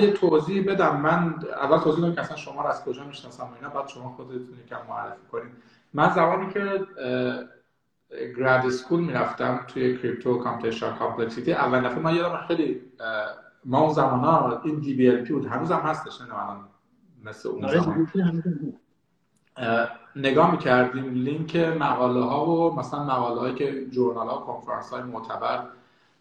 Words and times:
یه 0.00 0.12
توضیح 0.12 0.72
بدم. 0.72 1.00
من 1.00 1.34
اول 1.62 1.78
توضیح 1.78 2.04
بدم 2.04 2.14
که 2.14 2.20
اصلا 2.20 2.36
شما 2.36 2.62
رو 2.62 2.68
از 2.68 2.84
کجا 2.84 3.04
می‌شناسم 3.04 3.44
و 3.44 3.54
اینا. 3.54 3.68
بعد 3.68 3.88
شما 3.88 4.08
خودتون 4.08 4.58
یکم 4.66 4.78
معرفی 4.88 5.26
کنید 5.32 5.52
من 5.94 6.10
زمانی 6.10 6.52
که 6.52 6.86
grad 8.36 8.66
school 8.66 9.00
می‌رفتم 9.00 9.64
توی 9.68 9.98
crypto 9.98 10.38
computation 10.38 10.94
complexity 10.94 11.52
اول 11.52 11.80
دفعه 11.80 11.98
من 11.98 12.14
یادم 12.14 12.46
خیلی 12.48 12.80
ما 13.64 13.80
اون 13.80 13.92
زمان 13.92 14.20
ها 14.20 14.60
این 14.64 14.78
DBLP 14.78 15.32
بود. 15.32 15.46
هنوز 15.46 15.72
هم 15.72 15.80
هستش 15.80 16.20
نه 16.20 16.34
الان 16.34 16.64
مثل 17.24 17.48
اون 17.48 17.64
آره، 17.64 17.80
زمان. 17.80 18.08
نگاه 20.16 20.50
می‌کردیم 20.50 21.14
لینک 21.14 21.56
مقاله 21.56 22.24
ها 22.24 22.46
و 22.46 22.76
مثلا 22.78 23.04
مقاله 23.04 23.40
هایی 23.40 23.54
که 23.54 23.86
journal 23.86 24.28
ها 24.28 24.36
کنفرانس 24.36 24.90
های 24.90 25.02
معتبر 25.02 25.62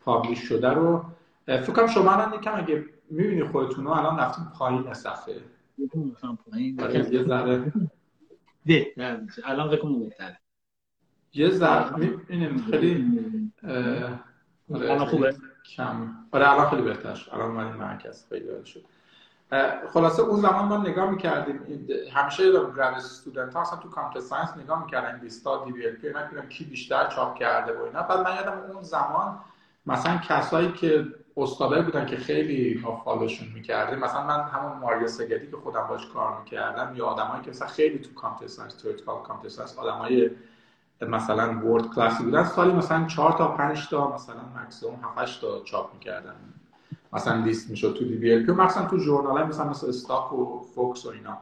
publish 0.06 0.40
شده 0.40 0.70
رو. 0.70 1.04
فکر 1.46 1.72
کنم 1.72 1.88
شما 1.88 2.12
الان 2.12 2.34
یکم 2.34 2.56
اگه 2.56 2.86
می‌بینی 3.10 3.44
خودتون 3.44 3.86
رو 3.86 3.92
الان 3.92 4.20
رفتیم 4.20 4.46
پایین 4.58 4.94
صفحه. 4.94 5.36
آره، 6.80 7.14
یه 7.14 7.24
ذره. 7.24 7.74
الان 9.46 9.70
فکر 9.70 9.82
کنم 9.82 10.00
بهتره. 10.00 10.38
یه 11.34 11.50
ذره. 11.50 11.96
می‌بینیم 11.96 12.58
خیلی 12.72 13.52
آره، 13.64 14.20
الان 14.92 15.06
خوبه؟ 15.06 15.36
کم. 15.76 16.16
آره 16.32 16.52
الان 16.52 16.70
خیلی 16.70 16.82
بهتر 16.82 17.16
شد. 17.16 17.34
الان 17.34 17.52
من 17.52 17.66
این 17.66 17.76
مرکز 17.76 18.26
خیلی 18.30 18.50
عالی 18.50 18.66
شد. 18.66 18.82
خلاصه 19.94 20.22
اون 20.22 20.40
زمان 20.40 20.66
ما 20.66 20.78
نگاه 20.78 21.12
می‌کردیم. 21.12 21.88
همیشه 22.14 22.52
grad 22.52 22.80
student 22.80 23.54
ها 23.54 23.62
اصلا 23.62 23.80
تو 23.80 23.90
computer 23.90 24.28
science 24.28 24.58
نگاه 24.58 24.84
می‌کردن. 24.84 25.16
این 25.16 25.24
لیستا 25.24 25.66
DBLP 25.66 26.08
اینا 26.08 26.28
که 26.28 26.48
کی 26.50 26.66
بیشتر 26.66 27.08
چاپ 27.08 27.40
کرده 27.40 27.80
و 27.80 27.82
اینا. 27.82 28.02
بعد 28.02 28.20
من 28.20 28.36
یادم 28.36 28.72
اون 28.74 28.84
زمان 28.84 29.40
مثلا 29.86 30.18
کسایی 30.18 30.72
که 30.72 31.06
استادایی 31.44 31.84
بودن 31.84 32.06
که 32.06 32.18
خیلی 32.18 32.80
ما 32.84 32.96
follow 32.96 33.27
شون 33.27 33.48
می‌کردیم. 33.54 34.00
مثلا 34.00 34.28
من 34.28 34.42
همون 34.42 34.78
ماریو 34.78 35.08
سگدی 35.08 35.52
که 35.52 35.58
خودم 35.58 35.88
باش 35.90 36.08
کار 36.08 36.40
می‌کردم 36.40 36.96
یا 36.96 37.06
آدمایی 37.06 37.44
که 37.44 37.50
مثلا 37.50 37.68
خیلی 37.68 38.00
تو 38.00 38.14
کامپیوتر 38.14 38.70
theoretical 38.70 39.22
computer 39.24 39.64
آدمای 39.78 40.32
مثلا 41.02 41.60
world 41.60 41.88
class 41.88 42.18
ی 42.18 42.24
بودن 42.24 42.44
سالی 42.44 42.74
مثلا 42.74 43.06
4 43.06 43.32
تا 43.32 43.48
5 43.48 43.90
تا 43.90 44.16
مثلا 44.16 44.42
مکسیمم 44.64 45.00
7 45.04 45.18
8 45.18 45.42
تا 45.42 45.64
چاپ 45.64 45.94
می‌کردن. 45.94 46.36
مثلا 47.14 47.44
لیست 47.44 47.70
می‌شد 47.70 47.96
تو 48.00 48.06
DBLP 48.06 48.52
مثلا 48.52 48.86
تو 48.86 48.98
ژورنال 48.98 49.44
مثلا 49.44 49.70
مثل 49.70 49.90
STOC 49.90 50.34
و 50.34 50.60
FOCS 50.76 51.06
و 51.06 51.10
اینا. 51.10 51.38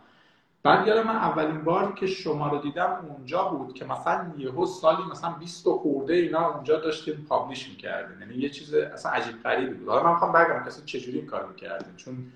بعد 0.63 0.88
یادم 0.88 1.08
من 1.08 1.16
اولین 1.16 1.63
بار 1.63 1.94
که 1.94 2.08
شما 2.08 2.50
رو 2.50 2.58
دیدم 2.58 3.05
اونجا 3.09 3.44
بود 3.44 3.73
که 3.73 3.86
مثلا 3.86 4.31
یهو 4.38 4.66
سالی 4.66 5.03
مثلا 5.11 5.30
20 5.30 5.66
تا 5.66 5.72
خورده 5.72 6.14
اینا 6.14 6.53
اونجا 6.53 6.80
داشتین 6.80 7.25
publish 7.30 7.69
می‌کردین. 7.69 8.21
یعنی 8.22 8.36
یه 8.36 8.49
چیز 8.49 8.73
اصلا 8.73 9.11
عجیب 9.11 9.44
غریبی 9.44 9.73
بود. 9.73 9.89
حالا 9.89 10.03
من 10.03 10.11
می‌خوام 10.11 10.31
بگم 10.31 10.59
که 10.59 10.67
اصلا 10.67 10.86
چجوری 10.86 11.22
کار 11.22 11.47
می‌کردین 11.47 11.95
چون 11.95 12.31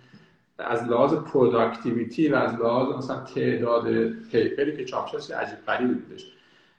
از 0.59 0.83
لحاظ 0.83 1.13
productivity 1.13 2.30
و 2.30 2.36
از 2.36 2.53
لحاظ 2.53 2.95
مثلا 2.95 3.19
تعداد 3.19 4.09
paper 4.09 4.66
ی 4.66 4.77
که 4.78 4.85
چاپ 4.85 5.08
شد 5.08 5.33
عجیب 5.33 5.66
غریبی 5.66 5.94
بودش. 5.94 6.25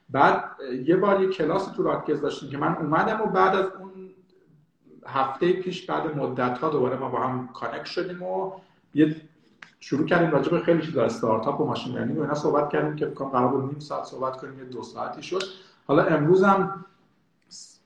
بعد 0.09 0.43
یه 0.85 0.95
بار 0.95 1.21
یه 1.21 1.29
کلاس 1.29 1.71
تو 1.71 1.83
راتگرز 1.83 2.21
داشتیم 2.21 2.49
که 2.49 2.57
من 2.57 2.75
اومدم 2.75 3.21
و 3.21 3.25
بعد 3.25 3.55
از 3.55 3.65
اون 3.79 3.91
هفته 5.07 5.53
پیش 5.53 5.85
بعد 5.85 6.17
مدت 6.17 6.57
ها 6.57 6.69
دوباره 6.69 6.97
ما 6.97 7.09
با 7.09 7.19
هم 7.19 7.49
connect 7.53 7.85
شدیم 7.85 8.23
و 8.23 8.51
یه 8.93 9.15
شروع 9.83 10.05
کردیم 10.05 10.31
راجع 10.31 10.51
به 10.51 10.59
خیلی 10.59 10.81
چیزا 10.81 11.03
استارتاپ 11.03 11.61
و 11.61 11.65
machine 11.65 11.95
learning 11.95 12.17
و 12.17 12.21
اینا 12.21 12.33
صحبت 12.33 12.69
کردیم 12.69 12.95
که 12.95 13.05
فکر 13.05 13.25
قرار 13.25 13.47
بود 13.47 13.63
نیم 13.63 13.79
ساعت 13.79 14.05
صحبت 14.05 14.37
کنیم 14.37 14.59
یه 14.59 14.65
دو 14.65 14.83
ساعتی 14.83 15.23
شد. 15.23 15.43
حالا 15.87 16.03
امروز 16.03 16.43
هم 16.43 16.85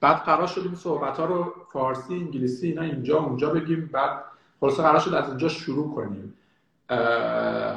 بعد 0.01 0.17
قرار 0.17 0.47
شدیم 0.47 0.75
صحبت 0.75 1.19
ها 1.19 1.25
رو 1.25 1.53
فارسی 1.73 2.13
انگلیسی 2.13 2.67
اینا 2.67 2.81
اینجا 2.81 3.17
اونجا 3.19 3.49
بگیم 3.49 3.89
بعد 3.93 4.23
خلاصه 4.59 4.83
قرار 4.83 4.99
شد 4.99 5.13
از 5.13 5.29
اینجا 5.29 5.47
شروع 5.47 5.95
کنیم. 5.95 6.33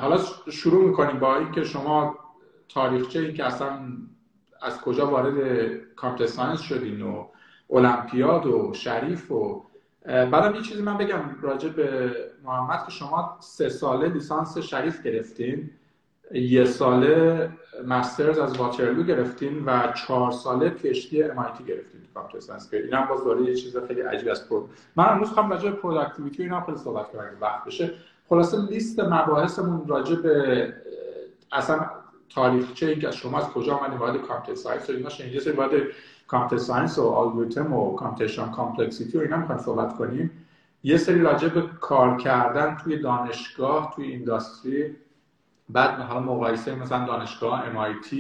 حالا 0.01 0.19
شروع 0.51 0.85
می‌کنیم 0.85 1.19
با 1.19 1.37
اینکه 1.37 1.65
شما 1.65 2.19
تاریخچه 2.69 3.21
این 3.21 3.35
که 3.35 3.45
اصلا 3.45 3.79
از 4.63 4.81
کجا 4.81 5.11
وارد 5.11 5.35
computer 5.97 6.33
science 6.33 6.61
شدین 6.61 7.03
و 7.03 7.25
المپیاد 7.71 8.47
و 8.47 8.73
شریف 8.75 9.33
و 9.33 9.63
بعدم 10.07 10.55
یه 10.55 10.63
چیزی 10.63 10.83
من 10.83 10.99
بگم 10.99 11.21
راجع 11.43 11.69
به 11.69 12.15
محمد 12.45 12.85
که 12.85 12.91
شما 12.91 13.37
سه 13.41 13.69
ساله 13.69 14.09
لیسانس 14.09 14.59
شریف 14.59 15.03
گرفتین 15.03 15.71
یه 16.33 16.65
ساله 16.65 17.51
masters 17.87 18.39
از 18.39 18.57
واترلو 18.57 19.03
گرفتین 19.03 19.65
و 19.65 19.93
چهار 19.93 20.31
ساله 20.31 20.69
PhD 20.69 21.25
MIT 21.29 21.63
گرفتین 21.69 22.01
تو 22.01 22.07
computer 22.15 22.47
science 22.47 22.69
این 22.73 22.95
هم 22.95 23.07
باز 23.09 23.25
داره 23.25 23.43
یه 23.43 23.55
چیز 23.55 23.77
خیلی 23.77 24.01
عجیب 24.01 24.29
از 24.29 24.49
pro 24.49 24.69
من 24.97 25.09
امروز 25.09 25.29
خواهم 25.29 25.51
راجع 25.51 25.71
به 25.71 25.77
productivity 25.77 26.43
اینا 26.43 26.61
خیلی 26.61 26.79
صحبت 26.79 27.13
کنم 27.13 27.25
وقت 27.41 27.65
بشه. 27.65 27.91
خلاصه 28.29 28.67
لیست 28.67 29.01
مباحثمون 29.01 29.89
راجع 29.89 30.15
به 30.15 30.75
اصلا 31.53 31.91
تاریخچه 32.35 32.87
این 32.87 33.01
که 33.01 33.11
شما 33.11 33.39
از 33.39 33.49
کجا 33.49 33.75
آمدید 33.75 33.99
وارد 33.99 34.17
computer 34.23 34.61
science 34.61 34.91
و 34.91 34.93
اینا 34.93 35.09
شدید 35.09 35.49
وارد 35.49 35.73
computer 36.29 36.65
science 36.65 36.99
و 36.99 37.03
الگوریتم 37.03 37.73
و 37.73 37.97
computation 37.97 38.51
complexity 38.51 39.19
و 39.19 39.21
اینا 39.21 39.37
می‌خوایم 39.37 39.61
صحبت 39.61 39.97
کنیم. 39.97 40.40
یه 40.83 40.97
سری 40.97 41.21
راجع 41.21 41.49
به 41.49 41.63
کار 41.81 42.17
کردن 42.17 42.77
توی 42.77 42.99
دانشگاه 42.99 43.93
توی 43.97 44.07
industry 44.07 44.97
بعد 45.69 46.01
حالا 46.01 46.21
مقایسه 46.21 46.75
مثلا 46.75 47.07
دانشگاه 47.07 47.65
MIT 47.73 48.15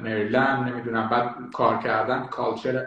مریلند 0.00 0.68
نمی‌دونم 0.68 1.08
بعد 1.08 1.34
کار 1.52 1.78
کردن 1.78 2.26
culture 2.26 2.86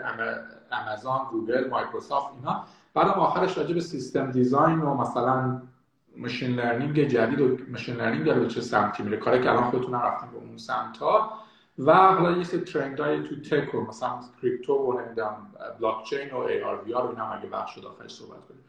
آمازون 0.71 1.19
گوگل 1.31 1.69
مایکروسافت 1.69 2.33
اینا. 2.35 2.65
بعد 2.93 3.07
آخرش 3.07 3.57
راجع 3.57 3.73
به 3.73 3.81
system 3.81 4.31
design 4.31 4.79
و 4.79 4.95
مثلا 4.95 5.61
machine 6.17 6.55
learning 6.55 7.03
جدید 7.03 7.41
و 7.41 7.57
machine 7.71 7.95
learning 7.95 8.25
داره 8.25 8.39
به 8.39 8.47
چه 8.47 8.61
سمتی 8.61 9.03
میره. 9.03 9.17
کاری 9.17 9.41
که 9.43 9.49
الان 9.51 9.63
خودتون 9.63 9.93
رفتیم 9.93 10.29
به 10.31 10.37
اون 10.37 10.57
سمت 10.57 10.97
ها 10.97 11.40
و 11.85 11.93
حالا 11.93 12.37
یه 12.37 12.43
سری 12.43 12.59
trend 12.59 12.99
های 12.99 13.23
تو 13.23 13.35
tech 13.41 13.75
و 13.75 13.81
مثلا 13.81 14.19
کریپتو 14.41 14.73
و 14.73 15.01
نمی‌دونم 15.01 15.53
بلاک 15.79 16.03
چین 16.03 16.31
و 16.31 16.37
AR 16.37 16.83
VR 16.83 17.09
اینا 17.09 17.25
هم 17.25 17.37
اگه 17.37 17.49
بخش 17.49 17.77
آخرش 17.77 18.11
صحبت 18.11 18.47
کنیم. 18.47 18.63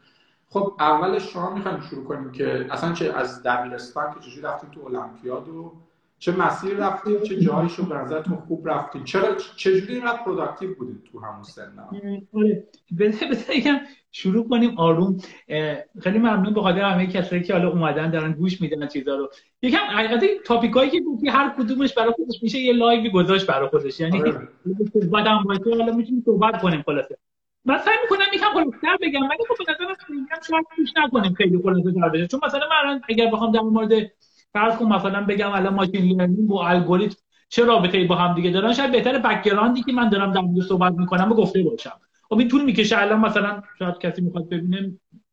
خب 0.49 0.73
اولش 0.79 1.33
شما 1.33 1.53
می‌خوایم 1.53 1.79
شروع 1.79 2.03
کنیم 2.03 2.31
که 2.31 2.67
اصلا 2.71 2.93
چه 2.93 3.13
از 3.13 3.43
دبیرستان 3.43 4.13
که 4.13 4.19
چجوری 4.19 4.41
رفتیم 4.41 4.69
تو 4.69 4.85
المپیاد 4.85 5.49
و 5.49 5.73
چه 6.23 6.31
مسیر 6.31 6.77
رفتیم 6.77 7.21
چه 7.21 7.39
جایی 7.39 7.69
شو 7.69 7.85
به 7.85 7.95
نظرتون 7.95 8.37
خوب 8.37 8.69
رفتیم. 8.69 9.03
چرا 9.03 9.35
چجوری 9.55 9.93
اینقدر 9.93 10.17
productive 10.17 10.75
بودید 10.75 11.03
تو 11.11 11.19
همون 11.19 11.43
سن 11.43 11.73
بذار 12.99 13.79
شروع 14.11 14.49
کنیم 14.49 14.77
آروم. 14.77 15.17
خیلی 16.01 16.17
ممنون 16.17 16.53
به 16.53 16.61
خاطر 16.61 16.81
همه 16.81 17.07
کسایی 17.07 17.43
که 17.43 17.53
حالا 17.53 17.69
اومدن 17.69 18.11
دارن 18.11 18.31
گوش 18.31 18.61
میدن 18.61 18.87
چیزا 18.87 19.15
رو. 19.15 19.29
یکم 19.61 19.77
حقیقتا 19.77 20.27
topic 20.45 20.76
ایی 20.76 20.89
که 20.89 21.01
گفتی 21.01 21.29
هر 21.29 21.55
کدومش 21.57 21.93
برای 21.93 22.11
خودش 22.11 22.43
میشه 22.43 22.59
یه 22.59 22.73
live 22.73 23.02
ی 23.02 23.09
گذاشت 23.09 23.47
برای 23.47 23.69
خودش. 23.69 23.99
یعنی 23.99 24.21
بعد 25.11 25.27
هم 25.27 25.43
باشه 25.43 25.69
حالا 25.69 25.95
می‌تونیم 25.95 26.23
صحبت 26.25 26.61
کنیم 26.61 26.81
خلاصه. 26.81 27.17
من 27.65 27.77
سعی 27.77 27.95
می‌کنم 28.03 28.25
یکم 28.33 28.53
خلاصتر 28.53 28.97
بگم 29.01 29.21
ولی 29.21 29.43
خب 29.49 29.65
به 29.65 29.73
نظرم 29.73 29.95
میگم 30.09 30.41
شاید 30.49 30.65
گوش 30.77 30.89
نکنیم 30.97 31.33
خیلی 31.33 31.59
خلاصه 31.63 31.91
تر 31.91 32.09
بشه. 32.09 32.27
چون 32.27 32.39
مثلا 32.45 32.61
من 32.69 33.01
اگر 33.09 33.31
بخوام 33.31 33.51
در 33.51 33.59
مورد 33.59 34.11
فرض 34.53 34.77
کن 34.77 34.85
مثلا 34.85 35.21
بگم 35.21 35.51
الان 35.51 35.73
machine 35.73 36.17
learning 36.17 36.51
و 36.51 36.55
الگوریتم 36.55 37.15
چه 37.49 37.65
رابطه‌ای 37.65 38.03
با 38.03 38.15
هم 38.15 38.35
دیگه 38.35 38.51
دارن؟ 38.51 38.73
شاید 38.73 38.91
بهتر 38.91 39.19
background 39.19 39.77
ی 39.77 39.83
که 39.83 39.91
من 39.91 40.09
دارم 40.09 40.31
در 40.31 40.41
مورد 40.41 40.67
صحبت 40.67 40.93
می‌کنم 40.93 41.31
و 41.31 41.35
گفته 41.35 41.63
باشم. 41.63 41.99
خب 42.29 42.39
این 42.39 42.47
طول 42.47 42.63
می‌کشه 42.65 43.01
الان 43.01 43.19
مثلا 43.19 43.63
شاید 43.79 43.97
کسی 43.97 44.21
می‌خواد 44.21 44.49
ببینه 44.49 44.91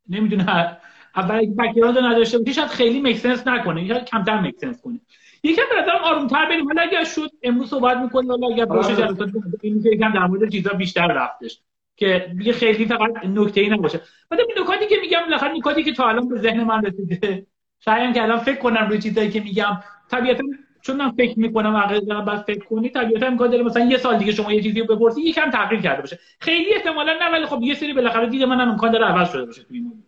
نمی‌دونه. 0.09 0.77
اول 1.15 1.45
بک‌گراند 1.45 1.97
نداشته 1.97 2.37
باشه 2.37 2.53
شاید 2.53 2.67
خیلی 2.67 3.01
مکسنس 3.01 3.47
نکنه. 3.47 3.87
شاید 3.87 4.05
کمتر 4.05 4.39
مکسنس 4.39 4.81
کنه. 4.81 4.99
یکم 5.43 5.63
به 5.75 5.81
نظرم 5.81 6.03
آرومتر 6.03 6.45
بریم. 6.49 6.65
حالا 6.65 6.81
اگر 6.81 7.03
شد 7.03 7.29
امروز 7.43 7.69
صحبت 7.69 7.97
می‌کنیم. 7.97 8.31
حالا 8.31 8.47
اگر 8.47 8.65
باشه 8.65 8.95
جلسات 8.95 9.29
این 9.61 9.83
یکم 9.85 10.13
در 10.13 10.27
مورد 10.27 10.51
چیزا 10.51 10.73
بیشتر 10.73 11.07
رفتش. 11.07 11.61
که 11.95 12.31
دیگه 12.37 12.53
خیلی 12.53 12.85
فقط 12.85 13.25
نکته 13.25 13.61
ای 13.61 13.69
نباشه. 13.69 14.01
بعد 14.29 14.39
این 14.39 14.49
نکاتی 14.59 14.87
که 14.87 14.95
میگم 15.01 15.19
بالاخره 15.25 15.53
نکاتی 15.57 15.83
که 15.83 15.93
تا 15.93 16.09
الان 16.09 16.29
به 16.29 16.39
ذهن 16.39 16.63
من 16.63 16.85
رسیده 16.85 17.45
سعیم 17.85 18.13
که 18.13 18.23
الان 18.23 18.39
فکر 18.39 18.59
کنم 18.59 18.87
روی 18.89 18.99
چیزایی 18.99 19.29
که 19.29 19.39
میگم 19.39 19.77
طبیعتا 20.11 20.43
چون 20.81 20.97
من 20.97 21.11
فکر 21.11 21.39
می‌کنم 21.39 21.75
عقل 21.75 21.99
دارم 21.99 22.25
بعد 22.25 22.41
فکر 22.41 22.65
کنی 22.65 22.89
طبیعتا 22.89 23.25
امکان 23.25 23.49
داره 23.49 23.63
مثلا 23.63 23.85
یه 23.85 23.97
سال 23.97 24.17
دیگه 24.17 24.31
شما 24.31 24.53
یه 24.53 24.63
چیزی 24.63 24.79
رو 24.79 24.95
بپرسی 24.95 25.21
یکم 25.21 25.49
تغییر 25.49 25.81
کرده 25.81 26.01
باشه. 26.01 26.19
خیلی 26.39 26.73
احتمالا 26.73 27.13
نه 27.21 27.31
ولی 27.31 27.45
خب 27.45 27.61
یه 27.61 27.73
سری 27.73 27.93
بالاخره 27.93 28.29
دید 28.29 28.43
منم 28.43 28.69
امکان 28.69 28.91
داره 28.91 29.05
عوض 29.05 29.31
شده 29.31 29.45
باشه 29.45 29.61
تو 29.61 29.73
این 29.73 29.83
موضوع 29.83 30.03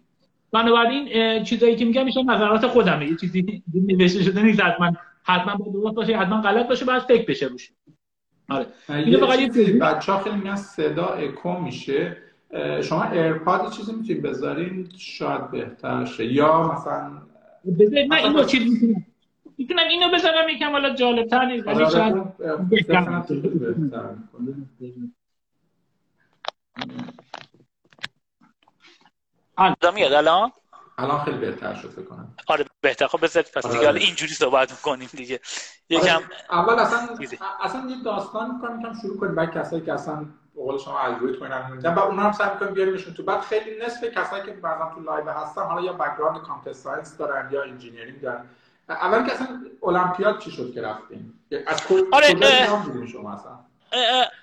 بنابراین 0.52 1.44
چیزایی 1.44 1.76
که 1.76 1.86
میگم 1.86 2.06
میشه 2.06 2.24
نظرات 2.24 2.68
خودمه. 2.68 3.08
یه 3.08 3.16
چیزی 3.16 3.64
نوشته 3.74 4.24
شده 4.24 4.44
نیست 4.44 4.62
حتما 4.62 4.92
حتما 5.24 5.72
درست 5.74 5.96
باشه 5.96 6.18
حتما 6.18 6.42
غلط 6.42 6.68
باشه 6.68 6.86
بعد 6.86 7.02
فکر 7.02 7.26
بشه 7.26 7.46
روش. 7.46 7.72
آره. 8.50 8.66
اینو 8.90 9.28
فقط 9.28 9.58
یه 9.58 9.74
بچه‌ها 9.74 10.20
خیلی 10.20 10.36
میگن 10.36 10.56
صدا 10.56 11.06
اکو 11.06 11.60
میشه. 11.60 12.18
شما 12.84 13.04
AirPod 13.04 13.72
چیزی 13.72 13.94
می‌تونید 13.94 14.22
بذارین؟ 14.22 14.90
شاید 14.98 15.52
بهتر 15.52 16.06
شه. 16.06 16.26
یا 16.26 16.72
مثلا 16.72 17.12
بذارید 17.66 18.10
من 18.10 18.18
اینو 18.18 18.44
چیز 18.44 18.72
می‌تونم 18.72 19.06
می‌تونم 19.58 19.88
اینو 19.88 20.12
بذارم 20.12 20.50
یکم 20.50 20.72
حالا 20.72 20.96
جالب 20.96 21.28
تر 21.28 21.46
نیست 21.46 21.68
ولی 21.68 21.92
شاید 21.92 22.16
صدا 29.58 29.92
میاد؟ 29.92 30.14
الان؟ 30.14 30.52
الان 30.98 31.24
خیلی 31.26 31.38
بهتر 31.38 31.74
شد 31.74 31.90
فکر 31.90 32.02
کنم. 32.06 32.36
آره 32.48 32.66
بهتر. 32.82 33.08
خب 33.08 33.22
بذار 33.22 33.44
پس 33.44 33.68
دیگه 33.68 33.88
آره. 33.88 34.02
اینجوری 34.02 34.34
صحبت 34.34 34.72
می‌کنیم 34.72 35.10
دیگه. 35.14 35.40
یکم 35.90 36.16
آره. 36.16 36.26
اول 36.50 36.74
اصلا 36.74 37.00
اصلا 37.62 37.90
یه 37.90 38.04
داستان 38.04 38.56
می‌کنم 38.56 38.80
یکم 38.80 38.94
شروع 39.02 39.20
کنیم. 39.20 39.36
بعد 39.36 39.54
کسایی 39.54 39.82
که 39.82 39.94
اصلا 39.94 40.26
قول 40.56 40.80
شما 40.80 41.00
الگوریتم 41.00 41.44
اینا 41.44 41.68
میدن. 41.68 41.94
و 41.94 42.00
اونا 42.00 42.22
هم 42.22 42.32
سعی 42.32 42.50
می‌کنیم 42.54 42.74
بیاریمشون 42.74 43.14
تو 43.14 43.24
بعد 43.24 43.42
خیلی 43.42 43.86
نصف 43.86 44.04
کسایی 44.04 44.44
که 44.44 44.52
بعضا 44.52 44.92
تو 44.96 45.02
live 45.02 45.30
هستن 45.30 45.62
حالا 45.62 45.82
یا 45.82 45.94
background 45.94 46.42
computer 46.42 46.80
science 46.80 47.18
دارن 47.18 47.50
یا 47.52 47.64
engineering 47.64 48.22
دارن. 48.22 48.50
اول 48.90 49.26
که 49.26 49.34
اصلا 49.34 49.62
المپیاد 49.84 50.40
چی 50.40 50.52
شد 50.52 50.74
که 50.74 50.82
رفتیم؟ 50.82 51.46
از 51.68 51.88
کجا 51.88 52.04
آره 52.12 52.28
شما 53.12 53.34
اصلا؟ 53.34 53.60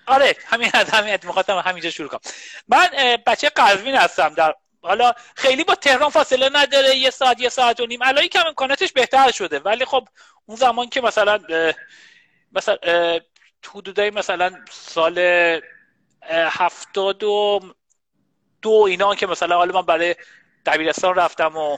آره 0.06 0.36
همین 0.46 0.70
از 0.74 0.90
همین 0.90 1.18
می‌خواستم 1.22 1.58
همینجا 1.58 1.90
شروع 1.90 2.08
کنم. 2.08 2.20
من 2.68 2.88
بچه 3.26 3.48
قزوین 3.48 3.94
هستم 3.94 4.28
در 4.28 4.54
حالا 4.82 5.12
خیلی 5.36 5.64
با 5.64 5.74
تهران 5.74 6.10
فاصله 6.10 6.50
نداره 6.52 6.96
یه 6.96 7.10
ساعت 7.10 7.40
یه 7.40 7.48
ساعت 7.48 7.80
و 7.80 7.86
نیم. 7.86 8.02
الان 8.02 8.26
کم 8.26 8.46
امکاناتش 8.46 8.92
بهتر 8.92 9.30
شده 9.30 9.58
ولی 9.58 9.84
خب 9.84 10.08
اون 10.46 10.56
زمان 10.56 10.88
که 10.88 11.00
مثلا 11.00 11.38
مثلا 12.52 12.76
حدودای 13.74 14.10
مثلا 14.10 14.50
سال 14.70 15.14
هفتاد 16.28 17.24
و 17.24 17.60
دو 18.62 18.70
اینا 18.70 19.14
که 19.14 19.26
مثلا 19.26 19.56
حالا 19.56 19.74
من 19.74 19.86
برای 19.86 20.16
دبیرستان 20.66 21.14
رفتم 21.14 21.56
و 21.56 21.76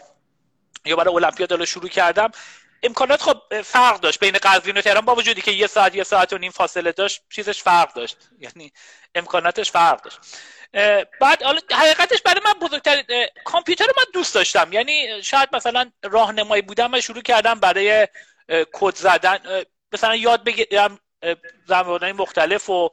یا 0.84 0.96
برای 0.96 1.14
المپیاد 1.14 1.64
شروع 1.64 1.88
کردم 1.88 2.30
امکانات 2.82 3.22
خب 3.22 3.62
فرق 3.62 4.00
داشت 4.00 4.20
بین 4.20 4.38
قزوین 4.42 4.76
و 4.76 4.80
تهران 4.80 5.04
با 5.04 5.14
وجودی 5.14 5.40
که 5.40 5.50
یه 5.50 5.66
ساعت 5.66 5.94
یه 5.94 6.04
ساعت 6.04 6.32
و 6.32 6.38
نیم 6.38 6.50
فاصله 6.50 6.92
داشت 6.92 7.22
چیزش 7.30 7.62
فرق 7.62 7.94
داشت. 7.94 8.16
یعنی 8.38 8.72
امکاناتش 9.14 9.70
فرق 9.70 10.02
داشت. 10.02 10.18
بعد 11.20 11.42
حقیقتش 11.72 12.22
برای 12.22 12.40
من 12.44 12.52
بزرگتر 12.52 13.02
کامپیوتر 13.44 13.84
رو 13.84 13.92
من 13.96 14.04
دوست 14.14 14.34
داشتم. 14.34 14.72
یعنی 14.72 15.22
شاید 15.22 15.48
مثلا 15.52 15.90
راهنمایی 16.02 16.62
بودم 16.62 16.94
و 16.94 17.00
شروع 17.00 17.22
کردم 17.22 17.60
برای 17.60 18.08
کد 18.72 18.94
زدن. 18.94 19.64
مثلا 19.92 20.16
یاد 20.16 20.44
بگیرم 20.44 20.98
زبانهای 21.66 22.12
مختلف 22.12 22.70
و 22.70 22.90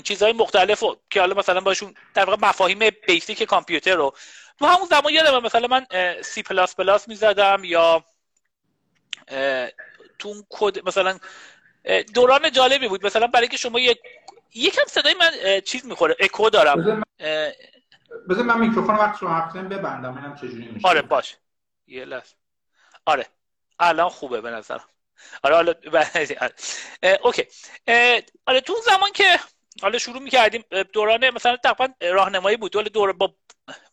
چیزهای 0.00 0.32
مختلف 0.32 0.82
و 0.82 0.96
که 1.10 1.20
حالا 1.20 1.34
مثلا 1.34 1.60
باشون 1.60 1.94
در 2.14 2.24
واقع 2.24 2.48
مفاهیم 2.48 2.78
basic 3.06 3.42
کامپیوتر 3.42 3.94
رو. 3.94 4.14
تو 4.58 4.66
همون 4.66 4.86
زمان 4.86 5.12
یادم 5.12 5.42
مثلا 5.42 5.66
من 5.66 5.86
سی 6.22 6.42
پلاس 6.42 6.76
پلاس 6.76 7.08
می‌زدم 7.08 7.64
یا 7.64 8.04
تو 10.18 10.28
اون 10.28 10.46
کد 10.50 10.88
مثلا 10.88 11.18
دوران 12.14 12.52
جالبی 12.52 12.88
بود. 12.88 13.06
مثلا 13.06 13.26
برای 13.26 13.48
که 13.48 13.56
شما 13.56 13.80
یک 13.80 13.98
یکم 14.54 14.82
صدای 14.86 15.14
من 15.14 15.60
چیز 15.60 15.86
می‌خوره 15.86 16.16
اکو 16.20 16.50
دارم. 16.50 17.02
بذار 18.30 18.44
من 18.44 18.60
میکروفون 18.60 18.94
وقت 18.94 19.18
شما 19.18 19.30
حرف 19.30 19.56
ببندم 19.56 20.14
ببینم 20.14 20.36
چجوری 20.36 20.68
میشه. 20.68 20.88
آره 20.88 21.02
باش. 21.02 21.36
یه 21.86 22.04
لحظه. 22.04 22.34
آره. 23.06 23.26
الان 23.80 24.08
خوبه 24.08 24.40
به 24.40 24.50
نظرم. 24.50 24.84
آره 25.42 25.54
حالا 25.54 25.74
okay. 27.24 27.46
آره 28.46 28.60
تو 28.60 28.74
زمان 28.84 29.12
که 29.14 29.40
حالا 29.82 29.98
شروع 29.98 30.22
می‌کردیم 30.22 30.64
دوران 30.92 31.30
مثلا 31.30 31.56
تقریبا 31.56 31.94
راهنمایی 32.00 32.56
بود 32.56 32.72
دور 32.72 32.84
دور 32.84 33.12
با 33.12 33.34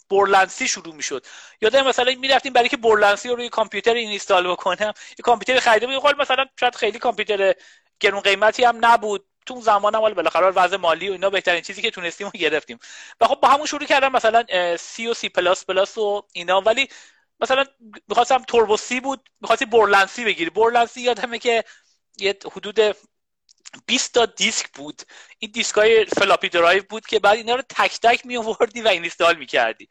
Borland 0.10 0.61
C 0.61 0.68
شروع 0.68 0.96
می‌شد. 0.96 1.26
یادم 1.62 1.88
مثلا 1.88 2.16
می‌رفتیم 2.20 2.54
برای 2.54 2.70
که 2.70 2.78
Borland 2.78 3.23
C 3.23 3.30
رو 3.30 3.36
روی 3.36 3.50
کامپیوتر 3.50 3.94
این 3.94 4.10
install 4.10 4.52
بکنم. 4.52 4.94
یه 5.10 5.24
کامپیوتر 5.24 5.60
خریده 5.60 5.88
بود 5.88 6.22
مثلا 6.22 6.46
شاید 6.60 6.76
خیلی 6.76 7.00
کامپیوتر 7.00 7.54
گرون 8.00 8.22
قیمتی 8.22 8.64
هم 8.64 8.86
نبود. 8.86 9.26
تو 9.46 9.54
اون 9.54 9.64
زمان 9.64 9.96
هم 9.96 10.14
بالاخره 10.14 10.48
وضع 10.48 10.78
مالی 10.78 11.10
و 11.10 11.12
اینا 11.12 11.30
بهترین 11.30 11.62
چیزی 11.62 11.82
که 11.82 11.92
تونستیم 11.92 12.28
رو 12.28 12.40
گرفتیم. 12.40 12.80
و 13.22 13.28
خب 13.28 13.36
با 13.36 13.48
همون 13.48 13.66
شروع 13.66 13.86
کردم 13.86 14.12
مثلا 14.12 14.44
سی 14.78 15.08
و 15.08 15.14
سی 15.14 15.30
پلاس 15.30 15.66
پلاس 15.66 15.98
و 15.98 16.24
اینا. 16.34 16.62
ولی 16.62 16.90
مثلا 17.40 17.66
می‌خواستم 18.08 18.44
Turbo 18.44 18.78
C 18.78 19.00
بود. 19.00 19.30
می‌خواستی 19.42 19.66
Borland 19.66 20.18
C 20.18 20.26
بگیری. 20.26 20.50
Borland 20.50 20.95
C 20.95 21.02
یادمه 21.02 21.40
که 21.40 21.64
یه 22.18 22.38
حدود 22.52 22.80
20 23.88 24.14
تا 24.14 24.26
دیسک 24.26 24.70
بود. 24.74 25.02
این 25.40 25.52
دیسک 25.52 25.76
های 25.76 26.06
floppy 26.06 26.50
drive 26.50 26.84
بود 26.90 27.06
که 27.06 27.20
بعد 27.20 27.38
اینا 27.38 27.56
رو 27.56 27.62
تک 27.70 28.00
تک 28.00 28.26
می 28.26 28.38
آوردی 28.38 28.82
و 28.82 28.88
install 28.88 29.36
می 29.38 29.46
کردی 29.46 29.88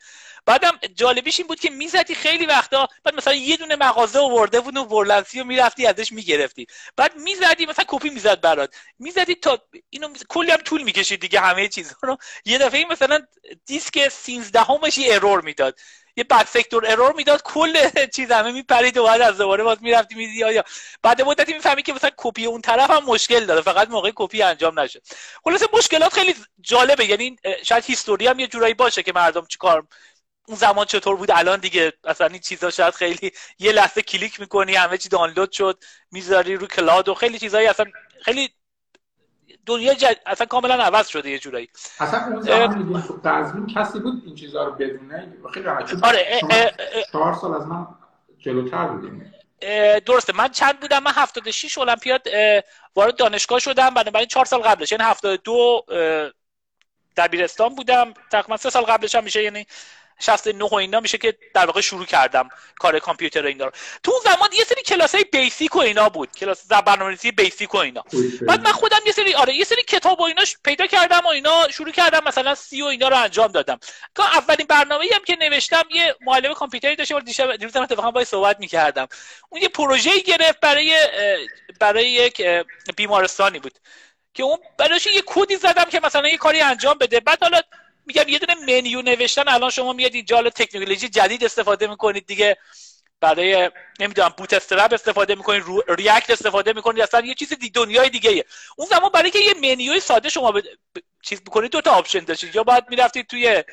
بعدم 0.47 0.79
جالبیش 0.95 1.39
این 1.39 1.49
بود 1.49 1.61
که 1.61 1.71
می‌زدی 1.71 2.15
خیلی 2.15 2.47
وقتا 2.47 2.89
بعد 3.05 3.15
مثلا 3.15 3.35
یه 3.35 3.57
دونه 3.57 3.77
مغازه 3.77 4.19
آورده 4.19 4.61
بود 4.61 4.77
و 4.77 4.85
Borland 4.85 5.34
C 5.34 5.41
رو 5.41 5.47
می‌رفتی 5.47 5.87
ازش 5.87 6.13
می‌گرفتی. 6.13 6.67
بعد 6.97 7.17
می‌زدی 7.17 7.67
مثلا 7.67 7.85
کپی 7.89 8.11
می‌زد 8.11 8.41
برات. 8.41 8.75
می‌زدی 8.99 9.35
تا 9.35 9.59
اینو 9.91 10.09
کلی 10.29 10.51
هم 10.51 10.57
طول 10.57 10.83
می‌کشید 10.83 11.21
دیگه 11.21 11.41
همه 11.41 11.69
چیزها 11.69 11.99
رو. 12.03 12.17
یه 12.45 12.59
دفعه 12.59 12.85
مثلا 12.91 13.21
دیسک 13.67 14.09
13 14.09 14.61
همش 14.61 15.01
error 15.06 15.41
می‌داد. 15.41 15.79
یه 16.16 16.25
bad 16.25 16.44
sector 16.44 16.85
error 16.91 17.12
می‌داد 17.12 17.43
کل 17.43 17.88
چیز 18.14 18.31
همه 18.31 18.52
میپرید 18.52 18.96
و 18.96 19.05
بعد 19.05 19.20
از 19.20 19.38
دوباره 19.38 19.64
باز 19.64 19.78
می‌رفتی 19.81 20.14
میدی 20.14 20.34
یا 20.34 20.64
بعد 21.02 21.22
مدتی 21.22 21.52
می‌فهمی 21.52 21.82
که 21.82 21.93
مثلا 21.93 22.11
کپی 22.16 22.46
اون 22.46 22.61
طرف 22.61 22.90
هم 22.90 23.05
مشکل 23.05 23.46
داره 23.46 23.61
فقط 23.61 23.88
موقع 23.88 24.11
کپی 24.14 24.43
انجام 24.43 24.81
نشه. 24.81 25.00
خلاصه 25.44 25.66
مشکلات 25.72 26.12
خیلی 26.12 26.34
جالبه 26.61 27.06
یعنی 27.06 27.37
شاید 27.62 27.84
history 27.85 28.26
هم 28.26 28.38
یه 28.38 28.46
جورایی 28.46 28.75
باشه 28.75 29.02
که 29.02 29.12
مردم 29.12 29.46
چیکار 29.46 29.87
اون 30.49 30.56
زمان 30.56 30.87
چطور 30.87 31.16
بود 31.16 31.31
الان 31.31 31.61
دیگه 31.61 31.93
اصلا 32.05 32.26
این 32.26 32.38
چیزا 32.38 32.70
شاید 32.70 32.94
خیلی 32.94 33.32
یه 33.58 33.72
لحظه 33.72 34.02
کلیک 34.02 34.40
می‌کنی 34.40 34.75
همه 34.75 34.99
چی 34.99 35.08
دانلود 35.08 35.52
شد 35.52 35.84
می‌ذاری 36.11 36.56
رو 36.56 36.66
cloud 36.67 37.09
و 37.08 37.14
خیلی 37.14 37.38
چیزایی 37.38 37.66
اصلا 37.66 37.87
خیلی 38.22 38.55
دنیا 39.67 39.94
جد... 39.94 40.20
اصلا 40.26 40.46
کاملا 40.46 40.75
عوض 40.75 41.08
شده 41.08 41.31
یه 41.31 41.38
جورایی. 41.38 41.69
اصلا 42.00 42.26
اون 42.26 42.41
زمان 42.41 43.67
کسی 43.75 43.99
بود 43.99 44.23
این 44.26 44.35
چیزا 44.35 44.64
رو 44.64 44.73
بدونه 44.73 45.32
خیلی 45.55 45.69
آره 46.02 46.41
چهار 47.12 47.35
سال 47.35 47.55
از 47.55 47.67
من 47.67 47.87
جلوتر 48.38 48.87
بودیم 48.87 49.35
درسته. 50.06 50.32
من 50.37 50.49
چند 50.49 50.81
بودم؟ 50.81 51.02
من 51.02 51.12
76 51.14 51.79
المپیاد 51.79 52.29
وارد 52.94 53.17
دانشگاه 53.17 53.58
شدم. 53.58 53.91
بنابراین 53.91 54.29
چهار 54.29 54.44
سال 54.44 54.61
قبلش 54.61 54.93
یعنی 54.93 55.05
72 55.05 55.85
دبیرستان 57.17 57.75
بودم. 57.75 58.14
تقریبا 58.31 58.56
سه 58.56 58.70
سال 58.70 58.82
قبلش 58.82 59.14
هم 59.14 59.25
میشه 59.25 59.43
یعنی 59.43 59.67
69 60.20 60.64
و 60.64 60.75
اینا 60.75 61.00
میشه 61.00 61.19
که 61.19 61.38
در 61.55 61.66
واقع 61.66 61.81
شروع 61.81 62.05
کردم 62.06 62.49
کار 62.78 62.99
کامپیوتر 62.99 63.46
اینا 63.46 63.64
رو. 63.64 63.72
تو 64.02 64.11
اون 64.11 64.20
زمان 64.25 64.49
یه 64.52 64.64
سری 64.64 64.82
کلاس 64.82 65.14
های 65.14 65.25
بیسیک 65.25 65.76
و 65.76 65.78
اینا 65.78 66.08
بود. 66.08 66.32
کلاس 66.32 66.66
برنامه‌نویسی 66.66 67.32
بیسیک 67.32 67.75
و 67.75 67.78
اینا. 67.78 68.05
بعد 68.49 68.61
من 68.61 68.72
خودم 68.72 69.00
یه 69.06 69.12
سری 69.12 69.34
آره 69.34 69.55
یه 69.55 69.64
سری 69.64 69.82
کتاب 69.82 70.20
و 70.20 70.22
ایناش 70.22 70.56
پیدا 70.64 70.87
کردم 70.87 71.20
و 71.25 71.28
اینا 71.28 71.69
شروع 71.69 71.90
کردم 71.90 72.25
مثلا 72.26 72.55
سی 72.55 72.82
و 72.82 72.84
اینا 72.84 73.08
رو 73.08 73.16
انجام 73.16 73.52
دادم. 73.52 73.78
که 74.16 74.22
اولین 74.22 74.66
برنامه‌ای 74.66 75.11
هم 75.14 75.25
که 75.25 75.37
نوشتم 75.37 75.82
یه 75.90 76.16
معلم 76.20 76.55
کامپیوتری 76.55 76.96
داشتم 76.96 77.20
دیشب 77.20 77.56
دیروز 77.56 77.76
اتفاقا 77.76 78.11
باهاش 78.11 78.26
صحبت 78.26 78.61
می‌کردم. 78.61 79.09
اون 79.49 79.62
یه 79.62 79.68
پروژه‌ای 79.68 80.23
گرفت 80.23 80.61
برای 80.61 80.97
برای 81.80 82.11
یک 82.11 82.42
بیمارستانی 82.97 83.59
بود. 83.59 83.78
که 84.35 84.42
اون 84.42 84.59
براش 84.78 85.06
یه 85.06 85.23
کدی 85.26 85.56
زدم 85.56 85.85
که 85.85 86.00
مثلا 86.00 86.28
یه 86.28 86.37
کاری 86.37 86.61
انجام 86.61 86.99
بده. 86.99 87.21
بعد 87.21 87.42
حالا 87.42 87.61
میگم 88.06 88.28
یه 88.28 88.38
دونه 88.38 88.54
منیو 88.54 89.02
نوشتن 89.02 89.49
الان 89.49 89.70
شما 89.70 89.92
میاد 89.92 90.14
اینجا 90.14 90.50
تکنولوژی 90.50 91.08
جدید 91.08 91.44
استفاده 91.44 91.87
می‌کنید 91.87 92.26
دیگه 92.26 92.56
برای 93.20 93.70
نمی‌دونم 94.00 94.34
Bootstrap 94.37 94.93
استفاده 94.92 95.34
می‌کنید 95.34 95.62
رو 95.62 95.82
React 95.88 96.31
استفاده 96.30 96.73
می‌کنید 96.73 97.02
اصلا 97.02 97.20
یه 97.26 97.34
چیز 97.34 97.52
دی 97.52 97.70
دنیای 97.70 98.08
دیگه 98.08 98.30
ایه. 98.30 98.44
اون 98.76 98.88
زمان 98.88 99.11
برای 99.14 99.30
که 99.30 99.38
یه 99.38 99.54
منیوی 99.54 100.00
ساده 100.00 100.28
شما 100.28 100.52
ب... 100.52 100.61
چیز 101.23 101.40
بکنید 101.42 101.73
دو 101.73 101.80
تا 101.80 101.90
option 101.90 102.21
داشتید 102.20 102.54
یا 102.56 102.62
باید 102.62 102.84
می‌رفتید 102.88 103.26
توی 103.26 103.64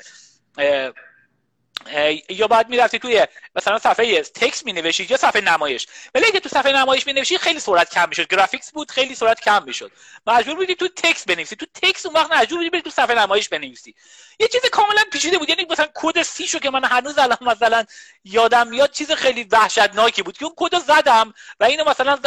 یا 2.30 2.48
باید 2.48 2.70
می‌رفتی 2.70 3.00
توی 3.00 3.28
مثلا 3.56 3.80
صفحه 3.80 4.22
text 4.22 4.66
می‌نوشتید 4.66 5.12
یا 5.12 5.18
صفحه 5.18 5.42
نمایش. 5.42 5.88
ولی 6.16 6.26
اگه 6.26 6.40
تو 6.40 6.50
صفحه 6.50 6.72
نمایش 6.72 7.08
می‌نوشتید 7.08 7.38
خیلی 7.38 7.60
سرعت 7.60 7.94
کم 7.94 8.10
می‌شد. 8.10 8.28
graphics 8.28 8.72
بود 8.72 8.92
خیلی 8.92 9.16
سرعت 9.16 9.42
کم 9.42 9.64
می‌شد. 9.64 9.92
مجبور 10.28 10.56
بودی 10.56 10.76
تو 10.76 10.88
text 10.88 11.26
بنویسی. 11.26 11.56
تو 11.56 11.66
text 11.82 12.06
اون 12.06 12.16
وقت 12.16 12.32
مجبور 12.32 12.70
بودی 12.70 12.82
تو 12.82 12.90
صفحه 12.90 13.16
نمایش 13.16 13.50
بنویسی. 13.50 13.96
یه 14.40 14.48
چیز 14.48 14.62
کاملا 14.72 15.02
پیچیده 15.12 15.38
بود. 15.38 15.50
یعنی 15.50 15.68
مثلا 15.70 15.88
کد 15.94 16.22
C 16.22 16.48
شو 16.48 16.60
که 16.60 16.70
من 16.70 16.84
هنوز 16.84 17.18
الان 17.18 17.38
مثلا 17.42 17.86
یادم 18.24 18.68
میاد 18.68 18.92
چیز 18.92 19.12
خیلی 19.12 19.44
وحشتناکی 19.44 20.22
بود. 20.22 20.38
که 20.38 20.46
اون 20.46 20.54
کد 20.58 20.80
زدم 20.80 21.34
و 21.60 21.64
اینو 21.64 21.90
مثلا 21.90 22.20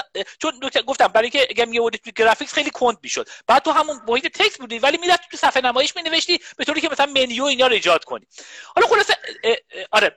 چون 0.43 0.71
گفتم 0.87 1.09
برای 1.09 1.31
اینکه 1.33 1.47
اگه 1.51 1.65
میوردی 1.65 1.99
تو 1.99 2.11
graphics 2.11 2.53
خیلی 2.53 2.71
کند 2.71 2.99
می‌شد. 3.03 3.29
بعد 3.47 3.63
تو 3.63 3.71
همون 3.71 4.01
محیط 4.09 4.27
تکس 4.27 4.59
بودی 4.59 4.79
ولی 4.79 4.99
می‌رفتی 4.99 5.27
تو 5.31 5.37
صفحه 5.37 5.63
نمایش 5.63 5.97
می 5.97 6.03
نوشتی 6.03 6.41
به 6.57 6.65
طوری 6.65 6.81
که 6.81 6.89
مثلا 6.93 7.07
منیو 7.07 7.45
اینا 7.45 7.67
رو 7.67 7.73
ایجاد 7.73 8.05
کنی. 8.05 8.27
حالا 8.75 8.87
خلاصه 8.87 9.17
آره 9.91 10.17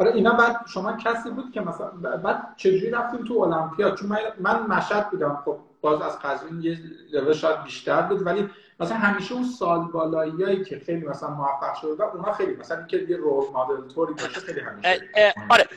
آره 0.00 0.14
اینا 0.14 0.34
بعد 0.34 0.56
شما 0.74 0.96
کسی 0.96 1.30
بود 1.30 1.52
که 1.52 1.60
مثلا 1.60 1.88
بعد 2.16 2.54
چجوری 2.56 2.90
رفتیم 2.90 3.24
تو 3.24 3.38
المپیاد؟ 3.38 3.98
چون 3.98 4.08
من 4.08 4.18
من 4.38 4.66
مشهد 4.66 5.10
بودم 5.10 5.42
خب 5.44 5.58
باز 5.80 6.02
از 6.02 6.18
قزوین 6.18 6.62
یه 6.62 6.78
لول 7.12 7.32
شاید 7.32 7.64
بیشتر 7.64 8.02
بود 8.02 8.26
ولی 8.26 8.50
مثلا 8.80 8.96
همیشه 8.96 9.34
اون 9.34 9.44
سال 9.44 9.80
بالاییایی 9.80 10.64
که 10.64 10.82
خیلی 10.86 11.06
مثلا 11.06 11.30
موفق 11.30 11.74
شده 11.80 11.94
و 11.94 12.02
اونا 12.02 12.32
خیلی 12.32 12.56
مثلا 12.56 12.86
که 12.86 12.96
یه 12.96 13.16
رول 13.16 13.44
مدل 13.52 13.94
طوری 13.94 14.12
باشه 14.12 14.40
خیلی 14.40 14.60
همیشه 14.60 15.34
آره. 15.50 15.68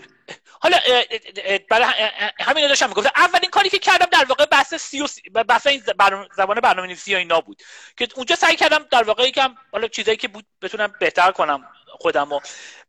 حالا 0.60 0.78
برای 1.70 1.86
همین 2.40 2.68
داشتم 2.68 2.88
می‌گفتم. 2.88 3.12
اولین 3.16 3.50
کاری 3.50 3.70
که 3.70 3.80
کردم 3.80 4.06
در 4.12 4.26
واقع 4.30 4.46
بحث 4.46 4.74
سی 4.74 5.02
و 5.02 5.08
سی 5.08 5.22
بحث 5.30 5.68
این 5.68 5.82
زبان 6.36 6.60
برنامه‌نویسی 6.64 7.16
اینا 7.16 7.42
بود. 7.42 7.62
که 7.98 8.08
اونجا 8.16 8.36
سعی 8.36 8.56
کردم 8.56 8.86
در 8.92 9.04
واقع 9.04 9.28
یکم 9.28 9.56
حالا 9.72 9.88
چیزایی 9.88 10.18
که 10.18 10.28
بود 10.28 10.46
بتونم 10.62 10.94
بهتر 11.00 11.32
کنم. 11.32 11.64
خودم 12.04 12.30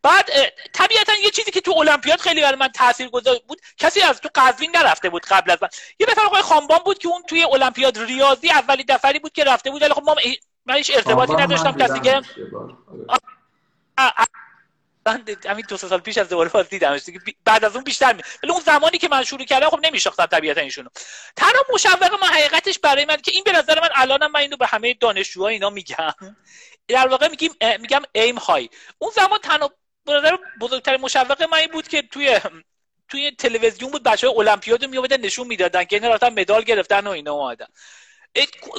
بعد 0.02 0.30
طبیعتا 0.73 1.12
یه 1.25 1.30
چیزی 1.30 1.50
که 1.50 1.61
تو 1.61 1.73
المپیاد 1.78 2.21
خیلی 2.21 2.40
برای 2.42 2.56
من 2.56 2.68
تاثیر 2.68 3.09
گذار 3.09 3.40
بود 3.49 3.61
کسی 3.76 4.00
از 4.00 4.21
تو 4.21 4.28
قزوین 4.35 4.71
نرفته 4.75 5.11
بود 5.11 5.23
قبل 5.26 5.50
از 5.50 5.59
من. 5.62 5.68
یه 5.99 6.06
نفر 6.11 6.21
آقای 6.26 6.42
خانبان 6.42 6.78
بود 6.85 6.99
که 6.99 7.09
اون 7.09 7.23
توی 7.23 7.44
المپیاد 7.44 7.99
ریاضی 7.99 8.50
اولی 8.50 8.85
دفری 8.85 9.18
بود 9.18 9.33
که 9.33 9.44
رفته 9.44 9.71
بود 9.71 9.83
ولی 9.83 9.94
خب 9.94 10.02
ما 10.02 10.16
من 10.66 10.75
هیچ 10.75 10.90
ارتباطی 10.94 11.35
نداشتم 11.35 11.73
کسی 11.73 12.00
که 12.00 12.23
من 15.06 15.25
همین 15.46 15.64
دو 15.68 15.76
سال 15.76 16.00
پیش 16.00 16.18
از 16.18 16.28
دوباره 16.28 16.49
باز 16.49 16.68
دیدمش. 16.68 17.02
بعد 17.44 17.64
از 17.64 17.75
اون 17.75 17.84
بیشتر 17.84 18.12
می 18.12 18.23
ولی 18.42 18.52
اون 18.52 18.61
زمانی 18.61 18.99
که 18.99 19.08
من 19.08 19.25
شروع 19.25 19.44
کردم 19.44 19.70
خب 19.70 19.80
نمیشناختم 19.82 20.26
طبیعتا 20.26 20.61
ایشونو 20.61 20.88
تنها 21.37 21.64
مشوق 21.75 22.23
من 22.23 22.28
حقیقتش 22.28 22.78
برای 22.78 23.04
من 23.04 23.16
که 23.16 23.30
این 23.30 23.44
به 23.44 23.52
نظر 23.52 23.80
من 23.80 23.88
الانم 23.94 24.30
من 24.30 24.40
اینو 24.40 24.56
به 24.56 24.66
همه 24.66 24.94
دانشجوها 24.94 25.49
اینا 25.49 25.70
میگم. 25.70 26.14
در 26.88 27.08
واقع 27.08 27.28
میگیم 27.28 27.52
میگم 27.80 28.02
ایم 28.12 28.37
های. 28.37 28.68
اون 28.99 29.11
زمان 29.11 29.38
تنها 29.38 29.70
نظر 30.06 30.37
بزرگترین 30.61 31.00
مشوق 31.00 31.42
من 31.42 31.58
این 31.58 31.70
بود 31.70 31.88
که 31.88 32.02
توی 32.02 32.40
توی 33.08 33.30
تلویزیون 33.30 33.90
بود 33.90 34.02
بچه 34.02 34.28
های 34.28 34.37
المپیاد 34.37 34.84
میومدن 34.84 35.20
نشون 35.20 35.46
می‌دادن 35.46 35.84
که 35.84 35.96
اینا 35.96 36.30
مدال 36.30 36.62
گرفتن 36.62 37.06
و 37.06 37.11
اینا 37.11 37.32
اومدن. 37.32 37.66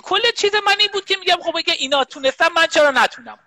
کل 0.04 0.32
چیز 0.38 0.56
من 0.56 0.76
این 0.80 0.90
بود 0.94 1.06
که 1.06 1.18
میگم 1.18 1.38
خب 1.42 1.58
اگه 1.58 1.74
اینا 1.74 2.04
تونستم 2.04 2.54
من 2.56 2.68
چرا 2.68 2.92
نتونم؟ 2.92 3.40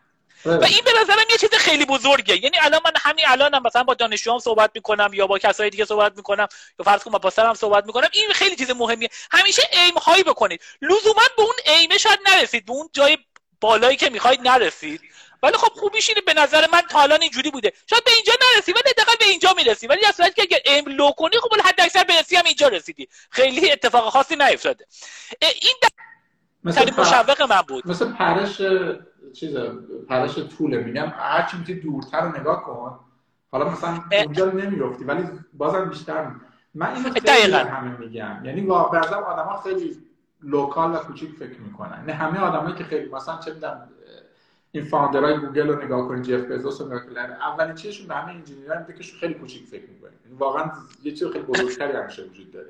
و 0.44 0.64
این 0.64 0.80
به 0.84 0.92
نظرم 1.00 1.24
یه 1.30 1.36
چیز 1.36 1.54
خیلی 1.54 1.84
بزرگه 1.84 2.44
یعنی 2.44 2.56
الان 2.60 2.80
من 2.84 2.92
همین 2.96 3.24
الانم 3.28 3.62
مثلا 3.64 3.82
با 3.82 3.94
دانشجوام 3.94 4.38
صحبت 4.38 4.70
می‌کنم 4.74 5.10
یا 5.12 5.26
با 5.26 5.38
کسای 5.38 5.70
دیگه 5.70 5.84
صحبت 5.84 6.16
می‌کنم 6.16 6.48
یا 6.78 6.84
فرض 6.84 7.02
کن 7.02 7.10
با 7.10 7.18
پاسرم 7.18 7.54
صحبت 7.54 7.86
می‌کنم 7.86 8.08
این 8.12 8.32
خیلی 8.32 8.56
چیز 8.56 8.70
مهمیه. 8.70 9.08
همیشه 9.30 9.62
ایم 9.72 9.94
هایی 9.94 10.22
بکنید. 10.22 10.62
لزوما 10.82 11.22
به 11.36 11.42
اون 11.42 11.54
ایمه 11.66 11.98
شاید 11.98 12.20
نرسید 12.26 12.66
به 12.66 12.72
اون 12.72 12.88
جای 12.92 13.18
بالایی 13.60 13.96
که 13.96 14.10
می‌خواید 14.10 14.48
نرسید. 14.48 15.00
ولی 15.42 15.56
خب 15.56 15.72
خوبیش 15.72 16.08
اینه 16.08 16.20
به 16.20 16.34
نظر 16.34 16.66
من 16.72 16.80
تا 16.80 17.00
الان 17.00 17.22
اینجوری 17.22 17.50
بوده. 17.50 17.72
شاید 17.90 18.04
به 18.04 18.10
اینجا 18.10 18.32
نرسی 18.56 18.72
ولی 18.72 18.82
حداقل 18.90 19.16
به 19.18 19.24
اینجا 19.24 19.54
می‌رسی. 19.56 19.86
ولی 19.86 20.00
در 20.00 20.12
صورتی 20.12 20.34
که 20.34 20.42
اگه 20.42 20.62
ایم 20.66 20.84
لو 20.86 21.10
کنی 21.10 21.36
خب 21.42 21.60
حد 21.64 21.80
اکثر 21.80 22.04
برسی 22.04 22.36
هم 22.36 22.44
اینجا 22.44 22.68
رسیدی. 22.68 23.08
خیلی 23.30 23.72
اتفاق 23.72 24.12
خاصی 24.12 24.36
نیفتاده. 24.36 24.86
این 25.60 25.74
مثل 26.64 27.00
مشوق 27.00 27.42
من 27.42 27.62
بود. 27.62 27.86
مثل 27.86 28.12
پرش 28.12 28.60
چیز 29.32 29.56
پرش 30.08 30.38
طوله. 30.38 30.78
میگم 30.78 31.12
هر 31.16 31.48
چی 31.50 31.58
می‌تونی 31.58 31.80
دورتر 31.80 32.20
رو 32.20 32.40
نگاه 32.40 32.62
کن. 32.62 32.98
حالا 33.52 33.70
مثلا 33.70 34.02
اونجا 34.24 34.50
نمی‌رفتی 34.50 35.04
ولی 35.04 35.22
بازم 35.52 35.84
بیشتر 35.84 36.30
من 36.74 36.94
اینو 36.94 37.10
خیلی 37.10 37.52
همه 37.52 37.98
میگم. 37.98 38.40
یعنی 38.44 38.60
واقعا 38.60 39.00
آدما 39.00 39.56
خیلی 39.56 39.96
local 40.42 40.94
و 40.94 40.98
کوچیک 40.98 41.30
فکر 41.30 41.60
می‌کنن. 41.60 42.04
نه 42.06 42.12
همه 42.12 42.38
آدمایی 42.38 42.74
که 42.74 42.84
خیلی 42.84 43.10
مثلا 43.10 43.38
چه 43.38 43.54
می‌دونم 43.54 43.88
این 44.72 44.84
founder 44.84 45.31
ای 45.32 45.38
گوگل 45.38 45.68
رو 45.68 45.84
نگاه 45.84 46.08
کنید 46.08 46.24
جف 46.24 46.40
بزوس 46.40 46.80
رو 46.80 46.86
نگاه 46.86 47.00
کنید 47.00 47.18
اولین 47.18 47.74
چیزشون 47.74 48.08
به 48.08 48.14
همه 48.14 48.32
engineer 48.32 48.75
ها 48.75 48.80
میگه 48.80 48.92
که 48.92 49.16
خیلی 49.20 49.34
کوچیک 49.34 49.66
فکر 49.66 49.90
می‌کنه 49.94 50.10
یعنی 50.24 50.38
واقعا 50.38 50.70
یه 51.02 51.12
چیز 51.12 51.28
خیلی 51.28 51.44
بزرگتری 51.44 51.96
همیشه 51.96 52.22
وجود 52.22 52.52
داره. 52.52 52.68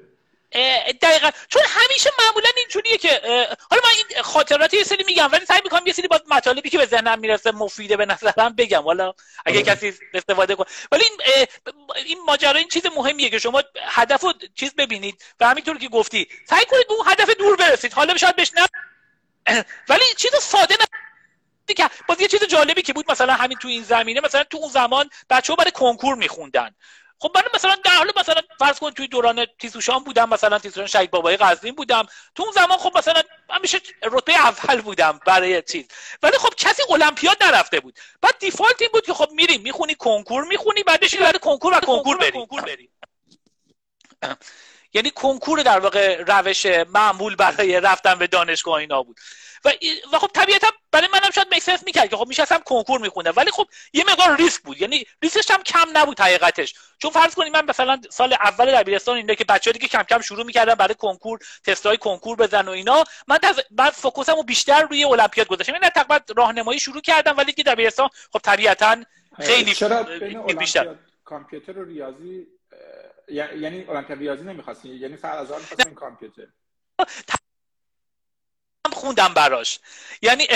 دقیقا. 1.03 1.31
چون 1.49 1.63
همیشه 1.69 2.11
معمولا 2.19 2.49
اینجوریه 2.57 2.99
که 2.99 3.21
حالا 3.71 3.83
من 3.85 3.91
این 3.97 4.23
خاطرات 4.23 4.75
یه 4.75 4.83
سری 4.83 5.05
میگم 5.05 5.29
ولی 5.33 5.47
سعی 5.47 5.61
می‌کنم 5.65 5.87
یه 5.87 5.93
سری 5.93 6.09
با 6.09 6.21
مطالبی 6.31 6.71
که 6.71 6.79
به 6.79 6.87
ذهنم 6.87 7.19
می‌رسه 7.19 7.53
مفیده 7.53 7.97
به 7.97 8.07
نظرم 8.07 8.55
بگم. 8.55 8.83
حالا 8.83 9.15
اگه 9.47 9.59
آره. 9.59 9.75
کسی 9.75 9.95
استفاده 10.15 10.55
کنه. 10.55 10.67
ولی 10.93 11.05
این 11.05 11.47
این 12.05 12.19
ماجرا 12.27 12.59
این 12.59 12.69
چیز 12.69 12.87
مهمیه 12.97 13.31
که 13.31 13.39
شما 13.39 13.63
هدف 13.83 14.23
رو 14.23 14.33
چیز 14.55 14.75
ببینید. 14.75 15.23
و 15.41 15.49
همینطور 15.49 15.79
که 15.79 15.89
گفتی 15.89 16.29
سعی 16.49 16.65
کنید 16.65 16.89
به 16.89 16.95
اون 16.95 17.07
هدف 17.07 17.31
دور 17.31 17.57
برسید. 17.57 17.93
حالا 17.93 18.17
شاید 18.17 18.37
بهش 18.37 18.53
ولی 19.89 20.05
چیز 20.17 20.35
ساده 20.41 20.77
نه 20.81 20.87
که 21.75 21.91
باز 22.09 22.21
یه 22.21 22.29
چیز 22.29 22.45
جالبی 22.45 22.83
که 22.83 22.93
بود 22.93 23.11
مثلا 23.11 23.33
همین 23.33 23.59
تو 23.59 23.69
این 23.69 23.83
زمینه 23.83 24.21
مثلا 24.21 24.45
تو 24.45 24.59
اون 24.59 24.69
زمان 24.69 25.11
بچه 25.31 25.53
ها 25.53 25.57
برای 25.57 25.71
کنکور 25.71 26.15
میخوندن. 26.15 26.75
خب 27.21 27.33
من 27.35 27.43
مثلا 27.55 27.77
در 27.85 27.91
حال 27.91 28.13
مثلا 28.17 28.43
فرض 28.59 28.79
کن 28.79 28.91
توی 28.91 29.09
دوران 29.09 29.47
تیزوشان 29.59 30.05
بودم 30.05 30.29
مثلا 30.29 30.59
تیزوشان 30.59 30.87
شهید 30.87 31.11
بابای 31.11 31.37
قزوین 31.37 31.75
بودم. 31.75 32.07
تو 32.35 32.43
اون 32.43 32.53
زمان 32.53 32.79
خب 32.79 32.99
مثلا 32.99 33.23
همیشه 33.51 33.81
رتبه 34.03 34.33
اول 34.35 34.81
بودم 34.81 35.21
برای 35.27 35.63
چیز. 35.63 35.85
ولی 36.23 36.39
خب 36.39 36.55
کسی 36.57 36.83
المپیاد 36.91 37.45
نرفته 37.45 37.81
بود. 37.81 37.99
بعد 38.23 38.39
default 38.39 38.83
این 38.83 38.91
بود 38.93 39.07
که 39.07 39.15
خب 39.15 39.29
میریم 39.33 39.61
می‌خونی 39.61 39.95
کنکور 39.95 40.45
می‌خونی 40.45 40.83
بعدش 40.83 41.15
برای 41.15 41.39
کنکور 41.39 41.75
و 41.75 41.81
کنکور 41.81 42.17
بری 42.17 42.91
یعنی 44.93 45.11
کنکور 45.11 45.63
در 45.63 45.79
واقع 45.79 46.23
روش 46.27 46.67
معمول 46.67 47.37
برای 47.37 47.81
رفتن 47.81 48.15
به 48.15 48.27
دانشگاه 48.27 48.75
اینا 48.75 49.03
بود. 49.03 49.21
و, 49.65 49.73
و 50.13 50.19
خب 50.19 50.31
طبیعتا 50.35 50.67
برای 50.93 51.09
منم 51.13 51.31
شاید 51.35 51.55
make 51.55 51.68
sense 51.68 51.85
می‌کرد 51.87 52.11
که 52.11 52.17
خب 52.17 52.29
میشستم 52.29 52.59
کنکور 52.59 53.01
میخوندم. 53.01 53.33
ولی 53.37 53.51
خب 53.51 53.67
یه 53.93 54.05
مقدار 54.09 54.37
ریسک 54.37 54.63
بود. 54.63 54.81
یعنی 54.81 55.05
ریسکش 55.23 55.51
هم 55.51 55.63
کم 55.63 55.87
نبود 55.95 56.21
حقیقتش. 56.21 56.75
چون 56.99 57.11
فرض 57.11 57.35
کنید 57.35 57.53
من 57.53 57.65
مثلا 57.69 58.01
سال 58.11 58.33
اول 58.33 58.83
دبیرستان 58.83 59.17
اینه 59.17 59.35
که 59.35 59.45
بچه‌ها 59.45 59.73
دیگه 59.73 59.89
کم 59.89 60.03
کم 60.03 60.21
شروع 60.21 60.45
می‌کردن 60.45 60.75
برای 60.75 60.95
کنکور 60.95 61.39
تستای 61.65 61.97
کنکور 61.97 62.37
بزن 62.37 62.69
و 62.69 62.71
اینا. 62.71 63.05
من 63.29 63.39
بعد 63.71 63.93
فوکوسمو 63.93 64.43
بیشتر 64.43 64.83
روی 64.83 65.05
المپیاد 65.05 65.47
گذاشتم. 65.47 65.73
یعنی 65.73 65.89
تقریبا 65.89 66.21
راهنمایی 66.37 66.81
شروع 66.81 67.01
کردم 67.01 67.37
ولی 67.37 67.53
که 67.53 67.63
دبیرستان 67.63 68.09
خب 68.33 68.39
طبیعتا 68.39 68.97
خیلی 69.41 69.75
چرا 69.75 70.03
بیشتر. 70.59 70.95
کامپیوتر 71.25 71.79
و 71.79 71.85
ریاضی 71.85 72.47
یعنی 73.29 73.85
المپیاد 73.89 74.19
ریاضی 74.19 74.45
نمی‌خواستی 74.45 74.89
یعنی 74.89 75.17
فقط 75.17 75.39
از 75.39 75.53
آن 75.53 75.95
کامپیوتر. 75.95 76.47
خوندم 78.93 79.35
براش. 79.35 79.79
یعنی 80.23 80.49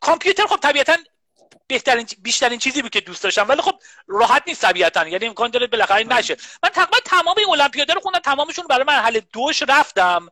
کامپیوتر 0.00 0.46
خب 0.46 0.56
طبیعتا 0.56 0.96
بهترین 1.66 2.06
بیشترین 2.22 2.58
چیزی 2.58 2.82
بود 2.82 2.90
که 2.90 3.00
دوست 3.00 3.22
داشتم 3.22 3.48
ولی 3.48 3.62
خب 3.62 3.80
راحت 4.06 4.42
نیست 4.46 4.62
طبیعتا. 4.62 5.08
یعنی 5.08 5.26
امکان 5.26 5.50
داره 5.50 5.66
بالاخره 5.66 6.04
نشه. 6.04 6.36
من 6.62 6.70
تقریبا 6.70 6.98
تمام 7.04 7.36
المپیادا 7.50 7.94
رو 7.94 8.00
خوندم 8.00 8.18
تمامشون 8.18 8.66
برای 8.66 8.84
مرحله 8.84 9.20
دوش 9.20 9.62
رفتم. 9.68 10.28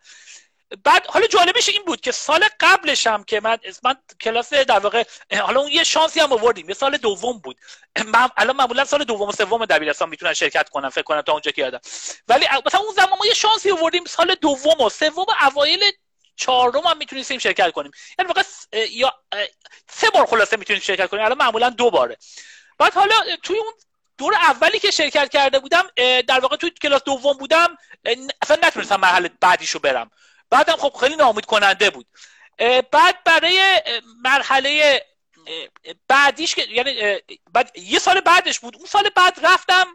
بعد 0.84 1.06
حالا 1.06 1.26
جالبش 1.26 1.68
این 1.68 1.84
بود 1.84 2.00
که 2.00 2.12
سال 2.12 2.44
قبلش 2.60 3.06
هم 3.06 3.24
که 3.24 3.40
من 3.40 3.58
من 3.82 3.96
کلاس 4.20 4.52
در 4.52 4.78
واقع 4.78 5.04
حالا 5.40 5.60
اون 5.60 5.70
یه 5.70 5.84
شانسی 5.84 6.20
هم 6.20 6.32
آوردیم. 6.32 6.68
یه 6.68 6.74
سال 6.74 6.96
دوم 6.96 7.38
بود. 7.38 7.56
من 8.06 8.28
الان 8.36 8.56
معمولا 8.56 8.84
سال 8.84 9.04
دوم 9.04 9.28
و 9.28 9.32
سوم 9.32 9.64
دبیرستان 9.64 10.08
می‌تونن 10.08 10.34
شرکت 10.34 10.68
کنم 10.68 10.88
فکر 10.88 11.02
کنم 11.02 11.20
تا 11.20 11.32
اونجا 11.32 11.50
که 11.50 11.62
یادم. 11.62 11.80
ولی 12.28 12.46
مثلا 12.66 12.80
اون 12.80 12.94
زمان 12.94 13.18
ما 13.18 13.26
یه 13.26 13.34
شانسی 13.34 13.70
آوردیم 13.70 14.04
سال 14.04 14.34
دوم 14.34 14.80
و 14.80 14.88
سوم 14.88 15.26
اوایل 15.46 15.80
چهارم 16.38 16.86
هم 16.86 16.98
می‌تونیم 16.98 17.24
شرکت 17.24 17.72
کنیم. 17.72 17.90
یعنی 18.18 18.28
واقعا 18.28 18.44
یا 18.90 19.14
سه 19.90 20.10
بار 20.10 20.26
خلاصه 20.26 20.56
می‌تونیم 20.56 20.82
شرکت 20.82 21.10
کنیم. 21.10 21.24
الان 21.24 21.38
معمولا 21.38 21.70
دو 21.70 21.90
باره. 21.90 22.16
بعد 22.78 22.94
حالا 22.94 23.14
توی 23.42 23.58
اون 23.58 23.72
دور 24.18 24.34
اولی 24.34 24.78
که 24.78 24.90
شرکت 24.90 25.28
کرده 25.28 25.58
بودم 25.58 25.86
در 26.28 26.40
واقع 26.40 26.56
توی 26.56 26.70
کلاس 26.70 27.02
دوم 27.02 27.36
بودم 27.36 27.76
اصلا 28.42 28.58
نتونستم 28.62 28.96
مرحله 28.96 29.30
بعدیشو 29.40 29.78
برم. 29.78 30.10
بعدم 30.50 30.76
خب 30.76 30.96
خیلی 31.00 31.16
نامید 31.16 31.44
کننده 31.44 31.90
بود 31.90 32.06
بعد 32.92 33.24
برای 33.24 33.82
مرحله 34.22 35.02
بعدیش 36.08 36.58
یعنی 36.58 37.20
بعد 37.52 37.78
یه 37.78 37.98
سال 37.98 38.20
بعدش 38.20 38.58
بود. 38.58 38.76
اون 38.76 38.86
سال 38.86 39.10
بعد 39.16 39.38
رفتم 39.42 39.86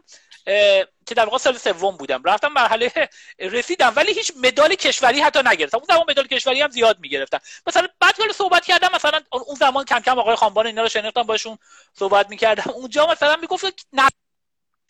که 1.06 1.14
در 1.16 1.24
واقع 1.24 1.38
سال 1.38 1.58
سوم 1.58 1.96
بودم. 1.96 2.22
رفتم 2.24 2.48
مرحله 2.48 2.92
رسیدم 3.38 3.92
ولی 3.96 4.12
هیچ 4.12 4.32
مدال 4.36 4.74
کشوری 4.74 5.20
حتی 5.20 5.40
نگرفتم. 5.44 5.78
اون 5.78 5.86
زمان 5.88 6.06
مدال 6.08 6.26
کشوری 6.26 6.60
هم 6.60 6.70
زیاد 6.70 6.98
می‌گرفتم. 7.00 7.40
مثلا 7.66 7.88
بعد 8.00 8.16
که 8.16 8.32
صحبت 8.32 8.64
کردم 8.64 8.88
مثلا 8.94 9.20
اون 9.32 9.56
زمان 9.56 9.84
کم 9.84 10.00
کم 10.00 10.18
آقای 10.18 10.36
خانبان 10.36 10.66
اینا 10.66 10.82
رو 10.82 10.88
شناختم 10.88 11.22
باشون 11.22 11.58
صحبت 11.98 12.30
می‌کردم. 12.30 12.70
اونجا 12.70 13.06
مثلا 13.06 13.36
می‌گفت 13.36 13.64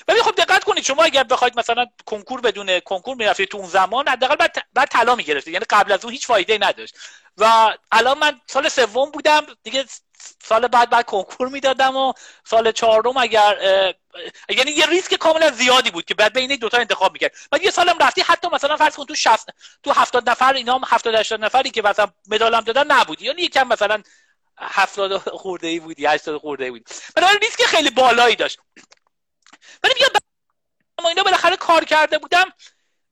ولی 0.09 0.23
خب 0.23 0.35
دقت 0.35 0.65
کنید 0.65 0.85
شما 0.85 1.05
اگر 1.05 1.23
بخواید 1.25 1.59
مثلا 1.59 1.87
کنکور 2.07 2.41
بدون 2.41 2.81
کنکور 2.81 3.17
می‌رفتید 3.17 3.49
تو 3.49 3.59
اون 3.59 3.69
زمان 3.69 4.09
حداقل 4.09 4.37
بعد 4.37 4.57
بعد 4.73 4.89
طلا 4.89 5.15
می‌گرفتید 5.15 5.53
یعنی 5.53 5.65
قبل 5.71 5.93
از 5.93 6.05
اون 6.05 6.13
هیچ 6.13 6.27
فایده 6.27 6.59
نداشت. 6.61 6.97
و 7.39 7.75
الان 7.93 8.19
من 8.19 8.41
سال 8.47 8.69
سوم 8.69 9.11
بودم 9.11 9.47
دیگه 9.63 9.85
سال 10.45 10.69
بعد 10.69 10.91
بعد 10.91 11.05
کنکور 11.05 11.49
می‌دادم 11.49 11.97
و 11.97 12.13
سال 12.45 12.73
چهارم 12.73 13.17
اگر 13.17 13.59
یعنی 14.49 14.71
یه 14.71 14.87
ریسک 14.87 15.15
کاملا 15.15 15.51
زیادی 15.51 15.91
بود 15.91 16.05
که 16.05 16.15
بعد 16.15 16.33
بین 16.33 16.57
دو 16.57 16.69
تا 16.69 16.79
انتخاب 16.79 17.13
می‌کرد. 17.13 17.33
بعد 17.51 17.63
یه 17.63 17.71
سالم 17.71 17.99
رفتی 18.01 18.21
حتی 18.21 18.49
مثلا 18.53 18.77
فرض 18.77 18.97
کن 18.97 19.05
تو 19.05 19.15
60 19.15 19.49
تو 19.83 19.93
70 19.93 20.31
نفر 20.31 20.53
اینا 20.53 20.75
هم 20.75 20.83
70 20.87 21.15
80 21.15 21.45
نفری 21.45 21.71
که 21.71 21.83
مثلا 21.83 22.09
مدالم 22.29 22.61
دادن 22.61 22.93
نبود 22.93 23.23
یعنی 23.23 23.43
یکم 23.43 23.69
مثلا 23.69 24.03
70 24.59 25.17
خورده 25.17 25.67
ای 25.69 25.81
بودی 25.81 26.07
80 26.07 26.41
خورده 26.41 26.65
ای 26.65 26.71
بود 26.71 26.89
بنابراین 27.17 27.41
ریسک 27.41 27.63
خیلی 27.63 27.91
بالایی 27.91 28.37
داشت. 28.37 28.59
ولی 29.85 29.95
میگم 29.95 30.09
ما 31.03 31.09
اینا 31.09 31.23
بالاخره 31.23 31.57
کار 31.57 31.85
کرده 31.85 32.19
بودم. 32.19 32.45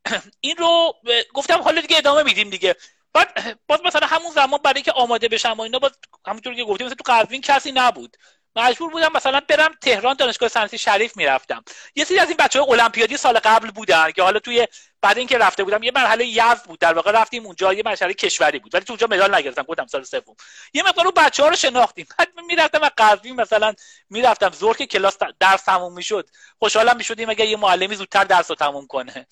این 0.40 0.56
رو 0.56 0.94
گفتم 1.34 1.62
حالا 1.62 1.80
دیگه 1.80 1.98
ادامه 1.98 2.22
میدیم 2.22 2.50
دیگه. 2.50 2.76
بعد 3.14 3.58
باز 3.66 3.80
مثلا 3.84 4.06
همون 4.06 4.32
زمان 4.32 4.60
برای 4.64 4.82
که 4.82 4.92
آماده 4.92 5.28
بشم 5.28 5.52
و 5.52 5.60
اینا 5.60 5.78
باز 5.78 5.90
همونطور 6.26 6.54
که 6.54 6.64
گفتیم 6.64 6.86
مثلا 6.86 6.96
تو 7.04 7.12
قزوین 7.12 7.40
کسی 7.40 7.72
نبود. 7.72 8.16
مجبور 8.56 8.90
بودم 8.90 9.12
مثلا 9.14 9.40
برم 9.48 9.74
تهران 9.80 10.16
دانشگاه 10.16 10.48
صنعتی 10.48 10.78
شریف 10.78 11.16
می‌رفتم. 11.16 11.64
یه 11.94 12.04
سری 12.04 12.18
از 12.18 12.28
این 12.28 12.36
بچه 12.36 12.60
های 12.60 12.70
المپیادی 12.70 13.16
سال 13.16 13.38
قبل 13.38 13.70
بودن 13.70 14.10
که 14.10 14.22
حالا 14.22 14.38
توی 14.38 14.68
بعد 15.02 15.18
اینکه 15.18 15.38
رفته 15.38 15.64
بودم 15.64 15.82
یه 15.82 15.92
مرحله 15.94 16.26
یزد 16.26 16.64
بود. 16.64 16.78
در 16.78 16.94
واقع 16.94 17.10
رفتیم 17.10 17.46
اونجا 17.46 17.72
یه 17.72 17.82
مرحله 17.84 18.14
کشوری 18.14 18.58
بود. 18.58 18.74
ولی 18.74 18.84
تو 18.84 18.92
اونجا 18.92 19.06
مدال 19.10 19.34
نگرفتم 19.34 19.62
گفتم 19.62 19.86
سال 19.86 20.02
سوم. 20.02 20.36
یه 20.74 20.82
مقدار 20.82 21.06
اون 21.06 21.14
بچه‌ها 21.16 21.48
رو 21.48 21.56
شناختیم. 21.56 22.06
بعد 22.18 22.28
می‌رفتم 22.46 22.82
از 22.82 22.90
قزوین 22.98 23.40
مثلا 23.40 23.74
می‌رفتم. 24.10 24.50
ظهر 24.50 24.76
که 24.76 24.86
کلاس 24.86 25.18
درس 25.40 25.62
تموم 25.62 25.92
می‌شد 25.92 26.28
خوشحالم 26.58 26.96
می‌شدیم 26.96 27.30
اگه 27.30 27.46
یه 27.46 27.56
معلمی 27.56 27.94
زودتر 27.94 28.24
درس 28.24 28.50
رو 28.50 28.56
تموم 28.56 28.86
کنه. 28.86 29.26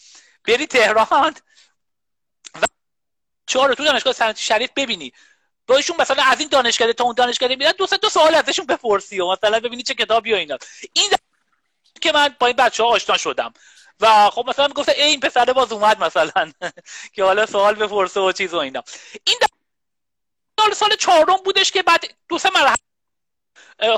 بری 0.48 0.66
تهران. 0.66 1.34
چهار 3.50 3.74
تو 3.74 3.84
دانشگاه 3.84 4.12
صنعتی 4.12 4.44
شریف 4.44 4.70
ببینی. 4.76 5.12
باشون 5.66 5.96
مثلا 6.00 6.22
از 6.22 6.40
این 6.40 6.48
دانشکده 6.48 6.92
تا 6.92 7.04
اون 7.04 7.14
دانشکده 7.14 7.56
میرن 7.56 7.72
دو 7.78 7.86
دو 7.86 8.08
سوال 8.08 8.34
ازشون 8.34 8.66
بپرسی 8.66 9.20
و 9.20 9.32
مثلا 9.32 9.60
ببینی 9.60 9.82
چه 9.82 9.94
کتابی 9.94 10.32
و 10.32 10.36
اینا. 10.36 10.58
این 10.92 11.10
که 12.00 12.12
من 12.12 12.36
با 12.40 12.46
این 12.46 12.56
بچه 12.56 12.82
ها 12.82 12.88
آشنا 12.88 13.16
شدم. 13.16 13.52
و 14.00 14.30
خب 14.30 14.44
مثلا 14.48 14.68
گفته 14.68 14.92
ای 14.92 15.02
این 15.02 15.20
پسره 15.20 15.52
باز 15.52 15.72
اومد 15.72 16.04
مثلا. 16.04 16.52
که 17.14 17.24
حالا 17.24 17.46
سوال 17.46 17.74
بپرسه 17.74 18.20
و 18.20 18.32
چیز 18.32 18.54
و 18.54 18.58
اینا. 18.58 18.82
این 19.24 19.38
سال 20.60 20.72
سال 20.72 20.96
چهارم 20.96 21.36
بودش 21.44 21.70
که 21.70 21.82
بعد 21.82 22.04
دو 22.28 22.38
سه 22.38 22.50
مرحله 22.54 22.89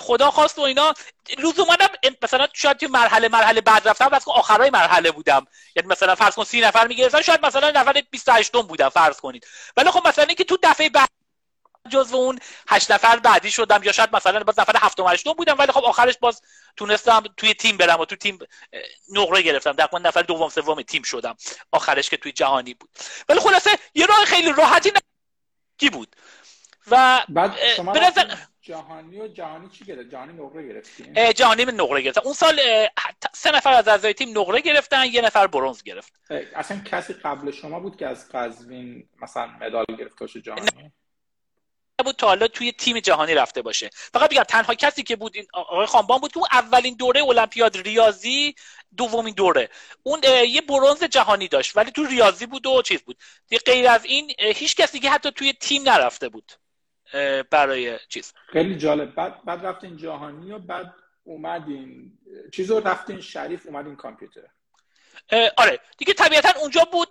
خدا 0.00 0.30
خواست 0.30 0.58
و 0.58 0.62
اینا. 0.62 0.94
لزوما 1.38 1.76
مثلا 2.22 2.48
شاید 2.52 2.76
توی 2.76 2.88
مرحله 2.88 3.28
مرحله 3.28 3.60
بعد 3.60 3.88
رفتم 3.88 4.08
بس 4.08 4.28
آخرای 4.28 4.70
مرحله 4.70 5.10
بودم. 5.10 5.46
یعنی 5.76 5.88
مثلا 5.88 6.14
فرض 6.14 6.34
کن 6.34 6.44
30 6.44 6.60
نفر 6.60 6.86
می‌گرفتن 6.86 7.22
شاید 7.22 7.46
مثلا 7.46 7.70
نفر 7.70 8.02
28 8.10 8.52
بودم 8.52 8.88
فرض 8.88 9.20
کنید. 9.20 9.46
ولی 9.76 9.90
خب 9.90 10.08
مثلا 10.08 10.24
اینکه 10.24 10.44
تو 10.44 10.58
دفعه 10.62 10.88
بعد 10.88 11.08
جزو 11.90 12.16
اون 12.16 12.38
هشت 12.68 12.90
نفر 12.90 13.16
بعدی 13.16 13.50
شدم 13.50 13.82
یا 13.82 13.92
شاید 13.92 14.16
مثلا 14.16 14.44
باز 14.44 14.58
نفر 14.58 14.72
هفتم 14.76 15.08
هشتم 15.08 15.32
بودم 15.32 15.56
ولی 15.58 15.72
خب 15.72 15.84
آخرش 15.84 16.18
باز 16.20 16.42
تونستم 16.76 17.22
توی 17.36 17.54
تیم 17.54 17.76
برم 17.76 18.00
و 18.00 18.04
تو 18.04 18.16
تیم 18.16 18.38
نقره 19.12 19.42
گرفتم. 19.42 19.72
در 19.72 19.88
نفر 19.92 20.22
دوم 20.22 20.48
سوم 20.48 20.82
تیم 20.82 21.02
شدم. 21.02 21.36
آخرش 21.72 22.10
که 22.10 22.16
توی 22.16 22.32
جهانی 22.32 22.74
بود. 22.74 22.90
ولی 23.28 23.40
خلاصه 23.40 23.70
یه 23.94 24.06
راه 24.06 24.24
خیلی 24.24 24.52
راحتی 24.52 24.92
کی 25.78 25.90
بود؟ 25.90 26.16
و 26.90 27.22
بعد 27.28 27.56
شما 27.76 27.92
جهانی 28.62 29.21
و 29.21 29.28
جهانی 29.28 29.69
چی 29.69 29.85
گرفت؟ 29.85 30.11
جهانی 30.11 30.33
نقره 30.33 30.69
گرفتیم. 30.69 31.33
جهانی 31.33 31.64
نقره 31.64 32.02
گرفتن 32.02 32.21
اون 32.25 32.35
سال 32.35 32.61
سه 33.35 33.50
نفر 33.50 33.73
از 33.73 33.88
اعضای 33.88 34.14
تیم 34.14 34.38
نقره 34.38 34.61
گرفتن 34.61 35.04
یه 35.04 35.21
نفر 35.21 35.47
برنز 35.47 35.83
گرفت. 35.83 36.12
اصلا 36.54 36.81
کسی 36.85 37.12
قبل 37.12 37.50
شما 37.50 37.81
بود 37.81 37.97
که 37.97 38.07
از 38.07 38.28
قزوین 38.28 39.09
مثلا 39.23 39.47
مدال 39.47 39.85
گرفت 39.99 40.19
باشه 40.19 40.40
جهانی؟ 40.40 40.66
بود 42.04 42.16
تا 42.16 42.26
حالا 42.26 42.49
توی 42.49 42.73
تیم 42.73 43.00
جهانی 43.00 43.35
رفته 43.35 43.62
باشه. 43.62 43.90
فقط 43.95 44.31
بگم 44.31 44.42
تنها 44.42 44.75
کسی 44.75 45.02
که 45.02 45.16
بود 45.16 45.37
این 45.37 45.47
آقای 45.52 45.87
خانبان 45.87 46.19
بود 46.19 46.33
که 46.33 46.38
اون 46.38 46.47
اولین 46.52 46.95
دوره 46.95 47.23
المپیاد 47.23 47.76
ریاضی 47.76 48.54
دومین 48.97 49.35
دوره. 49.35 49.69
اون 50.02 50.21
یه 50.49 50.61
برونز 50.61 51.04
جهانی 51.04 51.49
داشت 51.49 51.76
ولی 51.76 51.90
تو 51.90 52.07
ریاضی 52.07 52.47
بود 52.47 52.66
و 52.66 52.83
چیز 52.83 53.02
بود. 53.02 53.19
غیر 53.66 53.88
از 53.88 54.04
این 54.04 54.33
هیچ 54.38 54.76
کسی 54.76 55.00
که 55.00 55.11
حتی 55.11 55.31
توی 55.31 55.52
تیم 55.52 55.83
نرفته 55.83 56.28
بود. 56.28 56.52
برای 57.50 57.99
چیز. 58.09 58.33
خیلی 58.47 58.76
جالب. 58.76 59.14
بعد 59.14 59.45
بعد 59.45 59.66
رفتین 59.66 59.97
جهانی 59.97 60.52
و 60.52 60.59
بعد 60.59 60.95
اومدین 61.25 62.19
چیز 62.52 62.71
رو 62.71 62.81
رفتین 62.81 63.21
شریف 63.21 63.66
اومدین 63.66 63.97
کامپیوتر. 63.97 64.40
آره. 65.57 65.81
دیگه 65.99 66.14
طبیعتا 66.14 66.61
اونجا 66.61 66.85
بود 66.92 67.09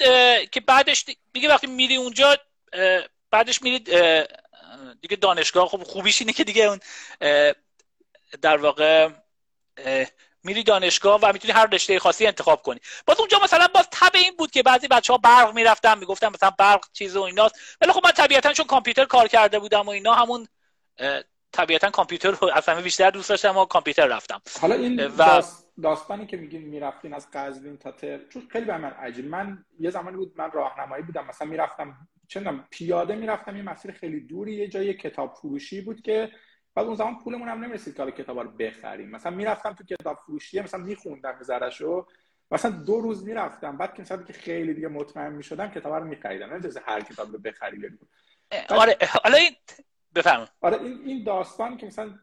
که 0.51 0.59
بعدش 0.67 1.05
دیگه 1.33 1.49
وقتی 1.49 1.67
میری 1.67 1.95
اونجا 1.95 2.37
بعدش 3.31 3.61
میرید 3.61 3.83
دیگه 5.01 5.15
دانشگاه 5.21 5.67
خب 5.67 5.83
خوبیش 5.83 6.21
اینه 6.21 6.33
که 6.33 6.43
دیگه 6.43 6.63
اون 6.63 6.79
در 8.41 8.57
واقع 8.57 9.09
میری 10.43 10.63
دانشگاه 10.63 11.19
و 11.21 11.33
می‌تونی 11.33 11.53
هر 11.53 11.65
رشته 11.65 11.99
خاصی 11.99 12.27
انتخاب 12.27 12.61
کنی. 12.61 12.79
باز 13.05 13.19
اونجا 13.19 13.39
مثلا 13.43 13.67
باز 13.75 13.87
تبع 13.91 14.19
این 14.19 14.35
بود 14.37 14.51
که 14.51 14.63
بعضی 14.63 14.87
بچه 14.87 15.13
ها 15.13 15.17
برق 15.17 15.53
می‌رفتن 15.53 15.97
می‌گفتن 15.97 16.27
مثلا 16.27 16.49
برق 16.49 16.85
چیز 16.93 17.15
و 17.15 17.21
ایناست. 17.21 17.55
ولی 17.81 17.91
خب 17.91 18.01
من 18.05 18.11
طبیعتا 18.11 18.53
چون 18.53 18.65
کامپیوتر 18.65 19.05
کار 19.05 19.27
کرده 19.27 19.59
بودم 19.59 19.81
و 19.81 19.89
اینا 19.89 20.13
همون 20.13 20.47
طبیعتا 21.51 21.89
کامپیوتر 21.89 22.31
رو 22.31 22.51
از 22.53 22.69
همه 22.69 22.81
بیشتر 22.81 23.09
دوست 23.09 23.29
داشتم 23.29 23.57
و 23.57 23.65
کامپیوتر 23.65 24.07
رفتم. 24.07 24.41
حالا 24.61 24.75
این 24.75 25.05
و... 25.07 25.41
داستانی 25.83 26.25
که 26.25 26.37
میگین 26.37 26.61
می‌رفتین 26.61 27.13
از 27.13 27.27
قزوین 27.33 27.77
تا 27.77 27.91
تر 27.91 28.19
چون 28.33 28.47
خیلی 28.51 28.65
به 28.65 28.77
من 28.77 28.89
عجیب. 28.89 29.25
من 29.25 29.65
یه 29.79 29.89
زمانی 29.89 30.17
بود 30.17 30.33
من 30.37 30.51
راهنمایی 30.51 31.03
بودم 31.03 31.25
مثلا 31.25 31.47
می‌رفتم 31.47 32.07
چه 32.27 32.43
پیاده 32.69 33.15
می‌رفتم 33.15 33.55
یه 33.55 33.63
مسیر 33.63 33.91
خیلی 33.91 34.19
دوری 34.19 34.55
یه 34.55 34.67
جای 34.67 34.93
کتاب 34.93 35.33
فروشی 35.33 35.81
بود 35.81 36.01
که 36.01 36.31
بعد 36.75 36.85
اون 36.85 36.95
زمان 36.95 37.17
پولمون 37.17 37.49
هم 37.49 37.63
نمی‌رسید 37.63 37.95
که 37.95 38.11
کتاب 38.11 38.39
رو 38.39 38.51
بخریم. 38.51 39.09
مثلا 39.09 39.35
می‌رفتم 39.35 39.73
تو 39.73 39.83
کتاب 39.83 40.17
فروشی 40.17 40.61
مثلا 40.61 40.83
میخوندم 40.83 41.35
رو 41.79 42.07
مثلا 42.51 42.71
دو 42.71 43.01
روز 43.01 43.25
می‌رفتم. 43.25 43.77
بعد 43.77 43.93
که 43.93 44.01
مثلا 44.01 44.23
که 44.23 44.33
خیلی 44.33 44.73
دیگه 44.73 44.87
مطمئن 44.87 45.33
می‌شدم 45.33 45.67
کتاب 45.67 45.93
رو 45.93 46.05
میخریدم. 46.05 46.53
نمیشه 46.53 46.81
هر 46.85 47.01
کتاب 47.01 47.31
رو 47.31 47.39
بخری 47.39 47.89
آره 48.69 48.97
حالا 49.23 49.37
این 49.37 49.51
بفهم 50.15 50.47
آره 50.61 50.81
این 50.81 51.01
این 51.05 51.23
داستان 51.23 51.77
که 51.77 51.85
مثلا 51.85 52.19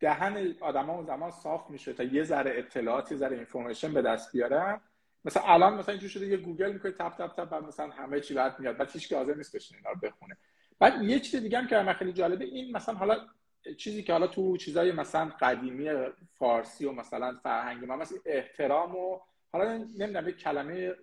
دهن 0.00 0.54
آدما 0.60 0.92
اون 0.92 1.04
زمان 1.04 1.30
صاف 1.30 1.70
میشه 1.70 1.92
تا 1.92 2.02
یه 2.02 2.24
ذره 2.24 2.58
اطلاعات 2.58 3.12
یه 3.12 3.18
ذره 3.18 3.36
information 3.36 3.94
به 3.94 4.02
دست 4.02 4.32
بیارن. 4.32 4.80
مثلا 5.24 5.42
الان 5.42 5.74
مثلا 5.74 5.92
اینجوری 5.92 6.12
شده 6.12 6.26
یه 6.26 6.36
گوگل 6.36 6.72
می‌کنی 6.72 6.92
تپ 6.92 7.14
تپ 7.14 7.32
تپ 7.32 7.44
بعد 7.44 7.64
مثلا 7.64 7.90
همه 7.90 8.20
چی 8.20 8.34
بعد 8.34 8.60
میاد. 8.60 8.76
بعد 8.76 8.90
هیچ 8.90 9.08
کی 9.08 9.14
حاضر 9.14 9.34
نیست 9.34 9.56
بشینه 9.56 9.78
اینا 9.78 9.90
رو 9.90 9.98
بخونه. 10.08 10.36
بعد 10.78 11.02
یه 11.02 11.20
چیز 11.20 11.42
دیگه 11.42 11.58
هم 11.58 11.66
که 11.66 11.76
من 11.76 11.92
خیلی 11.92 12.12
جالبه 12.12 12.44
این 12.44 12.76
مثلا 12.76 12.94
حالا 12.94 13.26
چیزی 13.78 14.02
که 14.02 14.12
حالا 14.12 14.26
تو 14.26 14.56
چیزای 14.56 14.92
مثلا 14.92 15.32
قدیمی 15.40 15.90
فارسی 16.38 16.84
و 16.84 16.92
مثلا 16.92 17.38
فرهنگ 17.42 17.84
ما 17.84 17.96
مثلا 17.96 18.18
احترام 18.26 18.96
و 18.96 19.20
حالا 19.52 19.76
نمی‌دونم 19.76 20.28
یه 20.28 20.34
کلمه 20.34 20.94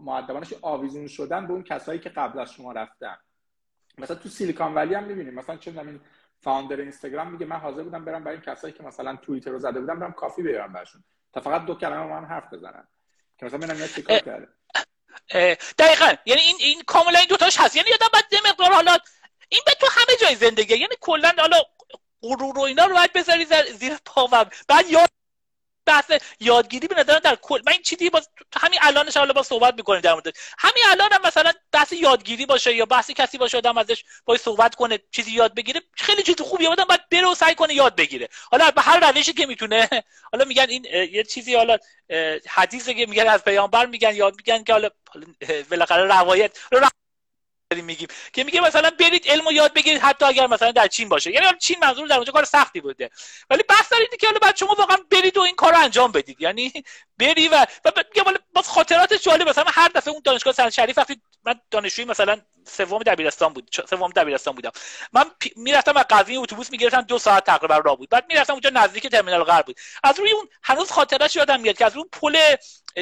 معدبانش 0.00 0.54
آویزون 0.62 1.06
شدن 1.06 1.46
به 1.46 1.52
اون 1.52 1.62
کسایی 1.62 1.98
که 2.00 2.08
قبل 2.08 2.38
از 2.38 2.52
شما 2.52 2.72
رفتن. 2.72 3.16
مثلا 3.98 4.16
تو 4.16 4.28
سیلیکان 4.28 4.74
ولی 4.74 4.94
هم 4.94 5.04
می‌بینیم. 5.04 5.34
مثلا 5.34 5.56
چه 5.56 5.70
این 5.70 6.00
فاوندر 6.40 6.76
اینستاگرام 6.76 7.32
میگه 7.32 7.46
من 7.46 7.56
حاضر 7.56 7.82
بودم 7.82 8.04
برم 8.04 8.24
برای 8.24 8.40
کسایی 8.40 8.72
که 8.72 8.82
مثلا 8.82 9.16
توییتر 9.16 9.50
رو 9.50 9.58
زده 9.58 9.80
بودم 9.80 10.00
برم 10.00 10.12
کافی 10.12 10.42
بیارم 10.42 10.72
براشون. 10.72 11.04
تا 11.32 11.40
فقط 11.40 11.64
دو 11.64 11.74
کلمه 11.74 12.06
من 12.06 12.24
حرف 12.24 12.52
بزنن. 12.52 12.88
که 13.38 13.46
مثلا 13.46 13.58
ببینم 13.58 13.86
چیکار 13.86 14.18
کرده. 14.18 14.48
دقیقا. 15.78 16.14
یعنی 16.26 16.40
این 16.40 16.56
این 16.60 16.82
کاملا 16.86 17.18
این 17.18 17.28
دوتاش 17.28 17.60
هست. 17.60 17.76
یعنی 17.76 17.88
یادم 17.90 18.06
بعد 18.12 18.24
مقدار 18.50 18.72
حالا 18.72 18.96
این 19.48 19.62
به 19.66 19.72
تو 19.80 19.86
همه 19.90 20.16
جای 20.20 20.34
زندگی 20.34 20.74
یعنی 20.74 20.94
کلا 21.00 21.32
حالا 21.38 21.56
غرور 22.24 22.58
و 22.58 22.62
اینا 22.62 22.86
رو 22.86 22.94
باید 22.94 23.12
بذاری 23.12 23.46
زیر 23.78 23.96
پا 24.04 24.28
و 24.32 24.44
بعد 24.68 24.90
یاد 24.90 25.08
بحث 25.86 26.12
یادگیری 26.40 26.86
به 26.86 26.94
نظرم 27.00 27.18
در 27.18 27.36
کل 27.36 27.62
من 27.66 27.72
این 27.72 27.82
چیزی 27.82 28.10
باز 28.10 28.28
همین 28.56 28.78
الانش 28.82 29.16
حالا 29.16 29.32
با 29.32 29.42
صحبت 29.42 29.74
می‌کنیم 29.74 30.00
در 30.00 30.12
مورد 30.12 30.26
همین 30.58 30.84
الان 30.90 31.12
هم 31.12 31.20
مثلا 31.24 31.52
بحث 31.72 31.92
یادگیری 31.92 32.46
باشه 32.46 32.74
یا 32.74 32.86
بحث 32.86 33.10
کسی 33.10 33.38
باشه 33.38 33.56
آدم 33.58 33.78
ازش 33.78 34.04
باید 34.24 34.40
صحبت 34.40 34.74
کنه 34.74 34.98
چیزی 35.10 35.32
یاد 35.32 35.54
بگیره 35.54 35.80
خیلی 35.92 36.22
چیز 36.22 36.40
خوبیه 36.40 36.68
آدم 36.68 36.84
باید 36.84 37.08
بره 37.08 37.26
و 37.26 37.34
سعی 37.34 37.54
کنه 37.54 37.74
یاد 37.74 37.96
بگیره. 37.96 38.28
حالا 38.50 38.70
به 38.70 38.82
هر 38.82 39.10
روشی 39.10 39.32
که 39.32 39.46
می‌تونه. 39.46 39.88
حالا 40.32 40.44
میگن 40.44 40.66
این 40.68 40.84
یه 41.12 41.24
چیزی 41.24 41.54
حالا 41.54 41.78
حدیثی 42.48 42.94
که 42.94 43.06
میگن 43.06 43.26
از 43.26 43.44
پیامبر 43.44 43.86
میگن 43.86 44.14
یاد 44.14 44.34
میگن 44.36 44.64
که 44.64 44.72
حالا 44.72 44.90
بالاخره 45.70 46.04
روایت 46.04 46.58
میگیم. 47.82 48.08
که 48.32 48.44
میگه 48.44 48.60
مثلا 48.60 48.90
برید 48.90 49.30
علمو 49.30 49.52
یاد 49.52 49.74
بگیرید 49.74 50.00
حتی 50.00 50.24
اگر 50.24 50.46
مثلا 50.46 50.70
در 50.70 50.86
چین 50.86 51.08
باشه. 51.08 51.32
یعنی 51.32 51.46
چین 51.60 51.76
منظور 51.82 52.08
در 52.08 52.16
اونجا 52.16 52.32
کار 52.32 52.44
سختی 52.44 52.80
بوده. 52.80 53.10
ولی 53.50 53.62
بحث 53.68 53.92
دارید 53.92 54.16
که 54.20 54.26
حالا 54.26 54.38
بعد 54.38 54.56
شما 54.56 54.74
واقعا 54.78 54.96
برید 55.10 55.36
و 55.36 55.40
این 55.40 55.54
کارو 55.54 55.78
انجام 55.78 56.12
بدید. 56.12 56.40
یعنی 56.40 56.72
بری 57.18 57.48
و 57.48 57.66
میگم 58.14 58.32
باز 58.54 58.68
خاطرات 58.68 59.14
جالب 59.14 59.48
مثلا 59.48 59.64
هر 59.68 59.88
دفعه 59.88 60.12
اون 60.12 60.22
دانشگاه 60.24 60.52
سن 60.52 60.70
شریف 60.70 60.98
وقتی 60.98 61.20
من 61.44 61.60
دانشجوی 61.70 62.04
مثلا 62.04 62.40
سوم 62.66 63.02
دبیرستان 63.02 63.52
بود. 63.52 63.68
سوم 63.90 64.10
دبیرستان 64.10 64.54
بودم. 64.54 64.70
من 65.12 65.24
می‌رفتم 65.56 65.96
از 65.96 66.04
قزوین 66.10 66.38
اتوبوس 66.38 66.70
می‌گرفتم 66.70 67.02
دو 67.02 67.18
ساعت 67.18 67.44
تقریبا 67.44 67.76
راه 67.76 67.96
بود. 67.96 68.08
بعد 68.08 68.24
می‌رفتم 68.28 68.52
اونجا 68.52 68.70
نزدیک 68.70 69.06
ترمینال 69.06 69.44
غرب 69.44 69.66
بود. 69.66 69.76
از 70.04 70.18
روی 70.18 70.32
اون 70.32 70.48
هنوز 70.62 70.90
خاطرش 70.90 71.36
یادم 71.36 71.60
میاد 71.60 71.78
که 71.78 71.84
از 71.84 71.96
اون 71.96 72.08
پل 72.12 72.56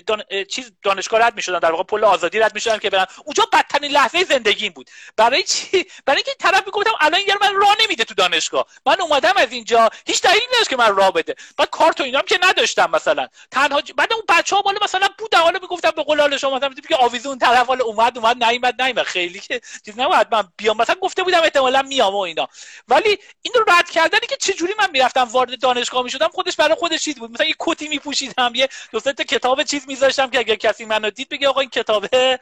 دان... 0.06 0.22
چیز 0.50 0.72
دانشگاه 0.82 1.20
رد 1.20 1.36
می‌شدن 1.36 1.58
در 1.58 1.70
واقع 1.70 1.82
پل 1.82 2.04
آزادی 2.04 2.38
رد 2.38 2.54
می‌شدن 2.54 2.78
که 2.78 2.90
برن. 2.90 3.06
اونجا 3.24 3.48
بدترین 3.52 3.90
لحظه 3.90 4.24
زندگیم 4.24 4.72
بود. 4.72 4.90
برای 5.16 5.42
چی؟ 5.42 5.86
برای 6.06 6.22
اینکه 6.26 6.34
طرف 6.40 6.66
می‌گفتم 6.66 6.92
الان 7.00 7.20
یارو 7.28 7.40
من 7.40 7.54
راه 7.54 7.76
نمیده 7.80 8.04
تو 8.04 8.14
دانشگاه. 8.14 8.66
من 8.86 9.00
اومدم 9.00 9.32
از 9.36 9.52
اینجا. 9.52 9.90
هیچ 10.06 10.22
دلیلی 10.22 10.46
نداشت 10.54 10.70
که 10.70 10.76
من 10.76 10.96
راه 10.96 11.12
بده. 11.12 11.34
بعد 11.56 11.70
کارت 11.70 12.00
و 12.00 12.04
اینام 12.04 12.22
که 12.22 12.38
نداشتم 12.42 12.90
مثلا. 12.90 13.28
تنها 13.50 13.82
بعد 13.96 14.12
اون 14.12 14.22
بچه‌ها 14.28 14.62
بالا 14.62 14.78
مثلا 14.82 15.08
بودن. 15.18 15.38
حالا 15.38 15.58
می‌گفتم 15.62 15.90
به 15.90 16.02
قول 16.02 16.36
شما 16.36 16.56
مثلا 16.56 16.70
که 16.88 16.96
آویزون 16.96 17.38
طرف 17.38 17.66
حالا 17.66 17.84
اومد 17.84 18.18
اومد 18.18 18.44
نیومد 18.44 18.82
نیومد. 18.82 19.04
خیلی 19.04 19.40
که 19.52 19.60
چیز 19.84 19.98
نبود 19.98 20.34
من 20.34 20.48
بیام. 20.56 20.76
مثلا 20.76 20.94
گفته 20.94 21.22
بودم 21.22 21.42
احتمالا 21.42 21.82
میام 21.82 22.14
و 22.14 22.18
اینا. 22.18 22.48
ولی 22.88 23.18
این 23.42 23.54
رو 23.54 23.64
رد 23.68 23.90
کردنی 23.90 24.26
که 24.26 24.36
چه 24.36 24.52
جوری 24.52 24.74
من 24.78 24.90
می‌رفتم 24.90 25.22
وارد 25.22 25.60
دانشگاه 25.60 26.02
می‌شدم 26.02 26.28
خودش 26.28 26.56
برای 26.56 26.74
خودش 26.74 27.02
چیز 27.02 27.18
بود. 27.18 27.30
مثلا 27.30 27.46
یه 27.46 27.54
کتی 27.58 27.88
میپوشیدم 27.88 28.52
یه 28.54 28.68
دو 28.92 29.00
تا 29.00 29.12
کتاب 29.12 29.62
چیز 29.62 29.88
میذاشتم 29.88 30.30
که 30.30 30.38
اگر 30.38 30.54
کسی 30.54 30.84
منو 30.84 31.10
دید 31.10 31.28
بگه 31.28 31.48
آقا 31.48 31.60
این 31.60 31.70
کتابه. 31.70 32.38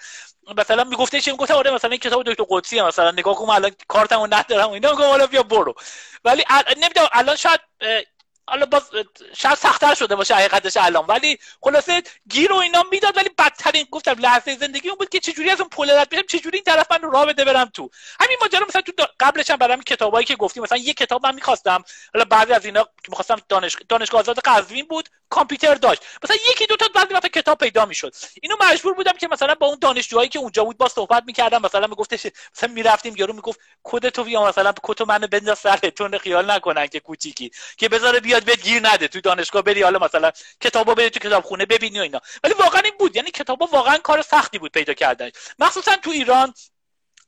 مثلا 0.57 0.85
می‌گفته 0.85 1.21
چی؟ 1.21 1.31
می‌گفته 1.31 1.55
آره 1.55 1.71
مثلا 1.71 1.91
این 1.91 2.01
کتاب 2.01 2.23
دکتر 2.23 2.45
قدسی 2.49 2.81
مثلا 2.81 3.11
نگاه 3.11 3.35
کنم 3.35 3.51
الان 3.51 3.71
کارتمو 3.89 4.27
ندارم 4.27 4.71
اینا. 4.71 4.91
میگم 4.91 5.05
حالا 5.05 5.27
بیا 5.27 5.43
برو. 5.43 5.75
ولی 6.25 6.45
نمی‌دونم 6.77 7.09
الان 7.13 7.37
شاید 7.37 7.61
حالا 8.51 8.67
باز 8.67 8.83
شاید 9.37 9.55
سختتر 9.55 9.95
شده 9.95 10.17
باشه 10.17 10.35
حقیقتش 10.35 10.77
الان. 10.77 11.07
ولی 11.07 11.39
خلاصه 11.61 12.03
گیر 12.31 12.53
و 12.53 12.57
اینا 12.57 12.85
می‌داد 12.91 13.17
ولی 13.17 13.29
بدترین 13.39 13.87
گفتم 13.91 14.19
لحظه 14.19 14.57
زندگی 14.57 14.89
اون 14.89 14.99
بود 14.99 15.09
که 15.09 15.21
چجوری 15.21 15.51
از 15.51 15.61
اون 15.61 15.69
پل 15.69 15.91
رد 15.91 16.09
بشم 16.09 16.23
چجوری 16.23 16.57
این 16.57 16.65
طرف 16.65 16.93
من 16.93 17.13
راه 17.13 17.27
بده 17.27 17.45
برم 17.45 17.71
تو. 17.75 17.91
همین 18.21 18.37
ماجرا 18.41 18.67
مثلا 18.69 18.83
تو 18.83 19.07
قبلش 19.21 19.51
هم 19.51 19.57
برام 19.57 19.83
کتابایی 19.83 20.27
که 20.27 20.37
گفتیم 20.37 20.63
مثلا 20.63 20.79
یه 20.79 20.93
کتاب 20.93 21.27
من 21.27 21.35
می‌خواستم. 21.35 21.85
حالا 22.15 22.25
بعضی 22.25 22.53
از 22.53 22.65
اینا 22.65 22.85
که 22.85 23.09
می‌خواستم 23.09 23.37
دانش... 23.49 23.77
دانشگاه 23.89 24.21
آزاد 24.21 24.39
قزوین 24.39 24.87
بود. 24.87 25.09
کامپیوتر 25.31 25.75
داشت. 25.75 26.03
مثلا 26.25 26.37
یکی 26.51 26.67
دو 26.67 26.77
تا 26.77 26.89
بعضی 26.95 27.15
وقت 27.15 27.27
کتاب 27.27 27.59
پیدا 27.59 27.87
می‌شد. 27.87 28.15
اینو 28.43 28.57
مجبور 28.61 28.95
بودم 28.95 29.13
که 29.13 29.29
مثلا 29.29 29.55
با 29.55 29.67
اون 29.67 29.79
دانشجوهایی 29.81 30.29
که 30.29 30.39
اونجا 30.39 30.65
بود 30.65 30.79
با 30.79 30.89
صحبت 30.89 31.23
می‌کردم 31.27 31.63
مثلا 31.63 31.87
میگفتش 31.87 32.27
مثلا 32.57 32.73
می‌رفتیم 32.75 33.17
یارو 33.17 33.33
می‌گفت 33.33 33.61
کد 33.83 34.09
تو 34.09 34.25
بیا 34.25 34.49
مثلا 34.49 34.73
کد 34.83 35.03
منو 35.03 35.27
بنداز 35.27 35.59
سرتون 35.59 36.19
خیال 36.19 36.51
نکنن 36.51 36.87
که 36.87 37.01
کوچیکی. 37.01 37.51
که 37.77 37.89
بذاره 37.89 38.21
بیاد 38.21 38.45
بهت 38.45 38.63
گیر 38.63 38.89
نده 38.89 39.09
تو 39.09 39.21
دانشگاه 39.21 39.63
بری 39.63 39.83
حالا 39.83 39.99
مثلا 39.99 40.31
کتابو 40.61 40.95
بری 40.95 41.11
تو 41.11 41.21
کتابخونه 41.21 41.67
ببینی 41.67 41.99
و 41.99 42.03
اینا. 42.03 42.21
ولی 42.45 42.55
واقعا 42.55 42.81
این 42.81 42.95
بود. 42.99 43.17
یعنی 43.17 43.31
کتابا 43.31 43.67
واقعا 43.67 43.99
کار 43.99 44.23
سختی 44.23 44.59
بود 44.59 44.73
پیدا 44.73 44.95
کردن 44.95 45.31
مخصوصا 45.59 45.97
تو 45.97 46.11
ایران 46.11 46.55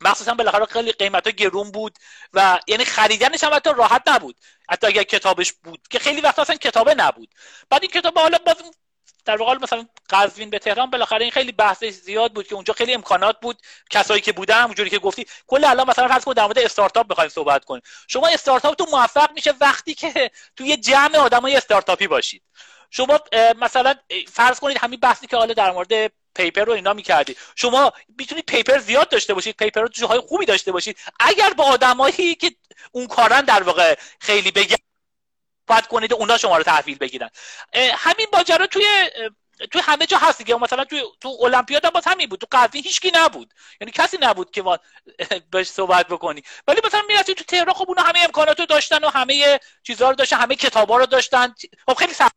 مخصوصا 0.02 0.34
بالاخره 0.34 0.66
خیلی 0.66 0.92
قیمت 0.92 1.28
گرون 1.28 1.70
بود 1.70 1.98
و 2.32 2.60
یعنی 2.66 2.84
خریدنش 2.84 3.44
هم 3.44 3.54
حتی 3.54 3.70
راحت 3.76 4.02
نبود. 4.06 4.36
حتی 4.68 4.86
اگر 4.86 5.02
کتابش 5.02 5.52
بود 5.52 5.88
که 5.90 5.98
خیلی 5.98 6.20
وقت 6.20 6.38
اصلا 6.38 6.56
کتابه 6.56 6.94
نبود. 6.94 7.28
بعد 7.70 7.82
این 7.82 7.90
کتاب 7.90 8.18
حالا 8.18 8.38
باز 8.38 8.56
در 9.24 9.36
واقع 9.36 9.54
مثلا 9.54 9.86
قزوین 10.10 10.50
به 10.50 10.58
تهران 10.58 10.90
بالاخره 10.90 11.22
این 11.22 11.30
خیلی 11.30 11.52
بحث 11.52 11.84
زیاد 11.84 12.32
بود 12.32 12.46
که 12.46 12.54
اونجا 12.54 12.74
خیلی 12.74 12.94
امکانات 12.94 13.40
بود. 13.40 13.58
کسایی 13.90 14.20
که 14.20 14.32
بودن 14.32 14.62
همونجوری 14.62 14.90
که 14.90 14.98
گفتی. 14.98 15.26
کل 15.46 15.64
الان 15.64 15.90
مثلا 15.90 16.08
فرض 16.08 16.24
کن 16.24 16.32
در 16.32 16.42
مورد 16.42 16.58
استارتاپ 16.58 17.06
بخوایم 17.08 17.30
صحبت 17.30 17.64
کنیم. 17.64 17.82
شما 18.08 18.28
استارتاپ 18.28 18.74
تو 18.74 18.86
موفق 18.92 19.32
میشه 19.32 19.54
وقتی 19.60 19.94
که 19.94 20.30
تو 20.56 20.64
یه 20.64 20.76
جمع 20.76 21.16
آدمای 21.16 21.56
استارتاپی 21.56 22.06
باشید. 22.06 22.42
شما 22.90 23.20
مثلا 23.56 23.94
فرض 24.32 24.60
کنید 24.60 24.78
همین 24.78 25.00
بحثی 25.00 25.26
که 25.26 25.36
حالا 25.36 25.54
در 25.54 25.70
مورد 25.70 26.12
پیپر 26.34 26.64
رو 26.64 26.72
اینا 26.72 26.92
می‌کردید 26.92 27.38
شما 27.56 27.92
می‌تونید 28.18 28.46
پیپر 28.46 28.78
زیاد 28.78 29.08
داشته 29.08 29.34
باشید 29.34 29.56
پیپر 29.56 29.80
رو 29.80 29.88
جاهای 29.88 30.20
خوبی 30.20 30.46
داشته 30.46 30.72
باشید 30.72 30.98
اگر 31.20 31.50
با 31.50 31.64
آدمایی 31.64 32.34
که 32.34 32.56
اون 32.92 33.06
کارن 33.06 33.40
در 33.40 33.62
واقع 33.62 33.98
خیلی 34.20 34.50
بگن 34.50 34.76
باید 35.66 35.86
کنید 35.86 36.12
اونا 36.12 36.38
شما 36.38 36.56
رو 36.56 36.62
تحویل 36.62 36.98
بگیرن. 36.98 37.30
همین 37.94 38.26
ماجرا 38.32 38.66
توی 38.66 38.84
توی 39.70 39.80
همه 39.80 40.06
جا 40.06 40.18
هست 40.18 40.38
دیگه. 40.38 40.54
مثلا 40.54 40.84
توی 40.84 41.02
تو 41.20 41.38
المپیاد 41.42 41.84
هم 41.84 41.90
باز 41.90 42.04
همین 42.06 42.28
بود. 42.28 42.40
تو 42.40 42.46
قضیه 42.52 42.82
هیچکی 42.82 43.12
نبود. 43.14 43.54
یعنی 43.80 43.92
کسی 43.92 44.18
نبود 44.20 44.50
که 44.50 44.62
ما 44.62 44.78
بهش 45.50 45.68
صحبت 45.68 46.08
بکنی. 46.08 46.42
ولی 46.66 46.80
مثلا 46.84 47.02
می‌رفتی 47.08 47.34
تو 47.34 47.44
تهران 47.44 47.74
خب 47.74 47.84
اونا 47.88 48.02
همه 48.02 48.20
امکانات 48.24 48.60
رو 48.60 48.66
داشتن 48.66 49.04
و 49.04 49.08
همه 49.08 49.60
چیزها 49.82 50.10
رو 50.10 50.14
داشتن 50.14 50.36
همه 50.36 50.56
کتابا 50.56 50.96
رو 50.96 51.06
داشتن. 51.06 51.54
خب 51.86 51.94
خیلی 51.94 52.14
سخت. 52.14 52.36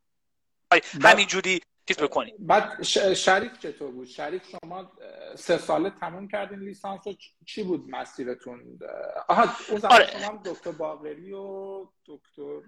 همینجوری 1.03 1.62
چیز 1.88 1.98
بکنی 1.98 2.34
بعد 2.39 2.84
شریف 3.13 3.60
چطور 3.60 3.91
بود؟ 3.91 4.08
شریف 4.08 4.41
شما 4.50 4.91
سه 5.36 5.58
ساله 5.58 5.89
تموم 5.89 6.28
کردین 6.28 6.60
لیسانس 6.60 7.08
و 7.08 7.13
چی 7.45 7.63
بود 7.63 7.89
مسیرتون؟ 7.89 8.80
آها 9.28 9.56
اون 9.69 9.80
زمان 9.80 9.93
آره. 9.93 10.19
شما 10.21 10.41
دکتر 10.45 10.71
باقری 10.71 11.34
و 11.34 11.86
دکتر 12.06 12.62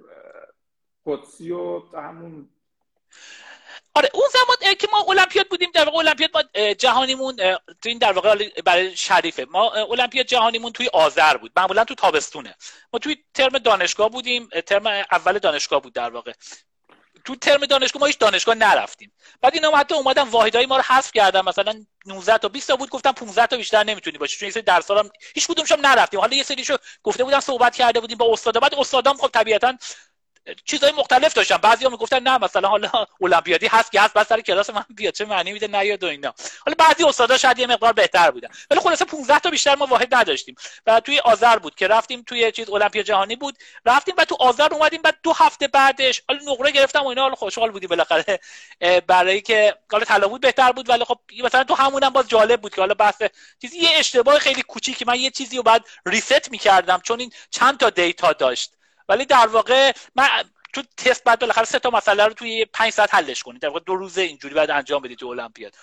قدسی 1.05 1.51
و 1.51 1.79
همون. 1.93 2.49
آره 3.95 4.09
اون 4.13 4.25
زمان 4.33 4.75
که 4.75 4.87
ما 4.91 5.05
المپیاد 5.11 5.47
بودیم 5.47 5.71
در 5.73 5.85
واقع 5.85 5.97
المپیاد 5.97 6.29
ما 6.33 6.73
جهانیمون 6.73 7.35
تو 7.81 7.89
این 7.89 7.97
در 7.97 8.13
واقع 8.13 8.49
برای 8.65 8.95
شریفه. 8.95 9.45
ما 9.45 9.71
المپیاد 9.71 10.25
جهانیمون 10.25 10.71
توی 10.71 10.89
آذر 10.93 11.37
بود. 11.37 11.51
معمولا 11.57 11.83
تو 11.83 11.95
تابستونه. 11.95 12.55
ما 12.93 12.99
توی 12.99 13.15
ترم 13.33 13.57
دانشگاه 13.57 14.09
بودیم 14.09 14.49
ترم 14.65 14.87
اول 14.87 15.39
دانشگاه 15.39 15.81
بود 15.81 15.93
در 15.93 16.09
واقع. 16.09 16.33
تو 17.27 17.35
ترم 17.35 17.65
دانشگاه 17.65 17.99
ما 17.99 18.05
هیچ 18.05 18.17
دانشگاه 18.17 18.55
نرفتیم. 18.55 19.11
بعد 19.41 19.53
اینا 19.53 19.71
حتی 19.71 19.95
اومدن 19.95 20.23
واحدای 20.23 20.65
ما 20.65 20.77
رو 20.77 20.83
حذف 20.87 21.11
کردن 21.11 21.41
مثلا 21.41 21.85
19 22.05 22.37
تا 22.37 22.47
20 22.47 22.67
تا 22.67 22.75
بود 22.75 22.89
گفتم 22.89 23.11
15 23.11 23.47
تا 23.47 23.57
بیشتر 23.57 23.83
نمی‌تونی 23.83 24.17
باشی 24.17 24.37
چون 24.37 24.47
یه 24.47 24.53
سری 24.53 24.63
درس 24.63 24.91
هیچ 25.35 25.47
کدومش 25.47 25.71
هم 25.71 25.79
نرفتیم. 25.87 26.19
حالا 26.19 26.35
یه 26.35 26.43
سریشو 26.43 26.77
گفته 27.03 27.23
بودن 27.23 27.39
صحبت 27.39 27.75
کرده 27.75 27.99
بودیم 27.99 28.17
با 28.17 28.33
استادا 28.33 28.59
بعد 28.59 28.75
استادام 28.75 29.17
خب 29.17 29.27
طبیعتا 29.27 29.77
چیزای 30.65 30.91
مختلف 30.91 31.33
داشتن 31.33 31.57
بعضیا 31.57 31.89
می‌گفتن 31.89 32.19
نه 32.19 32.37
مثلا 32.37 32.69
حالا 32.69 32.89
المپیادی 33.21 33.67
هست 33.67 33.91
که 33.91 34.01
هست 34.01 34.13
بعد 34.13 34.27
سر 34.27 34.41
کلاس 34.41 34.69
من 34.69 34.85
بیاد 34.89 35.13
چه 35.13 35.25
معنی 35.25 35.53
میده 35.53 35.67
نیاد 35.67 36.03
و 36.03 36.07
اینا. 36.07 36.33
حالا 36.65 36.75
بعضی 36.79 37.03
استادا 37.03 37.37
شاید 37.37 37.59
یه 37.59 37.67
مقدار 37.67 37.93
بهتر 37.93 38.31
بودن. 38.31 38.49
ولی 38.71 38.79
خلاصه 38.79 39.05
15 39.05 39.39
تا 39.39 39.49
بیشتر 39.49 39.75
ما 39.75 39.85
واحد 39.85 40.15
نداشتیم. 40.15 40.55
و 40.87 40.99
توی 40.99 41.19
آذر 41.19 41.59
بود 41.59 41.75
که 41.75 41.87
رفتیم 41.87 42.23
توی 42.27 42.51
چیز 42.51 42.69
المپیا 42.69 43.03
جهانی 43.03 43.35
بود. 43.35 43.57
رفتیم 43.85 44.15
و 44.17 44.25
تو 44.25 44.37
آذر 44.39 44.73
اومدیم 44.73 45.01
بعد 45.01 45.17
دو 45.23 45.33
هفته 45.33 45.67
بعدش 45.67 46.21
حالا 46.27 46.39
نقره 46.51 46.71
گرفتم 46.71 47.03
و 47.03 47.07
اینا 47.07 47.21
حالا 47.21 47.35
خوشحال 47.35 47.71
بودی 47.71 47.87
بالاخره. 47.87 48.39
برای 49.07 49.41
که 49.41 49.75
حالا 49.91 50.05
طلا 50.05 50.27
بود 50.27 50.41
بهتر 50.41 50.71
بود 50.71 50.89
ولی 50.89 51.03
خب 51.03 51.19
مثلا 51.43 51.63
تو 51.63 51.73
همونم 51.73 52.09
باز 52.09 52.27
جالب 52.27 52.61
بود 52.61 52.75
که 52.75 52.81
حالا 52.81 52.93
بحث 52.93 53.21
چیزی 53.61 53.77
یه 53.77 53.89
اشتباه 53.95 54.39
خیلی 54.39 54.61
کوچیکی. 54.61 55.05
من 55.05 55.19
یه 55.19 55.31
چیزی 55.31 55.57
رو 55.57 55.63
بعد 55.63 55.85
ریست 56.05 56.51
می‌کردم 56.51 56.99
چون 57.03 57.19
این 57.19 57.31
چند 57.51 57.77
تا 57.77 57.89
دیتا 57.89 58.33
داشت. 58.33 58.76
ولی 59.09 59.25
در 59.25 59.47
واقع 59.47 59.91
من 60.15 60.27
تو 60.73 60.83
تست 60.97 61.23
بعد 61.23 61.39
بالاخره 61.39 61.65
سه 61.65 61.79
تا 61.79 61.89
مسئله 61.89 62.25
رو 62.25 62.33
توی 62.33 62.65
5 62.65 62.93
ساعت 62.93 63.15
حلش 63.15 63.43
کنید 63.43 63.61
در 63.61 63.67
واقع 63.67 63.79
دو 63.79 63.95
روز 63.95 64.17
اینجوری 64.17 64.55
بعد 64.55 64.71
انجام 64.71 65.01
بدید 65.01 65.17
تو 65.17 65.27
المپیاد. 65.27 65.75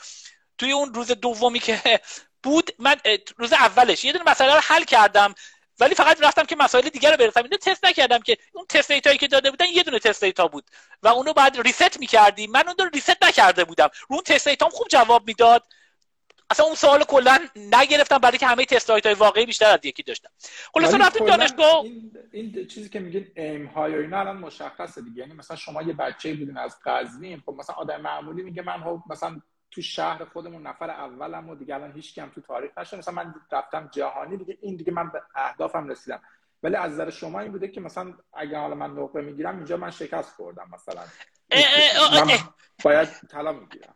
توی 0.58 0.72
اون 0.72 0.94
روز 0.94 1.10
دومی 1.10 1.58
که 1.58 2.00
بود 2.42 2.70
من 2.78 2.96
روز 3.36 3.52
اولش 3.52 4.04
یه 4.04 4.12
دونه 4.12 4.30
مسئله 4.30 4.54
رو 4.54 4.60
حل 4.60 4.84
کردم. 4.84 5.34
ولی 5.80 5.94
فقط 5.94 6.22
رفتم 6.22 6.44
که 6.44 6.56
مسائل 6.56 6.88
دیگر 6.88 7.10
رو 7.10 7.16
برسم. 7.16 7.42
اینو 7.42 7.56
تست 7.56 7.84
نکردم 7.84 8.18
که 8.18 8.38
اون 8.52 8.66
test 8.66 8.92
data 8.92 9.09
یی 9.09 9.18
که 9.18 9.28
داده 9.28 9.50
بودن 9.50 9.66
یه 9.66 9.82
دونه 9.82 9.98
test 9.98 10.24
data 10.24 10.48
بود. 10.48 10.64
و 11.02 11.08
اونو 11.08 11.32
بعد 11.32 11.60
reset 11.60 12.00
می‌کردیم 12.00 12.50
من 12.50 12.68
اون 12.68 12.76
رو 12.78 12.88
reset 12.88 13.24
نکرده 13.24 13.64
بودم. 13.64 13.88
رو 14.08 14.16
اون 14.16 14.22
test 14.22 14.48
data 14.48 14.66
م 14.66 14.70
خوب 14.70 14.88
جواب 14.88 15.26
می‌داد. 15.26 15.64
اصلا 16.50 16.66
اون 16.66 16.74
سوال 16.74 17.04
کلا 17.04 17.38
نگرفتم 17.56 18.18
برای 18.18 18.38
که 18.38 18.46
همه 18.46 18.64
تست 18.64 18.90
های 18.90 19.14
واقعی 19.14 19.46
بیشتر 19.46 19.66
از 19.66 19.80
یکی 19.84 20.02
داشتم. 20.02 20.30
خلاص 20.74 20.94
رفتیم 20.94 21.26
دانشگاه. 21.26 21.82
این, 21.82 22.12
این 22.32 22.66
چیزی 22.66 22.88
که 22.88 23.00
میگین 23.00 23.26
aim 23.36 23.66
های 23.66 23.94
و 23.94 23.98
اینا 23.98 24.20
الان 24.20 24.36
مشخصه 24.36 25.02
دیگه. 25.02 25.20
یعنی 25.20 25.34
مثلا 25.34 25.56
شما 25.56 25.82
یه 25.82 25.92
بچه 25.92 26.34
بودین 26.34 26.56
از 26.56 26.76
قزوین 26.84 27.42
خب 27.46 27.54
مثلا 27.58 27.76
آدم 27.76 28.00
معمولی 28.00 28.42
میگه 28.42 28.62
من 28.62 28.82
خب 28.84 29.02
مثلا 29.10 29.40
تو 29.70 29.82
شهر 29.82 30.24
خودمون 30.24 30.66
نفر 30.66 30.90
اولم 30.90 31.48
و 31.48 31.54
دیگه 31.54 31.74
الان 31.74 31.92
هیچ 31.92 32.18
هم 32.18 32.30
تو 32.34 32.40
تاریخ 32.40 32.78
نشه 32.78 32.96
مثلا 32.96 33.14
من 33.14 33.34
رفتم 33.52 33.90
جهانی 33.92 34.36
دیگه 34.36 34.58
این 34.60 34.76
دیگه 34.76 34.92
من 34.92 35.10
به 35.10 35.22
اهدافم 35.34 35.88
رسیدم. 35.88 36.22
ولی 36.62 36.76
از 36.76 36.92
نظر 36.92 37.10
شما 37.10 37.40
این 37.40 37.52
بوده 37.52 37.68
که 37.68 37.80
مثلا 37.80 38.14
اگه 38.34 38.58
حالا 38.58 38.74
من 38.74 38.90
نقطه 38.90 39.20
می‌گیرم 39.20 39.56
اینجا 39.56 39.76
من 39.76 39.90
شکست 39.90 40.30
خوردم 40.30 40.70
مثلا. 40.72 41.02
من 42.24 42.38
باید 42.82 43.08
طلا 43.30 43.52
می‌گیرم. 43.52 43.94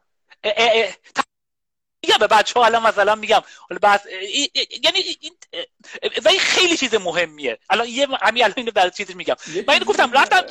میگم 2.02 2.18
به 2.20 2.26
بچه 2.26 2.60
ها 2.60 2.66
الان 2.66 2.82
مثلا 2.82 3.14
میگم 3.14 3.40
حالا 3.68 3.78
بس 3.82 4.06
یعنی 4.84 4.98
ولی 6.24 6.38
خیلی 6.38 6.76
چیز 6.76 6.94
مهمیه. 6.94 7.58
الان 7.70 7.86
یه 7.88 8.06
همین 8.22 8.44
الان 8.44 8.54
اینو 8.56 8.70
برای 8.70 8.90
چیزی 8.90 9.14
میگم. 9.14 9.34
من 9.68 9.74
اینو 9.74 9.84
گفتم 9.84 10.12
رفتم 10.12 10.42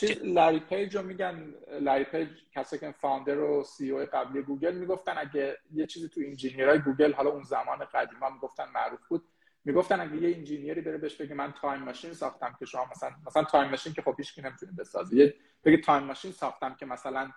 چیز 0.00 0.16
لاری 0.24 0.60
پیج 0.60 0.96
رو 0.96 1.02
میگن 1.02 1.54
لاری 1.80 2.04
پیج 2.04 2.28
کسی 2.54 2.78
که 2.78 2.94
founder 3.00 3.38
و 3.38 3.64
CEO 3.64 3.98
قبلی 4.12 4.42
گوگل 4.42 4.74
می‌گفتن 4.74 5.18
اگه 5.18 5.56
یه 5.74 5.86
چیزی 5.86 6.08
تو 6.08 6.20
engineer 6.26 6.72
ای 6.72 6.78
گوگل 6.78 7.12
حالا 7.12 7.30
اون 7.30 7.42
زمان 7.42 7.78
قدیما 7.94 8.30
می‌گفتن 8.30 8.68
معروف 8.74 9.00
بود 9.08 9.24
می‌گفتن 9.64 10.00
اگه 10.00 10.16
یه 10.16 10.36
engineer 10.36 10.75
ی 10.75 10.80
بره 10.80 10.98
بهش 10.98 11.14
بگه 11.14 11.34
من 11.34 11.54
time 11.60 11.80
machine 11.82 12.14
ساختم 12.14 12.56
که 12.58 12.66
شما 12.66 12.86
مثلا 12.90 13.10
مثلا 13.26 13.44
time 13.44 13.70
machine 13.70 13.92
که 13.92 14.02
خب 14.02 14.14
هیچ 14.18 14.34
کی 14.34 14.42
نمی‌تونه 14.42 14.72
بسازه. 14.78 15.16
یه 15.16 15.34
بگه 15.64 15.76
time 15.76 16.02
machine 16.02 16.32
ساختم 16.32 16.74
که 16.74 16.86
مثلا 16.86 17.30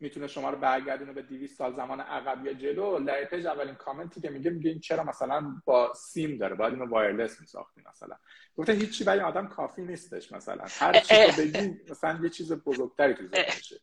می‌تونه 0.00 0.26
شما 0.26 0.50
رو 0.50 0.58
برگردونه 0.58 1.12
به 1.12 1.22
200 1.22 1.58
سال 1.58 1.74
زمان 1.74 2.00
عقب 2.00 2.46
یا 2.46 2.52
جلو. 2.52 2.98
لری 2.98 3.22
پیج 3.22 3.46
اولین 3.46 3.74
کامنتی 3.74 4.20
که 4.20 4.30
میگه 4.30 4.50
میگه 4.50 4.70
این 4.70 4.80
چرا 4.80 5.04
مثلا 5.04 5.62
با 5.64 5.92
سیم 5.94 6.38
داره؟ 6.38 6.54
باید 6.54 6.72
اینو 6.72 6.86
wireless 6.86 7.40
میساختی 7.40 7.80
مثلا. 7.90 8.16
گفته 8.56 8.72
هیچی 8.72 9.04
برای 9.04 9.20
آدم 9.20 9.48
کافی 9.48 9.82
نیستش 9.82 10.32
مثلا. 10.32 10.64
هر 10.68 11.00
چی 11.00 11.14
رو 11.14 11.32
بگی 11.32 11.80
مثلا 11.90 12.20
یه 12.22 12.30
چیز 12.30 12.52
بزرگتری 12.52 13.14
تو 13.14 13.24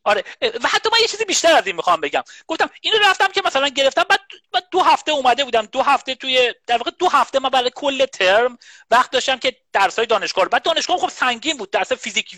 آره. 0.04 0.24
و 0.42 0.68
حتی 0.68 0.88
من 0.92 0.98
یه 1.00 1.06
چیزی 1.06 1.24
بیشتر 1.24 1.56
از 1.56 1.66
این 1.66 1.76
می‌خوام 1.76 2.00
بگم. 2.00 2.22
گفتم 2.46 2.70
اینو 2.80 2.96
رفتم 2.98 3.28
که 3.28 3.42
مثلا 3.44 3.68
گرفتم 3.68 4.04
بعد, 4.10 4.20
بعد 4.52 4.64
دو 4.70 4.80
هفته 4.80 5.12
اومده 5.12 5.44
بودم. 5.44 5.66
دو 5.66 5.82
هفته 5.82 6.14
توی 6.14 6.54
در 6.66 6.76
واقع 6.76 6.90
دو 6.98 7.08
هفته 7.08 7.38
من 7.38 7.48
برای 7.48 7.70
کل 7.74 8.06
ترم 8.06 8.58
وقت 8.90 9.10
داشتم 9.10 9.36
که 9.36 9.56
درسای 9.72 10.06
دانشگاه 10.06 10.48
بعد 10.48 10.62
دانشگاه 10.62 10.98
خب 10.98 11.08
سنگین 11.08 11.56
بود. 11.56 11.70
درس 11.70 11.92
فیزیک 11.92 12.36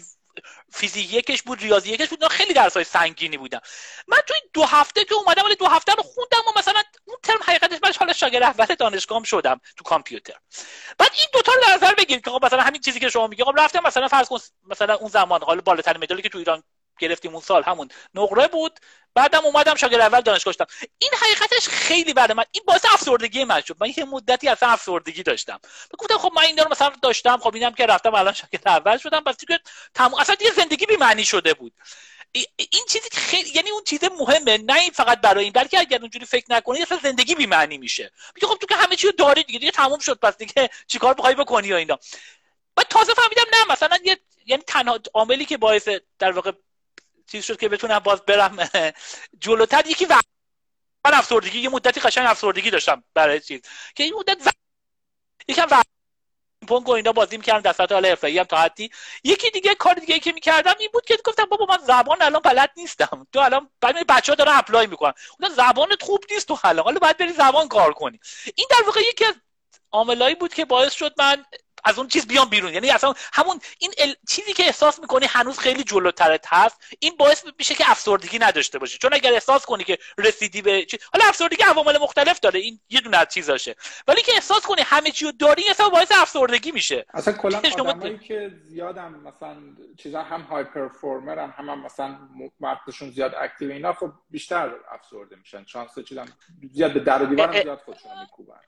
فیزیک 0.72 1.42
بود 1.42 1.61
ریاضی 1.61 1.90
یکش 1.92 2.09
بود 2.09 2.29
خیلی 2.29 2.55
درس 2.55 2.74
های 2.74 2.85
سنگینی 2.85 3.37
بودم 3.37 3.61
من 4.09 4.18
توی 4.27 4.37
دو 4.53 4.64
هفته 4.64 5.05
که 5.05 5.14
اومدم 5.14 5.44
ولی 5.44 5.57
دو 5.57 5.66
هفته 5.66 5.92
رو 5.92 6.03
خوندم 6.03 6.38
و 6.48 6.59
مثلا 6.59 6.83
اون 7.05 7.16
ترم 7.22 7.38
حقیقتش 7.42 7.79
من 7.83 7.92
حالا 7.98 8.12
شاگرد 8.12 8.42
اول 8.42 8.66
دانشگاهم 8.66 9.22
شدم 9.22 9.61
تو 9.77 9.85
کامپیوتر. 9.85 10.35
بعد 10.98 11.11
این 11.14 11.27
دوتا 11.33 11.53
رو 11.53 11.74
نظر 11.74 11.94
بگیرید 11.94 12.24
که 12.24 12.31
خب 12.31 12.44
مثلا 12.44 12.62
همین 12.62 12.81
چیزی 12.81 13.01
که 13.01 13.09
شما 13.09 13.27
میگی 13.27 13.44
خب 13.44 13.55
رفتم 13.59 13.83
مثلا 13.87 14.09
فرض 14.09 14.29
کن 14.29 14.38
مثلا 14.66 14.94
اون 14.94 15.09
زمان 15.09 15.42
حالا 15.42 15.61
بالاترین 15.61 16.03
مدالی 16.03 16.22
که 16.22 16.29
تو 16.29 16.38
ایران 16.38 16.62
گرفتیم 16.98 17.32
اون 17.32 17.42
سال 17.42 17.62
همون 17.62 17.88
نقره 18.14 18.48
بود. 18.48 18.80
بعدم 19.14 19.44
اومدم 19.44 19.74
شاگرد 19.74 20.00
اول 20.00 20.20
دانشگاه 20.20 20.54
شدم. 20.54 20.66
این 20.98 21.11
حقیقتش 21.20 21.68
خیلی 21.68 22.14
برای 22.14 22.34
من 22.34 22.44
این 22.52 22.62
باعث 22.66 22.84
افسردگی 22.92 23.44
من 23.44 23.61
شد. 23.61 23.76
من 23.80 23.92
یه 23.96 24.04
مدتی 24.04 24.48
اصلا 24.48 24.68
افسردگی 24.68 25.22
داشتم. 25.22 25.61
گفتم 25.98 26.18
خب 26.18 26.32
من 26.37 26.42
این 26.42 26.58
رو 26.58 26.70
مثلا 26.70 26.92
داشتم 27.02 27.37
خب 27.37 27.54
اینم 27.54 27.72
که 27.72 27.87
رفتم 27.87 28.14
الان 28.14 28.32
شاگرد 28.32 28.68
اول 28.68 28.98
شدم. 28.98 29.20
پس 29.20 29.37
دیگه 29.37 29.61
تم... 29.94 30.14
اصلا 30.14 30.34
دیگه 30.34 30.50
زندگی 30.50 30.87
بی 30.87 30.96
معنی 30.96 31.24
شده 31.24 31.54
بود. 31.54 31.72
این 32.56 32.84
چیزی 32.88 33.08
خیلی 33.12 33.50
یعنی 33.54 33.70
اون 33.70 33.82
چیز 33.84 34.04
مهمه 34.04 34.58
نه 34.58 34.74
این 34.80 34.90
فقط 34.90 35.20
برای 35.20 35.44
این 35.44 35.52
بلکه 35.52 35.78
اگر 35.78 36.00
اونجوری 36.00 36.26
فکر 36.26 36.46
نکنی 36.48 36.82
اصلا 36.82 36.98
زندگی 37.02 37.34
بی 37.34 37.46
معنی 37.46 37.78
میشه. 37.78 38.12
میگه 38.34 38.46
خب 38.46 38.54
تو 38.54 38.66
که 38.66 38.74
همه 38.74 38.96
چی 38.96 39.12
داری 39.12 39.42
دیگه 39.42 39.58
دیگه 39.58 39.72
تموم 39.72 39.98
شد. 39.98 40.18
پس 40.18 40.37
دیگه 40.37 40.70
چیکار 40.87 41.14
بخوای 41.14 41.34
بکنی 41.34 41.68
یا 41.68 41.76
اینا. 41.76 41.98
بعد 42.76 42.88
تازه 42.88 43.14
فهمیدم 43.14 43.44
نه 43.52 43.72
مثلا 43.72 43.98
یه 44.04 44.18
یعنی 44.46 44.62
تنها 44.66 44.98
عاملی 45.14 45.44
که 45.44 45.56
باعث 45.56 45.88
در 46.18 46.32
واقع 46.32 46.52
چیز 47.30 47.44
شد 47.44 47.60
که 47.60 47.68
بتونم 47.68 47.98
باز 47.98 48.22
برم 48.22 48.56
جلوتر. 49.44 49.86
یکی 49.86 50.04
و 50.04 50.20
من 51.04 51.14
افسردگی 51.14 51.58
یه 51.58 51.68
مدتی 51.68 52.00
قشنگ 52.00 52.26
افسردگی 52.26 52.70
داشتم 52.70 53.04
برای 53.14 53.40
چیز. 53.40 53.60
که 53.94 54.04
این 54.04 54.14
مدت 54.14 54.46
و... 54.46 54.50
یکم 55.48 55.66
و 55.70 55.82
پونگ 56.68 56.88
و 56.88 56.92
اینا 56.92 57.12
بازی 57.12 57.36
می‌کردم 57.36 57.70
دستات 57.70 57.92
حال 57.92 58.06
حرفه‌ای 58.06 58.38
هم 58.38 58.44
تا 58.44 58.56
حدی. 58.56 58.90
یکی 59.24 59.50
دیگه 59.50 59.74
کار 59.74 59.94
دیگه 59.94 60.18
که 60.18 60.32
می‌کردم 60.32 60.74
این 60.78 60.88
بود 60.92 61.04
که 61.04 61.18
گفتم 61.24 61.44
بابا 61.44 61.66
من 61.66 61.78
زبان 61.86 62.22
الان 62.22 62.42
بلد 62.42 62.70
نیستم. 62.76 63.26
تو 63.32 63.40
الان 63.40 63.70
بعد 63.80 64.06
بچه‌ها 64.06 64.36
دارن 64.36 64.52
اپلای 64.58 64.86
می‌کنن. 64.86 65.12
اون 65.40 65.50
زبانت 65.50 66.02
خوب 66.02 66.24
نیست 66.30 66.48
تو 66.48 66.58
الان. 66.64 66.84
حالا 66.84 66.98
باید 66.98 67.16
بری 67.16 67.32
زبان 67.32 67.68
کار 67.68 67.92
کنی. 67.92 68.20
این 68.54 68.66
در 68.70 68.86
واقع 68.86 69.00
یکی 69.00 69.24
از 69.24 69.34
عاملایی 69.92 70.34
بود 70.34 70.54
که 70.54 70.64
باعث 70.64 70.92
شد 70.92 71.14
من 71.18 71.44
از 71.84 71.98
اون 71.98 72.08
چیز 72.08 72.26
بیام 72.26 72.48
بیرون. 72.48 72.74
یعنی 72.74 72.90
اصلا 72.90 73.14
همون 73.32 73.60
این 73.78 73.92
چیزی 74.28 74.52
که 74.52 74.66
احساس 74.66 75.00
می‌کنی 75.00 75.26
هنوز 75.26 75.58
خیلی 75.58 75.84
جلوترت 75.84 76.44
هست 76.48 76.76
این 77.00 77.16
باعث 77.16 77.44
میشه 77.58 77.74
که 77.74 77.90
افسردگی 77.90 78.38
نداشته 78.38 78.78
باشی. 78.78 78.98
چون 78.98 79.14
اگر 79.14 79.32
احساس 79.32 79.66
کنی 79.66 79.84
که 79.84 79.98
رسیدی 80.18 80.62
به 80.62 80.84
چی... 80.84 80.98
حالا 81.12 81.24
افسردگی 81.24 81.62
عوامل 81.62 81.98
مختلف 81.98 82.40
داره 82.40 82.60
این 82.60 82.80
یه 82.88 83.00
دونه 83.00 83.16
از 83.16 83.26
چیزاشه. 83.28 83.76
ولی 84.08 84.22
که 84.22 84.32
احساس 84.34 84.66
کنی 84.66 84.82
همه 84.82 85.10
چی 85.10 85.24
رو 85.24 85.32
داری 85.32 85.62
اصلا 85.70 85.88
باعث 85.88 86.12
افسردگی 86.12 86.70
میشه. 86.72 87.06
اصلا 87.14 87.34
کلا 87.34 87.58
آدمایی 87.58 88.18
که 88.18 88.52
زیادم 88.64 89.14
مثلا 89.14 89.56
چیزا 89.98 90.22
هم 90.22 90.40
های 90.40 90.64
پرفورمر 90.64 91.38
هم 91.38 91.68
هم, 91.70 91.84
مثلا 91.84 92.18
مغزشون 92.60 93.10
زیاد 93.10 93.34
اکتیو 93.34 93.70
اینا 93.70 93.92
خب 93.92 94.12
بیشتر 94.30 94.70
افسرده 94.90 95.36
میشن. 95.36 95.64
شانس 95.66 95.98
چیزا 96.08 96.24
زیاد 96.72 96.92
به 96.92 97.00
در 97.00 97.22
و 97.22 97.26
دیوار 97.26 97.62
زیاد 97.62 97.78
خودشون 97.84 98.10
میکوبن. 98.20 98.60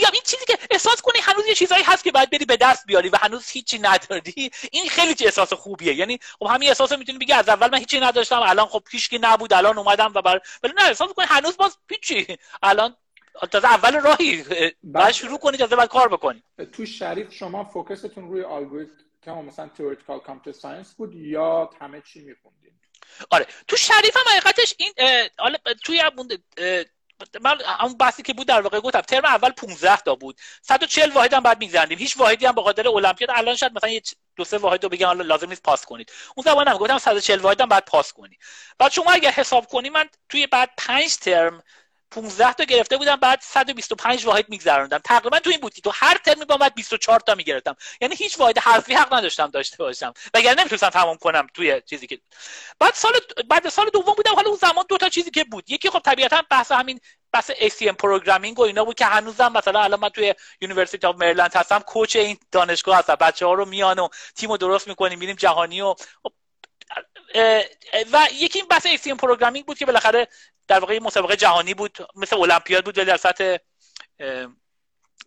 میگم 0.00 0.12
این 0.12 0.22
چیزی 0.26 0.44
که 0.46 0.58
احساس 0.70 1.02
کنی 1.02 1.20
هنوز 1.22 1.46
یه 1.46 1.54
چیزایی 1.54 1.82
هست 1.82 2.04
که 2.04 2.12
باید 2.12 2.30
بری 2.30 2.44
به 2.44 2.56
دست 2.56 2.86
بیاری 2.86 3.08
و 3.08 3.16
هنوز 3.16 3.48
هیچی 3.48 3.78
نداری 3.78 4.50
این 4.72 4.88
خیلی 4.88 5.14
چه 5.14 5.24
احساس 5.24 5.52
خوبیه. 5.52 5.94
یعنی 5.94 6.18
خب 6.38 6.46
همین 6.46 6.68
احساس 6.68 6.92
می‌تونی 6.92 7.18
بگی 7.18 7.32
از 7.32 7.48
اول 7.48 7.70
من 7.70 7.78
هیچی 7.78 8.00
نداشتم 8.00 8.40
الان 8.42 8.66
خب 8.66 8.82
هیچکی 8.90 9.18
نبود 9.18 9.52
الان 9.52 9.78
اومدم 9.78 10.12
و 10.14 10.22
بر... 10.22 10.40
ولی 10.62 10.72
نه 10.76 10.84
احساس 10.84 11.12
کنی 11.12 11.26
هنوز 11.28 11.56
باز 11.56 11.78
هیچی. 11.90 12.38
الان 12.62 12.96
تازه 13.50 13.68
اول 13.68 14.00
راهی. 14.00 14.44
باید 14.82 15.10
شروع 15.10 15.38
کنی 15.38 15.56
تازه 15.56 15.76
باید 15.76 15.88
کار 15.88 16.08
بکنی. 16.08 16.42
تو 16.72 16.86
شریف 16.86 17.32
شما 17.32 17.64
focus 17.64 18.04
تون 18.04 18.28
روی 18.28 18.44
الگوریتم 18.44 19.44
مثلا 19.46 19.68
theoretical 19.68 20.18
computer 20.18 20.60
science 20.60 20.94
بود 20.94 21.14
یا 21.14 21.70
همه 21.80 22.02
چی 22.12 22.20
میخوندین؟ 22.20 22.72
آره. 23.30 23.46
تو 23.68 23.76
شریف 23.76 24.16
هم 24.16 24.22
حقیقتش 24.30 24.74
این 24.78 24.92
حالا 25.38 25.58
توی 25.84 26.02
من 27.40 27.58
اون 27.80 27.96
بحثی 27.96 28.22
که 28.22 28.34
بود 28.34 28.46
در 28.46 28.60
واقع 28.60 28.80
گفتم 28.80 29.00
ترم 29.00 29.24
اول 29.24 29.50
15 29.50 29.96
تا 29.96 30.14
بود. 30.14 30.40
140 30.62 31.10
واحد 31.10 31.34
هم 31.34 31.42
بعد 31.42 31.58
میگذرندیم 31.58 31.98
هیچ 31.98 32.16
واحدی 32.16 32.46
هم 32.46 32.54
به 32.54 32.62
خاطر 32.62 32.88
المپیاد 32.88 33.30
الان 33.34 33.56
شاید 33.56 33.72
مثلا 33.76 33.90
یه 33.90 34.02
دو 34.36 34.44
سه 34.44 34.58
واحد 34.58 34.82
رو 34.84 34.88
بگن 34.88 35.12
لازم 35.12 35.48
نیست 35.48 35.62
پاس 35.62 35.84
کنید. 35.84 36.12
اون 36.36 36.44
زمان 36.44 36.68
هم 36.68 36.76
گفتم 36.76 36.98
140 36.98 37.40
واحد 37.40 37.60
هم 37.60 37.68
بعد 37.68 37.84
پاس 37.84 38.12
کنی 38.12 38.38
بعد 38.78 38.92
شما 38.92 39.12
اگر 39.12 39.30
حساب 39.30 39.66
کنی 39.66 39.90
من 39.90 40.08
توی 40.28 40.46
بعد 40.46 40.70
5 40.76 41.16
ترم 41.16 41.62
15 42.10 42.52
تا 42.52 42.64
گرفته 42.64 42.96
بودم 42.96 43.16
بعد 43.16 43.40
125 43.42 44.26
واحد 44.26 44.48
میگذروندم. 44.48 44.98
تقریبا 44.98 45.38
تو 45.38 45.50
این 45.50 45.60
بود 45.60 45.72
تو 45.72 45.92
هر 45.94 46.18
ترمی 46.24 46.44
با 46.44 46.56
بعد 46.56 46.74
24 46.74 47.20
تا 47.20 47.34
می‌گرفتم. 47.34 47.76
یعنی 48.00 48.14
هیچ 48.14 48.38
واحد 48.40 48.58
حرفی 48.58 48.94
حق 48.94 49.14
نداشتم 49.14 49.46
داشته 49.46 49.76
باشم. 49.76 50.12
وگرنه 50.34 50.60
نمی‌تونستم 50.60 50.88
تمام 50.88 51.16
کنم 51.16 51.46
توی 51.54 51.82
چیزی 51.86 52.06
که 52.06 52.20
بعد 52.80 52.94
سال 52.94 53.12
بعد 53.48 53.68
سال 53.68 53.90
دوم 53.92 54.14
بودم. 54.14 54.34
حالا 54.34 54.48
اون 54.48 54.58
زمان 54.58 54.84
دو 54.88 54.98
تا 54.98 55.08
چیزی 55.08 55.30
که 55.30 55.44
بود. 55.44 55.70
یکی 55.70 55.90
خب 55.90 55.98
طبیعتا 55.98 56.42
بحث 56.50 56.72
همین 56.72 57.00
بحث 57.32 57.50
ACM 57.50 57.92
programming 57.98 58.58
و 58.58 58.62
اینا 58.62 58.84
بود 58.84 58.96
که 58.96 59.06
هنوزم 59.06 59.52
مثلا 59.52 59.80
الان 59.80 60.00
من 60.00 60.08
توی 60.08 60.34
University 60.60 61.06
of 61.06 61.16
Maryland 61.16 61.54
هستم 61.54 61.78
coach 61.78 62.16
این 62.16 62.38
دانشگاه 62.52 62.98
هستم. 62.98 63.14
بچه 63.14 63.46
ها 63.46 63.54
رو 63.54 63.64
میان 63.64 63.98
و 63.98 64.08
تیم 64.34 64.50
رو 64.50 64.56
درست 64.56 64.88
می‌کنیم 64.88 65.18
میریم 65.18 65.36
جهانی 65.36 65.80
و 65.80 65.94
خب، 66.22 66.32
و 68.12 68.28
یکی 68.32 68.58
این 68.58 68.68
بحث 68.68 68.86
ACM 68.86 69.16
programming 69.16 69.66
بود 69.66 69.78
که 69.78 69.86
بالاخره 69.86 70.28
در 70.68 70.78
واقع 70.78 70.98
مسابقه 70.98 71.36
جهانی 71.36 71.74
بود 71.74 71.98
مثل 72.16 72.36
المپیاد 72.36 72.84
بود 72.84 72.98
ولی 72.98 73.06
در 73.06 73.16
سطح 73.16 73.56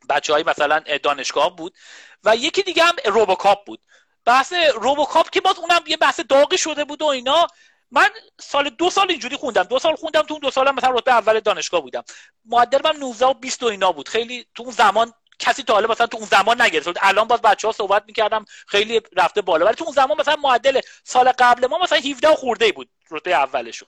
بچه 0.10 0.34
های 0.34 0.44
مثلا 0.44 0.80
دانشگاه 1.04 1.56
بود. 1.56 1.76
و 2.24 2.36
یکی 2.36 2.64
دیگه 2.64 2.84
هم 2.84 2.96
RoboCup 3.06 3.66
بود. 3.66 3.80
بحث 4.26 4.54
روبوکاپ 4.76 5.30
که 5.30 5.42
باز 5.42 5.60
اونم 5.60 5.82
یه 5.88 5.98
بحث 5.98 6.20
داغی 6.20 6.58
شده 6.58 6.86
بود 6.86 7.02
و 7.02 7.06
اینا. 7.06 7.48
من 7.92 8.10
سال 8.40 8.70
دو 8.70 8.90
سال 8.90 9.10
اینجوری 9.10 9.36
خوندم. 9.36 9.64
دو 9.64 9.80
سال 9.80 9.96
خوندم 9.96 10.22
تو 10.22 10.34
اون 10.34 10.42
دو 10.42 10.52
سال 10.52 10.72
مثلا 10.72 10.90
رتبه 10.90 11.12
اول 11.12 11.40
دانشگاه 11.40 11.82
بودم. 11.82 12.04
معدل 12.46 12.80
من 12.84 13.00
19 13.00 13.26
و 13.26 13.34
20 13.34 13.64
و 13.64 13.66
اینا 13.66 13.92
بود. 13.92 14.10
خیلی 14.10 14.46
تو 14.56 14.64
اون 14.64 14.72
زمان 14.72 15.14
کسی 15.44 15.64
تا 15.64 15.74
حالا 15.74 15.88
مثلا 15.88 16.08
تو 16.08 16.18
اون 16.18 16.26
زمان 16.26 16.62
نگرفت 16.62 16.88
الان 17.02 17.28
باز 17.28 17.42
بچه 17.42 17.68
ها 17.68 17.74
صحبت 17.74 18.04
می‌کردم 18.08 18.46
خیلی 18.68 19.02
رفته 19.18 19.42
بالا. 19.42 19.66
ولی 19.66 19.76
تو 19.76 19.84
اون 19.84 19.94
زمان 19.94 20.18
مثلا 20.20 20.36
معدل 20.36 20.80
سال 21.04 21.32
قبل 21.32 21.68
ما 21.68 21.80
مثلا 21.80 21.98
17 22.00 22.28
خورده 22.36 22.72
بود 22.72 22.90
رتبه 23.12 23.32
اولشون. 23.32 23.88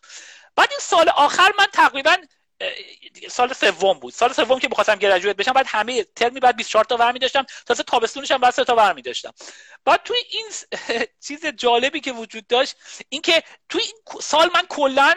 بعد 0.55 0.69
این 0.71 0.79
سال 0.81 1.09
آخر 1.09 1.51
من 1.59 1.65
تقریبا 1.73 2.15
سال 3.29 3.53
سوم 3.53 3.99
بود. 3.99 4.13
سال 4.13 4.33
سوم 4.33 4.59
که 4.59 4.67
بخواستم 4.67 4.95
گریجویت 4.95 5.35
بشم 5.35 5.51
بعد 5.51 5.65
همه 5.69 6.03
ترمی 6.03 6.39
بعد 6.39 6.55
24 6.55 6.85
تا 6.85 6.97
ورمی 6.97 7.19
داشتم 7.19 7.45
تازه 7.65 7.83
تابستونش 7.83 8.31
هم 8.31 8.37
بعد 8.37 8.53
3 8.53 8.63
تا 8.63 8.75
ورمی 8.75 9.01
داشتم 9.01 9.33
بعد 9.85 10.03
توی 10.03 10.17
این 10.29 10.45
چیز 11.27 11.45
جالبی 11.45 11.99
که 11.99 12.11
وجود 12.11 12.47
داشت 12.47 12.75
اینکه 13.09 13.43
توی 13.69 13.81
این 13.81 14.21
سال 14.21 14.49
من 14.53 14.61
کلا 14.69 15.13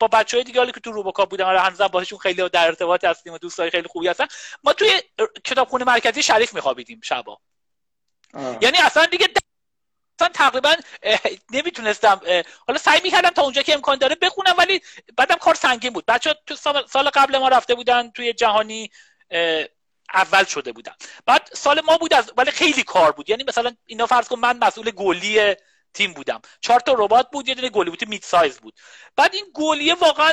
با 0.00 0.08
بچه 0.08 0.36
های 0.36 0.44
دیگه 0.44 0.60
حالی 0.60 0.72
که 0.72 0.80
تو 0.80 0.92
روبوکا 0.92 1.24
بودم 1.24 1.44
حالا 1.44 1.60
هنوزم 1.60 1.88
باهاشون 1.88 2.18
خیلی 2.18 2.48
در 2.48 2.66
ارتباط 2.66 3.04
هستیم 3.04 3.32
و 3.32 3.38
دوستای 3.38 3.70
خیلی 3.70 3.88
خوبی 3.88 4.08
هستن. 4.08 4.26
ما 4.64 4.72
توی 4.72 5.02
کتابخونه 5.44 5.84
مرکزی 5.84 6.22
شریف 6.22 6.54
میخوابیدیم 6.54 7.00
شبا. 7.04 7.40
یعنی 8.60 8.78
اصلا 8.78 9.06
دیگه 9.06 9.28
اصلا 10.18 10.28
تقریبا 10.28 10.74
نمی‌تونستم 11.50 12.20
حالا 12.66 12.78
سعی 12.78 13.00
می‌کردم 13.04 13.30
تا 13.30 13.42
اونجا 13.42 13.62
که 13.62 13.74
امکان 13.74 13.98
داره 13.98 14.14
بخونم 14.14 14.54
ولی 14.58 14.82
بعدم 15.16 15.36
کار 15.36 15.54
سنگین 15.54 15.92
بود. 15.92 16.06
بچه 16.06 16.34
تو 16.46 16.56
سال 16.88 17.10
قبل 17.10 17.38
ما 17.38 17.48
رفته 17.48 17.74
بودن 17.74 18.10
توی 18.10 18.32
جهانی 18.32 18.90
اول 20.14 20.44
شده 20.44 20.72
بودن. 20.72 20.94
بعد 21.26 21.50
سال 21.52 21.80
ما 21.80 21.98
بود 21.98 22.14
از 22.14 22.32
ولی 22.36 22.50
خیلی 22.50 22.82
کار 22.82 23.12
بود. 23.12 23.30
یعنی 23.30 23.44
مثلا 23.48 23.76
اینا 23.86 24.06
فرض 24.06 24.28
کن 24.28 24.38
من 24.38 24.58
مسئول 24.58 24.90
گلی 24.90 25.56
تیم 25.94 26.12
بودم. 26.12 26.40
چهار 26.60 26.80
تا 26.80 26.94
ربات 26.98 27.30
بود 27.30 27.48
یه 27.48 27.54
دونه 27.54 27.68
گلی 27.68 27.90
بود 27.90 28.08
مید 28.08 28.22
سایز 28.22 28.58
بود. 28.58 28.74
بعد 29.16 29.34
این 29.34 29.44
گلیه 29.54 29.94
واقعا 29.94 30.32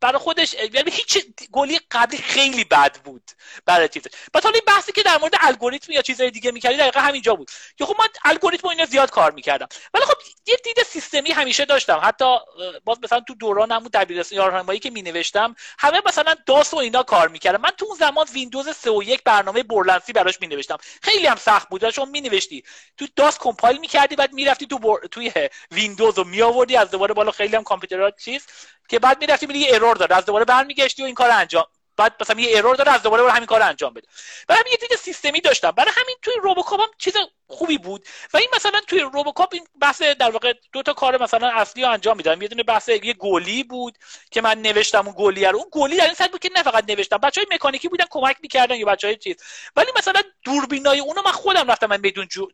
برای 0.00 0.18
خودش 0.18 0.54
یعنی 0.54 0.90
هیچ 0.90 1.18
گلی 1.52 1.80
قبلی 1.90 2.18
خیلی 2.18 2.64
بد 2.64 2.96
بود 2.96 3.30
برای 3.66 3.88
چیز 3.88 4.02
بعد 4.32 4.44
حالا 4.44 4.54
این 4.54 4.64
بحثی 4.66 4.92
که 4.92 5.02
در 5.02 5.18
مورد 5.18 5.34
الگوریتم 5.40 5.92
یا 5.92 6.02
چیزهای 6.02 6.30
دیگه 6.30 6.50
می‌کردی 6.50 6.76
دقیقا 6.76 7.00
همینجا 7.00 7.34
بود. 7.34 7.50
که 7.76 7.84
خب 7.84 7.96
من 7.98 8.06
الگوریتم 8.24 8.68
اینا 8.68 8.84
زیاد 8.84 9.10
کار 9.10 9.30
می‌کردم. 9.32 9.68
ولی 9.94 10.04
خب 10.04 10.16
یه 10.46 10.56
دید 10.64 10.82
سیستمی 10.82 11.30
همیشه 11.30 11.64
داشتم. 11.64 12.00
حتی 12.02 12.36
باز 12.84 12.98
مثلا 13.02 13.20
تو 13.20 13.34
دوران 13.34 13.72
همون 13.72 13.90
دبیرستان 13.92 14.38
راهنمایی 14.38 14.80
که 14.80 14.90
مینوشتم 14.90 15.54
همه 15.78 16.00
مثلا 16.06 16.34
داس 16.46 16.74
و 16.74 16.76
اینا 16.76 17.02
کار 17.02 17.28
می‌کردم 17.28 17.60
من 17.60 17.70
تو 17.70 17.84
اون 17.84 17.96
زمان 17.96 18.26
ویندوز 18.32 18.68
3 18.68 18.90
و 18.90 19.02
یک 19.02 19.22
برنامه 19.24 19.62
برلنسی 19.62 20.12
براش 20.12 20.40
مینوشتم. 20.40 20.76
خیلی 21.02 21.26
هم 21.26 21.36
سخت 21.36 21.68
بود. 21.68 21.90
چون 21.90 22.08
مینوشتی. 22.08 22.64
تو 22.96 23.06
DOS 23.16 23.38
compile 23.38 23.78
می‌کردی 23.78 24.16
بعد 24.16 24.32
می‌رفتی 24.32 24.66
تو 24.66 24.78
بر... 24.78 25.06
توی 25.10 25.32
ویندوز 25.70 26.18
و 26.18 26.24
میآوردی 26.24 26.76
از 26.76 26.90
دوباره 26.90 27.14
بالا 27.14 27.30
خیلی 27.30 27.56
هم 27.56 27.62
کامپیوترها 27.62 28.10
چیز. 28.10 28.46
که 28.90 28.98
بعد 28.98 29.20
می‌رفتی 29.20 29.58
یه 29.58 29.74
error 29.74 29.96
داره 29.96 30.16
از 30.16 30.24
دوباره 30.24 30.44
برمیگشتی 30.44 31.02
و 31.02 31.06
این 31.06 31.14
کار 31.14 31.30
انجام 31.30 31.66
بعد 31.96 32.14
مثلا 32.20 32.40
یه 32.40 32.58
error 32.58 32.76
داره 32.76 32.92
از 32.92 33.02
دوباره 33.02 33.22
برای 33.22 33.34
همین 33.34 33.46
کار 33.46 33.62
انجام 33.62 33.94
بده. 33.94 34.06
برای 34.48 34.60
همین 34.60 34.72
یه 34.72 34.88
دید 34.88 34.98
سیستمی 34.98 35.40
داشتم. 35.40 35.70
برای 35.70 35.92
همین 35.96 36.16
توی 36.22 36.34
RoboCup 36.42 36.80
هم 36.80 36.88
چیز 36.98 37.14
خوبی 37.46 37.78
بود. 37.78 38.06
و 38.34 38.36
این 38.36 38.48
مثلا 38.56 38.80
توی 38.86 39.00
RoboCup 39.00 39.48
این 39.52 39.66
بحث 39.80 40.02
در 40.02 40.30
واقع 40.30 40.52
دو 40.72 40.82
تا 40.82 40.92
کار 40.92 41.22
مثلا 41.22 41.50
اصلی 41.54 41.82
رو 41.82 41.90
انجام 41.90 42.16
می‌دادم. 42.16 42.42
یه 42.42 42.48
دونه 42.48 42.62
بحث 42.62 42.88
یه 42.88 43.12
goalie 43.12 43.64
بود 43.64 43.98
که 44.30 44.40
من 44.40 44.62
نوشتم 44.62 45.06
اون 45.06 45.14
goalie 45.18 45.44
رو. 45.44 45.58
اون 45.58 45.68
goalie 45.72 45.96
در 45.96 46.04
این 46.04 46.14
صورت 46.14 46.30
بود 46.30 46.40
که 46.40 46.50
نه 46.56 46.62
فقط 46.62 46.84
نوشتم 46.90 47.16
بچهای 47.16 47.46
مکانیکی 47.52 47.88
بودن 47.88 48.06
کمک 48.10 48.36
می‌کردن 48.42 48.76
یا 48.76 48.86
بچهای 48.86 49.16
چیز. 49.16 49.36
ولی 49.76 49.92
مثلا 49.98 50.22
دوربینای 50.44 51.00
اونو 51.00 51.22
من 51.22 51.32
خودم 51.32 51.70
رفتم 51.70 51.86
من 51.86 52.02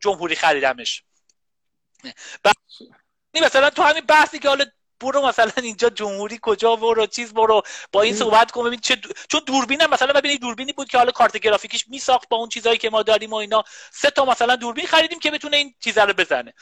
جمهوری 0.01 0.37
خریدمش. 0.37 1.03
مثلا 3.42 3.70
تو 3.70 3.83
همین 3.83 4.05
بحثی 4.05 4.38
که 4.38 4.49
حالا 4.49 4.64
برو 5.01 5.27
مثلا 5.27 5.53
اینجا 5.63 5.89
جمهوری 5.91 6.39
کجا 6.43 6.77
برو 6.77 7.07
چیز 7.07 7.35
برو. 7.35 7.63
با 7.93 8.03
این 8.03 8.15
صحبت 8.15 8.51
کن 8.51 8.65
ببین 8.65 8.81
چه 8.81 8.97
چون 9.29 9.41
دوربینم 9.47 9.91
مثلا 9.91 10.13
ببینید 10.13 10.41
دوربینی 10.41 10.73
بود 10.73 10.89
که 10.89 10.99
حالا 10.99 11.13
کارت 11.13 11.37
گرافیکیش 11.37 11.89
میساخت 11.89 12.29
با 12.29 12.37
اون 12.37 12.49
چیزایی 12.49 12.79
که 12.79 12.91
ما 12.91 13.03
داریم 13.03 13.31
و 13.31 13.37
اینا. 13.37 13.65
سه 13.91 14.11
تا 14.11 14.25
مثلا 14.25 14.57
دوربین 14.57 14.87
خریدیم 14.87 15.19
که 15.19 15.31
بتونه 15.31 15.57
این 15.57 15.75
چیزا 15.81 16.05
رو 16.05 16.13
بزنه. 16.13 16.55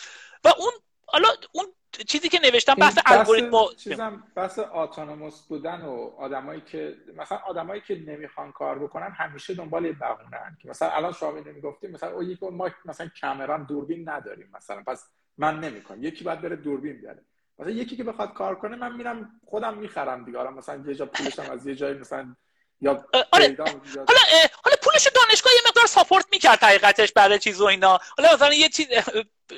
و 0.44 0.48
اون 0.58 0.72
حالا 1.06 1.28
اون 1.52 1.66
چیزی 2.08 2.28
که 2.28 2.40
نوشتم 2.44 2.74
بحث 2.74 2.98
الگوریتم 3.06 3.74
چیزم 3.76 4.24
بحث 4.36 4.58
اتونوموس 4.58 5.40
بودن 5.48 5.82
و 5.82 6.10
آدمایی 6.18 6.60
که 6.60 6.96
مثلا 7.16 7.38
آدمایی 7.38 7.80
که 7.80 7.94
نمی‌خوان 7.94 8.52
کار 8.52 8.78
بکنن 8.78 9.10
همیشه 9.10 9.54
دنبال 9.54 9.92
بهونه 9.92 10.56
که 10.62 10.68
مثلا 10.68 10.90
الان 10.90 11.12
شما 11.12 11.30
نمی‌گفتیم 11.30 11.90
مثلا 11.90 12.10
او 12.10 12.22
یک 12.22 12.42
ما 12.42 12.70
مثلا 12.84 13.10
کامران 13.20 13.64
دوربین 13.64 14.08
نداریم 14.08 14.50
مثلا 14.54 14.82
پس 14.86 15.04
من 15.38 15.60
نمی‌کنم 15.60 16.04
یکی 16.04 16.24
باید 16.24 16.40
بره 16.40 16.56
دوربین 16.56 17.00
بیاره. 17.00 17.24
مثلا 17.58 17.72
یکی 17.72 17.96
که 17.96 18.04
بخواد 18.04 18.32
کار 18.32 18.54
کنه 18.54 18.76
من 18.76 18.96
میرم 18.96 19.40
خودم 19.46 19.78
می‌خرم 19.78 20.24
دیگه 20.24 20.50
مثلا 20.50 20.84
یه 20.86 20.94
جا 20.94 21.06
پولشم 21.06 21.50
از 21.50 21.66
یه 21.66 21.74
جایی 21.74 21.98
مثلا 21.98 22.36
یا 22.80 23.06
آره. 23.32 23.56
حالا 23.96 24.20
حالا 24.64 24.76
پولش 24.82 25.08
دانشگاه 25.14 25.52
یه 25.52 25.60
مقدار 25.68 25.86
ساپورت 25.86 26.26
می‌کرد 26.32 26.64
حقیقتش 26.64 27.12
برای 27.12 27.38
چیز 27.38 27.60
و 27.60 27.64
اینا 27.64 27.98
حالا 28.18 28.34
مثلا 28.34 28.54
یه 28.54 28.68
چیز 28.68 28.86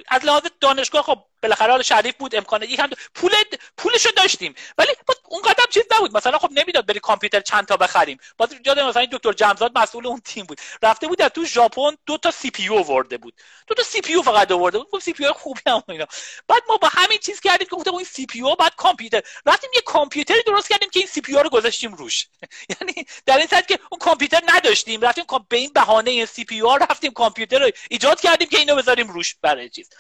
از 0.09 0.25
لحاظ 0.25 0.43
دانشگاه 0.61 1.03
خب 1.03 1.25
بالاخره 1.43 1.73
حال 1.73 1.83
شریف 1.83 2.15
بود 2.17 2.35
امکانه 2.35 2.67
یکم 2.67 2.91
پول 3.15 3.33
پولشو 3.77 4.11
داشتیم. 4.17 4.55
ولی 4.79 4.89
اون 5.29 5.43
قدم 5.43 5.65
چیز 5.71 5.83
نبود. 5.97 6.17
مثلا 6.17 6.39
خب 6.39 6.49
نمی‌داد 6.53 6.87
بری 6.87 7.01
کامپیوتر 7.01 7.41
چند 7.41 7.67
تا 7.67 7.77
بخریم. 7.77 8.19
باز 8.37 8.49
یاد 8.67 8.81
مثلا 8.81 9.07
دکتر 9.13 9.33
جمزاد 9.33 9.79
مسئول 9.79 10.07
اون 10.07 10.21
تیم 10.21 10.47
بود. 10.47 10.61
رفته 10.83 11.07
بود 11.07 11.29
تو 11.29 11.45
ژاپن 11.45 11.97
دو 12.07 12.19
تا 12.19 12.31
سی 12.31 12.51
پی 12.51 12.69
آورده 12.69 13.19
بود. 13.19 13.35
دو 13.67 13.75
تا 13.75 13.83
CPU 13.83 14.23
فقط 14.23 14.53
آورده 14.53 14.79
بود. 14.79 15.03
CPU 15.03 15.27
خوبی 15.27 15.61
هم 15.67 15.83
اینا. 15.89 16.07
بعد 16.49 16.63
ما 16.69 16.77
با 16.77 16.89
همین 16.89 17.19
چیز 17.19 17.41
کردیم 17.41 17.69
که 17.69 17.77
گفتم 17.77 17.95
این 17.95 18.05
CPU 18.05 18.43
بعد 18.59 18.75
کامپیوتر 18.77 19.23
رفتیم 19.47 19.71
یه 19.75 19.81
کامپیوتری 19.81 20.43
درست 20.47 20.69
کردیم 20.69 20.91
که 20.91 21.01
این 21.01 21.09
CPU 21.09 21.33
رو 21.33 21.49
گذاشتیم 21.49 21.95
روش. 21.95 22.27
یعنی 22.81 23.07
در 23.27 23.39
این 23.39 23.47
صورت 23.47 23.69
که 23.69 23.79
اون 23.91 23.99
کامپیوتر 23.99 24.41
نداشتیم. 24.49 25.01
رفتیم 25.01 25.25
به 25.49 25.57
این 25.57 25.73
بهانه 25.75 26.11
این 26.11 26.27
CPU 26.27 26.63
رفتیم 26.81 27.13
کامپیوتر 27.13 27.59
رو 27.59 27.71
ایجاد 27.91 28.21
کردیم 28.21 28.49
که 28.49 28.59
اینو 28.59 28.77
بذاریم 28.77 29.09
روش 29.09 29.37
برای 29.43 29.69
چیز. 29.77 29.91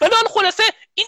ولی 0.00 0.10
خلاصه 0.30 0.62
این 0.94 1.06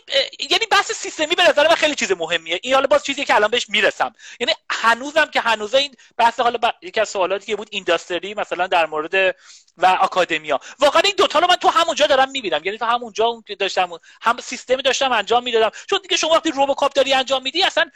یعنی 0.51 0.67
بحث 0.71 0.93
سیستمی 0.93 1.35
به 1.35 1.49
نظر 1.49 1.69
من 1.69 1.75
خیلی 1.75 1.95
چیز 1.95 2.13
مهمیه. 2.13 2.61
این 2.63 2.75
حالا 2.75 2.87
باز 2.87 3.05
چیزی 3.05 3.25
که 3.25 3.35
الان 3.35 3.51
بهش 3.51 3.69
می‌رسم. 3.69 4.13
یعنی 4.41 4.53
هنوزم 4.71 5.25
که 5.25 5.41
هنوز 5.41 5.75
این 5.75 5.95
بحث 6.17 6.41
حالا 6.41 6.59
ب... 6.59 6.73
یکی 6.83 7.01
از 7.01 7.09
سوالاتی 7.09 7.47
که 7.47 7.57
بود 7.57 7.69
industry 7.71 8.35
مثلا 8.35 8.67
در 8.67 8.87
مورد 8.87 9.37
و 9.77 9.87
آکادمیا. 9.87 10.61
واقعا 10.79 11.03
این 11.05 11.15
دوتا 11.17 11.39
رو 11.39 11.47
من 11.47 11.57
تو 11.57 11.69
همونجا 11.69 12.07
دارم 12.07 12.31
می‌بینم. 12.31 12.61
یعنی 12.65 12.79
تو 12.79 12.85
همونجا 12.85 13.43
داشتم 13.59 13.91
هم 14.23 14.39
سیستمی 14.41 14.83
داشتم 14.83 15.13
انجام 15.13 15.43
می‌دادم. 15.43 15.71
چون 15.91 15.99
دیگه 16.03 16.17
شما 16.17 16.31
وقتی 16.31 16.51
روبوکاپ 16.51 16.93
داری 16.93 17.15
انجام 17.15 17.43
میدی 17.43 17.63
اصلا 17.63 17.91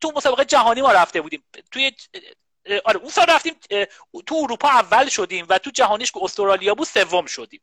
تو 0.00 0.12
مسابقه 0.16 0.44
جهانی 0.44 0.82
ما 0.82 0.92
رفته 0.92 1.20
بودیم. 1.20 1.44
توی 1.70 1.92
آره 2.84 3.00
اون 3.00 3.10
سال 3.10 3.26
رفتیم 3.28 3.54
تو 4.26 4.34
اروپا 4.34 4.68
اول 4.68 5.08
شدیم 5.08 5.46
و 5.48 5.58
تو 5.58 5.70
جهانیش 5.70 6.12
که 6.12 6.20
استرالیا 6.22 6.74
بود 6.74 6.86
سوم 6.86 7.26
شدیم. 7.26 7.60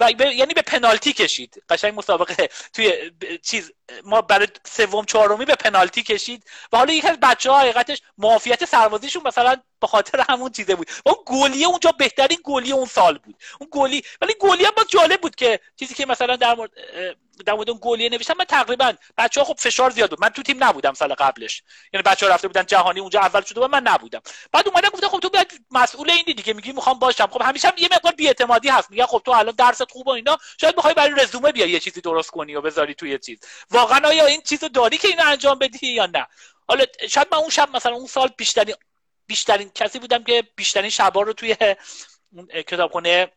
و 0.00 0.10
یعنی 0.10 0.54
به 0.54 0.62
پنالتی 0.62 1.12
کشید. 1.12 1.62
قشنگ 1.68 1.98
مسابقه 1.98 2.48
توی 2.74 3.10
چیز 3.42 3.72
ما 4.04 4.22
برای 4.22 4.48
سوم 4.64 5.04
چهارمی 5.04 5.44
به 5.44 5.54
پنالتی 5.54 6.02
کشید. 6.02 6.44
و 6.72 6.76
حالا 6.76 6.92
یکی 6.92 7.08
از 7.08 7.20
بچه 7.20 7.50
ها 7.50 7.60
حقیقتش 7.60 8.02
معافیت 8.18 8.64
سربازیشون 8.64 9.22
مثلا 9.26 9.56
به 9.80 9.86
خاطر 9.86 10.24
همون 10.28 10.50
چیزه 10.50 10.74
بود. 10.74 10.90
و 11.06 11.08
اون 11.08 11.24
گلیه 11.26 11.66
اونجا 11.66 11.92
بهترین 11.92 12.38
گلیه 12.44 12.74
اون 12.74 12.86
سال 12.86 13.18
بود. 13.18 13.36
اون 13.60 13.68
گلی 13.72 14.02
ولی 14.20 14.34
گلیه 14.40 14.66
هم 14.66 14.84
جالب 14.88 15.20
بود 15.20 15.34
که 15.34 15.60
چیزی 15.76 15.94
که 15.94 16.06
مثلا 16.06 16.36
در 16.36 16.54
مورد 16.54 16.70
در 17.44 17.52
مورد 17.52 17.70
اون 17.70 17.78
گلیه 17.82 18.08
نوشتم 18.08 18.34
من 18.38 18.44
تقریبا 18.44 18.92
بچه 19.16 19.40
ها 19.40 19.46
خب 19.46 19.56
فشار 19.58 19.90
زیاد 19.90 20.10
بود. 20.10 20.20
من 20.20 20.28
تو 20.28 20.42
تیم 20.42 20.64
نبودم 20.64 20.94
سال 20.94 21.14
قبلش. 21.14 21.62
یعنی 21.92 22.02
بچه 22.02 22.26
ها 22.26 22.32
رفته 22.32 22.48
بودن 22.48 22.66
جهانی 22.66 23.00
اونجا 23.00 23.20
اول 23.20 23.42
شده 23.42 23.60
و 23.60 23.68
من 23.68 23.82
نبودم. 23.82 24.20
بعد 24.52 24.68
اومدن 24.68 24.88
گفتن 24.88 25.08
خب 25.08 25.20
تو 25.20 25.28
باید 25.28 25.66
مسئول 25.70 26.10
این 26.10 26.24
دیگه 26.26 26.52
میگی 26.52 26.72
می‌خوام 26.72 26.98
باشم. 26.98 27.26
خب 27.26 27.42
همیشه 27.42 27.68
هم 27.68 27.74
یه 27.78 27.88
مقدار 27.92 28.12
بی‌اعتمادی 28.12 28.68
هست. 28.68 28.90
میگه 28.90 29.06
خب 29.06 29.22
تو 29.24 29.30
الان 29.30 29.54
درست 29.54 29.90
خوب 29.92 30.06
و 30.06 30.10
اینا. 30.10 30.38
شاید 30.60 30.76
بخوای 30.76 30.94
برای 30.94 31.14
رزومه 31.16 31.52
بیای 31.52 31.70
یه 31.70 31.80
چیزی 31.80 32.00
درست 32.00 32.30
کنی 32.30 32.54
و 32.54 32.60
بذاری 32.60 32.94
توی 32.94 33.18
چیز. 33.18 33.40
واقعا 33.70 34.08
آیا 34.08 34.26
این 34.26 34.40
چیزو 34.40 34.68
داری 34.68 34.98
که 34.98 35.08
اینو 35.08 35.22
انجام 35.26 35.58
بدی 35.58 35.86
یا 35.86 36.06
نه؟ 36.06 36.26
حالا 36.68 36.84
شاید 37.08 37.28
من 37.32 37.38
اون 37.38 37.50
شب 37.50 37.76
مثلا 37.76 37.94
اون 37.94 38.06
سال 38.06 38.28
بیشترین 38.36 38.74
بیشترین 39.26 39.70
کسی 39.74 39.98
بودم 39.98 40.24
که 40.24 40.44
بیشترین 40.56 40.90
شبا 40.90 41.22
رو 41.22 41.32
توی 41.32 41.56
کتابخونه 42.66 43.32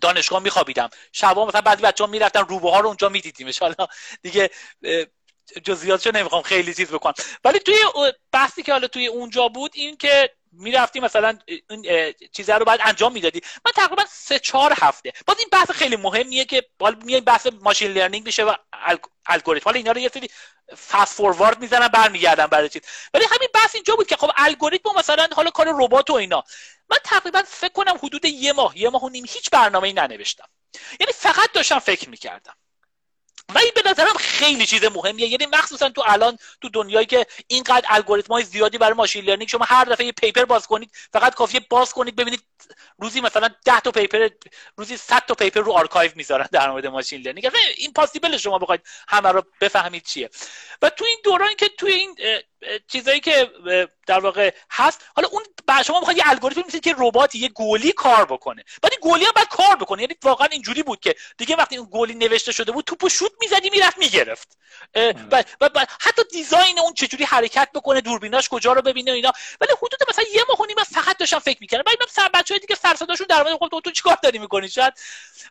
دانشگاه 0.00 0.42
میخوابیدم. 0.42 0.90
شبا 1.12 1.46
مثلا 1.46 1.60
بعضی 1.60 1.82
بچه‌ها 1.82 2.10
می‌رفتن 2.10 2.40
روبه 2.40 2.70
ها 2.70 2.80
رو 2.80 2.86
اونجا 2.86 3.08
می‌دیدیم 3.08 3.50
حالا 3.60 3.74
دیگه 4.22 4.50
جزئیاتشو 5.64 6.10
نمی‌خوام 6.10 6.42
خیلی 6.42 6.74
چیز 6.74 6.90
بکنم. 6.90 7.14
ولی 7.44 7.58
توی 7.58 7.76
بحثی 8.32 8.62
که 8.62 8.72
حالا 8.72 8.86
توی 8.86 9.06
اونجا 9.06 9.48
بود 9.48 9.70
این 9.74 9.96
که 9.96 10.30
می‌رفتی 10.52 11.00
مثلا 11.00 11.38
این 11.46 12.12
چیزها 12.32 12.56
رو 12.56 12.64
باید 12.64 12.80
انجام 12.84 13.12
می‌دادی. 13.12 13.40
من 13.64 13.72
تقریبا 13.72 14.04
سه 14.10 14.38
چهار 14.38 14.74
هفته. 14.80 15.12
باز 15.26 15.38
این 15.38 15.48
بحث 15.52 15.70
خیلی 15.70 15.96
مهمیه 15.96 16.44
که 16.44 16.64
حالا 16.80 16.98
میای 17.04 17.20
بحث 17.20 17.46
ماشین 17.60 17.92
لرنینگ 17.92 18.26
میشه 18.26 18.44
و 18.44 18.54
الگوریتم 19.26 19.64
حالا 19.64 19.78
اینا 19.78 19.92
رو 19.92 19.98
یه 19.98 20.10
سری 20.14 20.30
فست 20.88 21.14
فوروارد 21.14 21.60
می‌زنن 21.60 21.88
برمیگردن 21.88 22.46
برای 22.46 22.68
چیز. 22.68 22.82
ولی 23.14 23.24
همین 23.24 23.48
بحث 23.54 23.74
اینجا 23.74 23.96
بود 23.96 24.06
که 24.06 24.16
خب 24.16 24.30
الگوریتم 24.36 24.90
مثلا 24.98 25.28
حالا 25.36 25.50
کار 25.50 25.66
ربات 25.68 26.10
و 26.10 26.14
اینا. 26.14 26.44
من 26.92 26.98
تقریبا 27.04 27.42
فکر 27.46 27.72
کنم 27.72 27.98
حدود 28.02 28.24
یه 28.24 28.52
ماه 28.52 28.78
یه 28.78 28.90
ماه 28.90 29.04
و 29.04 29.08
نیم 29.08 29.24
هیچ 29.28 29.50
برنامه‌ای 29.50 29.92
ننوشتم. 29.92 30.48
یعنی 31.00 31.12
فقط 31.12 31.52
داشتم 31.52 31.78
فکر 31.78 32.08
می‌کردم. 32.08 32.54
و 33.54 33.58
این 33.58 33.72
به 33.74 33.90
نظرم 33.90 34.16
خیلی 34.18 34.66
چیز 34.66 34.84
مهمیه. 34.84 35.28
یعنی 35.28 35.46
مخصوصا 35.46 35.88
تو 35.88 36.02
الان 36.06 36.38
تو 36.60 36.68
دنیایی 36.68 37.06
که 37.06 37.26
اینقدر 37.46 37.86
الگوریتم 37.88 38.32
های 38.32 38.44
زیادی 38.44 38.78
برای 38.78 38.94
machine 38.94 39.24
learning 39.24 39.48
شما 39.48 39.64
هر 39.64 39.84
دفعه 39.84 40.06
یه 40.06 40.12
paper 40.12 40.44
باز 40.44 40.66
کنید 40.66 40.90
فقط 41.12 41.34
کافیه 41.34 41.60
باز 41.60 41.92
کنید 41.92 42.16
ببینید 42.16 42.42
روزی 42.98 43.20
مثلا 43.20 43.50
10 43.64 43.80
تا 43.80 43.90
paper 43.90 44.28
روزی 44.76 44.96
100 44.96 45.26
تا 45.26 45.34
paper 45.34 45.60
رو 45.60 45.72
arXiv 45.72 46.10
می‌ذارن 46.14 46.48
در 46.52 46.70
مورد 46.70 46.86
machine 46.86 47.22
learning. 47.22 47.50
impossible 47.76 48.36
شما 48.36 48.58
بخواید 48.58 48.80
همه 49.08 49.28
رو 49.28 49.42
بفهمید 49.60 50.04
چیه. 50.04 50.30
و 50.82 50.90
تو 50.90 51.04
این 51.04 51.18
دوران 51.24 51.54
که 51.54 51.68
توی 51.68 51.92
این 51.92 52.16
چیزایی 52.88 53.20
که 53.20 53.50
در 54.06 54.20
واقع 54.20 54.54
هست 54.70 55.00
حالا 55.16 55.28
اون 55.28 55.42
شما 55.84 55.98
می‌خواید 55.98 56.18
یه 56.18 56.24
الگوریتم 56.26 56.62
میسید 56.66 56.84
که 56.84 56.94
ربات 56.98 57.34
یه 57.34 57.48
گلی 57.48 57.92
کار 57.92 58.24
بکنه. 58.24 58.64
بعد 58.82 58.92
این 58.92 59.12
گلی 59.12 59.24
هم 59.24 59.32
باید 59.36 59.48
کار 59.48 59.76
بکنه. 59.76 60.02
یعنی 60.02 60.14
واقعا 60.22 60.48
اینجوری 60.50 60.82
بود 60.82 61.00
که 61.00 61.14
دیگه 61.38 61.56
وقتی 61.56 61.76
اون 61.76 61.88
گلی 61.92 62.14
نوشته 62.14 62.52
شده 62.52 62.72
بود 62.72 62.84
توپو 62.84 63.08
شوت 63.08 63.32
می‌زدی 63.40 63.70
می‌رفت 63.70 63.98
می‌گرفت. 63.98 64.58
و, 65.30 65.44
و, 65.60 65.86
حتی 66.00 66.22
دیزاین 66.30 66.78
اون 66.78 66.94
چجوری 66.94 67.24
حرکت 67.24 67.68
بکنه 67.74 68.00
دوربیناش 68.00 68.48
کجا 68.48 68.72
رو 68.72 68.82
ببینه 68.82 69.12
اینا. 69.12 69.32
ولی 69.60 69.72
حدود 69.76 70.00
مثلا 70.08 70.24
یه 70.34 70.44
ماه 70.48 70.60
و 70.60 70.66
نیم 70.66 70.76
فقط 70.76 71.16
داشتم 71.16 71.38
فکر 71.38 71.58
می‌کردم. 71.60 71.82
بعد 71.82 72.08
سر 72.10 72.28
بچهای 72.52 72.58
دیگه 72.58 72.74
سر 72.74 72.94
صداشون 72.94 73.26
در 73.30 73.42
مورد 73.42 73.58
خب 73.58 73.80
تو 73.84 73.90
چیکار 73.90 74.18
داری 74.22 74.38
می‌کنی؟ 74.38 74.68
شاید 74.68 74.94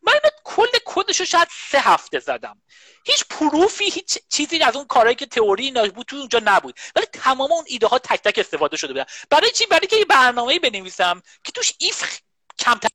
من 0.04 0.14
کل 0.44 0.68
کدش 0.86 1.20
رو 1.20 1.26
شاید 1.26 1.48
سه 1.72 1.80
هفته 1.80 2.20
زدم. 2.20 2.62
هیچ 3.06 3.26
proof 3.30 3.76
ی 3.76 3.86
هیچ 3.86 4.18
چیزی 4.30 4.64
از 4.64 4.76
اون 4.76 4.86
کارهایی 4.86 5.16
که 5.16 5.26
تئوری 5.26 5.72
بود 5.72 6.06
تو 6.06 6.16
اونجا 6.16 6.42
نبود. 6.46 6.80
ولی 6.96 7.06
تمام 7.06 7.52
اون 7.52 7.64
ایده 7.68 7.88
ها 7.88 8.00
تک 8.00 8.22
تک 8.22 8.40
استفاده 8.40 8.78
شده 8.78 8.94
بودن. 8.94 9.06
برای 9.30 9.52
چی؟ 9.52 9.66
برای 9.66 9.88
که 9.88 9.96
یه 9.96 10.06
برنامه‌ای 10.06 10.60
بنویسم 10.60 11.22
که 11.44 11.52
توش 11.52 11.74
if 11.80 12.19
کمتر 12.60 12.90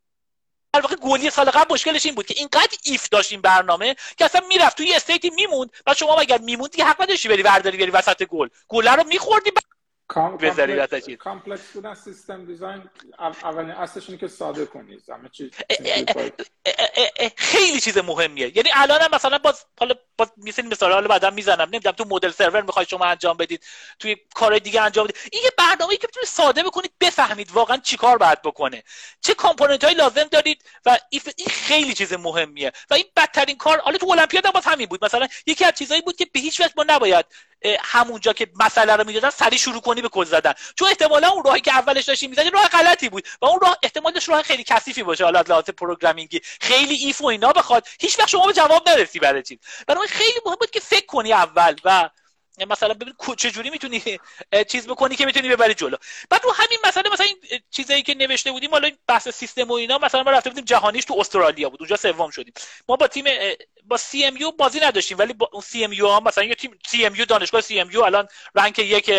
در 0.72 0.80
واقع 0.80 0.96
goalie 0.96 1.30
سال 1.30 1.50
قبل 1.50 1.74
مشکلش 1.74 2.06
این 2.06 2.14
بود 2.14 2.26
که 2.26 2.34
اینقدر 2.36 2.78
if 2.84 3.08
داشت 3.08 3.32
این 3.32 3.40
برنامه 3.40 3.96
که 4.18 4.24
اصلا 4.24 4.40
می‌رفت 4.48 4.76
توی 4.76 4.94
state 4.94 5.24
ی 5.24 5.30
میموند. 5.30 5.70
و 5.86 5.94
شما 5.94 6.14
اگر 6.14 6.38
میموند 6.38 6.70
دیگه 6.70 6.84
حق 6.84 7.02
نداشتی 7.02 7.28
بری 7.28 7.42
برداری 7.42 7.78
بری 7.78 7.90
وسط 7.90 8.22
گل. 8.22 8.48
گل 8.68 8.88
رو 8.88 9.04
میخوردی 9.04 9.50
بذاری 10.40 11.16
complex 11.16 11.70
بودن 11.74 11.94
system 11.94 12.46
design 12.46 12.90
اولین 13.18 13.70
اصلش 13.70 14.08
اینه 14.08 14.20
که 14.20 14.28
ساده 14.28 14.66
کنی 14.66 14.98
همه 15.08 15.28
چیز 15.28 15.50
خیلی 17.36 17.80
چیز 17.80 17.98
مهمیه. 17.98 18.56
یعنی 18.56 18.68
الان 18.74 19.00
هم 19.00 19.08
مثلا 19.12 19.38
باز 19.38 19.64
حالا 19.80 19.94
باز 20.18 20.32
میسین 20.36 20.66
مثال 20.66 20.92
حالا 20.92 21.08
بعدا 21.08 21.30
می‌زنم. 21.30 21.68
نمی‌دونم 21.72 21.96
تو 21.96 22.04
مدل 22.08 22.30
سرور 22.30 22.62
می‌خوای 22.62 22.86
شما 22.86 23.04
انجام 23.04 23.36
بدید. 23.36 23.64
توی 23.98 24.16
کار 24.34 24.58
دیگه 24.58 24.80
انجام 24.80 25.06
بدید. 25.06 25.16
این 25.32 25.42
یه 25.44 25.50
برنامه‌ای 25.58 25.98
که 25.98 26.06
بتونید 26.06 26.28
ساده 26.28 26.62
بکنید 26.62 26.92
بفهمید 27.00 27.50
واقعا 27.52 27.76
چیکار 27.76 28.18
باید 28.18 28.42
بکنه. 28.42 28.82
چه 29.20 29.34
component 29.34 29.84
هایی 29.84 29.96
لازم 29.96 30.24
دارید 30.24 30.64
و 30.86 30.98
این 31.10 31.48
خیلی 31.50 31.94
چیز 31.94 32.12
مهمیه. 32.12 32.72
و 32.90 32.94
این 32.94 33.04
بدترین 33.16 33.56
کار 33.56 33.80
حالا 33.80 33.98
تو 33.98 34.10
المپیاد 34.10 34.46
هم 34.46 34.52
باز 34.52 34.64
همین 34.64 34.86
بود. 34.86 35.04
مثلا 35.04 35.28
یکی 35.46 35.64
از 35.64 35.74
چیزایی 35.74 36.00
بود 36.00 36.16
که 36.16 36.26
به 36.32 36.40
هیچ 36.40 36.60
وجه 36.60 36.72
ما 36.76 36.84
نباید 36.88 37.26
همونجا 37.80 38.32
که 38.32 38.48
مسئله 38.60 38.96
رو 38.96 39.04
می‌دادن 39.06 39.30
سری 39.30 39.58
شروع 39.58 39.80
کنی 39.80 40.02
به 40.02 40.08
کد 40.12 40.26
زدن. 40.26 40.52
چون 40.76 40.88
احتمالا 40.88 41.28
اون 41.28 41.44
راهی 41.44 41.60
که 41.60 41.72
اولش 41.72 42.04
داشتی 42.04 42.28
می‌زدی 42.28 42.50
راه 42.50 42.68
غلطی 42.68 43.08
بود. 43.08 43.28
و 43.42 43.46
اون 43.46 43.60
راه 43.62 43.78
احتمالش 43.82 44.28
راه 44.28 44.42
خیلی 44.42 44.64
کثیفی 44.64 45.02
باشه. 45.02 45.24
حالا 45.24 45.38
از 45.38 45.50
لحاظ 45.50 45.64
programming 45.64 46.34
ی 46.34 46.40
خیلی 46.60 46.94
if 46.94 47.20
و 47.20 47.26
اینا 47.26 47.52
بخواد. 47.52 47.88
هیچ 48.00 48.18
وقت 48.18 48.28
شما 48.28 48.46
به 48.46 48.52
جواب 48.52 48.88
نرسی 48.88 49.18
برای 49.18 49.42
چیز. 49.42 49.58
برای 49.86 50.08
خیلی 50.08 50.40
مهم 50.46 50.56
بود 50.60 50.70
که 50.70 50.80
فکر 50.80 51.06
کنی 51.06 51.32
اول 51.32 51.76
و 51.84 52.10
مثلا 52.64 52.94
ببین 52.94 53.14
چه 53.36 53.50
جوری 53.50 53.70
می‌تونی 53.70 54.02
چیز 54.68 54.86
بکنی 54.86 55.16
که 55.16 55.26
می‌تونی 55.26 55.48
ببری 55.48 55.74
جلو. 55.74 55.96
بعد 56.30 56.44
رو 56.44 56.52
همین 56.52 56.78
مسئله 56.84 57.10
مثلا 57.12 57.26
این 57.26 57.36
چیزایی 57.70 58.02
که 58.02 58.14
نوشته 58.14 58.52
بودیم 58.52 58.70
حالا 58.70 58.90
بحث 59.06 59.28
سیستم 59.28 59.70
و 59.70 59.72
اینا 59.72 59.98
مثلا 59.98 60.22
ما 60.22 60.30
رفته 60.30 60.50
بودیم 60.50 60.64
جهانیش 60.64 61.04
تو 61.04 61.14
استرالیا 61.18 61.70
بود 61.70 61.80
اونجا 61.80 61.96
سوم 61.96 62.30
شدیم. 62.30 62.52
ما 62.88 62.96
با 62.96 63.06
تیم 63.06 63.24
با 63.84 63.96
CMU 63.96 64.50
بازی 64.50 64.80
نداشتیم 64.80 65.18
ولی 65.18 65.32
با 65.32 65.50
اون 65.52 65.62
CMU 65.62 66.20
مثلا 66.20 66.44
یه 66.44 66.54
تیم 66.54 66.78
CMU 66.86 67.24
دانشگاه 67.24 67.60
CMU 67.60 68.02
الان 68.02 68.28
rank 68.54 68.78
یک 68.78 69.10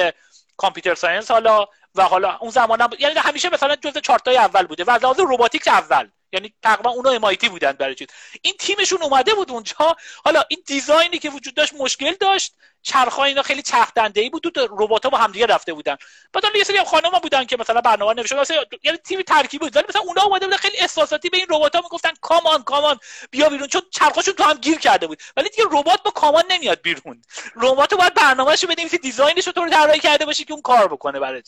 computer 0.58 0.95
science 0.95 1.32
حالا 1.32 1.68
و 1.96 2.04
حالا 2.04 2.38
اون 2.38 2.52
زمان 2.52 2.82
هم 2.82 2.90
یعنی 3.00 3.16
همیشه 3.20 3.50
مثلا 3.50 3.76
جزء 3.76 4.00
چارتای 4.00 4.38
اول 4.38 4.68
بوده 4.68 4.84
و 4.84 4.92
لحاظ 4.92 5.20
robotics 5.20 5.68
اول. 5.68 6.10
یعنی 6.32 6.54
تقریبا 6.64 6.90
اونا 6.90 7.10
MIT 7.10 7.50
بودن 7.50 7.72
برای 7.72 7.96
چیز. 7.96 8.08
این 8.42 8.54
تیمشون 8.60 9.02
اومده 9.02 9.34
بود 9.34 9.52
اونجا. 9.52 9.96
حالا 10.26 10.44
این 10.48 10.64
دیزاینی 10.66 11.20
که 11.20 11.30
وجود 11.30 11.54
داشت 11.54 11.74
مشکل 11.74 12.14
داشت. 12.14 12.54
چرخا 12.82 13.24
اینا 13.24 13.42
خیلی 13.42 13.62
چرخدنده 13.62 14.22
ای 14.22 14.30
بود 14.30 14.42
دو 14.42 14.68
ربات 14.80 15.08
با 15.08 15.18
همدیگه 15.18 15.46
رفته 15.46 15.74
بودن. 15.74 15.98
بعد 16.34 16.44
یه 16.56 16.64
سری 16.64 16.84
خانم‌ها 16.84 17.20
بودن 17.20 17.46
که 17.46 17.58
مثلا 17.60 17.82
برنامه 17.82 18.22
مثلا 18.22 18.64
یعنی 18.84 18.98
تیم 18.98 19.22
ترکیبی 19.22 19.66
بود. 19.66 19.76
ولی 19.76 19.86
مثلا 19.90 20.02
اونا 20.02 20.22
اومده 20.22 20.46
بودن 20.46 20.58
خیلی 20.58 20.78
احساساتی 20.78 21.30
به 21.30 21.38
این 21.38 21.48
ربات‌ها 21.50 21.82
می‌گفتن 21.82 22.12
کامان 22.22 22.64
کامان 22.64 23.00
بیا 23.32 23.50
بیرون. 23.50 23.68
چون 23.68 23.82
چرخاشون 23.92 24.34
تو 24.34 24.44
هم 24.44 24.58
گیر 24.58 24.80
کرده 24.80 25.08
بود. 25.08 25.22
ولی 25.38 25.50
دیگه 25.50 25.64
ربات 25.72 26.04
با 26.04 26.12
کامان 26.12 26.44
نمیاد 26.50 26.82
بیرون. 26.82 27.22
ربات 27.56 27.94
باید 27.94 28.14
برنامه‌شو 28.14 28.68
بنویسی 28.68 28.98
دیزاینش 28.98 29.48
رو 29.48 29.54
طور 29.54 29.70
طراحی 29.70 30.00
کرده 30.00 30.26
باشی 30.26 30.46
که 30.46 30.54
اون 30.54 30.62
کار 30.62 30.88
بکنه 30.88 31.20
برای 31.20 31.44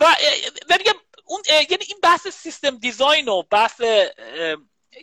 و 0.00 0.16
و 0.70 0.76
اون 1.32 1.42
یعنی 1.48 1.84
این 1.88 1.98
بحث 2.02 2.28
system 2.28 2.76
design 2.78 3.28
و 3.28 3.42
بحث 3.42 3.80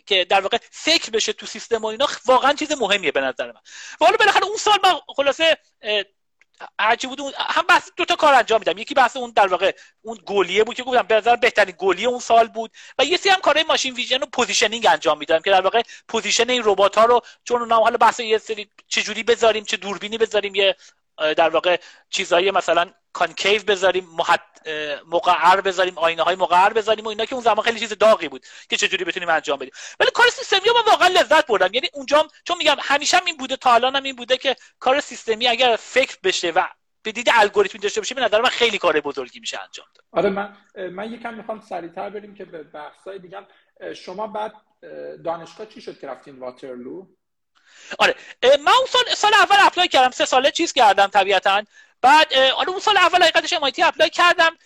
که 0.06 0.24
در 0.24 0.40
واقع 0.40 0.58
فکر 0.70 1.10
بشه 1.10 1.32
تو 1.32 1.46
سیستم 1.46 1.82
و 1.82 1.86
اینا 1.86 2.08
واقعا 2.26 2.52
چیز 2.52 2.72
مهمیه 2.72 3.12
به 3.12 3.20
نظر 3.20 3.46
من. 3.46 3.60
و 4.00 4.04
حالا 4.04 4.16
بالاخره 4.16 4.44
اون 4.44 4.56
سال 4.56 4.78
من 4.84 5.00
خلاصه 5.16 5.58
هرچی 6.80 7.06
بود 7.06 7.20
اون 7.20 7.32
هم 7.36 7.62
بحث 7.62 7.90
دو 7.96 8.04
تا 8.04 8.16
کار 8.16 8.34
انجام 8.34 8.60
میدم. 8.60 8.78
یکی 8.78 8.94
بحث 8.94 9.16
اون 9.16 9.30
در 9.30 9.46
واقع 9.46 9.72
اون 10.02 10.18
goalie 10.26 10.64
بود 10.64 10.76
که 10.76 10.82
گفتم 10.82 11.02
به 11.02 11.14
نظر 11.14 11.36
بهترین 11.36 11.74
goalie 11.78 12.08
اون 12.08 12.20
سال 12.20 12.48
بود 12.48 12.72
و 12.98 13.04
یه 13.04 13.16
سری 13.16 13.32
هم 13.32 13.40
کارهای 13.40 13.64
machine 13.64 13.94
vision 13.94 14.22
و 14.22 14.26
positioning 14.26 14.86
انجام 14.86 15.18
میدم 15.18 15.38
که 15.38 15.50
در 15.50 15.60
واقع 15.60 15.82
position 16.08 16.50
این 16.50 16.62
ربات 16.64 16.98
ها 16.98 17.04
رو 17.04 17.20
چون 17.44 17.60
اونها 17.60 17.82
حالا 17.82 17.96
بحث 17.96 18.20
یه 18.20 18.38
سری 18.38 18.70
چه 18.88 19.02
جوری 19.02 19.22
بذاریم 19.22 19.64
چه 19.64 19.76
دوربینی 19.76 20.18
بذاریم 20.18 20.54
یه 20.54 20.76
در 21.36 21.48
واقع 21.48 21.80
چیزایی 22.10 22.50
مثلا 22.50 22.92
کانکیو 23.12 23.62
بذاریم 23.62 24.08
محد... 24.12 24.40
مقعر 25.06 25.60
بذاریم 25.60 25.98
آینه 25.98 26.22
های 26.22 26.36
مقعر 26.36 26.72
بذاریم 26.72 27.04
و 27.04 27.08
اینا 27.08 27.24
که 27.24 27.34
اون 27.34 27.44
زمان 27.44 27.64
خیلی 27.64 27.80
چیز 27.80 27.92
داغی 27.92 28.28
بود 28.28 28.46
که 28.68 28.76
چجوری 28.76 29.04
بتونیم 29.04 29.28
انجام 29.28 29.58
بدیم. 29.58 29.72
ولی 30.00 30.10
کار 30.14 30.28
سیستمی 30.28 30.60
رو 30.60 30.74
من 30.74 30.82
واقعا 30.92 31.08
لذت 31.08 31.46
بردم. 31.46 31.74
یعنی 31.74 31.88
اونجا 31.92 32.28
چون 32.44 32.56
میگم 32.56 32.76
همیشه 32.80 33.16
هم 33.16 33.24
این 33.24 33.36
بوده 33.36 33.56
تا 33.56 33.74
الان 33.74 33.96
هم 33.96 34.02
این 34.02 34.16
بوده 34.16 34.36
که 34.36 34.56
کار 34.78 35.00
سیستمی 35.00 35.48
اگر 35.48 35.76
فکر 35.76 36.16
بشه 36.24 36.50
و 36.50 36.68
به 37.02 37.12
دید 37.12 37.30
الگوریتمی 37.32 37.80
داشته 37.80 38.00
باشه 38.00 38.14
به 38.14 38.20
نظر 38.20 38.40
من 38.40 38.48
خیلی 38.48 38.78
کار 38.78 39.00
بزرگی 39.00 39.40
میشه 39.40 39.60
انجام 39.62 39.86
داد. 39.94 40.04
آره 40.12 40.30
من 40.30 40.56
من 40.90 41.12
یکم 41.12 41.34
می‌خوام 41.34 41.60
سریعتر 41.60 42.10
بریم 42.10 42.34
که 42.34 42.44
به 42.44 42.62
بحثای 42.62 43.18
دیگه 43.18 43.46
شما 43.94 44.26
بعد 44.26 44.52
دانشگاه 45.24 45.66
چی 45.66 45.80
شد 45.80 46.00
که 46.00 46.06
رفتین 46.06 46.38
واترلو؟ 46.38 47.06
آره 47.98 48.14
من 48.42 48.72
اون 48.72 48.86
سال 48.88 49.14
سال 49.14 49.34
اول 49.34 49.56
apply 49.60 49.88
کردم. 49.88 50.10
سه 50.10 50.24
ساله 50.24 50.50
چیز 50.50 50.72
کردم 50.72 51.06
طبیعتا. 51.06 51.62
بعد 52.02 52.34
آره 52.34 52.68
اون 52.68 52.80
سال 52.80 52.96
اول 52.96 53.22
حقیقتش 53.22 53.52
MIT 53.52 53.82
apply 53.82 54.10
کردم. 54.10 54.56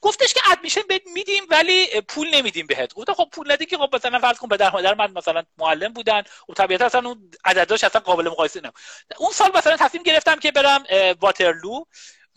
گفتش 0.00 0.34
که 0.34 0.40
admission 0.52 0.80
بهت 0.88 1.02
میدیم 1.06 1.42
ولی 1.50 2.00
پول 2.00 2.34
نمیدیم 2.34 2.66
بهت. 2.66 2.94
گفتم 2.94 3.14
خب 3.14 3.28
پول 3.32 3.52
ندی 3.52 3.66
که 3.66 3.78
خب 3.78 3.96
مثلا 3.96 4.18
فرض 4.18 4.38
کن 4.38 4.48
پدر 4.48 4.70
مادر 4.70 4.94
من 4.94 5.12
مثلا 5.12 5.42
معلم 5.58 5.92
بودن 5.92 6.22
و 6.48 6.52
طبیعتا 6.52 6.86
اصلا 6.86 7.08
اون 7.08 7.30
عدداش 7.44 7.84
اصلا 7.84 8.00
قابل 8.00 8.28
مقایسه 8.28 8.60
نه 8.60 8.72
اون 9.18 9.32
سال 9.32 9.50
مثلا 9.54 9.76
تصمیم 9.76 10.02
گرفتم 10.02 10.38
که 10.38 10.52
برم 10.52 10.84
واترلو 11.20 11.84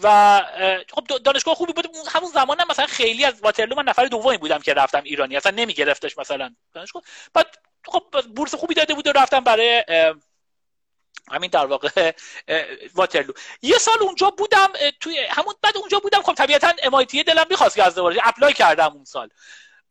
و 0.03 0.41
خب 0.93 1.07
دانشگاه 1.23 1.55
خوبی 1.55 1.73
بود. 1.73 1.89
همون 2.11 2.31
زمان 2.31 2.59
هم 2.59 2.67
مثلا 2.69 2.85
خیلی 2.85 3.25
از 3.25 3.41
واترلو 3.41 3.75
من 3.75 3.83
نفر 3.83 4.05
دومی 4.05 4.37
بودم 4.37 4.59
که 4.59 4.73
رفتم 4.73 5.03
ایرانی. 5.03 5.37
اصلا 5.37 5.51
نمیگرفتش 5.51 6.17
مثلا 6.17 6.55
دانشگاه. 6.73 7.03
بعد 7.33 7.57
خب 7.85 8.03
بورس 8.35 8.55
خوبی 8.55 8.73
داده 8.73 8.93
بود 8.93 9.07
و 9.07 9.11
رفتم 9.11 9.39
برای 9.39 9.83
همین 11.31 11.49
در 11.49 11.65
واقع 11.65 12.11
واترلو 12.95 13.33
یه 13.61 13.77
سال 13.77 13.97
اونجا 14.01 14.29
بودم 14.29 14.67
توی 14.99 15.19
همون 15.29 15.53
بعد 15.61 15.77
اونجا 15.77 15.99
بودم 15.99 16.21
خب 16.21 16.33
طبیعتا 16.33 16.73
MIT 16.83 17.23
دلم 17.23 17.45
می‌خواست 17.49 17.75
که 17.75 17.83
از 17.83 17.95
دوباره 17.95 18.17
apply 18.23 18.53
کردم 18.53 18.93
اون 18.93 19.05
سال. 19.05 19.29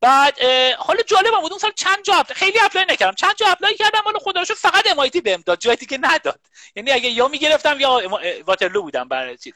بعد 0.00 0.42
حالا 0.78 1.02
جالبم 1.02 1.40
بود 1.40 1.50
اون 1.50 1.58
سال 1.58 1.72
چند 1.72 2.04
جا 2.04 2.24
خیلی 2.34 2.60
apply 2.60 2.84
نکردم. 2.88 3.14
چند 3.14 3.34
جا 3.36 3.46
apply 3.46 3.74
کردم 3.74 4.02
حالا 4.04 4.18
خدا 4.18 4.44
فقط 4.44 4.86
MIT 4.90 5.20
بهم 5.20 5.42
داد 5.46 5.58
جایی 5.58 5.76
که 5.76 5.98
نداد. 6.00 6.40
یعنی 6.76 6.90
اگه 6.90 7.08
یا 7.08 7.28
می‌گرفتم 7.28 7.80
یا 7.80 8.00
واترلو 8.46 8.82
بودم 8.82 9.08
برای 9.08 9.36
چیز. 9.36 9.54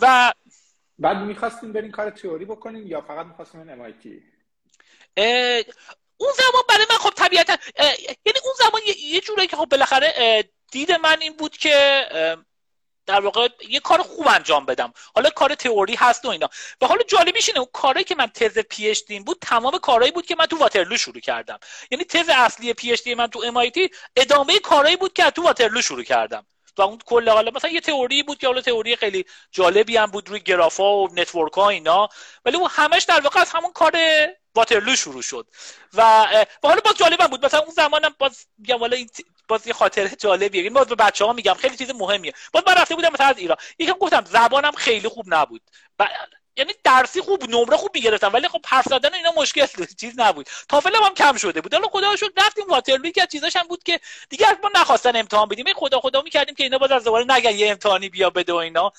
و 0.00 0.32
بعد 0.98 1.16
می‌خواستین 1.16 1.72
برین 1.72 1.90
کار 1.90 2.10
تئوری 2.10 2.44
بکنین 2.44 2.86
یا 2.86 3.00
فقط 3.00 3.26
می‌خواستین 3.26 3.70
MIT 3.70 4.22
اون 6.16 6.32
زمان 6.36 6.62
برای 6.68 6.86
من 6.90 6.96
خب 6.96 7.10
طبیعتا 7.10 7.56
یعنی 7.78 8.38
اون 8.44 8.54
زمان 8.58 8.80
یه 9.04 9.20
جوری 9.20 9.46
که 9.46 9.56
خب 9.56 9.64
بالاخره 9.64 10.44
دید 10.72 10.92
من 10.92 11.20
این 11.20 11.36
بود 11.36 11.56
که 11.56 12.06
در 13.06 13.20
واقع 13.20 13.48
یه 13.68 13.80
کار 13.80 14.02
خوب 14.02 14.28
انجام 14.28 14.66
بدم. 14.66 14.92
حالا 15.14 15.30
کار 15.30 15.54
تئوری 15.54 15.94
هست 15.94 16.24
و 16.24 16.28
اینا. 16.28 16.48
و 16.80 16.86
حالا 16.86 17.02
جالبیش 17.02 17.48
اینه 17.48 17.60
اون 17.60 17.68
کاری 17.72 18.04
که 18.04 18.14
من 18.14 18.26
تز 18.26 18.58
PhD 18.58 19.00
بود 19.26 19.38
تمام 19.40 19.78
کارهایی 19.78 20.12
بود 20.12 20.26
که 20.26 20.36
من 20.38 20.46
تو 20.46 20.56
واترلو 20.56 20.96
شروع 20.96 21.20
کردم. 21.20 21.58
یعنی 21.90 22.04
تز 22.04 22.28
اصلی 22.28 22.74
PhD 22.74 23.06
من 23.06 23.26
تو 23.26 23.42
MIT 23.46 23.70
ادامه 24.16 24.58
کارهایی 24.58 24.96
بود 24.96 25.12
که 25.12 25.30
تو 25.30 25.42
واترلو 25.42 25.82
شروع 25.82 26.02
کردم. 26.02 26.46
و 26.78 26.82
اون 26.82 26.98
کل 27.06 27.28
حالا 27.28 27.50
مثلا 27.50 27.70
یه 27.70 27.80
تئوری 27.80 28.22
بود 28.22 28.38
که 28.38 28.46
حالا 28.46 28.60
تئوری 28.60 28.96
خیلی 28.96 29.24
جالبی 29.52 29.96
هم 29.96 30.06
بود 30.06 30.28
روی 30.28 30.40
گرافا 30.40 30.96
و 30.96 31.08
network 31.14 31.52
ها 31.52 31.68
اینا. 31.68 32.08
ولی 32.44 32.56
اون 32.56 32.70
همش 32.72 33.02
در 33.02 33.20
واقع 33.20 33.40
از 33.40 33.50
همون 33.50 33.72
کار 33.72 33.92
واترلو 34.54 34.96
شروع 34.96 35.22
شد. 35.22 35.46
و 35.94 36.26
و 36.62 36.68
حالا 36.68 36.80
باز 36.84 36.94
جالبم 36.96 37.26
بود. 37.26 37.46
مثلا 37.46 37.60
اون 37.60 37.74
زمانم 37.74 38.14
باز 38.18 38.46
میگم 38.58 38.78
حالا 38.78 38.96
این 38.96 39.10
باز 39.48 39.66
یه 39.66 39.72
خاطره 39.72 40.08
جالبیه. 40.08 40.62
این 40.62 40.72
باز 40.72 40.86
به 40.86 40.94
بچه 40.94 41.24
ها 41.24 41.32
میگم 41.32 41.54
خیلی 41.54 41.76
چیز 41.76 41.90
مهمیه. 41.90 42.32
باز 42.52 42.62
من 42.66 42.74
رفته 42.74 42.94
بودم 42.94 43.12
مثلا 43.12 43.26
از 43.26 43.38
ایران. 43.38 43.56
یکم 43.78 43.92
گفتم 43.92 44.24
زبانم 44.24 44.72
خیلی 44.72 45.08
خوب 45.08 45.24
نبود. 45.34 45.62
و 45.98 46.08
یعنی 46.56 46.72
درسی 46.84 47.20
خوب 47.20 47.50
نمره 47.50 47.76
خوب 47.76 47.90
می‌گرفتم. 47.94 48.32
ولی 48.32 48.48
خب 48.48 48.60
حرف 48.66 48.84
زدن 48.88 49.14
اینا 49.14 49.32
مشکل 49.36 49.66
چیز 50.00 50.20
نبود. 50.20 50.48
تافلم 50.68 51.02
هم 51.02 51.14
کم 51.14 51.36
شده 51.36 51.60
بود. 51.60 51.74
حالا 51.74 51.88
خدا 51.88 52.16
شد 52.16 52.32
رفتیم 52.36 52.64
واترلو. 52.68 53.10
که 53.10 53.26
چیزاش 53.32 53.56
هم 53.56 53.66
بود 53.68 53.82
که 53.82 54.00
دیگه 54.28 54.46
ما 54.62 54.70
نخواستن 54.74 55.16
امتحان 55.16 55.48
بدیم. 55.48 55.66
خدا 55.76 56.00
خدا 56.00 56.22
می‌کردیم 56.22 56.54
که 56.54 56.64
اینا 56.64 56.78
باز 56.78 56.90
از 56.92 57.04
دوباره 57.04 57.24
نگن 57.28 57.50
یه 57.50 57.70
امتحانی 57.70 58.08
بیا 58.08 58.30
بده 58.30 58.52
و 58.52 58.56
اینا. 58.56 58.92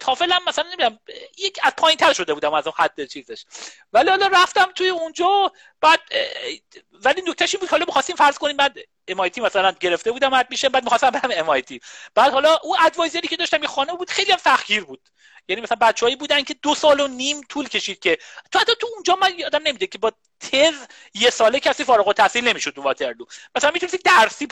تافل 0.00 0.32
هم 0.32 0.40
مثلا 0.46 0.64
نمی‌دونم 0.68 0.98
یک 1.38 1.58
از 1.62 1.72
پایین 1.76 1.98
تر 1.98 2.12
شده 2.12 2.34
بودم 2.34 2.54
از 2.54 2.66
اون 2.66 2.74
حد 2.78 3.04
چیزش. 3.04 3.44
ولی 3.92 4.10
حالا 4.10 4.26
رفتم 4.26 4.72
توی 4.74 4.88
اونجا 4.88 5.52
بعد 5.80 6.00
ولی 6.92 7.22
نکتهش 7.26 7.56
بود 7.56 7.68
حالا 7.68 7.84
می‌خواستیم 7.84 8.16
فرض 8.16 8.38
کنیم 8.38 8.56
بعد 8.56 8.78
MIT 9.10 9.38
مثلا 9.38 9.72
گرفته 9.80 10.12
بودم 10.12 10.42
میشه 10.50 10.68
بعد 10.68 10.82
می‌خواستم 10.82 11.10
برم 11.10 11.60
MIT 11.60 11.78
بعد 12.14 12.32
حالا 12.32 12.56
اون 12.62 12.76
ادوایزری 12.80 13.28
که 13.28 13.36
داشتم 13.36 13.62
یه 13.62 13.68
خانه 13.68 13.92
بود 13.92 14.10
خیلی 14.10 14.32
هم 14.32 14.38
سختگیر 14.38 14.84
بود. 14.84 15.08
یعنی 15.48 15.62
مثلا 15.62 15.78
بچه‌هایی 15.80 16.16
بودن 16.16 16.42
که 16.42 16.54
دو 16.54 16.74
سال 16.74 17.00
و 17.00 17.08
نیم 17.08 17.40
طول 17.48 17.68
کشید 17.68 17.98
که 17.98 18.18
تو 18.52 18.58
حتی 18.58 18.72
تو 18.80 18.88
اونجا 18.94 19.16
من 19.16 19.38
یادم 19.38 19.62
نمیده 19.64 19.86
که 19.86 19.98
با 19.98 20.12
تز 20.40 20.74
یه 21.14 21.30
ساله 21.30 21.60
کسی 21.60 21.84
فارغ 21.84 22.08
التحصیل 22.08 22.48
نمی‌شد 22.48 22.70
تو 22.70 22.82
واترلو 22.82 23.24
مثلا 23.56 23.70
می‌تونستی 23.70 23.98
درسی 23.98 24.46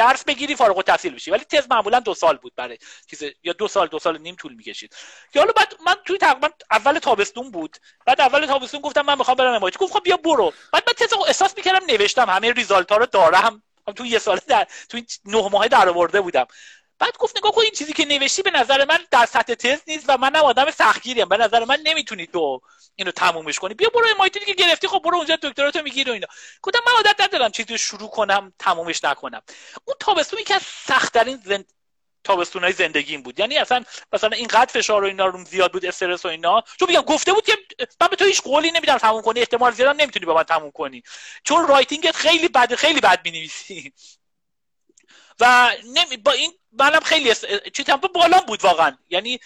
درس 0.00 0.24
بگیری 0.24 0.56
فارغ 0.56 0.76
التحصیل 0.76 1.14
بشی. 1.14 1.30
ولی 1.30 1.44
تز 1.44 1.66
معمولا 1.70 2.00
دو 2.00 2.14
سال 2.14 2.36
بود 2.36 2.52
برای 2.56 2.78
چیز 3.10 3.22
یا 3.42 3.52
دو 3.52 3.68
سال 3.68 3.86
دو 3.86 3.98
سال 3.98 4.18
نیم 4.18 4.34
طول 4.34 4.54
می‌کشید. 4.54 4.96
که 5.32 5.38
حالا 5.38 5.52
بعد 5.52 5.74
من 5.86 5.94
توی 6.04 6.18
تقریبا 6.18 6.48
اول 6.70 6.98
تابستون 6.98 7.50
بود. 7.50 7.76
بعد 8.06 8.20
اول 8.20 8.46
تابستون 8.46 8.80
گفتم 8.80 9.02
من 9.02 9.18
می‌خوام 9.18 9.36
برم 9.36 9.54
امایتی 9.54 9.78
گفت 9.78 9.92
خب 9.92 10.02
بیا 10.02 10.16
برو. 10.16 10.52
بعد 10.72 10.82
من 10.86 10.92
تز 10.92 11.12
احساس 11.26 11.56
می‌کردم 11.56 11.86
نوشتم. 11.86 12.30
همه 12.30 12.52
ریزالت 12.52 12.92
ها 12.92 12.98
رو 12.98 13.06
دارم. 13.06 13.62
تو 13.96 14.06
یه 14.06 14.18
سال 14.18 14.40
در 14.46 14.66
تو 14.88 15.00
نه 15.24 15.48
ماه 15.48 15.68
در 15.68 15.88
آورده 15.88 16.20
بودم. 16.20 16.46
بعد 17.00 17.16
گفت 17.18 17.36
نگاه 17.36 17.52
کن 17.52 17.62
این 17.62 17.70
چیزی 17.70 17.92
که 17.92 18.04
نوشتی 18.04 18.42
به 18.42 18.50
نظر 18.50 18.84
من 18.84 18.98
در 19.10 19.26
سطح 19.26 19.54
تست 19.54 19.88
نیست 19.88 20.04
و 20.08 20.16
منم 20.16 20.44
آدم 20.44 20.70
سختگیریم. 20.70 21.28
به 21.28 21.36
نظر 21.36 21.64
من 21.64 21.78
نمی‌تونی 21.84 22.26
تو 22.26 22.60
اینو 22.96 23.10
تمومش 23.10 23.58
کنی. 23.58 23.74
بیا 23.74 23.88
برو 23.88 24.06
امایتی 24.14 24.40
که 24.40 24.52
گرفتی 24.52 24.88
خب 24.88 25.00
برو 25.04 25.16
اونجا 25.16 25.36
دکتراتو 25.42 25.82
می‌گیری 25.82 26.10
و 26.10 26.14
اینا. 26.14 26.26
گفتم 26.62 26.80
من 26.86 26.92
عادت 26.92 27.20
ندارم 27.20 27.50
چیزی 27.50 27.78
شروع 27.78 28.10
کنم 28.10 28.52
تمومش 28.58 29.04
نکنم. 29.04 29.42
اون 29.84 29.96
تابستون 30.00 30.44
که 30.44 30.54
از 30.54 30.62
سختترین 30.62 31.40
زند... 31.44 31.72
تابستون 32.24 32.64
های 32.64 32.72
زندگیم 32.72 33.22
بود. 33.22 33.40
یعنی 33.40 33.56
اصلا 33.56 33.84
مثلا 34.12 34.36
اینقدر 34.36 34.72
فشار 34.72 35.04
و 35.04 35.06
اینا 35.06 35.26
روم 35.26 35.44
زیاد 35.44 35.72
بود 35.72 35.86
استرس 35.86 36.24
و 36.24 36.28
اینا. 36.28 36.64
چون 36.78 36.88
میگم 36.88 37.00
گفته 37.00 37.32
بود 37.32 37.46
که 37.46 37.58
من 38.00 38.08
به 38.08 38.16
تو 38.16 38.24
هیچ 38.24 38.42
قولی 38.42 38.70
نمیدم 38.70 38.98
تموم 38.98 39.22
کنی 39.22 39.40
احتمال 39.40 39.72
زیاد 39.72 40.00
نمی‌تونی 40.00 40.26
با 40.26 40.34
من 40.34 40.42
تموم 40.42 40.70
کنی. 40.70 41.02
چون 41.44 41.68
رایتینگت 41.68 42.16
خیلی 42.16 42.48
بد 42.48 42.74
خیلی 42.74 43.00
بد 43.00 43.20
می‌نویسی. 43.24 43.92
و 45.40 45.72
نمی 45.84 46.16
با 46.16 46.32
این 46.32 46.52
منم 46.72 47.00
خیلی 47.00 47.34
چی 47.74 47.84
تمپو 47.84 48.08
بالا 48.08 48.40
بود 48.40 48.64
واقعا. 48.64 48.96
یعنی 49.08 49.40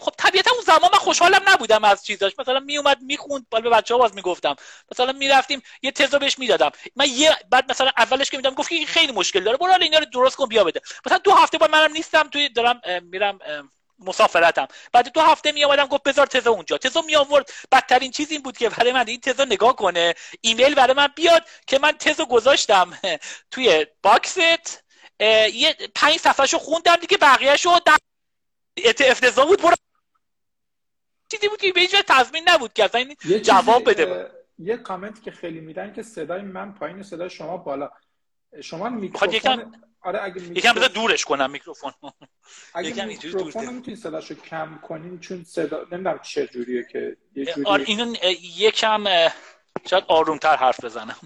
خب 0.00 0.12
طبیعتا 0.18 0.50
اون 0.50 0.64
زمان 0.64 0.90
من 0.92 0.98
خوشحالم 0.98 1.40
نبودم 1.48 1.84
از 1.84 2.04
چیزاش. 2.04 2.32
مثلا 2.38 2.60
می 2.60 2.78
اومد 2.78 3.02
می‌خوند 3.02 3.46
بالا 3.50 3.70
به 3.70 3.76
بچه‌ها 3.76 3.98
باز 4.00 4.14
می‌گفتم. 4.14 4.56
مثلا 4.92 5.12
می‌رفتیم 5.12 5.62
یه 5.82 5.90
تزا 5.90 6.18
بهش 6.18 6.38
می‌دادم 6.38 6.70
من 6.96 7.06
یه 7.08 7.36
بعد 7.50 7.70
مثلا 7.70 7.90
اولش 7.96 8.30
که 8.30 8.36
میدم 8.36 8.54
گفت 8.54 8.72
این 8.72 8.86
خیلی 8.86 9.12
مشکل 9.12 9.40
داره 9.44 9.56
برو 9.56 9.72
اینا 9.80 9.98
رو 9.98 10.04
درست 10.04 10.36
کن 10.36 10.46
بیا 10.46 10.64
بده. 10.64 10.80
مثلا 11.06 11.18
دو 11.18 11.32
هفته 11.32 11.58
بعد 11.58 11.70
منم 11.70 11.92
نیستم 11.92 12.28
توی 12.28 12.48
دارم 12.48 12.80
میرم 13.02 13.38
مسافرتم. 13.98 14.68
بعد 14.92 15.12
دو 15.12 15.20
هفته 15.20 15.52
می 15.52 15.64
آمدم 15.64 15.86
گفت 15.86 16.02
بذار 16.02 16.26
تزا 16.26 16.50
اونجا. 16.50 16.78
تزا 16.78 17.02
می 17.02 17.16
آورد. 17.16 17.50
بدترین 17.72 18.10
چیز 18.10 18.30
این 18.30 18.42
بود 18.42 18.56
که 18.58 18.68
برای 18.68 18.92
من 18.92 19.08
این 19.08 19.20
تزا 19.20 19.44
نگاه 19.44 19.76
کنه. 19.76 20.14
ایمیل 20.40 20.74
برای 20.74 20.94
من 20.94 21.08
بیاد 21.16 21.46
که 21.66 21.78
من 21.78 21.92
تزا 21.92 22.24
گذاشتم 22.24 22.98
توی 23.50 23.86
box 24.02 24.51
ت. 24.51 24.84
یه 25.20 25.76
پنج 25.94 26.16
صفحهشو 26.16 26.58
خوندم 26.58 26.96
دیگه 26.96 27.16
بقیهشو 27.16 27.70
در 27.86 27.96
افتضاح 28.86 29.46
بود 29.46 29.62
برو. 29.62 29.74
چیزی 31.30 31.48
بود 31.48 31.60
که 31.60 31.72
به 31.72 31.86
تضمین 31.86 32.44
نبود 32.48 32.72
که 32.72 32.84
اصلا 32.84 33.14
جواب 33.42 33.90
بده. 33.90 34.30
یه 34.58 34.76
کامنت 34.76 35.22
که 35.22 35.30
خیلی 35.30 35.60
میدن 35.60 35.92
که 35.92 36.02
صدای 36.02 36.42
من 36.42 36.74
پایین 36.74 37.02
صدای 37.02 37.30
شما 37.30 37.56
بالا. 37.56 37.90
شما 38.62 38.88
میکروفون 38.88 39.34
یکم 39.34 39.72
آره 40.02 40.22
اگه 40.22 40.42
یکم 40.42 40.72
بذار 40.72 40.88
دورش 40.88 41.24
کنم 41.24 41.50
میکروفون. 41.50 41.92
اگه 42.74 43.04
میکروفون 43.04 43.74
می‌تونی 43.74 43.96
صداشو 43.96 44.34
کم 44.34 44.78
کنین 44.82 45.20
چون 45.20 45.44
صدا 45.44 45.78
نمی‌دونم 45.92 46.18
چه 46.22 46.46
جوریه 46.46 46.86
که 46.92 47.16
یه 47.34 47.44
جوریه 47.44 47.66
آره 47.66 47.84
اینو 47.86 48.14
یکم 48.56 49.04
شاید 49.90 50.04
آرومتر 50.08 50.56
حرف 50.56 50.84
بزنم. 50.84 51.16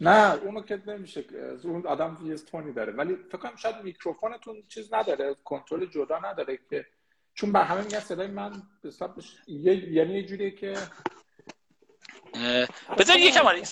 نه 0.00 0.34
اونو 0.34 0.62
که 0.62 0.82
نمیشه 0.86 1.24
اون 1.64 1.86
آدم 1.86 2.18
یه 2.24 2.36
تونی 2.36 2.72
داره. 2.72 2.92
ولی 2.92 3.16
فکر 3.16 3.38
کنم 3.38 3.56
شاید 3.56 3.76
میکروفونتون 3.82 4.62
چیز 4.68 4.94
نداره 4.94 5.36
کنترل 5.44 5.86
جدا 5.86 6.18
نداره 6.18 6.58
که. 6.70 6.86
چون 7.34 7.52
به 7.52 7.58
همه 7.58 7.80
میگن 7.80 8.00
صدای 8.00 8.26
من 8.26 8.62
حساب 8.84 9.18
یه 9.46 9.92
یعنی 9.92 10.14
یه 10.14 10.26
جوریه 10.26 10.50
که 10.50 10.76
بذار 12.98 13.18
یکم 13.18 13.46
آره 13.46 13.62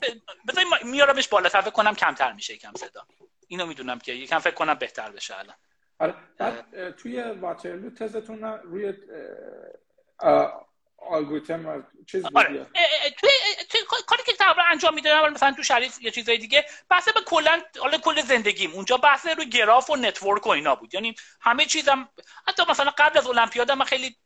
بذار 0.49 0.65
میارمش 0.85 1.29
بالاتر. 1.29 1.61
فکر 1.61 1.71
کنم 1.71 1.95
کمتر 1.95 2.33
میشه 2.33 2.55
یکم 2.55 2.73
صدا. 2.77 3.07
اینو 3.49 3.67
می‌دونم 3.67 3.99
که 3.99 4.13
یکم 4.13 4.39
فکر 4.39 4.55
کنم 4.55 4.75
بهتر 4.75 5.11
بشه 5.11 5.39
الان. 5.39 5.57
آره 5.99 6.15
بعد 6.39 6.91
توی 6.91 7.23
واترلو 7.23 7.91
تزتون 7.91 8.45
روی 8.45 8.95
الگوریتم 11.11 11.87
چیز 12.07 12.25
آره. 12.35 12.67
توی 13.21 13.31
کاری 14.07 14.23
که 14.27 14.33
تقریبا 14.33 14.63
انجام 14.71 14.95
می‌دادم 14.95 15.33
مثلا 15.33 15.53
تو 15.53 15.63
شریف 15.63 16.03
یه 16.03 16.11
چیزای 16.11 16.39
دیگه 16.39 16.65
بحث 16.89 17.09
به 17.09 17.21
کلا 17.27 17.63
حالا 17.81 17.99
کل 17.99 18.23
زندگیم. 18.23 18.71
اونجا 18.73 18.97
بحث 18.97 19.27
روی 19.27 19.49
گراف 19.49 19.91
و 19.91 19.97
network 19.97 20.47
و 20.47 20.51
اینا 20.51 20.75
بود. 20.75 20.95
یعنی 20.95 21.15
همه 21.41 21.67
چیزم 21.67 22.09
حتی 22.49 22.63
مثلا 22.69 22.91
قبل 22.99 23.19
از 23.19 23.27
المپیاد 23.27 23.71
من 23.71 23.85
خیلی 23.85 24.17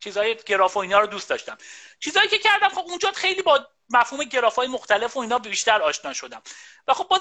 چیزای 0.00 0.36
گراف 0.46 0.76
و 0.76 0.80
اینا 0.80 1.00
رو 1.00 1.06
دوست 1.06 1.28
داشتم. 1.28 1.58
چیزایی 2.00 2.28
که 2.28 2.38
کردم 2.38 2.68
خب 2.68 2.84
اونجا 2.86 3.12
خیلی 3.12 3.42
با 3.42 3.66
مفهوم 3.90 4.24
گراف 4.24 4.56
های 4.56 4.68
مختلف 4.68 5.16
و 5.16 5.20
اینا 5.20 5.38
بیشتر 5.38 5.82
آشنا 5.82 6.12
شدم. 6.12 6.42
و 6.88 6.94
خب 6.94 7.08
باز 7.08 7.20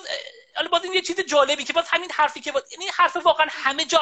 حالا 0.56 0.70
باز 0.70 0.84
این 0.84 0.94
یه 0.94 1.02
چیز 1.02 1.20
جالبی 1.20 1.64
که 1.64 1.74
باز 1.74 1.86
همین 1.88 2.12
حرفی 2.12 2.40
که 2.40 2.52
باز 2.52 2.64
این 2.72 2.90
حرف 2.94 3.16
واقعا 3.16 3.48
همه 3.50 3.86
جا 3.86 4.02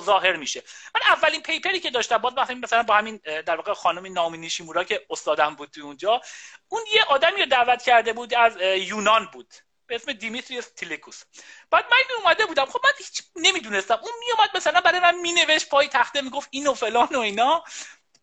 ظاهر 0.00 0.36
میشه. 0.36 0.62
من 0.94 1.00
اولین 1.14 1.42
پیپری 1.42 1.80
که 1.80 1.90
داشتم 1.90 2.18
باز 2.18 2.34
مثلا 2.50 2.82
با 2.82 2.94
همین 2.94 3.16
در 3.46 3.56
واقع 3.56 3.72
خانم 3.72 4.12
نامی 4.12 4.38
نیشیمورا 4.38 4.84
که 4.84 5.06
استادم 5.10 5.54
بود 5.54 5.78
اونجا 5.82 6.20
اون 6.68 6.82
یه 6.94 7.04
آدمی 7.04 7.40
رو 7.40 7.46
دعوت 7.46 7.82
کرده 7.82 8.12
بود 8.12 8.34
از 8.34 8.56
یونان 8.60 9.28
بود. 9.32 9.54
به 9.90 9.96
اسم 9.96 10.12
دیمیتریوس 10.12 10.72
تیلیکوس. 10.76 11.22
بعد 11.70 11.84
من 11.84 11.98
می 12.08 12.14
اومده 12.22 12.46
بودم. 12.46 12.64
خب 12.64 12.80
من 12.84 12.90
هیچ 12.98 13.22
نمی‌دونستم. 13.36 13.98
اون 14.02 14.12
میومد 14.20 14.56
مثلا 14.56 14.80
برای 14.80 15.00
من 15.00 15.14
مینوشت 15.14 15.68
پای 15.68 15.88
تخته 15.88 16.20
می‌گفت 16.20 16.48
این 16.50 16.66
و 16.66 16.74
فلان 16.74 17.08
و 17.12 17.18
اینا. 17.18 17.64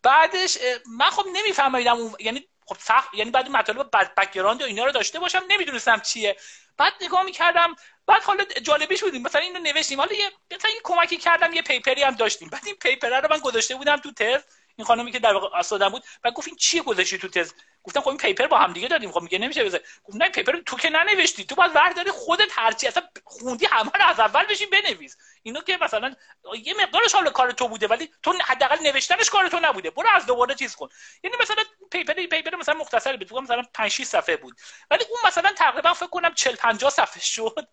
بعدش 0.04 0.58
من 0.98 1.10
خب 1.10 1.26
نمیفهمیدم 1.34 1.98
یعنی 2.20 2.48
خب 2.66 2.78
سخت 2.80 3.14
یعنی 3.14 3.32
بعد 3.32 3.50
مطالب 3.50 3.90
background 4.18 4.62
و 4.62 4.66
اینا 4.66 4.86
رو 4.86 4.92
داشته 4.92 5.20
باشم 5.20 5.44
نمی‌دونستم 5.48 6.00
چیه. 6.00 6.38
بعد 6.78 6.94
نگاه 7.02 7.24
می‌کردم. 7.24 7.76
بعد 8.08 8.24
حالا 8.24 8.44
جالبیش 8.44 9.04
بودیم 9.04 9.22
مثلا 9.22 9.42
اینو 9.42 9.60
نوشتیم. 9.60 10.00
حالا 10.00 10.14
یه 10.14 10.32
مثلا 10.52 10.72
این 10.72 10.82
کمکی 10.84 11.18
کردم 11.18 11.54
یه 11.54 11.62
paper 11.62 11.97
ی 11.97 12.04
هم 12.04 12.16
داشتیم. 12.16 12.50
بعد 12.50 12.66
این 12.66 12.76
paper 12.76 13.22
رو 13.22 13.30
من 13.32 13.40
گذاشته 13.40 13.76
بودم 13.76 13.98
تو 13.98 14.12
تز 14.12 14.44
این 14.76 14.86
خانمی 14.86 15.12
که 15.12 15.20
در 15.20 15.34
واقع 15.34 15.58
استادم 15.58 15.90
بود. 15.90 16.04
و 16.24 16.32
گفت 16.32 16.48
این 16.48 16.58
چیه 16.58 16.82
گذاشتی 16.82 17.18
تو 17.18 17.28
تز 17.28 17.54
گفتم 17.88 18.02
خب 18.02 18.08
این 18.08 18.18
paper 18.18 18.48
با 18.48 18.58
هم 18.58 18.74
دیگه 18.74 18.88
دادیم 18.88 19.12
خب 19.12 19.22
میگه 19.22 19.40
نمیشه 19.40 19.64
بذار. 19.64 19.80
گفت 20.04 20.18
نه 20.18 20.30
paper 20.30 20.60
تو 20.66 20.78
که 20.78 20.90
ننوشتی. 20.90 21.46
تو 21.46 21.56
باید 21.56 21.74
داری 21.96 22.12
خودت 22.12 22.50
هرچی 22.52 22.88
اصلا 22.88 23.04
خوندی 23.24 23.66
همه 23.66 23.92
رو 24.00 24.06
از 24.08 24.20
اول 24.20 24.46
بشین 24.46 24.68
بنویس. 24.70 25.18
اینو 25.48 25.62
که 25.62 25.78
مثلا 25.82 26.16
یه 26.64 26.74
مقدارش 26.82 27.14
حالا 27.14 27.30
کار 27.30 27.52
تو 27.52 27.68
بوده 27.68 27.88
ولی 27.88 28.10
تو 28.24 28.34
حداقل 28.46 28.78
نوشتنش 28.84 29.30
کار 29.30 29.48
تو 29.48 29.60
نبوده. 29.60 29.90
برو 29.90 30.10
از 30.14 30.26
دوباره 30.26 30.56
چیز 30.56 30.76
کن. 30.76 30.90
یعنی 31.24 31.38
مثلا 31.42 31.64
paper 31.92 32.14
paper 32.14 32.56
مثلا 32.56 32.76
مختصر 32.76 33.18
بود. 33.18 33.34
مثلا 33.34 33.64
5 33.74 33.92
6 33.92 34.04
صفحه 34.04 34.38
بود. 34.38 34.56
ولی 34.92 35.04
اون 35.10 35.20
مثلا 35.28 35.54
تقریبا 35.54 35.94
فکر 35.94 36.08
کنم 36.08 36.34
40 36.34 36.56
50 36.56 36.90
صفحه 36.90 37.22
شد. 37.22 37.68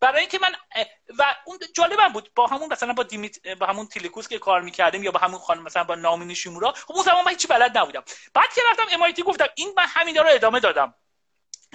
برای 0.00 0.20
اینکه 0.20 0.38
من 0.42 0.54
و 1.18 1.36
اون 1.44 1.58
جالبم 1.74 2.08
بود. 2.08 2.30
با 2.34 2.46
همون 2.46 2.72
مثلا 2.72 2.92
با 2.92 3.02
دیمیت 3.02 3.48
با 3.48 3.66
همون 3.66 3.86
تیلیکوس 3.86 4.28
که 4.28 4.38
کار 4.38 4.60
می‌کردیم 4.60 5.02
یا 5.02 5.10
با 5.10 5.18
همون 5.18 5.38
خانم 5.38 5.62
مثلا 5.62 5.84
با 5.84 5.94
نائومی 5.94 6.34
نیشیمورا 6.34 6.72
خب 6.72 6.92
اون 6.94 7.04
زمان 7.04 7.24
من 7.24 7.30
هیچ 7.30 7.48
بلد 7.48 7.78
نبودم. 7.78 8.04
بعد 8.34 8.54
که 8.54 8.60
رفتم 8.70 9.06
MIT 9.06 9.20
گفتم 9.20 9.46
این 9.54 9.72
من 9.76 9.86
همین 9.86 10.16
رو 10.16 10.26
ادامه 10.28 10.60
دادم. 10.60 10.94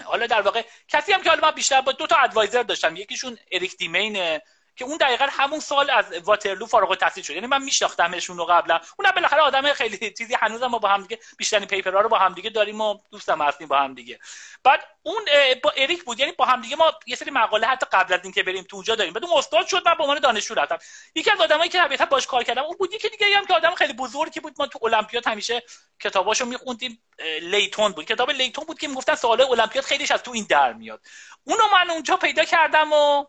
حالا 0.04 0.28
در 0.28 0.42
واقع 0.42 0.66
کسی 0.88 1.14
هم 1.14 1.24
که 1.24 1.30
حالا 1.30 1.42
من 1.48 1.52
بیشتر 1.52 1.82
با 1.82 1.92
دو 1.92 2.08
تا 2.08 2.16
ادوایزر 2.16 2.64
داشتم. 2.64 2.96
یکیشون 2.96 3.38
اریک 3.52 3.78
دیمین 3.78 4.40
که 4.76 4.86
اون 4.86 4.98
دقیقا 4.98 5.28
همون 5.32 5.60
سال 5.60 5.90
از 5.90 6.06
واترلو 6.24 6.66
فارغ 6.66 6.90
التحصیل 6.90 7.24
شد. 7.24 7.34
یعنی 7.34 7.48
من 7.48 7.64
میشناختمشون 7.64 8.38
رو 8.38 8.46
قبلا. 8.46 8.80
اونم 9.00 9.12
بالاخره 9.12 9.42
آدم 9.42 9.74
خیلی 9.74 10.12
چیزی 10.12 10.36
هنوزم 10.42 10.68
ما 10.68 10.80
با 10.80 10.90
هم 10.90 11.02
دیگه 11.02 11.20
بیشترین 11.38 11.68
پیپرها 11.68 12.02
رو 12.02 12.10
با 12.10 12.18
هم 12.18 12.34
دیگه 12.34 12.50
داریم 12.50 12.82
و 12.82 13.00
دوستم 13.12 13.42
هستیم 13.42 13.68
با 13.68 13.78
هم 13.78 13.94
دیگه. 13.94 14.20
بعد 14.64 14.88
اون 15.04 15.26
با 15.64 15.74
اریک 15.78 16.04
بود. 16.04 16.20
یعنی 16.20 16.32
با 16.32 16.46
هم 16.46 16.62
دیگه 16.62 16.76
ما 16.76 16.94
یه 17.06 17.16
سری 17.16 17.32
مقاله 17.32 17.68
حتی 17.68 17.86
قبل 17.92 18.14
از 18.14 18.20
اینکه 18.24 18.44
بریم 18.44 18.64
تو 18.64 18.76
اونجا 18.76 18.96
داریم. 18.96 19.14
بعد 19.14 19.26
اون 19.26 19.38
استاد 19.38 19.68
شد 19.68 19.88
من 19.88 19.94
به 19.94 20.04
عنوان 20.04 20.20
دانشجو 20.20 20.54
رفتم. 20.54 20.78
یکی 21.16 21.32
از 21.32 21.42
آدمایی 21.42 21.70
که 21.70 21.80
طبیعتا 21.80 22.06
باش 22.06 22.28
کار 22.28 22.44
کردم 22.44 22.64
اون 22.64 22.78
بود. 22.78 22.94
یکی 22.94 23.10
دیگه 23.10 23.26
هم 23.38 23.46
که 23.46 23.54
آدم 23.54 23.76
خیلی 23.76 23.94
بزرگی 23.94 24.40
بود. 24.40 24.56
ما 24.60 24.68
تو 24.68 24.80
المپیاد 24.86 25.28
همیشه 25.28 25.64
کتاباشو 26.00 26.46
میخوندیم 26.46 27.04
لیتون 27.42 27.92
بود. 27.92 28.06
کتاب 28.06 28.32
لیتون 28.32 28.66
بود 28.66 28.80
که 28.80 28.88
می‌گفتن 28.88 29.16
سوال 29.16 29.42
المپیاد 29.42 29.86
خیلیش 29.86 30.12
از 30.12 30.24
تو 30.24 30.32
این 30.32 30.46
در 30.50 30.74
میاد. 30.74 31.02
اونو 31.44 31.64
من 31.74 31.90
اونجا 31.90 32.18
پیدا 32.18 32.44
کردم 32.44 32.94
و 32.94 33.26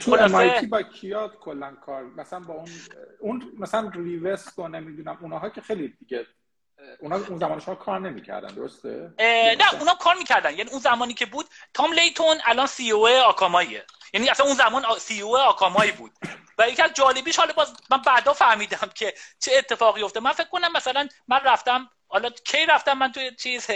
تو 0.00 0.28
MIT 0.28 0.66
با 0.66 0.82
کیات 0.82 1.36
کلا 1.36 1.76
کار. 1.86 2.04
مثلا 2.04 2.40
با 2.40 2.54
اون 2.54 2.68
اون 3.20 3.52
مثلا 3.58 3.92
ریوست 3.94 4.58
و 4.58 4.68
نمی‌دونم 4.68 5.18
اونها 5.20 5.48
که 5.48 5.60
خیلی 5.60 5.88
دیگه 5.98 6.26
اونا 7.00 7.16
اون 7.16 7.38
زمان 7.38 7.60
شما 7.60 7.74
کار 7.74 8.00
نمی‌کردن 8.00 8.54
درسته؟ 8.54 9.14
نه 9.58 9.74
اونا 9.80 9.94
کار 9.94 10.14
می‌کردن. 10.18 10.50
یعنی 10.50 10.70
اون 10.70 10.80
زمانی 10.80 11.14
که 11.14 11.26
بود 11.26 11.46
تام 11.74 11.92
لیتون 11.92 12.36
الان 12.44 12.66
سی 12.66 12.90
او 12.90 13.08
آکاماییه 13.08 13.84
یعنی 14.14 14.28
اصلا 14.28 14.46
اون 14.46 14.54
زمان 14.54 14.82
سی 14.98 15.20
او 15.20 15.38
آکامایی 15.38 15.92
بود. 15.92 16.10
و 16.60 16.68
یکی 16.68 16.82
از 16.82 16.92
جالبیش 16.92 17.36
حالا 17.36 17.52
باز 17.52 17.72
من 17.90 18.02
بعدا 18.02 18.32
فهمیدم 18.32 18.90
که 18.94 19.14
چه 19.38 19.52
اتفاقی 19.58 20.02
افته 20.02 20.20
من 20.20 20.32
فکر 20.32 20.48
کنم 20.48 20.72
مثلا 20.72 21.08
من 21.28 21.40
رفتم 21.44 21.90
حالا 22.08 22.30
کی 22.30 22.66
رفتم 22.66 22.92
من 22.92 23.12
توی 23.12 23.36
چیز؟ 23.36 23.66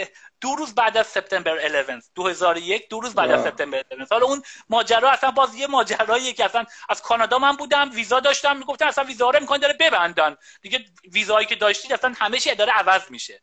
دو 0.41 0.55
روز 0.55 0.75
بعد 0.75 0.97
از 0.97 1.07
سپتامبر 1.07 1.63
11 1.63 2.01
2001 2.15 2.89
دو 2.89 2.99
روز 2.99 3.15
بعد 3.15 3.31
از 3.31 3.43
سپتامبر 3.43 3.77
11 3.91 4.05
حالا 4.11 4.25
اون 4.25 4.43
ماجرا 4.69 5.11
اصلا 5.11 5.31
باز 5.31 5.55
یه 5.55 5.67
ماجراییه 5.67 6.33
که 6.33 6.45
اصلا 6.45 6.65
از 6.89 7.01
کانادا 7.01 7.39
من 7.39 7.55
بودم 7.55 7.91
ویزا 7.93 8.19
داشتم 8.19 8.57
می‌گفتن 8.57 8.87
اصلا 8.87 9.03
ویزا 9.03 9.29
رو 9.29 9.39
امکان 9.39 9.59
داره 9.59 9.73
ببندن. 9.73 10.37
دیگه 10.61 10.85
ویزایی 11.11 11.45
که 11.45 11.55
داشتید 11.55 11.93
اصلا 11.93 12.13
همه 12.17 12.39
چی 12.39 12.55
داره 12.55 12.71
عوض 12.71 13.11
میشه. 13.11 13.41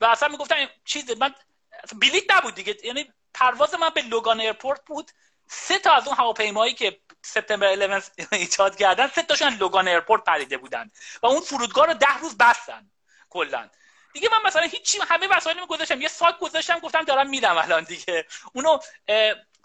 و 0.00 0.04
اصلا 0.04 0.28
می‌گفتن 0.28 0.56
چیز 0.84 1.10
من 1.10 1.34
بلیت 2.00 2.24
نبود 2.30 2.54
دیگه. 2.54 2.76
یعنی 2.84 3.12
پرواز 3.34 3.74
من 3.74 3.90
به 3.94 4.02
Logan 4.02 4.40
Airport 4.40 4.80
بود. 4.86 5.10
سه 5.46 5.78
تا 5.78 5.92
از 5.92 6.06
اون 6.06 6.16
هواپیمایی 6.16 6.74
که 6.74 7.00
سپتامبر 7.22 7.70
11 7.72 8.02
ایجاد 8.32 8.76
کردن 8.76 9.06
سه 9.06 9.22
تاشون 9.22 9.54
Logan 9.54 9.88
Airport 9.88 10.24
پریده 10.24 10.58
بودن 10.58 10.90
و 11.22 11.26
اون 11.26 11.40
فرودگاه 11.40 11.86
رو 11.86 11.94
ده 11.94 12.18
روز 12.18 12.36
بستن 12.36 12.90
کلا. 13.30 13.68
دیگه 14.12 14.28
من 14.32 14.48
مثلا 14.48 14.62
هیچی 14.62 14.98
همه 15.08 15.28
وسایلمو 15.36 15.66
گذاشتم 15.66 16.00
یه 16.00 16.08
ساک 16.08 16.38
گذاشتم 16.38 16.78
گفتم 16.78 17.04
دارم 17.04 17.30
میرم 17.30 17.56
الان 17.56 17.84
دیگه. 17.84 18.26
اونو 18.52 18.78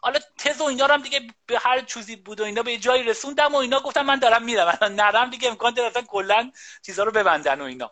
حالا 0.01 0.19
تز 0.37 0.61
و 0.61 0.63
اینا 0.63 0.85
رو 0.85 0.93
هم 0.93 1.01
دیگه 1.01 1.27
به 1.45 1.59
هر 1.59 1.81
چیزی 1.81 2.15
بود 2.15 2.41
و 2.41 2.43
اینا 2.43 2.63
به 2.63 2.77
جایی 2.77 3.03
رسوندم 3.03 3.55
و 3.55 3.57
اینا 3.57 3.79
گفتم 3.79 4.05
من 4.05 4.19
دارم 4.19 4.43
میرم 4.43 4.67
الان 4.67 4.95
نرم 4.95 5.29
دیگه 5.29 5.49
امکان 5.49 5.73
داره 5.73 5.89
اصلا 5.89 6.01
کلا 6.01 6.51
چیزا 6.85 7.03
رو 7.03 7.11
ببندن 7.11 7.61
و 7.61 7.63
اینا. 7.63 7.91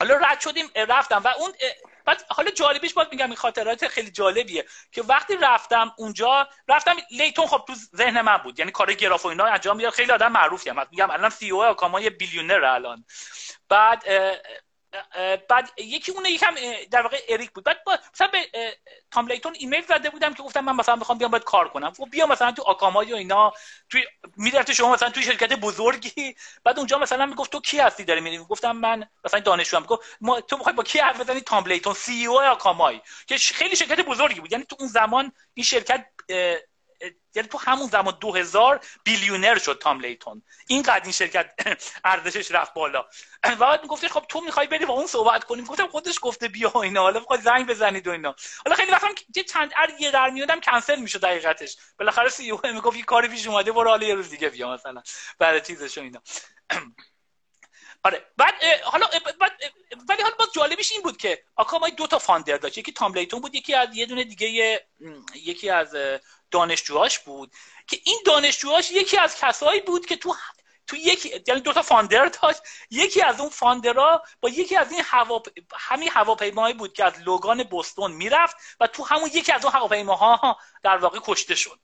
حالا 0.00 0.16
رد 0.16 0.40
شدیم 0.40 0.70
رفتم 0.76 1.22
و 1.24 1.28
اون 1.28 1.52
بعد 2.04 2.24
حالا 2.28 2.50
جالبیش 2.50 2.94
باید 2.94 3.08
میگم 3.12 3.26
این 3.26 3.36
خاطرات 3.36 3.88
خیلی 3.88 4.10
جالبیه 4.10 4.64
که 4.92 5.02
وقتی 5.02 5.36
رفتم 5.36 5.92
اونجا 5.96 6.48
رفتم 6.68 6.96
لیتون 7.10 7.46
خب 7.46 7.64
تو 7.66 7.74
ذهن 7.96 8.20
من 8.20 8.36
بود. 8.36 8.58
یعنی 8.58 8.70
کار 8.70 8.94
گراف 8.94 9.24
و 9.24 9.28
اینا 9.28 9.44
انجام 9.44 9.76
می‌داد. 9.76 9.92
خیلی 9.92 10.12
آدم 10.12 10.32
معروفی 10.32 10.70
هم. 10.70 10.86
میگم 10.90 11.10
الان 11.10 11.30
سی 11.30 11.50
او 11.50 11.64
آکاما 11.64 12.00
یه 12.00 12.10
بیلیونر 12.10 12.64
الان. 12.64 13.04
بعد 13.68 14.04
بعد 15.48 15.70
یکی 15.78 16.12
اون 16.12 16.26
یکم 16.26 16.54
در 16.90 17.02
واقع 17.02 17.20
اریک 17.28 17.50
بود. 17.50 17.64
بعد 17.64 17.84
با 17.84 17.98
مثلا 18.14 18.26
به 18.26 18.38
تام 19.10 19.26
لیتون 19.26 19.54
ایمیل 19.58 19.82
زده 19.86 20.10
بودم 20.10 20.34
که 20.34 20.42
گفتم 20.42 20.60
من 20.60 20.76
مثلا 20.76 20.96
می‌خوام 20.96 21.18
بیام 21.18 21.30
باهات 21.30 21.44
کار 21.44 21.68
کنم. 21.68 21.92
خب 21.92 22.08
بیا 22.10 22.26
مثلا 22.26 22.52
تو 22.52 22.62
Akamai 22.62 23.12
و 23.12 23.16
اینا 23.16 23.52
توی 23.90 24.04
می‌رفت 24.36 24.72
شما 24.72 24.92
مثلا 24.92 25.10
توی 25.10 25.22
شرکت 25.22 25.52
بزرگی. 25.52 26.34
بعد 26.64 26.78
اونجا 26.78 26.98
مثلا 26.98 27.26
می‌گفت 27.26 27.52
تو 27.52 27.60
کی 27.60 27.78
هستی 27.78 28.04
داری 28.04 28.20
میری؟ 28.20 28.38
گفتم 28.38 28.72
من 28.72 29.08
مثلا 29.24 29.40
دانشجو 29.40 29.80
ما 30.20 30.40
تو 30.40 30.56
می‌خوای 30.56 30.74
با 30.74 30.82
کی 30.82 30.98
حرف 30.98 31.20
بزنی؟ 31.20 31.40
تام 31.40 31.66
لیتون 31.66 31.94
CEO 31.94 32.26
Akamai. 32.26 33.00
که 33.26 33.36
خیلی 33.38 33.76
شرکت 33.76 34.00
بزرگی 34.00 34.40
بود. 34.40 34.52
یعنی 34.52 34.64
تو 34.64 34.76
اون 34.78 34.88
زمان 34.88 35.32
این 35.54 35.64
شرکت 35.64 36.06
یعنی 37.34 37.48
تو 37.48 37.58
همون 37.58 37.86
زمان 37.88 38.18
2000 38.20 38.80
billionaire 39.04 39.58
شد 39.58 39.78
تام 39.82 40.00
لیتون. 40.00 40.42
اینقدر 40.66 41.02
این 41.02 41.12
شرکت 41.12 41.50
ارزشش 42.04 42.50
رفت 42.50 42.74
بالا. 42.74 43.04
و 43.44 43.56
بعد 43.56 43.82
میگفتش 43.82 44.10
خب 44.12 44.24
تو 44.28 44.40
می‌خوای 44.40 44.66
بری 44.66 44.86
با 44.86 44.94
اون 44.94 45.06
صحبت 45.06 45.44
کنیم 45.44 45.64
گفتم 45.64 45.86
خودش 45.88 46.18
گفته 46.22 46.48
بیا 46.48 46.72
اینا. 46.82 47.02
حالا 47.02 47.20
می‌خوای 47.20 47.40
زنگ 47.40 47.66
بزنید 47.66 48.06
و 48.06 48.10
اینا. 48.10 48.34
حالا 48.66 48.76
خیلی 48.76 48.92
وقتا 48.92 49.08
یه 49.36 49.44
چند 49.44 49.72
ار 49.76 49.90
یه 50.00 50.10
در 50.10 50.30
میادم 50.30 50.60
کنسل 50.60 51.00
میشه 51.00 51.18
دقیقتش 51.18 51.76
بالاخره 51.98 52.28
سی 52.28 52.50
او 52.50 52.60
می‌گفت 52.64 52.96
یه 52.96 53.04
کاری 53.04 53.28
پیش 53.28 53.46
اومده 53.46 53.72
برو 53.72 53.90
حالا 53.90 54.06
یه 54.06 54.14
روز 54.14 54.30
دیگه 54.30 54.48
بیا 54.48 54.72
مثلا. 54.74 55.02
بعد 55.38 55.66
چیزش 55.66 55.98
اینا. 55.98 56.22
آره. 58.04 58.26
بعد 58.36 58.54
حالا 58.82 59.06
بعد 59.40 59.52
ولی 60.08 60.22
حالا 60.22 60.34
باز 60.38 60.48
جالبش 60.54 60.92
این 60.92 61.02
بود 61.02 61.16
که 61.16 61.44
آکامای 61.56 61.90
دو 61.90 62.06
تا 62.06 62.18
فاندر 62.18 62.56
داشت. 62.56 62.78
یکی 62.78 62.92
تام 62.92 63.14
لیتون 63.14 63.40
بود 63.40 63.54
یکی 63.54 63.74
از 63.74 63.96
یه 63.96 64.06
دونه 64.06 64.24
دیگه 64.24 64.80
یکی 65.34 65.70
از 65.70 65.96
دانشجوهاش 66.50 67.18
بود. 67.18 67.52
که 67.86 67.98
این 68.04 68.18
دانشجوهاش 68.26 68.90
یکی 68.90 69.18
از 69.18 69.36
کسایی 69.40 69.80
بود 69.80 70.06
که 70.06 70.16
تو 70.16 70.34
تو 70.86 70.96
یکی 70.96 71.42
یعنی 71.46 71.60
دو 71.60 71.72
تا 71.72 71.82
فاندر 71.82 72.24
داشت. 72.26 72.60
یکی 72.90 73.22
از 73.22 73.40
اون 73.40 73.48
فاندرها 73.48 74.22
با 74.40 74.48
یکی 74.48 74.76
از 74.76 74.92
این 74.92 75.02
هوا 75.04 75.42
همین 75.74 76.08
هواپیمایی 76.08 76.74
بود 76.74 76.92
که 76.92 77.04
از 77.04 77.20
لوگان 77.20 77.62
بوستون 77.62 78.12
می‌رفت 78.12 78.56
و 78.80 78.86
تو 78.86 79.04
همون 79.04 79.30
یکی 79.32 79.52
از 79.52 79.64
اون 79.64 79.74
هواپیماها 79.74 80.58
در 80.82 80.96
واقع 80.96 81.18
کشته 81.22 81.54
شد. 81.54 81.80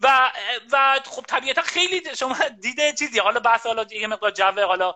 و 0.00 0.32
و 0.72 1.00
خب 1.04 1.22
طبیعتا 1.22 1.62
خیلی 1.62 2.16
شما 2.16 2.36
دیده 2.60 2.92
چیزی. 2.92 3.18
حالا 3.18 3.40
بحث 3.40 3.66
حالا 3.66 3.86
یه 3.90 4.06
مقدار 4.06 4.30
جو 4.30 4.66
حالا 4.66 4.94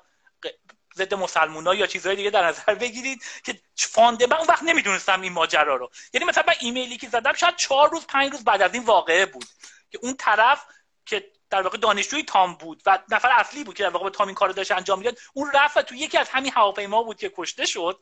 ضد 0.97 1.15
مسلمونا 1.15 1.75
یا 1.75 1.87
چیزهای 1.87 2.17
دیگه 2.17 2.31
در 2.31 2.47
نظر 2.47 2.75
بگیرید 2.75 3.23
که 3.45 3.61
فانده 3.77 4.27
من 4.27 4.37
اون 4.37 4.47
وقت 4.47 4.63
نمی‌دونستم 4.63 5.21
این 5.21 5.33
ماجرا 5.33 5.77
رو. 5.77 5.91
یعنی 6.13 6.27
مثلا 6.27 6.45
من 6.47 6.55
ایمیلی 6.61 6.97
که 6.97 7.09
زدم 7.09 7.33
شاید 7.33 7.57
چهار 7.57 7.91
روز 7.91 8.07
پنج 8.07 8.33
روز 8.33 8.45
بعد 8.45 8.63
از 8.63 8.75
این 8.75 8.85
واقعه 8.85 9.27
بود 9.27 9.47
که 9.91 9.99
اون 10.03 10.17
طرف 10.17 10.65
که 11.07 11.31
در 11.51 11.63
واقع 11.63 11.79
دانشجوی 11.79 12.23
تام 12.23 12.55
بود 12.55 12.83
و 12.87 12.99
نفر 13.09 13.31
اصلی 13.33 13.65
بود 13.65 13.75
که 13.75 13.83
در 13.83 13.91
واقع 13.91 14.11
تام 14.11 14.27
این 14.27 14.35
کارو 14.35 14.53
داشت 14.53 14.71
انجام 14.71 14.99
می‌داد 14.99 15.19
اون 15.35 15.51
رفت 15.55 15.79
تو 15.79 15.95
یکی 15.95 16.19
از 16.19 16.29
همین 16.29 16.53
هواپیما 16.53 17.03
بود 17.03 17.19
که 17.19 17.33
کشته 17.37 17.67
شد. 17.67 18.01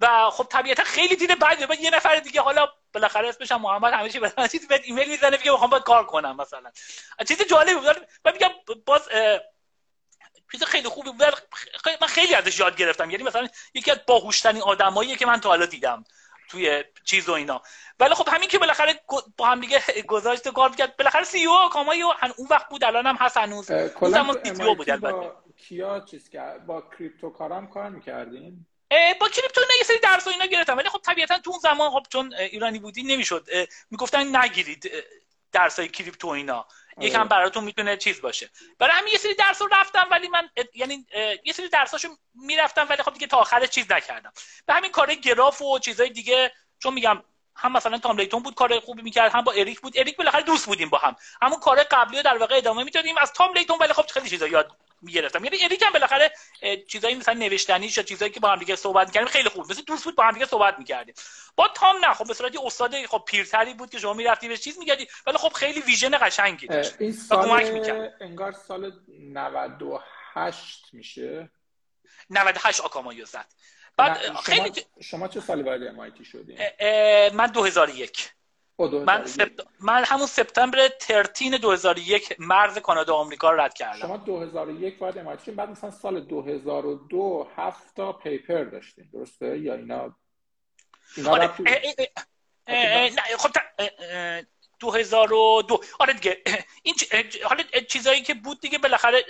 و 0.00 0.30
خب 0.30 0.46
طبیعتا 0.50 0.84
خیلی 0.84 1.16
دیده 1.16 1.34
بعد 1.34 1.80
یه 1.80 1.90
نفر 1.90 2.16
دیگه 2.16 2.40
حالا 2.40 2.68
بالاخره 2.92 3.28
اسمش 3.28 3.52
هم 3.52 3.60
محمد 3.60 4.12
بدن 4.20 4.46
چیزی 4.48 4.66
بهت 4.66 4.82
ایمیل 4.84 5.08
می‌زنه 5.08 5.36
میگه 5.36 5.50
می‌خوام 5.50 5.70
باید 5.70 5.82
کار 5.82 6.06
کنم 6.06 6.36
مثلا. 6.36 6.70
چیز 7.28 7.42
جالبی 7.42 7.74
بود. 7.74 8.08
من 8.24 8.32
میگم 8.32 8.50
باز 8.86 9.08
چیز 10.52 10.64
خیلی 10.64 10.88
خوبی 10.88 11.10
بود. 11.10 11.22
من 12.00 12.08
خیلی 12.08 12.34
ازش 12.34 12.60
یاد 12.60 12.76
گرفتم. 12.76 13.10
یعنی 13.10 13.22
مثلا 13.22 13.48
یکی 13.74 13.90
از 13.90 13.98
باهوشترین 14.06 14.62
آدماییه 14.62 15.16
که 15.16 15.26
من 15.26 15.40
تا 15.40 15.48
حالا 15.48 15.66
دیدم 15.66 16.04
توی 16.48 16.84
چیز 17.04 17.28
و 17.28 17.32
اینا. 17.32 17.62
ولی 18.00 18.14
خب 18.14 18.28
همین 18.28 18.48
که 18.48 18.58
بالاخره 18.58 19.00
با 19.36 19.46
هم 19.46 19.60
دیگه 19.60 19.82
گذاشت 20.08 20.46
و 20.46 20.50
کار 20.50 20.76
کرد 20.76 20.96
بالاخره 20.96 21.24
سی 21.24 21.46
او 21.46 21.68
کامای 21.72 22.02
اون 22.02 22.48
وقت 22.50 22.68
بود 22.68 22.84
الان 22.84 23.06
هم 23.06 23.16
هست 23.16 23.36
هنوز. 23.36 23.70
اون 23.70 24.10
زمان 24.10 24.74
بود 24.76 24.90
البته. 24.90 25.32
کیا 25.56 26.00
چیز 26.00 26.30
کرد؟ 26.30 26.66
با 26.66 26.82
کریپتو 26.98 27.30
کارام 27.30 27.66
کار 27.68 27.88
می‌کردین؟ 27.88 28.66
با 29.20 29.28
کریپتو 29.28 29.60
نه 29.60 29.76
یه 29.78 29.84
سری 29.84 29.98
درس 29.98 30.26
و 30.26 30.30
اینا 30.30 30.46
گرفتم. 30.46 30.76
ولی 30.76 30.88
خب 30.88 31.00
طبیعتا 31.04 31.38
تو 31.38 31.50
اون 31.50 31.60
زمان 31.60 31.90
خب 31.90 32.06
چون 32.08 32.34
ایرانی 32.34 32.78
بودی 32.78 33.02
نمی‌شد. 33.02 33.48
می‌گفتن 33.90 34.36
نگیرید. 34.36 34.90
درس 35.52 35.78
های 35.78 35.88
کریپتو 35.88 36.28
اینا. 36.28 36.66
یکم 36.98 37.18
آره. 37.18 37.28
براتون 37.28 37.64
می‌تونه 37.64 37.96
چیز 37.96 38.20
باشه. 38.20 38.50
برای 38.78 38.92
همین 38.96 39.12
یه 39.12 39.18
سری 39.18 39.34
درس 39.34 39.62
رو 39.62 39.68
رفتم 39.72 40.08
ولی 40.10 40.28
من 40.28 40.50
یعنی 40.74 41.06
یه 41.44 41.52
سری 41.52 41.68
درساشو 41.68 42.08
می‌رفتم 42.34 42.86
ولی 42.90 43.02
خب 43.02 43.12
دیگه 43.12 43.26
تا 43.26 43.36
آخر 43.36 43.66
چیز 43.66 43.92
نکردم. 43.92 44.32
به 44.66 44.72
همین 44.72 44.90
کار 44.90 45.14
گراف 45.14 45.62
و 45.62 45.78
چیزای 45.78 46.10
دیگه 46.10 46.52
چون 46.78 46.94
میگم 46.94 47.22
هم 47.56 47.72
مثلا 47.72 47.98
تام 47.98 48.18
لیتون 48.18 48.42
بود 48.42 48.54
کار 48.54 48.80
خوبی 48.80 49.02
می‌کرد 49.02 49.32
هم 49.32 49.40
با 49.40 49.52
اریک 49.52 49.80
بود. 49.80 49.98
اریک 49.98 50.16
بالاخره 50.16 50.42
دوست 50.42 50.66
بودیم 50.66 50.88
با 50.88 50.98
هم. 50.98 51.16
همون 51.42 51.60
کار 51.60 51.82
قبلی 51.82 52.16
رو 52.16 52.22
در 52.22 52.38
واقع 52.38 52.56
ادامه 52.56 52.84
می‌دادیم. 52.84 53.18
از 53.18 53.32
تام 53.32 53.52
لیتون 53.52 53.78
ولی 53.80 53.92
خب 53.92 54.06
خیلی 54.06 54.28
چیزا 54.28 54.46
یاد 54.46 54.76
می‌گرفتم. 55.02 55.44
یعنی 55.44 55.56
اریک 55.64 55.82
هم 55.82 55.92
بالاخره 55.92 56.32
چیزایی 56.88 57.14
مثلا 57.14 57.34
نوشتنی 57.34 57.86
یا 57.96 58.02
چیزایی 58.02 58.32
که 58.32 58.40
با 58.40 58.48
هم 58.48 58.58
دیگه 58.58 58.76
صحبت 58.76 59.06
می‌کردیم 59.06 59.28
خیلی 59.28 59.48
خوب. 59.48 59.70
مثل 59.70 59.82
دوست 59.82 60.04
بود 60.04 60.16
با 60.16 60.24
هم 60.24 60.32
دیگه 60.32 60.46
صحبت 60.46 60.78
می‌کردیم. 60.78 61.14
با 61.56 61.68
تام 61.68 62.04
نه. 62.04 62.14
خب 62.14 62.26
به 62.26 62.34
صورت 62.34 62.52
استاد 62.64 63.06
خب 63.06 63.22
پیرتری 63.26 63.74
بود 63.74 63.90
که 63.90 63.98
شما 63.98 64.12
می‌رفتی 64.12 64.48
به 64.48 64.56
چیز 64.56 64.78
میگردی 64.78 65.08
ولی 65.26 65.38
خب 65.38 65.52
خیلی 65.52 65.80
ویژن 65.80 66.18
قشنگی 66.20 66.66
داشت. 66.66 66.94
این 66.98 67.12
سال 67.12 68.10
انگار 68.20 68.52
سال 68.52 68.92
98 69.08 70.84
میشه. 70.92 71.50
98 72.30 72.80
آکامایو 72.80 73.24
زد. 73.24 73.46
بعد 73.96 74.36
خیلی 74.36 74.84
شما 75.00 75.28
چه 75.28 75.40
سالی 75.40 75.62
وارد 75.62 75.96
MIT 75.96 76.30
شدین 76.32 76.58
من 77.32 77.46
2001 77.46 78.30
من, 78.88 79.26
سپت... 79.26 79.66
من 79.80 80.04
همون 80.04 80.26
سپتامبر 80.26 80.90
13 81.00 81.58
2001 81.58 82.36
مرز 82.38 82.78
کانادا 82.78 83.14
و 83.14 83.16
آمریکا 83.16 83.50
رو 83.50 83.60
رد 83.60 83.74
کردم. 83.74 83.98
شما 83.98 84.16
2001 84.16 85.02
وارد 85.02 85.38
MIT 85.38 85.50
بعد 85.50 85.70
مثلا 85.70 85.90
سال 85.90 86.20
2002 86.20 87.48
هفت 87.56 87.96
تا 87.96 88.12
پیپر 88.12 88.64
داشتین. 88.64 89.04
درسته؟ 89.12 89.58
یا 89.58 89.74
اینا 89.74 90.16
اینا 91.16 91.30
آره. 91.30 91.48
خب 93.38 93.50
2002 94.80 95.80
آره 95.98 96.12
دیگه 96.12 96.42
این 96.82 96.94
حالا 97.44 97.62
چیزایی 97.88 98.22
که 98.22 98.34
بود 98.34 98.60
دیگه 98.60 98.78
بالاخره 98.78 99.24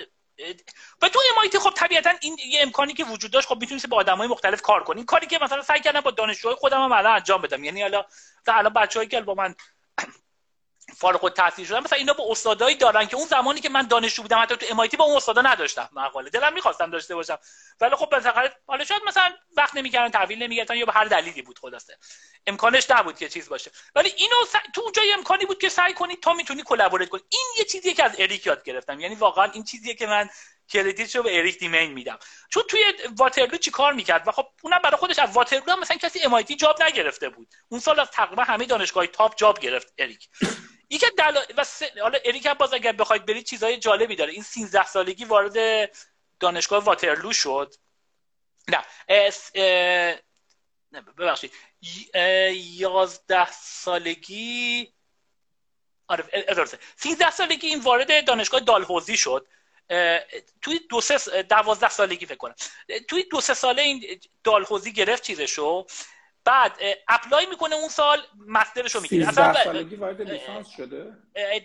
و 1.03 1.09
تو 1.09 1.21
امایتی 1.37 1.59
خب 1.59 1.71
طبیعتا 1.71 2.11
این 2.21 2.37
یه 2.47 2.63
امکانی 2.63 2.93
که 2.93 3.05
وجود 3.05 3.31
داشت 3.31 3.49
خب 3.49 3.61
می‌تونید 3.61 3.89
با 3.89 3.97
آدمای 3.97 4.29
مختلف 4.29 4.63
کار 4.63 4.85
کنین 4.85 5.05
کاری 5.05 5.27
که 5.27 5.39
مثلا 5.43 5.63
سعی 5.63 5.81
کردم 5.81 6.01
با 6.01 6.11
دانشجوهای 6.11 6.57
خودم 6.57 6.85
هم 6.85 6.93
الان 6.93 7.15
انجام 7.15 7.43
بدم. 7.43 7.65
یعنی 7.65 7.83
حالا 7.83 8.05
الان 8.47 8.73
بچه‌ای 8.73 9.07
که 9.07 9.21
با 9.21 9.35
من 9.35 9.55
فارغ 10.91 11.25
التحصیل 11.25 11.67
شدن. 11.67 11.81
مثلا 11.81 11.99
اینا 11.99 12.13
با 12.13 12.25
استادایی 12.31 12.77
دارن 12.77 13.07
که 13.07 13.17
اون 13.17 13.27
زمانی 13.27 13.61
که 13.61 13.69
من 13.69 13.87
دانشجو 13.87 14.23
بودم 14.23 14.43
حتی 14.43 14.57
تو 14.57 14.67
امایتی 14.71 14.97
با 14.97 15.05
اون 15.05 15.17
استادا 15.17 15.43
نداشتم 15.43 15.89
مقاله. 15.93 16.31
دلم 16.31 16.53
می‌خواستم 16.53 16.91
داشته 16.91 17.15
باشم. 17.15 17.39
ولی 17.81 17.97
خب 17.97 18.11
بالاخره 18.11 18.57
حالا 18.67 18.85
شاید 18.85 19.03
مثلا 19.07 19.35
وقت 19.57 19.77
نمی‌کردن 19.77 20.11
تحویل 20.11 20.43
نمی‌گرفتن 20.43 20.77
یا 20.77 20.87
به 20.87 20.93
هر 20.93 21.05
دلیلی 21.05 21.43
بود 21.43 21.59
خلاصه. 21.59 21.99
امکانش 22.47 22.91
نبود 22.91 23.19
که 23.19 23.29
چیز 23.29 23.49
باشه. 23.49 23.71
ولی 23.95 24.13
اینو 24.17 24.37
س... 24.49 24.53
تو 24.75 24.81
اونجا 24.81 25.03
امکانی 25.15 25.47
بود 25.47 25.59
که 25.59 25.69
سعی 25.69 25.95
کنی 25.95 26.17
تا 26.17 26.33
می‌تونی 26.33 26.63
collaborate 26.63 27.09
کنی. 27.09 27.23
این 27.29 27.47
یه 27.59 27.65
چیزیه 27.65 27.95
که 27.95 28.05
از 28.05 28.13
اریک 28.19 28.47
یاد 28.47 28.65
گرفتم. 28.65 29.01
یعنی 29.01 29.15
واقعا 29.15 29.45
این 29.45 29.65
چیزیه 29.65 29.95
که 29.95 30.07
من 30.07 30.29
credit 30.69 31.05
ش 31.05 31.17
رو 31.17 31.23
به 31.23 31.39
اریک 31.39 31.59
دیمین 31.59 31.93
میدم. 31.93 32.19
چون 32.51 32.63
توی 32.69 32.81
واترلو 33.17 33.57
چی 33.57 33.71
کار 33.71 33.93
می‌کرد؟ 33.93 34.29
و 34.29 34.33
خب 34.33 34.47
اونم 34.63 34.79
برای 34.85 34.97
خودش 34.97 35.19
از 35.19 35.31
واترلو 35.31 35.77
مثلا 35.77 35.97
کسی 35.97 36.23
MIT 36.23 36.57
job 36.57 36.83
نگرفته 36.83 37.29
بود. 37.29 37.49
اون 37.69 37.81
سال 37.81 38.01
از 38.01 38.11
تقریبا 38.11 38.43
همه 38.43 38.65
دانشگاه 38.65 39.07
top 39.07 39.37
job 39.37 39.59
گرفت 39.59 39.95
اریک. 39.99 40.29
یکی 40.91 41.07
دل... 41.19 41.41
و 41.57 41.65
س... 41.65 41.83
حالا 41.83 42.19
اریک 42.25 42.47
هم 42.47 42.55
باز 42.55 42.75
اگر 42.75 42.93
بخواید 42.93 43.27
برید 43.27 43.47
چیزای 43.47 43.77
جالبی 43.77 44.17
داره. 44.17 44.33
این 44.33 44.43
13 44.43 44.87
سالگی 44.87 45.25
وارد 45.25 45.91
دانشگاه 46.41 46.85
واترلو 46.85 47.33
شد. 47.33 47.75
نه. 48.69 48.85
اس... 49.09 49.57
نه 50.93 51.01
ببخشید. 51.19 51.53
یازده 52.53 53.53
سالگی 53.53 54.93
آره 56.09 56.25
13 56.97 57.31
سالگی 57.31 57.67
این 57.67 57.81
وارد 57.81 58.25
دانشگاه 58.25 58.61
دالهوزی 58.61 59.17
شد. 59.17 59.47
توی 60.63 60.81
دو 60.91 61.01
سه 61.01 61.43
دوازده 61.43 61.89
سالگی 61.89 62.27
فکر 62.27 62.37
کنم. 62.37 62.55
توی 63.09 63.23
دو 63.23 63.41
سه 63.41 63.55
ساله 63.55 63.83
این 63.83 64.21
دالهوزی 64.45 64.93
گرفت 64.93 65.23
چیزشو؟ 65.23 65.87
بعد 66.45 66.81
apply 67.09 67.47
می‌کنه 67.47 67.75
اون 67.75 67.89
سال 67.89 68.23
master 68.47 68.83
شو 68.83 69.01
می‌گیره. 69.01 69.29
اصلا 69.29 69.65
سالگی 69.65 69.97
وارد 69.97 70.23
لیسانس 70.23 70.69
شده؟ 70.77 71.17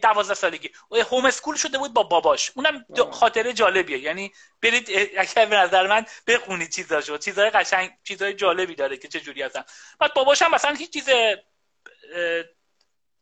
12 0.02 0.34
سالگی. 0.34 0.72
homeschool 1.12 1.56
شده 1.56 1.78
بود 1.78 1.94
با 1.94 2.04
باباش. 2.04 2.52
اونم 2.56 2.86
خاطره 3.12 3.54
جالبیه. 3.54 3.98
یعنی 3.98 4.34
برید 4.62 4.90
اگر 5.18 5.46
به 5.46 5.56
نظر 5.56 5.88
من 5.88 6.06
بخونید 6.28 6.70
چیزاشو. 6.70 7.18
چیزای 7.18 7.50
قشنگ 7.50 7.92
چیزای 8.04 8.34
جالبی 8.34 8.76
داره 8.76 8.98
که 8.98 9.08
چه 9.08 9.20
جوری 9.20 9.42
هستن. 9.42 9.64
بعد 10.00 10.14
باباش 10.14 10.42
هم 10.42 10.52
مثلا 10.52 10.74
هیچ 10.74 10.94
چیز 10.94 11.10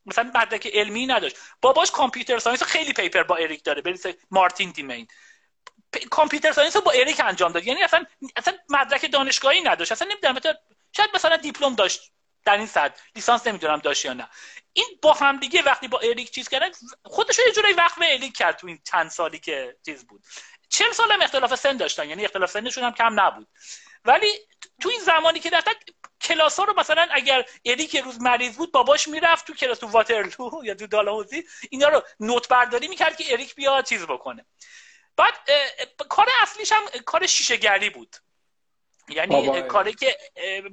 مثلا 0.06 0.30
مدرک 0.34 0.66
علمی 0.66 1.06
نداشت. 1.06 1.36
باباش 1.60 1.90
computer 1.90 2.38
science 2.38 2.62
خیلی 2.62 2.92
paper 2.92 3.22
با 3.22 3.36
اریک 3.36 3.64
داره. 3.64 3.82
برید 3.82 4.18
مارتین 4.30 4.70
دیمین. 4.70 5.08
computer 6.10 6.52
science 6.52 6.76
رو 6.76 6.82
با 6.82 6.92
اریک 6.92 7.20
انجام 7.24 7.52
داد. 7.52 7.66
یعنی 7.66 7.82
اصلا 7.82 8.04
اصلا 8.36 8.54
مدرک 8.68 9.12
دانشگاهی 9.12 9.60
نداشت. 9.60 9.92
اصلا 9.92 10.08
نمی‌دونم 10.10 10.54
شاید 10.96 11.10
مثلا 11.14 11.36
دیپلم 11.36 11.74
داشت 11.74 12.12
در 12.44 12.56
این 12.56 12.66
حد 12.66 12.98
لیسانس 13.14 13.46
نمی‌دونم 13.46 13.78
داشت 13.78 14.04
یا 14.04 14.12
نه. 14.12 14.28
این 14.72 14.86
با 15.02 15.12
هم 15.12 15.36
دیگه 15.36 15.62
وقتی 15.62 15.88
با 15.88 15.98
اریک 15.98 16.30
چیز 16.30 16.48
کردن 16.48 16.70
خودش 17.04 17.38
یه 17.46 17.52
جوری 17.52 17.72
وقت 17.72 17.98
به 17.98 18.14
اریک 18.14 18.36
کرد 18.36 18.56
تو 18.56 18.66
این 18.66 18.78
چند 18.84 19.10
سالی 19.10 19.38
که 19.38 19.76
چیز 19.84 20.06
بود. 20.06 20.24
چهل 20.68 20.92
سال 20.92 21.12
هم 21.12 21.22
اختلاف 21.22 21.54
سن 21.54 21.76
داشتن 21.76 22.08
یعنی 22.08 22.24
اختلاف 22.24 22.50
سنشون 22.50 22.84
هم 22.84 22.92
کم 22.92 23.20
نبود. 23.20 23.48
ولی 24.04 24.28
تو 24.80 24.88
این 24.88 25.00
زمانی 25.00 25.40
که 25.40 25.50
دقیقا 25.50 25.72
کلاس 26.20 26.58
ها 26.58 26.64
رو 26.64 26.80
مثلا 26.80 27.06
اگر 27.10 27.44
اریک 27.64 27.96
روز 27.96 28.20
مریض 28.20 28.56
بود 28.56 28.72
باباش 28.72 29.08
می‌رفت 29.08 29.46
تو 29.46 29.54
کلاس 29.54 29.78
تو 29.78 29.86
واترلو 29.86 30.50
یا 30.64 30.74
تو 30.74 30.86
دالاوزی 30.86 31.44
اینا 31.70 31.88
رو 31.88 32.02
نوت 32.20 32.48
برداری 32.48 32.88
می‌کرد 32.88 33.16
که 33.16 33.32
اریک 33.32 33.54
بیا 33.54 33.82
چیز 33.82 34.02
بکنه. 34.02 34.46
بعد 35.16 35.34
کار 36.08 36.28
اصلیش 36.42 36.72
هم 36.72 36.82
کار 37.04 37.26
شیشه 37.26 37.56
گری 37.56 37.90
بود. 37.90 38.16
یعنی 39.08 39.62
کاری 39.62 39.92
که 39.92 40.16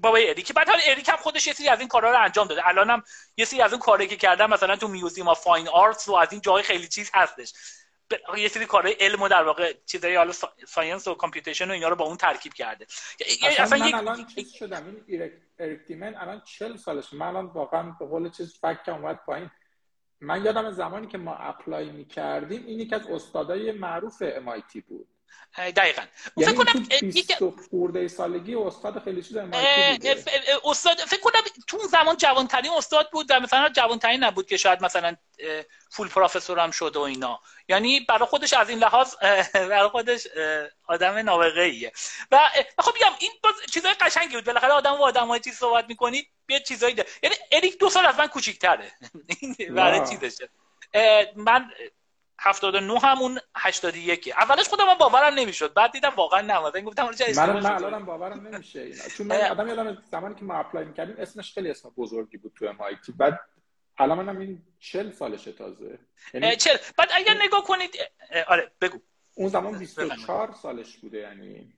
بابای 0.01 0.29
اریک 0.29 0.53
بعد 0.53 0.69
حالا 0.69 0.81
اریک 0.85 1.09
هم 1.09 1.17
خودش 1.17 1.47
یه 1.47 1.53
سری 1.53 1.67
از 1.67 1.79
این 1.79 1.87
کارا 1.87 2.11
رو 2.11 2.23
انجام 2.23 2.47
داده. 2.47 2.67
الانم 2.67 3.03
یه 3.37 3.45
سری 3.45 3.61
از 3.61 3.71
اون 3.71 3.79
کاری 3.79 4.07
که 4.07 4.15
کردن 4.15 4.45
مثلا 4.45 4.75
تو 4.75 4.87
Museum 4.87 5.27
of 5.27 5.43
Fine 5.43 5.67
Arts 5.67 6.09
و 6.09 6.13
از 6.13 6.31
این 6.31 6.41
جای 6.41 6.63
خیلی 6.63 6.87
چیز 6.87 7.11
هستش. 7.13 7.53
یه 8.37 8.47
سری 8.47 8.65
کارهای 8.65 8.93
علم 8.93 9.21
و 9.21 9.27
در 9.27 9.43
واقع 9.43 9.73
چیزای 9.85 10.15
حالا 10.15 10.31
science 10.67 11.07
و 11.07 11.15
computation 11.15 11.69
و 11.69 11.73
اینا 11.73 11.89
رو 11.89 11.95
با 11.95 12.05
اون 12.05 12.17
ترکیب 12.17 12.53
کرده. 12.53 12.87
اصلا, 13.43 13.63
اصلا 13.63 13.77
من 13.79 13.93
الان 13.93 14.25
چیز 14.25 14.53
شدم. 14.53 15.03
این 15.07 15.31
اریک 15.59 15.79
دیمن 15.79 16.15
الان 16.15 16.41
40 16.45 16.77
سالش 16.77 17.13
من 17.13 17.27
الان 17.27 17.45
واقعا 17.45 17.95
به 17.99 18.05
قول 18.05 18.29
چیز 18.29 18.59
فکر 18.61 18.91
اومد 18.91 19.19
پایین. 19.25 19.51
من 20.21 20.45
یادم 20.45 20.71
زمانی 20.71 21.07
که 21.07 21.17
ما 21.17 21.35
apply 21.35 21.89
می‌کردیم 21.89 22.65
این 22.65 22.79
یکی 22.79 22.95
از 22.95 23.07
استادای 23.07 23.71
معروف 23.71 24.23
MIT 24.23 24.81
بود. 24.87 25.07
دقیقا. 25.57 26.01
یعنی 26.37 26.53
فکر 26.53 26.63
کنم 26.63 26.85
یک 27.01 27.33
خورده 27.69 28.07
سالگی 28.07 28.55
استاد 28.55 29.03
خیلی 29.03 29.23
چیز 29.23 29.37
استاد 30.63 30.97
فکر 30.97 31.21
کنم 31.21 31.41
تو 31.67 31.77
اون 31.77 31.87
زمان 31.87 32.17
جوانترین 32.17 32.71
استاد 32.71 33.11
بود 33.11 33.25
و 33.29 33.39
مثلا 33.39 33.69
جوانترین 33.69 34.23
نبود 34.23 34.47
که 34.47 34.57
شاید 34.57 34.83
مثلا 34.83 35.15
فول 35.89 36.07
پروفسور 36.07 36.59
هم 36.59 36.71
شد 36.71 36.95
و 36.95 37.01
اینا. 37.01 37.39
یعنی 37.67 37.99
برای 37.99 38.25
خودش 38.25 38.53
از 38.53 38.69
این 38.69 38.79
لحاظ 38.79 39.15
برای 39.53 39.89
خودش 39.89 40.27
آدم 40.87 41.17
نابغه 41.17 41.61
ایه 41.61 41.91
و 42.31 42.39
خب 42.79 42.91
بگم 42.95 43.11
این 43.19 43.31
باز 43.43 43.53
چیزای 43.73 43.93
قشنگی 43.93 44.35
بود. 44.35 44.45
بالاخره 44.45 44.71
آدم 44.71 44.93
و 44.93 45.03
آدمای 45.03 45.39
چیز 45.39 45.53
صحبت 45.53 45.85
می‌کنی 45.89 46.27
بیا 46.45 46.59
چیزایی 46.59 46.93
ده. 46.93 47.05
یعنی 47.23 47.35
اریک 47.51 47.79
دو 47.79 47.89
سال 47.89 48.05
از 48.05 48.15
من 48.19 48.27
کوچیک‌تره. 48.27 48.91
برای 49.75 50.09
چیزشه. 50.09 50.49
من 51.35 51.71
79 52.43 52.99
همون 52.99 53.39
81 53.55 54.33
اولش 54.37 54.67
خودم 54.67 54.87
من 54.87 54.93
باورم 54.93 55.33
نمی‌شد. 55.33 55.73
بعد 55.73 55.91
دیدم 55.91 56.13
واقعا 56.15 56.41
نه 56.41 56.67
مثلا 56.67 56.81
گفتم 56.81 57.11
چه 57.11 57.33
من 57.35 57.59
من 57.59 57.65
الانم 57.65 58.05
باورم 58.05 58.47
نمیشه. 58.47 58.81
اینا 58.81 59.03
چون 59.17 59.27
من 59.27 59.41
آدم 59.41 59.67
یادم 59.67 60.03
زمانی 60.11 60.35
که 60.35 60.45
ما 60.45 60.53
apply 60.53 60.85
می‌کردیم 60.85 61.15
اسمش 61.19 61.53
خیلی 61.53 61.71
اسم 61.71 61.89
بزرگی 61.97 62.37
بود 62.37 62.53
تو 62.55 62.73
MIT 62.73 63.11
بعد 63.17 63.39
الان 63.97 64.17
منم 64.17 64.39
این 64.39 64.61
40 64.79 65.11
سالشه 65.11 65.51
تازه. 65.51 65.99
یعنی 66.33 66.55
40 66.55 66.77
بعد 66.97 67.09
اگر 67.15 67.33
نگاه 67.41 67.63
کنید 67.63 67.97
آره 68.47 68.71
بگو. 68.81 68.99
اون 69.35 69.47
زمان 69.49 69.79
24 69.79 70.51
سالش 70.61 70.97
بوده 70.97 71.17
یعنی 71.17 71.73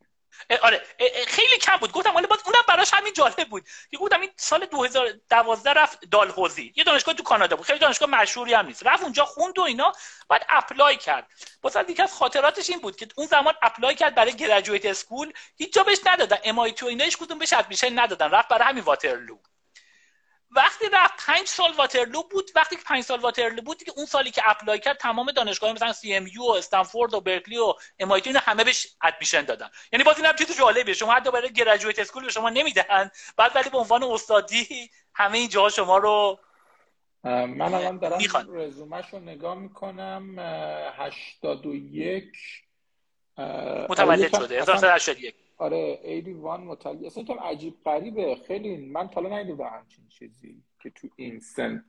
آره 0.62 0.82
خیلی 1.28 1.58
کم 1.62 1.78
بود. 1.78 1.92
گفتم 1.92 2.12
باز 2.12 2.40
اونم 2.46 2.64
براش 2.68 2.94
همین 2.94 3.14
جالب 3.14 3.50
بود 3.50 3.64
که 3.92 3.98
گفتم 3.98 4.22
این 4.22 4.30
سال 4.38 4.66
2012 4.66 5.74
رفت 5.74 6.06
دالهوزی. 6.12 6.74
یه 6.76 6.84
دانشگاه 6.84 7.14
تو 7.14 7.24
کانادا 7.24 7.56
بود. 7.56 7.66
خیلی 7.66 7.80
دانشگاه 7.80 8.10
مشهوری 8.10 8.54
هم 8.54 8.66
نیست. 8.66 8.88
رفت 8.88 9.04
اونجا 9.04 9.26
خوند 9.26 9.60
و 9.60 9.62
اینا 9.62 9.92
بعد 10.30 10.46
apply 10.50 10.98
کرد. 10.98 11.28
باز 11.62 11.78
یکی 11.90 12.02
از 12.02 12.14
خاطراتش 12.14 12.70
این 12.70 12.80
بود 12.80 12.96
که 12.96 13.08
اون 13.16 13.28
زمان 13.28 13.54
apply 13.62 13.96
کرد 13.96 14.16
برای 14.16 14.34
graduate 14.36 14.86
school. 14.86 15.34
هیچ 15.58 15.74
جا 15.74 15.84
بهش 15.84 16.00
ندادن. 16.06 16.38
MIT 16.44 16.86
و 16.86 16.88
اینا 16.88 17.04
هیچ 17.04 17.18
کدوم 17.18 17.40
بهش 17.40 17.54
admission 17.54 18.00
ندادن. 18.00 18.30
رفت 18.30 18.48
برای 18.48 18.68
همین 18.68 18.84
واترلو. 18.84 19.38
وقتی 20.56 20.86
رفت 20.94 21.26
پنج 21.26 21.48
سال 21.48 21.72
واترلو 21.72 22.24
بود 22.24 22.52
وقتی 22.56 22.76
که 22.76 22.82
پنج 22.86 23.04
سال 23.04 23.20
واترلو 23.20 23.62
بود 23.62 23.84
که 23.84 23.92
اون 23.96 24.06
سالی 24.06 24.32
که 24.32 24.42
apply 24.46 24.80
کرد 24.80 24.98
تمام 24.98 25.32
دانشگاه 25.32 25.74
مثلا 25.74 25.94
CMU 25.94 26.42
و 26.44 26.52
استنفورد 26.52 27.14
و 27.14 27.22
برکلی 27.22 27.58
و 27.58 27.74
ام 28.00 28.12
همه 28.36 28.64
بهش 28.64 28.88
admission 29.02 29.42
دادن. 29.42 29.70
یعنی 29.92 30.04
باز 30.04 30.18
اینم 30.18 30.36
چیز 30.36 30.58
جالبیه 30.58 30.94
شما 30.94 31.14
حتی 31.14 31.32
برای 31.32 31.54
graduate 31.54 32.00
school 32.00 32.26
به 32.26 32.32
شما 32.32 32.50
نمیدن 32.50 33.12
بعد 33.38 33.56
ولی 33.56 33.70
به 33.70 33.78
عنوان 33.78 34.04
استادی 34.04 34.90
همه 35.14 35.38
این 35.38 35.50
جاها 35.50 35.70
شما 35.70 35.98
رو 35.98 36.40
من 37.24 37.62
الان 37.62 37.98
دارم 37.98 38.20
رزومش 38.50 39.06
رو 39.14 39.20
نگاه 39.20 39.56
می‌کنم. 39.56 40.40
81 40.40 42.26
متولد 43.90 44.38
شده 44.38 44.62
1981 44.62 45.36
آره 45.58 46.00
81 46.04 46.60
متولد 46.60 47.06
اصلا 47.06 47.24
کم 47.24 47.40
عجیب 47.40 47.84
غریبه. 47.86 48.36
خیلی 48.36 48.78
من 48.78 49.08
حالا 49.08 49.38
ندیدم 49.38 49.68
همچین 49.68 50.08
چیزی 50.08 50.64
که 50.80 50.90
تو 50.90 51.08
این 51.16 51.40
سن. 51.40 51.86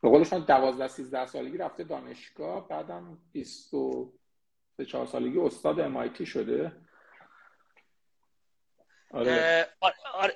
به 0.00 0.08
قولشون 0.08 0.38
12 0.38 0.88
13 0.88 1.26
سالگی 1.26 1.58
رفته 1.58 1.84
دانشگاه 1.84 2.68
بعدم 2.68 3.18
23 3.32 4.84
4 4.84 5.06
سالگی 5.06 5.38
استاد 5.38 5.76
MIT 5.94 6.22
شده. 6.26 6.72
آره. 9.10 9.68
آره, 9.80 9.94
آره. 10.14 10.34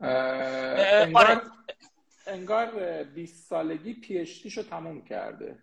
انگار 0.00 1.24
آره. 1.26 1.40
انگار 2.26 3.04
20 3.04 3.48
سالگی 3.48 3.94
PhD 3.94 4.46
شو 4.48 4.62
تموم 4.62 5.04
کرده. 5.04 5.62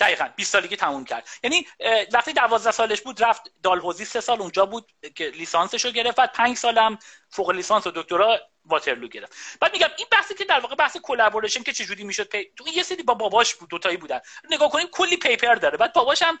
دقیقا 0.00 0.28
20 0.36 0.52
سالگی 0.52 0.76
تموم 0.76 1.04
کرد. 1.04 1.28
یعنی 1.42 1.66
وقتی 2.12 2.32
12 2.32 2.70
سالش 2.70 3.00
بود 3.00 3.24
رفت 3.24 3.42
دالهوزی 3.62 4.04
سه 4.04 4.20
سال 4.20 4.40
اونجا 4.40 4.66
بود 4.66 4.92
که 5.14 5.28
لیسانسش 5.28 5.84
رو 5.84 5.90
گرفت. 5.90 6.16
بعد 6.16 6.32
5 6.32 6.56
سالم 6.56 6.98
فوق 7.30 7.50
لیسانس 7.50 7.86
و 7.86 7.90
دکترا 7.90 8.40
واترلو 8.64 9.08
گرفت. 9.08 9.32
بعد 9.60 9.72
میگم 9.72 9.88
این 9.98 10.06
بحثی 10.10 10.34
که 10.34 10.44
در 10.44 10.60
واقع 10.60 10.74
بحث 10.74 10.96
collaboration 10.96 11.62
که 11.62 11.72
چجوری 11.72 12.04
می‌شد 12.04 12.28
پی... 12.28 12.50
تو 12.56 12.64
یه 12.68 12.82
سری 12.82 13.02
با 13.02 13.14
باباش 13.14 13.54
بود 13.54 13.68
دوتایی 13.68 13.96
بودن. 13.96 14.20
نگاه 14.50 14.70
کنیم 14.70 14.86
کلی 14.86 15.16
paper 15.16 15.54
داره. 15.54 15.78
بعد 15.78 15.92
باباش 15.92 16.22
هم 16.22 16.38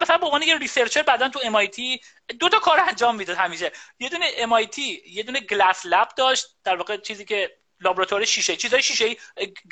مثلا 0.00 0.18
به 0.18 0.26
عنوان 0.26 0.42
یه 0.42 0.58
researcher 0.58 1.02
بعدا 1.02 1.28
تو 1.28 1.38
MIT 1.38 2.04
دو 2.40 2.48
تا 2.48 2.58
کار 2.58 2.80
انجام 2.80 3.16
می‌داد 3.16 3.36
همیشه. 3.36 3.72
یه 3.98 4.08
دونه 4.08 4.30
MIT 4.30 4.78
یه 5.06 5.22
دونه 5.22 5.40
glass 5.40 5.86
lab 5.86 6.08
داشت. 6.16 6.46
در 6.64 6.76
واقع 6.76 6.96
چیزی 6.96 7.24
که 7.24 7.58
لابراتوار 7.80 8.24
شیشه. 8.24 8.56
چیزای 8.56 8.82
شیشه 8.82 9.16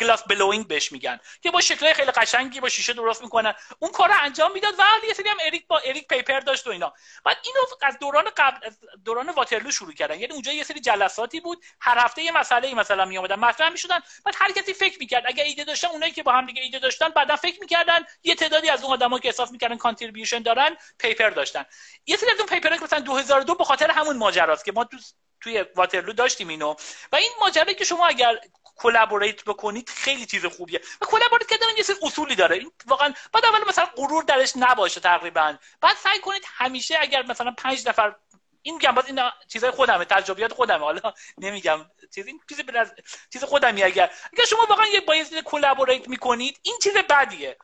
glass 0.01 0.23
blowing 0.23 0.69
بهش 0.69 0.93
میگن 0.93 1.21
که 1.43 1.51
با 1.51 1.61
شکلای 1.61 1.95
خیلی 1.95 2.11
قشنگی 2.11 2.61
با 2.61 2.69
شیشه 2.69 2.93
درست 2.93 3.23
می‌کنن. 3.23 3.55
اون 3.79 3.93
کار 3.93 4.11
انجام 4.13 4.53
می‌داد 4.53 4.75
و 4.79 4.83
یه 5.09 5.15
سری 5.15 5.29
هم 5.29 5.37
اریک 5.47 5.67
با 5.67 5.79
اریک 5.79 6.09
paper 6.09 6.41
داشت 6.41 6.67
و 6.67 6.71
اینا. 6.71 6.93
بعد 7.25 7.37
اینو 7.45 7.61
از 7.83 7.99
دوران 7.99 8.25
قبل 8.37 8.71
دوران 9.05 9.29
واترلو 9.29 9.71
شروع 9.71 9.93
کردن. 9.93 10.21
یعنی 10.21 10.33
اونجا 10.33 10.53
یه 10.53 10.65
سری 10.65 10.81
جلساتی 10.81 11.41
بود. 11.41 11.65
هر 11.81 11.99
هفته 11.99 12.23
یه 12.23 12.33
مسئله 12.33 12.75
مثلا 12.75 13.05
می 13.05 13.19
اومدن 13.19 13.37
مطرح 13.37 13.69
می‌شدن. 13.69 14.01
بعد 14.25 14.35
هر 14.39 14.53
کسی 14.53 14.75
فکر 14.75 14.99
می‌کرد. 14.99 15.25
اگه 15.27 15.45
ایده 15.45 15.65
داشتن 15.65 15.89
اونایی 15.89 16.13
که 16.13 16.23
با 16.23 16.33
هم 16.33 16.47
دیگه 16.47 16.63
ایده 16.63 16.79
داشتن 16.79 17.09
بعدا 17.09 17.37
فکر 17.37 17.61
می‌کردن. 17.61 18.05
یه 18.23 18.35
تعدادی 18.35 18.69
از 18.69 18.85
اون 18.85 18.93
آدمایی 18.93 19.23
که 19.23 19.29
احساس 19.29 19.51
می‌کردن 19.51 19.77
contribution 19.77 20.43
دارن 20.43 20.77
paper 20.99 21.31
داشتن. 21.31 21.65
یه 22.07 22.17
سری 22.17 22.31
از 22.31 22.39
اون 22.39 22.49
paper 22.49 22.79
ها 22.79 22.85
مثلا 22.85 23.01
2002 23.01 23.55
به 23.55 23.65
خاطر 23.65 23.91
همون 23.91 24.17
ماجراست 24.17 24.65
که 24.65 24.73
ما 24.73 24.89
توی 25.45 25.65
واترلو 25.75 26.13
داشتیم 26.13 26.49
اینو. 26.49 26.75
و 27.13 27.17
این 27.17 27.31
ماجرا 27.41 27.73
که 27.73 27.85
شما 27.85 28.07
اگر 28.07 28.39
collaborate 28.77 29.45
بکنید 29.45 29.89
خیلی 29.89 30.27
چیز 30.27 30.47
خوبیه. 30.47 30.81
و 31.01 31.07
collaborate 31.07 31.49
کردن 31.49 31.67
یه 31.77 31.83
سری 31.83 31.97
اصولی 32.03 32.35
داره. 32.35 32.57
این 32.57 32.73
واقعا 32.87 33.15
بعد 33.33 33.45
اول 33.45 33.69
مثلا 33.69 33.85
غرور 33.97 34.25
درش 34.25 34.53
نباشه 34.57 35.01
تقریبا. 35.01 35.57
بعد 35.81 35.97
سعی 35.97 36.19
کنید 36.19 36.43
همیشه 36.47 36.97
اگر 37.01 37.23
مثلا 37.23 37.55
پنج 37.59 37.89
نفر 37.89 38.15
این 38.63 38.75
میگم 38.75 38.93
باز 38.93 39.07
این 39.07 39.21
چیزای 39.49 39.71
خودمه 39.71 40.05
تجربیات 40.05 40.53
خودمه. 40.53 40.85
حالا 40.85 41.13
نمیگم 41.39 41.91
چیز 42.15 42.27
این 42.27 42.41
چیز 42.49 42.61
چیز 43.33 43.45
خودمی 43.45 43.83
اگر 43.83 44.11
اگر 44.33 44.45
شما 44.45 44.67
واقعا 44.69 44.87
یه 44.87 45.01
با 45.01 45.15
یه 45.15 45.43
collaborate 45.43 46.09
می‌کنید 46.09 46.59
این 46.63 46.79
چیز 46.83 46.97
بدیه. 46.97 47.57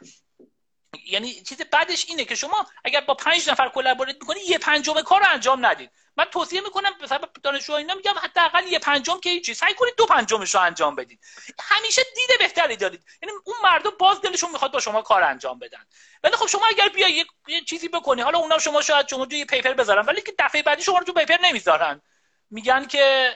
یعنی 1.06 1.42
چیز 1.42 1.58
بعدش 1.72 2.04
اینه 2.08 2.24
که 2.24 2.34
شما 2.34 2.66
اگر 2.84 3.00
با 3.00 3.14
پنج 3.14 3.50
نفر 3.50 3.68
collaborate 3.68 4.16
می‌کنید 4.20 4.42
یه 4.42 4.58
پنجم 4.58 5.02
کار 5.02 5.20
رو 5.20 5.26
انجام 5.32 5.66
ندید. 5.66 5.90
من 6.16 6.24
توصیه 6.24 6.60
می‌کنم 6.60 6.90
مثلا 7.02 7.18
دانشجو 7.42 7.72
اینا 7.72 7.94
میگم 7.94 8.14
حداقل 8.22 8.66
یه 8.66 8.78
پنجم 8.78 9.20
که 9.20 9.30
هیچی. 9.30 9.54
سعی 9.54 9.74
کنید 9.74 9.94
دو 9.96 10.06
پنجمش 10.06 10.54
رو 10.54 10.60
انجام 10.60 10.96
بدید. 10.96 11.20
همیشه 11.60 12.02
دید 12.02 12.38
بهتری 12.38 12.76
دارید. 12.76 13.04
یعنی 13.22 13.32
اون 13.44 13.56
مردم 13.62 13.90
باز 13.98 14.20
دلشون 14.20 14.50
می‌خواد 14.50 14.72
با 14.72 14.80
شما 14.80 15.02
کار 15.02 15.22
انجام 15.22 15.58
بدن. 15.58 15.86
ولی 16.24 16.36
خب 16.36 16.46
شما 16.46 16.66
اگر 16.66 16.88
بیا 16.88 17.08
یه, 17.08 17.24
چیزی 17.60 17.88
بکنی 17.88 18.22
حالا 18.22 18.38
اونا 18.38 18.58
شما 18.58 18.82
شاید 18.82 19.08
شما 19.08 19.26
یه 19.30 19.44
paper 19.44 19.72
بذارن 19.72 20.06
ولی 20.06 20.22
که 20.22 20.34
دفعه 20.38 20.62
بعدی 20.62 20.82
شما 20.82 20.98
رو 20.98 21.04
تو 21.04 21.12
paper 21.12 21.36
نمی‌ذارن. 21.42 22.02
میگن 22.50 22.84
که 22.86 23.34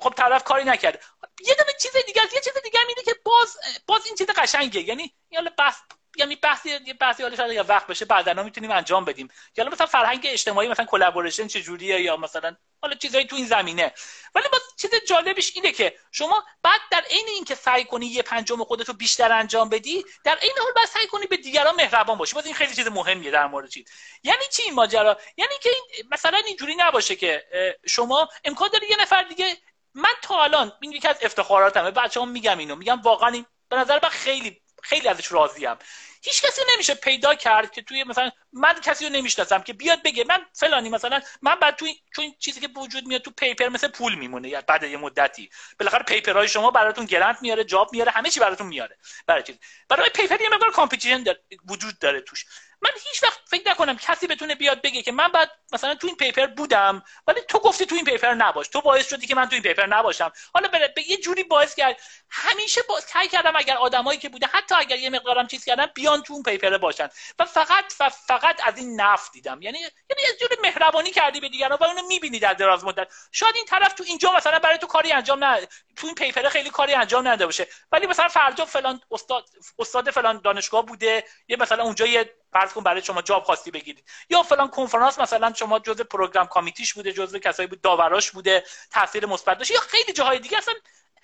خب 0.00 0.14
طرف 0.16 0.44
کاری 0.44 0.64
نکرده 0.64 1.00
یه 1.46 1.54
دونه 1.54 1.72
چیز 1.82 1.92
دیگه 2.06 2.22
یه 2.34 2.40
چیز 2.40 2.54
دیگه 2.64 2.80
میده 2.86 3.02
که 3.02 3.14
باز 3.24 3.56
باز 3.86 4.06
این 4.06 4.14
چیز 4.14 4.26
قشنگه. 4.26 4.80
یعنی 4.80 5.14
حالا 5.34 5.50
بس 5.58 5.74
یعنی 6.18 6.36
بحثی 6.36 6.68
یه 6.86 6.94
بحثی 6.94 7.22
حالا 7.22 7.36
شاید 7.36 7.70
وقت 7.70 7.86
بشه 7.86 8.04
بعدا 8.04 8.42
می‌تونیم 8.42 8.70
انجام 8.70 9.04
بدیم. 9.04 9.28
یا 9.56 9.64
مثلا 9.64 9.86
فرهنگ 9.86 10.28
اجتماعی 10.30 10.68
مثلا 10.68 10.84
collaboration 10.84 11.46
چجوریه 11.46 12.00
یا 12.00 12.16
مثلا 12.16 12.56
حالا 12.82 12.94
چیزایی 12.94 13.26
تو 13.26 13.36
این 13.36 13.46
زمینه. 13.46 13.92
ولی 14.34 14.44
باز 14.52 14.60
چیز 14.76 14.90
جالبش 15.08 15.52
اینه 15.54 15.72
که 15.72 15.94
شما 16.12 16.44
بعد 16.62 16.80
در 16.90 17.04
عین 17.10 17.26
اینکه 17.28 17.54
سعی 17.54 17.84
کنی 17.84 18.06
یه 18.06 18.22
پنجم 18.22 18.64
خودت 18.64 18.88
رو 18.88 18.94
بیشتر 18.94 19.32
انجام 19.32 19.68
بدی 19.68 20.04
در 20.24 20.36
عین 20.36 20.52
حال 20.58 20.72
باید 20.72 20.88
سعی 20.88 21.06
کنی 21.06 21.26
به 21.26 21.36
دیگران 21.36 21.74
مهربان 21.74 22.18
باشی. 22.18 22.34
باز 22.34 22.46
این 22.46 22.54
خیلی 22.54 22.74
چیز 22.74 22.86
مهمیه 22.86 23.30
در 23.30 23.46
مورد 23.46 23.70
چیز 23.70 23.90
یعنی 24.22 24.44
چی 24.52 24.62
این 24.62 24.74
ماجرا؟ 24.74 25.18
یعنی 25.36 25.54
که 25.62 25.70
این 25.70 26.08
مثلا 26.10 26.38
اینجوری 26.46 26.74
نباشه 26.78 27.16
که 27.16 27.44
شما 27.86 28.28
امکان 28.44 28.68
داره 28.72 28.90
یه 28.90 28.96
نفر 29.00 29.22
دیگه 29.22 29.56
من 29.94 30.14
تا 30.22 30.42
الان 30.44 30.72
این 30.80 30.92
یکی 30.92 31.08
از 31.08 31.16
افتخاراتمه. 31.22 31.90
بچه‌ها 31.90 32.26
میگم 32.26 32.58
اینو. 32.58 32.76
میگم 32.76 33.00
واقعا 33.00 33.28
این 33.28 33.46
به 33.68 33.76
نظر 33.76 33.98
من 34.02 34.08
خیلی 34.08 34.62
خیلی 34.82 35.08
ازش 35.08 35.32
راضیم. 35.32 35.76
هیچ 36.22 36.42
کسی 36.42 36.62
نمیشه 36.74 36.94
پیدا 36.94 37.34
کرد 37.34 37.70
که 37.70 37.82
توی 37.82 38.04
مثلا 38.04 38.30
من 38.52 38.80
کسی 38.80 39.06
رو 39.06 39.12
نمی‌شناسم 39.12 39.62
که 39.62 39.72
بیاد 39.72 40.02
بگه 40.02 40.24
من 40.24 40.46
فلانی 40.52 40.88
مثلا 40.88 41.20
من 41.42 41.54
بعد 41.54 41.76
توی 41.76 41.94
چون 42.16 42.34
چیزی 42.38 42.60
که 42.60 42.68
وجود 42.76 43.06
میاد 43.06 43.20
تو 43.20 43.30
paper 43.30 43.68
مثل 43.68 43.88
پول 43.88 44.14
میمونه 44.14 44.60
بعد 44.60 44.82
یه 44.82 44.96
مدتی. 44.96 45.50
بالاخره 45.78 46.02
paper 46.02 46.35
های 46.35 46.48
شما 46.48 46.70
براتون 46.70 47.04
grant 47.04 47.42
میاره 47.42 47.64
job 47.64 47.92
میاره 47.92 48.10
همه 48.10 48.30
چی 48.30 48.40
براتون 48.40 48.66
میاره. 48.66 48.98
برای 49.26 49.42
چیز. 49.42 49.56
برای 49.88 50.10
paper 50.10 50.40
یه 50.40 50.48
مقدار 50.48 50.70
competition 50.70 51.24
وجود 51.68 51.98
داره 51.98 52.20
توش. 52.20 52.44
من 52.82 52.90
هیچ 52.94 53.22
وقت 53.22 53.40
فکر 53.46 53.70
نکنم 53.70 53.96
کسی 53.96 54.26
بتونه 54.26 54.54
بیاد 54.54 54.82
بگه 54.82 55.02
که 55.02 55.12
من 55.12 55.28
بعد 55.28 55.50
مثلا 55.72 55.94
تو 55.94 56.06
این 56.06 56.16
paper 56.16 56.46
بودم 56.46 57.02
ولی 57.26 57.40
تو 57.48 57.58
گفتی 57.58 57.86
تو 57.86 57.94
این 57.94 58.04
paper 58.04 58.34
نباش. 58.34 58.68
تو 58.68 58.80
باعث 58.80 59.08
شدی 59.08 59.26
که 59.26 59.34
من 59.34 59.48
تو 59.48 59.54
این 59.54 59.62
paper 59.62 59.86
نباشم. 59.86 60.32
حالا 60.54 60.68
به 60.68 61.02
یه 61.08 61.16
جوری 61.16 61.44
باعث 61.44 61.74
کرد 61.74 62.00
همیشه 62.30 62.82
با... 62.88 63.00
سعی 63.00 63.28
کردم 63.28 63.56
اگر 63.56 63.76
آدمایی 63.76 64.18
که 64.18 64.28
بوده 64.28 64.46
حتی 64.46 64.74
اگر 64.78 64.98
یه 64.98 65.10
مقدارم 65.10 65.46
چیز 65.46 65.64
کردم 65.64 65.86
بیان 66.08 66.22
تو 66.22 66.32
اون 66.32 66.42
paper 66.42 66.78
باشن. 66.78 67.08
و 67.38 67.44
فقط 67.44 67.94
و 68.00 68.08
فقط 68.08 68.60
از 68.64 68.78
این 68.78 69.00
نفت 69.00 69.32
دیدم. 69.32 69.62
یعنی 69.62 69.78
یعنی 69.78 70.22
یه 70.22 70.36
جوری 70.40 70.56
مهربانی 70.62 71.10
کردی 71.10 71.40
به 71.40 71.48
دیگران. 71.48 71.78
و 71.80 71.84
اونو 71.84 72.06
می‌بینی 72.06 72.38
در 72.38 72.54
دراز 72.54 72.84
مدت. 72.84 73.08
شاید 73.32 73.56
این 73.56 73.64
طرف 73.64 73.92
تو 73.92 74.04
اینجا 74.06 74.32
مثلا 74.32 74.58
برای 74.58 74.78
تو 74.78 74.86
کاری 74.86 75.12
انجام 75.12 75.44
نه 75.44 75.68
تو 75.96 76.06
این 76.06 76.14
paper 76.14 76.48
خیلی 76.48 76.70
کاری 76.70 76.94
انجام 76.94 77.28
نده 77.28 77.46
باشه. 77.46 77.66
ولی 77.92 78.06
مثلا 78.06 78.28
فردا 78.28 78.64
فلان 78.64 79.00
استاد 79.10 79.44
استاد 79.78 80.10
فلان 80.10 80.40
دانشگاه 80.44 80.86
بوده. 80.86 81.24
یه 81.48 81.56
مثلا 81.56 81.82
اونجا 81.82 82.06
یه 82.06 82.34
فرض 82.52 82.72
کن 82.72 82.82
برای 82.82 83.02
شما 83.02 83.22
job 83.22 83.42
خواستی 83.42 83.70
بگیرید. 83.70 84.04
یا 84.30 84.42
فلان 84.42 84.68
کنفرانس 84.68 85.18
مثلا 85.18 85.52
شما 85.52 85.78
جزء 85.78 86.04
program 86.04 86.46
committee 86.46 86.85
ش 86.85 86.94
بوده 86.94 87.12
جزء 87.12 87.38
کسایی 87.38 87.68
بود 87.68 87.80
داوراش 87.80 88.30
بوده 88.30 88.64
تاثیر 88.90 89.26
مثبت 89.26 89.58
داشته 89.58 89.74
یا 89.74 89.80
خیلی 89.80 90.12
جاهای 90.12 90.38
دیگه. 90.38 90.58
اصلا 90.58 90.74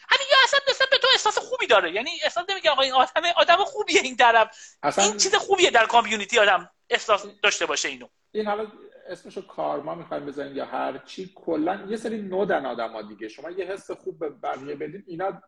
همین 0.08 0.26
یا 0.30 0.36
اصلا 0.44 0.60
مثلا 0.70 0.86
به 0.90 0.98
تو 0.98 1.08
احساس 1.12 1.38
خوبی 1.38 1.66
داره. 1.66 1.92
یعنی 1.92 2.10
احساس 2.24 2.44
نمیگه 2.50 2.70
آقا 2.70 2.82
این 2.82 2.92
آدم 2.92 3.22
آدم 3.36 3.56
خوبیه 3.56 4.00
این 4.00 4.16
طرف. 4.16 4.56
اصلا... 4.82 5.04
این 5.04 5.16
چیز 5.16 5.34
خوبیه 5.34 5.70
در 5.70 5.86
community 5.86 6.38
آدم 6.38 6.70
احساس 6.90 7.26
داشته 7.42 7.66
باشه 7.66 7.88
اینو. 7.88 8.08
این 8.32 8.46
حالا 8.46 8.66
اسمشو 9.08 9.46
کارما 9.46 9.94
می‌خوایم 9.94 10.26
بزنیم 10.26 10.56
یا 10.56 10.64
هر 10.64 10.98
چی 10.98 11.32
کلا 11.34 11.86
یه 11.88 11.96
سری 11.96 12.22
نودن 12.22 12.66
آدما 12.66 13.02
دیگه. 13.02 13.28
شما 13.28 13.50
یه 13.50 13.64
حس 13.64 13.90
خوب 13.90 14.18
به 14.18 14.30
بقیه 14.30 14.74
بدین. 14.74 15.04
اینا 15.06 15.42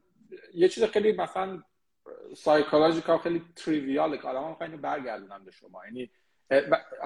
یه 0.55 0.69
چیز 0.69 0.85
خیلی 0.85 1.13
مثلا 1.13 1.63
psychological 2.37 3.19
خیلی 3.19 3.45
trivial 3.57 4.11
ه 4.11 4.19
که 4.19 4.29
آدم 4.29 4.57
اینو 4.61 4.77
برگردونن 4.77 5.45
به 5.45 5.51
شما. 5.51 5.81
یعنی 5.87 6.11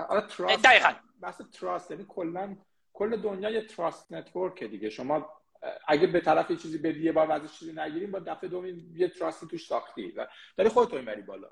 حالا 0.09 0.21
trust 0.21 0.65
دقیقاً. 0.65 0.93
بحث 1.23 1.41
trust 1.61 1.91
یعنی 1.91 2.07
کلا 2.09 2.57
کل 2.93 3.17
دنیا 3.17 3.51
یه 3.51 3.67
trust 3.67 4.13
network 4.13 4.65
دیگه. 4.65 4.91
شما 4.91 5.40
اگه 5.87 6.07
به 6.07 6.21
طرف 6.21 6.51
یه 6.51 6.57
چیزی 6.57 6.79
بدی 6.79 7.03
یه 7.03 7.13
بار 7.13 7.33
ازش 7.33 7.59
چیزی 7.59 7.73
نگیریم 7.73 8.11
با 8.11 8.19
دفعه 8.19 8.49
دومی 8.49 8.85
یه 8.97 9.09
trust 9.09 9.40
ی 9.40 9.47
توش 9.47 9.67
ساختی 9.67 10.15
داری 10.57 10.69
خودتو 10.69 10.97
می‌بری 10.97 11.23
بالا. 11.23 11.49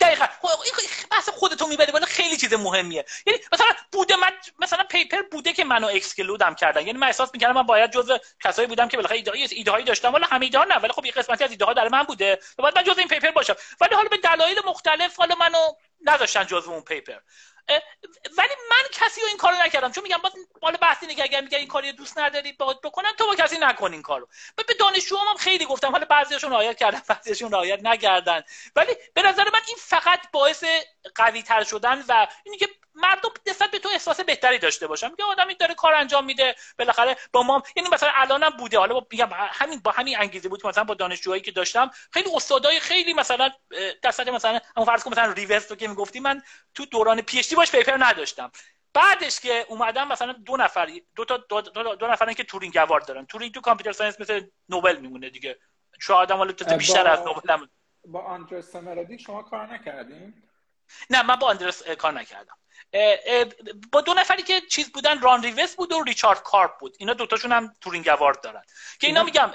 دقیقا. 0.00 0.24
این 0.64 0.72
بحث 1.10 1.28
خودتو 1.28 1.66
می‌بری 1.66 1.92
بالا 1.92 2.06
خیلی 2.06 2.36
چیز 2.36 2.54
مهمیه. 2.54 3.04
یعنی 3.26 3.38
مثلا 3.52 3.66
بوده 3.92 4.16
من 4.16 4.30
مثلا 4.58 4.84
paper 4.84 5.22
بوده 5.22 5.52
که 5.52 5.64
منو 5.64 5.86
exclude 5.86 6.45
م 6.45 6.54
کردن. 6.54 6.86
یعنی 6.86 6.98
من 6.98 7.06
احساس 7.06 7.30
می‌کردم 7.32 7.54
من 7.54 7.62
باید 7.62 7.90
جزء 7.90 8.18
کسایی 8.44 8.68
بودم 8.68 8.88
که 8.88 8.96
بالاخره 8.96 9.16
ایده 9.16 9.32
ایده 9.34 9.70
هایی 9.70 9.84
داشتم. 9.84 10.14
ولی 10.14 10.24
همه 10.30 10.44
ایده 10.44 10.58
ها 10.58 10.64
نه 10.64 10.76
ولی 10.76 10.92
خب 10.92 11.04
یه 11.04 11.12
قسمتی 11.12 11.44
از 11.44 11.50
ایده 11.50 11.64
ها 11.64 11.72
در 11.72 11.88
من 11.88 12.02
بوده. 12.02 12.38
و 12.58 12.62
بعد 12.62 12.78
من 12.78 12.84
جزء 12.84 12.98
این 12.98 13.08
paper 13.08 13.30
باشم. 13.30 13.54
ولی 13.80 13.94
حالا 13.94 14.08
به 14.08 14.16
دلایل 14.16 14.58
مختلف 14.66 15.16
حالا 15.16 15.34
منو 15.34 15.58
نداشتن 16.04 16.46
جزء 16.46 16.70
اون 16.70 16.80
پیپر. 16.80 17.18
ولی 18.38 18.54
من 18.70 18.88
کسی 18.92 19.20
رو 19.20 19.26
این 19.26 19.36
کارو 19.36 19.56
نکردم. 19.64 19.92
چون 19.92 20.02
میگم 20.02 20.18
باز 20.62 20.74
بحثی 20.80 21.06
نگه 21.06 21.24
اگر 21.24 21.40
میگه 21.40 21.58
این 21.58 21.68
کاری 21.68 21.92
دوست 21.92 22.18
نداری 22.18 22.52
باید 22.52 22.80
بکنن 22.80 23.12
تو 23.18 23.26
با 23.26 23.34
کسی 23.34 23.58
نکن 23.58 23.92
این 23.92 24.02
کارو. 24.02 24.28
به 24.56 24.74
دانشجو 24.74 25.16
هم 25.16 25.36
خیلی 25.36 25.64
گفتم. 25.64 25.92
حالا 25.92 26.04
بعضیشون 26.04 26.52
رعایت 26.52 26.78
کردن 26.78 27.02
بعضیشون 27.08 27.52
رعایت 27.52 27.80
نکردن. 27.82 28.42
ولی 28.76 28.92
به 29.14 29.22
نظر 29.22 29.44
من 29.44 29.60
این 29.66 29.76
فقط 29.80 30.20
باعث 30.32 30.64
قوی 31.14 31.42
تر 31.42 31.64
شدن 31.64 32.04
و 32.08 32.26
اینی 32.44 32.56
که 32.58 32.68
مردم 32.94 33.28
نسبت 33.46 33.70
به 33.70 33.78
تو 33.78 33.88
احساس 33.88 34.20
بهتری 34.20 34.58
داشته 34.58 34.86
باشن. 34.86 35.10
میگه 35.10 35.24
آدمی 35.24 35.54
داره 35.54 35.74
کار 35.74 35.94
انجام 35.94 36.24
میده. 36.24 36.54
بالاخره 36.78 37.16
با 37.32 37.42
ما 37.42 37.62
یعنی 37.76 37.88
مثلا 37.88 38.10
الانم 38.14 38.50
بوده. 38.50 38.78
حالا 38.78 38.94
با 38.94 39.06
میگم 39.10 39.28
همین 39.32 39.80
با 39.80 39.90
همین 39.90 40.18
انگیزه 40.18 40.48
بود 40.48 40.66
مثلا 40.66 40.84
با 40.84 40.94
دانشجوهایی 40.94 41.42
که 41.42 41.50
داشتم 41.50 41.90
خیلی 42.12 42.30
استادای 42.34 42.80
خیلی 42.80 43.14
مثلا 43.14 43.50
دست 44.02 44.20
مثلا 44.20 44.60
اون 44.76 44.86
فرض 44.86 45.04
کن 45.04 45.10
مثلا 45.10 45.32
ریوست 45.32 45.70
رو 45.70 45.76
که 45.76 45.88
می‌گفتی 45.88 46.20
من 46.20 46.42
تو 46.74 46.86
دوران 46.86 47.20
پی 47.22 47.42
باش 47.60 47.70
پیپر 47.70 47.96
نداشتم. 47.98 48.50
بعدش 48.94 49.40
که 49.40 49.66
اومدم 49.68 50.08
مثلا 50.08 50.32
دو 50.32 50.56
نفر 50.56 51.00
دو 51.16 51.24
تا 51.24 51.36
دو, 51.36 51.60
دو, 51.60 51.94
دو 51.94 52.06
نفرن 52.06 52.34
که 52.34 52.44
تورینگ 52.44 52.76
اوارد 52.76 53.06
دارن. 53.06 53.26
تورینگ 53.26 53.54
تو 53.54 53.60
کامپیوتر 53.60 53.92
ساینس 53.92 54.20
مثل 54.20 54.46
نوبل 54.68 54.96
میمونه 54.96 55.30
دیگه. 55.30 55.58
شو 56.00 56.14
آدم 56.14 56.36
حالا 56.36 56.52
بیشتر 56.78 57.08
از 57.08 57.20
نوبل 57.20 57.52
هم 57.52 57.70
با 58.04 58.20
آندرس 58.20 58.76
شما 59.26 59.42
کار 59.42 59.66
نکردین؟ 59.66 60.34
نه 61.10 61.22
من 61.22 61.36
با 61.36 61.46
آندرس 61.46 61.88
کار 61.88 62.12
نکردم. 62.12 62.56
با 63.92 64.00
دو 64.00 64.14
نفری 64.14 64.42
که 64.42 64.60
چیز 64.60 64.92
بودن 64.92 65.20
ران 65.20 65.42
ریوس 65.42 65.76
بود 65.76 65.92
و 65.92 66.02
ریچارد 66.02 66.42
کارپ 66.42 66.78
بود. 66.78 66.96
اینا 66.98 67.12
دوتاشون 67.12 67.52
هم 67.52 67.74
تورینگ 67.80 68.08
اوارد 68.08 68.40
دارن. 68.40 68.62
که 69.00 69.06
اینا 69.06 69.22
میگم 69.22 69.50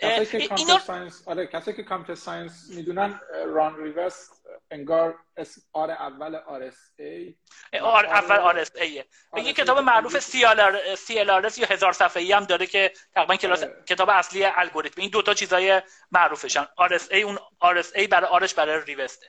کسی 0.00 0.48
که 0.48 0.54
اینا... 0.54 0.78
science 0.78 1.28
آره 1.28 1.46
کسی 1.46 1.72
که 1.72 1.82
computer 1.82 2.20
science 2.20 2.70
می‌دونن 2.70 3.20
Ron 3.46 3.82
Rivest 3.82 4.28
انگار 4.70 5.18
اسم 5.36 5.60
آر 5.72 5.90
اول 5.90 6.34
آر 6.34 6.62
اس 6.62 6.90
ای. 6.98 7.34
آر 7.82 8.06
اول 8.06 8.36
آر 8.36 8.58
اس 8.58 8.70
ای 8.76 9.04
یه 9.36 9.52
کتاب 9.52 9.78
معروف 9.78 10.18
CL 10.18 10.94
CLR 10.94 11.50
یا 11.58 11.66
هزار 11.70 11.92
صفحه 11.92 12.22
ای 12.22 12.32
هم 12.32 12.44
داره 12.44 12.66
که 12.66 12.92
تقریبا 13.14 13.36
کلاس 13.36 13.62
آره. 13.62 13.82
کتاب 13.86 14.08
اصلی 14.08 14.44
الگوریتم. 14.44 15.00
این 15.00 15.10
دوتا 15.10 15.34
چیزای 15.34 15.82
معروفشن. 16.10 16.66
RSA 16.76 17.22
اون 17.22 17.38
RSA 17.60 18.06
برای 18.06 18.30
R 18.30 18.38
ش 18.38 18.54
برای 18.54 18.84
Rivest 18.84 19.20
ه 19.20 19.26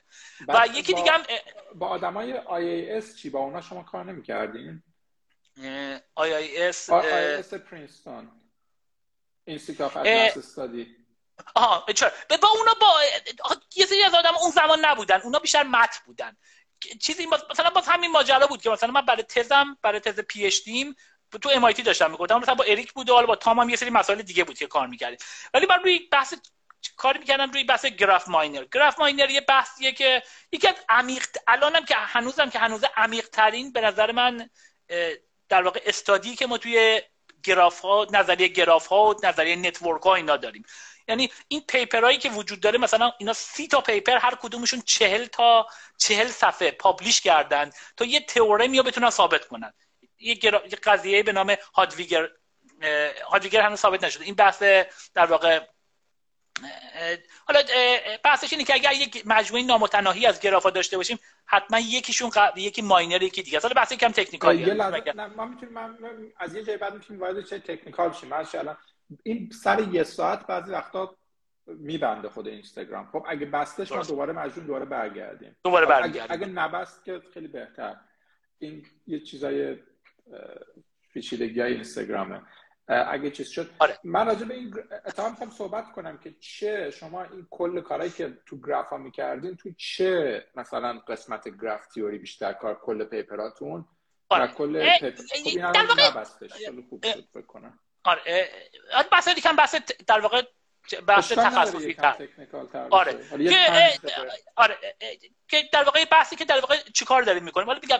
و 0.48 0.66
یکی 0.74 0.94
دیگه 0.94 1.12
هم 1.12 1.22
با 1.74 1.88
آدمای 1.88 2.32
IAS 2.32 3.16
چی؟ 3.16 3.30
با 3.30 3.40
اونا 3.40 3.60
شما 3.60 3.82
کار 3.82 4.04
نمی‌کردین؟ 4.04 4.82
آی 6.14 6.34
ای 6.34 6.62
اس 6.62 6.90
آی 6.90 7.06
ای 7.06 7.34
اس 7.34 7.54
Princeton. 7.54 8.41
اف 9.46 10.36
استادی 10.36 10.96
آها 11.54 11.86
با 12.42 12.48
اونا 12.48 12.74
با 12.80 13.00
یه 13.76 13.86
سری 13.86 14.02
از 14.02 14.14
آدم 14.14 14.34
اون 14.40 14.50
زمان 14.50 14.84
نبودن. 14.84 15.20
اونا 15.20 15.38
بیشتر 15.38 15.62
math 15.62 16.00
بودن. 16.06 16.36
چیزی 17.00 17.26
مثلا 17.50 17.70
باز 17.70 17.88
همین 17.88 18.10
ماجرا 18.10 18.46
بود 18.46 18.62
که 18.62 18.70
مثلا 18.70 18.90
من 18.90 19.00
برای 19.00 19.22
تزم 19.22 19.78
برای 19.82 20.00
تز 20.00 20.20
PhD 20.20 20.62
م 20.64 20.96
تو 21.42 21.48
MIT 21.48 21.72
داشتم 21.72 22.10
می‌گفتم. 22.10 22.38
مثلا 22.38 22.54
با 22.54 22.64
اریک 22.64 22.92
بود 22.92 23.10
و 23.10 23.14
حالا 23.14 23.26
با 23.26 23.36
تام 23.36 23.58
هم 23.58 23.68
یه 23.68 23.76
سری 23.76 23.90
مسائل 23.90 24.22
دیگه 24.22 24.44
بود 24.44 24.58
که 24.58 24.66
کار 24.66 24.86
می‌کردیم. 24.86 25.18
ولی 25.54 25.66
من 25.66 25.78
روی 25.82 25.98
بحث 25.98 26.34
کاری 26.96 27.18
می‌کردم 27.18 27.50
روی 27.50 27.64
بحث 27.64 27.86
graph 27.86 28.28
minor. 28.28 28.64
graph 28.64 28.98
minor 28.98 29.30
یه 29.30 29.40
بحثیه 29.40 29.92
که 29.92 30.22
یکی 30.52 30.68
از 30.68 30.74
عمیق 30.88 31.26
الانم 31.46 31.84
که 31.84 31.94
هنوزم 31.94 32.50
که 32.50 32.58
هنوز 32.58 32.84
عمیق 32.96 33.28
ترین 33.28 33.72
به 33.72 33.80
نظر 33.80 34.12
من 34.12 34.50
در 35.48 35.62
واقع 35.62 35.82
استادی 35.86 36.36
که 36.36 36.46
ما 36.46 36.58
توی 36.58 37.02
گراف 37.44 37.80
ها 37.80 38.06
نظریه 38.12 38.48
گراف 38.48 38.86
ها 38.86 39.04
و 39.04 39.14
نظریه 39.22 39.56
network 39.56 40.02
ها 40.02 40.14
اینا 40.14 40.36
داریم. 40.36 40.64
یعنی 41.08 41.30
این 41.48 41.60
paper 41.68 41.99
هایی 41.99 42.18
که 42.18 42.30
وجود 42.30 42.60
داره 42.60 42.78
مثلا 42.78 43.12
اینا 43.18 43.32
سی 43.32 43.68
تا 43.68 43.80
paper 43.80 44.16
هر 44.16 44.34
کدومشون 44.34 44.82
چهل 44.86 45.24
تا 45.24 45.66
چهل 45.98 46.28
صفحه 46.28 46.70
publish 46.70 47.20
کردن 47.20 47.70
تا 47.96 48.04
یه 48.04 48.20
theorem 48.20 48.71
ی 48.71 48.78
رو 48.78 48.84
بتونن 48.84 49.10
ثابت 49.10 49.44
کنن. 49.44 49.72
یه, 50.18 50.34
گرا... 50.34 50.62
یه 50.64 50.78
قضیه 50.82 51.22
به 51.22 51.32
نام 51.32 51.56
Hadwiger 51.74 52.28
Hadwiger 53.30 53.60
هنوز 53.60 53.78
ثابت 53.78 54.04
نشده. 54.04 54.24
این 54.24 54.34
بحث 54.34 54.62
در 55.14 55.26
واقع 55.26 55.60
حالا 57.46 57.60
بحثش 58.24 58.52
اینه 58.52 58.64
که 58.64 58.74
اگر 58.74 58.92
یک 58.92 59.22
مجموعه 59.26 59.62
نامتناهی 59.62 60.26
از 60.26 60.40
گرافا 60.40 60.70
داشته 60.70 60.96
باشیم 60.96 61.18
حتما 61.46 61.78
یکیشون 61.78 62.30
قبل 62.30 62.60
یکی 62.60 62.82
ماینر 62.82 63.22
یکی 63.22 63.42
دیگه. 63.42 63.60
حالا 63.60 63.74
بحث 63.74 63.92
کم 63.92 64.08
تکنیکالیه. 64.08 64.74
ما 65.36 65.46
می‌تونیم 65.46 65.76
از 66.36 66.54
یه 66.54 66.62
جای 66.62 66.76
بعد 66.76 66.94
می‌تونیم 66.94 67.22
وارد 67.22 67.44
چه 67.44 67.58
تکنیکال 67.58 68.12
شیم. 68.12 68.28
مثلا 68.28 68.76
این 69.22 69.50
سر 69.50 69.88
یه 69.92 70.02
ساعت 70.02 70.46
بعضی 70.46 70.72
وقتا 70.72 71.16
میبنده 71.66 72.28
خود 72.28 72.48
اینستاگرام. 72.48 73.08
خب 73.12 73.24
اگه 73.28 73.46
بستش 73.46 73.92
ما 73.92 74.02
دوباره 74.02 74.32
مجبور 74.32 74.64
دوباره 74.64 74.84
برگردیم. 74.84 75.56
دوباره 75.64 75.86
برگردیم 75.86 76.22
اگه, 76.22 76.32
اگه 76.32 76.46
نبست 76.46 77.04
که 77.04 77.22
خیلی 77.34 77.48
بهتر. 77.48 77.96
این 78.58 78.86
یه 79.06 79.20
چیزای 79.20 79.76
پیچیدگی 81.12 81.60
های 81.60 81.72
اینستاگرامه. 81.72 82.42
اگه 82.88 83.30
چیز 83.30 83.48
شد. 83.48 83.70
آره. 83.78 83.98
من 84.04 84.26
راجع 84.26 84.44
به 84.44 84.54
این 84.54 84.74
اتفاقا 85.06 85.50
صحبت 85.50 85.92
کنم 85.92 86.18
که 86.18 86.34
چه 86.40 86.90
شما 86.90 87.22
این 87.22 87.46
کل 87.50 87.80
کارهایی 87.80 88.10
که 88.10 88.38
تو 88.46 88.60
گراف 88.60 88.86
ها 88.86 88.96
می‌کردین 88.96 89.56
تو 89.56 89.70
چه 89.78 90.44
مثلا 90.54 90.98
قسمت 91.08 91.48
گراف 91.48 91.86
تیوری 91.86 92.18
بیشتر 92.18 92.52
کار 92.52 92.74
کل 92.74 93.04
پیپراتون 93.04 93.84
آره. 94.28 94.46
کل 94.46 94.98
paper 94.98 95.10
خب 95.10 95.22
این 95.44 95.64
نبستش. 95.64 96.52
خیلی 96.52 96.86
خوب 96.88 97.06
شد 97.06 97.28
فکر 97.32 97.46
کنم. 97.46 97.78
آره 98.04 98.50
بحث 99.12 99.28
دیگه 99.28 99.52
بحث 99.52 99.74
در 100.06 100.20
واقع 100.20 100.42
بحث 101.06 101.32
تخصصی 101.32 101.94
تر. 101.94 102.28
آره. 102.90 103.12
که 103.48 103.56
آره 104.56 104.76
که 105.48 105.62
در 105.72 105.84
واقع 105.84 106.04
بحثی 106.04 106.36
که 106.36 106.44
در 106.44 106.60
واقع 106.60 106.76
چیکار 106.94 107.22
داریم 107.22 107.44
می‌کنیم؟ 107.44 107.68
ولی 107.68 107.80
بگم 107.80 107.98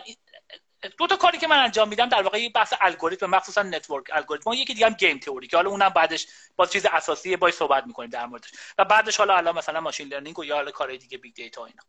دو 0.97 1.07
تا 1.07 1.15
کاری 1.15 1.37
که 1.37 1.47
من 1.47 1.57
انجام 1.57 1.89
میدم 1.89 2.09
در 2.09 2.21
واقع 2.21 2.49
بحث 2.49 2.73
الگوریتم 2.81 3.25
مخصوصا 3.25 3.63
network 3.63 4.07
الگوریتم 4.11 4.53
یکی 4.53 4.73
دیگه 4.73 4.85
هم 4.85 4.93
game 4.93 5.19
theory 5.19 5.47
که 5.47 5.57
حالا 5.57 5.69
اونم 5.69 5.89
بعدش 5.89 6.27
با 6.55 6.65
چیز 6.65 6.85
اساسی 6.85 7.35
با 7.35 7.51
صحبت 7.51 7.83
می‌کنیم 7.87 8.09
در 8.09 8.25
موردش. 8.25 8.49
و 8.77 8.85
بعدش 8.85 9.17
حالا 9.17 9.37
الان 9.37 9.57
مثلا 9.57 9.81
machine 9.81 10.07
learning 10.07 10.39
و 10.39 10.45
یا 10.45 10.55
حالا 10.55 10.71
کارهای 10.71 10.97
دیگه 10.97 11.17
big 11.17 11.33
data 11.33 11.65
اینا. 11.65 11.83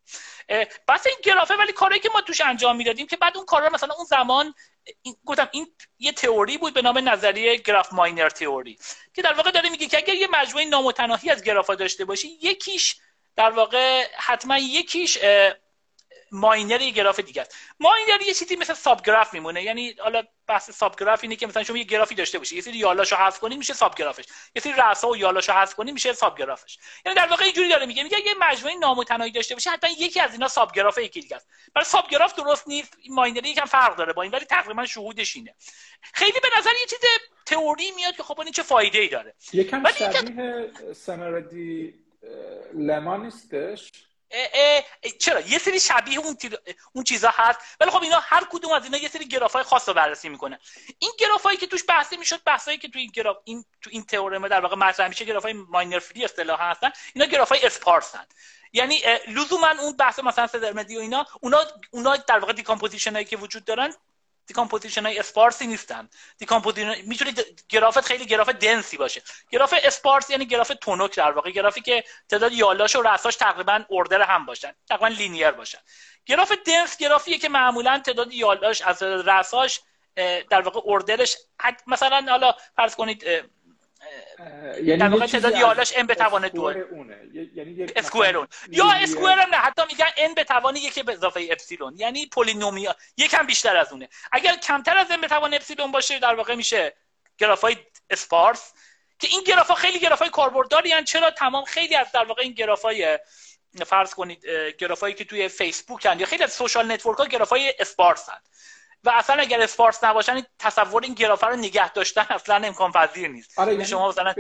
بحث 0.87 1.07
این 1.07 1.17
گرافه 1.23 1.55
ولی 1.55 1.73
کاری 1.73 1.99
که 1.99 2.11
ما 2.15 2.21
توش 2.21 2.41
انجام 2.41 2.77
می‌دادیم 2.77 3.07
که 3.07 3.17
بعد 3.17 3.37
اون 3.37 3.47
کارا 3.47 3.69
مثلا 3.69 3.95
اون 3.95 4.05
زمان 4.05 4.55
این 5.03 5.17
گفتم 5.25 5.49
این 5.53 5.67
یه 5.99 6.13
تئوری 6.13 6.59
بود 6.59 6.75
به 6.75 6.83
نام 6.83 7.09
نظریه 7.09 7.57
گراف 7.57 7.93
ماینر 7.93 8.29
تئوری 8.29 8.79
که 9.15 9.23
در 9.23 9.33
واقع 9.33 9.51
داره 9.51 9.71
میگه 9.71 9.87
که 9.87 9.97
اگر 9.97 10.15
یه 10.15 10.29
مجموعه 10.33 10.65
نامتناهی 10.65 11.31
از 11.31 11.43
گرافا 11.43 11.75
داشته 11.75 12.05
باشی 12.05 12.29
یکیش 12.43 12.97
در 13.37 13.51
واقع 13.51 14.07
حتما 14.17 14.59
یکیش 14.59 15.19
ماینر 16.33 16.81
یه 16.81 16.91
گراف 16.91 17.21
دیگه 17.21 17.43
است. 17.43 17.57
ماینر 17.81 18.23
یه 18.27 18.35
چیزی 18.35 18.57
مثل 18.57 18.75
ساب 18.75 19.07
گراف 19.07 19.35
میمونه. 19.35 19.63
یعنی 19.63 19.95
حالا 19.99 20.23
بحث 20.47 20.71
ساب 20.71 21.01
گراف 21.01 21.21
اینه 21.23 21.37
که 21.37 21.47
مثلا 21.47 21.65
شما 21.65 21.79
یه 21.79 21.85
گرافی 21.85 22.15
داشته 22.15 22.39
باشی. 22.39 22.57
یه 22.57 22.63
سری 22.63 22.77
یالاشو 22.77 23.17
حذف 23.17 23.39
کنی 23.39 23.57
میشه 23.57 23.75
ساب 23.75 23.95
گرافش 23.95 24.25
یه 24.57 24.63
سری 24.63 24.73
رأسا 24.73 25.09
و 25.09 25.17
یالاشو 25.17 25.53
حذف 25.53 25.75
کنی 25.75 25.93
میشه 25.93 26.13
ساب 26.13 26.39
گرافش 26.39 26.79
یعنی 27.07 27.17
در 27.17 27.27
واقع 27.27 27.45
اینجوری 27.45 27.69
داره 27.69 27.87
میگه. 27.87 28.03
میگه 28.03 28.17
یه 28.27 28.35
مجموعه 28.41 28.75
نامتناهی 28.75 29.31
داشته 29.31 29.55
باشه 29.55 29.71
حتما 29.71 29.91
یکی 29.91 30.21
از 30.21 30.33
اینا 30.33 30.49
ساب 30.49 30.73
گراف 30.73 30.99
یکی 30.99 31.21
دیگه 31.21 31.37
است. 31.37 31.49
برای 31.75 31.85
ساب 31.85 32.09
گراف 32.11 32.35
درست 32.35 32.69
نیست. 32.69 32.97
ماینر 33.11 33.47
یکم 33.47 33.65
فرق 33.65 33.97
داره 33.97 34.13
با 34.13 34.23
این 34.23 34.33
ولی 34.33 34.45
تقریبا 34.45 34.87
شهودش 34.87 35.37
اینه. 35.37 35.55
خیلی 36.15 36.41
به 36.41 36.49
نظر 36.59 36.71
یه 36.81 36.87
چیز 36.91 36.99
تئوری 37.47 37.91
میاد 37.91 38.17
که 38.17 38.23
خب 38.23 38.41
این 38.41 38.53
چه 38.53 38.63
فایده 38.63 38.99
ای 38.99 39.09
داره. 39.09 39.35
یکم 39.53 39.83
شبیه 39.93 40.71
سناردی 44.31 44.85
لمانیستش 45.05 45.19
چرا؟ 45.19 45.41
یه 45.41 45.59
سری 45.59 45.81
شبیه 45.81 46.19
اون 46.19 46.37
اون 46.93 47.05
چیزا 47.05 47.31
هست. 47.35 47.59
ولی 47.81 47.91
خب 47.91 48.03
اینا 48.03 48.21
هر 48.21 48.45
کدوم 48.51 48.73
از 48.73 48.85
اینا 48.85 48.99
یه 48.99 49.09
سری 49.09 49.29
گرافای 49.29 49.63
خاص 49.63 49.89
رو 49.89 49.95
بررسی 49.95 50.29
می‌کنه. 50.29 50.59
این 50.99 51.13
گرافایی 51.19 51.57
که 51.57 51.67
توش 51.67 51.85
بحثی 51.89 52.17
می‌شد 52.17 52.45
بحثایی 52.47 52.79
که 52.79 52.89
تو 52.89 52.99
این 52.99 53.11
گراف 53.11 53.37
این 53.45 53.65
تو 53.83 53.91
این 53.93 54.03
تئورم 54.03 54.49
در 54.49 54.61
واقع 54.61 54.77
مطرح 54.77 55.09
میشه 55.09 55.25
گرافای 55.25 55.53
ماینر 55.53 55.99
فری 55.99 56.25
اصطلاح 56.25 56.63
هستن 56.63 56.91
اینا 57.15 57.27
گرافای 57.27 57.67
اسپارسن 57.67 58.27
یعنی 58.73 59.03
لزوما 59.29 59.71
اون 59.81 59.97
بحث 59.97 60.19
مثلا 60.19 60.47
سدرمدی 60.47 60.97
و 60.97 61.01
اینا 61.01 61.27
اونا 61.41 61.59
اونا 61.91 62.17
در 62.17 62.39
واقع 62.39 62.53
دیکامپوزیشن 62.53 63.13
هایی 63.13 63.25
که 63.25 63.37
وجود 63.37 63.65
دارن 63.65 63.95
دیکامپوزیشن 64.47 65.07
های 65.07 65.19
اسپارسی 65.19 65.67
نیستن. 65.67 66.09
دیکامپوزیشن 66.39 66.95
می‌تونه 67.07 67.35
گرافت 67.69 68.01
خیلی 68.01 68.27
گراف 68.27 68.49
دنسی 68.49 68.97
باشه. 68.97 69.23
گراف 69.51 69.75
اسپارس 69.83 70.31
یعنی 70.31 70.47
گراف 70.47 70.73
تونوک 70.81 71.17
در 71.17 71.31
واقع. 71.31 71.51
گرافی 71.51 71.81
که 71.81 72.05
تعداد 72.29 72.53
یالاش 72.53 72.97
و 72.97 73.03
رساش 73.03 73.37
تقریبا 73.37 73.85
اوردر 73.89 74.23
هم 74.23 74.47
باشن. 74.47 74.73
تقریبا 74.89 75.09
لینیر 75.09 75.51
باشن. 75.51 75.79
گراف 76.27 76.53
دنس 76.67 76.97
گرافیه 76.97 77.39
که 77.39 77.49
معمولا 77.49 77.99
تعداد 77.99 78.33
یالاش 78.33 78.83
از 78.83 79.03
رساش 79.03 79.81
در 80.51 80.61
واقع 80.61 80.81
اوردرش 80.85 81.37
مثلا 81.87 82.27
حالا 82.29 82.55
فرض 82.77 82.95
کنید 82.95 83.25
یعنی 84.83 84.97
در 84.97 85.09
واقع 85.09 85.27
تعداد 85.27 85.57
یالاش 85.57 85.93
n 85.93 86.03
به 86.07 86.15
توان 86.15 86.49
دو. 86.49 86.73
یعنی 87.55 87.87
square 87.97 88.37
اون. 88.37 88.49
یا 88.69 88.93
square 88.93 89.39
هم 89.39 89.51
نه 89.51 89.57
حتی 89.57 89.83
میگن 89.89 90.31
n 90.31 90.35
به 90.35 90.45
توان 90.45 90.77
یک 90.77 90.99
به 90.99 91.13
اضافه 91.13 91.49
اپسیلون. 91.51 91.95
یعنی 91.97 92.27
polynomial 92.27 92.97
یکم 93.17 93.47
بیشتر 93.47 93.77
از 93.77 93.93
اونه. 93.93 94.09
اگر 94.33 94.57
کمتر 94.57 94.99
از 94.99 95.07
n 95.07 95.21
به 95.21 95.29
توان 95.29 95.55
اپسیلون 95.55 95.93
باشه 95.93 96.19
در 96.19 96.35
واقع 96.35 96.55
میشه 96.55 96.95
گرافای 97.39 97.77
sparse 98.11 98.73
که 99.19 99.29
این 99.29 99.43
گرافا 99.43 99.75
خیلی 99.75 99.99
گرافای 99.99 100.31
کاربردی 100.31 100.93
هن. 100.93 101.05
چرا 101.05 101.31
تمام 101.31 101.65
خیلی 101.65 101.95
از 101.95 102.13
در 102.13 102.25
واقع 102.25 102.43
این 102.43 102.53
گرافای 102.53 103.19
فرض 103.87 104.15
کنید 104.15 104.47
گرافایی 104.79 105.15
که 105.15 105.25
توی 105.25 105.49
فیسبوک 105.49 106.07
هن 106.07 106.21
یا 106.21 106.27
خیلی 106.27 106.45
از 106.45 106.53
social 106.53 106.93
network 106.93 107.19
ها 107.19 107.27
گرافای 107.27 107.75
sparse 107.79 108.29
هن. 108.29 108.41
و 109.05 109.11
اصلا 109.11 109.37
اگر 109.37 109.61
sparse 109.61 110.05
نباشن 110.05 110.43
تصور 110.59 111.03
این 111.03 111.15
گرافه 111.15 111.47
رو 111.47 111.57
نگه 111.57 111.93
داشتن 111.93 112.27
اصلا 112.31 112.57
امکان 112.57 112.93
پذیر 112.93 113.29
نیست. 113.29 113.59
آره 113.59 113.73
یعنی 113.73 113.85
شما 113.85 114.09
مثلا 114.09 114.35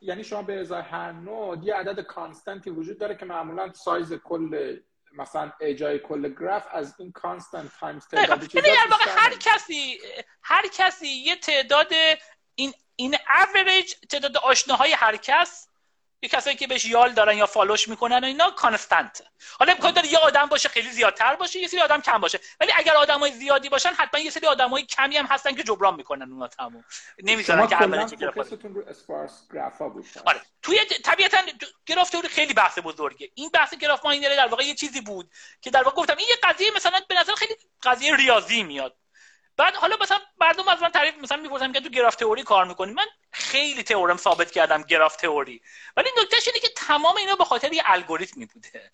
یعنی 0.00 0.24
شما 0.24 0.42
به 0.42 0.60
ازای 0.60 0.82
هر 0.82 1.12
node 1.12 1.64
یه 1.64 1.74
عدد 1.74 2.00
constant 2.00 2.62
ی 2.62 2.70
وجود 2.70 2.98
داره 2.98 3.14
که 3.14 3.24
معمولا 3.24 3.72
سایز 3.72 4.12
کل 4.12 4.76
مثلا 5.12 5.52
اجای 5.60 5.98
کل 5.98 6.34
گراف 6.34 6.64
از 6.72 6.94
این 6.98 7.12
constant 7.12 7.70
times 7.80 8.06
تعداد 8.08 8.54
یعنی 8.54 8.68
هر 9.08 9.34
کسی 9.40 9.98
هر 10.42 10.66
کسی 10.72 11.08
یه 11.08 11.36
تعداد 11.36 11.92
این 12.54 12.72
این 12.96 13.16
اوریج 13.54 13.94
تعداد 14.10 14.36
آشناهای 14.36 14.92
هر 14.92 15.16
کس 15.16 15.67
یه 16.22 16.28
کسایی 16.28 16.56
که 16.56 16.66
بهش 16.66 16.84
یال 16.84 17.12
دارن 17.12 17.36
یا 17.36 17.46
follow 17.46 17.77
ش 17.77 17.88
می‌کنن 17.88 18.24
اینا 18.24 18.50
constant 18.50 19.22
حالا 19.58 19.72
امکان 19.72 19.92
داره 19.92 20.08
یه 20.12 20.18
آدم 20.18 20.46
باشه 20.46 20.68
خیلی 20.68 20.90
زیادتر 20.90 21.36
باشه 21.36 21.60
یه 21.60 21.68
سری 21.68 21.80
آدم 21.80 22.00
کم 22.00 22.18
باشه. 22.18 22.40
ولی 22.60 22.72
اگر 22.76 22.94
آدمای 22.94 23.32
زیادی 23.32 23.68
باشن 23.68 23.90
حتما 23.90 24.20
یه 24.20 24.30
سری 24.30 24.46
آدمای 24.46 24.82
کمی 24.82 25.16
هم 25.16 25.26
هستن 25.26 25.54
که 25.54 25.62
جبران 25.62 25.94
می‌کنن 25.94 26.32
اونا 26.32 26.48
تموم. 26.48 26.84
نمی‌ذارن 27.22 27.66
که 27.66 27.82
اولی 27.82 28.04
بود 28.04 28.18
آره. 30.26 30.40
توی 30.62 30.78
طبیعتا 31.04 31.38
گراف 31.86 32.10
تئوری 32.10 32.28
خیلی 32.28 32.54
بحث 32.54 32.78
بزرگه. 32.78 33.30
این 33.34 33.50
بحث 33.50 33.74
گراف 33.74 34.04
ماینر 34.04 34.36
در 34.36 34.46
واقع 34.46 34.64
یه 34.64 34.74
چیزی 34.74 35.00
بود 35.00 35.30
که 35.60 35.70
در 35.70 35.82
واقع 35.82 35.96
گفتم 35.96 36.16
این 36.18 36.28
یه 36.28 36.36
قضیه 36.42 36.70
مثلا 36.76 37.00
به 37.08 37.14
نظر 37.14 37.34
خیلی 37.34 37.54
قضیه 37.82 38.16
ریاضی 38.16 38.62
میاد. 38.62 38.96
بعد 39.58 39.74
حالا 39.74 39.96
مثلا 40.02 40.18
مردم 40.40 40.68
از 40.68 40.82
من 40.82 40.88
تعریف 40.88 41.14
مثلا 41.18 41.42
می‌پرسن 41.42 41.72
که 41.72 41.80
تو 41.80 41.88
گراف 41.88 42.16
تئوری 42.16 42.42
کار 42.42 42.64
می‌کنی؟ 42.64 42.92
من 42.92 43.06
خیلی 43.32 43.82
تئورم 43.82 44.16
ثابت 44.16 44.50
کردم 44.50 44.82
گراف 44.82 45.16
تئوری. 45.16 45.62
ولی 45.96 46.08
نکتهش 46.22 46.48
اینه 46.48 46.60
که 46.60 46.68
تمام 46.76 47.16
اینا 47.16 47.36
به 47.36 47.44
خاطر 47.44 47.72
یه 47.72 47.82
الگوریتمی 47.86 48.46
بوده. 48.46 48.92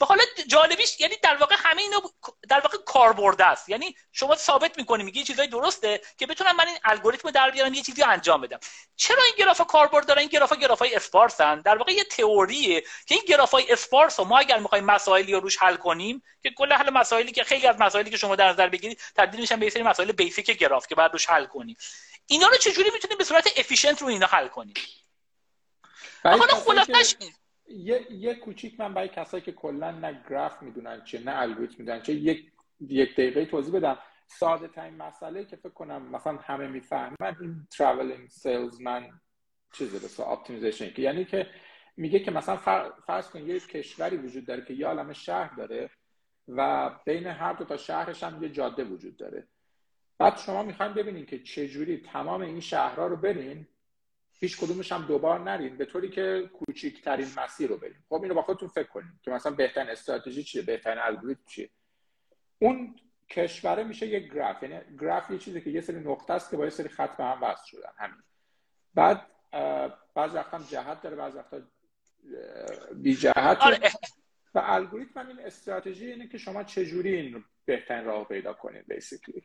و 0.00 0.04
حالا 0.04 0.22
جالبیش 0.46 1.00
یعنی 1.00 1.16
در 1.22 1.36
واقع 1.36 1.56
همه 1.58 1.82
اینا 1.82 2.02
در 2.48 2.60
واقع 2.60 2.78
کاربرد 2.78 3.42
است. 3.42 3.68
یعنی 3.68 3.96
شما 4.12 4.36
ثابت 4.36 4.78
می‌کنی 4.78 5.02
میگی 5.02 5.24
چیزای 5.24 5.46
درسته 5.46 6.00
که 6.18 6.26
بتونم 6.26 6.56
من 6.56 6.68
این 6.68 6.78
الگوریتم 6.84 7.30
در 7.30 7.50
بیارم 7.50 7.74
یه 7.74 7.82
چیزی 7.82 8.02
انجام 8.02 8.40
بدم. 8.40 8.58
چرا 8.96 9.22
این 9.22 9.34
گراف 9.38 9.60
کاربرد 9.66 10.06
داره 10.06 10.20
این 10.20 10.30
گراف 10.30 10.52
گرافای 10.52 10.94
sparse 10.94 11.43
ن. 11.43 11.60
در 11.60 11.78
واقع 11.78 11.92
یه 11.92 12.04
تئوریه 12.04 12.80
که 12.80 13.14
این 13.14 13.24
گرافای 13.28 13.72
sparse 13.72 14.20
ما 14.20 14.38
اگر 14.38 14.58
می‌خوایم 14.58 14.84
مسائلی 14.84 15.32
رو 15.32 15.40
روش 15.40 15.56
حل 15.56 15.76
کنیم 15.76 16.22
که 16.42 16.50
کل 16.50 16.72
حل 16.72 16.90
مسائلی 16.90 17.32
که 17.32 17.44
خیلی 17.44 17.66
از 17.66 17.76
مسائلی 17.78 18.10
که 18.10 18.16
شما 18.16 18.36
در 18.36 18.48
نظر 18.48 18.68
بگیرید 18.68 19.00
تبدیل 19.16 19.40
میشن 19.40 19.60
به 19.60 19.70
سری 19.70 19.82
مسائل 19.82 20.12
basic 20.12 20.50
گراف 20.50 20.86
که 20.86 20.94
بعد 20.94 21.12
روش 21.12 21.30
حل 21.30 21.46
کنیم. 21.46 21.76
اینا 22.26 22.48
رو 22.48 22.56
چجوری 22.56 22.90
می‌تونیم 22.90 23.18
به 23.18 23.24
صورت 23.24 23.58
efficient 23.58 24.02
رو 24.02 24.08
اینا 24.08 24.26
حل 24.26 24.48
کنیم؟ 24.48 24.74
حالا 26.24 26.46
خلاصش 26.46 27.14
یه 27.68 28.12
یه 28.12 28.34
کوچیک 28.34 28.80
من 28.80 28.94
برای 28.94 29.08
کسایی 29.08 29.42
که 29.42 29.52
کلا 29.52 29.90
نه 29.90 30.24
گراف 30.30 30.62
می‌دونن 30.62 31.04
چه 31.04 31.20
نه 31.24 31.38
الگوریتم 31.40 31.74
می‌دونن 31.78 32.02
چه 32.02 32.14
یک 32.14 32.52
یک 32.80 33.12
دقیقه 33.12 33.46
توضیح 33.46 33.74
بدم. 33.74 33.98
ساده 34.26 34.68
ترین 34.68 34.94
مسئله 34.94 35.44
که 35.44 35.56
فکر 35.56 35.68
کنم 35.68 36.02
مثلا 36.02 36.36
همه 36.36 36.68
می‌فهمن 36.68 37.36
این 37.40 37.66
traveling 37.70 38.28
salesman 38.28 39.20
چیزه 39.72 39.98
به 39.98 40.28
optimization 40.28 40.90
که 40.90 41.02
یعنی 41.02 41.24
که 41.24 41.46
میگه 41.96 42.18
که 42.18 42.30
مثلا 42.30 42.56
فرض 43.06 43.30
کن 43.30 43.46
یه 43.46 43.60
کشوری 43.60 44.16
وجود 44.16 44.46
داره 44.46 44.64
که 44.64 44.74
یه 44.74 44.86
عالم 44.86 45.12
شهر 45.12 45.54
داره 45.54 45.90
و 46.48 46.90
بین 47.04 47.26
هر 47.26 47.52
دو 47.52 47.64
تا 47.64 47.76
شهرش 47.76 48.22
هم 48.22 48.42
یه 48.42 48.48
جاده 48.48 48.84
وجود 48.84 49.16
داره. 49.16 49.48
بعد 50.18 50.38
شما 50.38 50.62
می‌خواین 50.62 50.94
ببینین 50.94 51.26
که 51.26 51.38
چجوری 51.38 51.96
تمام 51.96 52.40
این 52.40 52.60
شهرها 52.60 53.06
رو 53.06 53.16
برین 53.16 53.66
هیچ 54.40 54.58
کدومش 54.58 54.92
هم 54.92 55.06
دوبار 55.06 55.40
نرین 55.40 55.76
به 55.76 55.84
طوری 55.84 56.08
که 56.10 56.50
کوچکترین 56.52 57.28
مسیر 57.36 57.68
رو 57.68 57.76
بریم. 57.76 58.04
خب 58.08 58.22
اینو 58.22 58.34
با 58.34 58.42
خودتون 58.42 58.68
فکر 58.68 58.88
کنید 58.88 59.20
که 59.22 59.30
مثلا 59.30 59.52
بهترین 59.52 59.90
استراتژی 59.90 60.42
چیه 60.42 60.62
بهترین 60.62 60.98
الگوریتم 60.98 61.42
چیه. 61.46 61.70
اون 62.58 62.96
کشوره 63.30 63.84
میشه 63.84 64.06
یک 64.06 64.32
گراف 64.32 64.62
یعنی 64.62 64.80
گراف 65.00 65.30
یه 65.30 65.38
چیزی 65.38 65.60
که 65.60 65.70
یه 65.70 65.80
سری 65.80 66.00
نقطه 66.00 66.32
است 66.32 66.50
که 66.50 66.56
با 66.56 66.64
یه 66.64 66.70
سری 66.70 66.88
خط 66.88 67.16
به 67.16 67.24
هم 67.24 67.42
وصل 67.42 67.66
شدن 67.66 67.92
همین. 67.98 68.22
بعد 68.94 69.26
بعض 70.14 70.34
وقتا 70.34 70.58
جهت 70.58 71.02
داره 71.02 71.16
بعض 71.16 71.34
وقتا 71.34 71.62
بی 72.94 73.14
جهت. 73.14 73.58
آره. 73.60 73.78
و 74.54 74.62
الگوریتم 74.64 75.28
این 75.28 75.38
استراتژی 75.38 76.06
اینه 76.06 76.28
که 76.28 76.38
شما 76.38 76.64
چجوری 76.64 77.14
این 77.14 77.44
بهترین 77.64 78.04
راه 78.04 78.24
پیدا 78.24 78.52
کنید 78.52 78.86
بیسیکلی 78.86 79.42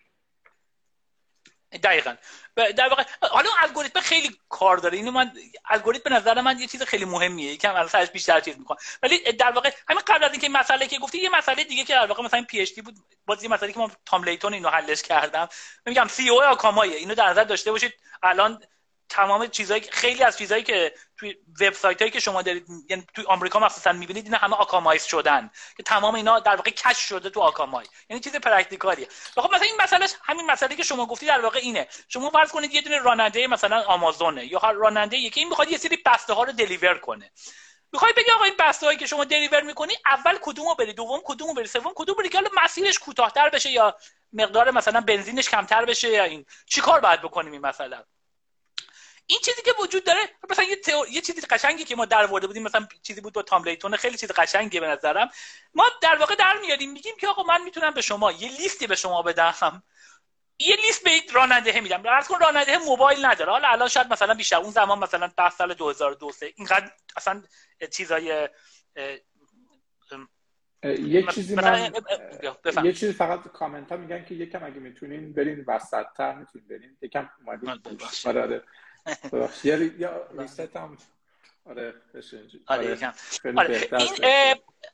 دقیقا. 1.77 2.15
در 2.55 2.89
واقع 2.89 3.03
حالا 3.21 3.49
الگوریتم 3.59 3.99
خیلی 3.99 4.37
کار 4.49 4.77
داره. 4.77 4.97
اینو 4.97 5.11
من 5.11 5.31
الگوریتم 5.69 6.09
به 6.09 6.15
نظر 6.15 6.41
من 6.41 6.59
یه 6.59 6.67
چیز 6.67 6.83
خیلی 6.83 7.05
مهمیه. 7.05 7.51
یکم 7.51 7.75
الان 7.75 7.87
سرش 7.87 8.09
بیشتر 8.09 8.39
چیز 8.39 8.57
می‌کنم 8.57 8.77
ولی 9.03 9.31
در 9.31 9.51
واقع 9.51 9.71
همین 9.89 10.01
قبل 10.07 10.23
از 10.23 10.31
اینکه 10.31 10.49
مسئله 10.49 10.87
که 10.87 10.99
گفتی 10.99 11.17
یه 11.17 11.29
مسئله 11.37 11.63
دیگه 11.63 11.83
که 11.83 11.93
در 11.93 12.05
واقع 12.05 12.23
مثلا 12.23 12.43
PhD 12.43 12.81
بود. 12.81 12.95
باز 13.25 13.43
یه 13.43 13.49
مسئله 13.49 13.71
که 13.71 13.79
ما 13.79 13.91
تام 14.05 14.23
لیتون 14.23 14.53
اینو 14.53 14.69
حلش 14.69 15.01
کردم. 15.01 15.49
میگم 15.85 16.07
CEO 16.07 16.43
آکامایه. 16.43 16.95
اینو 16.95 17.15
در 17.15 17.29
نظر 17.29 17.43
داشته 17.43 17.71
باشید. 17.71 17.93
الان 18.23 18.63
تمام 19.13 19.47
چیزایی 19.47 19.81
خیلی 19.81 20.23
از 20.23 20.37
چیزایی 20.37 20.63
که 20.63 20.93
توی 21.17 21.35
وبسایت 21.61 22.01
هایی 22.01 22.11
که 22.11 22.19
شما 22.19 22.41
دارید 22.41 22.65
یعنی 22.89 23.07
توی 23.15 23.25
آمریکا 23.25 23.59
مخصوصا 23.59 23.91
می‌بینید 23.91 24.25
اینا 24.25 24.37
همه 24.37 24.55
Akamaize 24.55 25.03
شدن. 25.03 25.49
که 25.77 25.83
تمام 25.83 26.15
اینا 26.15 26.39
در 26.39 26.55
واقع 26.55 26.71
cache 26.71 26.97
شده 26.97 27.29
تو 27.29 27.41
آکامای. 27.41 27.85
یعنی 28.09 28.21
چیز 28.23 28.35
practical 28.35 28.89
یه. 28.89 29.07
خب 29.35 29.53
مثلا 29.53 29.65
این 29.65 29.81
مسئله 29.81 30.07
همین 30.23 30.51
مسئله 30.51 30.75
که 30.75 30.83
شما 30.83 31.05
گفتی 31.05 31.25
در 31.25 31.41
واقع 31.41 31.59
اینه. 31.59 31.87
شما 32.07 32.29
فرض 32.29 32.51
کنید 32.51 32.73
یه 32.73 32.81
دونه 32.81 32.97
راننده 32.97 33.47
مثلا 33.47 33.83
آمازونه 33.83 34.45
یا 34.45 34.59
راننده 34.59 35.17
یکی. 35.17 35.39
این 35.39 35.49
می‌خواد 35.49 35.71
یه 35.71 35.77
سری 35.77 35.97
بسته 36.05 36.33
ها 36.33 36.43
رو 36.43 36.51
deliver 36.51 36.97
کنه. 36.97 37.31
می‌خوای 37.93 38.13
بگی 38.13 38.31
آقا 38.35 38.43
این 38.45 38.55
بسته 38.59 38.85
هایی 38.85 38.97
که 38.97 39.05
شما 39.05 39.23
دلیور 39.23 39.61
می‌کنی 39.61 39.93
اول 40.05 40.37
کدومو 40.41 40.75
بری؟ 40.75 40.93
دوم 40.93 41.21
کدومو 41.25 41.53
بری؟ 41.53 41.67
سوم 41.67 41.91
کدوم 41.95 42.15
بری 42.15 42.29
که 42.29 42.37
حالا 42.37 42.49
مسیرش 42.63 42.99
کوتاهتر 42.99 43.49
بشه 43.49 43.69
یا 43.69 43.95
مقدار 44.33 44.71
مثلا 44.71 45.01
بنزینش 45.01 45.49
کمتر 45.49 45.85
بشه 45.85 46.09
یا 46.09 46.23
این. 46.23 46.45
چی 46.65 46.81
کار 46.81 46.99
باید 46.99 47.21
بکنیم 47.21 47.51
این 47.51 47.61
مثلا 47.61 48.03
این 49.27 49.39
چیزی 49.45 49.61
که 49.61 49.71
وجود 49.83 50.03
داره 50.03 50.19
مثلا 50.49 50.65
یه, 50.65 50.77
یه 51.11 51.21
چیزی 51.21 51.41
قشنگی 51.41 51.83
که 51.83 51.95
ما 51.95 52.05
در 52.05 52.25
ورده 52.25 52.47
بودیم 52.47 52.63
مثلا 52.63 52.87
چیزی 53.01 53.21
بود 53.21 53.33
با 53.33 53.41
تاملیتون 53.41 53.95
خیلی 53.95 54.17
چیز 54.17 54.31
قشنگی 54.31 54.79
به 54.79 54.87
نظرم. 54.87 55.29
ما 55.73 55.85
در 56.01 56.17
واقع 56.19 56.35
در 56.35 56.57
میاریم 56.61 56.91
میگیم 56.91 57.15
که 57.19 57.27
آقا 57.27 57.43
من 57.43 57.63
می‌تونم 57.63 57.93
به 57.93 58.01
شما 58.01 58.31
یه 58.31 58.51
لیستی 58.51 58.87
به 58.87 58.95
شما 58.95 59.21
بدم. 59.21 59.83
یه 60.59 60.75
لیست 60.75 61.03
به 61.03 61.11
راننده 61.33 61.81
میدم. 61.81 62.03
فرض 62.03 62.27
کن 62.27 62.39
راننده 62.39 62.77
موبایل 62.77 63.25
نداره. 63.25 63.51
حالا 63.51 63.67
الان 63.67 63.87
شاید 63.87 64.13
مثلا 64.13 64.33
بیشتر 64.33 64.55
اون 64.55 64.71
زمان 64.71 64.99
مثلا 64.99 65.31
10 65.37 65.49
سال 65.49 65.73
2002 65.73 66.31
اینقدر 66.55 66.91
اصلا 67.17 67.43
چیزای 67.91 68.49
یه 70.83 71.27
چیزی 71.27 71.55
من 71.55 71.93
یه 72.83 72.93
چیزی 72.93 73.13
فقط 73.13 73.47
کامنت 73.47 73.91
ها 73.91 73.97
میگن 73.97 74.25
که 74.25 74.35
یکم 74.35 74.63
اگه 74.63 74.79
می‌تونین 74.79 75.33
برین 75.33 75.65
وسط 75.67 76.05
تر 76.17 76.35
می‌تونین 76.35 76.67
برین. 76.67 76.97
یکم 77.01 77.29
اومدین 77.45 77.81
یا 79.97 80.27
ریست 80.37 80.75
هم 80.75 80.97
آره 81.65 81.93
آره, 82.65 83.11
آره. 83.57 83.89
این 83.97 84.09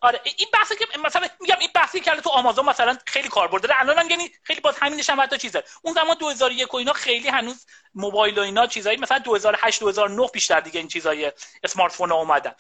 آره 0.01 0.21
این 0.37 0.47
بحثی 0.53 0.75
که 0.75 0.85
مثلا 1.05 1.27
میگم 1.41 1.55
این 1.59 1.69
بحثی 1.75 1.99
که 1.99 2.11
تو 2.11 2.29
آمازون 2.29 2.65
مثلا 2.65 2.97
خیلی 3.05 3.29
کاربرد 3.29 3.61
داره 3.61 3.75
الان 3.79 4.09
یعنی 4.09 4.31
خیلی 4.43 4.61
باز 4.61 4.77
همینش 4.79 5.09
هم 5.09 5.21
حتی 5.21 5.37
چیزه. 5.37 5.63
اون 5.81 5.93
زمان 5.93 6.15
2001 6.19 6.73
و 6.73 6.77
اینا 6.77 6.93
خیلی 6.93 7.27
هنوز 7.27 7.65
موبایل 7.93 8.39
و 8.39 8.41
اینا 8.41 8.67
چیزایی 8.67 8.97
مثلا 8.97 9.19
2008 9.19 9.79
2009 9.79 10.27
بیشتر 10.33 10.59
دیگه 10.59 10.79
این 10.79 10.89
چیزای 10.89 11.31
smartphone 11.63 12.11
اومدن. 12.11 12.53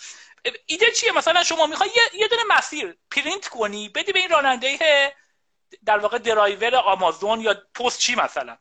ایده 0.65 0.91
چیه؟ 0.91 1.11
مثلا 1.11 1.43
شما 1.43 1.65
می‌خوای 1.67 1.89
یه, 1.95 2.21
یه 2.21 2.27
دونه 2.27 2.41
مسیر 2.49 2.97
پرینت 3.11 3.47
کنی 3.47 3.89
بدی 3.89 4.11
به 4.11 4.19
این 4.19 4.29
راننده 4.29 4.77
در 5.85 5.97
واقع 5.97 6.17
درایور 6.17 6.75
آمازون 6.75 7.41
یا 7.41 7.63
پست 7.75 7.99
چی 7.99 8.15
مثلا؟ 8.15 8.57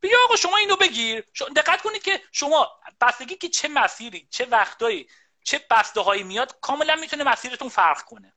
بیا 0.00 0.18
آقا 0.24 0.36
شما 0.36 0.56
اینو 0.56 0.76
بگیر. 0.76 1.24
دقت 1.56 1.82
کنید 1.82 2.02
که 2.02 2.22
شما 2.32 2.80
بستگی 3.00 3.34
که 3.34 3.48
چه 3.48 3.68
مسیری 3.68 4.28
چه 4.30 4.44
وقتایی 4.44 5.08
چه 5.44 5.66
بسته 5.70 6.00
هایی 6.00 6.22
میاد 6.22 6.60
کاملا 6.60 6.96
می‌تونه 6.96 7.24
مسیرتون 7.24 7.68
فرق 7.68 8.02
کنه. 8.02 8.34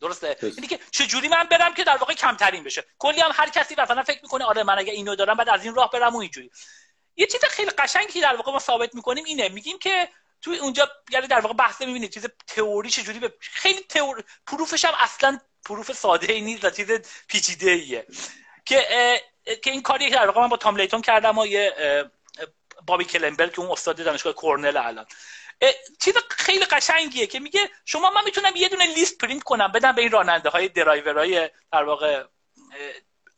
درسته؟ 0.00 0.36
یعنی 0.42 0.66
که 0.66 0.78
چه 0.90 1.06
جوری 1.06 1.28
من 1.28 1.44
برم 1.44 1.74
که 1.74 1.84
در 1.84 1.96
واقع 1.96 2.14
کمترین 2.14 2.64
بشه. 2.64 2.84
کلی 2.98 3.20
هم 3.20 3.30
هر 3.34 3.48
کسی 3.48 3.74
مثلا 3.78 4.02
فکر 4.02 4.20
می‌کنه 4.22 4.44
آره 4.44 4.62
من 4.62 4.78
اگه 4.78 4.92
اینو 4.92 5.16
دارم 5.16 5.36
بعد 5.36 5.48
از 5.48 5.64
این 5.64 5.74
راه 5.74 5.90
برم 5.90 6.16
و 6.16 6.18
اینجوری. 6.18 6.50
یه 7.16 7.26
چیز 7.26 7.44
خیلی 7.44 7.70
قشنگی 7.70 8.12
که 8.12 8.20
در 8.20 8.36
واقع 8.36 8.52
ما 8.52 8.58
ثابت 8.58 8.94
می‌کنیم 8.94 9.24
اینه. 9.24 9.48
میگیم 9.48 9.78
که 9.78 10.08
توی 10.42 10.58
اونجا 10.58 10.90
یعنی 11.10 11.26
در 11.26 11.40
واقع 11.40 11.54
بحث 11.54 11.80
می‌بینید. 11.80 12.12
چیز 12.12 12.26
تئوری 12.46 12.90
چجوری 12.90 13.18
به 13.18 13.34
خیلی 13.40 13.80
تئوری 13.80 14.24
proof 14.46 14.73
ش 14.73 14.84
هم 14.84 14.94
اصلا 14.98 15.40
proof 15.64 15.92
ساده 15.92 16.32
ای 16.32 16.40
نیست 16.40 16.64
و 16.64 16.70
چیز 16.70 16.90
پیچیده 17.28 17.70
ایه 17.70 18.06
که 18.64 18.86
که 19.62 19.70
این 19.70 19.82
کاری 19.82 20.10
در 20.10 20.26
واقع 20.26 20.40
من 20.40 20.48
با 20.48 20.56
تام 20.56 20.76
لیتون 20.76 21.02
کردم 21.02 21.38
و 21.38 21.46
یه 21.46 21.74
بابی 22.86 23.04
کلاینبرگ 23.04 23.48
که 23.48 23.60
اون 23.60 23.70
استاد 23.70 24.04
دانشگاه 24.04 24.32
کورنل 24.32 24.76
الان. 24.76 25.06
چیز 26.00 26.14
خیلی 26.30 26.64
قشنگیه 26.64 27.26
که 27.26 27.40
میگه 27.40 27.70
شما 27.84 28.10
من 28.10 28.24
می‌تونم 28.24 28.56
یه 28.56 28.68
دونه 28.68 28.86
لیست 28.86 29.18
پرینت 29.18 29.42
کنم 29.42 29.72
بدم 29.72 29.92
به 29.92 30.02
این 30.02 30.10
راننده 30.10 30.48
های 30.48 30.68
درایورهای 30.68 31.50
در 31.72 31.84
واقع 31.84 32.24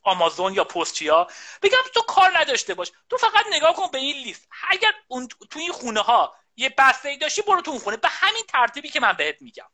آمازون 0.03 0.55
یا 0.55 0.65
پستچیا. 0.65 1.27
بگم 1.63 1.79
تو 1.95 2.03
کار 2.03 2.39
نداشته 2.39 2.75
باش 2.75 2.93
تو 3.09 3.17
فقط 3.17 3.47
نگاه 3.53 3.75
کن 3.75 3.91
به 3.91 3.99
این 3.99 4.17
لیست. 4.17 4.49
اگر 4.71 4.93
اون 5.09 5.29
تو 5.51 5.59
این 5.59 5.73
خونه 5.73 6.01
ها 6.01 6.35
یه 6.57 6.75
بسته 6.79 7.09
ای 7.09 7.17
داشتی 7.17 7.43
برو 7.43 7.63
تو 7.63 7.71
اون 7.71 7.81
خونه. 7.81 7.97
به 7.97 8.09
همین 8.09 8.43
ترتیبی 8.49 8.89
که 8.89 9.01
من 9.01 9.13
بهت 9.13 9.43
میگم. 9.43 9.71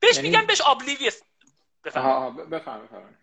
بهش 0.00 0.16
یعنی 0.16 0.28
میگن 0.28 0.46
بهش 0.46 0.60
ابلیویس 0.60 1.22
بفهم 1.84 2.50
بفهم 2.50 3.18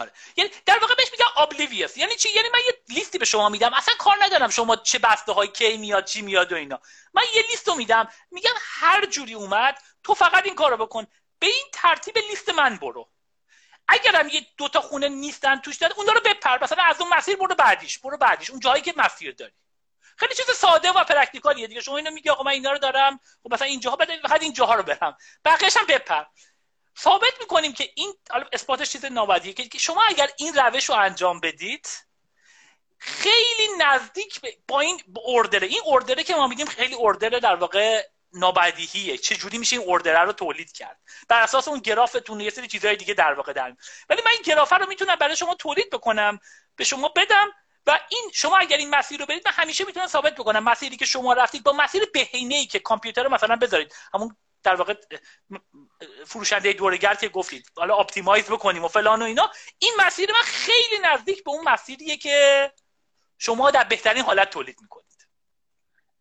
آره. 0.00 0.12
یعنی 0.36 0.50
در 0.66 0.78
واقع 0.78 0.94
بهش 0.94 1.08
میگم 1.12 1.42
ابلیویس 1.42 1.96
یعنی 1.96 2.16
چی؟ 2.16 2.28
یعنی 2.36 2.48
من 2.48 2.58
یه 2.66 2.96
لیستی 2.96 3.18
به 3.18 3.24
شما 3.24 3.48
میدم. 3.48 3.74
اصلا 3.74 3.94
کار 3.98 4.16
ندارم 4.20 4.50
شما 4.50 4.76
چه 4.76 4.98
بسته 4.98 5.32
های 5.32 5.48
کی 5.48 5.76
میاد 5.76 6.04
چی 6.04 6.22
میاد 6.22 6.52
و 6.52 6.56
اینا. 6.56 6.80
من 7.14 7.22
یه 7.34 7.42
لیست 7.50 7.68
رو 7.68 7.74
میدم. 7.74 8.08
میگم 8.30 8.54
هر 8.58 9.06
جوری 9.06 9.34
اومد 9.34 9.78
تو 10.02 10.14
فقط 10.14 10.44
این 10.44 10.54
کارو 10.54 10.76
بکن. 10.76 11.06
به 11.38 11.46
این 11.46 11.66
ترتیب 11.72 12.18
لیست 12.18 12.48
من 12.48 12.76
برو. 12.76 13.08
اگرم 13.88 14.28
یه 14.28 14.46
دوتا 14.56 14.80
خونه 14.80 15.08
نیستن 15.08 15.56
توش 15.56 15.76
داد 15.76 15.92
اون 15.96 16.06
رو 16.06 16.20
بپر. 16.24 16.58
مثلا 16.62 16.82
از 16.82 17.00
اون 17.00 17.14
مسیر 17.14 17.36
برو 17.36 17.54
بعدیش. 17.54 17.98
برو 17.98 18.16
بعدیش. 18.16 18.50
اون 18.50 18.60
جایی 18.60 18.82
که 18.82 18.94
مسیر 18.96 19.34
داری. 19.34 19.52
خیلی 20.16 20.34
چیز 20.34 20.50
ساده 20.56 20.90
و 20.90 21.04
پرکتیکالیه 21.04 21.66
دیگه. 21.66 21.80
شما 21.80 21.96
اینو 21.96 22.10
میگی 22.10 22.30
آقا 22.30 22.42
من 22.42 22.50
اینا 22.50 22.72
رو 22.72 22.78
دارم. 22.78 23.20
خب 23.42 23.54
مثلا 23.54 23.66
اینجاها 23.66 23.96
بده 23.96 24.20
فقط 24.22 24.42
اینجاها 24.42 24.74
رو 24.74 24.82
برم. 24.82 25.16
بقیه‌ش 25.44 25.76
هم 25.76 25.86
بپر. 25.86 26.24
ثابت 27.00 27.40
می‌کنیم 27.40 27.72
که 27.72 27.90
این 27.94 28.14
اثباتش 28.52 28.90
چیز 28.90 29.04
نابدیه 29.04 29.52
که 29.52 29.78
شما 29.78 30.02
اگر 30.08 30.30
این 30.36 30.54
روش 30.54 30.84
رو 30.84 30.94
انجام 30.94 31.40
بدید 31.40 31.88
خیلی 32.98 33.68
نزدیک 33.78 34.40
با 34.68 34.80
این 34.80 35.02
اوردره. 35.14 35.66
این 35.66 35.80
اوردره 35.84 36.22
که 36.22 36.34
ما 36.34 36.46
میگیم 36.46 36.66
خیلی 36.66 36.94
اوردره 36.94 37.40
در 37.40 37.54
واقع 37.54 38.08
نابدیهیه. 38.32 39.18
چه 39.18 39.36
جوری 39.36 39.58
میشه 39.58 39.76
این 39.76 39.88
اوردره 39.88 40.18
رو 40.18 40.32
تولید 40.32 40.72
کرد؟ 40.72 40.98
بر 41.28 41.42
اساس 41.42 41.68
اون 41.68 41.78
گرافتون 41.78 42.40
یه 42.40 42.50
سری 42.50 42.68
چیزهای 42.68 42.96
دیگه 42.96 43.14
در 43.14 43.32
واقع 43.32 43.52
در 43.52 43.76
ولی 44.08 44.22
من 44.24 44.30
این 44.30 44.42
گرافه 44.44 44.76
رو 44.76 44.86
می‌تونم 44.86 45.16
برای 45.16 45.36
شما 45.36 45.54
تولید 45.54 45.90
بکنم 45.90 46.40
به 46.76 46.84
شما 46.84 47.08
بدم 47.08 47.50
و 47.86 48.00
این 48.08 48.30
شما 48.34 48.56
اگر 48.56 48.76
این 48.76 48.90
مسیر 48.90 49.20
رو 49.20 49.26
برید 49.26 49.48
من 49.48 49.52
همیشه 49.52 49.84
می‌تونم 49.84 50.06
ثابت 50.06 50.34
بکنم. 50.34 50.64
مسیری 50.64 50.96
که 50.96 51.04
شما 51.04 51.32
رفتید 51.32 51.62
با 51.62 51.72
مسیر 51.72 52.04
بهینه 52.14 52.54
ای 52.54 52.66
که 52.66 52.78
کامپیوتر 52.78 53.22
رو 53.22 53.30
مثلا 53.30 53.56
بذارید. 53.56 53.94
همون 54.14 54.36
در 54.62 54.74
واقع 54.74 54.94
فروشنده 56.26 56.72
دوره‌گرد 56.72 57.14
که 57.14 57.28
گفتید 57.28 57.72
حالا 57.76 57.96
optimize 57.96 58.50
بکنیم 58.50 58.84
و 58.84 58.88
فلان 58.88 59.22
و 59.22 59.24
اینا. 59.24 59.50
این 59.78 59.92
مسیر 60.06 60.32
من 60.32 60.42
خیلی 60.44 61.02
نزدیک 61.12 61.44
به 61.44 61.50
اون 61.50 61.68
مسیریه 61.68 62.16
که 62.16 62.72
شما 63.38 63.70
در 63.70 63.84
بهترین 63.84 64.22
حالت 64.22 64.50
تولید 64.50 64.76
می‌کنید. 64.82 65.28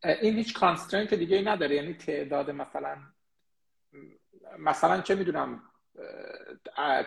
این 0.03 0.35
هیچ 0.35 0.53
constraint 0.53 1.13
دیگه 1.13 1.37
ای 1.37 1.43
نداره. 1.43 1.75
یعنی 1.75 1.93
تعداد 1.93 2.49
مثلا 2.49 2.97
مثلا 4.59 5.01
چه 5.01 5.15
می‌دونم 5.15 5.63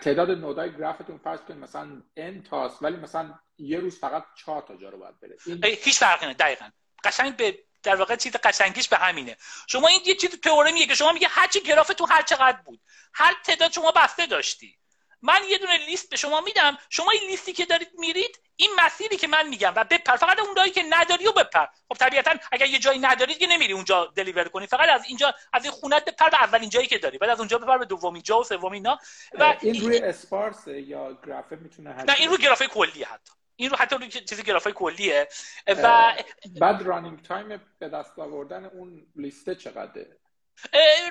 تعداد 0.02 0.30
نودای 0.30 0.76
گرافتون 0.76 1.18
فرض 1.18 1.40
کنید 1.40 1.58
مثلا 1.58 2.02
n 2.18 2.48
تاست 2.50 2.82
ولی 2.82 2.96
مثلا 2.96 3.38
یه 3.58 3.80
روز 3.80 3.98
فقط 3.98 4.24
چهار 4.36 4.62
تا 4.62 4.76
جا 4.76 4.88
رو 4.88 4.98
باید 4.98 5.20
بره. 5.20 5.36
هیچ 5.64 5.98
فرقی 5.98 6.26
نه 6.26 6.34
دقیقاً. 6.34 6.70
قشنگ 7.04 7.36
به 7.36 7.58
در 7.82 7.96
واقع 7.96 8.16
چیز 8.16 8.36
قشنگیش 8.36 8.88
به 8.88 8.96
همینه. 8.96 9.36
شما 9.66 9.88
این 9.88 10.00
یه 10.06 10.14
چیز 10.14 10.40
تئورمیه 10.40 10.86
که 10.86 10.94
شما 10.94 11.12
میگه 11.12 11.28
هر 11.28 11.46
چی 11.46 11.60
گراف 11.60 11.88
تو 11.88 12.06
هر 12.06 12.22
چقدر 12.22 12.58
بود 12.64 12.80
هر 13.14 13.34
تعداد 13.44 13.72
شما 13.72 13.90
بسته 13.90 14.26
داشتی. 14.26 14.78
من 15.24 15.40
یه 15.48 15.58
دونه 15.58 15.76
لیست 15.76 16.10
به 16.10 16.16
شما 16.16 16.40
میدم 16.40 16.78
شما 16.90 17.10
این 17.10 17.30
لیستی 17.30 17.52
که 17.52 17.66
دارید 17.66 17.90
میرید 17.98 18.40
این 18.56 18.70
مسیری 18.78 19.16
که 19.16 19.26
من 19.26 19.48
میگم 19.48 19.72
و 19.76 19.84
بپر. 19.84 20.16
فقط 20.16 20.38
اون 20.40 20.54
جایی 20.56 20.70
که 20.70 20.82
نداری 20.90 21.26
و 21.26 21.32
بپر. 21.32 21.66
خب 21.88 21.94
طبیعتا 21.94 22.34
اگر 22.52 22.66
یه 22.66 22.78
جایی 22.78 22.98
ندارید 22.98 23.38
که 23.38 23.46
نمیری 23.46 23.72
اونجا 23.72 24.12
دلیور 24.16 24.48
کنی. 24.48 24.66
فقط 24.66 24.88
از 24.88 25.04
اینجا 25.06 25.34
از 25.52 25.64
این 25.64 25.72
خونت 25.72 26.04
بپر 26.04 26.30
به 26.30 26.42
اولین 26.42 26.70
جایی 26.70 26.86
که 26.86 26.98
داری. 26.98 27.18
بعد 27.18 27.30
از 27.30 27.38
اونجا 27.38 27.58
بپر 27.58 27.78
به 27.78 27.84
دومین 27.84 28.22
جا 28.22 28.38
و 28.38 28.44
سومین 28.44 28.72
اینا. 28.72 28.98
و 29.32 29.56
این 29.60 29.80
روی 29.80 29.98
sparse 29.98 30.66
یا 30.66 31.18
گرافه 31.26 31.56
می‌تونه 31.56 32.04
نه 32.04 32.14
این 32.18 32.28
روی 32.28 32.38
گرافه 32.38 32.66
کلی 32.66 33.02
حتی. 33.02 33.32
این 33.62 33.70
رو 33.70 33.76
حتی 33.76 34.08
چیزی 34.08 34.42
گرافای 34.42 34.72
کلیه. 34.72 35.28
و 35.66 36.14
بعد 36.60 36.82
running 36.82 37.22
time 37.22 37.60
به 37.78 37.88
دست 37.88 38.18
آوردن 38.18 38.64
اون 38.64 39.06
لیسته 39.16 39.54
چقدره؟ 39.54 40.18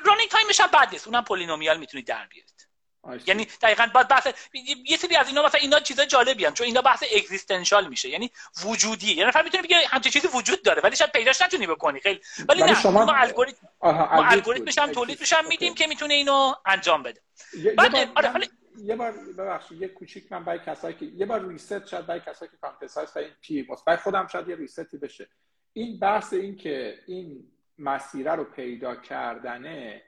running 0.06 0.30
time 0.30 0.50
ش 0.50 0.60
هم 0.60 0.68
بد 0.68 0.90
نیست 0.92 1.08
اونم 1.08 1.24
polynomial 1.24 1.78
می‌تونید 1.78 2.08
در 2.08 2.28
بیارید. 2.28 2.68
یعنی 3.28 3.46
دقیقا 3.62 3.88
بعد 3.94 4.08
بحث 4.08 4.28
یه 4.86 4.98
سری 4.98 5.16
از 5.16 5.28
اینا 5.28 5.46
مثلا 5.46 5.62
اینا 5.62 5.80
چیزا 5.80 6.06
جالبی 6.06 6.46
هم 6.46 6.54
چون 6.54 6.68
اینا 6.68 6.82
بحث 6.82 7.04
existential 7.16 7.88
میشه. 7.88 8.10
یعنی 8.10 8.32
وجودی 8.66 9.14
یعنی 9.14 9.30
نفر 9.30 9.42
می‌تونه 9.42 9.64
بگه 9.64 9.88
همچین 9.88 10.12
چیزی 10.12 10.28
وجود 10.28 10.64
داره 10.64 10.82
ولی 10.82 10.96
شاید 10.96 11.12
پیداش 11.12 11.42
نتونی 11.42 11.68
بکنی. 11.68 12.00
خیلی 12.00 12.22
ولی 12.50 12.64
نه 12.64 12.82
شما 12.82 13.06
ما 13.06 13.14
الگوریتم 13.14 13.68
ما 13.82 14.26
الگوریتمش 14.26 14.78
هم 14.78 14.92
تولید 14.92 15.20
میشم 15.20 15.46
میدیم 15.48 15.76
که 15.76 15.88
می‌تونه 15.88 16.14
اینو 16.14 16.54
انجام 16.66 17.04
بده. 17.04 17.22
بعد 17.78 17.96
آره 17.96 18.50
یه 18.78 18.96
بار 18.96 19.12
ببخشید 19.38 19.82
یه 19.82 19.88
کوچیک 19.88 20.32
من 20.32 20.44
برای 20.44 20.60
کسایی 20.60 20.96
که 20.96 21.06
یه 21.06 21.26
بار 21.26 21.48
ریست 21.48 21.86
شاید 21.86 22.06
برای 22.06 22.20
کسایی 22.20 22.52
که 22.52 22.58
کامپیوتر 22.58 23.08
و 23.16 23.20
این 23.20 23.32
پی 23.42 23.68
مثبت 23.70 24.00
خودم 24.00 24.28
شاید 24.28 24.48
یه 24.48 24.56
ریستی 24.56 24.98
بشه. 24.98 25.28
این 25.74 26.00
بحث 26.00 26.34
این 26.34 26.56
که 26.56 27.00
این 27.08 27.52
مسیره 27.78 28.32
رو 28.32 28.44
پیدا 28.44 28.96
کردنه 28.96 30.02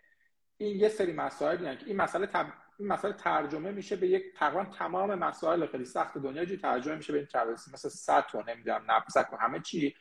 این 0.57 0.79
یه 0.79 0.89
سری 0.89 1.13
مسائلی 1.13 1.77
که 1.77 1.85
این 1.85 1.97
مسئله 1.97 2.27
تب... 2.27 2.45
این 2.79 2.87
مسئله 2.87 3.13
ترجمه 3.13 3.71
میشه 3.71 3.95
به 3.95 4.07
یک 4.07 4.23
تقریبا 4.35 4.65
تمام 4.65 5.15
مسائل 5.15 5.65
خیلی 5.65 5.85
سخت 5.85 6.17
دنیا 6.17 6.45
جو 6.45 6.55
ترجمه 6.55 6.95
میشه 6.95 7.13
به 7.13 7.19
این 7.19 7.27
ترجمه. 7.27 7.53
مثل 7.73 7.89
سطح 7.89 8.37
و 8.37 8.43
نمی‌دونم 8.49 8.91
نفسک 8.91 9.33
و 9.33 9.35
همه 9.35 9.59
چی 9.59 9.95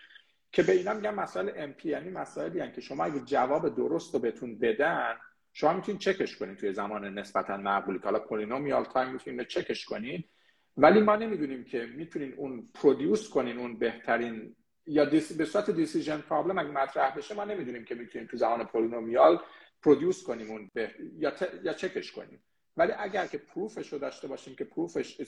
که 0.53 0.63
به 0.63 0.73
اینا 0.73 0.95
میگن 0.95 1.15
مسائل 1.15 1.51
NP 1.57 1.89
یعنی 1.89 2.11
مسائلی 2.11 2.73
که 2.73 2.81
شما 2.81 3.05
اگه 3.05 3.21
جواب 3.21 3.75
درست 3.75 4.15
رو 4.15 4.21
بهتون 4.21 4.59
بدن 4.59 5.17
شما 5.53 5.73
می‌تونید 5.73 6.01
چکش 6.01 6.37
کنید 6.37 6.59
توی 6.59 6.73
زمان 6.73 7.19
نسبتا 7.19 7.57
معقولی. 7.57 7.99
که 7.99 8.05
حالا 8.05 8.19
polynomial 8.19 8.85
time 8.85 9.13
می‌تونید 9.13 9.47
چکش 9.47 9.85
کنید. 9.85 10.29
ولی 10.77 11.01
ما 11.01 11.17
نمی‌دونیم 11.17 11.65
که 11.65 11.87
می‌تونین 11.87 12.35
اون 12.35 12.69
produce 12.75 13.29
کنین 13.29 13.59
اون 13.59 13.79
بهترین 13.79 14.57
یا 14.87 15.05
deci... 15.05 15.33
به 15.33 15.45
صورت 15.45 15.71
decision 15.71 16.19
problem 16.19 16.59
اگه 16.59 16.69
مطرح 16.69 17.17
بشه 17.17 17.35
ما 17.35 17.45
نمی‌دونیم 17.45 17.85
که 17.85 17.95
می‌تونیم 17.95 18.27
تو 18.27 18.37
زمان 18.37 18.65
polynomial 18.65 19.43
produce 19.83 20.23
کنیم 20.23 20.51
اون 20.51 20.71
به... 20.75 20.95
یا, 21.19 21.33
یا 21.63 21.73
چکش 21.73 22.13
کنیم. 22.13 22.45
ولی 22.77 22.93
اگر 22.93 23.27
که 23.27 23.39
proof 23.39 23.78
ش 23.78 23.93
رو 23.93 23.99
داشته 23.99 24.29
باشیم 24.29 24.55
که 24.55 24.65
proof 24.65 25.05
ش 25.05 25.21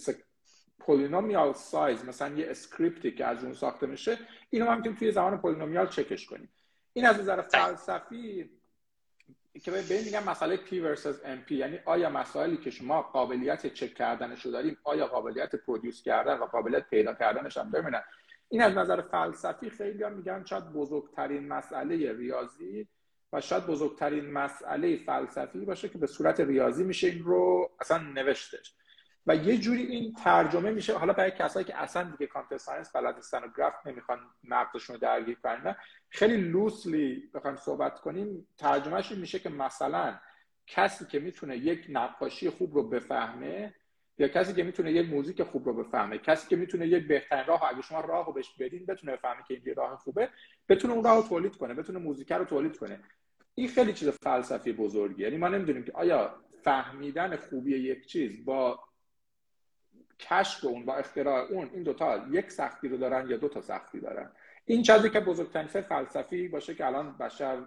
polynomial 0.78 1.52
size 1.52 2.04
مثلا 2.04 2.34
یه 2.34 2.50
script 2.50 3.03
ی 3.03 3.12
که 3.12 3.24
از 3.24 3.44
اون 3.44 3.52
ساخته 3.52 3.86
میشه 3.86 4.18
اینو 4.50 4.66
ما 4.66 4.76
می‌تونیم 4.76 4.98
توی 4.98 5.12
زمان 5.12 5.38
polynomial 5.38 5.86
check 5.86 6.15
ش 6.15 6.26
کنیم. 6.26 6.52
این 6.92 7.06
از 7.06 7.20
نظر 7.20 7.42
فلسفی 7.42 8.50
که 9.62 9.70
به 9.70 9.84
میگم 10.04 10.24
مسئله 10.24 10.56
P 10.56 10.70
versus 10.70 11.24
NP 11.24 11.50
یعنی 11.50 11.78
آیا 11.84 12.10
مسائلی 12.10 12.56
که 12.56 12.70
شما 12.70 13.02
قابلیت 13.02 13.74
چک 13.74 13.94
کردنش 13.94 14.46
رو 14.46 14.52
داریم 14.52 14.76
آیا 14.84 15.06
قابلیت 15.06 15.56
produce 15.56 16.02
کردن 16.02 16.38
و 16.38 16.44
قابلیت 16.44 16.90
پیدا 16.90 17.14
کردنش 17.14 17.56
هم؟ 17.56 17.70
ببینن. 17.70 18.02
این 18.48 18.62
از 18.62 18.72
نظر 18.72 19.00
فلسفی 19.00 19.70
خیلی 19.70 20.02
هم 20.02 20.12
میگن 20.12 20.44
شاید 20.44 20.72
بزرگترین 20.72 21.48
مسئله 21.48 22.12
ریاضی 22.12 22.88
و 23.32 23.40
شاید 23.40 23.66
بزرگترین 23.66 24.30
مسئله 24.30 24.96
فلسفی 24.96 25.64
باشه 25.64 25.88
که 25.88 25.98
به 25.98 26.06
صورت 26.06 26.40
ریاضی 26.40 26.84
میشه 26.84 27.06
این 27.06 27.24
رو 27.24 27.70
اصلا 27.80 27.98
نوشتش. 27.98 28.74
و 29.26 29.36
یه 29.36 29.58
جوری 29.58 29.82
این 29.82 30.12
ترجمه 30.12 30.70
میشه. 30.70 30.98
حالا 30.98 31.12
برای 31.12 31.30
کسایی 31.30 31.66
که 31.66 31.82
اصلا 31.82 32.10
دیگه 32.10 32.26
computer 32.26 32.58
science 32.58 32.96
بلد 32.96 33.14
نیستن 33.14 33.44
و 33.44 33.48
گراف 33.56 33.86
نمی‌خوان 33.86 34.18
مغزشون 34.44 34.94
رو 34.94 35.00
درگیر 35.00 35.38
کنن 35.42 35.76
خیلی 36.08 36.36
loosely 36.36 37.30
بخوایم 37.34 37.56
صحبت 37.56 38.00
کنیم. 38.00 38.48
ترجمهش 38.58 39.12
میشه 39.12 39.38
که 39.38 39.48
مثلا 39.48 40.18
کسی 40.66 41.04
که 41.04 41.18
می‌تونه 41.18 41.56
یک 41.56 41.86
نقاشی 41.88 42.50
خوب 42.50 42.74
رو 42.74 42.88
بفهمه 42.88 43.74
یا 44.18 44.28
کسی 44.28 44.52
که 44.52 44.62
می‌تونه 44.62 44.92
یک 44.92 45.08
music 45.08 45.42
خوب 45.42 45.66
رو 45.66 45.74
بفهمه 45.84 46.18
کسی 46.18 46.48
که 46.48 46.56
می‌تونه 46.56 46.86
یک 46.86 47.08
بهترین 47.08 47.44
راه 47.46 47.62
اگه 47.72 47.82
شما 47.82 48.00
راه 48.00 48.26
رو 48.26 48.32
بهش 48.32 48.50
بدین 48.58 48.86
بتونه 48.86 49.12
بفهمه 49.12 49.42
که 49.48 49.54
این 49.54 49.74
راه 49.74 49.96
خوبه 49.96 50.28
بتونه 50.68 50.94
اون 50.94 51.04
راه 51.04 51.16
رو 51.16 51.28
تولید 51.28 51.56
کنه 51.56 51.74
بتونه 51.74 51.98
music 51.98 52.32
رو 52.32 52.44
تولید 52.44 52.76
کنه. 52.76 53.00
این 53.54 53.68
خیلی 53.68 53.92
چیز 53.92 54.08
فلسفی 54.08 54.72
بزرگی 54.72 55.22
یعنی 55.22 55.36
ما 55.36 55.48
نمی‌دونیم 55.48 55.84
که 55.84 55.92
آیا 55.92 56.36
فهمیدن 56.62 57.36
خوبی 57.36 57.76
یک 57.76 58.06
چیز 58.06 58.44
با 58.44 58.80
کشف 60.20 60.64
اون 60.64 60.82
و 60.82 60.90
اختراع 60.90 61.40
اون 61.50 61.70
این 61.74 61.82
دوتا 61.82 62.26
یک 62.30 62.50
سختی 62.50 62.88
رو 62.88 62.96
دارن 62.96 63.30
یا 63.30 63.36
دو 63.36 63.48
تا 63.48 63.60
سختی 63.60 64.00
دارن. 64.00 64.32
این 64.64 64.82
چیزی 64.82 65.10
که 65.10 65.20
بزرگترین 65.20 65.66
فلسفی 65.66 66.48
باشه 66.48 66.74
که 66.74 66.86
الان 66.86 67.18
بشر 67.18 67.58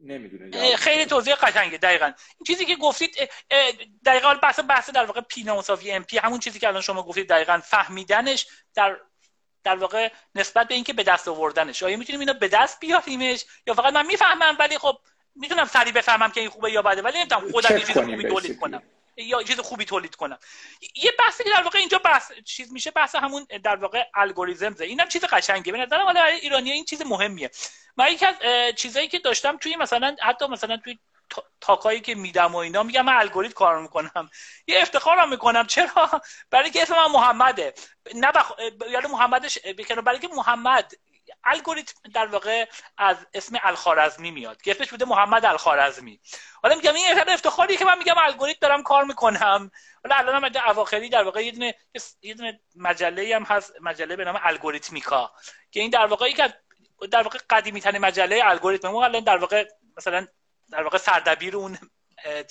نمی‌دونه 0.00 0.76
خیلی 0.76 1.06
توضیح 1.06 1.34
قشنگه 1.34 1.78
دقیقا. 1.78 2.04
این 2.06 2.44
چیزی 2.46 2.64
که 2.64 2.76
گفتید 2.76 3.30
دقیقا 4.06 4.34
بحث 4.34 4.60
بحث 4.68 4.90
در 4.90 5.04
واقع 5.04 5.20
پی 5.20 5.42
مساوی 5.42 5.92
ام 5.92 6.02
پی 6.02 6.18
همون 6.18 6.38
چیزی 6.38 6.58
که 6.58 6.68
الان 6.68 6.82
شما 6.82 7.02
گفتید 7.02 7.28
دقیقا 7.28 7.58
فهمیدنش 7.58 8.46
در 8.74 8.96
در 9.64 9.76
واقع 9.76 10.12
نسبت 10.34 10.68
به 10.68 10.74
اینکه 10.74 10.92
به 10.92 11.02
دست 11.02 11.28
آوردنش. 11.28 11.82
آیا 11.82 11.96
می‌تونیم 11.96 12.20
اینو 12.20 12.34
به 12.34 12.48
دست 12.48 12.80
بیاریمش 12.80 13.44
یا 13.66 13.74
فقط 13.74 13.94
من 13.94 14.06
می‌فهمم 14.06 14.56
ولی 14.58 14.78
خب 14.78 14.98
می‌تونم 15.34 15.64
سریع 15.64 15.92
بفهمم 15.92 16.30
که 16.30 16.40
این 16.40 16.50
خوبه 16.50 16.72
یا 16.72 16.82
بده 16.82 17.02
ولی 17.02 17.18
نمی‌تونم 17.18 17.50
خودم 17.52 17.76
یه 17.76 17.84
چیز 17.84 17.98
خوبی 17.98 18.28
تولید 18.28 18.60
کنم. 18.60 18.82
یا 19.16 19.42
چیز 19.42 19.60
خوبی 19.60 19.84
تولید 19.84 20.14
کنم. 20.14 20.38
یه 20.94 21.12
بحثی 21.18 21.44
که 21.44 21.50
در 21.50 21.62
واقع 21.62 21.78
اینجا 21.78 21.98
بحث 21.98 22.32
چیز 22.44 22.72
میشه 22.72 22.90
بحث 22.90 23.14
همون 23.14 23.46
در 23.64 23.76
واقع 23.76 24.04
الگوریتمزه 24.14 24.84
اینم 24.84 25.08
چیز 25.08 25.24
قشنگه 25.24 25.72
به 25.72 25.78
نظرم 25.78 26.04
حالا 26.06 26.24
ایرانی 26.24 26.70
این 26.70 26.84
چیز 26.84 27.02
مهمیه. 27.02 27.50
من 27.96 28.12
یکی 28.12 28.26
از 28.26 28.34
چیزایی 28.76 29.08
که 29.08 29.18
داشتم 29.18 29.56
توی 29.56 29.76
مثلا 29.76 30.16
حتی 30.22 30.46
مثلا 30.46 30.76
توی 30.76 30.98
تاکایی 31.60 32.00
که 32.00 32.14
میدم 32.14 32.54
و 32.54 32.56
اینا 32.56 32.82
میگم 32.82 33.02
من 33.02 33.12
الگوریتم 33.12 33.54
کار 33.54 33.82
می‌کنم. 33.82 34.30
یه 34.66 34.82
افتخارم 34.82 35.30
می‌کنم. 35.30 35.66
چرا؟ 35.66 36.10
برای 36.50 36.70
که 36.70 36.82
اسم 36.82 36.94
من 36.94 37.12
محمده. 37.12 37.74
نه 38.14 38.32
بخ... 38.32 38.52
یعنی 38.90 39.06
محمدش 39.06 39.58
برای 40.06 40.18
که 40.18 40.28
محمد 40.28 40.92
الگوریتم 41.44 42.10
در 42.14 42.26
واقع 42.26 42.64
از 42.98 43.16
اسم 43.34 43.58
الخارزمی 43.62 44.30
میاد. 44.30 44.62
که 44.62 44.70
اسمش 44.70 44.90
بوده 44.90 45.04
محمد 45.04 45.44
الخارزمی. 45.44 46.20
حالا 46.62 46.74
میگم 46.74 46.94
این 46.94 47.18
افتخاری 47.28 47.76
که 47.76 47.84
من 47.84 47.98
میگم 47.98 48.14
الگوریتم 48.18 48.58
دارم 48.60 48.82
کار 48.82 49.04
می‌کنم. 49.04 49.70
حالا 50.04 50.16
الان 50.16 50.44
هم 50.44 50.62
اواخری 50.66 51.08
در 51.08 51.22
واقع 51.22 51.44
یه 51.44 51.52
دونه 51.52 51.74
یه 52.22 52.34
دونه 52.34 52.60
مجله 52.76 53.36
هم 53.36 53.42
هست 53.42 53.72
مجله 53.80 54.16
به 54.16 54.24
نام 54.24 54.40
الگوریتمیکا 54.42 55.32
که 55.70 55.80
این 55.80 55.90
در 55.90 56.06
واقع 56.06 56.28
یک 56.28 56.40
در 57.10 57.22
واقع 57.22 57.38
قدیمی 57.50 57.80
ترین 57.80 58.00
مجله 58.00 58.40
الگوریتم. 58.44 58.94
الان 58.94 59.24
در 59.24 59.36
واقع 59.36 59.68
مثلا 59.96 60.26
در 60.70 60.82
واقع 60.82 60.98
سردبیر 60.98 61.56
اون 61.56 61.78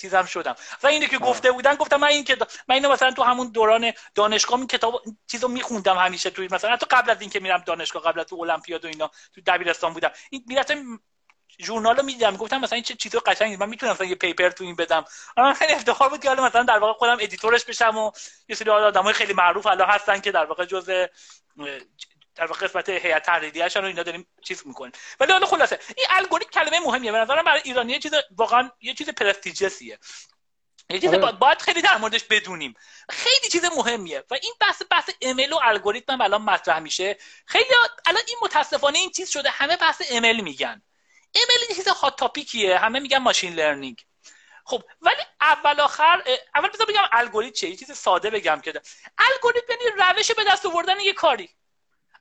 چیزم 0.00 0.24
شدم. 0.24 0.56
و 0.82 0.86
اینه 0.86 1.06
که 1.06 1.18
گفته 1.18 1.52
بودن 1.52 1.74
گفتم 1.74 1.96
من 1.96 2.08
این 2.08 2.24
که 2.24 2.36
من 2.68 2.74
اینو 2.74 2.92
مثلا 2.92 3.10
تو 3.10 3.22
همون 3.22 3.50
دوران 3.50 3.92
دانشگاه 4.14 4.58
این 4.58 4.66
کتاب 4.66 5.02
چیزو 5.26 5.48
میخوندم 5.48 5.98
همیشه 5.98 6.30
توی 6.30 6.48
مثلا 6.50 6.72
حتی 6.72 6.86
قبل 6.90 7.10
از 7.10 7.20
اینکه 7.20 7.40
میرم 7.40 7.62
دانشگاه 7.66 8.02
قبل 8.02 8.20
از 8.20 8.26
تو 8.26 8.36
المپیاد 8.40 8.84
و 8.84 8.88
اینا 8.88 9.10
تو 9.34 9.40
دبیرستان 9.46 9.92
بودم. 9.92 10.10
این 10.30 10.44
می‌رفتم 10.46 11.00
journal 11.60 11.96
رو 11.96 12.02
می‌دیدم. 12.02 12.36
گفتم 12.36 12.60
مثلا 12.60 12.76
این 12.76 12.84
چه 12.84 12.94
چیز 12.94 13.16
قشنگی. 13.16 13.56
من 13.56 13.68
می‌تونم 13.68 13.92
مثلا 13.92 14.06
یه 14.06 14.14
paper 14.14 14.50
تو 14.50 14.64
این 14.64 14.76
بدم. 14.76 15.04
اما 15.36 15.54
خیلی 15.54 15.72
افتخار 15.72 16.08
بود 16.08 16.22
که 16.22 16.28
حالا 16.28 16.44
مثلا 16.44 16.62
در 16.62 16.78
واقع 16.78 16.98
خودم 16.98 17.16
editor 17.20 17.53
ش 17.53 17.64
بشم 17.64 17.96
و 17.96 18.10
یه 18.48 18.56
سری 18.56 18.70
آدمای 18.70 19.12
خیلی 19.12 19.32
معروف 19.32 19.66
الان 19.66 19.88
هستن 19.90 20.20
که 20.20 20.32
در 20.32 20.44
واقع 20.44 20.64
جزء 20.64 21.06
در 22.34 22.46
واقع 22.46 22.66
قسمت 22.66 22.88
هیئت 22.88 23.22
تحریریه 23.22 23.66
رو 23.66 23.84
اینا 23.84 24.02
داریم 24.02 24.26
چیز 24.42 24.66
می‌کنیم. 24.66 24.92
ولی 25.20 25.32
حالا 25.32 25.46
خلاصه 25.46 25.78
این 25.96 26.06
الگوریتم 26.10 26.50
کلمه 26.50 26.80
مهمیه. 26.80 27.12
به 27.12 27.18
نظرم 27.18 27.44
برای 27.44 27.60
ایرانی 27.64 27.98
چیز 27.98 28.12
واقعا 28.36 28.70
یه 28.80 28.94
چیز 28.94 29.08
prestigious 29.08 29.79
یه. 29.79 29.98
یه 30.90 30.98
چیز 30.98 31.14
آره. 31.14 31.32
باید 31.32 31.62
خیلی 31.62 31.82
در 31.82 31.98
موردش 31.98 32.24
بدونیم. 32.24 32.74
خیلی 33.10 33.48
چیز 33.52 33.64
مهمیه. 33.64 34.24
و 34.30 34.34
این 34.34 34.52
بحث 34.60 34.82
بحث 34.90 35.10
ML 35.18 35.52
و 35.52 35.58
الگوریتم 35.62 36.12
هم 36.12 36.20
الان 36.20 36.42
مطرح 36.42 36.78
میشه. 36.78 37.18
خیلی 37.46 37.74
الان 38.06 38.22
این 38.28 38.36
متاسفانه 38.42 38.98
این 38.98 39.10
چیز 39.10 39.30
شده. 39.30 39.50
همه 39.50 39.76
بحث 39.76 40.10
ایمیل 40.10 40.40
میگن. 40.40 40.82
ایمیل 41.32 41.76
چیز 41.76 41.88
hot 41.88 42.18
topic 42.18 42.61
یه 42.61 42.78
همه 42.78 43.00
میگن 43.00 43.18
machine 43.18 43.54
learning 43.54 44.04
خب 44.64 44.82
ولی 45.00 45.22
اول 45.40 45.80
آخر 45.80 46.22
اول 46.54 46.68
بذار 46.68 46.86
بگم 46.86 47.02
الگوریتم 47.12 47.54
چیه؟ 47.54 47.70
یه 47.70 47.76
چیز 47.76 47.92
ساده 47.92 48.30
بگم 48.30 48.60
که 48.60 48.80
الگوریتم 49.18 49.72
یعنی 49.80 49.96
روش 49.98 50.30
به 50.30 50.44
دست 50.44 50.66
آوردن 50.66 51.00
یه 51.00 51.12
کاری. 51.12 51.50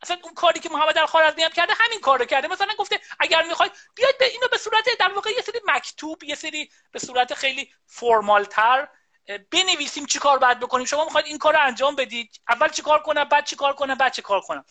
اصلا 0.01 0.17
اون 0.23 0.34
کاری 0.34 0.59
که 0.59 0.69
محمد 0.69 0.97
الخوارزمی 0.97 1.43
هم 1.43 1.51
کرده 1.51 1.73
همین 1.73 2.01
کارو 2.01 2.26
کرده. 2.26 2.47
مثلا 2.47 2.73
گفته 2.77 2.99
اگر 3.19 3.43
می‌خواید 3.43 3.71
بیاید 3.95 4.17
به 4.17 4.26
اینو 4.26 4.47
به 4.51 4.57
صورت 4.57 4.85
در 4.99 5.13
واقع 5.13 5.30
یه 5.30 5.41
سری 5.41 5.59
مکتوب 5.65 6.23
یه 6.23 6.35
سری 6.35 6.71
به 6.91 6.99
صورت 6.99 7.34
خیلی 7.34 7.73
formal 7.86 8.44
تر 8.43 8.88
بنویسیم 9.51 10.05
چی 10.05 10.19
کار 10.19 10.38
باید 10.38 10.59
بکنیم. 10.59 10.85
شما 10.85 11.05
می‌خواید 11.05 11.26
این 11.26 11.38
کار 11.38 11.53
رو 11.53 11.59
انجام 11.61 11.95
بدید. 11.95 12.41
اول 12.49 12.69
چی 12.69 12.81
کار 12.81 13.01
کنم 13.01 13.23
بعد 13.23 13.45
چی 13.45 13.55
کار 13.55 13.73
کنم 13.73 13.95
بعد 13.95 14.13
چی 14.13 14.21
کار 14.21 14.41
کنم. 14.41 14.65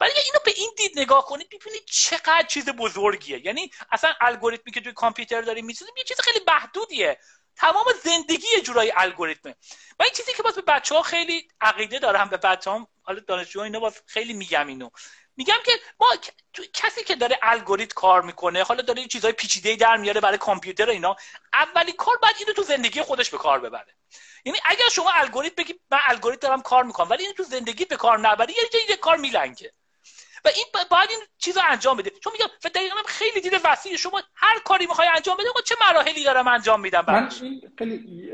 ولی 0.00 0.12
اینو 0.24 0.38
به 0.44 0.52
این 0.56 0.70
دید 0.76 0.98
نگاه 0.98 1.26
کنید 1.26 1.48
ببینید 1.48 1.84
چقدر 1.84 2.46
چیز 2.48 2.68
بزرگیه. 2.68 3.46
یعنی 3.46 3.70
اصلا 3.92 4.14
الگوریتمی 4.20 4.72
که 4.72 4.80
توی 4.80 4.92
کامپیوتر 4.92 5.40
داریم 5.40 5.66
می‌سازیم 5.66 5.94
یه 5.96 6.04
چیز 6.04 6.20
خیلی 6.20 6.40
محدودیه. 6.48 7.18
تمام 7.56 7.84
زندگی 8.04 8.46
یه 8.54 8.60
جورایی 8.60 8.92
الگوریتمه. 8.96 9.54
و 9.98 10.02
این 10.02 10.12
چیزی 10.16 10.32
که 10.32 10.42
باز 10.42 10.54
به 10.54 10.62
بچه 10.62 10.94
ها 10.94 11.02
خیلی 11.02 11.48
عقیده 11.60 11.98
دارم 11.98 12.28
به 12.28 12.36
بچه 12.36 12.70
هم 12.70 12.86
حالا 13.02 13.20
دانشجو 13.20 13.60
اینا 13.60 13.80
باز 13.80 14.02
خیلی 14.06 14.32
میگم 14.32 14.66
اینو. 14.66 14.90
میگم 15.36 15.58
که 15.64 15.72
ما 16.00 16.06
کسی 16.72 17.04
که 17.04 17.14
داره 17.14 17.38
الگوریتم 17.42 17.94
کار 17.94 18.22
می‌کنه 18.22 18.62
حالا 18.62 18.82
داره 18.82 19.06
چیزای 19.06 19.32
پیچیده 19.32 19.76
در 19.76 19.96
میاره 19.96 20.20
برای 20.20 20.38
کامپیوتر 20.38 20.90
اینا 20.90 21.16
اولی 21.52 21.92
کار 21.92 22.16
باید 22.22 22.36
اینو 22.38 22.52
تو 22.52 22.62
زندگی 22.62 23.02
خودش 23.02 23.30
به 23.30 23.38
کار 23.38 23.60
ببره. 23.60 23.94
یعنی 24.44 24.58
اگر 24.64 24.88
شما 24.92 25.10
الگوریتم 25.10 25.62
بگی 25.62 25.74
من 25.90 25.98
الگوریتم 26.02 26.46
دارم 26.46 26.62
کار 26.62 26.84
می‌کنم 26.84 27.10
ولی 27.10 27.22
اینو 27.22 27.34
تو 27.34 27.42
زندگی 27.42 27.84
به 27.84 27.96
کار 27.96 28.18
نبری 28.18 28.52
یه 28.52 28.68
جایی 28.72 28.96
کار 28.96 29.16
میلنگه. 29.16 29.72
و 30.44 30.48
این 30.48 30.64
باید 30.90 31.10
این 31.10 31.20
چیز 31.38 31.56
رو 31.56 31.62
انجام 31.70 31.96
بده. 31.96 32.10
چون 32.10 32.32
میگم 32.32 32.46
و 32.64 32.68
دقیقا 32.68 32.96
خیلی 33.06 33.40
دید 33.40 33.60
وسیع 33.64 33.96
شما 33.96 34.22
هر 34.34 34.58
کاری 34.64 34.86
می‌خوای 34.86 35.08
انجام 35.16 35.36
بده 35.36 35.48
چه 35.64 35.74
مراحلی 35.88 36.24
دارم 36.24 36.48
انجام 36.48 36.80
میدم 36.80 37.04
من 37.08 37.28
این 37.42 37.72
خیلی 37.78 38.32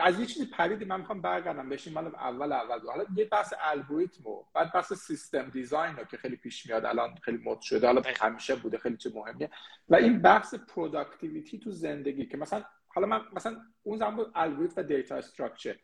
از 0.00 0.20
یه 0.20 0.26
چیزی 0.26 0.46
پریدی 0.46 0.84
من 0.84 1.00
می‌خوام 1.00 1.22
برگردم 1.22 1.68
بشیم 1.68 1.92
من 1.92 2.06
اول 2.06 2.52
اول 2.52 2.80
حالا 2.86 3.04
یه 3.16 3.24
بحث 3.24 3.52
الگوریتم 3.60 4.26
و 4.26 4.44
بعد 4.54 4.72
بحث 4.72 4.92
system 4.92 5.50
design 5.50 5.96
رو 5.96 6.04
که 6.04 6.16
خیلی 6.16 6.36
پیش 6.36 6.66
میاد 6.66 6.84
الان 6.84 7.14
خیلی 7.22 7.38
مد 7.44 7.60
شده 7.60 7.86
حالا 7.86 8.02
همیشه 8.20 8.54
بوده 8.54 8.78
خیلی 8.78 8.96
چه 8.96 9.10
مهمیه. 9.14 9.50
و 9.88 9.94
این 9.94 10.22
بحث 10.22 10.54
productivity 10.54 11.58
تو 11.58 11.70
زندگی 11.70 12.26
که 12.26 12.36
مثلا 12.36 12.64
حالا 12.88 13.06
من 13.06 13.20
مثلا 13.32 13.60
اون 13.82 13.98
زمان 13.98 14.16
بود 14.16 14.32
الگوریتم 14.34 14.80
و 14.80 14.82
data 14.84 15.16
structure 15.16 15.76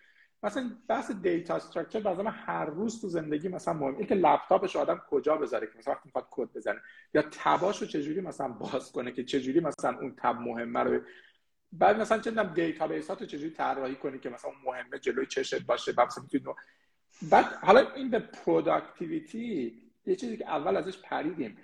مثلا 0.42 0.70
بحث 0.88 1.10
data 1.10 1.56
structure 1.56 2.00
بعضا 2.00 2.22
هر 2.22 2.64
روز 2.64 3.00
تو 3.00 3.08
زندگی 3.08 3.48
مثلا 3.48 3.74
مهم 3.74 4.06
که 4.06 4.14
لپتاپش 4.14 4.76
آدم 4.76 5.02
کجا 5.10 5.36
بذاره 5.36 5.66
که 5.66 5.72
مثلا 5.78 5.94
وقتی 5.94 6.02
می‌خواد 6.06 6.26
کد 6.30 6.48
بزنه. 6.52 6.80
یا 7.14 7.22
tab 7.30 7.58
اشو 7.58 7.86
چجوری 7.86 8.20
مثلا 8.20 8.48
باز 8.48 8.92
کنه 8.92 9.12
که 9.12 9.24
چجوری 9.24 9.60
مثلا 9.60 9.98
اون 9.98 10.14
tab 10.16 10.40
مهمه 10.40 10.80
رو 10.80 11.00
بعد 11.72 12.00
مثلا 12.00 12.18
چه 12.18 12.30
data 12.30 12.54
database 12.54 13.08
ها 13.10 13.14
تو 13.14 13.26
چجوری 13.26 13.50
طراحی 13.50 13.94
کنی 13.94 14.18
که 14.18 14.30
مثلا 14.30 14.50
مهمه 14.64 14.98
جلوی 14.98 15.26
چشت 15.26 15.66
باشه 15.66 15.92
بعد 15.92 16.06
مثلا 16.06 16.24
بعد 17.30 17.44
حالا 17.44 17.94
این 17.94 18.10
به 18.10 18.18
productivity 18.18 19.82
یه 20.06 20.16
چیزی 20.16 20.36
که 20.36 20.48
اول 20.48 20.76
ازش 20.76 20.98
پریدیم. 20.98 21.56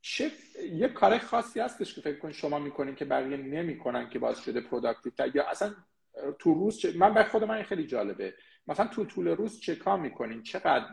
چه 0.00 0.30
یه 0.72 0.88
کار 0.88 1.18
خاصی 1.18 1.60
هستش 1.60 1.94
که 1.94 2.00
فکر 2.00 2.18
کن 2.18 2.32
شما 2.32 2.58
می‌کنین 2.58 2.94
که 2.94 3.04
بقیه 3.04 3.36
نمی‌کنن 3.36 4.10
که 4.10 4.18
باز 4.18 4.40
شده 4.40 4.60
productive 4.60 5.12
یا 5.34 5.48
اصلا 5.48 5.74
تو 6.38 6.54
روز 6.54 6.78
چه... 6.78 6.92
من 6.92 7.14
به 7.14 7.24
خود 7.24 7.44
من 7.44 7.62
خیلی 7.62 7.86
جالبه. 7.86 8.34
مثلا 8.66 8.86
تو 8.86 9.04
طول 9.04 9.28
روز 9.28 9.60
چه 9.60 9.76
کار 9.76 9.98
می‌کنین؟ 9.98 10.42
چقدر 10.42 10.86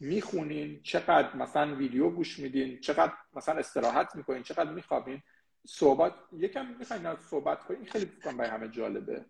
می‌خونین؟ 0.00 0.82
چقدر 0.82 1.36
مثلا 1.36 1.74
ویدیو 1.76 2.10
گوش 2.10 2.38
میدین؟ 2.38 2.80
چقدر 2.80 3.12
مثلا 3.32 3.58
استراحت 3.58 4.14
می‌کنین؟ 4.14 4.42
چقدر 4.42 4.70
میخوابین؟ 4.70 5.22
صحبت 5.66 6.14
یکم 6.32 6.66
می‌خواین 6.66 7.16
صحبت 7.30 7.64
کنیم 7.64 7.84
خیلی 7.84 8.06
فکرم 8.06 8.36
برای 8.36 8.50
همه 8.50 8.68
جالبه. 8.68 9.24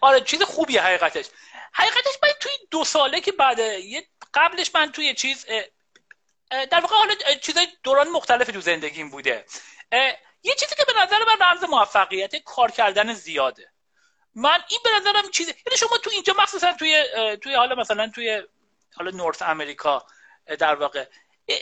آره 0.00 0.20
چیز 0.20 0.42
خوبیه 0.42 0.82
حقیقتش. 0.82 1.30
حقیقتش 1.72 2.18
من 2.22 2.28
توی 2.40 2.52
دو 2.70 2.84
ساله 2.84 3.20
که 3.20 3.32
بعد 3.32 3.58
یه 3.58 4.06
قبلش 4.34 4.74
من 4.74 4.92
توی 4.92 5.14
چیز 5.14 5.46
در 6.50 6.80
واقع 6.80 6.94
حالا 6.94 7.14
چیزای 7.42 7.66
دوران 7.82 8.08
مختلفی 8.08 8.52
تو 8.52 8.60
زندگیم 8.60 9.10
بوده. 9.10 9.44
یه 10.42 10.54
چیزی 10.54 10.74
که 10.76 10.84
به 10.86 10.92
نظر 11.02 11.16
من 11.18 11.46
رمز 11.46 11.64
موفقیت 11.64 12.36
کار 12.36 12.70
کردن 12.70 13.14
زیاده. 13.14 13.72
من 14.36 14.58
این 14.68 14.80
به 14.84 14.90
نظرم 14.96 15.30
چیزی 15.30 15.50
یعنی 15.66 15.76
شما 15.76 15.98
تو 15.98 16.10
اینجا 16.10 16.34
مخصوصا 16.38 16.72
توی 16.72 17.04
توی 17.42 17.54
حالا 17.54 17.74
مثلا 17.74 18.08
توی 18.08 18.42
حالا 18.96 19.10
نورث 19.10 19.42
امریکا 19.42 20.06
در 20.58 20.74
واقع 20.74 21.06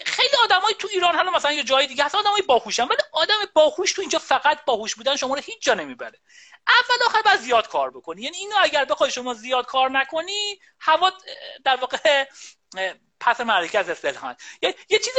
خیلی 0.06 0.36
آدمای 0.44 0.74
تو 0.78 0.89
ایران 0.93 1.16
حالا 1.16 1.31
مثلا 1.31 1.52
یه 1.52 1.62
جای 1.62 1.86
دیگه 1.86 2.05
هست 2.05 2.15
آدمای 2.15 2.43
باهوشن 2.43 2.85
ولی 2.85 2.98
آدم 3.12 3.35
باهوش 3.55 3.93
تو 3.93 4.01
اینجا 4.01 4.19
فقط 4.19 4.65
باهوش 4.65 4.94
بودن 4.94 5.16
شما 5.16 5.35
رو 5.35 5.40
هیچ 5.40 5.62
جا 5.62 5.74
نمی‌بره. 5.74 6.20
اول 6.69 7.06
آخر 7.06 7.23
باید 7.23 7.40
زیاد 7.40 7.69
کار 7.69 7.90
بکنی. 7.90 8.23
یعنی 8.23 8.36
اینو 8.36 8.55
اگر 8.62 8.85
بخوای 8.85 9.11
شما 9.11 9.35
زیاد 9.35 9.66
کار 9.66 9.90
نکنی 9.90 10.61
هوا 10.81 11.12
در 11.65 11.77
واقع 11.77 12.24
پس 13.20 13.40
معرکه 13.40 13.78
از 13.78 13.89
یه 14.62 14.98
چیز 14.98 15.15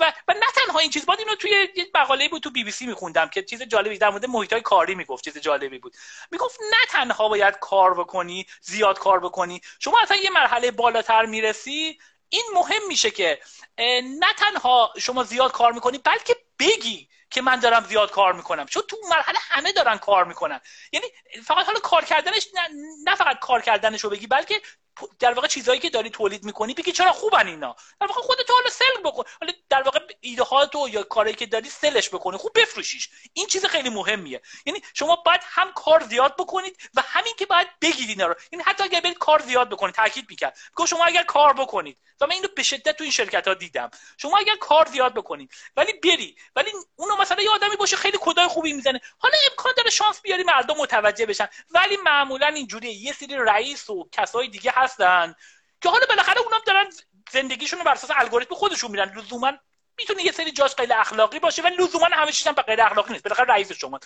و, 0.00 0.12
و 0.28 0.32
نه 0.32 0.46
تنها 0.54 0.78
این 0.78 0.90
چیز 0.90 1.06
بود 1.06 1.18
اینو 1.18 1.34
توی 1.34 1.50
یه 1.76 1.86
مقاله 1.94 2.28
بود 2.28 2.42
تو 2.42 2.50
بی 2.50 2.64
بی 2.64 2.70
سی 2.70 2.86
میخوندم 2.86 3.28
که 3.28 3.42
چیز 3.42 3.62
جالبی 3.62 3.98
در 3.98 4.10
مورد 4.10 4.26
محیط 4.26 4.52
های 4.52 4.62
کاری 4.62 4.94
می‌گفت 4.94 5.24
چیز 5.24 5.38
جالبی 5.38 5.78
بود. 5.78 5.96
می‌گفت 6.30 6.60
نه 6.60 6.86
تنها 6.90 7.28
باید 7.28 7.58
کار 7.60 7.94
بکنی 7.94 8.46
زیاد 8.62 8.98
کار 8.98 9.20
بکنی 9.20 9.60
شما 9.78 9.98
اصلا 10.02 10.16
یه 10.16 10.30
مرحله 10.30 10.70
بالاتر 10.70 11.26
می‌رسی 11.26 11.98
این 12.30 12.42
مهم 12.54 12.86
میشه 12.88 13.10
که 13.10 13.40
نه 14.02 14.32
تنها 14.38 14.92
شما 14.98 15.24
زیاد 15.24 15.52
کار 15.52 15.72
می‌کنی 15.72 15.98
بلکه 15.98 16.36
بگی 16.58 17.08
که 17.30 17.42
من 17.42 17.60
دارم 17.60 17.84
زیاد 17.84 18.10
کار 18.10 18.32
می‌کنم. 18.32 18.66
چون 18.66 18.82
تو 18.88 18.96
مرحله 19.10 19.38
همه 19.38 19.72
دارن 19.72 19.98
کار 19.98 20.24
می‌کنن. 20.24 20.60
یعنی 20.92 21.06
فقط 21.44 21.66
حالا 21.66 21.80
کار 21.80 22.04
کردنش 22.04 22.46
نه, 22.54 22.60
نه 23.04 23.16
فقط 23.16 23.38
کار 23.38 23.62
کردنش 23.62 24.04
رو 24.04 24.10
بگی 24.10 24.26
بلکه 24.26 24.62
در 25.18 25.32
واقع 25.32 25.48
چیزهایی 25.48 25.80
که 25.80 25.90
داری 25.90 26.10
تولید 26.10 26.44
می‌کنی 26.44 26.74
بگی 26.74 26.92
چرا 26.92 27.12
خوبن 27.12 27.46
اینا؟ 27.46 27.76
در 28.00 28.06
واقع 28.06 28.20
خودت 28.20 28.50
حالا 28.50 28.70
سل 28.70 29.02
بکن. 29.04 29.24
حالا 29.40 29.52
در 29.68 29.82
واقع 29.82 30.00
ایده 30.20 30.44
تو 30.72 30.88
یا 30.88 31.02
کاری 31.02 31.34
که 31.34 31.46
داری 31.46 31.68
سلش 31.68 32.08
بکنی 32.08 32.36
خوب 32.36 32.52
بفروشیش. 32.54 33.08
این 33.32 33.46
چیز 33.46 33.64
خیلی 33.64 33.90
مهمیه. 33.90 34.42
یعنی 34.66 34.82
شما 34.94 35.16
باید 35.16 35.40
هم 35.44 35.72
کار 35.72 36.02
زیاد 36.02 36.36
بکنید 36.36 36.90
و 36.94 37.02
همین 37.06 37.34
که 37.38 37.46
باید 37.46 37.68
بگید 37.82 38.08
اینا 38.08 38.26
رو. 38.26 38.34
یعنی 38.52 38.64
حتی 38.64 38.84
اگر 38.84 39.00
برید 39.00 39.18
کار 39.18 39.42
زیاد 39.42 39.70
بکنید 39.70 39.94
تاکید 39.94 40.26
می‌کرد. 40.30 40.58
بگو 40.72 40.86
شما 40.86 41.04
اگر 41.04 41.22
کار 41.22 41.52
بکنید 41.52 41.98
و 42.20 42.26
من 42.26 42.32
اینو 42.32 42.48
به 42.56 42.62
شدت 42.62 42.96
تو 42.96 43.04
این 43.04 43.12
شرکت 43.12 43.48
ها 43.48 43.54
دیدم. 43.54 43.90
شما 44.18 44.38
اگر 44.38 44.56
کار 44.56 44.88
زیاد 44.88 45.14
بکنید 45.14 45.52
ولی 45.76 45.92
بری 45.92 46.36
ولی 46.56 46.70
اونو 46.96 47.16
مثلا 47.16 47.42
یه 47.42 47.50
آدمی 47.50 47.76
باشه 47.76 47.96
خیلی 47.96 48.18
کدای 48.20 48.48
خوبی 48.48 48.72
می‌زنه. 48.72 49.00
حالا 49.18 49.34
امکان 49.50 49.72
داره 49.76 49.90
شانس 49.90 50.20
بیاری 50.20 50.42
مردم 50.42 50.76
متوجه 50.76 51.26
بشن. 51.26 51.48
ولی 51.70 51.96
معمولا 51.96 52.46
اینجوریه. 52.46 52.92
یه 52.92 53.12
سری 53.12 53.36
رئیس 53.36 53.90
و 53.90 54.08
کسای 54.12 54.48
دیگه 54.48 54.70
هستن 54.90 55.34
که 55.80 55.88
حالا 55.88 56.06
بالاخره 56.08 56.40
اونم 56.40 56.60
دارن 56.66 56.86
زندگیشون 57.30 57.78
رو 57.78 57.84
بر 57.84 57.92
اساس 57.92 58.10
الگوریتم 58.14 58.54
خودشون 58.54 58.90
میرن. 58.90 59.18
لزوما 59.18 59.52
می‌تونه 59.98 60.22
یه 60.22 60.32
سری 60.32 60.52
جاش 60.52 60.74
غیر 60.74 60.92
اخلاقی 60.92 61.38
باشه 61.38 61.62
ولی 61.62 61.76
لزوما 61.76 62.06
همه 62.12 62.32
چیزا 62.32 62.52
به 62.52 62.62
غیر 62.62 62.82
اخلاقی 62.82 63.12
نیست. 63.12 63.24
بالاخره 63.24 63.46
رئیس 63.46 63.72
شما. 63.72 64.00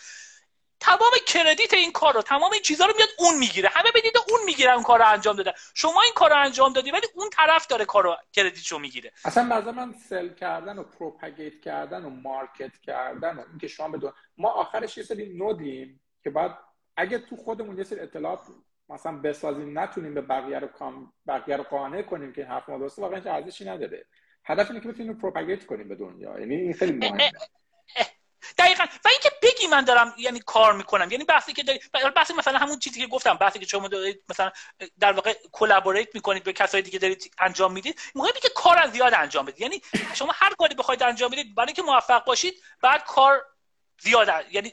تمام 0.80 1.12
credit 1.26 1.74
این 1.74 1.92
کار 1.92 2.14
رو 2.14 2.22
تمام 2.22 2.52
این 2.52 2.62
چیزها 2.62 2.86
رو 2.86 2.94
میاد 2.96 3.08
اون 3.18 3.38
می‌گیره. 3.38 3.68
همه 3.68 3.90
بدید 3.94 4.12
اون 4.28 4.44
می‌گیره 4.44 4.72
اون 4.72 4.82
کار 4.82 4.98
رو 4.98 5.08
انجام 5.08 5.36
داده 5.36 5.54
شما 5.74 6.02
این 6.02 6.12
کار 6.14 6.30
رو 6.30 6.36
انجام 6.36 6.72
دادی 6.72 6.90
ولی 6.90 7.06
اون 7.14 7.30
طرف 7.30 7.66
داره 7.66 7.84
کار 7.84 8.02
رو 8.02 8.16
credit 8.32 8.63
شو 8.63 8.78
می‌گیره. 8.78 9.12
اصلا 9.24 9.48
بعضا 9.48 9.72
من 9.72 9.94
sell 10.08 10.34
کردن 10.34 10.78
و 10.78 10.82
propagate 10.82 11.60
کردن 11.60 12.04
و 12.04 12.10
market 12.10 12.80
کردن 12.86 13.36
و 13.36 13.44
اینکه 13.50 13.68
شما 13.68 13.88
بدون 13.88 14.12
ما 14.36 14.50
آخرش 14.50 14.96
یه 14.96 15.04
سری 15.04 15.38
node 15.38 15.80
یم 15.80 16.00
که 16.24 16.30
بعد 16.30 16.58
اگه 16.96 17.18
تو 17.18 17.36
خودمون 17.36 17.78
یه 17.78 17.84
سری 17.84 18.00
اطلاعات 18.00 18.40
مثلا 18.88 19.12
بسازیم 19.12 19.78
نتونیم 19.78 20.14
به 20.14 20.20
بقیه 20.20 20.58
رو 20.58 20.66
کام 20.66 21.12
بقیه 21.26 21.56
رو 21.56 21.62
قانع 21.62 22.02
کنیم 22.02 22.32
که 22.32 22.44
حرف 22.44 22.68
ما 22.68 22.78
درسته 22.78 23.02
واقعا 23.02 23.34
ارزشی 23.34 23.64
نداره. 23.64 24.06
هدف 24.44 24.70
اینه 24.70 24.82
که 24.82 24.88
بتونیم 24.88 25.14
propagate 25.14 25.66
کنیم 25.66 25.88
به 25.88 25.94
دنیا. 25.94 26.40
یعنی 26.40 26.54
این 26.54 26.72
خیلی 26.72 26.92
مهمه. 26.92 27.32
دقیقا. 28.58 28.84
و 29.04 29.08
اینکه 29.08 29.30
بگی 29.42 29.66
من 29.66 29.84
دارم 29.84 30.14
یعنی 30.18 30.40
کار 30.40 30.72
می‌کنم 30.72 31.10
یعنی 31.10 31.24
بحثی 31.24 31.52
که 31.52 31.62
داری 31.62 31.80
بحثی 32.16 32.34
مثلا 32.34 32.58
همون 32.58 32.78
چیزی 32.78 33.00
که 33.00 33.06
گفتم 33.06 33.34
بحثی 33.34 33.58
که 33.58 33.66
شما 33.66 33.88
دارید 33.88 34.22
مثلا 34.28 34.50
در 35.00 35.12
واقع 35.12 35.34
collaborate 35.52 36.14
می‌کنید 36.14 36.44
به 36.44 36.52
کسایی 36.52 36.82
دیگه 36.82 36.98
دارید 36.98 37.34
انجام 37.38 37.72
می‌دید 37.72 38.00
مهمه 38.14 38.40
که 38.42 38.48
کار 38.56 38.86
زیاد 38.86 39.14
انجام 39.14 39.46
بدید. 39.46 39.60
یعنی 39.60 39.82
شما 40.14 40.32
هر 40.34 40.54
کاری 40.58 40.74
بخواید 40.74 41.02
انجام 41.02 41.30
بدید 41.30 41.54
برای 41.54 41.66
اینکه 41.66 41.82
موفق 41.82 42.24
باشید 42.24 42.54
بعد 42.82 43.04
کار 43.04 43.44
زیاد 44.00 44.28
یعنی 44.50 44.72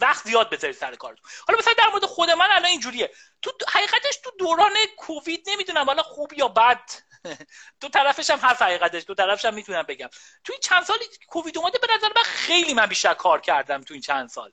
وقت 0.00 0.24
زیاد 0.24 0.50
بذارید 0.50 0.76
سر 0.76 0.94
کارتون. 0.94 1.30
حالا 1.48 1.58
مثلا 1.58 1.72
در 1.78 1.88
مورد 1.88 2.04
خود 2.04 2.30
من 2.30 2.48
الان 2.50 2.64
اینجوریه. 2.64 3.10
تو 3.42 3.50
حقیقتش 3.68 4.16
تو 4.24 4.30
دوران 4.38 4.72
کووید 4.96 5.44
نمی‌دونم 5.46 5.86
حالا 5.86 6.02
خوب 6.02 6.32
یا 6.32 6.48
بد. 6.48 6.90
دو 7.80 7.88
طرفش 7.88 8.30
هم 8.30 8.38
هست 8.38 8.62
حقیقتش 8.62 9.04
دو 9.06 9.14
طرفش 9.14 9.44
هم 9.44 9.54
می‌تونم 9.54 9.82
بگم. 9.82 10.08
توی 10.44 10.56
چند 10.62 10.82
سالی 10.82 11.04
کووید 11.28 11.58
اومده 11.58 11.78
به 11.78 11.86
نظر 11.96 12.08
من 12.16 12.22
خیلی 12.22 12.74
من 12.74 12.86
بیشتر 12.86 13.14
کار 13.14 13.40
کردم 13.40 13.82
تو 13.82 13.94
این 13.94 14.00
چند 14.02 14.28
سال. 14.28 14.52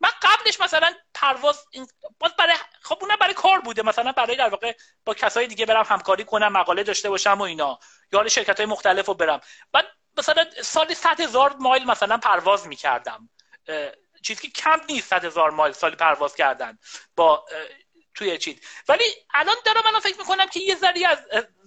من 0.00 0.10
قبلش 0.22 0.60
مثلا 0.60 0.94
پرواز 1.14 1.64
باز 2.18 2.36
برای 2.36 2.56
خب 2.82 2.98
اونم 3.00 3.16
برای 3.20 3.34
کار 3.34 3.60
بوده. 3.60 3.82
مثلا 3.82 4.12
برای 4.12 4.36
در 4.36 4.48
واقع 4.48 4.76
با 5.04 5.14
کسای 5.14 5.46
دیگه 5.46 5.66
برم 5.66 5.84
همکاری 5.88 6.24
کنم 6.24 6.52
مقاله 6.52 6.82
داشته 6.82 7.10
باشم 7.10 7.38
و 7.38 7.42
اینا. 7.42 7.78
یا 8.12 8.28
شرکت 8.28 8.56
های 8.56 8.66
مختلف 8.66 9.08
برم. 9.08 9.40
بعد 9.72 9.86
مثلا 10.18 10.44
سالی 10.62 10.94
100 10.94 11.20
هزار 11.20 11.56
مایل 11.56 11.84
مثلا 11.84 12.18
پرواز 12.18 12.66
می‌کردم. 12.66 13.28
چیزی 14.26 14.48
که 14.48 14.62
کم 14.62 14.80
نیست 14.88 15.08
100 15.08 15.24
هزار 15.24 15.50
مایل 15.50 15.72
سالی 15.72 15.96
پرواز 15.96 16.34
کردن 16.34 16.78
با 17.16 17.44
توی 18.14 18.38
چیز 18.38 18.56
ولی 18.88 19.04
الان 19.34 19.56
دارم 19.64 19.92
من 19.94 20.00
فکر 20.00 20.18
می‌کنم 20.18 20.46
که 20.46 20.60
یه 20.60 20.74
ذری 20.74 21.04
از 21.04 21.18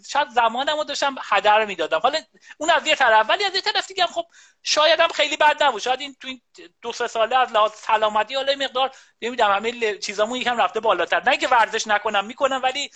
شاید 0.09 0.29
زمانم 0.29 0.77
رو 0.77 0.83
داشتم 0.83 1.15
هدر 1.23 1.65
می‌دادم. 1.65 1.99
حالا 1.99 2.19
اون 2.57 2.69
از 2.69 2.87
یه 2.87 2.95
طرف. 2.95 3.29
ولی 3.29 3.43
از 3.43 3.55
یه 3.55 3.61
طرف 3.61 3.87
دیگه 3.87 4.05
خب 4.05 4.25
شاید 4.63 4.99
هم 4.99 5.07
خیلی 5.07 5.37
بد 5.37 5.63
نبود. 5.63 5.81
شاید 5.81 6.01
این 6.01 6.15
تو 6.19 6.27
این 6.27 6.41
دو 6.81 6.93
سه 6.93 7.07
ساله 7.07 7.37
از 7.37 7.51
لحاظ 7.51 7.71
سلامتی 7.73 8.35
حالا 8.35 8.55
مقدار 8.55 8.91
نمی‌دونم 9.21 9.51
همه 9.51 9.97
چیزامون 9.97 10.39
یکم 10.39 10.57
رفته 10.57 10.79
بالاتر. 10.79 11.23
نه 11.29 11.37
که 11.37 11.47
ورزش 11.47 11.87
نکنم 11.87 12.25
می‌کنم 12.25 12.61
ولی 12.63 12.91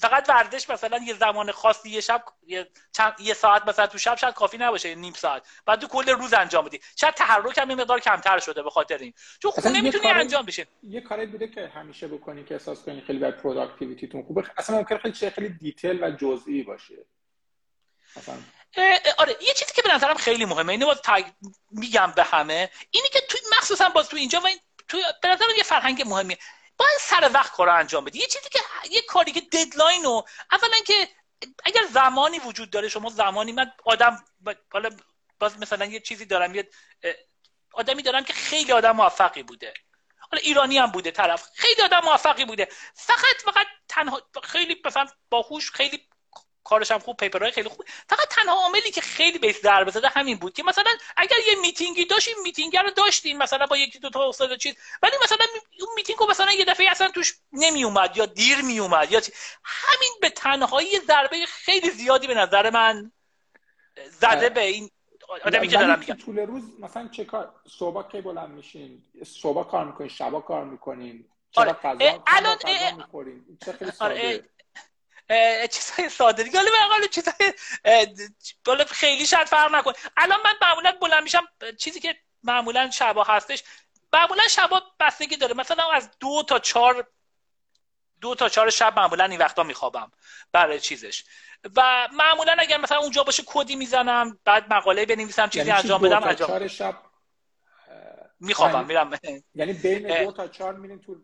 فقط 0.00 0.28
ورزش 0.28 0.70
مثلا 0.70 0.98
یه 1.06 1.14
زمان 1.14 1.52
خاصی 1.52 1.90
یه 1.90 2.00
شب 2.00 2.24
یه, 2.46 2.70
چند... 2.92 3.14
یه 3.20 3.34
ساعت 3.34 3.68
مثلا 3.68 3.86
تو 3.86 3.98
شب 3.98 4.16
شاید 4.16 4.34
کافی 4.34 4.58
نباشه 4.58 4.94
نیم 4.94 5.12
ساعت. 5.12 5.46
بعد 5.66 5.80
تو 5.80 5.86
کل 5.86 6.08
روز 6.08 6.34
انجام 6.34 6.64
بدی. 6.64 6.80
شاید 6.96 7.14
تحرک 7.14 7.58
هم 7.58 7.68
مقدار 7.68 8.00
کمتر 8.00 8.38
شده 8.38 8.62
به 8.62 8.70
خاطر 8.70 8.98
این. 8.98 9.14
چون 9.42 9.50
خونه 9.50 9.80
می‌تونی 9.80 10.08
انجام 10.08 10.46
بشه. 10.46 10.66
یه 10.82 11.00
کاری 11.00 11.26
بوده 11.26 11.48
که 11.48 11.68
همیشه 11.74 12.08
بکنی 12.08 12.44
که 12.44 12.54
احساس 12.54 12.84
کنی 12.84 13.00
خیلی 13.00 13.18
بر 13.18 13.30
productivity 13.30 14.04
تون 14.04 14.22
خوبه. 14.22 14.44
اصلا 14.56 14.76
ممکن 14.76 14.98
خیلی 14.98 15.14
چه 15.14 15.30
خیلی 15.30 15.48
detail 15.48 16.04
و 16.04 16.10
جزئی 16.10 16.62
باشه. 16.62 16.94
مثلا 18.16 18.34
آره 19.18 19.36
یه 19.40 19.54
چیزی 19.54 19.72
که 19.72 19.82
به 19.82 19.94
نظرم 19.94 20.16
خیلی 20.16 20.44
مهمه 20.44 20.72
اینو 20.72 20.86
باز 20.86 21.00
تگ... 21.04 21.24
میگم 21.70 22.12
به 22.16 22.24
همه 22.24 22.70
اینی 22.90 23.08
که 23.08 23.20
تو 23.28 23.38
مخصوصا 23.56 23.88
باز 23.88 24.08
تو 24.08 24.16
اینجا 24.16 24.40
و 24.40 24.48
تو 24.88 24.98
به 25.22 25.28
نظرم 25.28 25.48
یه 25.56 25.62
فرهنگ 25.62 26.02
مهمیه. 26.06 26.38
باید 26.78 26.98
سر 27.00 27.30
وقت 27.34 27.52
کار 27.52 27.68
انجام 27.68 28.04
بدی. 28.04 28.18
یه 28.18 28.26
چیزی 28.26 28.48
که 28.48 28.58
یه 28.90 29.02
کاری 29.02 29.32
که 29.32 29.40
deadline 29.40 30.04
رو 30.04 30.26
اولا 30.52 30.76
که 30.86 31.08
اگر 31.64 31.82
زمانی 31.92 32.38
وجود 32.38 32.70
داره 32.70 32.88
شما 32.88 33.10
زمانی 33.10 33.52
من 33.52 33.72
آدم 33.84 34.24
حالا 34.72 34.90
باز 35.38 35.58
مثلا 35.58 35.84
یه 35.84 36.00
چیزی 36.00 36.24
دارم 36.24 36.54
یه 36.54 36.70
آدمی 37.72 38.02
دارم 38.02 38.24
که 38.24 38.32
خیلی 38.32 38.72
آدم 38.72 38.90
موفقی 38.90 39.42
بوده. 39.42 39.74
حالا 40.18 40.42
ایرانی 40.42 40.78
هم 40.78 40.90
بوده 40.90 41.10
طرف 41.10 41.48
خیلی 41.54 41.82
آدم 41.82 42.00
موفقی 42.04 42.44
بوده. 42.44 42.68
فقط 42.94 43.36
فقط 43.44 43.66
تنها 43.88 44.22
خیلی 44.42 44.82
مثلا 44.84 45.06
باهوش 45.30 45.70
خیلی 45.70 46.08
کارش 46.68 46.90
هم 46.90 46.98
خوب 46.98 47.16
paper 47.16 47.42
های 47.42 47.52
خیلی 47.52 47.68
خوب. 47.68 47.86
فقط 48.08 48.28
تنها 48.30 48.54
عاملی 48.54 48.90
که 48.90 49.00
خیلی 49.00 49.38
بهش 49.38 49.56
ضربه 49.56 49.90
زده 49.90 50.08
همین 50.08 50.38
بود 50.38 50.52
که 50.52 50.62
مثلا 50.62 50.90
اگر 51.16 51.36
یه 51.48 51.60
میتینگی 51.60 52.04
داشتیم 52.04 52.34
میتینگ 52.42 52.76
رو 52.76 52.90
داشتین 52.90 53.38
مثلا 53.38 53.66
با 53.66 53.76
یکی 53.76 53.98
دو 53.98 54.10
تا 54.10 54.28
استاد 54.28 54.56
چیز. 54.56 54.74
ولی 55.02 55.12
مثلا 55.24 55.46
اون 55.80 55.90
میتینگ 55.96 56.18
رو 56.18 56.30
مثلا 56.30 56.52
یه 56.52 56.64
دفعه 56.64 56.90
اصلا 56.90 57.08
توش 57.10 57.34
نمی 57.52 57.84
اومد 57.84 58.16
یا 58.16 58.26
دیر 58.26 58.62
می 58.62 58.78
اومد 58.78 59.12
یا 59.12 59.20
همین 59.64 60.10
به 60.20 60.30
تنهایی 60.30 61.00
ضربه 61.00 61.46
خیلی 61.46 61.90
زیادی 61.90 62.26
به 62.26 62.34
نظر 62.34 62.70
من 62.70 63.12
زده 64.10 64.48
به 64.48 64.60
این 64.60 64.90
آدمی 65.44 65.68
که 65.68 65.76
دارم 65.76 65.98
میگم. 65.98 66.14
طول 66.14 66.38
روز 66.38 66.62
مثلا 66.80 67.08
چه 67.08 67.24
کار 67.24 67.54
صبح 67.68 68.10
کی 68.12 68.20
بلند 68.20 68.50
میشین؟ 68.50 69.02
صبح 69.26 69.70
کار 69.70 69.84
می‌کنین؟ 69.84 70.08
شبا 70.10 70.40
کار 70.40 70.64
می‌کنین؟ 70.64 71.24
چرا 71.50 71.76
آره. 71.82 72.20
الان 72.26 72.58
چه 73.64 73.72
خیلی 73.72 73.92
آره. 74.00 74.44
چیزای 75.70 76.08
ساده 76.08 76.42
دیگه. 76.42 76.60
حالا 76.90 77.06
چیزای 77.06 77.32
بالا 78.64 78.84
خیلی 78.84 79.26
شاید 79.26 79.46
فرق 79.46 79.74
نکن 79.74 79.92
الان 80.16 80.38
من 80.44 80.52
معمولا 80.62 80.92
بلند 80.92 81.22
میشم 81.22 81.48
چیزی 81.78 82.00
که 82.00 82.16
معمولا 82.42 82.90
شبا 82.90 83.24
هستش 83.24 83.64
معمولا 84.12 84.48
شبا 84.48 84.82
بستگی 85.00 85.36
داره. 85.36 85.54
مثلا 85.54 85.90
از 85.92 86.10
دو 86.20 86.42
تا 86.48 86.58
چهار 86.58 87.08
دو 88.20 88.34
تا 88.34 88.48
چهار 88.48 88.70
شب 88.70 88.98
معمولا 88.98 89.24
این 89.24 89.38
وقتا 89.38 89.62
میخوابم 89.62 90.12
برای 90.52 90.80
چیزش. 90.80 91.24
و 91.76 92.08
معمولا 92.12 92.56
اگر 92.58 92.76
مثلا 92.76 92.98
اونجا 92.98 93.24
باشه 93.24 93.42
کدی 93.46 93.76
می‌زنم 93.76 94.38
بعد 94.44 94.72
مقاله 94.72 95.06
بنویسم 95.06 95.48
چیزی 95.48 95.66
یعنی 95.66 95.80
انجام 95.80 96.02
بدم 96.02 96.24
انجام 96.24 96.68
شب 96.68 96.96
میخوابم 98.40 98.86
میرم. 98.86 99.18
یعنی 99.54 99.72
بین 99.72 100.24
دو 100.24 100.32
تا 100.32 100.48
چهار 100.48 100.74
میرین 100.74 101.00
تو 101.00 101.16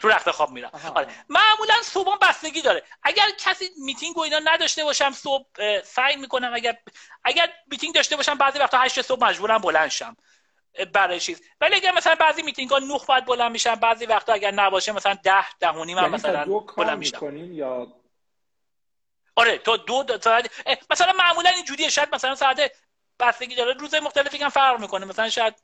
تو 0.00 0.08
رخت 0.08 0.30
خواب 0.30 0.50
میرم. 0.50 0.70
آره. 0.94 1.08
معمولا 1.28 1.74
صبح 1.82 2.18
بستگی 2.18 2.62
داره. 2.62 2.82
اگر 3.02 3.30
کسی 3.38 3.70
میتینگ 3.84 4.18
و 4.18 4.20
اینا 4.20 4.38
نداشته 4.44 4.84
باشم 4.84 5.10
صبح 5.10 5.80
سعی 5.82 6.16
می‌کنم 6.16 6.54
اگر 6.54 6.78
اگر 7.24 7.52
میتینگ 7.66 7.94
داشته 7.94 8.16
باشم 8.16 8.34
بعضی 8.34 8.58
وقتا 8.58 8.78
8 8.78 9.02
صبح 9.02 9.24
مجبورم 9.24 9.58
بلند 9.58 9.88
شم 9.88 10.16
برای 10.92 11.20
چیز. 11.20 11.42
ولی 11.60 11.74
اگر 11.74 11.92
مثلا 11.92 12.14
بعضی 12.14 12.42
میتینگ 12.42 12.70
ها 12.70 12.78
9 12.78 12.98
بعد 13.08 13.24
بلند 13.24 13.52
میشم 13.52 13.74
بعضی 13.74 14.06
وقتا 14.06 14.32
اگر 14.32 14.50
نباشه 14.50 14.92
مثلا 14.92 15.14
10 15.14 15.52
ده 15.60 15.68
و 15.68 15.84
نیم 15.84 15.96
یعنی 15.96 16.08
مثلا 16.08 16.44
بلند 16.76 16.98
میشم. 16.98 17.36
یا؟ 17.36 17.86
آره 19.36 19.58
تو 19.58 19.76
دو, 19.76 20.02
دو 20.02 20.18
ساعت 20.20 20.50
مثلا 20.90 21.12
معمولا 21.18 21.50
اینجوریه. 21.50 21.88
شاید 21.88 22.14
مثلا 22.14 22.34
ساعت 22.34 22.72
بستگی 23.18 23.54
داره 23.54 23.72
روز 23.72 23.94
مختلفی 23.94 24.38
هم 24.38 24.48
فرق 24.48 24.80
می‌کنه. 24.80 25.06
مثلا 25.06 25.28
شاید 25.28 25.54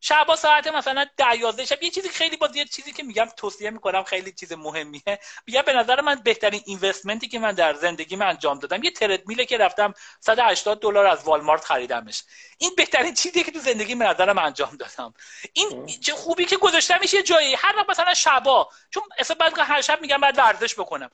شبا 0.00 0.36
ساعت 0.36 0.66
مثلا 0.66 1.06
10 1.16 1.36
11 1.36 1.64
شب 1.64 1.82
یه 1.82 1.90
چیزی 1.90 2.08
خیلی 2.08 2.36
با 2.36 2.48
یه 2.54 2.64
چیزی 2.64 2.92
که 2.92 3.02
میگم 3.02 3.28
توصیه 3.36 3.70
می‌کنم 3.70 4.04
خیلی 4.04 4.32
چیز 4.32 4.52
مهمیه. 4.52 5.18
میگم 5.46 5.62
به 5.62 5.72
نظر 5.72 6.00
من 6.00 6.14
بهترین 6.14 6.62
investment 6.66 7.22
ی 7.22 7.28
که 7.28 7.38
من 7.38 7.52
در 7.52 7.74
زندگی 7.74 8.16
من 8.16 8.26
انجام 8.26 8.58
دادم 8.58 8.82
یه 8.82 8.90
تردمیله 8.90 9.44
که 9.44 9.58
رفتم 9.58 9.94
180 10.20 10.80
دلار 10.80 11.06
از 11.06 11.24
والمارت 11.24 11.64
خریدمش. 11.64 12.22
این 12.58 12.70
بهترین 12.76 13.14
چیزیه 13.14 13.44
که 13.44 13.50
تو 13.50 13.58
زندگی 13.58 13.94
به 13.94 14.04
نظرم 14.04 14.38
انجام 14.38 14.76
دادم. 14.76 15.14
این 15.52 15.86
چه 15.86 16.12
خوبی 16.12 16.44
که 16.44 16.56
گذاشتمش 16.56 17.14
یه 17.14 17.22
جایی. 17.22 17.54
هر 17.54 17.76
وقت 17.76 17.90
مثلا 17.90 18.14
شبا 18.14 18.68
چون 18.90 19.02
اصلا 19.18 19.36
بعد 19.40 19.58
هر 19.58 19.80
شب 19.80 20.00
میگم 20.00 20.20
بعد 20.20 20.38
ورزش 20.38 20.74
بکنم. 20.74 21.10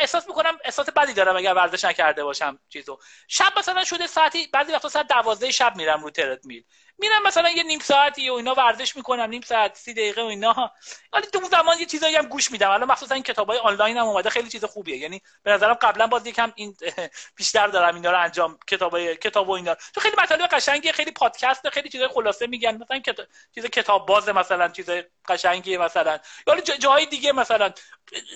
احساس 0.00 0.28
می‌کنم 0.28 0.58
احساس 0.64 0.90
بدی 0.90 1.12
دارم 1.12 1.36
اگر 1.36 1.54
ورزش 1.54 1.84
نکرده 1.84 2.24
باشم 2.24 2.58
چیزو. 2.68 2.98
شب 3.28 3.58
مثلا 3.58 3.84
شده 3.84 4.06
ساعتی 4.06 4.46
بعضی 4.46 4.72
وقتا 4.72 4.88
ساعت 4.88 5.08
12 5.08 5.50
شب 5.50 5.76
میرم 5.76 6.02
رو 6.02 6.10
تردمیل. 6.10 6.64
میرم 6.98 7.22
مثلا 7.26 7.50
یه 7.50 7.62
نیم 7.62 7.78
ساعتی 7.78 8.30
و 8.30 8.34
اینا 8.34 8.54
ورزش 8.54 8.96
می‌کنم 8.96 9.22
نیم 9.22 9.40
ساعت 9.40 9.76
سی 9.76 9.94
دقیقه 9.94 10.22
و 10.22 10.26
اینا. 10.26 10.72
ولی 11.12 11.26
تو 11.26 11.40
زمان 11.50 11.78
یه 11.80 11.86
چیزایی 11.86 12.16
هم 12.16 12.26
گوش 12.26 12.52
میدم. 12.52 12.70
الان 12.70 12.90
مخصوصا 12.90 13.14
این 13.14 13.22
کتابای 13.24 13.58
آنلاین 13.58 13.96
هم 13.96 14.06
اومده 14.06 14.30
خیلی 14.30 14.48
چیز 14.48 14.64
خوبیه. 14.64 14.96
یعنی 14.96 15.22
به 15.42 15.52
نظرم 15.52 15.74
قبلا 15.74 16.06
باز 16.06 16.26
یکم 16.26 16.52
این 16.56 16.76
بیشتر 17.36 17.66
دارم 17.66 17.94
اینا 17.94 18.10
رو 18.10 18.20
انجام 18.20 18.58
کتابای 18.66 19.16
کتاب 19.16 19.48
و 19.48 19.52
اینا. 19.52 19.74
تو 19.74 20.00
خیلی 20.00 20.16
مطالب 20.22 20.46
قشنگی 20.46 20.92
خیلی 20.92 21.10
پادکست 21.10 21.68
خیلی 21.68 21.88
چیزای 21.88 22.08
خلاصه 22.08 22.46
میگن. 22.46 22.76
مثلا 22.76 22.98
کتاب 22.98 23.26
چیز 23.54 23.66
کتاب 23.66 24.06
باز 24.06 24.28
مثلا 24.28 24.68
چیز 24.68 24.90
قشنگی 25.28 25.76
مثلا. 25.76 26.18
یا 26.46 26.60
جاهای 26.60 27.06
دیگه 27.06 27.32
مثلا. 27.32 27.72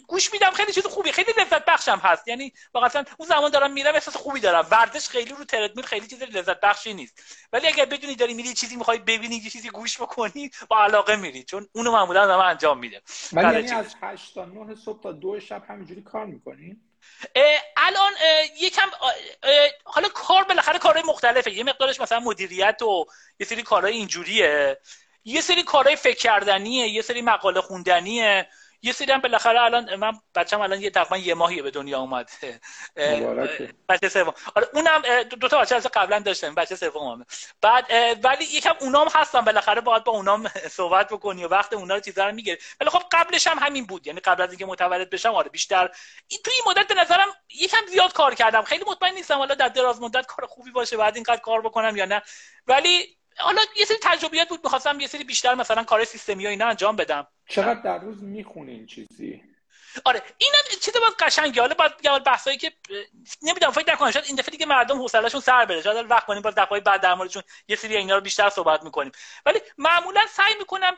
گوش 0.06 0.32
میدم 0.32 0.50
خیلی 0.50 0.72
چیز 0.72 0.86
خوبی 0.86 1.12
خیلی 1.12 1.32
لذت 1.38 1.64
بخشم 1.64 1.98
هست. 1.98 2.28
یعنی 2.28 2.52
واقعا 2.74 3.04
اون 3.18 3.28
زمان 3.28 3.50
دارم 3.50 3.72
میرم 3.72 3.94
احساس 3.94 4.16
خوبی 4.16 4.40
دارم. 4.40 4.66
ورزش 4.70 5.08
خیلی 5.08 5.30
رو 5.30 5.44
تردمیل 5.44 5.84
خیلی 5.84 6.06
چیز 6.06 6.22
لذت 6.22 6.60
بخشی 6.60 6.94
نیست. 6.94 7.22
ولی 7.52 7.66
اگر 7.66 7.84
بدونی 7.84 8.14
داری 8.14 8.34
میری 8.34 8.54
چیزی 8.54 8.76
می‌خوای 8.76 8.98
ببینی 8.98 9.36
یه 9.36 9.50
چیزی 9.50 9.68
گوش 9.68 10.00
بکنی 10.00 10.50
با 10.68 10.84
علاقه 10.84 11.16
میری. 11.16 11.44
چون 11.44 11.68
اونو 11.72 11.92
معمولا 11.92 12.22
آدم 12.22 12.38
انجام 12.38 12.78
میده. 12.78 13.02
ولی 13.32 13.54
یعنی 13.54 13.70
از 13.70 13.94
8 14.02 14.34
تا 14.34 14.44
9 14.44 14.74
صبح 14.74 15.02
تا 15.02 15.12
2 15.12 15.40
شب 15.40 15.62
همینجوری 15.68 16.02
کار 16.02 16.26
می‌کنی؟ 16.26 16.76
الان 17.76 18.12
یکم 18.60 18.90
حالا 19.84 20.08
کار 20.08 20.44
بالاخره 20.44 20.78
کارهای 20.78 21.02
مختلفه. 21.06 21.52
یه 21.52 21.64
مقدارش 21.64 22.00
مثلا 22.00 22.20
مدیریت 22.20 22.82
و 22.82 23.04
یه 23.40 23.46
سری 23.46 23.62
کارهای 23.62 23.94
اینجوریه. 23.94 24.80
یه 25.24 25.40
سری 25.40 25.62
کارهای 25.62 25.96
فکر 25.96 26.18
کردنیه 26.18 26.88
یه 26.88 27.02
سری 27.02 27.22
مقاله 27.22 27.60
خوندنیه. 27.60 28.48
یه 28.84 28.92
سری 28.92 29.12
هم 29.12 29.20
بالاخره 29.20 29.60
الان 29.60 29.96
من 29.96 30.12
بچه‌م 30.34 30.60
الان 30.60 30.80
یه 30.80 30.90
تقریبا 30.90 31.16
یه 31.16 31.34
ماهیه 31.34 31.62
به 31.62 31.70
دنیا 31.70 32.00
اومد 32.00 32.30
بچه 33.88 34.08
سوم. 34.08 34.34
آره 34.54 34.68
اونم 34.74 35.22
دو 35.22 35.48
تا 35.48 35.60
بچه 35.60 35.74
از 35.74 35.86
قبلا 35.86 36.18
داشتم 36.18 36.54
بچه 36.54 36.76
سوم 36.76 37.26
بعد 37.60 37.86
ولی 38.24 38.44
یکم 38.44 38.74
اونام 38.80 39.08
هستن 39.14 39.40
بالاخره 39.40 39.80
باید 39.80 40.04
با 40.04 40.12
اونام 40.12 40.48
صحبت 40.78 41.08
بکنی 41.08 41.44
و 41.44 41.48
وقت 41.48 41.72
اونا 41.72 41.94
رو 41.94 42.00
چیزا 42.00 42.26
رو 42.26 42.34
می‌گیره 42.34 42.58
ولی 42.80 42.90
خب 42.90 43.02
قبلش 43.12 43.46
هم 43.46 43.58
همین 43.58 43.86
بود. 43.86 44.06
یعنی 44.06 44.20
قبل 44.20 44.42
از 44.42 44.50
اینکه 44.50 44.66
متولد 44.66 45.10
بشم 45.10 45.34
آره 45.34 45.48
بیشتر 45.48 45.90
این 46.28 46.40
توی 46.44 46.54
این 46.54 46.64
مدت 46.66 46.88
به 46.88 47.00
نظرم 47.00 47.28
یکم 47.54 47.86
زیاد 47.90 48.12
کار 48.12 48.34
کردم. 48.34 48.62
خیلی 48.62 48.84
مطمئن 48.86 49.14
نیستم 49.14 49.38
حالا 49.38 49.54
در 49.54 49.68
دراز 49.68 50.00
مدت 50.00 50.26
کار 50.26 50.46
خوبی 50.46 50.70
باشه 50.70 50.96
بعد 50.96 51.14
اینقدر 51.14 51.40
کار 51.40 51.60
بکنم 51.60 51.96
یا 51.96 52.04
نه. 52.04 52.22
ولی 52.66 53.16
حالا 53.38 53.62
یه 53.76 53.84
سری 53.84 53.98
تجربیات 54.02 54.48
بود 54.48 54.60
می‌خواستم 54.64 55.00
یه 55.00 55.06
سری 55.06 55.24
بیشتر 55.24 55.54
مثلا 55.54 55.84
کار 55.84 56.04
سیستمی 56.04 56.46
و 56.46 56.48
اینا 56.48 56.66
انجام 56.66 56.96
بدم. 56.96 57.26
چقدر 57.48 57.80
در 57.80 57.98
روز 57.98 58.22
می‌خونین 58.22 58.86
چیزی؟ 58.86 59.42
آره 60.04 60.22
اینم 60.38 60.80
چیز 60.80 60.94
باید 60.96 61.12
قشنگه. 61.18 61.60
حالا 61.60 61.74
باید 61.74 61.96
بگم 61.96 62.18
بحثایی 62.18 62.58
که 62.58 62.72
نمی‌دونم 63.42 63.72
فکر 63.72 63.92
نکنم 63.92 64.10
شاید 64.10 64.24
این 64.24 64.36
دفعه 64.36 64.50
دیگه 64.50 64.66
مردم 64.66 64.98
حوصله‌شون 64.98 65.40
سر 65.40 65.64
بره. 65.64 65.82
شاید 65.82 66.10
وقت 66.10 66.26
کنیم 66.26 66.42
باز 66.42 66.54
دفعه 66.54 66.80
بعد 66.80 67.00
در 67.00 67.14
موردشون 67.14 67.42
یه 67.68 67.76
سری 67.76 67.96
اینا 67.96 68.14
رو 68.14 68.20
بیشتر 68.20 68.50
صحبت 68.50 68.82
می‌کنیم. 68.82 69.12
ولی 69.46 69.60
معمولا 69.78 70.20
سعی 70.30 70.54
می‌کنم 70.58 70.96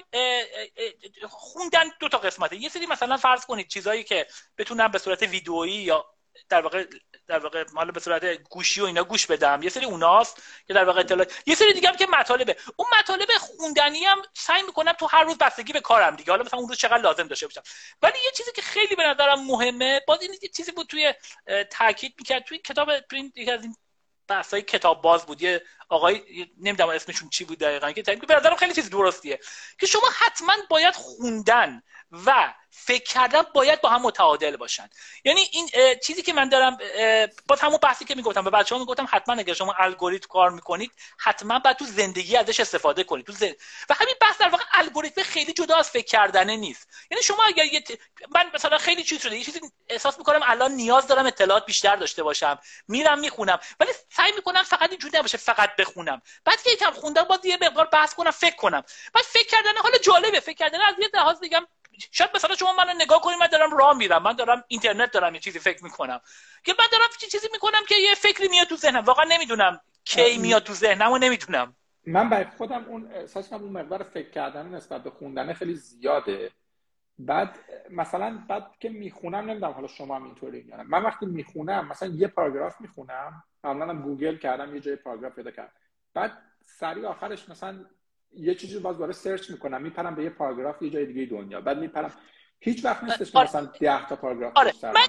خوندن 1.28 1.84
دو 2.00 2.08
تا 2.08 2.18
قسمته. 2.18 2.56
یه 2.56 2.68
سری 2.68 2.86
مثلا 2.86 3.16
فرض 3.16 3.46
کنید 3.46 3.68
چیزایی 3.68 4.04
که 4.04 4.26
بتونم 4.58 4.88
به 4.88 4.98
صورت 4.98 5.22
ویدئویی 5.22 5.72
یا 5.72 6.06
در 6.48 6.60
واقع 6.60 6.84
در 7.26 7.38
واقع 7.38 7.64
حالا 7.74 7.92
به 7.92 8.00
صورت 8.00 8.24
گوشی 8.24 8.80
و 8.80 8.84
اینا 8.84 9.04
گوش 9.04 9.26
بدم. 9.26 9.62
یه 9.62 9.70
سری 9.70 9.84
اوناست 9.84 10.42
که 10.66 10.74
در 10.74 10.84
واقع 10.84 11.00
اطلاعات 11.00 11.42
یه 11.46 11.54
سری 11.54 11.72
دیگه 11.72 11.88
هم 11.88 11.96
که 11.96 12.06
مطالبه. 12.06 12.56
اون 12.76 12.88
مطالب 13.00 13.28
خوندنی 13.40 14.04
هم 14.04 14.22
سعی 14.34 14.62
می‌کنم 14.62 14.92
تو 14.92 15.06
هر 15.06 15.22
روز 15.22 15.38
بستگی 15.38 15.72
به 15.72 15.80
کارم 15.80 16.16
دیگه. 16.16 16.30
حالا 16.30 16.44
مثلا 16.44 16.58
اون 16.58 16.68
روز 16.68 16.78
چقدر 16.78 17.02
لازم 17.02 17.26
داشته 17.26 17.46
باشم. 17.46 17.62
ولی 18.02 18.18
یه 18.24 18.30
چیزی 18.36 18.52
که 18.52 18.62
خیلی 18.62 18.96
به 18.96 19.02
نظرم 19.02 19.46
مهمه 19.46 20.00
باز 20.06 20.22
این 20.22 20.34
یه 20.42 20.48
چیزی 20.48 20.72
بود 20.72 20.86
توی 20.86 21.14
تاکید 21.70 22.14
می‌کرد. 22.18 22.44
توی 22.44 22.58
کتاب 22.58 23.00
توی 23.00 23.32
یکی 23.36 23.50
از 23.50 23.62
این 23.62 23.76
بحثای 24.28 24.62
کتاب 24.62 25.02
باز 25.02 25.26
بود. 25.26 25.42
یه 25.42 25.62
آقای 25.88 26.22
نمی‌دونم 26.60 26.88
اسمشون 26.90 27.28
چی 27.28 27.44
بود 27.44 27.58
دقیقا 27.58 27.92
که 27.92 28.02
به 28.02 28.34
نظرم 28.34 28.56
خیلی 28.56 28.74
چیز 28.74 28.90
درستیه. 28.90 29.40
که 29.80 29.86
شما 29.86 30.08
حتما 30.18 30.54
باید 30.70 30.94
خوندن 30.94 31.82
و 32.26 32.54
فکر 32.70 33.04
کردن 33.04 33.42
باید 33.54 33.80
با 33.80 33.88
هم 33.88 34.02
متعادل 34.02 34.56
باشن. 34.56 34.90
یعنی 35.24 35.40
این 35.52 35.68
چیزی 36.06 36.22
که 36.22 36.32
من 36.32 36.48
دارم 36.48 36.78
با 37.48 37.56
همون 37.60 37.78
بحثی 37.82 38.04
که 38.04 38.14
می‌گفتم 38.14 38.44
به 38.44 38.50
بچه‌ها 38.50 38.78
می‌گفتم 38.78 39.08
حتما 39.10 39.34
اگر 39.34 39.54
شما 39.54 39.74
الگوریتم 39.78 40.28
کار 40.28 40.50
می‌کنید 40.50 40.92
حتما 41.18 41.58
باید 41.58 41.76
تو 41.76 41.84
زندگی 41.84 42.36
ازش 42.36 42.60
استفاده 42.60 43.04
کنید. 43.04 43.26
تو 43.26 43.32
و 43.88 43.94
همین 43.94 44.14
بحث 44.20 44.38
در 44.38 44.48
واقع 44.48 44.64
الگوریتم 44.72 45.22
خیلی 45.22 45.52
جدا 45.52 45.76
از 45.76 45.90
فکر 45.90 46.06
کردنه 46.06 46.56
نیست. 46.56 46.88
یعنی 47.10 47.22
شما 47.22 47.44
اگر 47.46 47.64
یه 47.64 47.84
من 48.34 48.50
مثلا 48.54 48.78
خیلی 48.78 49.04
چیز 49.04 49.22
شده 49.22 49.36
یه 49.36 49.44
چیزی 49.44 49.60
احساس 49.88 50.18
می‌کنم 50.18 50.40
الان 50.42 50.72
نیاز 50.72 51.06
دارم 51.06 51.26
اطلاعات 51.26 51.66
بیشتر 51.66 51.96
داشته 51.96 52.22
باشم. 52.22 52.58
میرم 52.88 53.18
می‌خونم. 53.18 53.58
ولی 53.80 53.90
سعی 54.16 54.32
می‌کنم 54.32 54.62
فقط 54.62 54.90
اینجوری 54.90 55.18
نباشه. 55.18 55.38
فقط 55.38 55.73
بخونم. 55.78 56.22
بعد 56.44 56.62
که 56.62 56.70
یکم 56.70 56.90
خوندم 56.90 57.22
باز 57.22 57.44
یه 57.44 57.58
مقدار 57.62 57.86
بحث 57.92 58.14
کنم 58.14 58.30
فکر 58.30 58.56
کنم. 58.56 58.82
بعد 59.14 59.24
فکر 59.24 59.46
کردن 59.46 59.76
حالا 59.82 59.98
جالبه 59.98 60.40
فکر 60.40 60.56
کردن 60.56 60.78
از 60.88 60.94
یه 60.98 61.08
لحاظ 61.14 61.40
دیگه 61.40 61.58
شاید 62.10 62.30
مثلا 62.34 62.56
شما 62.56 62.72
منو 62.72 62.92
نگاه 62.92 63.20
کنید 63.20 63.38
من 63.38 63.46
دارم 63.46 63.76
راه 63.76 63.96
میرم 63.96 64.22
من 64.22 64.32
دارم 64.32 64.64
اینترنت 64.68 65.10
دارم 65.10 65.34
یه 65.34 65.40
چیزی 65.40 65.58
فکر 65.58 65.84
می‌کنم. 65.84 66.20
که 66.64 66.74
من 66.78 66.84
دارم 66.92 67.08
چیزی 67.30 67.48
می‌کنم 67.52 67.80
که 67.88 67.94
یه 67.94 68.14
فکری 68.14 68.48
میاد 68.48 68.66
تو 68.66 68.76
ذهنم. 68.76 69.04
واقعا 69.04 69.24
نمی‌دونم 69.24 69.80
کی 70.04 70.38
میاد 70.38 70.62
تو 70.62 70.72
ذهنم 70.72 71.12
و 71.12 71.18
نمی‌دونم. 71.18 71.76
من 72.06 72.30
برای 72.30 72.46
خودم 72.58 72.84
اون 72.84 73.12
احساس 73.12 73.52
اون 73.52 73.72
مقدار 73.72 74.02
فکر 74.02 74.30
کردن 74.30 74.66
نسبت 74.66 75.02
به 75.02 75.10
خوندن 75.10 75.52
خیلی 75.52 75.74
زیاده. 75.74 76.50
بعد 77.18 77.58
مثلا 77.90 78.44
بعد 78.48 78.66
که 78.80 78.88
می‌خونم 78.88 79.50
نمی‌دونم 79.50 79.72
حالا 79.72 79.86
شما 79.86 80.16
هم 80.16 80.24
اینطوری 80.24 80.72
من 80.86 81.02
وقتی 81.02 81.26
می‌خونم 81.26 81.88
مثلا 81.88 82.08
یه 82.08 82.28
پاراگراف 82.28 82.80
می‌خونم 82.80 83.44
قبلا 83.64 83.94
گوگل 83.94 84.36
کردم 84.36 84.74
یه 84.74 84.80
جای 84.80 84.96
پاراگراف 84.96 85.34
پیدا 85.34 85.50
کردم. 85.50 85.72
بعد 86.14 86.38
سری 86.64 87.06
آخرش 87.06 87.48
مثلا 87.48 87.84
یه 88.32 88.54
چیزی 88.54 88.78
باز 88.78 88.98
برای 88.98 89.12
search 89.12 89.50
می‌کنم 89.50 89.82
میپرم 89.82 90.14
به 90.14 90.24
یه 90.24 90.30
پاراگراف 90.30 90.82
یه 90.82 90.90
جای 90.90 91.06
دیگه 91.06 91.26
دنیا. 91.26 91.60
بعد 91.60 91.78
میپرم. 91.78 92.12
هیچ 92.60 92.84
وقت 92.84 93.04
نیستش 93.04 93.32
که 93.32 93.38
مثلا 93.38 93.64
10 93.80 94.06
تا 94.08 94.16
پاراگراف 94.16 94.52
آره. 94.56 94.72
من 94.82 95.06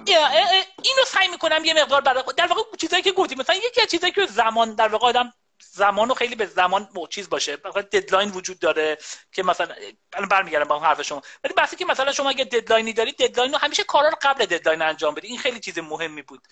اینو 0.82 1.04
سعی 1.06 1.28
می‌کنم 1.28 1.64
یه 1.64 1.74
مقدار 1.82 2.00
برای 2.00 2.22
در 2.36 2.46
واقع 2.46 2.60
چیزایی 2.78 3.02
که 3.02 3.12
گفتیم 3.12 3.38
مثلا 3.38 3.56
یکی 3.56 3.82
از 3.82 3.88
چیزایی 3.88 4.12
که 4.12 4.26
زمان 4.26 4.74
در 4.74 4.88
واقع 4.88 5.06
آدم 5.06 5.32
زمانو 5.62 6.14
خیلی 6.14 6.34
به 6.34 6.46
زمان 6.46 6.88
چیز 7.10 7.28
باشه. 7.28 7.58
مثلا 7.64 7.82
deadline 7.82 8.30
وجود 8.30 8.58
داره 8.58 8.98
که 9.32 9.42
مثلا 9.42 9.74
الان 10.12 10.28
برمیگردم 10.28 10.68
با 10.68 10.74
اون 10.74 10.84
حرف 10.84 11.02
شما. 11.02 11.22
ولی 11.44 11.54
بحثی 11.54 11.76
که 11.76 11.84
مثلا 11.84 12.12
شما 12.12 12.30
اگه 12.30 12.44
deadline 12.44 12.87
ی 12.87 12.92
دارید 12.92 13.16
deadline 13.16 13.52
رو 13.52 13.58
همیشه 13.58 13.84
کارا 13.84 14.08
رو 14.08 14.16
قبل 14.22 14.46
deadline 14.46 14.82
انجام 14.82 15.14
بدید. 15.14 15.30
این 15.30 15.38
خیلی 15.38 15.60
چیز 15.60 15.78
مهمی 15.78 16.22
بود. 16.22 16.46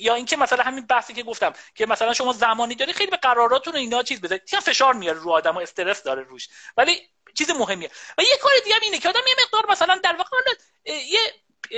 یا 0.00 0.14
اینکه 0.14 0.36
مثلا 0.36 0.64
همین 0.64 0.86
بحثی 0.86 1.14
که 1.14 1.22
گفتم 1.22 1.52
که 1.74 1.86
مثلا 1.86 2.14
شما 2.14 2.32
زمانی 2.32 2.74
داری 2.74 2.92
خیلی 2.92 3.10
به 3.10 3.16
قراراتون 3.16 3.76
اینا 3.76 4.02
چیز 4.02 4.20
بذارید 4.20 4.44
تیم 4.44 4.60
فشار 4.60 4.94
میاره 4.94 5.18
رو 5.18 5.30
آدم 5.30 5.56
استرس 5.56 6.02
داره 6.02 6.22
روش. 6.22 6.48
ولی 6.76 7.08
چیز 7.34 7.50
مهمیه. 7.50 7.90
و 8.18 8.22
یه 8.22 8.36
کار 8.42 8.52
دیگه 8.64 8.74
هم 8.74 8.80
اینه 8.82 8.98
که 8.98 9.08
آدم 9.08 9.20
یه 9.28 9.44
مقدار 9.44 9.72
مثلا 9.72 10.00
در 10.04 10.16
واقع 10.16 10.36
یه 10.86 11.20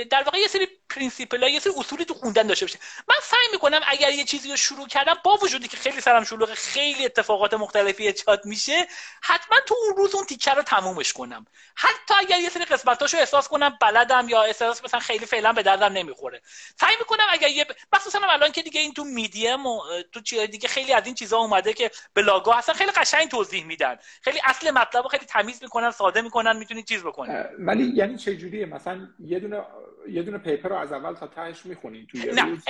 در 0.09 0.23
واقع 0.23 0.37
یه 0.37 0.47
سری 0.47 0.67
principle 0.89 1.43
یه 1.43 1.59
سری 1.59 1.73
اصولی 1.77 2.05
تو 2.05 2.13
خوندن 2.13 2.47
داشته 2.47 2.65
باشه. 2.65 2.79
من 3.09 3.15
سعی 3.21 3.47
می‌کنم 3.51 3.81
اگر 3.87 4.11
یه 4.11 4.23
چیزی 4.23 4.49
رو 4.49 4.57
شروع 4.57 4.87
کردم 4.87 5.17
با 5.23 5.37
وجودی 5.41 5.67
که 5.67 5.77
خیلی 5.77 6.01
سرم 6.01 6.23
شلوغ 6.23 6.53
خیلی 6.53 7.05
اتفاقات 7.05 7.53
مختلفی 7.53 8.07
ایجاد 8.07 8.45
میشه 8.45 8.87
حتما 9.21 9.57
تو 9.65 9.75
اون 9.83 9.97
روز 9.97 10.15
اون 10.15 10.25
تیکه 10.25 10.51
رو 10.51 10.61
تمومش 10.61 11.13
کنم. 11.13 11.45
حتی 11.75 12.13
اگر 12.19 12.39
یه 12.39 12.49
سری 12.49 12.65
قسمتاشو 12.65 13.17
احساس 13.17 13.47
کنم 13.47 13.77
بلدم 13.81 14.29
یا 14.29 14.43
احساس 14.43 14.83
مثلا 14.83 14.99
خیلی 14.99 15.25
فعلا 15.25 15.53
به 15.53 15.63
دردم 15.63 15.93
نمی‌خوره. 15.93 16.41
سعی 16.79 16.95
می‌کنم 16.99 17.25
اگر 17.29 17.47
یه 17.47 17.65
مخصوصا 17.93 18.19
الان 18.29 18.51
که 18.51 18.61
دیگه 18.61 18.81
این 18.81 18.93
تو 18.93 19.03
میدیم 19.03 19.65
و 19.65 19.81
تو 20.11 20.21
چیزای 20.21 20.47
دیگه 20.47 20.67
خیلی 20.67 20.93
از 20.93 21.05
این 21.05 21.15
چیزا 21.15 21.37
اومده 21.37 21.73
که 21.73 21.91
بلاگا 22.15 22.53
هستن 22.53 22.73
خیلی 22.73 22.91
قشنگ 22.91 23.29
توضیح 23.29 23.65
میدن. 23.65 23.97
خیلی 24.21 24.39
اصل 24.45 24.71
مطلب 24.71 25.07
خیلی 25.07 25.25
تمیز 25.25 25.63
می‌کنن 25.63 25.91
ساده 25.91 26.21
می‌کنن 26.21 26.57
می‌تونی 26.57 26.83
چیز 26.83 27.03
بکنی 27.03 27.33
ولی 27.59 27.91
یعنی 27.95 28.17
چه 28.17 28.35
جوریه 28.35 28.65
مثلا 28.65 29.07
یه 29.19 29.39
دونه 29.39 29.61
یه 30.09 30.23
دونه 30.23 30.37
پیپر 30.37 30.69
رو 30.69 30.75
از 30.75 30.91
اول 30.91 31.15
تا 31.15 31.27
تهش 31.27 31.65
می‌خونین 31.65 32.07
توی 32.07 32.31
نه. 32.31 32.45
روز. 32.45 32.63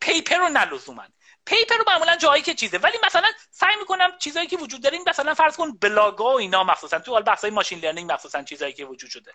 پیپر 0.00 0.36
رو 0.36 0.48
نلزومن. 0.48 1.08
پیپر 1.46 1.76
رو 1.76 1.84
معمولا 1.86 2.16
جایی 2.16 2.42
که 2.42 2.54
چیزه. 2.54 2.78
ولی 2.78 2.98
مثلا 3.06 3.28
سعی 3.50 3.76
می‌کنم 3.78 4.12
چیزایی 4.18 4.46
که 4.46 4.56
وجود 4.56 4.82
داره 4.82 4.98
مثلا 5.06 5.34
فرض 5.34 5.56
کن 5.56 5.78
بلاگا 5.78 6.24
و 6.24 6.38
اینا 6.38 6.64
مخصوصا. 6.64 6.98
تو 6.98 7.22
بحث 7.22 7.40
های 7.40 7.50
ماشین 7.50 7.78
لرنینگ 7.78 8.12
مخصوصا 8.12 8.42
چیزایی 8.42 8.72
که 8.72 8.84
وجود 8.84 9.10
شده. 9.10 9.32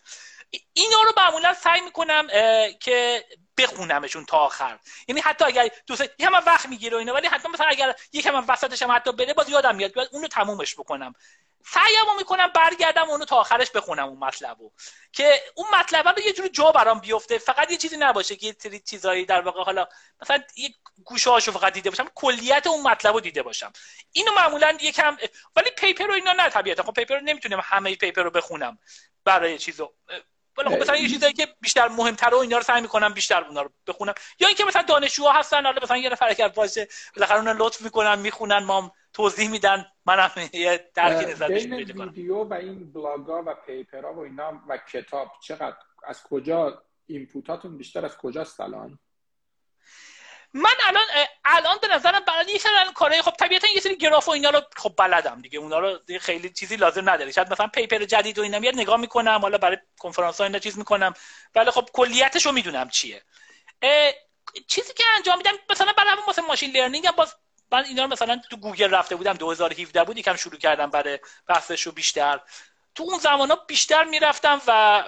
اینا 0.74 1.02
رو 1.06 1.12
معمولا 1.18 1.54
سعی 1.54 1.82
می‌کنم 1.82 2.28
که 2.80 3.26
بخونمشون 3.58 4.26
تا 4.26 4.38
آخر. 4.38 4.80
یعنی 5.08 5.22
حتی 5.22 5.46
اگر 5.46 5.70
دوست 5.88 6.02
یکم 6.02 6.34
وقت 6.34 6.70
می‌گیره 6.70 6.98
اینا 6.98 7.14
ولی 7.14 7.28
حتی 7.28 7.50
مثلا 7.50 7.68
اگر 7.68 7.96
یکم 8.14 8.46
وسطش 8.48 8.82
هم 8.82 8.92
حتی 8.92 9.12
بره 9.12 9.34
باز 9.34 9.50
یادم 9.50 9.76
میاد. 9.76 9.94
باید 9.94 10.10
اونو 10.12 10.28
تمومش 10.28 10.76
بکنم. 10.76 11.14
سعیمو 11.66 12.18
می‌کنم 12.18 12.48
برگردم 12.48 13.10
اونو 13.10 13.26
تا 13.26 13.36
آخرش 13.36 13.72
بخونم 13.72 14.08
اون 14.08 14.18
مطلبو. 14.20 14.72
که 15.12 15.42
اون 15.56 15.68
مطلب 15.80 16.08
رو 16.08 16.20
یه 16.20 16.34
جوری 16.34 16.50
جا 16.50 16.72
برام 16.72 17.00
بیفته. 17.00 17.38
فقط 17.38 17.72
یه 17.72 17.78
چیزی 17.78 17.98
نباشه 17.98 18.36
که 18.36 18.56
یه 18.72 18.80
چیزایی 18.80 19.26
در 19.26 19.42
واقع 19.42 19.64
حالا 19.64 19.88
مثلا 20.22 20.44
یه 20.56 20.70
گوشه 21.06 21.30
هاشو 21.30 21.52
فقط 21.52 21.74
دیده 21.74 21.90
باشم 21.90 22.08
کلیت 22.16 22.68
اون 22.68 22.82
مطلب 22.82 23.14
رو 23.14 23.20
دیده 23.20 23.44
باشم. 23.44 23.74
اینو 24.12 24.32
معمولا 24.34 24.78
یکم 24.82 25.18
ولی 25.56 25.70
پیپر 25.78 26.06
رو 26.06 26.14
اینا 26.14 26.32
نه 26.34 26.50
طبیعتا. 26.50 26.84
خب 26.84 26.94
پیپر 26.94 27.16
رو 27.16 27.22
نمی‌تونم 27.22 27.62
همه 27.64 27.96
پیپر 27.96 28.24
رو 28.24 28.32
بخونم 28.32 28.80
برای 29.26 29.58
چیزو. 29.58 29.94
ولی 30.58 30.70
خب 30.70 30.82
مثلا 30.82 30.98
یه 30.98 31.10
چیزایی 31.10 31.34
که 31.34 31.56
بیشتر 31.62 31.88
مهمتره 31.88 32.36
و 32.36 32.40
اینا 32.40 32.58
رو 32.58 32.64
سعی 32.64 32.82
می‌کنم 32.82 33.14
بیشتر 33.14 33.44
اونا 33.44 33.62
رو 33.62 33.72
بخونم. 33.88 34.14
یا 34.40 34.48
اینکه 34.48 34.66
مثلا 34.66 34.82
دانشجوها 34.82 35.32
هستن 35.32 35.66
حالا 35.66 35.80
مثلا 35.84 35.98
یه 35.98 36.10
نفر 36.10 36.30
اگر 36.30 36.48
باشه 36.48 36.88
بالاخره 37.16 37.38
اونا 37.38 37.52
لطف 37.52 37.82
می‌کنن 37.82 38.20
می‌خونن 38.20 38.64
ما 38.64 38.92
توضیح 39.14 39.50
میدن 39.50 39.86
منم 40.06 40.32
یه 40.54 40.92
درکی 40.96 41.32
نظرش 41.32 41.64
بین 41.64 41.74
ویدیو 41.74 42.44
و 42.44 42.54
این 42.54 42.94
بلاگا 42.94 43.44
و 43.46 43.54
پیپرها 43.66 44.14
و 44.14 44.20
اینا 44.20 44.62
و 44.70 44.78
کتاب 44.78 45.32
چقدر 45.44 45.78
از 46.04 46.24
کجا 46.24 46.84
input 47.08 47.51
اتون 47.51 47.78
بیشتر 47.78 48.06
از 48.06 48.18
کجاست 48.18 48.62
الان؟ 48.62 49.00
من 50.54 50.74
الان 50.86 51.04
الان 51.46 51.78
به 51.82 51.88
نظرم 51.88 52.20
برای 52.28 52.46
یه 52.52 52.58
سری 52.58 52.72
کارهای 52.96 53.22
خب 53.22 53.32
طبیعتا 53.32 53.68
یه 53.76 53.82
سری 53.82 53.98
گراف 53.98 54.28
و 54.28 54.32
اینا 54.32 54.50
رو 54.50 54.62
خب 54.76 54.94
بلدم 54.98 55.42
دیگه 55.42 55.60
اونا 55.60 55.80
رو 55.80 56.00
خیلی 56.22 56.50
چیزی 56.50 56.76
لازم 56.76 57.10
نداره. 57.10 57.32
شاید 57.32 57.52
مثلا 57.52 57.68
paper 57.68 58.06
جدید 58.06 58.40
و 58.40 58.42
اینا 58.42 58.60
میاد 58.60 58.76
نگاه 58.76 58.98
می‌کنم 58.98 59.40
حالا 59.42 59.58
برای 59.58 59.78
کنفرانس 60.00 60.38
ها 60.38 60.44
اینا 60.46 60.60
چیز 60.60 60.78
می‌کنم. 60.78 61.14
ولی 61.56 61.72
خب 61.72 61.90
کلیتش 61.94 62.46
رو 62.46 62.52
می‌دونم 62.52 62.90
چیه. 62.90 63.22
چیزی 64.68 64.94
که 64.94 65.04
انجام 65.18 65.38
میدم 65.38 65.52
مثلا 65.70 65.94
برای 65.98 66.10
همون 66.10 66.24
مثلا 66.30 66.46
machine 66.46 66.72
learning 66.72 67.08
هم 67.08 67.16
باز 67.16 67.36
من 67.74 67.86
اینا 67.86 68.04
رو 68.04 68.10
مثلا 68.10 68.42
تو 68.50 68.58
گوگل 68.58 68.94
رفته 68.94 69.16
بودم 69.16 69.34
2017 69.34 70.04
بود 70.04 70.18
یکم 70.18 70.36
شروع 70.36 70.58
کردم 70.58 70.90
برای 70.90 71.20
بحثش 71.48 71.82
رو 71.82 71.92
بیشتر. 71.92 72.40
تو 72.96 73.04
اون 73.04 73.20
زمان 73.20 73.58
بیشتر 73.68 74.04
می‌رفتم 74.04 74.62
و 74.68 75.04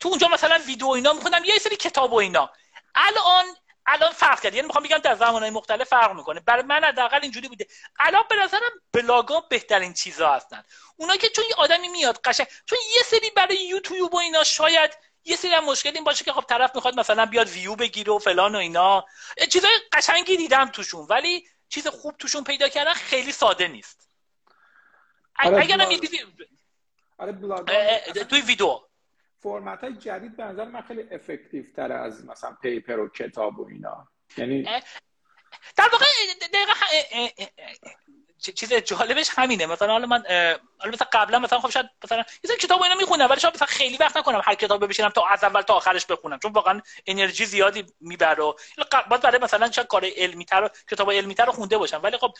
تو 0.00 0.08
اونجا 0.08 0.28
مثلا 0.28 0.58
ویدیو 0.66 0.88
اینا 0.88 1.12
میخوندم 1.12 1.44
یه 1.44 1.58
سری 1.58 1.76
کتاب 1.76 2.12
و 2.12 2.16
اینا. 2.16 2.50
الان 2.94 3.44
الان 3.86 4.12
فرق 4.12 4.40
کرد. 4.40 4.54
یعنی 4.54 4.66
می‌خوام 4.66 4.84
بگم 4.84 4.98
در 4.98 5.14
زمانهای 5.14 5.50
مختلف 5.50 5.88
فرق 5.88 6.12
می‌کنه. 6.12 6.40
برای 6.40 6.62
من 6.62 6.84
حداقل 6.84 7.18
اینجوری 7.22 7.48
بوده. 7.48 7.66
الان 7.98 8.22
به 8.30 8.36
نظرم 8.36 8.70
بلاگا 8.92 9.40
بهترین 9.40 9.94
چیزا 9.94 10.32
هستن. 10.32 10.64
اونا 10.96 11.16
که 11.16 11.28
چون 11.28 11.44
یه 11.50 11.54
آدمی 11.56 11.88
میاد 11.88 12.20
قشنگ 12.24 12.46
چون 12.66 12.78
یه 12.96 13.02
سری 13.02 13.30
برای 13.30 13.56
یوتیوب 13.56 14.14
و 14.14 14.18
اینا 14.18 14.44
شاید 14.44 14.98
یه 15.24 15.36
سری 15.36 15.50
هم 15.50 15.64
مشکل 15.64 15.90
این 15.94 16.04
باشه 16.04 16.24
که 16.24 16.32
خب 16.32 16.44
طرف 16.48 16.74
می‌خواد 16.74 17.00
مثلا 17.00 17.26
بیاد 17.26 17.48
ویو 17.48 17.76
بگیره 17.76 18.12
و 18.12 18.18
فلان 18.18 18.54
و 18.54 18.58
اینا. 18.58 19.06
چیزای 19.52 19.70
قشنگی 19.92 20.36
دیدم 20.36 20.66
توشون 20.66 21.06
ولی 21.10 21.48
چیز 21.68 21.88
خوب 21.88 22.16
توشون 22.16 22.44
پیدا 22.44 22.68
کردن 22.68 22.92
خیلی 22.92 23.32
ساده 23.32 23.68
نیست. 23.68 24.08
آره 25.38 25.60
اگر 25.60 25.90
یه 25.90 25.98
چیزی 25.98 26.18
آره 27.18 27.32
توی 28.24 28.40
ویدیو. 28.40 28.80
فرمت 29.42 29.80
های 29.80 29.94
جدید 29.94 30.36
به 30.36 30.44
نظر 30.44 30.64
من 30.64 30.82
خیلی 30.82 31.02
افکتیو 31.10 31.64
تره 31.76 31.94
از 31.94 32.24
مثلا 32.24 32.56
پیپر 32.62 32.98
و 32.98 33.08
کتاب 33.08 33.58
و 33.58 33.68
اینا. 33.68 34.08
یعنی 34.36 34.62
در 35.76 35.88
واقع 35.92 36.04
دقیقا 36.52 36.72
چیز 38.42 38.72
جالبش 38.72 39.28
همینه. 39.36 39.66
مثلا 39.66 39.92
حالا 39.92 40.06
من 40.06 40.22
حالا 40.78 40.92
مثلا 40.92 41.06
قبلا 41.12 41.38
مثلا 41.38 41.60
خب 41.60 41.70
شاید 41.70 41.86
مثلا 42.04 42.24
یه 42.44 42.56
کتاب 42.56 42.82
اینا 42.82 42.94
می‌خونم 42.94 43.30
ولی 43.30 43.40
شاید 43.40 43.54
مثلا 43.54 43.66
خیلی 43.66 43.96
وقت 43.96 44.16
نکنم 44.16 44.40
هر 44.44 44.54
کتاب 44.54 44.86
بشینم 44.86 45.08
تا 45.08 45.26
از 45.26 45.44
اول 45.44 45.62
تا 45.62 45.74
آخرش 45.74 46.06
بخونم. 46.06 46.38
چون 46.38 46.52
واقعا 46.52 46.80
انرژی 47.06 47.46
زیادی 47.46 47.86
می‌بره 48.00 48.42
باید 49.10 49.22
برای 49.22 49.38
مثلا 49.38 49.70
شاید 49.70 49.86
کار 49.86 50.04
علمی 50.16 50.44
تر 50.44 50.70
کتاب 50.90 51.10
علمی 51.10 51.34
تر 51.34 51.44
رو 51.44 51.52
خونده 51.52 51.78
باشم. 51.78 52.00
ولی 52.02 52.18
خب 52.18 52.34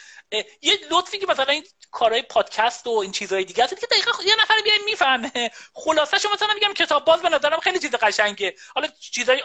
یه 0.63 0.79
لطفی 0.91 1.19
که 1.19 1.27
مثلا 1.27 1.53
این 1.53 1.65
کارهای 1.91 2.23
پادکست 2.23 2.87
و 2.87 2.91
این 2.91 3.13
چیزهای 3.13 3.45
دیگه 3.45 3.65
هست 3.65 3.81
که 3.81 3.87
دقیقاً 3.87 4.11
یه 4.25 4.35
نفر 4.43 4.55
بیای 4.65 4.79
می‌فهمه. 4.85 5.51
خلاصش 5.75 6.27
مثلا 6.35 6.55
میگم 6.55 6.75
کتاب 6.75 7.05
باز 7.05 7.23
به 7.23 7.29
نظرم 7.29 7.61
خیلی 7.61 7.79
چیز 7.79 7.95
قشنگه 7.95 8.55
حالا 8.75 8.89
چیزای 9.01 9.43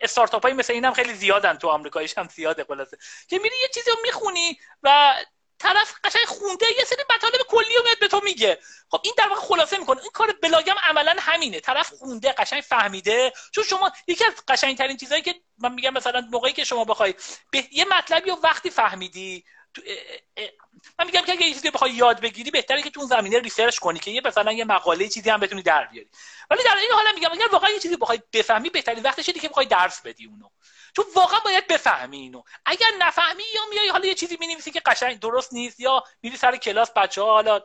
استارتاپ 0.00 0.42
های 0.42 0.52
مثل 0.52 0.72
اینم 0.72 0.92
خیلی 0.92 1.14
زیادن 1.14 1.58
تو 1.58 1.68
آمریکایش 1.68 2.14
زیاده 2.34 2.64
خلاصه. 2.64 2.98
که 3.28 3.38
میری 3.38 3.56
یه 3.62 3.68
چیزی 3.74 3.90
می‌خونی 4.02 4.58
و 4.82 5.14
طرف 5.58 5.94
قشنگ 6.04 6.24
خونده 6.26 6.66
یه 6.78 6.84
سری 6.84 7.02
مطالب 7.16 7.40
کلی 7.48 7.76
رو 7.76 7.84
میاد 7.84 7.98
به 8.00 8.08
تو 8.08 8.20
میگه. 8.24 8.58
خب 8.90 9.00
این 9.04 9.14
در 9.16 9.28
واقع 9.28 9.40
خلاصه 9.40 9.78
می‌کنه. 9.78 10.00
این 10.00 10.10
کار 10.10 10.32
بلاگم 10.42 10.74
عملا 10.82 11.16
همینه. 11.18 11.60
طرف 11.60 11.88
خونده 11.88 12.32
قشنگ 12.32 12.60
فهمیده. 12.60 13.32
چون 13.52 13.64
شما 13.64 13.92
یکی 14.06 14.24
از 14.24 14.32
قشنگ 14.48 14.78
ترین 14.78 14.96
چیزایی 14.96 15.22
که 15.22 15.34
من 15.58 15.72
میگم 15.72 15.94
مثلا 15.94 16.20
موقعی 16.30 16.52
که 16.52 16.64
شما 16.64 16.84
بخوای 16.84 17.14
به 17.50 17.64
یه 17.72 17.84
مطلبی 17.84 18.30
رو 18.30 18.40
وقتی 18.42 18.70
فهمیدی 18.70 19.44
من 20.98 21.06
میگم 21.06 21.20
که 21.20 21.32
اگه 21.32 21.46
یه 21.46 21.54
چیزی 21.54 21.70
بخوای 21.70 21.90
یاد 21.90 22.20
بگیری 22.20 22.50
بهتره 22.50 22.82
که 22.82 22.90
تو 22.90 23.00
اون 23.00 23.08
زمینه 23.08 23.38
research 23.38 23.78
کنی 23.78 23.98
که 23.98 24.10
یه 24.10 24.20
مثلا 24.24 24.52
یه 24.52 24.64
مقاله 24.64 25.08
چیزی 25.08 25.30
هم 25.30 25.40
بتونی 25.40 25.62
در 25.62 25.84
بیاری. 25.84 26.10
ولی 26.50 26.62
در 26.62 26.76
این 26.76 26.90
حالا 26.92 27.12
میگم 27.14 27.32
اگر 27.32 27.48
واقعا 27.52 27.70
یه 27.70 27.78
چیزی 27.78 27.96
بخوای 27.96 28.22
بفهمی 28.32 28.70
بهترین 28.70 29.02
وقتشه 29.02 29.32
که 29.32 29.48
بخوای 29.48 29.66
درس 29.66 30.00
بدی 30.00 30.26
اونو. 30.26 30.48
چون 30.96 31.04
واقعا 31.16 31.40
باید 31.44 31.66
بفهمی 31.66 32.16
اینو. 32.16 32.42
اگر 32.66 32.86
نفهمی 32.98 33.42
یا 33.54 33.60
میای 33.70 33.88
حالا 33.88 34.06
یه 34.06 34.14
چیزی 34.14 34.36
می‌نویسی 34.40 34.70
که 34.70 34.80
قشنگ 34.80 35.20
درست 35.20 35.52
نیست 35.52 35.80
یا 35.80 36.04
میری 36.22 36.36
سر 36.36 36.56
کلاس 36.56 36.92
بچه 36.96 37.22
ها 37.22 37.32
حالا 37.32 37.60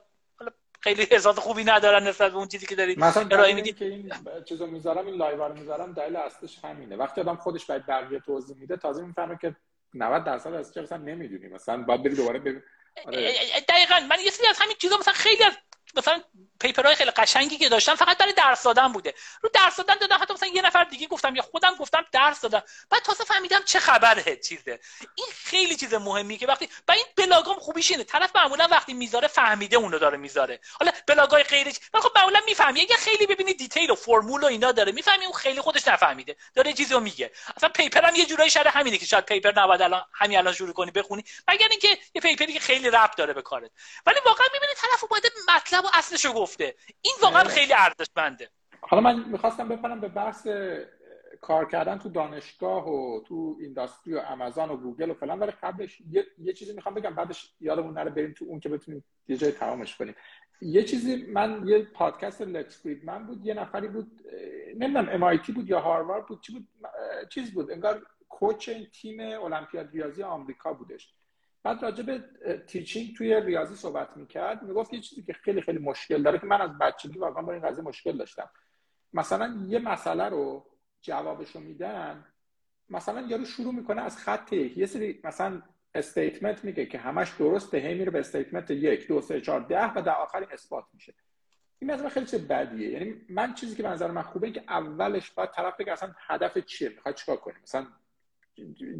خیلی 0.80 1.08
احساس 1.12 1.40
خوبی 1.40 1.64
ندارن 1.64 2.08
نسبت 2.08 2.32
به 2.32 2.38
اون 2.38 2.48
چیزی 2.48 2.66
که 2.66 2.76
داری 2.76 2.96
مثلا 2.96 3.28
ارائه 3.32 3.54
میدی. 3.54 3.74
که 3.74 3.86
این 3.86 4.14
چیزو 4.50 4.68
می‌ذارم 4.68 5.06
این 5.06 5.16
live 5.16 5.44
رو 5.44 5.54
می‌ذارم 5.54 5.94
دلیل 5.94 6.16
اصلش 6.16 6.60
همینه. 6.64 6.96
وقتی 6.96 7.22
آدم 7.22 7.36
خودش 7.36 7.66
باید 7.66 7.86
بقیه 7.86 8.20
توضیح 8.20 8.58
میده 8.58 8.78
تازه 8.78 9.04
می‌فهمه 9.04 9.38
که 9.42 9.56
90 9.94 10.24
درصد 10.24 10.54
از 10.54 10.74
چه 10.74 10.82
مثلا 10.82 10.98
نمی‌دونی. 10.98 11.48
مثلا 11.48 11.84
باید 11.84 12.04
بری 12.04 12.16
دوباره 12.16 12.40
ببین. 12.40 12.62
آره. 13.06 13.34
دقیقاً. 13.70 14.00
من 14.10 14.18
یه 14.26 14.32
سری 14.32 14.48
از 14.48 14.60
همین 14.60 14.76
چیزا 14.82 14.98
مثلا 14.98 15.14
خیلی 15.14 15.44
از 15.44 15.54
مثلا 15.96 16.24
paper 16.60 16.85
های 16.85 16.96
خیلی 16.96 17.12
قشنگی 17.12 17.58
که 17.58 17.70
داشتم 17.70 17.96
فقط 17.96 18.18
برای 18.18 18.34
درس 18.34 18.64
دادن 18.64 18.94
بوده. 18.94 19.14
رو 19.42 19.50
درس 19.54 19.76
دادن 19.76 19.96
دادم 19.96 20.18
حتی 20.22 20.34
مثلا 20.34 20.50
یه 20.50 20.62
نفر 20.62 20.84
دیگه 20.84 21.08
گفتم 21.08 21.36
یا 21.36 21.42
خودم 21.42 21.76
گفتم 21.76 22.06
درس 22.12 22.42
دادم. 22.42 22.64
بعد 22.90 23.02
تازه 23.02 23.24
فهمیدم 23.24 23.64
چه 23.66 23.80
خبره 23.80 24.36
چیزه. 24.36 24.80
این 25.16 25.28
خیلی 25.36 25.76
چیز 25.76 25.94
مهمی 25.94 26.38
که 26.38 26.48
وقتی 26.48 26.70
و 26.88 26.92
این 26.92 27.06
بلاگام 27.18 27.60
خوبیش 27.60 27.92
اینه. 27.92 28.04
طرف 28.04 28.36
معمولا 28.36 28.68
وقتی 28.72 28.94
می‌ذاره 28.94 29.28
فهمیده 29.28 29.78
اونو 29.78 30.00
داره 30.00 30.18
می‌ذاره. 30.18 30.60
حالا 30.80 30.92
بلاگای 31.08 31.44
غیرش 31.44 31.76
ولی 31.94 32.04
خب 32.04 32.12
معمولا 32.16 32.40
می‌فهمی 32.46 32.82
اگه 32.82 32.96
خیلی 32.96 33.28
ببینی 33.28 33.54
detail 33.54 33.92
و 33.92 33.96
فرمول 33.96 34.44
و 34.44 34.46
اینا 34.46 34.72
داره 34.72 34.92
می‌فهمی 34.92 35.26
اون 35.26 35.34
خیلی 35.34 35.62
خودش 35.62 35.88
نفهمیده. 35.88 36.36
داره 36.56 36.74
چیزی 36.74 36.94
رو 36.94 37.00
میگه. 37.00 37.32
اصلا 37.58 37.70
paper 37.70 38.06
هم 38.06 38.16
یه 38.16 38.26
جورایی 38.26 38.50
شده 38.50 38.70
همینه 38.70 38.98
که 38.98 39.06
شاید 39.06 39.26
paper 39.26 39.62
نباید 39.62 39.82
الان 39.82 40.06
همین 40.14 40.38
الان 40.38 40.54
شروع 40.54 40.74
کنی 40.74 40.92
بخونی. 40.92 41.24
مگر 41.48 41.68
اینکه 41.68 41.98
یه 42.16 42.22
paper 42.22 42.48
ی 42.48 42.54
که 42.54 42.60
خیلی 42.60 42.90
ربط 42.90 43.16
داره 43.16 43.34
به 43.34 43.42
کارت. 43.42 43.72
ولی 44.06 44.20
واقعا 44.26 44.48
می‌بینی 44.54 44.74
طرف 44.76 45.04
اومده 45.10 45.30
مطلب 45.56 45.83
و 45.84 45.88
اصلشو 45.94 46.34
گفته. 46.34 46.76
این 47.02 47.14
واقعا 47.22 47.44
خیلی 47.44 47.74
ارزشمنده. 47.74 48.50
حالا 48.82 49.02
من 49.02 49.30
می‌خواستم 49.30 49.70
بپرم 49.70 50.00
به 50.00 50.08
بحث 50.08 50.48
کار 51.42 51.70
کردن 51.70 51.98
تو 51.98 52.10
دانشگاه 52.10 52.90
و 52.90 53.22
تو 53.28 53.58
industry 53.60 54.14
و 54.14 54.20
آمازون 54.20 54.70
و 54.70 54.78
گوگل 54.78 55.10
و 55.10 55.14
فلان. 55.14 55.40
ولی 55.40 55.52
قبلش 55.52 56.02
یه, 56.10 56.26
یه 56.38 56.54
چیزی 56.54 56.74
می‌خوام 56.74 56.96
بگم 56.96 57.16
بعدش 57.16 57.54
یادمون 57.62 57.94
نره 57.94 58.10
بریم 58.10 58.34
تو 58.38 58.46
اون 58.46 58.60
که 58.60 58.70
بتونیم 58.70 59.04
یه 59.28 59.38
جای 59.38 59.52
تمامش 59.52 59.96
کنیم. 59.96 60.16
یه 60.62 60.84
چیزی 60.84 61.26
من 61.26 61.68
یه 61.68 61.84
پادکست 61.84 62.42
لکس 62.42 62.86
فریدمن 63.04 63.26
بود 63.26 63.46
یه 63.46 63.54
نفری 63.54 63.88
بود 63.88 64.22
نمی‌دونم 64.78 65.38
MIT 65.38 65.52
بود 65.52 65.70
یا 65.70 65.80
هاروارد 65.80 66.26
بود 66.26 66.42
چی 66.42 66.54
بود؟ 66.54 66.68
چیز 67.30 67.54
بود 67.54 67.72
انگار 67.72 68.06
coach 68.30 68.70
تیم 68.70 69.20
المپیاد 69.44 69.92
ریاضی 69.92 70.24
آمریکا 70.24 70.74
بودش. 70.74 71.14
بعد 71.64 71.84
راجع 71.84 72.04
به 72.04 72.24
teaching 72.68 73.16
توی 73.16 73.42
ریاضی 73.42 73.76
صحبت 73.76 74.18
می‌کرد. 74.18 74.64
می‌گفت 74.64 74.94
یه 74.94 75.00
چیزی 75.00 75.24
که 75.24 75.34
خیلی 75.34 75.62
خیلی 75.62 75.80
مشکل 75.80 76.24
داره 76.24 76.40
که 76.40 76.46
من 76.46 76.62
از 76.62 76.78
بچگی 76.78 77.20
واقعا 77.20 77.44
با 77.44 77.54
این 77.54 77.62
قضیه 77.62 77.84
مشکل 77.84 78.18
داشتم. 78.18 78.50
مثلا 79.14 79.66
یه 79.68 79.80
مسئله 79.80 80.30
رو 80.30 80.66
جوابشو 81.02 81.60
میدن 81.60 82.26
مثلا 82.90 83.22
یارو 83.22 83.46
شروع 83.46 83.74
می‌کنه 83.74 84.02
از 84.02 84.18
خط 84.18 84.54
یک. 84.54 84.78
یه 84.78 84.86
سری 84.86 85.22
مثلا 85.24 85.62
statement 85.96 86.66
میگه 86.66 86.86
که 86.86 86.98
همش 86.98 87.32
درسته 87.40 87.78
هی 87.78 87.94
میره 87.94 88.12
به 88.12 88.20
statement 88.20 88.72
یک 88.72 89.08
دو 89.08 89.22
سه 89.22 89.42
چهار 89.42 89.62
ده 89.62 89.94
و 89.94 90.02
در 90.02 90.16
آخر 90.16 90.48
اثبات 90.52 90.86
میشه. 90.94 91.14
این 91.80 91.92
مثلا 91.92 92.10
خیلی 92.10 92.26
چیز 92.26 92.48
بدیه. 92.48 92.90
یعنی 92.90 93.22
من 93.30 93.54
چیزی 93.54 93.76
که 93.76 93.84
به 93.84 93.90
نظر 93.90 94.12
من 94.12 94.22
خوبه 94.22 94.52
که 94.52 94.64
اولش 94.68 95.32
باید 95.32 95.52
طرف 95.52 95.78
بگه 95.78 95.92
اصلا 95.92 96.16
هدف 96.18 96.58
چیه 96.58 96.90
می‌خواد 96.90 97.16
چیکار 97.16 97.38
کنی 97.38 97.56
مثلا 97.64 97.88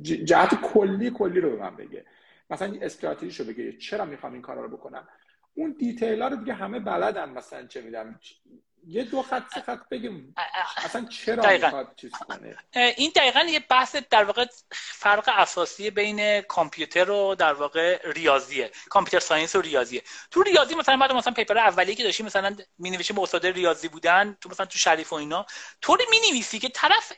جهت 0.02 0.62
کلی 0.62 1.12
کلی 1.12 1.42
رو 1.42 1.50
به 1.50 1.56
من 1.56 1.76
بگه. 1.76 2.06
مثلا 2.50 2.78
استراتژیشو 2.82 3.44
بگه 3.44 3.78
چرا 3.78 4.06
می‌خوام 4.06 4.34
این 4.34 4.42
کارا 4.42 4.62
رو 4.62 4.78
بکنم؟ 4.78 5.08
اون 5.54 5.76
detail 5.80 6.22
ها 6.22 6.28
رو 6.28 6.36
دیگه 6.36 6.54
همه 6.54 6.80
بلدن 6.80 7.30
مثلا 7.30 7.68
چه 7.68 7.82
میدم 7.82 8.20
یه 8.88 9.04
دو 9.04 9.22
خط 9.22 9.44
سه 9.54 9.62
خط 9.62 9.90
بگیم 9.92 10.36
اصلا 10.78 11.06
چرا 11.06 11.52
می‌خواد 11.52 11.94
چیز 11.96 12.12
کنه؟ 12.12 12.58
این 12.74 13.12
دقیقا 13.16 13.40
یه 13.40 13.60
بحث 13.60 13.96
در 13.96 14.24
واقع 14.24 14.46
فرق 14.72 15.30
اساسی 15.38 15.90
بین 15.90 16.42
کامپیوتر 16.42 17.12
و 17.12 17.36
در 17.36 17.54
واقع 17.54 18.12
ریاضیه. 18.12 18.72
computer 18.90 19.20
science 19.20 19.56
و 19.56 19.62
ریاضیه. 19.62 20.02
تو 20.32 20.44
ریاضی 20.44 20.76
مثلا 20.76 20.98
بعد 20.98 21.12
مثلا 21.12 21.34
پیپر 21.34 21.58
اولیه 21.58 21.96
که 21.96 22.04
داشتیم 22.04 22.26
مثلا 22.26 22.56
می 22.78 22.92
نویسیم 22.92 23.20
استاد 23.20 23.46
ریاضی 23.46 23.88
بودن 23.88 24.38
تو 24.42 24.50
مثلا 24.50 24.66
تو 24.66 24.78
شریف 24.78 25.14
و 25.14 25.16
اینا 25.16 25.46
طوری 25.82 26.04
می 26.10 26.18
نویسی 26.30 26.60
که 26.60 26.70
طرف 26.70 27.14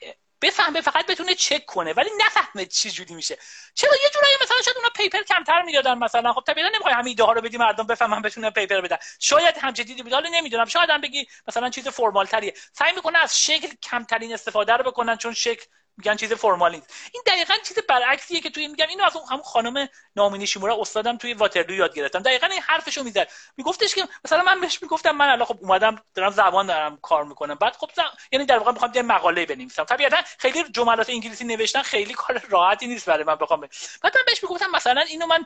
بفهمه 0.46 0.82
فقط 0.82 1.06
بتونه 1.06 1.36
چک 1.36 1.66
کنه. 1.66 1.94
ولی 1.94 2.10
نفهمه 2.26 2.66
چی 2.66 2.92
جوری 2.92 3.16
میشه. 3.16 3.38
چرا 3.76 3.92
یه 4.04 4.10
جورایی 4.14 4.36
مثلا 4.42 4.58
شاید 4.66 4.78
اونا 4.78 4.90
پیپر 4.96 5.22
کمتر 5.24 5.62
می‌دادن 5.62 5.98
مثلا. 5.98 6.34
خب 6.34 6.44
طبیعتا 6.48 6.70
نمی‌خوای 6.70 6.94
همین 6.94 7.08
ایده 7.08 7.24
ها 7.24 7.32
رو 7.34 7.42
بدی 7.42 7.58
مردم 7.58 7.88
بفهمن 7.88 8.22
بتونن 8.22 8.50
پیپر 8.50 8.82
بدن. 8.82 8.98
شاید 9.20 9.58
هم 9.58 9.72
جدیدی 9.72 10.04
بود. 10.04 10.14
حالا 10.14 10.30
نمی‌دونم. 10.30 10.66
شاید 10.66 10.90
هم 10.90 11.02
بگی 11.02 11.28
مثلا 11.48 11.70
چیز 11.70 11.88
فرمال 11.88 12.26
تریه 12.26 12.54
سعی 12.74 12.94
می‌کنه 12.94 13.18
از 13.20 13.40
شکل 13.44 13.68
کمترین 13.84 14.34
استفاده 14.34 14.74
رو 14.74 14.84
بکنن 14.92 15.18
چون 15.18 15.34
شکل 15.34 15.66
میگن 15.98 16.16
چیز 16.16 16.34
فرمالی 16.34 16.82
این 17.14 17.24
دقیقا 17.26 17.54
چیز 17.68 17.80
برعکسیه 17.80 18.42
که 18.42 18.50
توی 18.50 18.68
میگم 18.68 18.88
اینو 18.88 19.04
از 19.04 19.16
اون 19.16 19.26
همون 19.30 19.44
خانم 19.44 19.90
نامینی 20.16 20.48
شیمورا 20.48 20.78
استادم 20.82 21.18
توی 21.18 21.34
واترلو 21.34 21.74
یاد 21.74 21.96
گرفتم. 21.96 22.20
دقیقا 22.20 22.48
این 22.48 22.62
حرفشو 22.62 23.04
می‌زد. 23.04 23.32
میگفتش 23.58 23.96
که 23.96 24.08
مثلا 24.26 24.44
من 24.44 24.62
بهش 24.62 24.82
می‌گفتم 24.82 25.12
من 25.12 25.30
الان 25.30 25.46
خب 25.46 25.58
اومدم 25.62 26.04
دارم 26.16 26.32
زبان 26.32 26.68
دارم 26.68 26.98
کار 27.02 27.24
می‌کنم. 27.24 27.56
بعد 27.56 27.76
خب 27.76 27.90
یعنی 28.32 28.46
در 28.46 28.58
واقع 28.58 28.72
می‌خوام 28.72 28.92
یه 28.96 29.02
مقاله 29.02 29.46
بنویسم. 29.46 29.84
طبیعتا 29.84 30.18
خیلی 30.38 30.64
جملات 30.64 31.10
انگلیسی 31.10 31.44
نوشتن 31.46 31.82
خیلی 31.82 32.14
کار 32.14 32.42
راحتی 32.50 32.88
نیست 32.88 33.06
برای 33.06 33.24
من 33.24 33.36
بخوام 33.36 33.62
بعد 34.02 34.18
من 34.18 34.24
بهش 34.26 34.44
می‌گفتم 34.44 34.72
مثلا 34.72 35.02
اینو 35.02 35.26
من 35.26 35.46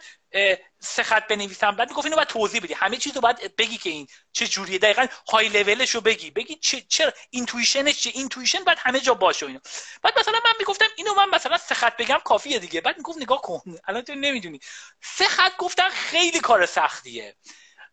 سه 0.80 1.04
خط 1.04 1.28
بنویسم. 1.28 1.72
بعد 1.72 1.90
می‌گفت 1.90 2.06
اینو 2.06 2.16
باید 2.16 2.28
توضیح 2.28 2.62
بدی. 2.62 2.74
همه 2.74 2.98
چیز 2.98 3.16
رو 3.16 3.22
باید 3.22 3.56
بگی 3.56 3.78
که 3.78 3.90
این 3.90 4.08
چه 4.32 4.48
جوریه. 4.48 4.80
دقیقا 4.80 5.06
های 5.32 5.50
لولش 5.50 5.96
رو 5.96 6.02
بگی. 6.02 6.32
بگی 6.32 6.56
چه 6.56 6.82
چرا 6.82 7.14
intuition 7.30 7.89
ش 7.89 8.02
چه 8.02 8.10
intuition 8.14 8.64
باید 8.64 8.78
همه 8.82 9.00
جا 9.00 9.14
باشه 9.14 9.46
اینو 9.46 9.60
بعد 10.04 10.20
مثلا 10.20 10.39
من 10.46 10.54
می‌گفتم 10.60 10.86
اینو 10.98 11.14
من 11.14 11.30
مثلا 11.36 11.58
سه 11.58 11.76
خط 11.76 11.98
بگم 11.98 12.20
کافیه 12.26 12.60
دیگه. 12.60 12.82
بعد 12.82 12.98
می‌گفت 12.98 13.18
نگاه 13.22 13.42
کن. 13.42 13.62
الان 13.88 14.02
تو 14.02 14.16
نمی‌دونی. 14.16 14.60
سه 15.02 15.26
خط 15.26 15.58
گفتن 15.58 15.90
خیلی 15.90 16.40
کار 16.40 16.66
سختیه. 16.66 17.36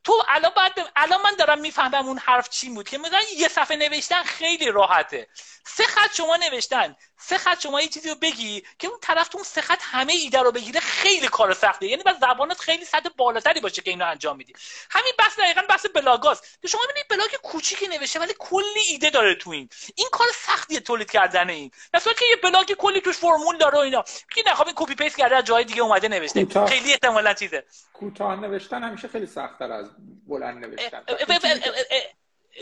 تو 0.06 0.22
الان 0.28 0.52
بعد 0.56 0.92
الان 0.96 1.22
من 1.22 1.34
دارم 1.38 1.58
می‌فهمم 1.58 2.06
اون 2.06 2.18
حرف 2.18 2.48
چی 2.48 2.68
بود 2.68 2.88
که 2.88 2.98
مثلا 2.98 3.20
یه 3.36 3.48
صفحه 3.48 3.76
نوشتن 3.76 4.22
خیلی 4.22 4.70
راحته. 4.70 5.28
سه 5.64 5.84
خط 5.84 6.14
شما 6.14 6.36
نوشتن. 6.36 6.96
سه 7.18 7.38
خط 7.38 7.60
شما 7.60 7.80
یه 7.80 7.88
چیزی 7.88 8.08
رو 8.08 8.14
بگی 8.14 8.62
که 8.78 8.88
اون 8.88 8.98
طرف 9.02 9.28
تو 9.28 9.38
اون 9.38 9.44
سه 9.44 9.60
خط 9.60 9.78
همه 9.82 10.12
ایده 10.12 10.38
رو 10.38 10.52
بگیره 10.52 10.80
خیلی 10.80 11.28
کار 11.28 11.54
سخته. 11.54 11.86
یعنی 11.86 12.02
باید 12.02 12.16
زبانت 12.20 12.58
خیلی 12.58 12.84
سطح 12.84 13.08
بالاتری 13.16 13.60
باشه 13.60 13.82
که 13.82 13.90
اینو 13.90 14.06
انجام 14.06 14.36
میدی. 14.36 14.52
همین 14.90 15.12
بحث 15.18 15.38
دقیقا 15.38 15.62
بحث 15.68 15.86
بلاگاست. 15.86 16.58
شما 16.66 16.80
ببینید 16.90 17.08
بلاگ 17.08 17.30
کوچیکی 17.42 17.86
نوشته 17.86 18.20
ولی 18.20 18.34
کلی 18.38 18.80
ایده 18.88 19.10
داره 19.10 19.34
تو 19.34 19.50
این. 19.50 19.68
این 19.94 20.08
کار 20.12 20.26
سختیه 20.34 20.80
تولید 20.80 21.10
کردن 21.10 21.50
این. 21.50 21.70
مثلا 21.94 22.12
که 22.12 22.24
یه 22.30 22.36
بلاگ 22.36 22.72
کلی 22.72 23.00
توش 23.00 23.16
فرمول 23.16 23.58
داره 23.58 23.78
و 23.78 23.80
اینا. 23.80 24.04
که 24.34 24.42
نه 24.46 24.54
خب 24.54 24.66
این 24.66 24.74
copy 24.76 24.94
paste 24.94 25.16
کرده 25.16 25.36
از 25.36 25.44
جای 25.44 25.64
دیگه 25.64 25.82
اومده 25.82 26.08
نوشته. 26.08 26.66
خیلی 26.66 26.92
احتمالاً 26.92 27.34
چیزه. 27.34 27.64
کوتاه 27.92 28.36
نوشتن 28.36 28.82
همیشه 28.82 29.08
خیلی 29.08 29.26
سخت‌تر 29.26 29.72
از 29.72 29.86
بلند 30.26 30.64
نوشتن 30.64 31.02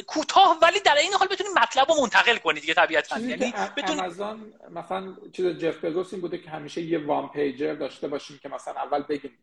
کوتاه 0.07 0.59
ولی 0.63 0.81
در 0.81 0.97
این 0.97 1.13
حال 1.13 1.29
بتونی 1.29 1.51
مطلب 1.63 1.89
رو 1.89 2.01
منتقل 2.01 2.37
کنی 2.37 2.61
دیگه 2.61 2.75
طبیعتا 2.75 3.19
یعنی 3.19 3.55
بتونی 3.77 4.01
امازون 4.01 4.53
مثلا 4.71 5.17
چیز 5.33 5.47
جف 5.47 5.85
بزوس 5.85 6.13
این 6.13 6.21
بوده 6.23 6.39
که 6.39 6.51
همیشه 6.51 6.81
یه 6.81 7.07
one 7.07 7.29
pager 7.29 7.75
داشته 7.75 8.09
باشیم 8.09 8.39
که 8.43 8.49
مثلا 8.49 8.75
اول 8.75 9.03
بگیم 9.03 9.39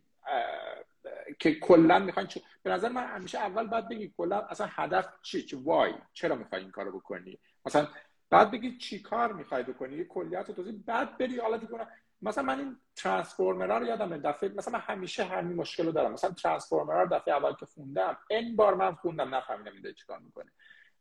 که 1.40 1.56
کلا 1.56 2.00
می‌خواین 2.00 2.28
چ... 2.28 2.38
به 2.64 2.70
نظر 2.70 2.90
من 2.90 3.08
همیشه 3.08 3.40
اول 3.40 3.68
بعد 3.68 3.90
بگی 3.90 4.14
کلا 4.18 4.40
اصلا 4.40 4.68
هدف 4.70 5.08
چی؟ 5.24 5.42
چی؟ 5.42 5.56
وای 5.56 5.94
چرا 6.14 6.36
می‌خوای 6.36 6.62
این 6.62 6.72
کارو 6.72 7.00
بکنی؟ 7.00 7.40
مثلا 7.66 7.88
بعد 8.30 8.52
بگی 8.52 8.78
چی 8.78 9.00
کار 9.00 9.34
می‌خوای 9.34 9.64
بکنی؟ 9.64 9.96
یه 9.96 10.04
کلیت 10.04 10.46
رو 10.48 10.54
توضیح 10.54 10.74
بعد 10.86 11.18
بری 11.18 11.40
حالا 11.40 11.58
دیگه 11.58 11.88
مثلا 12.22 12.44
من 12.44 12.60
این 12.60 12.78
transformer 12.96 13.80
رو 13.80 13.86
یادم 13.86 14.18
دفعه 14.18 14.50
مثلا 14.50 14.74
من 14.74 14.80
همیشه 14.80 15.24
همین 15.24 15.58
مشکل 15.58 15.86
رو 15.86 15.92
دارم. 15.92 16.12
مثلا 16.12 16.32
transformer 16.32 17.04
رو 17.04 17.10
دفعه 17.18 17.34
اول 17.34 17.54
که 17.54 17.66
خوندم 17.66 18.18
این 18.30 18.56
بار 18.56 18.74
من 18.74 18.96
خوندم 18.96 19.36
نفهمیدم 19.36 19.72
این 19.72 19.94
چیکار 19.94 20.20
می‌کنه. 20.20 20.52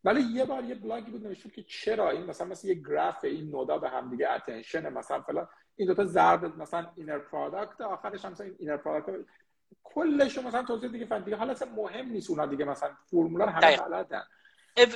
ولی 0.05 0.21
یه 0.21 0.45
بار 0.45 0.65
یه 0.65 0.75
بلاگی 0.75 1.11
بود 1.11 1.27
نوشته 1.27 1.51
که 1.51 1.63
چرا 1.63 2.11
این 2.11 2.27
مثلا 2.27 2.47
مثلا 2.47 2.71
یه 2.71 2.83
گراف 2.83 3.25
این 3.25 3.51
node 3.51 3.73
ا 3.73 3.79
به 3.79 3.89
هم 3.89 4.11
دیگه 4.11 4.31
attention 4.31 4.89
مثلا 4.89 5.21
فلان 5.21 5.49
این 5.77 5.89
دو 5.89 5.95
تا 5.95 6.05
ضرب 6.05 6.59
مثلا 6.59 6.87
inner 6.97 7.19
product 7.19 7.81
آخرش 7.81 8.25
هم 8.25 8.33
مثلا 8.33 8.47
این 8.47 8.57
inner 8.59 8.77
product 8.77 9.25
کلش 9.85 10.39
مثلا 10.39 10.63
توضیح 10.63 10.91
دیگه 10.91 11.07
فن 11.07 11.23
دیگه 11.23 11.37
حالا 11.37 11.55
مهم 11.77 12.09
نیست 12.09 12.31
اونا 12.31 12.47
دیگه 12.47 12.65
مثلا 12.65 12.91
فرمولا 13.11 13.47
همه 13.47 13.77
بلدن. 13.77 14.23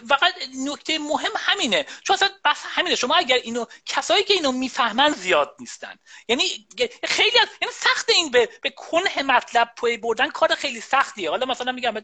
فقط 0.09 0.35
نکته 0.67 0.99
مهم 0.99 1.31
همینه. 1.37 1.87
چون 2.03 2.15
اصلا 2.15 2.29
بس 2.45 2.63
همینه. 2.65 2.97
شما 2.97 3.15
اگر 3.15 3.37
اینو 3.37 3.65
کسایی 3.87 4.25
که 4.25 4.35
اینو 4.35 4.53
می‌فهمن 4.53 5.13
زیاد 5.13 5.57
نیستن. 5.61 5.99
یعنی 6.29 6.67
خیلی 7.05 7.39
از 7.39 7.49
یعنی 7.63 7.75
سخت 7.75 8.11
این 8.11 8.31
به 8.31 8.49
به 8.63 8.71
کنه 8.71 9.23
مطلب 9.23 9.73
پای 9.77 9.97
بردن 9.97 10.31
کار 10.31 10.55
خیلی 10.55 10.81
سختیه. 10.81 11.31
حالا 11.31 11.47
مثلا 11.47 11.73
میگم 11.73 11.95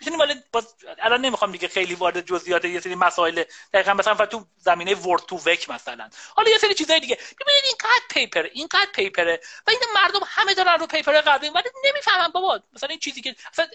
می‌تونیم 0.00 0.20
ولی 0.20 0.34
باز 0.52 0.74
الان 0.98 1.20
نمی‌خوام 1.20 1.52
دیگه 1.52 1.68
خیلی 1.68 1.94
وارد 1.94 2.20
جزئیات 2.20 2.64
یه 2.64 2.80
سری 2.80 2.94
مسائل 2.94 3.44
دقیقا 3.74 3.94
مثلا 3.94 4.26
تو 4.26 4.46
زمینه 4.56 4.94
ورد 4.94 5.22
تو 5.22 5.36
وک 5.36 5.70
مثلا. 5.70 6.10
حالا 6.34 6.50
یه 6.50 6.58
سری 6.58 6.74
چیزای 6.74 7.00
دیگه. 7.00 7.14
ببینید 7.16 7.64
این 7.64 7.76
قد 7.80 8.14
پیپر 8.14 8.42
این 8.52 8.66
قد 8.70 8.92
پیپره 8.94 9.40
و 9.66 9.70
این 9.70 9.80
مردم 9.94 10.20
همه 10.26 10.54
دارن 10.54 10.78
رو 10.80 10.86
پیپر 10.86 11.20
قبلی 11.20 11.50
ولی 11.50 11.68
نمی‌فهمن 11.84 12.28
بابا. 12.28 12.60
مثلا 12.72 12.88
این 12.88 12.98
چیزی 12.98 13.20
که 13.20 13.36
مثلا 13.52 13.66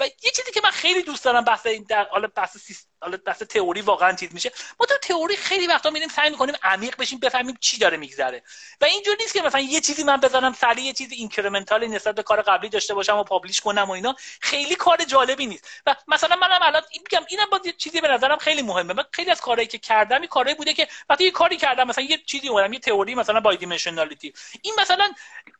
و 0.00 0.06
یه 0.22 0.30
چیزی 0.36 0.52
که 0.52 0.60
من 0.64 0.70
خیلی 0.70 1.02
دوست 1.02 1.24
دارم 1.24 1.44
بحث 1.44 1.66
این 1.66 1.86
در 1.88 2.06
حالا 2.10 2.28
بحث 2.28 2.56
حالا 3.00 3.16
بحث 3.16 3.42
تئوری 3.42 3.80
واقعا 3.80 4.12
چیز 4.12 4.34
میشه. 4.34 4.52
ما 4.80 4.86
تو 4.86 4.94
تئوری 5.02 5.36
خیلی 5.36 5.66
وقتا 5.66 5.90
میریم 5.90 6.08
سعی 6.08 6.30
می‌کنیم 6.30 6.54
عمیق 6.62 6.96
بشیم 6.96 7.18
بفهمیم 7.18 7.56
چی 7.60 7.78
داره 7.78 7.96
میگذره. 7.96 8.42
و 8.80 8.84
اینجوری 8.84 9.16
نیست 9.20 9.34
که 9.34 9.42
مثلا 9.42 9.60
یه 9.60 9.80
چیزی 9.80 10.04
من 10.04 10.16
بزنم 10.16 10.52
سریع 10.52 10.84
یه 10.84 10.92
چیزی 10.92 11.14
incremental 11.14 11.86
نسبت 11.86 12.14
به 12.14 12.22
کار 12.22 12.42
قبلی 12.42 12.68
داشته 12.68 12.94
باشم 12.94 13.18
و 13.18 13.24
publish 13.24 13.60
کنم 13.60 13.84
و 13.84 13.90
اینا. 13.90 14.16
خیلی 14.40 14.74
کار 14.74 15.04
جالبی 15.04 15.46
نیست. 15.46 15.55
و 15.86 15.96
مثلا 16.08 16.36
منم 16.36 16.58
الان 16.62 16.82
میگم 16.92 17.26
اینم 17.28 17.46
با 17.50 17.60
چیزی 17.78 18.00
به 18.00 18.08
نظرم 18.08 18.38
خیلی 18.38 18.62
مهمه. 18.62 18.92
من 18.92 19.04
خیلی 19.12 19.30
از 19.30 19.40
کارهایی 19.40 19.68
که 19.68 19.78
کردم 19.78 20.20
این 20.20 20.28
کارهایی 20.28 20.56
بوده 20.56 20.74
که 20.74 20.88
وقتی 21.08 21.24
یه 21.24 21.30
کاری 21.30 21.56
کردم 21.56 21.86
مثلا 21.86 22.04
یه 22.04 22.18
چیزی 22.26 22.48
اومدم 22.48 22.72
یه 22.72 22.78
تئوری 22.78 23.14
مثلا 23.14 23.40
bidimensionality 23.40 24.32
این 24.62 24.74
مثلا 24.78 25.12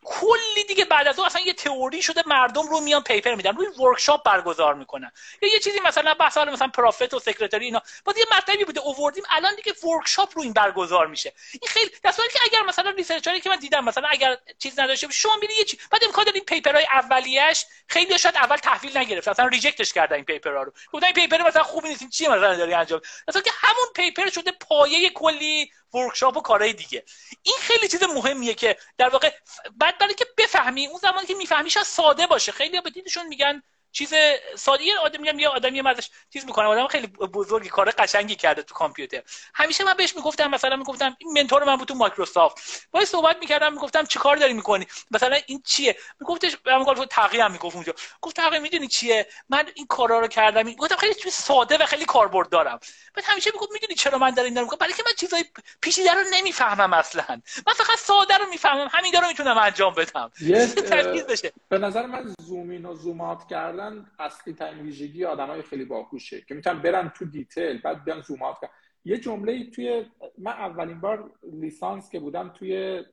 کلی 0.04 0.64
دیگه 0.68 0.84
بعد 0.84 1.08
از 1.08 1.18
اون 1.18 1.26
اصلا 1.26 1.40
یه 1.40 1.52
تئوری 1.52 2.02
شده 2.02 2.22
مردم 2.26 2.68
رو 2.68 2.80
میان 2.80 3.02
paper 3.02 3.34
میدن 3.34 3.56
روی 3.56 3.66
workshop 3.66 4.24
برگزار 4.24 4.74
می‌کنن. 4.74 5.12
یا 5.42 5.52
یه 5.52 5.58
چیزی 5.58 5.80
مثلا 5.80 6.14
بحث 6.14 6.38
مثلا 6.38 6.68
prophet 6.68 7.14
و 7.14 7.18
secretary 7.18 7.64
اینا. 7.64 7.82
بعد 8.06 8.18
یه 8.18 8.24
مطلبی 8.36 8.64
بوده 8.64 8.80
اووردیم 8.80 9.24
الان 9.30 9.54
دیگه 9.54 9.72
workshop 9.88 10.32
رو 10.34 10.42
این 10.42 10.52
برگزار 10.52 11.06
میشه. 11.06 11.32
این 11.52 11.68
خیلی 11.68 11.90
در 12.02 12.12
که 12.12 12.38
اگر 12.44 12.62
مثلا 12.68 12.90
researcher 12.90 13.36
ی 13.36 13.40
که 13.40 13.50
من 13.50 13.56
دیدم 13.56 13.84
مثلا 13.84 14.08
اگر 14.10 14.36
چیز 14.58 14.78
نداشته 14.78 15.08
شما 15.10 15.36
میری 15.40 15.54
یه 15.54 15.64
چیز 15.64 15.80
بعد 15.90 16.04
امکان 16.04 16.24
داره 16.24 16.36
این 16.36 16.44
paper 16.44 16.74
های 16.74 16.86
اولیه‌اش 16.90 17.64
خیلی 17.88 18.18
شاید 18.18 18.36
اول 18.36 18.56
تحویل 18.56 18.98
نگرفت 18.98 19.28
اصلا 19.28 19.46
reject 19.76 19.88
ش 19.88 19.92
کردن 19.92 20.16
این 20.16 20.24
paper 20.24 20.56
ها 20.56 20.62
رو. 20.62 20.72
گفتن 20.92 21.06
این 21.06 21.14
paper 21.14 21.48
مثلا 21.48 21.62
خوبی 21.62 21.88
نیست 21.88 22.08
چی 22.08 22.24
مثلا 22.24 22.56
داری 22.56 22.74
انجام؟ 22.74 23.00
مثلا 23.28 23.42
که 23.42 23.50
همون 23.54 23.86
paper 23.94 24.30
شده 24.30 24.52
پایه 24.52 25.10
کلی 25.10 25.70
workshop 25.94 26.36
و 26.36 26.40
کارهای 26.40 26.72
دیگه. 26.72 27.04
این 27.42 27.56
خیلی 27.60 27.88
چیز 27.88 28.02
مهمیه 28.02 28.54
که 28.54 28.76
در 28.98 29.08
واقع 29.08 29.30
بعد 29.76 29.98
برای 29.98 30.14
که 30.14 30.26
بفهمی 30.38 30.86
اون 30.86 30.98
زمانی 30.98 31.26
که 31.26 31.34
می‌فهمی 31.34 31.70
ساده 31.70 32.26
باشه. 32.26 32.52
خیلی 32.52 32.80
به 32.80 32.90
دیدشون 32.90 33.26
میگن 33.26 33.62
چیز 33.96 34.14
ساده 34.56 34.84
یه 34.84 34.98
آدم 34.98 35.20
میگم 35.20 35.38
یه 35.38 35.48
آدمی 35.48 35.80
ازش 35.80 36.10
چیز 36.32 36.46
می‌کنه. 36.46 36.66
آدم 36.66 36.86
خیلی 36.86 37.06
بزرگی 37.06 37.68
کار 37.68 37.90
قشنگی 37.90 38.36
کرده 38.36 38.62
تو 38.62 38.74
کامپیوتر. 38.74 39.22
همیشه 39.54 39.84
من 39.84 39.94
بهش 39.94 40.16
می‌گفتم 40.16 40.50
مثلا 40.50 40.76
می‌گفتم 40.76 41.16
این 41.18 41.32
منتور 41.32 41.64
من 41.64 41.76
بود 41.76 41.88
تو 41.88 41.94
مایکروسافت. 41.94 42.88
باید 42.90 43.06
صحبت 43.06 43.36
می‌کردم 43.40 43.72
می‌گفتم 43.72 44.04
چی 44.04 44.18
کار 44.18 44.36
داری 44.36 44.52
می‌کنی؟ 44.52 44.86
مثلا 45.10 45.38
این 45.46 45.62
چیه؟ 45.66 45.96
میگفتش 46.20 46.56
من 46.66 46.82
گفت 46.82 47.08
تغییر 47.08 47.42
هم 47.42 47.52
می‌گفت 47.52 47.74
اونجا. 47.76 47.94
گفت 48.20 48.36
تغییر 48.36 48.62
می‌دونی 48.62 48.88
چیه؟ 48.88 49.26
من 49.48 49.64
این 49.74 49.86
کارا 49.86 50.20
رو 50.20 50.28
کردم. 50.28 50.72
گفتم 50.72 50.96
خیلی 50.96 51.14
چیز 51.14 51.32
ساده 51.34 51.76
و 51.76 51.86
خیلی 51.86 52.04
کاربرد 52.04 52.48
دارم. 52.48 52.80
بعد 53.14 53.24
همیشه 53.24 53.50
می‌گفت 53.54 53.72
می‌دونی 53.72 53.94
چرا 53.94 54.18
من 54.18 54.30
در 54.30 54.42
این 54.42 54.54
دارم 54.54 54.68
برای 54.80 54.92
که 54.92 55.02
من 55.06 55.12
چیزای 55.18 55.44
پیچیده 55.80 56.12
رو 56.12 56.20
نمی‌فهمم 56.32 56.92
اصلا. 56.92 57.24
من 57.66 57.72
فقط 57.72 57.98
ساده 57.98 58.36
رو 58.36 58.46
می‌فهمم. 58.50 58.88
همین 58.92 59.12
رو 59.14 59.28
می‌تونم 59.28 59.58
انجام 59.58 59.94
بدم. 59.94 60.32
بشه. 61.28 61.52
به 61.68 61.78
نظر 61.78 62.06
من 62.06 62.34
زومین 62.40 62.86
و 62.86 62.94
زومات 62.94 63.48
کردن 63.50 63.85
اصلی 64.18 64.54
ترین 64.54 64.78
ویژگی 64.78 65.22
های 65.22 65.62
خیلی 65.62 65.84
باهوشه 65.84 66.40
که 66.40 66.54
می‌تونن 66.54 66.82
برن 66.82 67.08
تو 67.08 67.24
دیتیل 67.24 67.80
بعد 67.80 68.04
بیان 68.04 68.20
زوم 68.20 68.38
کنن 68.38 68.70
یه 69.04 69.18
جمله 69.18 69.70
توی 69.70 70.06
من 70.38 70.52
اولین 70.52 71.00
بار 71.00 71.30
لیسانس 71.52 72.10
که 72.10 72.20
بودم 72.20 72.48
توی 72.48 73.04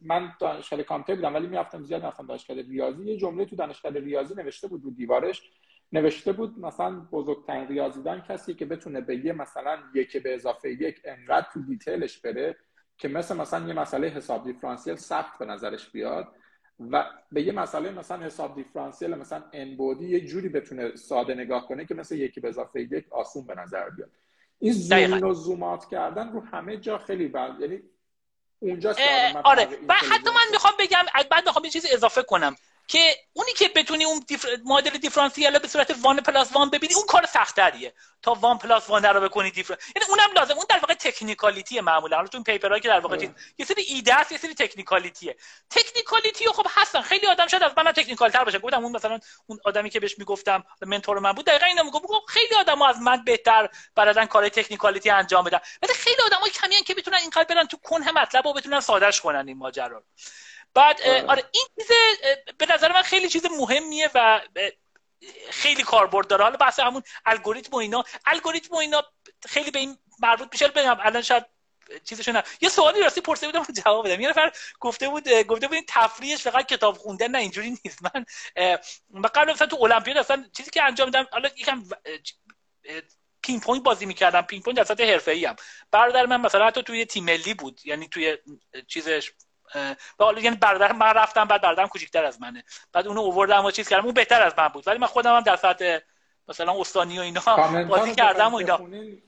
من 0.00 0.32
دانشگاه 0.40 0.82
کامپیوتر 0.82 1.22
بودم 1.22 1.34
ولی 1.34 1.46
می‌رفتم 1.46 1.82
زیاد 1.82 2.04
رفتم 2.04 2.26
دانشگاه 2.26 2.56
ریاضی. 2.56 3.04
یه 3.04 3.16
جمله 3.16 3.44
تو 3.44 3.56
دانشگاه 3.56 3.92
ریاضی 3.92 4.34
نوشته 4.34 4.68
بود 4.68 4.84
رو 4.84 4.90
دیوارش. 4.90 5.42
نوشته 5.92 6.32
بود 6.32 6.58
مثلا 6.58 7.00
بزرگترین 7.12 7.68
ریاضیدان 7.68 8.20
کسی 8.20 8.54
که 8.54 8.64
بتونه 8.64 9.00
به 9.00 9.16
یه 9.16 9.32
مثلا 9.32 9.78
یک 9.94 10.16
به 10.16 10.34
اضافه 10.34 10.70
یک 10.70 11.00
انقدر 11.04 11.46
تو 11.52 11.62
دیتیلش 11.62 12.18
بره 12.18 12.56
که 12.98 13.08
مثل 13.08 13.36
مثلا 13.36 13.68
یه 13.68 13.74
مسئله 13.74 14.08
حساب 14.08 14.44
دیفرانسیل 14.44 14.94
سخت 14.94 15.38
به 15.38 15.44
نظرش 15.44 15.90
بیاد. 15.90 16.28
و 16.90 17.04
به 17.32 17.42
یه 17.42 17.52
مسئله 17.52 17.90
مثلا 17.90 18.26
حساب 18.26 18.54
دیفرانسیل 18.54 19.14
مثلا 19.14 19.42
ان 19.52 19.76
بودی 19.76 20.08
یه 20.08 20.20
جوری 20.20 20.48
بتونه 20.48 20.96
ساده 20.96 21.34
نگاه 21.34 21.68
کنه 21.68 21.86
که 21.86 21.94
مثل 21.94 22.16
یکی 22.16 22.40
به 22.40 22.48
اضافه 22.48 22.80
یک 22.80 23.12
آسون 23.12 23.46
به 23.46 23.54
نظر 23.54 23.90
بیاد. 23.90 24.10
این 24.58 24.72
زوم 24.72 25.22
و 25.22 25.34
زومات 25.34 25.88
کردن 25.88 26.32
رو 26.32 26.40
همه 26.40 26.76
جا 26.76 26.98
خیلی 26.98 27.28
بند 27.28 27.60
یعنی 27.60 27.82
اونجا 28.60 28.94
آره. 29.44 29.68
و 29.88 29.94
حتی 29.94 30.30
من 30.30 30.50
می‌خوام 30.52 30.72
بگم 30.78 31.04
بعد 31.30 31.46
می‌خوام 31.46 31.64
یه 31.64 31.70
چیزی 31.70 31.88
اضافه 31.92 32.22
کنم. 32.22 32.56
که 32.90 33.16
اونی 33.32 33.52
که 33.52 33.68
بتونی 33.68 34.04
اون 34.04 34.24
دیفر... 34.28 34.48
مدل 34.64 34.90
دیفرانسیل 34.90 35.58
به 35.58 35.68
صورت 35.68 35.94
one 36.02 36.20
plus 36.20 36.52
one 36.52 36.70
ببینی 36.70 36.94
اون 36.94 37.06
کار 37.06 37.26
سختریه 37.26 37.94
تا 38.22 38.34
one 38.34 38.58
plus 38.58 38.90
one 38.90 39.04
رو 39.04 39.20
بکنی 39.20 39.50
دیفر... 39.50 39.76
یعنی 39.96 40.08
اونم 40.08 40.32
لازم. 40.32 40.54
اون 40.54 40.64
در 40.68 40.78
واقع 40.78 40.94
technicality 40.94 41.80
معمولا. 41.80 42.16
حالا 42.16 42.28
تو 42.28 42.36
این 42.36 42.44
paper 42.44 42.68
هایی 42.68 42.82
که 42.82 42.88
در 42.88 43.00
واقع 43.00 43.16
چیز 43.16 43.30
یه 43.58 43.66
سری 43.66 43.82
ایده 43.82 44.14
است 44.14 44.32
یه 44.32 44.38
سری 44.38 44.54
technicality 44.54 45.36
ه 45.70 45.76
technicality 45.76 46.48
خب 46.48 46.66
هستن. 46.70 47.02
خیلی 47.02 47.26
آدم 47.26 47.46
شاید 47.46 47.62
از 47.62 47.72
من 47.76 47.92
technical 47.92 48.30
تر 48.30 48.44
باشه. 48.44 48.58
گفتم 48.58 48.84
اون 48.84 48.92
مثلا 48.92 49.18
اون 49.46 49.60
آدمی 49.64 49.90
که 49.90 50.00
بهش 50.00 50.18
می‌گفتم 50.18 50.64
mentor 50.82 51.18
من 51.18 51.32
بود 51.32 51.46
دقیقاً 51.46 51.66
اینو 51.66 51.84
می‌گفت. 51.84 52.04
خیلی 52.28 52.54
آدم 52.54 52.82
از 52.82 52.98
من 52.98 53.24
بهتر 53.24 53.68
بلدن 53.94 54.26
کار 54.26 54.48
technicality 54.48 55.10
انجام 55.10 55.44
بدن. 55.44 55.60
ولی 55.82 55.94
خیلی 55.94 56.22
آدمای 56.26 56.50
کمی 56.50 56.74
که 56.74 56.94
بتونن 56.94 57.16
اینقدر 57.16 57.44
برن 57.44 57.66
تو 57.66 57.76
کنه 57.76 58.12
مطلب 58.12 58.46
و 58.46 58.52
بتونن 58.52 58.80
سادهش 58.80 59.20
کنن 59.20 59.48
این 59.48 59.58
ماجرا 59.58 60.04
بعد 60.74 61.02
آره. 61.02 61.26
آره 61.26 61.44
این 61.52 61.64
چیز 61.78 61.88
به 62.58 62.66
نظر 62.66 62.92
من 62.92 63.02
خیلی 63.02 63.28
چیز 63.28 63.46
مهمیه 63.60 64.10
و 64.14 64.40
خیلی 65.50 65.82
کاربرد 65.82 66.26
داره. 66.26 66.44
حالا 66.44 66.56
بحث 66.56 66.80
همون 66.80 67.02
الگوریتم 67.26 67.72
و 67.72 67.76
اینا. 67.76 68.04
الگوریتم 68.26 68.74
و 68.74 68.78
اینا 68.78 69.04
خیلی 69.48 69.70
به 69.70 69.78
این 69.78 69.98
مربوط 70.22 70.48
میشه. 70.52 70.68
بگم 70.68 70.96
الان 71.00 71.22
شاید 71.22 71.44
چیزشون 72.04 72.42
یه 72.60 72.68
سوالی 72.68 73.00
راستی 73.00 73.20
پرسیده 73.20 73.58
بودم 73.58 73.82
جواب 73.82 74.08
بدم. 74.08 74.20
یه 74.20 74.28
نفر 74.28 74.52
گفته 74.80 75.08
بود 75.08 75.28
گفته 75.28 75.66
بود 75.66 75.74
این 75.74 75.84
تفریحش 75.88 76.42
فقط 76.42 76.66
کتاب 76.66 76.96
خوندن 76.96 77.30
نه 77.30 77.38
اینجوری 77.38 77.78
نیست. 77.84 77.98
من 78.02 78.26
من 79.10 79.28
قبل 79.34 79.52
مثلا 79.52 79.66
تو 79.66 79.82
المپیاد 79.82 80.18
اصلا 80.18 80.44
چیزی 80.56 80.70
که 80.70 80.82
انجام 80.82 81.08
میدم 81.08 81.28
حالا 81.32 81.48
یکم 81.56 81.84
پینگ 83.42 83.62
پونگ 83.62 83.82
بازی 83.82 84.06
می‌کردم. 84.06 84.42
پینگ 84.42 84.62
پونگ 84.62 84.76
در 84.76 84.84
سطح 84.84 85.04
حرفه‌ای 85.04 85.46
ام. 85.46 85.56
برادر 85.90 86.26
من 86.26 86.40
مثلا 86.40 86.66
حتی 86.66 86.82
توی 86.82 87.04
تیم 87.04 87.24
ملی 87.24 87.54
بود. 87.54 87.80
یعنی 87.84 88.08
توی 88.08 88.38
چیزش 88.88 89.32
حالا 90.18 90.40
یعنی 90.40 90.56
برادر 90.56 90.92
من 90.92 91.12
رفتم 91.12 91.44
بعد 91.44 91.60
برادرم 91.60 91.88
کوچیک‌تر 91.88 92.24
از 92.24 92.40
منه. 92.40 92.64
بعد 92.92 93.06
اونو 93.06 93.22
آوردم 93.22 93.64
و 93.64 93.70
چیز 93.70 93.88
کردم. 93.88 94.04
اون 94.04 94.14
بهتر 94.14 94.42
از 94.42 94.54
من 94.58 94.68
بود. 94.68 94.88
ولی 94.88 94.98
من 94.98 95.06
خودم 95.06 95.36
هم 95.36 95.40
در 95.40 95.56
سطح 95.56 95.98
مثلا 96.48 96.80
استانی 96.80 97.18
و 97.18 97.22
اینا 97.22 97.40
بازی 97.84 98.14
کردم 98.14 98.54
و 98.54 98.56
اینا. 98.56 98.80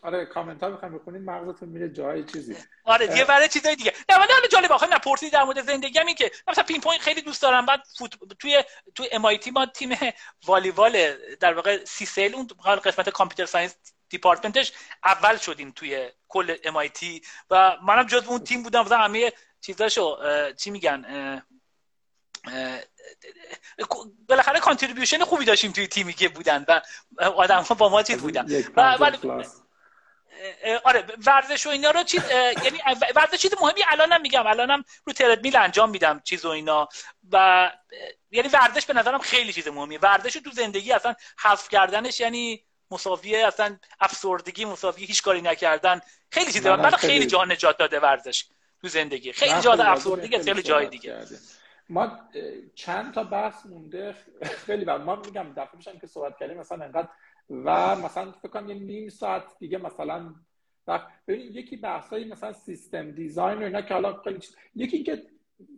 آره 0.03 0.27
کامنت 0.27 0.63
ها 0.63 0.69
می‌خوام 0.69 0.99
بخونین. 0.99 1.25
مغزتون 1.25 1.69
میره 1.69 1.89
جای 1.89 2.25
چیزی. 2.25 2.57
آره 2.85 3.07
دیگه 3.07 3.25
برای 3.25 3.49
چیزای 3.49 3.77
دیگه. 3.77 3.93
نه 4.09 4.19
من 4.19 4.27
حالا 4.31 4.47
جالب 4.53 4.73
آخه 4.73 4.87
نپرسی 4.95 5.31
در 5.31 5.43
مورد 5.45 5.63
زندگی 5.63 5.99
این 5.99 6.15
که 6.15 6.31
مثلا 6.49 6.65
پینگ 6.65 6.81
پونگ 6.81 7.01
خیلی 7.01 7.23
دوست 7.23 7.43
دارم. 7.43 7.67
بعد 7.67 7.83
فوت... 7.99 8.11
توی 8.39 8.65
توی 8.95 9.09
MIT 9.13 9.23
ما 9.53 9.67
تیم 9.67 9.99
والیبال 10.47 11.15
در 11.41 11.55
واقع 11.55 11.85
CSAIL 11.85 12.35
اون 12.35 12.47
قسمت 12.85 13.09
computer 13.09 13.47
science 13.47 13.77
department 14.09 14.62
ش 14.62 14.73
اول 15.05 15.37
شدیم 15.37 15.71
توی 15.71 16.11
کل 16.29 16.57
MIT 16.65 16.89
و 17.51 17.77
منم 17.83 18.07
جز 18.07 18.27
اون 18.27 18.45
تیم 18.45 18.63
بودم. 18.63 18.81
مثلا 18.81 18.99
همه 18.99 19.33
چیزاشو 19.63 20.19
چی 20.53 20.71
میگن 20.71 21.05
بالاخره 24.29 24.61
contribution 24.61 25.25
خوبی 25.25 25.45
داشتیم 25.45 25.73
توی 25.73 25.87
تیمی 25.87 26.13
که 26.13 26.29
بودن 26.29 26.65
و 26.69 26.81
آدم 27.19 27.65
با 27.79 27.89
ما 27.89 28.03
چیز 28.03 28.19
بودن. 28.19 28.47
و 28.77 28.81
آره 30.85 31.05
ورزش 31.27 31.67
و 31.67 31.71
اینا 31.71 31.91
رو 31.91 32.03
چیز 32.03 32.23
یعنی 32.65 32.81
ورزش 33.17 33.37
چیز 33.37 33.55
مهمی 33.61 33.83
الانم 33.89 34.21
میگم 34.21 34.47
الانم 34.47 34.85
رو 35.05 35.13
تردمیل 35.13 35.57
انجام 35.57 35.91
میدم 35.91 36.21
چیز 36.25 36.45
و 36.45 36.49
اینا 36.49 36.89
و 37.33 37.71
یعنی 38.31 38.49
ورزش 38.49 38.87
به 38.87 38.95
نظرم 38.95 39.19
خیلی 39.19 39.53
چیز 39.53 39.69
مهمیه. 39.69 39.99
ورزش 39.99 40.33
تو 40.33 40.51
زندگی 40.51 40.93
اصلا 40.93 41.15
حذف 41.43 41.69
کردنش 41.69 42.21
یعنی 42.21 42.65
مساویه 42.91 43.47
اصلا 43.47 43.79
افسردگی 44.01 44.65
مساویه 44.65 45.07
هیچ 45.07 45.23
کاری 45.23 45.43
نکردن. 45.43 46.01
خیلی 46.31 46.53
چیزه. 46.53 46.77
من 46.77 46.91
خیلی 46.91 47.27
جا 47.27 47.45
نجات 47.45 47.79
داده 47.79 48.01
ورزش. 48.01 48.45
تو 48.83 48.89
زندگی. 48.89 49.33
خیلی 49.33 49.61
جا 49.61 49.73
افسردگی 49.73 50.39
خیلی 50.39 50.63
جای 50.63 50.87
دیگه. 50.89 51.17
ما 51.89 52.19
چند 52.75 53.15
تا 53.15 53.25
بحث 53.25 53.67
مونده 53.67 54.15
خیلی 54.67 54.85
بعد 54.85 55.01
ما 55.01 55.17
میگم 55.17 55.53
دفعه 55.57 55.77
میشم 55.77 55.99
که 55.99 56.07
صحبت 56.07 56.39
کردیم 56.39 56.57
مثلا 56.59 56.85
انقدر 56.85 57.09
و 57.51 57.97
مثلا 57.97 58.33
فکر 58.33 58.49
کنم 58.49 58.69
یه 58.69 58.75
نیم 58.75 59.09
ساعت 59.09 59.45
دیگه 59.59 59.79
مثلا 59.79 60.35
ببین 61.29 61.53
یکی 61.53 61.77
بحثایی 61.77 62.25
مثلا 62.25 62.53
سیستم 62.53 63.11
دیزاین 63.11 63.59
و 63.59 63.63
اینا 63.63 63.81
که 63.81 63.95
حالا 63.95 64.23
خیلی 64.23 64.39
یکی 64.75 65.03
که 65.03 65.23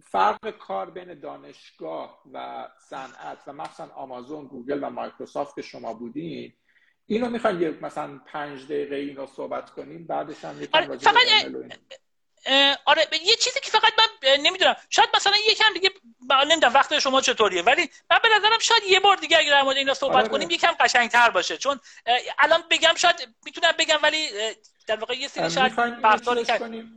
فرق 0.03 0.51
کار 0.51 0.91
بین 0.91 1.21
دانشگاه 1.21 2.23
و 2.33 2.69
صنعت 2.79 3.39
و 3.47 3.53
مثلا 3.53 3.87
آمازون 3.87 4.47
گوگل 4.47 4.85
و 4.85 4.91
مایکروسافت 4.91 5.55
که 5.55 5.63
شما 5.63 5.95
بودین 5.95 6.53
اینو 7.07 7.31
می‌خوایم 7.31 7.63
یه 7.63 7.71
مثلا 7.83 8.21
پنج 8.27 8.65
دقیقه 8.65 8.97
اینو 8.97 9.27
صحبت 9.27 9.71
کنیم 9.71 10.07
بعدش 10.07 10.45
هم 10.45 10.63
یکم 10.63 10.79
آره 10.79 10.99
آره 12.85 13.07
یه 13.25 13.37
چیزی 13.37 13.61
که 13.61 13.71
فقط 13.71 13.93
من 13.99 14.31
نمی‌دونم. 14.43 14.77
شاید 14.91 15.09
مثلا 15.15 15.37
یکم 15.49 15.73
دیگه 15.75 15.91
نمی‌دونم 16.49 16.75
وقت 16.75 16.99
شما 16.99 17.21
چطوریه 17.21 17.63
ولی 17.63 17.91
من 18.11 18.19
به 18.23 18.29
نظرم 18.37 18.59
شاید 18.59 18.83
یه 18.89 19.01
بار 19.01 19.17
دیگه 19.17 19.39
اگر 19.39 19.51
در 19.51 19.63
مورد 19.63 19.77
اینا 19.77 19.95
صحبت 19.95 20.17
آره 20.17 20.29
کنیم 20.29 20.51
یکم 20.51 20.73
قشنگتر 20.81 21.31
باشه. 21.31 21.57
چون 21.57 21.81
الان 22.39 22.65
بگم 22.71 22.95
شاید 22.97 23.29
می‌تونم 23.45 23.73
بگم 23.79 23.99
ولی 24.03 24.29
در 24.87 24.97
واقع 24.97 25.15
یه 25.15 25.29
سری 25.29 25.51
شاید 25.51 25.73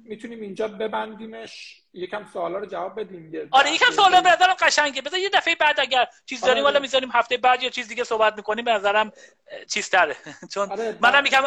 می‌تونیم 0.05 0.41
اینجا 0.41 0.67
ببندیمش. 0.67 1.81
یکم 1.97 2.25
سوالا 2.33 2.57
رو 2.57 2.65
جواب 2.65 2.99
بدیم 2.99 3.47
آره 3.51 3.71
یکم 3.71 3.91
سوالا 3.91 4.21
به 4.21 4.29
نظرم 4.29 4.53
قشنگه. 4.53 5.01
بذار 5.01 5.19
یه 5.19 5.29
دفعه 5.29 5.55
بعد 5.55 5.79
اگر 5.79 6.07
چیز 6.25 6.41
داریم 6.41 6.65
آره. 6.65 6.79
می‌ذاریم 6.79 7.09
هفته 7.13 7.37
بعد 7.37 7.63
یا 7.63 7.69
چیز 7.69 7.87
دیگه 7.87 8.03
صحبت 8.03 8.37
می‌کنیم 8.37 8.65
به 8.65 8.71
نظرم 8.71 9.11
چیزتره. 9.69 10.15
چون 10.53 10.71
آره 10.71 10.97
منم 11.01 11.25
یکم 11.25 11.43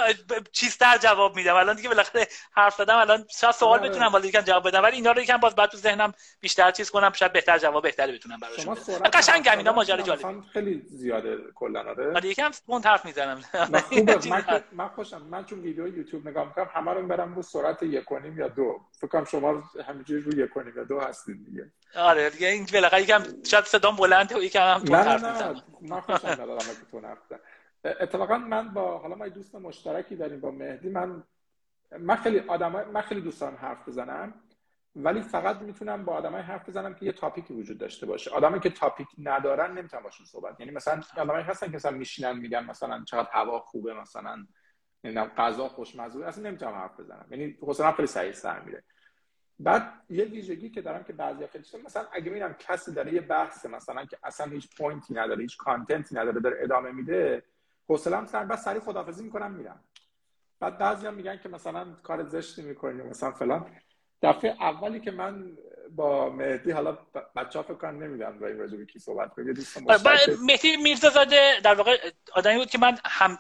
چیزتر 0.53 0.99
جواب 0.99 1.37
میدم. 1.37 1.55
الان 1.55 1.77
دیگه 1.77 1.89
بالاخره 1.89 2.29
حرف 2.53 2.75
زدم 2.75 2.97
الان 2.97 3.27
شاید 3.41 3.55
سوال 3.55 3.81
آره. 3.81 3.89
بتونم 3.89 4.15
ولی 4.15 4.29
یکم 4.29 4.41
جواب 4.41 4.69
بدم. 4.69 4.83
ولی 4.83 4.97
اینا 4.97 5.13
رو 5.13 5.23
یکم 5.23 5.37
باز 5.37 5.55
بعد 5.55 5.71
تو 5.71 5.77
ذهنم 5.77 6.15
بیشتر 6.41 6.71
چیز 6.71 6.91
کنم 6.91 7.13
شاید 7.13 7.33
بهتر 7.33 7.59
جواب 7.59 7.83
بهتری 7.83 8.13
بتونم 8.13 8.41
براشون 8.41 8.75
بدم. 8.75 9.11
قشنگ 9.11 9.49
اینا 9.49 9.73
ماجرا 9.73 10.03
جالب 10.03 10.41
خیلی 10.53 10.83
زیاده 10.87 11.37
کلا 11.55 11.81
آره. 11.81 12.15
آره 12.15 12.29
یکم 12.29 12.51
اون 12.67 12.83
حرف 12.83 13.05
می‌زنم. 13.05 13.41
من 14.31 14.63
من 14.73 14.89
خوشم. 14.89 15.23
من 15.23 15.45
چون 15.45 15.61
ویدیو 15.61 15.97
یوتیوب 15.97 16.29
نگاه 16.29 16.47
می‌کنم 16.47 16.71
همه 16.75 16.93
رو 16.93 17.35
رو 17.35 17.43
سرعت 17.43 17.85
1.5 17.85 18.39
یا 18.39 18.49
دو. 18.49 18.81
فکر 19.01 19.09
کنم 19.09 19.25
شما 19.25 19.63
همینجوری 19.87 20.23
رو 20.23 20.47
1.5 20.47 20.77
یا 20.77 20.85
دو 20.85 21.01
هستید 21.01 21.45
دیگه. 21.45 21.73
آره 21.97 22.31
دیگه 22.31 22.49
این 22.49 22.67
بالاخره 22.73 23.03
یکم 23.03 23.23
شاید 23.45 23.65
صدام 23.65 23.97
بلنده 23.97 24.39
و 24.39 24.43
یکم 24.43 24.75
هم 24.75 24.85
تو 24.85 24.95
حرف 24.95 25.25
می‌زنم 25.25 25.63
من 25.81 26.01
خوشم 26.01 26.29
ندارم 26.29 26.59
که 26.59 26.91
تو 26.91 27.01
حرف 27.01 27.19
اتفاقا 27.85 28.39
من 28.39 28.69
با 28.69 28.99
حالا 28.99 29.15
ما 29.15 29.29
دوست 29.29 29.55
مشترکی 29.55 30.17
داریم 30.17 30.41
با 30.41 30.51
مهدی. 30.51 30.89
من 30.89 31.23
من 31.99 32.17
خیلی 32.17 32.39
آدم 32.39 32.91
من 32.93 33.01
خیلی 33.01 33.21
دوست 33.21 33.41
دارم 33.41 33.57
حرف 33.57 33.89
بزنم 33.89 34.35
ولی 34.97 35.23
فقط 35.23 35.57
می‌تونم 35.57 36.05
با 36.05 36.13
آدمای 36.13 36.43
حرف 36.43 36.69
بزنم 36.69 36.95
که 36.95 37.07
یه 37.07 37.13
تاپیکی 37.13 37.55
وجود 37.55 37.79
داشته 37.79 38.07
باشه. 38.07 38.31
آدمی 38.31 38.61
که 38.61 38.71
تاپیک 38.71 39.09
ندارن 39.19 39.79
نمی‌تونم 39.79 40.03
باشون 40.03 40.27
صحبت 40.27 40.61
یعنی 40.61 40.73
مثلا 40.73 41.03
آدمایی 41.17 41.45
هستن 41.45 41.67
که 41.67 41.77
مثلا 41.77 41.91
میشینن 41.91 42.39
میگن 42.39 42.65
مثلا 42.65 43.05
چقدر 43.05 43.29
هوا 43.33 43.61
خوبه 43.61 43.95
مثلا 43.95 44.47
نمی‌دونم 45.05 45.27
غذا 45.27 45.69
خوشمزه 45.69 46.25
اصلا 46.25 46.45
نمی‌تونم 46.45 46.75
حرف 46.75 47.01
بزنم. 47.01 47.27
یعنی 47.31 47.59
حوصله‌ام 47.61 47.93
خیلی 47.93 48.09
سریع 48.09 48.33
سر 48.33 48.61
میره 48.61 48.83
بعد 49.59 49.93
یه 50.11 50.25
ویژگی 50.25 50.71
که 50.71 50.83
دارم 50.83 51.05
که 51.05 51.13
بعضی 51.13 51.47
خیلی 51.47 51.65
مثلا 51.85 52.07
اگه 52.13 52.25
می‌بینم 52.25 52.55
کسی 52.59 52.95
داره 52.95 53.15
یه 53.15 53.21
بحث 53.21 53.67
مثلا 53.67 54.05
که 54.05 54.19
اصلا 54.23 54.47
هیچ 54.47 54.77
پوینتی 54.77 55.15
نداره 55.15 55.43
هیچ 55.43 55.57
کانتنتی 55.57 56.15
نداره 56.15 56.41
داره 56.41 56.57
ادامه 56.61 56.91
میده 56.91 57.43
حوصله‌ام 57.89 58.27
سر 58.27 58.45
بعد 58.45 58.59
سریع 58.59 58.81
خدافظی 58.81 59.25
می‌کنم 59.25 59.51
میرم. 59.51 59.85
بعد 60.61 60.79
بعضی 60.79 61.07
هم 61.07 61.15
میگن 61.15 61.39
که 61.39 61.49
مثلا 61.49 61.95
کار 62.03 62.23
زشتی 62.23 62.63
می‌کنی 62.63 63.03
مثلا 63.03 63.31
فلان. 63.31 63.67
دفعه 64.23 64.57
اولی 64.61 65.01
که 65.01 65.11
من 65.11 65.59
با 65.97 66.31
مهدی 66.31 66.71
حالا 66.71 66.99
بچه 67.37 67.59
ها 67.59 67.63
فکر 67.63 67.75
کنم 67.75 68.03
نمی‌دونم 68.03 68.39
با 68.39 68.47
این 68.47 68.59
راجع 68.59 68.85
کی 68.85 68.99
صحبت 68.99 69.35
کنم 69.35 69.55
مهدی 70.47 70.77
میرزازاده 70.77 71.61
در 71.65 71.75
واقع 71.75 72.11
آدمی 72.35 72.57
بود 72.57 72.71
که 72.71 72.79
من 72.79 72.99
هم 73.05 73.39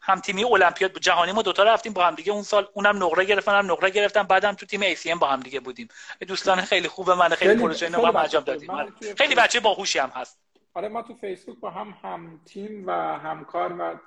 هم 0.00 0.20
تیمی 0.20 0.44
المپیاد 0.44 0.92
بود. 0.92 1.02
جهانی 1.02 1.32
ما 1.32 1.42
دوتا 1.42 1.62
رفتیم 1.62 1.92
با 1.92 2.06
هم 2.06 2.14
دیگه. 2.14 2.32
اون 2.32 2.42
سال 2.42 2.68
اونم 2.74 3.04
نقره 3.04 3.24
گرفتن 3.24 3.58
هم 3.58 3.72
نقره 3.72 3.90
گرفتم 3.90 4.22
بعدم 4.22 4.52
تو 4.52 4.66
تیم 4.66 4.80
ای 4.82 4.96
با 5.20 5.26
هم 5.26 5.40
دیگه 5.40 5.60
بودیم. 5.60 5.88
دوستان 6.28 6.60
خیلی 6.60 6.88
خوبه 6.88 7.14
من 7.14 7.28
خیلی 7.28 7.62
پروژه 7.62 7.86
اینو 7.86 8.06
هم 8.06 8.16
انجام 8.16 8.44
دادیم. 8.44 8.70
آره. 8.70 8.92
خیلی 9.18 9.34
بچه 9.34 9.60
باهوشی 9.60 9.98
هم 9.98 10.08
هست. 10.14 10.40
آره 10.74 10.88
ما 10.88 11.02
تو 11.02 11.14
فیسبوک 11.14 11.58
با 11.58 11.70
هم 11.70 11.94
هم 12.02 12.40
تیم 12.44 12.86
و 12.86 12.92
همکار 13.18 13.72
و 13.72 13.98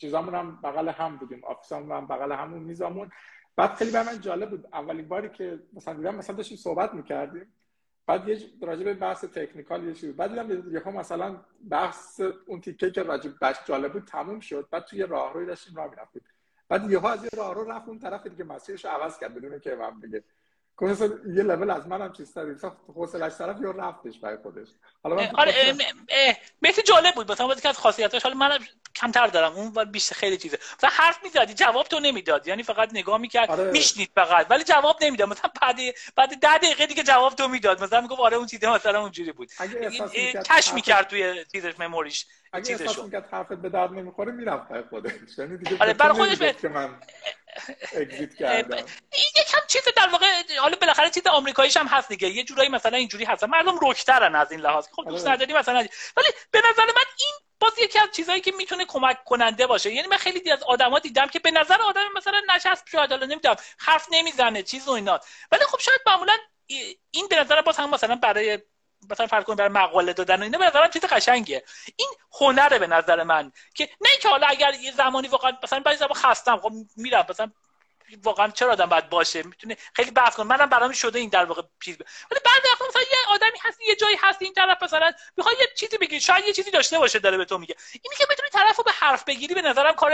چیزامون 0.00 0.34
هم 0.34 0.60
بغل 0.62 0.88
هم 0.88 1.16
بودیم. 1.16 1.44
آفیسامون 1.44 1.96
هم 1.96 2.06
بغل 2.06 2.32
همون 2.32 2.58
میزامون. 2.58 3.10
بعد 3.56 3.74
خیلی 3.74 3.90
به 3.90 4.02
من 4.02 4.20
جالب 4.20 4.50
بود. 4.50 4.68
اولین 4.72 5.08
باری 5.08 5.28
که 5.28 5.58
مثلا 5.72 5.94
دیدم 5.94 6.14
مثلا 6.14 6.36
داشتیم 6.36 6.56
صحبت 6.56 6.94
می‌کردیم. 6.94 7.54
بعد 8.06 8.28
یه 8.28 8.38
راجع 8.62 8.84
به 8.84 8.94
بحث 8.94 9.24
تکنیکال 9.24 9.84
یه 9.84 10.12
بعد 10.12 10.30
دیدم 10.30 10.72
یه 10.72 10.88
مثلا 10.88 11.36
بحث 11.70 12.20
اون 12.46 12.60
تیکه 12.60 12.90
که 12.90 13.02
راجع 13.02 13.30
بحث 13.40 13.56
جالب 13.66 13.92
بود 13.92 14.04
تموم 14.04 14.40
شد. 14.40 14.68
بعد 14.70 14.84
توی 14.84 15.02
راهروی 15.02 15.46
داشتیم 15.46 15.76
راه 15.76 15.90
می‌رفتیم. 15.90 16.22
بعد 16.68 16.90
یهو 16.90 17.06
از 17.06 17.24
یه 17.24 17.30
راهرو 17.36 17.70
رفت 17.70 17.88
اون 17.88 17.98
طرف 17.98 18.26
دیگه 18.26 18.44
مسیرش 18.44 18.84
عوض 18.84 19.18
کرد 19.18 19.34
بدون 19.34 19.58
که 19.58 19.74
من 19.74 20.00
بگه. 20.00 20.24
یه 20.82 21.42
لول 21.42 21.70
از 21.70 21.86
منم 21.86 22.12
چیز 22.12 22.34
تری 22.34 22.56
حوصلش 22.94 23.32
طرف 23.32 23.56
یا 23.60 23.70
رفتش 23.70 24.18
برای 24.18 24.36
خودش؟ 24.42 24.68
حالا 25.02 25.16
من 25.16 25.30
آره 25.34 25.76
مثل 26.62 26.82
جالب 26.82 27.14
بود 27.14 27.32
مثلا 27.32 27.54
که 27.54 27.68
از 27.68 27.78
خاصیتاش 27.78 28.22
حالا 28.22 28.34
من 28.34 28.58
کمتر 28.96 29.26
دارم 29.26 29.52
اون 29.52 29.84
بیشتر 29.84 30.14
خیلی 30.14 30.36
چیزه. 30.36 30.58
و 30.82 30.86
حرف 30.86 31.18
می‌زدی 31.24 31.54
جواب 31.54 31.86
تو 31.86 32.00
نمی‌داد 32.00 32.48
یعنی 32.48 32.62
فقط 32.62 32.88
نگاه 32.92 33.18
می‌کرد 33.18 33.50
آره. 33.50 33.70
میشنید 33.70 34.10
فقط 34.14 34.46
ولی 34.50 34.64
جواب 34.64 34.96
نمی‌داد. 35.04 35.28
مثلا 35.28 35.50
بعد 35.62 35.76
بعد 36.16 36.40
10 36.40 36.58
دقیقه 36.58 36.86
دیگه 36.86 37.02
جواب 37.02 37.34
تو 37.34 37.48
می‌داد. 37.48 37.82
مثلا 37.82 38.00
می‌گفت 38.00 38.20
آره 38.20 38.36
اون 38.36 38.46
چیزه 38.46 38.70
مثلا 38.70 39.00
اونجوری 39.00 39.32
بود. 39.32 39.48
کش 40.50 40.74
می‌کرد 40.74 41.08
توی 41.08 41.44
چیزش 41.52 41.72
مموریش 41.78 42.26
اگه 42.52 42.72
احساس 42.72 42.98
می‌کرد 42.98 43.28
حرفت 43.30 43.52
به 43.52 43.68
درد 43.68 43.92
نمی‌خوره 43.92 44.32
می‌رفت 44.32 44.68
برای 44.68 44.82
خودش. 44.90 45.12
یعنی 45.38 45.56
دیگه 45.56 45.76
آره 45.80 45.92
برای 45.92 46.12
خودش 46.12 46.64
من 46.64 46.98
اگزیت 47.92 48.34
کردم. 48.34 48.76
یکم 49.36 49.58
چیز 49.68 49.82
در 49.96 50.08
واقع 50.08 50.26
حالا 50.60 50.76
بالاخره 50.76 51.10
چیز 51.10 51.26
آمریکاییش 51.26 51.76
هم 51.76 51.86
هست 51.86 52.08
دیگه. 52.08 52.28
یه 52.28 52.44
جورایی 52.44 52.68
مثلا 52.68 52.96
اینجوری 52.96 53.24
هست. 53.24 53.44
مردم 53.44 53.78
رکترن 53.82 54.34
از 54.34 54.52
این 54.52 54.60
لحاظ. 54.60 54.86
خب 54.96 55.04
دوست 55.08 55.26
آره. 55.26 55.34
نداری 55.34 55.52
مثلا 55.52 55.86
ولی 56.16 56.28
به 56.50 56.62
نظر 56.70 56.84
من 56.86 57.04
این 57.18 57.34
باز 57.60 57.72
یکی 57.78 57.98
از 57.98 58.08
چیزهایی 58.12 58.40
که 58.40 58.52
می‌تونه 58.52 58.84
کمک 58.84 59.24
کننده 59.24 59.66
باشه. 59.66 59.92
یعنی 59.92 60.08
من 60.08 60.16
خیلی 60.16 60.50
از 60.50 60.62
آدما 60.62 60.98
دیدم 60.98 61.26
که 61.26 61.38
به 61.38 61.50
نظر 61.50 61.82
آدم 61.82 62.08
مثلا 62.16 62.40
نشست 62.56 62.84
شاید 62.88 63.10
حالا 63.10 63.26
نمی‌دونم 63.26 63.56
حرف 63.78 64.06
نمی‌زنه 64.10 64.62
چیز 64.62 64.88
و 64.88 64.90
اینا. 64.90 65.20
ولی 65.52 65.64
خب 65.64 65.78
شاید 65.78 66.00
معمولا 66.06 66.32
این 67.10 67.28
به 67.30 67.40
نظر 67.40 67.60
باز 67.60 67.76
هم 67.76 67.90
مثلا 67.90 68.16
برای 68.16 68.58
مثلا 69.10 69.26
فرض 69.26 69.44
کنید 69.44 69.58
برای 69.58 69.70
مقاله 69.70 70.12
دادن 70.12 70.40
و 70.40 70.42
اینا 70.42 70.58
به 70.58 70.66
نظرم 70.66 70.90
چیز 70.90 71.04
قشنگه 71.04 71.64
این 71.96 72.08
هنره 72.32 72.78
به 72.78 72.86
نظر 72.86 73.22
من 73.22 73.52
که 73.74 73.88
نه 74.00 74.10
که 74.22 74.28
حالا 74.28 74.46
اگر 74.46 74.74
یه 74.74 74.92
زمانی 74.92 75.28
واقعا 75.28 75.52
مثلا 75.62 75.80
بعضی 75.80 75.98
زمان 75.98 76.14
خستم 76.14 76.56
خب 76.56 76.72
میرم 76.96 77.26
مثلا 77.28 77.50
واقعا 78.22 78.48
چرا 78.48 78.72
آدم 78.72 78.86
باید 78.86 79.08
باشه؟ 79.08 79.42
می‌تونه 79.42 79.76
خیلی 79.94 80.10
بحث 80.10 80.36
کنه. 80.36 80.46
منم 80.46 80.68
برام 80.68 80.92
شده 80.92 81.18
این 81.18 81.28
در 81.28 81.44
واقع 81.44 81.62
چیز 81.84 81.96
ولی 82.30 82.40
بعد 82.44 82.62
وقتا 82.72 82.84
مثلا 82.88 83.02
یه 83.02 83.34
آدمی 83.34 83.58
هست 83.62 83.80
یه 83.80 83.94
جایی 83.94 84.16
هست 84.20 84.42
این 84.42 84.54
طرف 84.54 84.82
مثلا 84.82 85.12
می‌خواد 85.36 85.54
یه 85.60 85.68
چیزی 85.76 85.98
بگی 85.98 86.20
شاید 86.20 86.44
یه 86.46 86.52
چیزی 86.52 86.70
داشته 86.70 86.98
باشه 86.98 87.18
داره 87.18 87.36
به 87.36 87.44
تو 87.44 87.58
میگه. 87.58 87.74
اینی 87.92 88.16
که 88.18 88.26
بتونی 88.30 88.48
طرفو 88.48 88.82
به 88.82 88.92
حرف 88.92 89.24
بگیری 89.24 89.54
به 89.54 89.62
نظرم 89.62 89.94
کار 89.94 90.12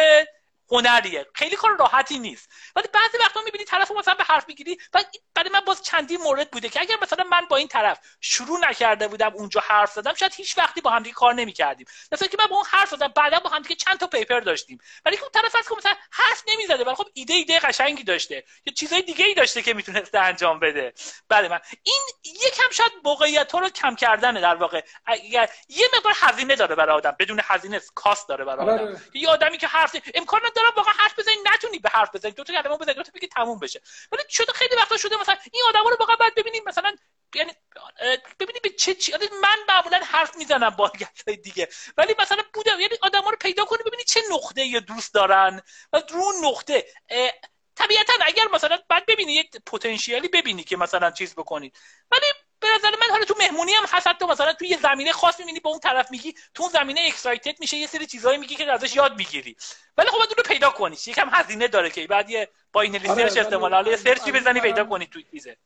هنریه. 0.70 1.26
خیلی 1.34 1.56
کار 1.56 1.76
راحتی 1.76 2.18
نیست. 2.18 2.48
ولی 2.76 2.88
بعضی 2.93 3.18
وقتا 3.18 3.40
می‌بینی 3.44 3.64
طرف 3.64 3.90
مثلا 3.90 4.14
به 4.14 4.24
حرف 4.24 4.48
می‌گیری 4.48 4.78
و 4.94 5.05
برای 5.34 5.51
من 5.51 5.60
باز 5.60 5.82
چندین 5.82 6.20
مورد 6.20 6.51
بوده 6.51 6.68
که 6.68 6.80
اگر 6.80 6.97
مثلا 7.02 7.24
من 7.24 7.47
با 7.47 7.56
این 7.56 7.68
طرف 7.68 7.98
شروع 8.20 8.59
نکرده 8.68 9.09
بودم 9.09 9.32
اونجا 9.34 9.62
حرف 9.68 9.93
زدم 9.93 10.14
شاید 10.14 10.34
هیچ 10.34 10.59
وقتی 10.59 10.80
با 10.80 10.90
همدیگه 10.90 11.14
کار 11.14 11.34
نمی‌کردیم. 11.34 11.86
مثلا 12.12 12.28
که 12.28 12.36
من 12.38 12.47
با 12.47 12.56
اون 12.56 12.64
حرف 12.70 12.90
زدم 12.90 13.09
بعدا 13.09 13.40
با 13.40 13.51
همدیگه 13.51 13.74
چند 13.74 13.98
تا 13.98 14.06
پیپر 14.06 14.40
داشتیم. 14.40 14.78
ولی 15.05 15.16
اون 15.16 15.30
طرف 15.34 15.56
از 15.56 15.78
مثلا 15.78 15.94
حرف 16.10 16.43
نمی‌زده 16.48 16.84
ولی 16.84 16.94
خب 16.94 17.06
ایده 17.14 17.34
ایده 17.34 17.59
قشنگی 17.59 18.05
داشته. 18.05 18.44
یا 18.66 18.72
چیزای 18.72 19.02
دیگه 19.02 19.24
ای 19.24 19.34
داشته 19.34 19.62
که 19.62 19.74
می‌تونسته 19.74 20.18
انجام 20.18 20.60
بده. 20.60 20.94
بله 21.28 21.48
من. 21.48 21.60
این 21.82 22.01
یکم 22.24 22.70
شاید 22.72 22.93
موقعیت 23.05 23.55
رو 23.55 23.68
کم 23.68 23.94
کردنه 23.94 24.40
در 24.40 24.55
واقع. 24.55 24.80
اگر 25.06 25.51
یه 25.68 25.86
مقدار 25.97 26.12
هزینه 26.16 26.56
داره 26.56 26.74
برای 26.74 26.97
آدم 26.97 27.16
بدون 27.18 27.40
هزینه 27.44 27.80
کاست 27.94 28.28
داره 28.28 28.44
برای 28.44 28.68
آدم. 28.68 28.84
آره. 28.84 29.01
یه 29.14 29.28
آدمی 29.28 29.59
که 29.59 29.66
حرف 29.66 29.97
امکان 30.14 30.40
داره 30.57 30.69
واقعا 30.77 30.95
حرف 30.99 31.19
بزنی 31.19 31.35
نتونی 31.55 31.78
به 31.78 31.89
حرف 31.89 32.15
بزنی. 32.15 32.31
دو 32.33 32.45
تا 32.45 32.53
کلمه 32.62 32.77
بزنی 32.77 32.95
دو 32.95 33.03
تا 33.03 33.12
بگی 33.15 33.27
تموم 33.27 33.59
بشه. 33.59 33.81
ولی 34.12 34.23
شده 34.28 34.53
خیلی 34.53 34.77
وقتا 34.77 34.97
شده 34.97 35.20
مثلا 35.20 35.37
این 35.53 35.62
آدما 35.69 35.91
رو 35.91 35.97
واقعا 36.01 36.16
باید 36.16 36.35
ببینیم 36.35 36.62
مثلا 36.66 36.97
یعنی 37.35 37.53
ببینید 38.41 38.62
به 38.62 38.70
چه 38.70 38.95
چی 38.95 39.12
یعنی 39.12 39.24
من 39.43 39.74
معمولا 39.74 40.01
حرف 40.05 40.37
می‌زنم 40.37 40.70
با 40.70 40.93
های 41.27 41.37
دیگه. 41.37 41.69
ولی 41.97 42.15
مثلا 42.19 42.43
بودم 42.55 42.81
یعنی 42.81 42.99
آدما 43.03 43.31
رو 43.31 43.37
پیدا 43.41 43.65
کنی 43.65 43.83
ببینید 43.87 44.07
چه 44.07 44.20
نقطه 44.31 44.66
یا 44.66 44.81
دوست 44.81 45.15
دارن. 45.15 45.62
و 45.93 46.03
رو 46.11 46.33
نقطه 46.43 46.85
طبیعتا 47.77 48.12
اگر 48.20 48.45
مثلا 48.53 48.78
بعد 48.89 49.07
ببینی 49.07 49.33
یه 49.33 49.45
پتانسیلی 49.66 50.28
ببینی 50.28 50.65
که 50.65 50.77
مثلا 50.77 51.11
چیز 51.11 51.35
بکنید 51.35 51.77
ولی 52.11 52.27
به 52.61 52.66
نظر 52.78 52.91
من 52.91 53.11
حالا 53.11 53.24
تو 53.24 53.35
مهمونی 53.39 53.73
هم 53.73 53.85
هست 53.89 54.07
حتی 54.07 54.27
مثلا 54.27 54.53
تو 54.53 54.65
یه 54.65 54.78
زمینه 54.78 55.12
خاص 55.12 55.41
می‌بینی 55.41 55.61
با 55.61 55.70
اون 55.70 55.81
طرف 55.81 56.11
میگی 56.11 56.35
تو 56.55 56.62
اون 56.62 56.73
زمینه 56.73 57.01
اکسایتد 57.07 57.61
میشه 57.61 57.77
یه 57.77 57.87
سری 57.87 58.07
چیزایی 58.07 58.39
میگی 58.39 58.55
که 58.55 58.73
ازش 58.73 58.97
یاد 58.97 59.16
می‌گیری. 59.16 59.57
ولی 59.99 60.09
خب 60.09 60.19
رو 60.37 60.43
پیدا 60.43 60.70
کنی 60.70 60.97
یکم 61.07 61.28
هزینه 61.33 61.69
داره 61.69 61.91
که 61.91 62.07
بعد 62.07 62.31
یه 62.31 62.49
با 62.73 62.81
این 62.81 62.95
research 62.94 63.36
احتمال 63.37 63.74
حالا 63.74 63.91
یه 63.91 63.97
search 63.97 64.27
ی 64.27 64.32
بزنی 64.33 64.61
پیدا 64.61 64.85
کنی 64.85 65.07
تو 65.07 65.20
چیزه. 65.31 65.57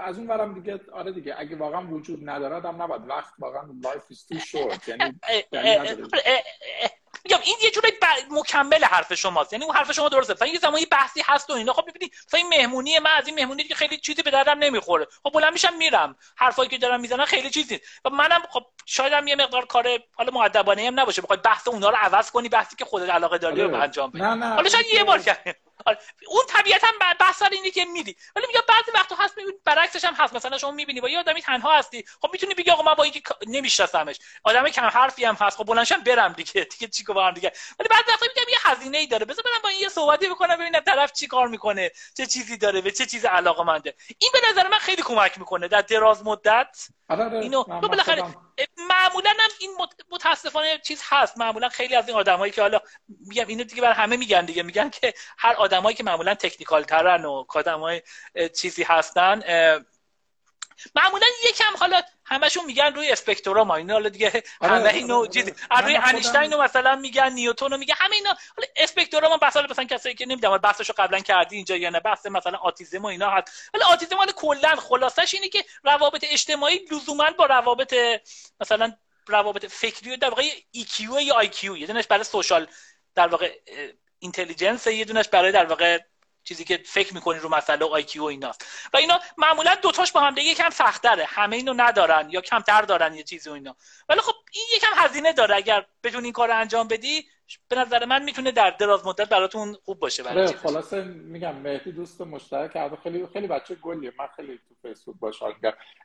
از 0.00 0.18
اون 0.18 0.26
ورم 0.26 0.54
دیگه 0.54 0.80
آره 0.92 1.12
دیگه 1.12 1.34
اگه 1.38 1.56
واقعا 1.56 1.86
وجود 1.86 2.28
نداره 2.30 2.68
هم 2.68 2.82
نباید 2.82 3.08
وقت 3.08 3.32
واقعا 3.38 3.62
life 3.82 4.02
is 4.10 4.28
too 4.28 4.38
short 4.38 4.88
یعنی 4.88 5.20
میگم 7.24 7.38
این 7.44 7.56
یه 7.62 7.70
جوری 7.70 7.92
مکمل 8.30 8.84
حرف 8.84 9.14
شماست. 9.14 9.52
یعنی 9.52 9.64
اون 9.64 9.76
حرف 9.76 9.92
شما 9.92 10.08
درسته. 10.08 10.32
مثلا 10.32 10.48
یه 10.48 10.58
زمانی 10.58 10.86
بحثی 10.86 11.22
هست 11.26 11.50
و 11.50 11.52
اینا. 11.52 11.72
خب 11.72 11.90
ببینید 11.90 12.14
مثلا 12.26 12.38
این 12.38 12.48
مهمونی 12.48 12.98
من 12.98 13.10
از 13.18 13.26
این 13.26 13.34
مهمونی 13.34 13.64
که 13.64 13.74
خیلی 13.74 13.98
چیزی 13.98 14.22
به 14.22 14.30
دردم 14.30 14.58
نمی‌خوره. 14.58 15.06
خب 15.22 15.30
بلند 15.30 15.52
میشم 15.52 15.76
میرم. 15.76 16.16
حرفایی 16.36 16.68
که 16.68 16.78
دارم 16.78 17.00
می‌زنن 17.00 17.24
خیلی 17.24 17.50
چیزی. 17.50 17.80
و 18.04 18.10
منم 18.10 18.42
خب 18.50 18.66
شاید 18.86 19.12
هم 19.12 19.26
یه 19.26 19.36
مقدار 19.36 19.66
کار 19.66 19.88
حالا 20.14 20.30
مؤدبانه 20.32 20.86
هم 20.86 21.00
نباشه. 21.00 21.22
بخواد 21.22 21.42
بحث 21.42 21.68
اونها 21.68 21.90
رو 21.90 21.96
عوض 21.96 22.30
کنی 22.30 22.48
بحثی 22.48 22.76
که 22.76 22.84
خودت 22.84 23.10
علاقه 23.10 23.38
داری 23.38 23.62
رو 23.62 23.68
آره. 23.68 23.82
انجام 23.82 24.10
بدی. 24.10 24.22
حالا 24.24 24.68
شاید 24.68 24.86
یه 24.92 25.04
بار 25.04 25.22
آره. 25.86 25.98
اون 26.28 26.42
طبیعتا 26.48 26.86
بحث 27.20 27.42
اینه 27.42 27.70
که 27.70 27.84
میدی 27.84 28.16
ولی 28.36 28.46
میگم 28.46 28.60
بعضی 28.68 28.90
وقتا 28.94 29.16
هست 29.18 29.38
می‌بینی 29.38 29.58
برعکسش 29.64 30.04
هم 30.04 30.14
هست. 30.14 30.34
مثلا 30.34 30.58
شما 30.58 30.70
می‌بینی 30.70 31.00
با 31.00 31.08
یه 31.08 31.18
آدمی 31.18 31.42
تنها 31.42 31.78
هستی. 31.78 32.04
خب 32.22 32.28
می‌تونی 32.32 32.54
بگی 32.54 32.70
آقا 32.70 32.82
من 32.82 32.94
با 32.94 33.04
اینکه 33.04 33.20
نمیشناسمش. 33.46 34.18
آدم 34.44 34.68
کم 34.68 34.86
حرفی 34.86 35.24
هم 35.24 35.34
هست. 35.34 35.56
خب 35.56 35.64
بلنشم 35.64 36.00
برم 36.00 36.32
دیگه. 36.32 36.64
دیگه 36.78 36.88
چی 36.88 37.04
با 37.04 37.30
دیگه؟ 37.30 37.52
ولی 37.78 37.88
بعضی 37.88 38.02
وقتا 38.08 38.26
میگم 38.36 38.48
یه 38.52 38.58
هزینه 38.62 38.98
ای 38.98 39.06
داره. 39.06 39.24
بذار 39.24 39.44
برم 39.44 39.62
با 39.62 39.68
این 39.68 39.80
یه 39.80 39.88
صحبتی 39.88 40.28
بکنم 40.28 40.56
ببینم 40.56 40.80
طرف 40.80 41.12
چی 41.12 41.26
کار 41.26 41.48
می‌کنه 41.48 41.90
چه 42.16 42.26
چیزی 42.26 42.56
داره 42.56 42.80
به 42.80 42.90
چه 42.90 43.06
چیز 43.06 43.24
علاقه 43.24 43.64
منده 43.64 43.94
این 44.18 44.30
به 44.32 44.40
نظر 44.50 44.68
من 44.68 44.78
خیلی 44.78 45.02
کمک 45.02 45.38
می‌کنه. 45.38 45.68
در 45.68 45.80
دراز 45.82 46.24
مدت. 46.24 46.76
اینو 47.10 47.62
تو 47.62 47.88
بالاخره 47.88 48.22
معمولا 48.76 49.30
هم 49.30 49.50
این 49.60 49.70
متاسفانه 50.10 50.78
چیز 50.78 51.02
هست. 51.04 51.38
معمولا 51.38 51.68
خیلی 51.68 51.94
از 51.94 52.08
این 52.08 52.16
آدمایی 52.16 52.52
که 52.52 52.62
حالا 52.62 52.80
میگم 53.08 53.46
اینو 53.46 53.64
دیگه 53.64 53.82
بر 53.82 53.92
همه 53.92 54.16
میگن 54.16 54.44
دیگه. 54.44 54.62
میگن 54.62 54.90
که 54.90 55.14
هر 55.38 55.54
آدمایی 55.54 55.96
که 55.96 56.04
معمولا 56.04 56.34
تکنیکال 56.34 56.82
ترن 56.82 57.24
و 57.24 57.44
آدمای 57.48 58.02
چیزی 58.56 58.82
هستن 58.82 59.42
معمولا 60.94 61.26
یکم 61.48 61.76
حالا 61.80 62.02
همشون 62.24 62.64
میگن 62.64 62.94
روی 62.94 63.10
اسپکتروم 63.10 63.70
اینا 63.70 63.94
حالا 63.94 64.08
دیگه 64.08 64.42
آره، 64.60 64.72
همه 64.72 64.88
اینو 64.88 65.16
آره، 65.16 65.28
چیزی 65.28 65.54
روی 65.82 65.96
انیشتین 65.96 66.52
رو 66.52 66.62
مثلا 66.62 66.96
میگن 66.96 67.32
نیوتن 67.32 67.70
رو 67.70 67.76
میگن 67.76 67.94
همه 67.98 68.16
اینا. 68.16 68.30
حالا 68.56 68.68
اسپکتروم 68.76 69.36
بحث 69.36 69.56
مثلا 69.56 69.84
کسایی 69.84 70.14
که 70.14 70.26
نمی‌دونم 70.26 70.58
بحثشو 70.58 70.92
قبلا 70.96 71.20
کردی 71.20 71.56
اینجا 71.56 71.76
یا 71.76 71.90
نه 71.90 72.00
بحث 72.00 72.26
مثلا 72.26 72.58
آتیزم 72.58 73.02
و 73.02 73.06
اینا 73.06 73.30
هست. 73.30 73.70
ولی 73.74 73.82
آتیزم 73.82 74.16
حالا 74.16 74.32
کلا 74.32 74.76
خلاصش 74.76 75.34
اینه 75.34 75.48
که 75.48 75.64
روابط 75.84 76.24
اجتماعی 76.30 76.80
لزوما 76.92 77.30
با 77.30 77.46
روابط 77.46 77.94
مثلا 78.60 78.92
روابط 79.28 79.66
فکری 79.66 80.16
در 80.16 80.28
واقع 80.28 80.42
EQ 80.76 81.00
یا 81.00 81.42
IQ 81.42 81.64
یه 81.64 81.86
دونش 81.86 82.06
برای 82.06 82.24
social 82.24 82.66
در 83.14 83.28
واقع 83.28 83.52
intelligence 84.18 84.86
یه 84.86 85.04
دونش 85.04 85.28
برای 85.28 85.52
در 85.52 85.66
واقع 85.66 85.98
چیزی 86.46 86.64
که 86.64 86.82
فکر 86.86 87.14
می‌کنی 87.14 87.38
رو 87.38 87.48
مسئله 87.48 87.86
IQ 87.86 88.22
و 88.22 88.26
ایناست. 88.26 88.66
و 88.92 88.96
اینا 88.96 89.20
معمولا 89.36 89.74
دوتاش 89.74 90.12
با 90.12 90.20
هم 90.20 90.34
دیگه 90.34 90.50
یکم 90.50 90.70
سختره 90.70 91.24
همه 91.24 91.56
اینو 91.56 91.74
ندارن 91.76 92.30
یا 92.30 92.40
کمتر 92.40 92.82
دارن 92.82 93.14
یه 93.14 93.22
چیزی 93.22 93.50
و 93.50 93.52
اینا. 93.52 93.76
ولی 94.08 94.20
خب 94.20 94.34
این 94.52 94.66
یکم 94.76 94.92
هزینه 94.96 95.32
داره. 95.32 95.56
اگر 95.56 95.86
بدون 96.02 96.24
این 96.24 96.32
کار 96.32 96.50
انجام 96.50 96.88
بدی 96.88 97.28
به 97.68 97.76
نظر 97.76 98.04
من 98.04 98.24
می‌تونه 98.24 98.50
در 98.50 98.70
دراز 98.70 99.06
مدت 99.06 99.28
براتون 99.28 99.72
خوب 99.84 99.98
باشه 99.98 100.22
برای 100.22 100.46
آره، 100.46 100.56
خلاصه 100.56 101.04
میگم 101.04 101.56
مهدی 101.56 101.92
دوست 101.92 102.20
مشترک 102.20 102.72
کرده 102.72 102.96
خیلی 102.96 103.26
خیلی 103.26 103.46
بچه 103.46 103.74
گلیه. 103.74 104.12
من 104.18 104.26
خیلی 104.36 104.60
تو 104.68 104.74
فیسبوک 104.82 105.16
باش 105.20 105.42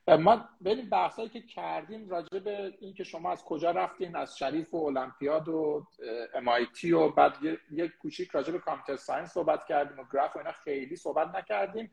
ما 0.08 0.50
بریم 0.62 0.90
بحثایی 0.90 1.30
که 1.30 1.42
کردیم 1.42 2.10
راجع 2.10 2.40
به 2.40 2.74
این 2.80 2.94
که 2.94 3.04
شما 3.04 3.32
از 3.32 3.44
کجا 3.44 3.72
رفتین 3.72 4.16
از 4.16 4.38
شریف 4.38 4.74
و 4.74 4.78
المپیاد 4.78 5.48
و 5.48 5.88
MIT 6.34 6.84
و 6.84 7.10
بعد 7.10 7.34
یک 7.72 7.92
کوچیک 8.02 8.30
راجع 8.30 8.52
به 8.52 8.60
computer 8.60 8.96
science 8.96 9.32
صحبت 9.34 9.66
کردیم 9.66 10.00
و 10.00 10.04
گراف 10.14 10.36
و 10.36 10.40
اینا 10.40 10.52
خیلی 10.52 10.96
صحبت 10.96 11.36
نکردیم. 11.36 11.92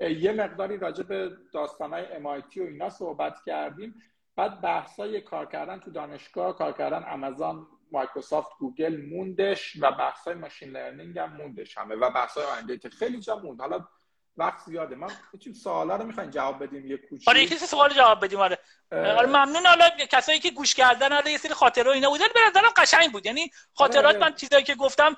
یه 0.00 0.32
مقداری 0.32 0.76
راجع 0.76 1.02
به 1.02 1.30
داستانهای 1.52 2.04
MIT 2.04 2.56
و 2.56 2.62
اینا 2.62 2.90
صحبت 2.90 3.34
کردیم. 3.46 3.94
بعد 4.36 4.60
بحثای 4.60 5.20
کار 5.20 5.46
کردن 5.46 5.80
تو 5.80 5.90
دانشگاه 5.90 6.58
کار 6.58 6.72
کردن 6.72 7.02
آمازون 7.02 7.66
مایکروسافت 7.92 8.58
گوگل 8.58 9.06
موندش 9.06 9.76
و 9.80 9.92
بحث 9.92 10.24
های 10.24 10.34
machine 10.34 10.70
learning 10.70 11.18
هم 11.18 11.36
موندش 11.36 11.78
همه 11.78 11.94
و 11.94 12.10
بحث 12.10 12.38
های 12.38 12.46
آینده 12.46 12.88
خیلی 12.88 13.20
جا 13.20 13.36
موند. 13.36 13.60
حالا 13.60 13.88
وقت 14.36 14.60
زیاده. 14.66 14.94
ما 14.94 15.08
چون 15.44 15.52
سوالا 15.52 15.96
رو 15.96 16.04
می‌خواین 16.04 16.30
جواب 16.30 16.62
بدیم 16.62 16.86
یه 16.86 16.96
کوچیک. 16.96 17.28
آره 17.28 17.42
یکی 17.42 17.56
سوال 17.58 17.94
جواب 17.94 18.24
بدیم 18.24 18.40
آره. 18.40 18.58
آره 18.92 19.26
ممنون. 19.26 19.66
حالا 19.66 19.90
کسایی 19.90 20.38
که 20.38 20.50
گوش 20.50 20.74
کردن 20.74 21.12
حالا 21.12 21.30
یه 21.30 21.38
سری 21.38 21.54
خاطره 21.54 21.90
اینا 21.90 22.10
بودن. 22.10 22.26
به 22.34 22.40
نظرم 22.46 22.70
قشنگ 22.76 23.12
بود. 23.12 23.26
یعنی 23.26 23.50
خاطرات 23.74 24.14
آره. 24.14 24.18
من 24.18 24.34
چیزایی 24.34 24.64
که 24.64 24.74
گفتم 24.74 25.16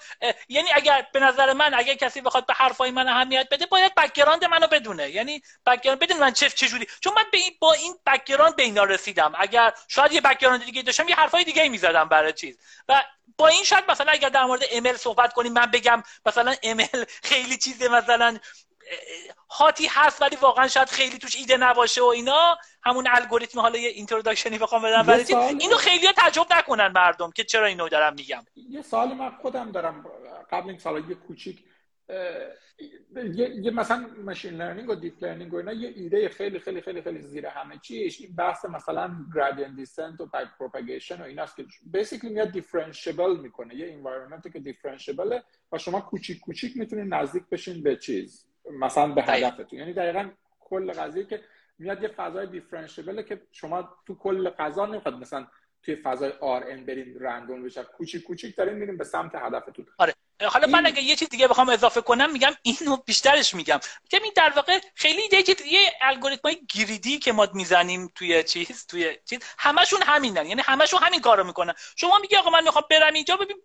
یعنی 0.48 0.68
اگر 0.74 1.06
به 1.12 1.20
نظر 1.20 1.52
من 1.52 1.74
اگر 1.74 1.94
کسی 1.94 2.20
بخواد 2.20 2.46
به 2.46 2.54
حرفای 2.54 2.90
من 2.90 3.08
اهمیت 3.08 3.48
بده 3.50 3.66
باید 3.66 3.94
background 3.94 4.44
منو 4.44 4.66
بدونه. 4.66 5.10
یعنی 5.10 5.42
background 5.66 5.98
بدون 6.00 6.18
من 6.18 6.32
چه 6.32 6.50
چجوری 6.50 6.86
چون 7.00 7.12
من 7.16 7.24
به 7.32 7.38
این 7.38 7.52
با 7.60 7.72
این 7.72 7.94
background 8.06 8.56
به 8.56 8.62
اینا 8.62 8.84
رسیدم. 8.84 9.32
اگر 9.38 9.72
شاید 9.88 10.12
یه 10.12 10.20
background 10.20 10.64
دیگه 10.64 10.82
داشتم 10.82 11.08
یه 11.08 11.14
حرفای 11.14 11.44
دیگه 11.44 11.68
می‌زدم 11.68 12.08
برای 12.08 12.32
چیز. 12.32 12.58
و 12.88 13.02
با 13.38 13.48
این 13.48 13.64
شاید 13.64 13.90
مثلا 13.90 14.12
اگر 14.12 14.28
در 14.28 14.44
مورد 14.44 14.62
ML 14.70 14.96
صحبت 14.96 15.32
کنیم 15.32 15.52
من 15.52 15.66
بگم 15.66 16.02
مثلا 16.26 16.54
ML 16.60 17.04
خیلی 17.30 17.58
چیزه 17.58 17.88
مثلا 17.88 18.38
hot 19.50 19.77
ی 19.77 19.86
هست 19.90 20.22
ولی 20.22 20.36
واقعا 20.36 20.68
شاید 20.68 20.88
خیلی 20.88 21.18
توش 21.18 21.36
ایده 21.36 21.56
نباشه 21.56 22.02
و 22.02 22.04
اینا. 22.04 22.58
همون 22.84 23.06
الگوریتم 23.10 23.60
حالا 23.60 23.78
یه 23.78 23.88
introduction 23.88 24.53
ی 24.53 24.58
بخوام 24.58 24.82
بدم 24.82 25.04
ولی 25.08 25.34
اینو 25.34 25.76
خیلی 25.76 26.06
تعجب 26.16 26.46
نکنن 26.50 26.92
مردم 26.94 27.30
که 27.30 27.44
چرا 27.44 27.66
اینو 27.66 27.88
دارم 27.88 28.14
میگم. 28.14 28.44
یه 28.56 28.82
سال 28.82 29.14
من 29.14 29.30
خودم 29.30 29.72
دارم. 29.72 30.04
قبل 30.52 30.68
این 30.68 30.78
سال 30.78 31.10
یه 31.10 31.14
کوچیک 31.14 31.64
یه،, 33.34 33.70
مثلا 33.70 34.06
machine 34.24 34.54
learning 34.54 34.88
و 34.88 34.94
deep 34.94 35.24
learning 35.24 35.54
و 35.54 35.56
اینا 35.56 35.72
یه 35.72 35.88
ایده 35.96 36.28
خیلی 36.28 36.58
خیلی 36.58 36.80
خیلی 36.80 37.02
خیلی 37.02 37.22
زیر 37.22 37.46
همه 37.46 37.78
چیش. 37.78 38.20
این 38.20 38.36
بحث 38.36 38.64
مثلا 38.64 39.16
gradient 39.34 39.76
descent 39.76 40.20
و 40.20 40.26
back 40.26 40.48
propagation 40.58 41.20
و 41.22 41.24
ایناست 41.24 41.56
که 41.56 41.64
basically 41.92 42.30
میاد 42.30 42.50
differentiable 42.50 43.36
می‌کنه. 43.36 43.74
یه 43.74 43.92
environment 43.92 44.45
ی 44.45 44.50
که 44.50 44.58
differentiable 44.58 45.37
ه 45.37 45.42
و 45.72 45.78
شما 45.78 46.00
کوچیک 46.00 46.40
کوچیک 46.40 46.76
می‌تونید 46.76 47.14
نزدیک 47.14 47.42
بشین 47.50 47.82
به 47.82 47.96
چیز. 47.96 48.46
مثلا 48.70 49.06
به 49.06 49.22
هدفتون. 49.22 49.78
یعنی 49.78 49.92
دقیقا 49.92 50.30
کل 50.60 50.92
قضیه 50.92 51.24
که 51.24 51.40
میاد 51.78 52.02
یه 52.02 52.08
فضای 52.08 52.46
دیفرنشیبله 52.46 53.22
که 53.22 53.42
شما 53.52 53.96
تو 54.06 54.14
کل 54.14 54.50
فضا 54.50 54.86
نمی‌خواد 54.86 55.14
مثلا 55.14 55.46
توی 55.82 55.96
فضای 55.96 56.32
آر 56.40 56.64
ان 56.70 56.86
برین 56.86 57.20
رندوم 57.20 57.62
بشه 57.62 57.82
کوچیک 57.82 58.24
کوچیک 58.24 58.56
دارین 58.56 58.74
میریم 58.74 58.96
به 58.96 59.04
سمت 59.04 59.34
هدفتون. 59.34 59.86
آره. 59.98 60.14
حالا 60.40 60.66
من 60.66 60.86
اگه 60.86 61.02
یه 61.02 61.16
چیز 61.16 61.28
دیگه 61.28 61.48
بخوام 61.48 61.68
اضافه 61.68 62.00
کنم 62.00 62.32
میگم 62.32 62.52
اینو 62.62 62.96
بیشترش 62.96 63.54
میگم. 63.54 63.80
که 64.10 64.20
این 64.22 64.32
در 64.36 64.52
واقع 64.56 64.80
خیلی 64.94 65.22
یه 65.32 65.42
چیز 65.42 65.60
یه 65.60 65.92
الگوریتمای 66.00 66.60
گریدی 66.74 67.18
که 67.18 67.32
ما 67.32 67.48
می‌زنیم 67.54 68.12
توی 68.14 68.44
چیز 68.44 68.86
توی 68.86 69.18
چیز 69.30 69.38
همشون 69.58 70.02
همینن. 70.02 70.46
یعنی 70.46 70.62
همشون 70.64 71.02
همین 71.02 71.20
کارو 71.20 71.44
می‌کنن. 71.44 71.74
شما 71.96 72.18
میگی 72.18 72.36
آقا 72.36 72.50
من 72.50 72.64
می‌خوام 72.64 72.84
برم 72.90 73.14
اینجا 73.14 73.36
ببین 73.36 73.56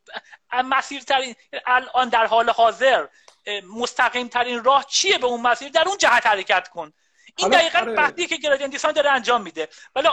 مسیر 0.53 1.01
ترین 1.01 1.35
الان 1.65 2.09
در 2.09 2.25
حال 2.25 2.49
حاضر 2.49 3.07
مستقیم 3.63 4.27
ترین 4.27 4.63
راه 4.63 4.85
چیه 4.89 5.17
به 5.17 5.27
اون 5.27 5.41
مسیر؟ 5.41 5.69
در 5.69 5.87
اون 5.87 5.97
جهت 5.97 6.27
حرکت 6.27 6.67
کن. 6.67 6.93
این 7.37 7.49
دقیقا 7.49 7.79
آره. 7.79 7.95
بحثی 7.95 8.27
که 8.27 8.37
gradient 8.37 8.69
descent 8.69 8.91
داره 8.91 9.11
انجام 9.11 9.41
میده. 9.41 9.67
ولی 9.95 10.07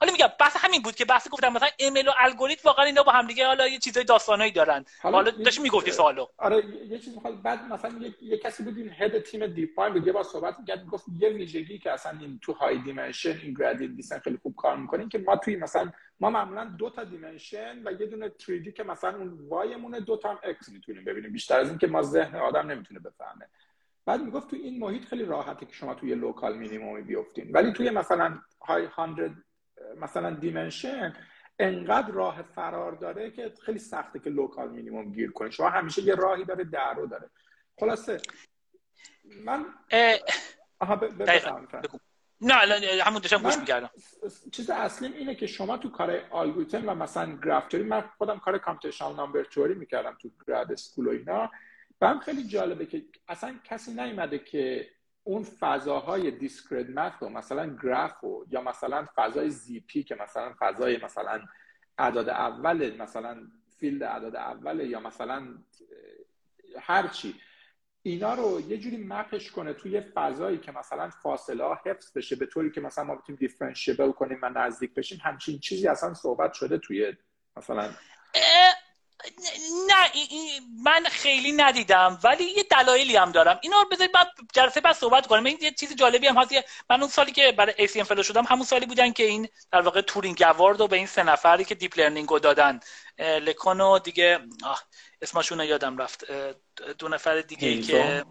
حالا 0.00 0.12
میگم 0.12 0.28
بحث 0.40 0.56
همین 0.58 0.82
بود 0.82 0.94
که 0.94 1.04
بحث 1.04 1.28
گفتم 1.28 1.52
مثلا 1.52 1.68
ML 1.76 2.08
و 2.08 2.12
الگوریتم 2.18 2.62
واقعا 2.64 2.84
اینا 2.84 3.02
با 3.02 3.12
هم 3.12 3.26
دیگه 3.26 3.46
حالا 3.46 3.66
یه 3.66 3.78
چیزای 3.78 4.04
داستانایی 4.04 4.52
دارن. 4.52 4.84
حالا 5.02 5.30
داشت 5.30 5.60
می‌گفتی 5.60 5.90
سوالو. 5.90 6.26
آره 6.38 6.64
یه 6.88 6.98
چیز 6.98 7.14
می‌خواد 7.14 7.42
بعد 7.42 7.72
مثلا 7.72 7.98
یه, 8.00 8.14
یه 8.22 8.38
کسی 8.38 8.62
بود 8.62 8.78
این 8.78 8.90
head 8.98 9.18
تیم 9.18 9.46
deep 9.46 9.92
بود 9.92 10.06
یه 10.06 10.12
بار 10.12 10.22
صحبت 10.22 10.56
می‌کرد 10.58 10.86
گفت 10.86 11.04
یه 11.18 11.28
ویژگی 11.28 11.78
که 11.78 11.92
اصلا 11.92 12.18
این 12.20 12.38
تو 12.42 12.52
high 12.52 12.78
dimension 12.78 13.40
این 13.42 13.54
gradient 13.54 13.94
descent 13.94 14.18
خیلی 14.18 14.38
خوب 14.42 14.56
کار 14.56 14.76
می‌کنه 14.76 15.08
که 15.08 15.18
ما 15.18 15.36
توی 15.36 15.56
مثلا 15.56 15.92
ما 16.20 16.30
معمولا 16.30 16.64
دو 16.64 16.90
تا 16.90 17.04
dimension 17.04 17.82
و 17.84 17.92
یه 18.00 18.06
دونه 18.06 18.32
3 18.46 18.72
که 18.72 18.82
مثلا 18.82 19.16
اون 19.16 19.38
y 19.48 19.76
مونه 19.76 20.00
دو 20.00 20.16
تا 20.16 20.30
هم 20.30 20.38
x 20.42 20.68
می‌تونیم 20.68 21.04
ببینیم. 21.04 21.32
بیشتر 21.32 21.60
از 21.60 21.68
این 21.68 21.78
که 21.78 21.86
ما 21.86 22.02
ذهن 22.02 22.36
آدم 22.36 22.70
نمی‌تونه 22.70 23.00
بفهمه. 23.00 23.48
بعد 24.06 24.22
می‌گفت 24.22 24.50
تو 24.50 24.56
این 24.56 24.78
محیط 24.78 25.04
خیلی 25.04 25.24
راحته 25.24 25.66
که 25.66 25.72
شما 25.72 25.94
توی 25.94 26.14
local 26.14 26.56
minimum 26.56 26.96
ی 26.96 27.02
بیفتین 27.02 27.52
ولی 27.52 27.72
توی 27.72 27.90
مثلا 27.90 28.38
high 28.60 28.88
100 28.96 29.06
مثلا 29.96 30.30
dimension 30.30 31.14
انقدر 31.58 32.10
راه 32.10 32.42
فرار 32.42 32.92
داره 32.92 33.30
که 33.30 33.52
خیلی 33.62 33.78
سخته 33.78 34.18
که 34.18 34.30
local 34.30 34.70
minimum 34.70 35.12
گیر 35.12 35.30
کنی 35.30 35.52
شما 35.52 35.68
همیشه 35.68 36.02
یه 36.02 36.14
راهی 36.14 36.44
داره 36.44 36.64
در 36.64 36.94
رو 36.94 37.06
داره. 37.06 37.30
خلاصه 37.80 38.20
من 39.44 39.66
آها 40.80 41.00
نه 42.40 42.54
همون 43.04 43.20
داشتم 43.20 43.42
گوش 43.42 43.58
می‌کردم. 43.58 43.90
چیز 44.52 44.70
اصلیم 44.70 45.12
اینه 45.12 45.34
که 45.34 45.46
شما 45.46 45.76
تو 45.76 45.90
کار 45.90 46.20
آلگوریتم 46.30 46.88
و 46.88 46.94
مثلا 46.94 47.38
گراف 47.44 47.74
من 47.74 48.04
خودم 48.18 48.38
کار 48.38 48.58
computational 48.58 49.16
number 49.16 49.44
theory 49.44 49.74
می‌کردم 49.74 50.16
تو 50.22 50.30
grad 50.48 50.72
school 50.72 51.06
و 51.06 51.10
اینا. 51.10 51.50
و 52.00 52.06
هم 52.06 52.20
خیلی 52.20 52.44
جالبه 52.44 52.86
که 52.86 53.04
اصلا 53.28 53.58
کسی 53.64 53.94
نیومده 53.94 54.38
که 54.38 54.90
اون 55.24 55.42
فضاهای 55.42 56.30
discrete 56.30 56.90
math 56.90 57.22
مثلا 57.22 57.76
گراف 57.82 58.24
و 58.24 58.44
یا 58.50 58.60
مثلا 58.62 59.06
فضای 59.16 59.50
Z 59.50 59.80
p 59.80 60.02
که 60.02 60.14
مثلا 60.14 60.54
فضای 60.58 61.04
مثلا 61.04 61.40
اعداد 61.98 62.28
اول 62.28 62.96
مثلا 62.96 63.46
field 63.78 64.02
اعداد 64.02 64.36
اول 64.36 64.80
یا 64.80 65.00
مثلا 65.00 65.48
هر 66.80 67.08
چی 67.08 67.34
اینا 68.02 68.34
رو 68.34 68.60
یه 68.60 68.78
جوری 68.78 68.96
map 68.96 69.28
ش 69.28 69.50
کنه 69.50 69.72
توی 69.72 70.00
فضایی 70.00 70.58
که 70.58 70.72
مثلا 70.72 71.10
فاصله 71.10 71.64
ها 71.64 71.80
حفظ 71.84 72.16
بشه 72.16 72.36
به 72.36 72.46
طوری 72.46 72.70
که 72.70 72.80
مثلا 72.80 73.04
ما 73.04 73.16
بتونیم 73.16 73.38
differentiable 73.38 74.12
کنیم 74.12 74.38
و 74.42 74.48
نزدیک 74.48 74.94
بشیم 74.94 75.18
همچین 75.22 75.58
چیزی 75.58 75.88
اصلا 75.88 76.14
صحبت 76.14 76.52
شده 76.52 76.78
توی 76.78 77.12
مثلا 77.56 77.90
نه 79.88 80.10
من 80.84 81.04
خیلی 81.04 81.52
ندیدم 81.52 82.18
ولی 82.24 82.44
یه 82.44 82.62
دلایلی 82.62 83.16
هم 83.16 83.32
دارم. 83.32 83.58
اینا 83.62 83.80
رو 83.80 83.88
بذارید 83.88 84.12
بعد 84.12 84.26
جلسه 84.52 84.80
بعد 84.80 84.96
صحبت 84.96 85.26
کنم 85.26 85.44
این 85.44 85.58
یه 85.60 85.70
چیز 85.70 85.96
جالبی 85.96 86.26
هم 86.26 86.38
هست 86.38 86.52
من 86.90 87.00
اون 87.00 87.08
سالی 87.08 87.32
که 87.32 87.52
برای 87.52 87.88
ACM 87.88 88.02
fellow 88.02 88.22
شدم 88.22 88.44
همون 88.44 88.64
سالی 88.64 88.86
بودن 88.86 89.12
که 89.12 89.24
این 89.24 89.48
در 89.72 89.80
واقع 89.80 90.00
Turing 90.00 90.42
Award 90.42 90.80
رو 90.80 90.88
به 90.88 90.96
این 90.96 91.06
سه 91.06 91.22
نفری 91.22 91.64
که 91.64 91.74
deep 91.74 91.98
learning 91.98 92.28
رو 92.28 92.38
دادن 92.38 92.80
لکونو 93.18 93.98
دیگه 93.98 94.38
اسمشون 95.22 95.60
رو 95.60 95.64
یادم 95.64 95.98
رفت. 95.98 96.24
دو 96.98 97.08
نفر 97.08 97.40
دیگه 97.40 97.82
که 97.82 98.24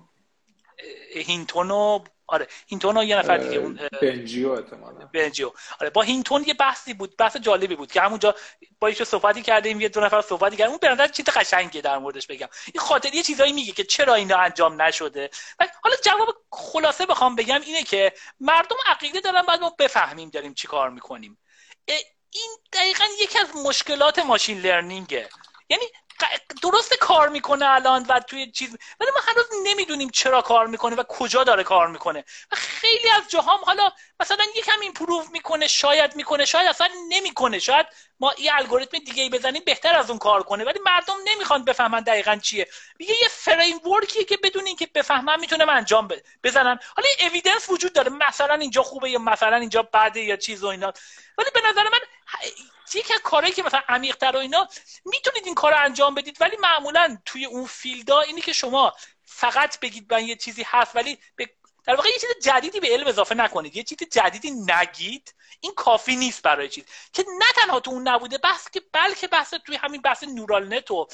هینتونو 1.13 2.03
آره 2.29 2.47
هینتون 2.67 2.97
یه 2.97 3.15
نفر 3.15 3.37
دیگه 3.37 3.57
اون 3.57 3.79
بنجیو 4.01 4.51
احتمالاً. 4.51 5.09
بنجیو. 5.13 5.51
آره 5.81 5.89
با 5.89 6.01
هینتون 6.01 6.43
یه 6.47 6.53
بحثی 6.53 6.93
بود 6.93 7.17
بحث 7.17 7.37
جالبی 7.37 7.75
بود 7.75 7.91
که 7.91 8.01
همونجا 8.01 8.35
با 8.79 8.87
ایشو 8.87 9.03
صحبتی 9.05 9.41
کردیم 9.41 9.81
یه 9.81 9.89
دو 9.89 10.01
نفر 10.01 10.21
صحبتی 10.21 10.57
کردیم 10.57 10.71
اون 10.71 10.97
به 10.97 11.07
چیز 11.07 11.25
قشنگه 11.25 11.81
در 11.81 11.97
موردش 11.97 12.27
بگم. 12.27 12.47
این 12.73 12.81
خاطر 12.81 13.13
یه 13.13 13.23
چیزایی 13.23 13.53
میگه 13.53 13.71
که 13.71 13.83
چرا 13.83 14.13
اینا 14.13 14.37
انجام 14.37 14.81
نشده؟ 14.81 15.29
و 15.59 15.67
حالا 15.83 15.95
جواب 16.05 16.37
خلاصه 16.51 17.05
بخوام 17.05 17.35
بگم 17.35 17.61
اینه 17.61 17.83
که 17.83 18.13
مردم 18.39 18.75
عقیده 18.85 19.19
دارن 19.19 19.41
بعد 19.41 19.59
ما 19.59 19.75
بفهمیم 19.79 20.29
داریم 20.29 20.53
چی 20.53 20.67
کار 20.67 20.89
می‌کنیم. 20.89 21.37
این 22.31 22.57
دقیقا 22.73 23.03
یکی 23.19 23.39
از 23.39 23.47
مشکلات 23.65 24.19
ماشین 24.19 24.61
لرنینگه. 24.61 25.29
یعنی 25.69 25.83
درست 26.63 26.93
کار 26.93 27.29
می‌کنه 27.29 27.65
الان 27.65 28.05
و 28.09 28.19
توی 28.19 28.51
چیز 28.51 28.77
ولی 28.99 29.09
ما 29.13 29.21
هنوز 29.27 29.45
نمی‌دونیم 29.63 30.09
چرا 30.09 30.41
کار 30.41 30.67
می‌کنه 30.67 30.95
و 30.95 31.03
کجا 31.03 31.43
داره 31.43 31.63
کار 31.63 31.87
می‌کنه. 31.87 32.23
و 32.51 32.55
خیلی 32.55 33.09
از 33.09 33.29
جاهام 33.29 33.59
حالا 33.63 33.91
مثلا 34.19 34.45
یکم 34.55 34.79
ایمپروو 34.81 35.23
می‌کنه 35.31 35.67
شاید 35.67 36.15
می‌کنه 36.15 36.45
شاید 36.45 36.67
اصلا 36.67 36.89
نمی‌کنه. 37.09 37.59
شاید 37.59 37.85
ما 38.19 38.33
یه 38.37 38.51
الگوریتم 38.55 38.97
دیگه 38.97 39.23
ای 39.23 39.29
بزنیم 39.29 39.63
بهتر 39.65 39.95
از 39.95 40.09
اون 40.09 40.19
کار 40.19 40.43
کنه. 40.43 40.63
ولی 40.63 40.79
مردم 40.85 41.15
نمی‌خوان 41.25 41.65
بفهمن 41.65 41.99
دقیقا 41.99 42.35
چیه. 42.35 42.67
میگه 42.99 43.13
یه 43.21 43.27
فریم 43.31 43.87
ورکیه 43.87 44.23
که 44.23 44.37
بدون 44.37 44.65
اینکه 44.65 44.87
بفهمن 44.95 45.39
می‌تونم 45.39 45.69
انجام 45.69 46.07
بزنن. 46.43 46.79
حالا 46.95 47.29
اویدنس 47.29 47.69
وجود 47.69 47.93
داره. 47.93 48.11
مثلا 48.29 48.53
اینجا 48.53 48.83
خوبه 48.83 49.09
یا 49.09 49.19
مثلا 49.19 49.55
اینجا 49.55 49.81
بده 49.81 50.21
یا 50.21 50.35
چیز 50.35 50.63
و 50.63 50.67
اینا. 50.67 50.93
ولی 51.37 51.49
به 51.53 51.61
نظر 51.69 51.83
من 51.83 51.99
یکی 52.95 53.13
از 53.13 53.19
کارهایی 53.23 53.53
که 53.53 53.63
مثلا 53.63 53.81
عمیق‌تر 53.89 54.31
و 54.35 54.39
اینا 54.39 54.67
می‌تونید 55.05 55.45
این 55.45 55.55
کار 55.55 55.71
رو 55.71 55.77
انجام 55.83 56.15
بدید 56.15 56.37
ولی 56.39 56.57
معمولا 56.59 57.17
توی 57.25 57.45
اون 57.45 57.65
فیلدا 57.65 58.21
اینی 58.21 58.41
که 58.41 58.53
شما 58.53 58.93
فقط 59.25 59.79
بگید 59.79 60.13
من 60.13 60.27
یه 60.27 60.35
چیزی 60.35 60.63
هست 60.67 60.95
ولی 60.95 61.17
به 61.35 61.49
در 61.85 61.95
واقع 61.95 62.09
یه 62.09 62.19
چیز 62.19 62.29
جدیدی 62.43 62.79
به 62.79 62.87
علم 62.87 63.07
اضافه 63.07 63.35
نکنید. 63.35 63.75
یه 63.75 63.83
چیز 63.83 63.97
جدیدی 63.97 64.51
نگید. 64.51 65.33
این 65.61 65.73
کافی 65.75 66.15
نیست 66.15 66.41
برای 66.41 66.69
چیز. 66.69 66.83
که 67.13 67.25
نه 67.39 67.45
تنها 67.55 67.79
تو 67.79 67.91
اون 67.91 68.07
نبوده 68.07 68.37
بحث 68.37 68.69
که 68.69 68.81
بلکه 68.93 69.27
بحث 69.27 69.53
توی 69.53 69.75
همین 69.75 70.01
بحث 70.01 70.23
نورال 70.23 70.73
نت 70.73 70.91
و 70.91 71.07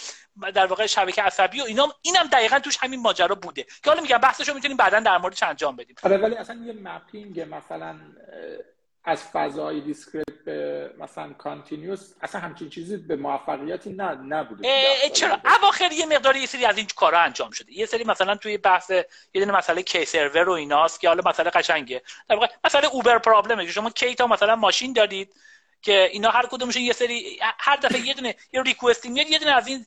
در 0.54 0.66
واقع 0.66 0.86
شبکه 0.86 1.22
عصبی 1.22 1.62
و 1.62 1.64
اینا 1.64 1.94
اینم 2.02 2.28
دقیقا 2.28 2.60
توش 2.60 2.78
همین 2.82 3.02
ماجرا 3.02 3.36
بوده. 3.36 3.64
که 3.64 3.90
حالا 3.90 4.02
میگم 4.02 4.18
بحثشو 4.18 4.54
می‌تونیم 4.54 4.78
بعدا 4.78 5.00
در 5.00 5.18
موردش 5.18 5.44
انجام 5.44 5.76
بدیم. 5.76 5.96
آره 6.04 6.18
ولی 6.18 6.36
اصلا 6.36 6.62
یه 6.66 6.74
mapping 6.74 7.40
مثلا 7.40 8.00
از 9.06 9.24
فضای 9.24 9.82
discrete 9.82 10.26
به 10.46 10.90
مثلا 11.00 11.34
continuous 11.34 12.14
اصلا 12.22 12.42
همچین 12.42 12.70
چیزی 12.70 12.98
به 12.98 13.16
موفقیتی 13.16 13.94
نه 13.94 14.12
نبوده. 14.12 14.90
چرا؟ 15.14 15.40
اواخر 15.46 15.92
یه 15.92 16.06
مقداری 16.06 16.40
یه 16.40 16.46
سری 16.46 16.66
از 16.66 16.78
این 16.78 16.88
کارا 16.96 17.20
انجام 17.20 17.52
شده. 17.52 17.74
یه 17.74 17.86
سری 17.86 18.04
مثلا 18.04 18.36
توی 18.36 18.58
بحث 18.58 18.90
یه 18.90 19.06
دونه 19.34 19.52
مسئله 19.52 19.84
k 19.84 20.06
server 20.06 20.50
و 20.50 20.52
ایناست 20.52 21.00
که 21.00 21.08
حالا 21.08 21.30
مسئله 21.30 21.50
قشنگه. 21.50 22.02
در 22.30 22.36
واقع 22.36 22.48
مسئله 22.64 22.88
Uber 22.88 23.18
problem 23.18 23.60
ه. 23.60 23.72
شما 23.72 23.90
k 23.90 24.16
تا 24.16 24.28
مثلا 24.28 24.56
ماشین 24.56 24.94
دارید 24.94 25.36
که 25.82 26.10
اینا 26.12 26.30
هر 26.30 26.46
کدومشون 26.46 26.82
یه 26.82 26.94
سری 26.94 27.40
هر 27.60 27.76
دفعه 27.76 28.00
یه 28.00 28.14
دونه 28.14 28.36
یه 28.54 28.62
request 28.62 29.06
میاد 29.06 29.28
یه 29.28 29.40
دونه 29.40 29.52
از 29.52 29.68
این 29.68 29.86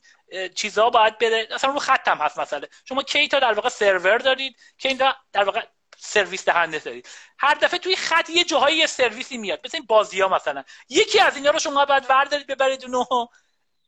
چیزها 0.55 0.89
باید 0.89 1.17
بره. 1.17 1.47
اصلا 1.51 1.73
رو 1.73 1.79
خط 1.79 2.07
هم 2.07 2.17
هست 2.17 2.39
مسئله. 2.39 2.67
شما 2.85 3.03
k 3.03 3.27
تا 3.27 3.39
در 3.39 3.53
واقع 3.53 3.69
سرور 3.69 4.17
دارید 4.17 4.55
k 4.77 4.93
در 5.33 5.43
واقع 5.43 5.61
سرویس 6.01 6.45
دهنده 6.45 6.79
دارید. 6.79 7.09
هر 7.37 7.53
دفعه 7.53 7.79
توی 7.79 7.95
خط 7.95 8.29
یه 8.29 8.43
جاهایی 8.43 8.77
یه 8.77 8.87
سرویسی 8.87 9.37
میاد. 9.37 9.59
مثل 9.65 9.79
بازی 9.79 10.21
ها 10.21 10.27
مثلا. 10.27 10.63
یکی 10.89 11.19
از 11.19 11.35
اینا 11.35 11.49
رو 11.49 11.59
شما 11.59 11.85
باید 11.85 12.09
وردارید 12.09 12.47
ببرید 12.47 12.85
اونو 12.85 13.05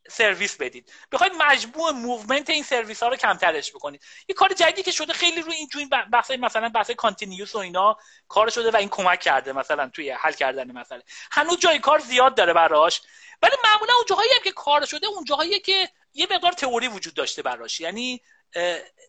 سرویس 0.09 0.57
بدید. 0.57 0.91
بخواید 1.11 1.33
مجموع 1.33 1.91
movement 1.91 2.49
این 2.49 2.63
سرویس 2.63 3.03
ها 3.03 3.09
رو 3.09 3.15
کمترش 3.15 3.71
بکنید. 3.71 4.03
یه 4.29 4.35
کار 4.35 4.53
جدیدی 4.53 4.83
که 4.83 4.91
شده 4.91 5.13
خیلی 5.13 5.41
روی 5.41 5.55
این 5.55 5.69
این 5.77 5.89
بحث 6.11 6.31
مثلا 6.31 6.69
بحث 6.69 6.91
continuous 6.91 7.55
و 7.55 7.57
اینا 7.57 7.97
کار 8.27 8.49
شده 8.49 8.71
و 8.71 8.75
این 8.75 8.89
کمک 8.89 9.19
کرده 9.19 9.53
مثلا 9.53 9.89
توی 9.89 10.09
حل 10.09 10.33
کردن 10.33 10.71
مسئله. 10.71 11.03
هنوز 11.31 11.59
جای 11.59 11.79
کار 11.79 11.99
زیاد 11.99 12.35
داره 12.35 12.53
براش. 12.53 13.01
ولی 13.41 13.55
معمولا 13.63 13.93
اون 13.93 14.05
جاهایی 14.09 14.29
هم 14.31 14.43
که 14.43 14.51
کار 14.51 14.85
شده 14.85 15.07
اون 15.07 15.23
جاهایی 15.23 15.59
که 15.59 15.89
یه 16.13 16.27
مقدار 16.31 16.51
تئوری 16.51 16.88
وجود 16.88 17.13
داشته 17.13 17.41
براش. 17.41 17.79
یعنی 17.79 18.21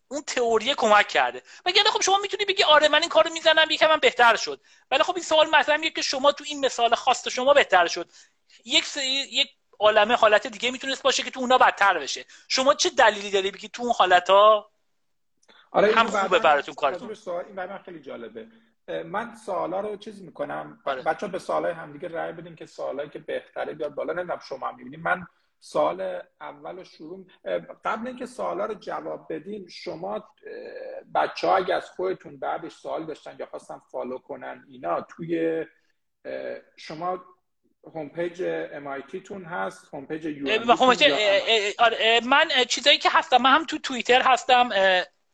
اون 0.08 0.22
تئوری 0.22 0.74
کمک 0.74 1.08
کرده. 1.08 1.42
مگر 1.66 1.82
خب 1.82 2.02
شما 2.02 2.18
می‌تونی 2.18 2.44
بگی 2.44 2.62
آره 2.62 2.88
من 2.88 3.00
این 3.00 3.08
کارو 3.08 3.32
می‌زنم 3.32 3.70
یکم 3.70 3.88
من 3.88 3.96
بهتر 3.96 4.36
شد. 4.36 4.60
ولی 4.90 5.02
خب 5.02 5.14
این 5.14 5.24
سوال 5.24 5.50
مثلا 5.50 5.88
که 5.88 6.02
شما 6.02 6.32
تو 6.32 6.44
این 6.46 6.64
مثال 6.64 6.94
خاص 6.94 7.28
شما 7.28 7.54
بهتر 7.54 7.86
شد. 7.86 8.10
یک 8.64 8.96
یک 9.30 9.50
عالمه 9.80 10.14
حالت 10.14 10.46
دیگه 10.46 10.70
می‌تونست 10.70 11.02
باشه 11.02 11.22
که 11.22 11.30
تو 11.30 11.40
اونا 11.40 11.58
بدتر 11.58 11.98
بشه. 11.98 12.24
شما 12.48 12.74
چه 12.74 12.90
دلیلی 12.90 13.30
داری 13.30 13.50
بگی 13.50 13.68
تو 13.68 13.82
اون 13.82 13.92
حالت 13.92 14.30
ها 14.30 14.70
آره 15.70 15.94
هم 15.94 16.06
خوبه 16.06 16.38
براتون 16.38 16.74
کارتون 16.74 17.16
این 17.46 17.54
برای 17.54 17.78
خیلی 17.84 18.00
جالبه. 18.00 18.46
من 19.04 19.34
سوالا 19.34 19.80
رو 19.80 19.96
چیز 19.96 20.22
می‌کنم. 20.22 20.82
آره. 20.84 21.02
بچه 21.02 21.26
به 21.26 21.38
سوالای 21.38 21.72
همدیگه 21.72 22.08
رای 22.08 22.32
بدین 22.32 22.56
که 22.56 22.66
سوالایی 22.66 23.10
که 23.10 23.18
بهتره 23.18 23.74
بیاد 23.74 23.94
بالا. 23.94 24.12
نمی‌دونم 24.12 24.40
شما 24.48 24.68
هم 24.68 24.76
می‌بینید 24.76 25.00
من 25.00 25.26
سال 25.64 26.22
اول 26.40 26.78
و 26.78 26.84
شروع 26.84 27.26
قبل 27.84 28.06
اینکه 28.06 28.26
سوالا 28.26 28.66
رو 28.66 28.74
جواب 28.74 29.26
بدین 29.32 29.68
شما 29.68 30.24
بچه 31.14 31.46
ها 31.46 31.56
اگه 31.56 31.74
از 31.74 31.90
خودتون 31.90 32.38
بعدش 32.38 32.72
سوال 32.72 33.06
داشتن 33.06 33.36
یا 33.38 33.46
خواستن 33.46 33.80
follow 33.92 34.18
کنن 34.18 34.64
اینا 34.68 35.00
توی 35.00 35.64
شما 36.76 37.24
home 37.84 38.08
page 38.08 38.42
MIT 38.72 39.22
تون 39.22 39.44
هست 39.44 39.94
home 39.94 40.06
page 40.06 40.24
یو 40.24 40.48
آره، 41.78 42.20
من 42.24 42.48
چیزایی 42.68 42.98
که 42.98 43.08
هستم 43.12 43.36
من 43.36 43.54
هم 43.54 43.64
تو 43.64 43.78
توییتر 43.78 44.22
هستم 44.22 44.70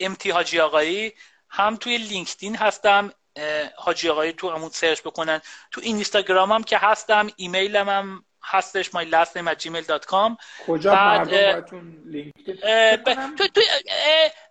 MT 0.00 0.30
حاجی 0.30 0.60
آقایی 0.60 1.12
هم 1.48 1.76
توی 1.76 1.98
لینکدین 1.98 2.56
هستم 2.56 3.12
حاجی 3.76 4.08
آقایی 4.08 4.32
تو 4.32 4.50
عمود 4.50 4.72
search 4.72 5.00
بکنن. 5.00 5.40
تو 5.70 5.80
اینستاگرام 5.84 6.52
هم 6.52 6.62
که 6.62 6.78
هستم 6.78 7.26
ایمیلم 7.36 7.88
هم 7.88 8.24
هستش 8.48 8.88
my 8.88 9.04
last 9.10 9.36
name 9.36 9.48
at 9.48 9.62
gmail.com 9.64 10.36
کجا 10.66 10.92
بعد 10.92 11.28
تو, 13.36 13.48
تو 13.54 13.60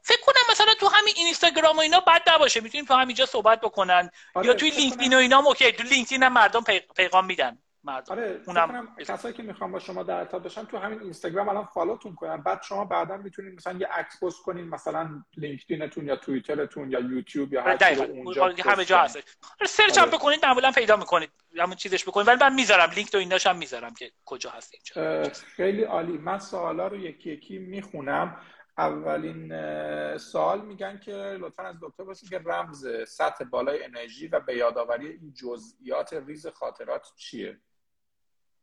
فکر 0.01 0.21
کنم 0.21 0.41
مثلا 0.51 0.73
تو 0.79 0.87
همین 0.87 1.13
اینستاگرام 1.17 1.77
و 1.77 1.79
اینا 1.79 1.99
بد 1.99 2.21
نباشه 2.35 2.59
می‌تونیم 2.61 2.85
تو 2.85 2.93
همینجا 2.93 3.25
صحبت 3.25 3.61
بکنن. 3.61 4.09
آره، 4.33 4.47
یا 4.47 4.53
توی 4.53 4.69
لینکدین 4.69 5.13
و 5.13 5.17
اینا 5.17 5.39
اوکی 5.39 5.71
تو 5.71 5.83
لینکدین 5.83 6.23
هم 6.23 6.33
مردم 6.33 6.63
پیغام 6.95 7.25
میدن. 7.25 7.57
مردم. 7.87 8.13
آره 8.13 8.41
اونم 8.47 8.95
کسایی 8.95 9.33
که 9.33 9.43
می‌خوام 9.43 9.71
با 9.71 9.79
شما 9.79 10.03
در 10.03 10.17
ارتباط 10.17 10.43
باشن 10.43 10.65
تو 10.65 10.77
همین 10.77 10.99
اینستاگرام 10.99 11.49
الان 11.49 11.65
فالوتون 11.65 12.15
کنن. 12.15 12.37
بعد 12.37 12.61
شما 12.63 12.85
بعدا 12.85 13.17
می‌تونید 13.17 13.55
مثلا 13.55 13.77
یه 13.79 13.87
عکس 13.87 14.23
پست 14.23 14.41
کنین 14.43 14.67
مثلا 14.67 15.23
لینکدینتون 15.37 16.07
یا 16.07 16.15
توییترتون 16.15 16.91
یا 16.91 16.99
یوتیوب 16.99 17.53
یا 17.53 17.61
هر 17.61 17.77
چیزی 17.77 18.03
اونجا 18.03 18.53
همه 18.65 18.85
جا 18.85 18.97
هست. 18.97 19.17
آره، 19.17 19.67
سرچ 19.67 19.97
هم 19.97 20.03
آره. 20.03 20.17
بکنید 20.17 20.45
معمولا 20.45 20.71
پیدا 20.71 20.95
می‌کنید. 20.95 21.29
همون 21.57 21.75
چیزش 21.75 22.03
بکنید. 22.03 22.27
ولی 22.27 22.37
من 22.41 22.55
می‌ذارم. 22.55 22.89
لینک 22.91 23.11
تو 23.11 23.17
ایناشم 23.17 23.57
می‌ذارم 23.57 23.93
که 23.93 24.11
کجا 24.25 24.49
هست 24.49 24.73
اینجا. 24.73 25.29
خیلی 25.33 25.83
عالی. 25.83 26.17
من 26.17 26.39
سوالا 26.39 26.87
رو 26.87 26.97
یکی 26.97 27.31
یکی 27.31 27.57
می‌خونم. 27.59 28.41
اولین 28.79 30.17
سوال 30.17 30.61
میگن 30.61 30.99
که 30.99 31.11
لطفا 31.11 31.63
از 31.63 31.75
دکتر 31.81 32.03
باشید 32.03 32.29
که 32.29 32.39
رمز 32.45 32.87
سطح 33.07 33.45
بالای 33.45 33.83
انرژی 33.83 34.27
و 34.27 34.39
به 34.39 34.55
یادآوری 34.55 35.07
این 35.07 35.33
جزئیات 35.33 36.13
ریز 36.13 36.47
خاطرات 36.47 37.11
چیه؟ 37.15 37.57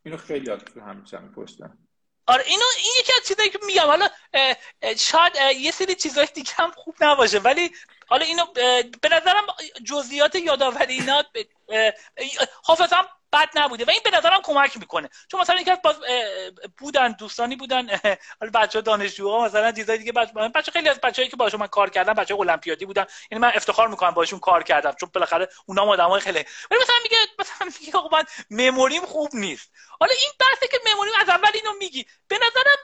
اینو 0.05 0.16
خیلی 0.16 0.47
یاد 0.47 0.60
تو 0.60 0.81
همین 0.81 1.05
چند 1.05 1.35
پشتم 1.35 1.78
آره 2.26 2.44
اینو 2.47 2.64
این 2.78 2.93
یکی 3.01 3.12
از 3.20 3.28
چیزایی 3.28 3.51
که 3.51 3.59
میگم. 3.66 3.86
حالا 3.86 4.09
شاید 4.97 5.32
یه 5.56 5.70
سری 5.70 5.94
چیزای 5.94 6.28
دیگه 6.35 6.52
هم 6.56 6.70
خوب 6.70 6.94
نباشه 7.01 7.39
ولی 7.39 7.70
حالا 8.06 8.24
اینو 8.24 8.44
به 9.02 9.09
نظرم 9.12 9.47
جزئیات 9.85 10.35
یادآوری 10.35 10.94
اینا 10.94 11.24
حافظم 12.64 13.06
بد 13.35 13.48
نبوده. 13.55 13.85
و 13.85 13.90
این 13.90 14.01
به 14.05 14.11
نظرم 14.11 14.40
کمک 14.43 14.77
می‌کنه. 14.77 15.11
چون 15.31 15.40
مثلا 15.40 15.56
اینکه 15.56 15.78
باز 15.85 15.97
بودن 16.78 17.12
دوستانی 17.12 17.56
بودن 17.56 17.86
حالا 18.40 18.51
بچه 18.55 18.81
دانشجوها 18.81 19.44
مثلا 19.44 19.73
چیزای 19.73 19.98
دیگه 19.98 20.12
بچه 20.55 20.73
خیلی 20.73 20.89
از 20.89 21.01
بچه‌ای 21.01 21.28
که 21.28 21.36
باشون 21.36 21.61
من 21.61 21.66
کار 21.66 21.90
کردم 21.90 22.12
بچه 22.12 22.35
المپیادی 22.35 22.85
بودن. 22.85 23.06
یعنی 23.31 23.43
من 23.43 23.52
افتخار 23.55 23.89
می‌کنم 23.89 24.11
باشون 24.11 24.39
کار 24.39 24.62
کردم. 24.62 24.93
چون 25.01 25.11
بالاخره 25.15 25.48
اونا 25.66 25.82
آدمای 25.82 26.20
خیلی 26.20 26.44
ولی 26.70 26.81
مثلا 26.82 26.97
میگه 27.02 27.16
مثلا 27.39 27.70
میگه 27.81 27.98
آقا 27.98 28.16
من 28.16 28.24
مموریم 28.51 29.06
خوب 29.06 29.31
نیست. 29.35 29.70
حالا 30.01 30.12
این 30.12 30.32
بحثه 30.40 30.69
که 30.69 30.78
مموری 30.93 31.11
از 31.20 31.28
اول 31.28 31.51
اینو 31.55 31.73
میگی. 31.78 32.06
به 32.28 32.36
نظرم 32.36 32.78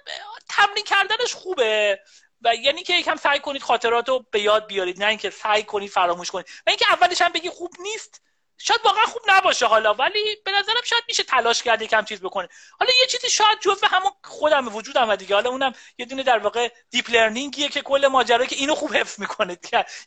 تمرین 0.48 0.84
کردنش 0.84 1.34
خوبه. 1.34 2.00
و 2.42 2.54
یعنی 2.54 2.82
که 2.82 2.92
یکم 2.92 3.16
سعی 3.16 3.38
کنید 3.38 3.62
خاطرات 3.62 4.08
رو 4.08 4.26
به 4.30 4.40
یاد 4.40 4.66
بیارید. 4.66 5.02
نه 5.02 5.06
اینکه 5.06 5.30
سعی 5.30 5.62
کنید 5.62 5.90
فراموش 5.90 6.30
کنید. 6.30 6.46
و 6.66 6.70
اینکه 6.70 6.92
اولش 6.92 7.22
هم 7.22 7.32
بگی 7.32 7.50
خوب 7.50 7.72
نیست. 7.78 8.22
شاید 8.62 8.80
واقعا 8.84 9.04
خوب 9.04 9.22
نباشه 9.28 9.66
حالا 9.66 9.94
ولی 9.94 10.36
به 10.44 10.50
نظرم 10.50 10.82
شاید 10.84 11.04
میشه 11.08 11.22
تلاش 11.22 11.62
کرد 11.62 11.82
یکم 11.82 12.04
چیز 12.04 12.20
بکنه. 12.20 12.48
حالا 12.78 12.92
یه 13.00 13.06
چیزی 13.06 13.30
شاید 13.30 13.60
جزء 13.60 13.86
همون 13.86 14.10
خودم 14.24 14.74
وجودم 14.74 15.08
و 15.08 15.16
دیگه 15.16 15.34
حالا 15.34 15.50
اونم 15.50 15.72
یه 15.98 16.06
دونه 16.06 16.22
در 16.22 16.38
واقع 16.38 16.68
دیپ 16.90 17.10
لرنینگیه 17.10 17.68
که 17.68 17.82
کل 17.82 18.06
ماجرا 18.06 18.44
که 18.44 18.56
اینو 18.56 18.74
خوب 18.74 18.94
حفظ 18.94 19.20
می‌کنه 19.20 19.58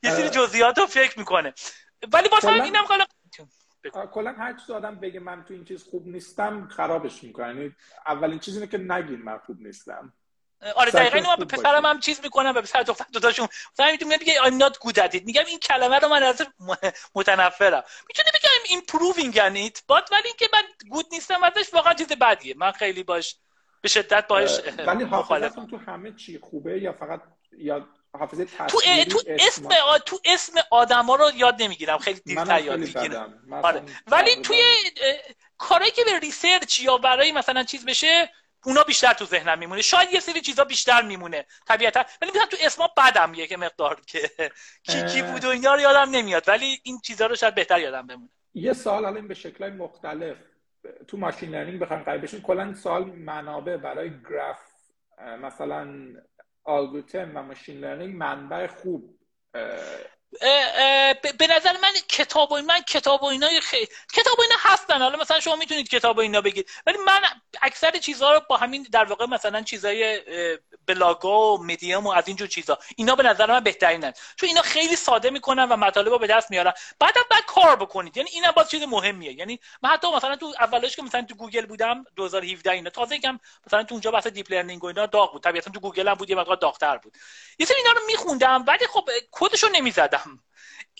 یه 0.03 0.11
سری 0.11 0.29
جزئیات 0.29 0.77
رو 0.77 0.85
فکر 0.85 1.19
می‌کنه. 1.19 1.53
ولی 2.13 2.29
باز 2.29 2.45
هم 2.45 2.61
اینم 2.61 2.85
حالا 2.85 3.05
کلا 4.13 4.33
هر 4.33 4.53
چیز 4.53 4.71
آدم 4.71 4.95
بگه 4.95 5.19
من 5.19 5.43
تو 5.43 5.53
این 5.53 5.65
چیز 5.65 5.83
خوب 5.83 6.07
نیستم 6.07 6.67
خرابش 6.67 7.23
می‌کنه. 7.23 7.47
یعنی 7.47 7.75
اولین 8.07 8.39
چیزی 8.39 8.57
اینه 8.57 8.71
که 8.71 8.77
نگین 8.77 9.21
من 9.21 9.37
خوب 9.37 9.61
نیستم. 9.61 10.13
آره 10.75 10.91
دقیقا 10.91 11.15
اینو 11.17 11.35
به 11.35 11.45
پسرم 11.45 11.85
هم 11.85 11.99
چیز 11.99 12.19
می‌کنم 12.23 12.53
به 12.53 12.61
پسر 12.61 12.83
دختر 12.83 13.05
دوتاشون. 13.13 13.47
مثلا 13.73 13.97
میگه 14.01 14.39
I'm 14.39 14.63
not 14.63 14.73
good 14.73 14.97
at 14.97 15.15
it. 15.15 15.23
میگم 15.25 15.45
این 15.47 15.59
کلمه 15.59 15.99
رو 15.99 16.07
من 16.07 16.23
از 16.23 16.41
متنفرم. 17.15 17.83
می‌تونی 18.07 18.29
بگم 18.33 18.79
improving 18.79 19.35
یعنی 19.35 19.71
بات 19.87 20.11
ولی 20.11 20.27
اینکه 20.27 20.49
من 20.53 20.89
گود 20.89 21.05
نیستم 21.11 21.43
ازش 21.43 21.73
واقعا 21.73 21.93
چیز 21.93 22.07
بدیه. 22.07 22.53
من 22.57 22.71
خیلی 22.71 23.03
باش 23.03 23.35
به 23.81 23.89
شدت 23.89 24.27
باش 24.27 24.59
ولی 24.87 25.03
حافظتون 25.03 25.67
تو 25.67 25.77
همه 25.77 26.11
چی 26.11 26.39
خوبه 26.39 26.79
یا 26.79 26.93
فقط 26.93 27.21
یا 27.57 27.87
حافظه 28.19 28.45
تو 28.45 28.79
تو 29.09 29.21
اسم؟ 29.27 29.69
تو 30.05 30.19
اسم 30.25 30.53
آدما 30.71 31.15
رو 31.15 31.31
یاد 31.35 31.63
نمی‌گیرم. 31.63 31.97
خیلی 31.97 32.21
دیرتر 32.25 32.63
یاد 32.63 32.79
می‌گیرم. 32.79 33.59
آره. 33.63 33.83
ولی 34.07 34.35
توی 34.35 34.61
کارهایی 35.57 35.91
که 35.91 36.03
به 36.03 36.19
research 36.19 36.79
یا 36.79 36.97
برای 36.97 37.31
مثلا 37.31 37.63
چیز 37.63 37.85
بشه 37.85 38.29
اونا 38.65 38.83
بیشتر 38.83 39.13
تو 39.13 39.25
ذهنم 39.25 39.59
میمونه. 39.59 39.81
شاید 39.81 40.13
یه 40.13 40.19
سری 40.19 40.41
چیزا 40.41 40.63
بیشتر 40.63 41.01
میمونه 41.01 41.45
طبیعتا. 41.67 42.05
ولی 42.21 42.31
مثلا 42.31 42.45
تو 42.45 42.57
اسما 42.61 42.89
بدم 42.97 43.33
یه 43.33 43.57
مقدار 43.57 44.01
که 44.07 44.31
کی 44.83 45.03
کی 45.05 45.21
بود 45.21 45.45
و 45.45 45.49
اینا 45.49 45.73
رو 45.73 45.81
یادم 45.81 46.11
نمیاد. 46.11 46.43
ولی 46.47 46.79
این 46.83 46.99
چیزا 46.99 47.25
رو 47.25 47.35
شاید 47.35 47.55
بهتر 47.55 47.79
یادم 47.79 48.07
بمونه. 48.07 48.29
یه 48.53 48.73
سوال 48.73 49.05
الان 49.05 49.27
به 49.27 49.33
شکلهای 49.33 49.71
مختلف. 49.71 50.37
تو 51.07 51.17
machine 51.17 51.49
learning 51.49 51.79
بخوایم 51.79 52.03
قریب 52.03 52.21
بشین 52.21 52.41
کلا 52.41 52.73
سوال 52.73 53.03
منابع 53.05 53.77
برای 53.77 54.11
گراف 54.29 54.59
مثلا 55.41 55.87
الگوریتم 56.65 57.31
و 57.37 57.43
machine 57.43 57.79
learning 57.79 58.15
منبع 58.15 58.67
خوب 58.67 59.19
به 61.37 61.47
نظر 61.47 61.71
من 61.71 61.93
کتاب 62.09 62.51
و 62.51 62.57
من 62.57 62.81
کتاب 62.81 63.23
و 63.23 63.25
اینا 63.25 63.49
خیلی 63.61 63.87
کتاب 64.13 64.39
و 64.39 64.41
اینا 64.41 64.55
هستن. 64.59 65.01
حالا 65.01 65.17
مثلا 65.17 65.39
شما 65.39 65.55
می‌تونید 65.55 65.89
کتاب 65.89 66.17
و 66.17 66.19
اینا 66.19 66.41
بگید. 66.41 66.69
ولی 66.85 66.97
من 66.97 67.21
اکثر 67.61 67.91
چیزها 67.91 68.33
رو 68.33 68.41
با 68.49 68.57
همین 68.57 68.87
در 68.91 69.03
واقع 69.03 69.25
مثلا 69.25 69.61
چیزای 69.61 70.21
بلاگا 70.87 71.53
و 71.53 71.63
مدیوم 71.63 72.07
و 72.07 72.11
از 72.11 72.27
اینجور 72.27 72.47
چیزا. 72.47 72.79
اینا 72.95 73.15
به 73.15 73.23
نظر 73.23 73.45
من 73.45 73.59
بهترینن. 73.59 74.13
چون 74.35 74.49
اینا 74.49 74.61
خیلی 74.61 74.95
ساده 74.95 75.29
می‌کنن 75.29 75.63
و 75.63 75.75
مطالب 75.75 76.09
رو 76.09 76.19
به 76.19 76.27
دست 76.27 76.51
میارن. 76.51 76.73
بعدم 76.99 77.21
بعد 77.31 77.45
کار 77.45 77.75
بکنید. 77.75 78.17
یعنی 78.17 78.29
اینا 78.33 78.51
باز 78.51 78.69
چیز 78.69 78.83
مهمیه. 78.83 79.33
یعنی 79.33 79.59
من 79.81 79.89
حتی 79.89 80.11
مثلا 80.11 80.35
تو 80.35 80.53
اولش 80.59 80.95
که 80.95 81.01
مثلا 81.01 81.21
تو 81.21 81.35
گوگل 81.35 81.65
بودم 81.65 82.05
2017 82.15 82.71
اینا 82.71 82.89
تازه 82.89 83.15
یکم 83.15 83.39
مثلا 83.67 83.83
تو 83.83 83.95
اونجا 83.95 84.11
بحث 84.11 84.27
deep 84.27 84.51
learning 84.51 84.83
و 84.83 84.87
اینا 84.87 85.05
داغ 85.05 85.31
بود. 85.31 85.43
طبیعتا 85.43 85.71
تو 85.71 85.79
گوگل 85.79 86.07
هم 86.07 86.13
بود 86.13 86.29
یه 86.29 86.35
مقدار 86.35 86.55
داغتر 86.55 86.97
بود. 86.97 87.17
یه 87.59 87.65
سری 87.65 87.77
اینا 87.77 87.91
رو 87.91 88.01
میخوندم. 88.07 88.63
ولی 88.67 88.87
خب 88.87 89.09
کدشو 89.31 89.67
نمی‌زدم. 89.69 90.22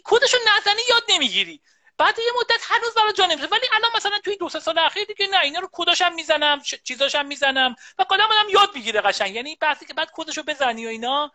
کدشو 0.04 0.38
نزنی 0.38 0.82
یاد 0.90 1.04
نمی‌گیری. 1.10 1.62
بعد 1.98 2.20
یه 2.20 2.32
مدت 2.40 2.62
هنوز 2.64 2.94
برای 2.96 3.14
جا 3.14 3.26
نمیشه 3.26 3.48
ولی 3.48 3.68
الان 3.74 3.92
مثلا 3.96 4.18
توی 4.24 4.38
دو 4.38 4.50
سه 4.50 4.60
سال 4.60 4.80
اخیر 4.80 5.04
دیگه 5.04 5.28
نه 5.28 5.40
اینا 5.44 5.60
رو 5.60 5.70
کداشم 5.72 6.14
می‌زنم 6.14 6.62
چیزاشم 6.84 7.26
می‌زنم 7.26 7.76
و 8.00 8.04
قدم 8.04 8.24
آدم 8.24 8.50
یاد 8.50 8.74
بگیره 8.74 9.02
قشنگ. 9.02 9.36
یعنی 9.36 9.56
بحثی 9.56 9.86
که 9.86 9.94
بعد 9.94 10.10
کدشو 10.14 10.44
بزنی 10.44 10.86
و 10.86 10.90
اینا 10.90 11.32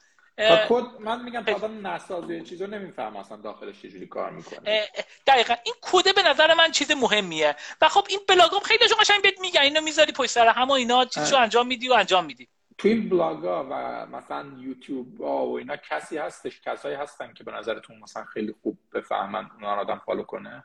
کد 0.68 0.84
من 1.00 1.22
میگم 1.22 1.44
تا 1.44 1.54
آدم 1.54 1.86
نسازه 1.86 2.40
چیزو 2.40 2.66
نمیفهم 2.66 3.16
اصلا 3.16 3.36
داخلش 3.36 3.82
چجوری 3.82 4.06
کار 4.06 4.30
می‌کنه. 4.30 4.88
دقیقا. 5.26 5.54
این 5.64 5.74
کد 5.82 6.14
به 6.14 6.22
نظر 6.22 6.54
من 6.54 6.70
چیز 6.70 6.90
مهمیه. 6.90 7.56
و 7.80 7.88
خب 7.88 8.06
این 8.08 8.20
بلاگام 8.28 8.60
خیلی 8.60 8.88
قشنگ 9.00 9.22
بهت 9.22 9.40
میگن. 9.40 9.60
اینو 9.60 9.80
می‌ذاری 9.80 10.12
پشت 10.12 10.30
سر 10.30 10.48
هم 10.48 10.68
و 10.68 10.72
اینا 10.72 11.04
چیزشو 11.04 11.36
انجام 11.36 11.66
میدی 11.66 11.88
و 11.88 11.92
انجام 11.92 12.24
میدی. 12.24 12.48
تو 12.78 12.88
این 12.88 13.08
بلاگا 13.08 13.64
و 13.64 13.72
مثلا 14.06 14.52
یوتیوب 14.58 15.20
ها 15.20 15.46
و 15.46 15.58
اینا 15.58 15.76
کسی 15.76 16.18
هستش 16.18 16.60
کسایی 16.60 16.94
هستن 16.96 17.34
که 17.34 17.44
به 17.44 17.52
نظرتون 17.52 17.98
مثلا 17.98 18.24
خیلی 18.24 18.54
خوب 18.62 18.78
بفهمن 18.94 19.50
اونا 19.54 19.74
آدم 19.74 20.02
فالو 20.06 20.22
کنه؟ 20.22 20.64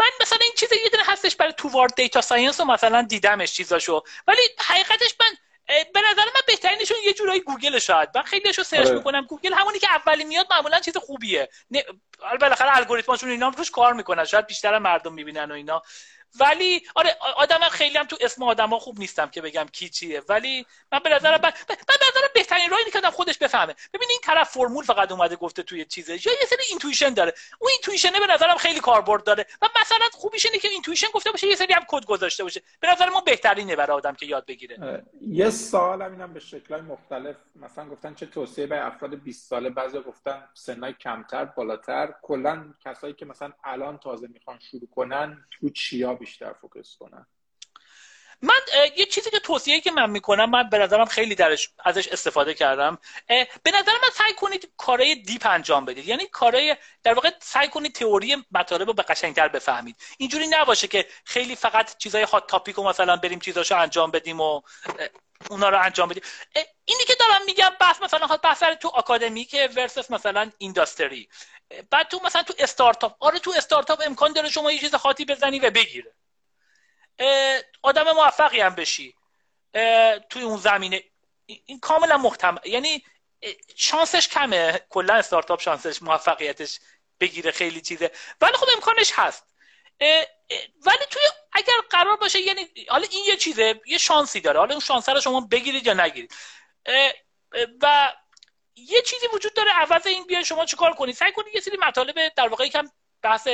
من 0.00 0.10
مثلا 0.20 0.38
این 0.42 0.52
چیز 0.56 0.72
یه 0.72 0.90
دونه 0.92 1.04
هستش 1.06 1.36
برای 1.36 1.52
Towards 1.56 1.94
Data 1.94 2.20
Science 2.20 2.60
و 2.60 2.64
مثلا 2.64 3.02
دیدمش 3.02 3.52
چیزاشو. 3.52 4.02
ولی 4.26 4.40
حقیقتش 4.58 5.14
من 5.20 5.36
به 5.68 6.00
نظر 6.10 6.24
من 6.34 6.40
بهترینشون 6.46 6.96
یه 7.06 7.12
جورایی 7.12 7.40
گوگل 7.40 7.78
شاید. 7.78 8.08
من 8.14 8.22
خیلیشو 8.22 8.62
سرچ 8.62 8.86
آره. 8.86 8.96
می‌کنم. 8.96 9.26
گوگل 9.26 9.52
همونی 9.52 9.78
که 9.78 9.88
اولی 9.90 10.24
میاد 10.24 10.46
معمولا 10.50 10.80
چیز 10.80 10.96
خوبیه. 10.96 11.48
بالاخره 12.40 12.76
الگوریتماشون 12.76 13.30
اینا 13.30 13.48
روش 13.48 13.70
کار 13.70 13.92
می‌کنن. 13.92 14.24
شاید 14.24 14.46
بیشتر 14.46 14.78
مردم 14.78 15.12
می‌بینن 15.12 15.50
و 15.50 15.54
اینا. 15.54 15.82
ولی 16.40 16.82
آره 16.94 17.16
آدم 17.36 17.58
خیلی 17.58 17.98
هم 17.98 18.06
تو 18.06 18.16
اسم 18.20 18.42
آدما 18.42 18.78
خوب 18.78 18.98
نیستم 18.98 19.26
که 19.26 19.42
بگم 19.42 19.66
کی 19.72 19.88
چیه. 19.88 20.22
ولی 20.28 20.66
من 20.92 20.98
به 20.98 21.10
نظر 21.10 21.30
من 21.30 21.52
به 21.68 22.06
نظر 22.10 22.28
بهترین 22.34 22.70
راهی 22.70 22.84
که 22.92 23.10
خودش 23.10 23.38
بفهمه. 23.38 23.74
ببین 23.94 24.08
این 24.10 24.20
طرف 24.22 24.50
فرمول 24.50 24.84
فقط 24.84 25.12
اومده 25.12 25.36
گفته 25.36 25.62
توی 25.62 25.84
چیزه. 25.84 26.12
یا 26.12 26.32
یه 26.40 26.46
سری 26.48 26.62
intuition 26.70 27.14
داره. 27.14 27.34
اون 27.58 27.70
intuition 27.70 28.15
ه 28.15 28.20
به 28.20 28.32
نظرم 28.32 28.56
خیلی 28.56 28.80
کاربرد 28.80 29.24
داره. 29.24 29.46
و 29.62 29.68
مثلا 29.80 30.06
خوبیش 30.12 30.46
اینه 30.46 30.58
که 30.58 30.68
intuition 30.68 31.06
گفته 31.14 31.30
باشه 31.30 31.46
یه 31.46 31.56
سری 31.56 31.72
هم 31.72 31.82
کد 31.88 32.04
گذاشته 32.04 32.42
باشه. 32.42 32.62
به 32.80 32.92
نظر 32.92 33.08
ما 33.08 33.20
بهترینه 33.20 33.76
برای 33.76 33.96
آدم 33.96 34.14
که 34.14 34.26
یاد 34.26 34.46
بگیره. 34.46 35.04
یه 35.20 35.50
سوال 35.50 36.02
اینم 36.02 36.32
به 36.32 36.40
شکل‌های 36.40 36.82
مختلف. 36.82 37.36
مثلا 37.56 37.88
گفتن 37.88 38.14
چه 38.14 38.26
توصیه 38.26 38.66
به 38.66 38.86
افراد 38.86 39.14
20 39.14 39.48
ساله؟ 39.48 39.70
بعضی 39.70 40.00
گفتن 40.00 40.48
سنای 40.54 40.92
کمتر 40.92 41.44
بالاتر. 41.44 42.14
کلا 42.22 42.74
کسایی 42.84 43.14
که 43.14 43.24
مثلا 43.24 43.52
الان 43.64 43.98
تازه 43.98 44.28
می‌خوان 44.28 44.58
شروع 44.58 44.88
کنن 44.96 45.44
تو 45.50 45.70
چیا 45.70 46.14
بیشتر 46.18 46.52
focus 46.52 46.96
کنن. 46.96 47.26
من 48.42 48.60
یه 48.96 49.06
چیزی 49.06 49.30
که 49.30 49.38
توصیه 49.38 49.80
که 49.80 49.90
من 49.90 50.10
می‌کنم 50.10 50.50
من 50.50 50.68
به 50.68 50.78
نظرم 50.78 51.04
خیلی 51.04 51.34
درش 51.34 51.70
ازش 51.84 52.08
استفاده 52.08 52.54
کردم. 52.54 52.98
به 53.62 53.70
نظر 53.70 53.92
من 53.92 54.08
سعی 54.14 54.32
کنید 54.32 54.72
کارهای 54.76 55.14
deep 55.14 55.46
انجام 55.46 55.84
بدید. 55.84 56.08
یعنی 56.08 56.26
کارهای 56.26 56.76
در 57.02 57.14
واقع 57.14 57.30
سعی 57.40 57.68
کنید 57.68 57.92
تئوری 57.92 58.36
مطالب 58.52 58.86
رو 58.86 58.92
به 58.94 59.02
قشنگتر 59.02 59.48
بفهمید. 59.48 59.96
اینجوری 60.18 60.46
نباشه 60.46 60.88
که 60.88 61.06
خیلی 61.24 61.56
فقط 61.56 61.96
چیزای 61.96 62.22
hot 62.22 62.46
topic 62.46 62.76
رو 62.76 62.88
مثلا 62.88 63.16
بریم 63.16 63.38
چیزاشو 63.38 63.76
انجام 63.76 64.10
بدیم 64.10 64.40
و 64.40 64.62
اونا 65.50 65.68
رو 65.68 65.82
انجام 65.82 66.08
بدیم 66.08 66.22
اینی 66.84 67.04
که 67.04 67.14
دارم 67.14 67.44
میگم 67.46 67.70
بحث 67.80 68.02
مثلا 68.02 68.36
بحث 68.36 68.62
تو 68.62 68.88
academic 68.88 69.56
versus 69.76 70.10
مثلا 70.10 70.50
industry 70.58 71.28
بعد 71.90 72.08
تو 72.08 72.20
مثلا 72.24 72.42
تو 72.42 72.54
استارتاپ 72.58 73.16
آره 73.20 73.38
تو 73.38 73.54
استارتاپ 73.56 74.02
امکان 74.06 74.32
داره 74.32 74.48
شما 74.48 74.72
یه 74.72 74.78
چیز 74.78 74.94
هاتی 74.94 75.24
بزنی 75.24 75.58
و 75.58 75.70
بگیره. 75.70 76.14
آدم 77.82 78.12
موفقی 78.12 78.60
هم 78.60 78.74
بشی. 78.74 79.14
توی 80.30 80.42
اون 80.42 80.56
زمینه. 80.56 81.04
این 81.46 81.80
کاملا 81.80 82.16
محتمل. 82.16 82.58
یعنی 82.64 83.04
شانسش 83.76 84.28
کمه. 84.28 84.80
کلا 84.88 85.14
استارتاپ 85.14 85.60
شانسش 85.60 86.02
موفقیتش 86.02 86.78
بگیره 87.20 87.50
خیلی 87.50 87.80
چیزه. 87.80 88.10
ولی 88.40 88.52
خب 88.52 88.66
امکانش 88.74 89.12
هست. 89.14 89.44
ولی 90.86 91.04
توی 91.10 91.22
اگر 91.52 91.72
قرار 91.90 92.16
باشه 92.16 92.40
یعنی 92.40 92.68
حالا 92.88 93.06
این 93.10 93.24
یه 93.28 93.36
چیزه 93.36 93.80
یه 93.86 93.98
شانسی 93.98 94.40
داره. 94.40 94.58
حالا 94.58 94.74
اون 94.74 94.80
شانس 94.80 95.08
رو 95.08 95.20
شما 95.20 95.40
بگیرید 95.40 95.86
یا 95.86 95.94
نگیرید. 95.94 96.34
و 97.82 98.12
یه 98.76 99.02
چیزی 99.02 99.26
وجود 99.34 99.54
داره 99.54 99.70
عوض 99.72 100.06
این 100.06 100.26
بیا 100.26 100.42
شما 100.42 100.64
چیکار 100.64 100.94
کنید؟ 100.94 101.14
سعی 101.14 101.32
کنید 101.32 101.54
یه 101.54 101.60
سری 101.60 101.76
مطالب 101.86 102.34
در 102.36 102.48
واقع 102.48 102.64
یکم 102.64 102.90
بحث 103.22 103.48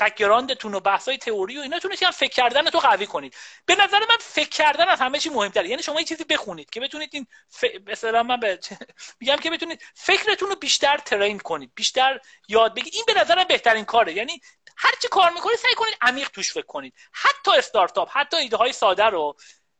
بکگراندتون 0.00 0.74
و 0.74 0.80
بحثای 0.80 1.18
تئوری 1.18 1.58
و 1.58 1.60
ایناتون 1.60 1.90
رو 1.90 2.10
فکر 2.10 2.32
کردن 2.32 2.70
تو 2.70 2.78
قوی 2.78 3.06
کنید. 3.06 3.36
به 3.66 3.74
نظر 3.74 3.98
من 3.98 4.16
فکر 4.20 4.48
کردن 4.48 4.88
از 4.88 5.00
همه 5.00 5.18
چی 5.18 5.30
مهمتره. 5.30 5.68
یعنی 5.68 5.82
شما 5.82 6.00
یه 6.00 6.06
چیزی 6.06 6.24
بخونید 6.24 6.70
که 6.70 6.80
بتونید 6.80 7.10
این 7.12 7.26
ف... 7.48 7.64
مثلا 7.86 8.22
من 8.22 8.40
به... 8.40 8.58
میگم 9.20 9.36
که 9.36 9.50
بتونید 9.50 9.82
فکرتون 9.94 10.48
رو 10.48 10.56
بیشتر 10.56 10.96
ترین 10.96 11.38
کنید 11.38 11.72
بیشتر 11.74 12.20
یاد 12.48 12.74
بگیرید. 12.74 12.94
این 12.94 13.04
به 13.06 13.20
نظرم 13.20 13.44
بهترین 13.44 13.84
کاره. 13.84 14.12
یعنی 14.12 14.40
هر 14.76 14.92
چی 15.02 15.08
کار 15.08 15.32
می‌کنید 15.32 15.56
سعی 15.56 15.74
کنید 15.74 15.94
عمیق 16.00 16.28
توش 16.28 16.52
فکر 16.52 16.66
کنید. 16.66 16.94
حتی 17.12 17.50
استارتاپ 17.58 18.08
حتی 18.12 18.36
ایده 18.36 18.56
های 18.56 18.72
ساده 18.72 19.04
رو 19.04 19.36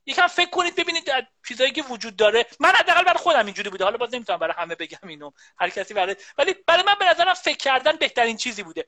یکم 0.06 0.26
فکر 0.26 0.50
کنید 0.50 0.76
ببینید 0.76 1.10
چیزایی 1.48 1.72
که 1.72 1.82
وجود 1.82 2.16
داره. 2.16 2.46
من 2.60 2.68
حداقل 2.68 3.04
برای 3.04 3.18
خودم 3.18 3.46
اینجوری 3.46 3.70
بوده. 3.70 3.84
حالا 3.84 3.96
باز 3.96 4.14
نمی‌تونم 4.14 4.38
برای 4.38 4.54
همه 4.58 4.74
بگم 4.74 5.08
اینو 5.08 5.30
هر 5.58 5.68
کسی 5.68 5.94
برای 5.94 6.16
ولی 6.38 6.54
برای 6.66 6.82
من 6.82 6.94
به 6.98 7.04
نظرم 7.04 7.34
فکر 7.34 7.56
کردن 7.56 7.96
بهترین 7.96 8.36
چیزی 8.36 8.62
بوده. 8.62 8.86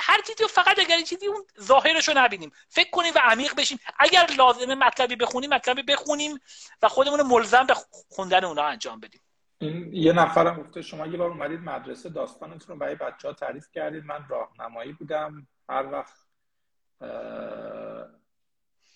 هر 0.00 0.20
چیزی 0.26 0.44
فقط 0.48 0.78
اگر 0.78 1.00
چیزی 1.00 1.26
اون 1.26 1.44
ظاهرش 1.60 2.08
رو 2.08 2.14
نبینیم. 2.16 2.52
فکر 2.68 2.90
کنیم 2.90 3.12
و 3.14 3.18
عمیق 3.22 3.54
بشیم. 3.56 3.78
اگر 3.98 4.26
لازمه 4.38 4.74
مطلبی 4.74 5.16
بخونیم 5.16 5.50
مطلبی 5.50 5.82
بخونیم 5.82 6.40
و 6.82 6.88
خودمون 6.88 7.22
ملزم 7.22 7.66
به 7.66 7.74
خوندن 8.08 8.44
اونها 8.44 8.66
انجام 8.66 9.00
بدیم. 9.00 9.20
این 9.58 9.94
یه 9.94 10.12
نفرم 10.12 10.62
گفته 10.62 10.82
شما 10.82 11.06
یه 11.06 11.16
بار 11.16 11.30
اومدید 11.30 11.60
مدرسه 11.60 12.08
داستانتون 12.08 12.68
رو 12.68 12.76
برای 12.76 12.94
بچه 12.94 13.28
ها 13.28 13.34
تعریف 13.34 13.70
کردید. 13.70 14.04
من 14.04 14.24
راهنمایی 14.28 14.92
بودم. 14.92 15.46
هر 15.68 15.86
وقت 15.92 16.14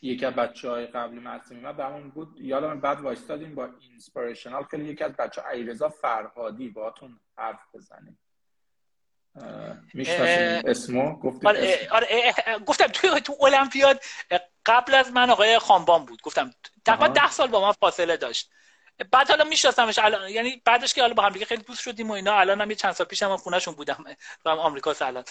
یکی 0.03 0.27
از 0.27 0.35
بچه 0.35 0.71
های 0.71 0.87
قبلی 0.87 1.21
مرسمی 1.21 1.61
من 1.61 1.81
همون 1.81 2.11
بود. 2.11 2.37
یادم 2.41 2.81
بعد 2.81 3.01
وایستادیم 3.01 3.55
با 3.55 3.69
اینسپریشنال. 3.81 4.65
خیلی 4.65 4.85
یکی 4.85 5.05
از 5.05 5.13
بچه 5.13 5.47
ایرزا 5.47 5.89
فرهادی 5.89 6.69
باهاتون 6.69 7.21
حرف 7.37 7.75
بزنیم. 7.75 8.19
می‌شناسیم 9.95 10.71
اسمو؟ 10.71 11.19
گفتم 11.19 11.47
آره, 11.47 11.89
آره 11.91 12.35
گفتم 12.67 12.87
توی 12.87 13.21
تو 13.21 13.37
المپیاد 13.41 14.03
قبل 14.67 14.95
از 14.95 15.13
من 15.13 15.31
آقای 15.31 15.59
خانبان 15.59 16.05
بود. 16.05 16.23
گفتم 16.23 16.55
تقریبا 16.85 17.09
ده 17.09 17.31
سال 17.31 17.49
با 17.49 17.61
من 17.67 17.73
فاصله 17.73 18.17
داشت. 18.17 18.51
بعد 19.11 19.29
حالا 19.29 19.45
میشناسمش 19.45 19.99
الان. 19.99 20.29
یعنی 20.29 20.63
بعدش 20.65 20.95
که 20.95 21.01
حالا 21.01 21.15
با 21.15 21.23
هم 21.23 21.33
دیگه 21.33 21.47
خیلی 21.47 21.63
دوست 21.63 21.83
شدیم 21.83 22.11
و 22.11 22.13
اینا 22.13 22.35
الان 22.41 22.61
هم 22.61 22.71
یه 22.71 22.77
چند 22.77 22.93
سال 22.93 23.07
پیش 23.07 23.23
هم 23.23 23.37
خونهشون 23.37 23.75
بودم. 23.75 24.05
تو 24.45 24.51
هم 24.51 24.59
آمریکا 24.59 24.95
الان. 25.01 25.25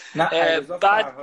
بعد 0.82 1.14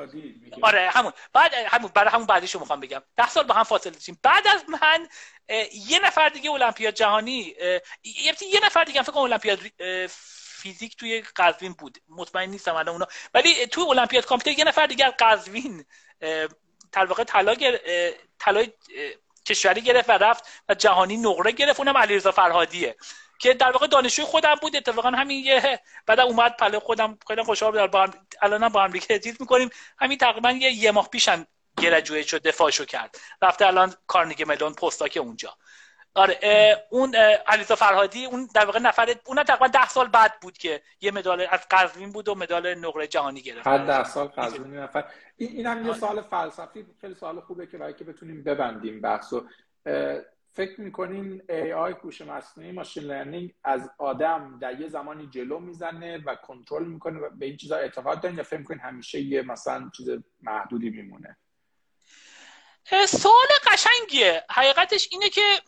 آره 0.63 0.91
همون. 0.93 1.13
بعد 1.33 1.55
همون 1.55 1.91
برای 1.95 2.11
همون 2.11 2.27
بعدیشو 2.27 2.61
می‌خوام 2.61 2.81
بگم. 2.81 3.03
ده 3.17 3.29
سال 3.29 3.45
با 3.45 3.55
هم 3.55 3.63
فاصله 3.63 3.93
داشتیم. 3.93 4.19
بعد 4.23 4.47
از 4.47 4.65
من 4.69 5.09
یه 5.89 5.99
نفر 6.07 6.29
دیگه 6.29 6.51
المپیاد 6.51 6.95
جهانی 6.95 7.55
یه 8.53 8.61
نفر 8.65 8.85
دیگه 8.85 9.03
فکر 9.03 9.13
کنم 9.13 9.23
المپیاد 9.23 9.59
فیزیک 10.62 10.97
توی 10.97 11.22
قزوین 11.36 11.72
بود. 11.72 11.98
مطمئن 12.09 12.51
نیستم 12.51 12.74
الان 12.74 12.89
اونا 12.89 13.06
ولی 13.34 13.66
توی 13.66 13.84
المپیاد 13.84 14.26
کامپیوتر 14.26 14.59
یه 14.59 14.64
نفر 14.64 14.86
دیگه 14.86 15.10
قزوین 15.10 15.84
در 16.93 17.05
واقع 17.05 17.24
طلا 17.24 17.55
طلا 18.39 18.66
کشوری 19.47 19.80
گرفت 19.80 20.09
و 20.09 20.12
رفت 20.12 20.44
و 20.68 20.74
جهانی 20.74 21.16
نقره 21.16 21.52
گرفت. 21.52 21.80
اونم 21.80 21.97
علیرضا 21.97 22.32
فرهادیه 22.32 22.97
که 23.39 23.55
در 23.55 23.70
واقع 23.70 23.86
دانشجوی 23.86 24.24
خودم 24.24 24.55
بود. 24.55 24.76
اتفاقا 24.76 25.10
همین 25.10 25.44
یه 25.44 25.80
بعد 26.06 26.20
اومد 26.20 26.56
پله 26.56 26.78
خودم. 26.78 27.18
خیلی 27.26 27.43
خوشحال 27.43 27.70
بودم. 27.70 27.86
با 27.86 28.02
هم 28.02 28.14
الان 28.43 28.68
با 28.68 28.84
هم 28.84 28.90
دیگه 28.90 29.18
چیز 29.18 29.36
می‌کنیم. 29.40 29.70
همین 29.98 30.18
تقریبا 30.18 30.51
یه, 30.51 30.72
یه 30.72 30.90
ماه 30.90 31.09
پیشم 31.09 31.47
گرجویت 31.76 32.26
شد 32.26 32.43
دفاعشو 32.43 32.84
کرد. 32.84 33.16
رفته 33.43 33.66
الان 33.66 33.94
کارنگی 34.06 34.44
ملون 34.44 34.74
پستاک 34.74 35.18
اونجا. 35.20 35.56
آره 36.14 36.39
اون 36.90 37.14
علیزا 37.47 37.74
فرهادی 37.74 38.24
اون 38.24 38.48
در 38.55 38.64
واقع 38.64 38.78
نفر 38.78 39.14
اون 39.26 39.43
تقریبا 39.43 39.66
ده 39.66 39.89
سال 39.89 40.09
بعد 40.09 40.32
بود 40.40 40.59
که 40.59 40.82
یه 41.01 41.10
مدال 41.10 41.47
از 41.51 41.60
قزوین 41.70 42.12
بود 42.12 42.28
و 42.28 42.34
مدال 42.34 42.74
نقره 42.74 43.06
جهانی 43.06 43.43
گرفت. 43.43 43.66
هر 43.66 43.78
ده 43.78 44.05
سال 44.05 44.26
قزوین 44.26 44.74
نفر. 44.74 45.05
این 45.36 45.51
اینم 45.51 45.82
یه 45.82 45.90
آره. 45.90 46.01
سوال 46.01 46.20
فلسفی 46.20 46.86
خیلی 47.01 47.14
سوال 47.14 47.40
خوبه 47.40 47.66
که 47.66 47.78
برای 47.78 47.94
که 47.94 48.05
بتونیم 48.05 48.44
ببندیم 48.44 49.01
بحثو 49.01 49.44
فکر 50.55 50.80
می‌کنین 50.80 51.43
ای 51.48 51.72
آی 51.72 51.93
هوش 51.93 52.20
مصنوعی 52.20 52.72
ماشین 52.72 53.02
لرنینگ 53.02 53.55
از 53.64 53.90
آدم 53.98 54.59
در 54.60 54.80
یه 54.80 54.89
زمانی 54.89 55.26
جلو 55.26 55.59
می‌زنه 55.59 56.22
و 56.26 56.34
کنترل 56.34 56.84
می‌کنه 56.84 57.20
و 57.20 57.30
به 57.30 57.47
این 57.47 57.56
چیزا 57.56 57.76
اعتقاد 57.76 58.20
دارین 58.20 58.39
یا 58.39 58.44
فکر 58.44 58.59
می‌کنین 58.59 58.80
همیشه 58.80 59.20
یه 59.20 59.43
مثلا 59.43 59.90
چیز 59.97 60.10
محدودی 60.43 60.90
میمونه؟ 60.90 61.36
سوال 63.09 63.49
قشنگیه. 63.67 64.45
حقیقتش 64.51 65.09
اینه 65.11 65.29
که 65.29 65.63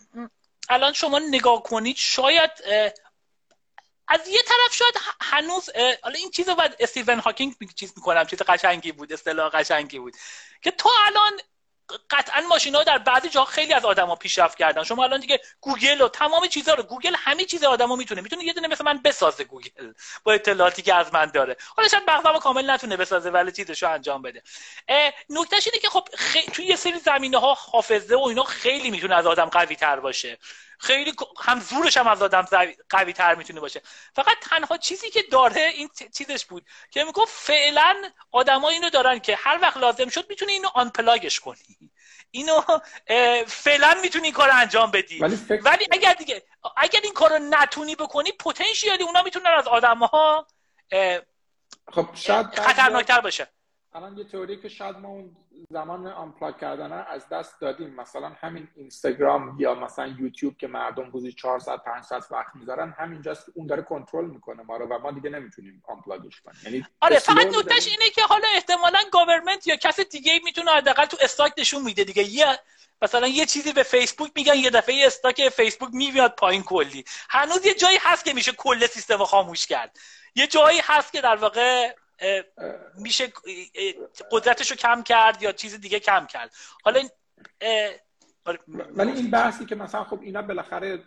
الان 0.69 0.93
شما 0.93 1.19
نگاه 1.19 1.63
کنید 1.63 1.97
شاید 1.97 2.51
از 4.09 4.29
یه 4.29 4.43
طرف 4.47 4.75
شاید 4.75 4.95
هنوز 5.21 5.71
حالا 6.03 6.15
این 6.15 6.31
چیز 6.31 6.49
باید 6.49 6.77
استیون 6.81 7.19
هاکینگ 7.19 7.55
چیز 7.77 7.93
می‌کنم 7.97 8.27
چیز 8.27 8.43
قشنگی 8.43 8.93
بود 8.93 9.13
اصطلاح 9.13 9.51
قشنگی 9.51 9.99
بود. 9.99 10.17
که 10.63 10.71
تو 10.71 10.91
الان 11.07 11.41
قطعا 12.11 12.41
ماشین 12.41 12.75
ها 12.75 12.83
در 12.83 12.99
بعضی 12.99 13.29
جاها 13.29 13.47
خیلی 13.47 13.73
از 13.73 13.85
آدما 13.85 14.17
پیشرفت 14.17 14.59
کردن. 14.59 14.85
شما 14.85 15.05
الان 15.05 15.21
دیگه 15.21 15.41
گوگل 15.61 16.01
و 16.01 16.09
تمام 16.09 16.47
چیزها 16.47 16.75
رو 16.75 16.83
گوگل 16.83 17.15
همه 17.19 17.45
چیز 17.45 17.65
آدما 17.65 17.97
می‌تونه. 17.97 18.21
می‌تونه 18.21 18.45
یه 18.45 18.53
دونه 18.53 18.69
مثل 18.69 18.85
من 18.85 19.03
بسازه 19.03 19.45
گوگل 19.45 19.93
با 20.25 20.33
اطلاعاتی 20.33 20.83
که 20.83 20.95
از 20.95 21.15
من 21.15 21.27
داره. 21.27 21.57
حالا 21.77 21.89
شاید 21.89 22.11
مغزمو 22.11 22.39
کامل 22.39 22.71
نتونه 22.71 22.97
بسازه 22.97 23.31
ولی 23.31 23.53
چیزشو 23.53 23.91
انجام 23.91 24.23
بده. 24.23 24.43
نکتهش 25.31 25.67
اینه 25.67 25.79
که 25.79 25.89
خب 25.89 26.09
سری 26.85 26.99
زمینه 26.99 27.39
ها 27.39 27.55
حافظه 27.55 28.17
و 28.17 28.23
اینا 28.23 28.45
خیلی 28.45 28.91
می‌تونه 28.91 29.15
از 29.15 29.27
آدم 29.27 29.45
قوی 29.45 29.77
تر 29.77 30.01
باشه. 30.01 30.39
خیلی 30.79 31.13
هم 31.43 31.61
زورش 31.61 31.97
هم 31.97 32.07
از 32.07 32.23
آدم 32.23 32.47
قوی 32.91 33.13
تر 33.13 33.35
می‌تونه 33.35 33.61
باشه. 33.61 33.83
فقط 34.15 34.37
تنها 34.43 34.77
چیزی 34.77 35.11
که 35.11 35.23
داره 35.23 35.61
این 35.61 35.91
چیزش 36.15 36.45
بود 36.45 36.67
که 36.91 37.05
می‌گفت 37.05 37.33
فعلا 37.33 38.03
آدما 38.33 38.69
اینو 38.69 38.91
دارن 38.91 39.19
که 39.19 39.37
هر 39.37 39.59
وقت 39.63 39.77
لازم 39.77 40.09
شد 40.09 40.27
می‌تونه 40.31 40.53
اینو 40.53 40.69
آن 40.75 40.91
پلاگش 40.91 41.41
کنی. 41.41 41.91
اینو 42.31 42.61
فعلا 43.47 43.95
می‌تونی 44.03 44.25
این 44.25 44.35
کار 44.35 44.51
انجام 44.51 44.91
بدی. 44.91 45.19
ولی, 45.19 45.39
ولی 45.51 45.87
اگر 45.91 46.15
دیگه 46.15 46.43
اگر 46.77 47.01
این 47.03 47.13
کار 47.13 47.31
رو 47.31 47.39
نتونی 47.39 47.97
بکنی 47.97 48.33
پتانسیلی 48.33 49.05
اونا 49.05 49.23
می‌تونن 49.23 49.47
از 49.47 49.69
آدم 49.69 49.99
ها 49.99 50.47
خب 51.93 52.09
شاید 52.15 52.47
خطرناکتر 52.47 53.21
باشه. 53.21 53.49
الان 53.97 54.19
یه 54.19 54.25
تئوری 54.25 54.57
که 54.57 54.69
شاید 54.69 54.97
ما 54.97 55.09
اون 55.09 55.37
زمان 55.71 56.07
unplug 56.07 56.59
کردن 56.59 56.93
از 56.93 57.29
دست 57.29 57.61
دادیم. 57.61 57.95
مثلا 57.95 58.29
همین 58.29 58.69
اینستاگرام 58.77 59.57
یا 59.61 59.75
مثلا 59.75 60.07
یوتیوب 60.07 60.57
که 60.57 60.67
مردم 60.67 61.11
روزی 61.11 61.33
4 61.33 61.59
ساعت 61.59 61.85
5 61.85 62.05
ساعت 62.05 62.33
وقت 62.33 62.55
می‌ذارن 62.55 62.95
همینجاست 62.99 63.47
اون 63.55 63.67
داره 63.67 63.83
کنترل 63.83 64.25
می‌کنه 64.25 64.63
ما 64.63 64.77
رو 64.77 64.87
و 64.87 64.99
ما 64.99 65.11
دیگه 65.11 65.31
نمی‌تونیم 65.31 65.83
unplug 65.89 66.28
ش 66.28 66.41
کنیم. 66.41 66.61
یعنی 66.65 66.87
آره 67.01 67.19
فقط 67.19 67.47
نکتهش 67.47 67.87
اینه 67.87 68.11
که 68.11 68.23
حالا 68.23 68.47
احتمالا 68.55 68.99
government 69.13 69.67
یا 69.67 69.77
کس 69.77 70.01
دیگه 70.01 70.41
می‌تونه 70.45 70.71
حداقل 70.71 71.05
تو 71.05 71.17
stock 71.21 71.53
نشون 71.59 71.83
میده 71.83 72.05
دیگه. 72.05 72.23
یه 72.23 72.59
مثلا 73.03 73.27
یه 73.27 73.47
چیزی 73.47 73.73
به 73.73 73.83
فیسبوک 73.83 74.31
میگن 74.35 74.55
یه 74.55 74.71
دفعه 74.71 75.07
stock 75.07 75.49
فیسبوک 75.49 75.91
میاد 75.93 76.35
پایین 76.35 76.63
کلی. 76.63 77.05
هنوز 77.31 77.67
یه 77.67 77.75
جایی 77.75 77.99
هست 78.01 78.25
که 78.25 78.33
میشه 78.33 78.53
کل 78.53 78.87
سیستم 78.87 79.19
رو 79.19 79.25
خاموش 79.25 79.67
کرد. 79.67 79.99
یه 80.35 80.47
جایی 80.47 80.81
هست 80.83 81.13
که 81.13 81.21
در 81.21 81.37
واقع 81.37 81.95
میشه 82.99 83.33
قدرتش 84.31 84.71
رو 84.71 84.77
کم 84.77 85.03
کرد 85.03 85.43
یا 85.43 85.53
چیز 85.53 85.81
دیگه 85.81 86.01
کم 86.01 86.27
کرد 86.27 86.55
حالا 86.85 87.01
آره. 88.45 88.59
ولی 88.67 89.13
این 89.13 89.31
بحثی 89.31 89.67
که 89.67 89.75
مثلا 89.75 90.05
خب 90.05 90.21
اینا 90.23 90.43
بالاخره 90.43 91.03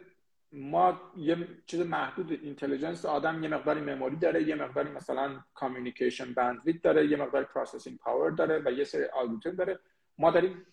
ما 0.51 1.01
یه 1.17 1.47
چیز 1.65 1.81
محدود 1.81 2.31
intelligence 2.31 3.05
آدم 3.05 3.43
یه 3.43 3.49
مقداری 3.49 3.81
memory 3.81 4.15
داره 4.15 4.43
یه 4.43 4.55
مقداری 4.55 4.89
مثلا 4.89 5.43
communication 5.53 6.33
bandwidth 6.33 6.81
داره 6.81 7.07
یه 7.07 7.17
مقداری 7.17 7.45
processing 7.45 7.97
power 7.97 8.31
داره 8.31 8.61
و 8.65 8.71
یه 8.71 8.83
سری 8.83 9.05
الگوریتم 9.05 9.55
داره 9.55 9.79
ما 10.17 10.31
داریم 10.31 10.65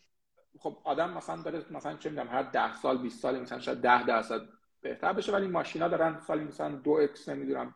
خب 0.59 0.79
آدم 0.85 1.11
مثلا 1.11 1.43
داره 1.43 1.65
مثلا 1.71 1.97
چه 1.97 2.11
می‌دونم 2.11 2.29
هر 2.29 2.43
10 2.43 2.75
سال 2.75 2.99
20 2.99 3.21
سال 3.21 3.41
مثلا 3.41 3.61
شاید 3.61 3.81
10 3.81 4.07
درصد 4.07 4.41
بهتر 4.81 5.13
بشه 5.13 5.33
ولی 5.33 5.47
ماشینا 5.47 5.89
دارن 5.89 6.21
سالی 6.21 6.45
مثلا 6.45 6.69
دو 6.69 6.91
اکس 6.91 7.29
نمی‌دونم 7.29 7.75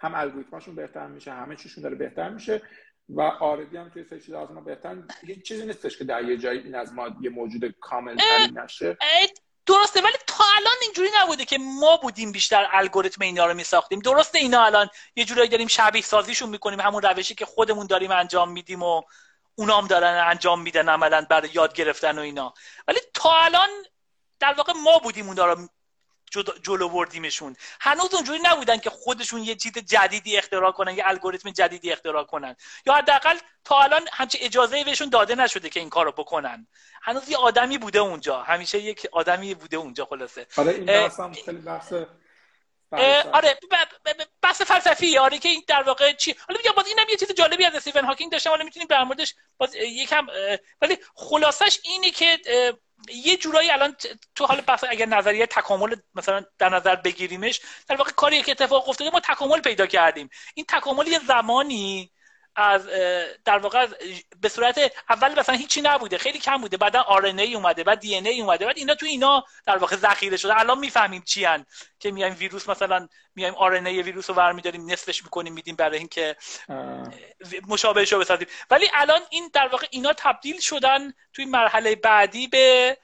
هم 0.00 0.14
الگوریتماشون 0.14 0.74
بهتر 0.74 1.06
میشه 1.06 1.32
همه 1.32 1.56
چیشون 1.56 1.82
داره 1.82 1.96
بهتر 1.96 2.28
میشه 2.28 2.62
و 3.08 3.20
آردی 3.20 3.76
هم 3.76 3.88
توی 3.88 4.04
سه 4.04 4.20
چیز 4.20 4.34
از 4.34 4.50
ما 4.50 4.60
بهتر 4.60 4.96
هیچ 5.26 5.42
چیزی 5.42 5.66
نیستش 5.66 5.98
که 5.98 6.04
در 6.04 6.24
یه 6.24 6.36
جایی 6.36 6.58
این 6.58 6.74
از 6.74 6.92
ما 6.92 7.08
یه 7.20 7.30
موجود 7.30 7.74
کامل 7.80 8.16
نشه. 8.54 8.96
درسته 9.66 10.00
ولی 10.00 10.16
تا 10.26 10.44
الان 10.56 10.74
اینجوری 10.82 11.08
نبوده 11.22 11.44
که 11.44 11.58
ما 11.58 11.96
بودیم 11.96 12.32
بیشتر 12.32 12.68
الگوریتم 12.72 13.22
اینا 13.22 13.46
رو 13.46 13.54
میساختیم. 13.54 13.98
درسته 13.98 14.38
اینا 14.38 14.64
الان 14.64 14.88
یه 15.16 15.24
جورایی 15.24 15.48
داریم 15.48 15.68
شبیه 15.68 16.02
سازیشون 16.02 16.48
می‌کنیم 16.48 16.80
همون 16.80 17.02
روشی 17.02 17.34
که 17.34 17.46
خودمون 17.46 17.86
داریم 17.86 18.10
انجام 18.10 18.52
میدیم 18.52 18.82
و 18.82 19.02
اونام 19.54 19.86
دارن 19.86 20.24
انجام 20.26 20.62
میدن 20.62 20.88
عملا 20.88 21.26
برای 21.30 21.50
یاد 21.52 21.74
گرفتن 21.74 22.18
و 22.18 22.22
اینا. 22.22 22.54
ولی 22.88 22.98
تا 23.14 23.32
الان 23.32 23.68
در 24.40 24.54
واقع 24.54 24.72
ما 24.84 24.98
بودیم 24.98 25.26
اون 25.26 25.36
رو 25.36 25.68
جلو 26.62 26.88
بردیمشون. 26.88 27.56
هنوز 27.80 28.14
اونجوری 28.14 28.38
نبودن 28.42 28.76
که 28.76 28.90
خودشون 28.90 29.42
یه 29.42 29.54
چیز 29.54 29.72
جدیدی 29.72 30.36
اختراع 30.36 30.72
کنن 30.72 30.96
یه 30.96 31.02
الگوریتم 31.06 31.50
جدیدی 31.50 31.92
اختراع 31.92 32.24
کنن. 32.24 32.56
یا 32.86 32.94
حداقل 32.94 33.38
تا 33.64 33.78
الان 33.78 34.08
همچه 34.12 34.38
اجازه 34.42 34.84
بهشون 34.84 35.08
داده 35.08 35.34
نشده 35.34 35.68
که 35.68 35.80
این 35.80 35.90
کارو 35.90 36.12
بکنن. 36.12 36.66
هنوز 37.02 37.28
یه 37.28 37.36
آدمی 37.36 37.78
بوده 37.78 37.98
اونجا. 37.98 38.42
همیشه 38.42 38.78
یک 38.78 39.06
آدمی 39.12 39.54
بوده 39.54 39.76
اونجا 39.76 40.04
خلاصه. 40.04 40.46
آره 40.56 40.72
این 40.72 40.86
بحث 40.86 41.20
هم 41.20 41.32
خیلی 41.32 41.58
بحث 41.58 41.92
آره 43.32 43.58
بحث 44.42 44.62
فلسفی. 44.62 45.18
آره 45.18 45.38
که 45.38 45.48
این 45.48 45.64
در 45.66 45.82
واقع 45.82 46.12
چی 46.12 46.34
حالا 46.48 46.60
میگم 46.64 46.72
باز 46.76 46.86
اینم 46.86 47.06
یه 47.10 47.16
چیز 47.16 47.32
جالبی 47.32 47.64
از 47.64 47.74
استیون 47.74 48.04
هاکینگ 48.04 48.32
داشتم. 48.32 48.50
حالا 48.50 48.64
می‌تونیم 48.64 48.88
در 48.88 49.04
موردش 49.04 49.34
باز 49.58 49.74
یکم 49.74 50.26
ولی 50.80 50.98
خلاصش 51.14 51.80
اینه 51.84 52.10
که 52.10 52.38
یه 53.08 53.36
جورایی 53.36 53.70
الان 53.70 53.96
تو 54.34 54.46
حال 54.46 54.60
بحث 54.60 54.84
اگر 54.90 55.06
نظریه 55.06 55.46
تکامل 55.46 55.96
مثلا 56.14 56.44
در 56.58 56.68
نظر 56.68 56.96
بگیریمش 56.96 57.60
در 57.88 57.96
واقع 57.96 58.10
کاری 58.10 58.42
که 58.42 58.52
اتفاق 58.52 58.88
افتاده 58.88 59.10
ما 59.10 59.20
تکامل 59.20 59.60
پیدا 59.60 59.86
کردیم. 59.86 60.30
این 60.54 60.66
تکامل 60.68 61.06
یه 61.06 61.18
زمانی 61.18 62.12
از 62.56 62.86
در 63.44 63.58
واقع 63.58 63.86
به 64.40 64.48
صورت 64.48 64.92
اول 65.10 65.38
مثلا 65.38 65.54
هیچی 65.54 65.80
نبوده 65.80 66.18
خیلی 66.18 66.38
کم 66.38 66.56
بوده 66.56 66.76
بعدا 66.76 67.00
آر 67.00 67.24
ای 67.24 67.54
اومده 67.54 67.84
بعد 67.84 68.00
دی 68.00 68.14
ای 68.14 68.40
اومده 68.40 68.66
بعد 68.66 68.78
اینا 68.78 68.94
تو 68.94 69.06
اینا 69.06 69.44
در 69.66 69.78
واقع 69.78 69.96
ذخیره 69.96 70.36
شده 70.36 70.60
الان 70.60 70.78
می‌فهمیم 70.78 71.22
چی 71.22 71.44
هن. 71.44 71.66
که 72.00 72.10
میایم 72.10 72.36
ویروس 72.38 72.68
مثلا 72.68 73.08
میایم 73.34 73.54
آر 73.54 73.72
ای 73.72 74.02
ویروس 74.02 74.30
رو 74.30 74.36
برمیداریم 74.36 74.90
نصفش 74.90 75.24
می‌کنیم 75.24 75.52
میدیم 75.52 75.76
برای 75.76 75.98
اینکه 75.98 76.36
مشابهش 77.68 78.12
رو 78.12 78.18
بسازیم 78.18 78.48
ولی 78.70 78.90
الان 78.94 79.20
این 79.30 79.50
در 79.52 79.68
واقع 79.68 79.86
اینا 79.90 80.12
تبدیل 80.12 80.60
شدن 80.60 81.12
توی 81.32 81.44
مرحله 81.44 81.96
بعدی 81.96 82.48
به 82.48 82.96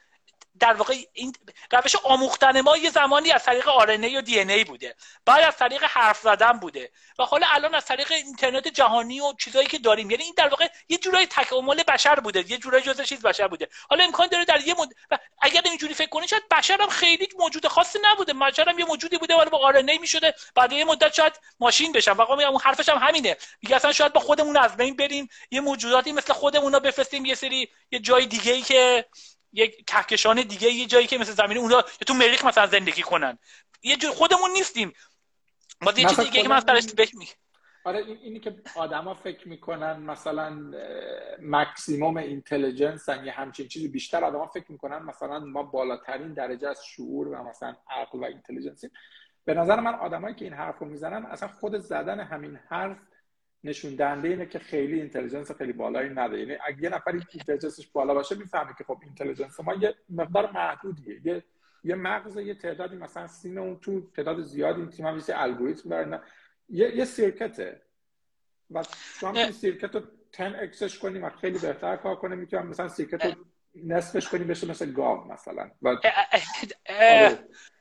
در 0.60 0.72
واقع 0.72 0.94
این 1.12 1.32
روش 1.72 1.96
آموختن 1.96 2.60
ما 2.60 2.76
یه 2.76 2.90
زمانی 2.90 3.30
از 3.32 3.44
طریق 3.44 3.68
آرنه 3.68 4.18
و 4.18 4.20
دی 4.20 4.40
ای 4.40 4.64
بوده. 4.64 4.94
بعد 5.26 5.44
از 5.44 5.56
طریق 5.56 5.84
حرف 5.84 6.20
زدن 6.20 6.52
بوده. 6.52 6.92
و 7.18 7.24
حالا 7.24 7.46
الان 7.50 7.74
از 7.74 7.84
طریق 7.84 8.12
اینترنت 8.12 8.68
جهانی 8.68 9.20
و 9.20 9.32
چیزایی 9.38 9.66
که 9.66 9.78
داریم 9.78 10.10
یعنی 10.10 10.22
این 10.22 10.34
در 10.36 10.48
واقع 10.48 10.68
یه 10.88 10.98
جورایی 10.98 11.26
تکامل 11.26 11.82
بشر 11.82 12.14
بوده 12.14 12.50
یه 12.50 12.58
جورایی 12.58 12.84
جزء 12.84 13.04
چیز 13.04 13.22
بشر 13.22 13.48
بوده. 13.48 13.68
حالا 13.90 14.04
امکان 14.04 14.26
داره 14.26 14.44
در 14.44 14.60
یه 14.60 14.74
مد... 14.78 14.88
و 15.10 15.18
اگر 15.40 15.60
اینجوری 15.64 15.94
فکر 15.94 16.08
کنید 16.08 16.28
شاید 16.28 16.48
بشر 16.50 16.78
هم 16.80 16.88
خیلی 16.88 17.28
موجود 17.38 17.66
خاصی 17.66 17.98
نبوده. 18.04 18.32
بشر 18.32 18.68
هم 18.68 18.78
یه 18.78 18.84
موجودی 18.84 19.18
بوده 19.18 19.36
ولی 19.36 19.50
با 19.50 19.58
آرنه 19.58 19.98
می‌شده. 19.98 20.34
بعد 20.54 20.72
یه 20.72 20.84
مدت 20.84 21.14
شاید 21.14 21.40
ماشین 21.60 21.92
بشن. 21.92 22.12
واقعا 22.12 22.36
میگم 22.36 22.50
اون 22.50 22.60
حرفش 22.60 22.88
هم 22.88 22.98
همینه. 22.98 23.36
میگه 23.62 23.76
اصلا 23.76 23.92
شاید 23.92 24.12
با 24.12 24.20
خودمون 24.20 24.56
از 24.56 24.76
بین 24.76 24.96
بریم. 24.96 25.28
یه 25.50 25.60
موجوداتی 25.60 26.12
مثل 26.12 26.32
خودمون 26.32 26.78
بفرستیم 26.78 27.24
یه 27.24 27.34
سری 27.34 27.68
یه 27.90 27.98
جای 27.98 28.26
دیگه 28.26 28.52
ای 28.52 28.62
که 28.62 29.06
یک 29.56 29.86
کهکشان 29.86 30.42
دیگه 30.42 30.68
یه 30.68 30.86
جایی 30.86 31.06
که 31.06 31.18
مثل 31.18 31.32
زمین 31.32 31.58
اونا 31.58 31.82
تو 32.06 32.14
مریخ 32.14 32.44
مثلا 32.44 32.66
زندگی 32.66 33.02
کنن. 33.02 33.38
یه 33.82 33.96
جور 33.96 34.10
خودمون 34.10 34.50
نیستیم. 34.50 34.92
ما 35.82 35.92
یه 35.96 36.04
چیز 36.08 36.20
دیگه 36.20 36.42
که 36.42 36.48
من 36.48 36.60
سرش 36.60 37.14
می 37.14 37.28
آره 37.84 37.98
این 37.98 38.18
اینی 38.22 38.40
که 38.40 38.56
آدما 38.76 39.14
فکر 39.14 39.48
می‌کنن 39.48 39.96
مثلا 39.96 40.72
مکسیموم 41.42 42.16
اینتلیجنس 42.16 43.08
یه 43.08 43.32
همچین 43.32 43.68
چیزی 43.68 43.88
بیشتر 43.88 44.24
آدما 44.24 44.46
فکر 44.46 44.72
می‌کنن 44.72 44.98
مثلا 44.98 45.38
ما 45.38 45.62
بالاترین 45.62 46.34
درجه 46.34 46.68
از 46.68 46.84
شعور 46.86 47.28
و 47.28 47.42
مثلا 47.42 47.76
عقل 47.90 48.18
و 48.18 48.24
اینتلیجنسی 48.24 48.90
به 49.44 49.54
نظر 49.54 49.80
من 49.80 49.94
آدمایی 49.94 50.34
که 50.34 50.44
این 50.44 50.54
حرف 50.54 50.78
رو 50.78 50.86
می‌زنن 50.86 51.26
اصلا 51.26 51.48
خود 51.48 51.78
زدن 51.78 52.20
همین 52.20 52.58
حرف 52.68 52.98
نشون 53.66 53.94
دهنده 53.94 54.28
اینه 54.28 54.46
که 54.46 54.58
خیلی 54.58 55.00
intelligence 55.00 55.50
خیلی 55.50 55.72
بالایی 55.72 56.10
نداره. 56.10 56.40
یعنی 56.40 56.56
اگه 56.66 56.82
یه 56.82 56.88
نفری 56.88 57.22
intelligence 57.32 57.79
ش 57.79 57.86
بالا 57.86 58.14
باشه 58.14 58.34
می‌فهمه 58.34 58.74
که 58.78 58.84
خب 58.84 58.98
intelligence 59.02 59.60
ما 59.60 59.74
یه 59.74 59.94
مقدار 60.10 60.50
محدودیه. 60.50 61.20
یه 61.24 61.44
یه 61.84 61.94
مغز 61.94 62.36
یه 62.36 62.54
تعدادی 62.54 62.96
مثلا 62.96 63.26
سیم 63.26 63.58
اون 63.58 63.78
تو 63.80 64.10
تعداد 64.10 64.40
زیادی 64.40 64.80
این 64.80 64.90
سیم 64.90 65.06
هم 65.06 65.20
الگوریتم 65.28 65.88
داره. 65.88 66.20
یه 66.68 66.96
یه 66.96 67.04
circuit 67.04 67.71
ه 67.71 67.80
و 68.70 68.82
شما 69.20 69.30
این 69.30 69.52
circuit 69.52 69.94
رو 69.94 70.02
10 70.38 70.62
x 70.62 70.74
ش 70.74 70.98
کنیم 70.98 71.24
و 71.24 71.30
خیلی 71.30 71.58
بهتر 71.58 71.96
کار 71.96 72.16
کنه 72.16 72.36
می‌تونم 72.36 72.66
مثلا 72.66 72.88
circuit 72.88 73.24
رو 73.24 73.32
نصفش 73.84 74.28
کنیم 74.28 74.46
بشه 74.46 74.70
مثل 74.70 74.92
گاو 74.92 75.32
مثلا. 75.32 75.70
و 75.82 75.96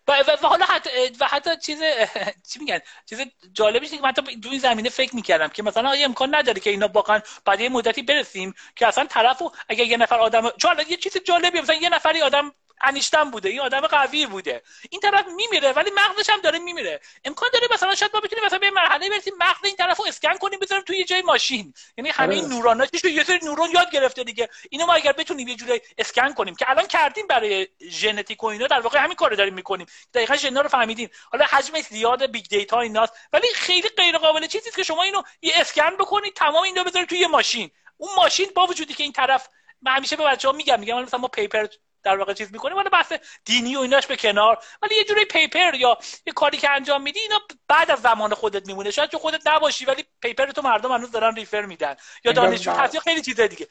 و, 0.08 0.48
حالا 0.48 0.66
حتی 0.66 0.90
و 1.20 1.26
حتی 1.26 1.58
چیز 1.58 1.80
چی 2.50 2.60
میگن؟ 2.60 2.80
چیز 3.06 3.20
جالبیش 3.54 3.92
که 3.92 4.02
من 4.02 4.12
تو 4.12 4.22
این 4.52 4.60
زمینه 4.60 4.90
فکر 4.90 5.16
می‌کردم 5.16 5.48
که 5.48 5.64
مثلا 5.64 5.90
آیا 5.90 6.06
امکان 6.06 6.36
نداره 6.36 6.60
که 6.60 6.70
اینا 6.70 6.88
واقعا 6.94 7.22
بعد 7.46 7.62
یه 7.62 7.70
مدتی 7.70 8.02
برسیم 8.02 8.54
که 8.76 8.88
اصلا 8.88 9.06
طرفو 9.06 9.52
اگه 9.70 9.86
یه 9.86 9.98
نفر 9.98 10.20
آدم 10.20 10.50
چون 10.50 10.76
یه 10.90 10.98
چیز 10.98 11.18
جالبی 11.18 11.62
مثلا 11.62 11.76
یه 11.76 11.90
نفری 11.90 12.22
آدم 12.22 12.52
انیشتن 12.82 13.32
بوده 13.32 13.50
این 13.50 13.60
آدم 13.60 13.82
قوی 13.82 14.26
بوده. 14.26 14.62
این 14.90 15.02
طرف 15.02 15.26
میمیره 15.28 15.72
ولی 15.72 15.92
مغزش 15.92 16.30
هم 16.30 16.42
داره 16.42 16.60
میمیره. 16.60 17.00
امکان 17.26 17.50
داره 17.54 17.68
مثلا 17.72 17.96
شاید 17.96 18.12
ما 18.14 18.20
بتونیم 18.20 18.46
مثلا 18.46 18.60
به 18.60 18.72
مرحله 18.72 19.10
برسیم 19.10 19.34
مغز 19.40 19.66
این 19.66 19.76
طرفو 19.76 20.04
اسکن 20.08 20.38
کنیم 20.38 20.60
بذاریم 20.60 20.84
توی 20.84 20.98
یه 20.98 21.04
جای 21.06 21.22
ماشین. 21.22 21.74
یعنی 21.98 22.10
همه 22.10 22.36
این 22.36 22.46
نوراناش 22.46 22.90
یه 23.04 23.24
سری 23.24 23.40
نورون 23.44 23.72
یاد 23.72 23.92
گرفته 23.92 24.24
دیگه. 24.24 24.50
اینو 24.70 24.86
ما 24.86 24.94
اگر 24.94 25.12
بتونیم 25.12 25.48
یه 25.48 25.56
جوری 25.56 25.82
اسکن 25.98 26.34
کنیم 26.34 26.56
که 26.56 26.70
الان 26.70 26.88
کردیم 26.88 27.28
برای 27.28 27.68
ژنتیک 27.90 28.44
و 28.44 28.48
اینا 28.48 28.68
در 28.68 28.80
واقع 28.80 29.00
همین 29.00 29.16
کارو 29.16 29.36
داریم 29.36 29.54
می‌کنیم. 29.54 29.88
دقیقاً 30.14 30.36
ژنا 30.36 30.62
رو 30.62 30.70
فهمیدیم. 30.70 31.10
حالا 31.32 31.46
حجمش 31.46 31.84
زیاد 31.84 32.32
big 32.32 32.46
data 32.46 32.80
ایناست 32.80 33.14
ولی 33.34 33.48
خیلی 33.56 33.90
غیر 33.90 34.18
قابل 34.18 34.48
چیزی 34.48 34.72
که 34.72 34.84
شما 34.84 35.04
اینو 35.04 35.22
یه 35.42 35.54
اسکن 35.56 35.98
بکنید 36.00 36.34
تمام 36.34 36.64
اینو 36.64 36.84
بذارید 36.84 37.10
توی 37.10 37.18
یه 37.18 37.28
ماشین. 37.28 37.72
اون 37.98 38.10
ماشین 38.16 38.52
با 38.56 38.66
وجودی 38.66 38.94
که 38.94 39.04
این 39.04 39.12
طرف 39.12 39.50
من 39.82 39.92
همیشه 39.96 40.16
به 40.16 40.24
بچه‌ها 40.24 40.54
میگم 40.54 40.80
میگم 40.80 41.04
مثلا 41.04 41.20
ما 41.20 41.28
paper 41.28 41.68
در 42.06 42.18
واقع 42.18 42.34
چیز 42.34 42.54
می‌کنیم 42.54 42.78
ولی 42.78 42.90
بحث 42.90 43.14
دینی 43.46 43.76
و 43.76 43.80
ایناش 43.80 44.08
به 44.08 44.16
کنار. 44.16 44.58
ولی 44.82 44.96
یه 44.96 45.04
جوری 45.04 45.26
paper 45.26 45.76
یا 45.76 45.98
یه 46.28 46.34
کاری 46.34 46.58
که 46.58 46.70
انجام 46.70 47.02
میدی 47.02 47.20
اینا 47.20 47.40
بعد 47.68 47.92
از 47.92 48.02
زمان 48.02 48.34
خودت 48.34 48.68
میمونه. 48.68 48.92
شاید 48.92 49.10
تو 49.10 49.18
خودت 49.18 49.48
نباشی 49.48 49.86
ولی 49.86 50.06
paper 50.22 50.52
تو 50.52 50.62
مردم 50.62 50.92
هنوز 50.92 51.12
دارن 51.12 51.36
refer 51.36 51.66
میدن. 51.66 51.96
یا 52.26 52.32
دانشجو 52.32 52.72
هست 52.72 52.96
یا 52.96 53.02
خیلی 53.02 53.22
چیز 53.22 53.40
دیگه. 53.40 53.68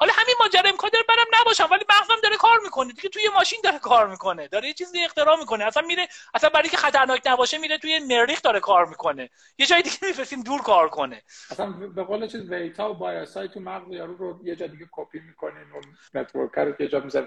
حالا 0.00 0.12
همین 0.16 0.34
ماجرا 0.40 0.70
امکان 0.70 0.90
داره 0.92 1.04
برم 1.08 1.40
نباشم 1.40 1.68
ولی 1.70 1.84
مغزم 2.00 2.20
داره 2.22 2.36
کار 2.36 2.60
می‌کنه 2.64 2.92
دیگه. 2.92 3.08
توی 3.08 3.28
ماشین 3.34 3.58
داره 3.64 3.78
کار 3.78 4.06
می‌کنه. 4.06 4.48
داره 4.48 4.68
یه 4.68 4.74
چیزی 4.74 5.04
اختراع 5.04 5.38
می‌کنه. 5.38 5.64
اصلا 5.64 5.82
میره 5.82 6.08
اصلا 6.34 6.50
برای 6.50 6.68
که 6.68 6.76
خطرناک 6.76 7.22
نباشه 7.26 7.58
میره 7.58 7.78
توی 7.78 7.98
مریخ 7.98 8.42
داره 8.42 8.60
کار 8.60 8.86
می‌کنه. 8.86 9.30
یه 9.58 9.66
جای 9.66 9.82
دیگه 9.82 9.96
میفرستیم 10.02 10.42
دور 10.42 10.62
کار 10.62 10.88
کنه. 10.88 11.22
اصلا 11.50 11.66
به 11.70 12.04
قول 12.04 12.26
چیز 12.26 12.50
ویتا 12.50 12.90
و 12.90 12.94
بایاسای 12.94 13.48
تو 13.48 13.60
مغز 13.60 13.92
یارو 13.92 14.16
رو 14.16 14.40
یه 14.44 14.56
جا 14.56 14.66
دیگه 14.66 14.86
کپی 14.92 15.20
می‌کنین 15.20 15.72
اون 15.74 15.82
network 16.14 16.50
رو 16.54 16.74
یه 16.82 16.88
جا 16.88 17.00
می‌ذاره 17.00 17.26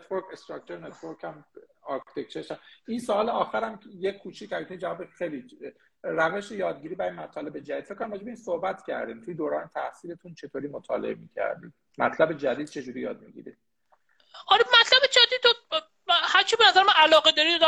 network 0.00 0.24
structure 0.32 0.78
network 0.78 1.24
هم 1.24 1.44
architecture 1.82 2.58
این 2.88 2.98
سوال 2.98 3.28
آخرم 3.28 3.80
یه 3.98 4.12
کوچیک 4.12 4.52
اگه 4.52 4.76
جواب 4.76 5.04
خیلی 5.04 5.46
روش 6.02 6.50
یادگیری 6.50 6.94
برای 6.94 7.10
مطالب 7.10 7.58
جدید. 7.58 7.84
فکر 7.84 7.94
کنم 7.94 8.12
این 8.12 8.36
صحبت 8.36 8.84
کردیم. 8.86 9.20
توی 9.20 9.34
دوران 9.34 9.68
تحصیلتون 9.68 10.34
چطوری 10.34 10.68
مطالعه 10.68 11.14
می‌کردید؟ 11.14 11.72
مطلب 11.98 12.32
جدید 12.32 12.66
چجوری 12.66 13.00
یاد 13.00 13.20
می‌گیرید؟ 13.22 13.58
آره 14.46 14.64
مطلب 14.80 15.00
جدید 15.10 15.40
هرچی 16.50 16.56
به 16.56 16.68
نظر 16.68 16.82
من 16.82 16.92
علاقه 16.92 17.32
داری 17.32 17.58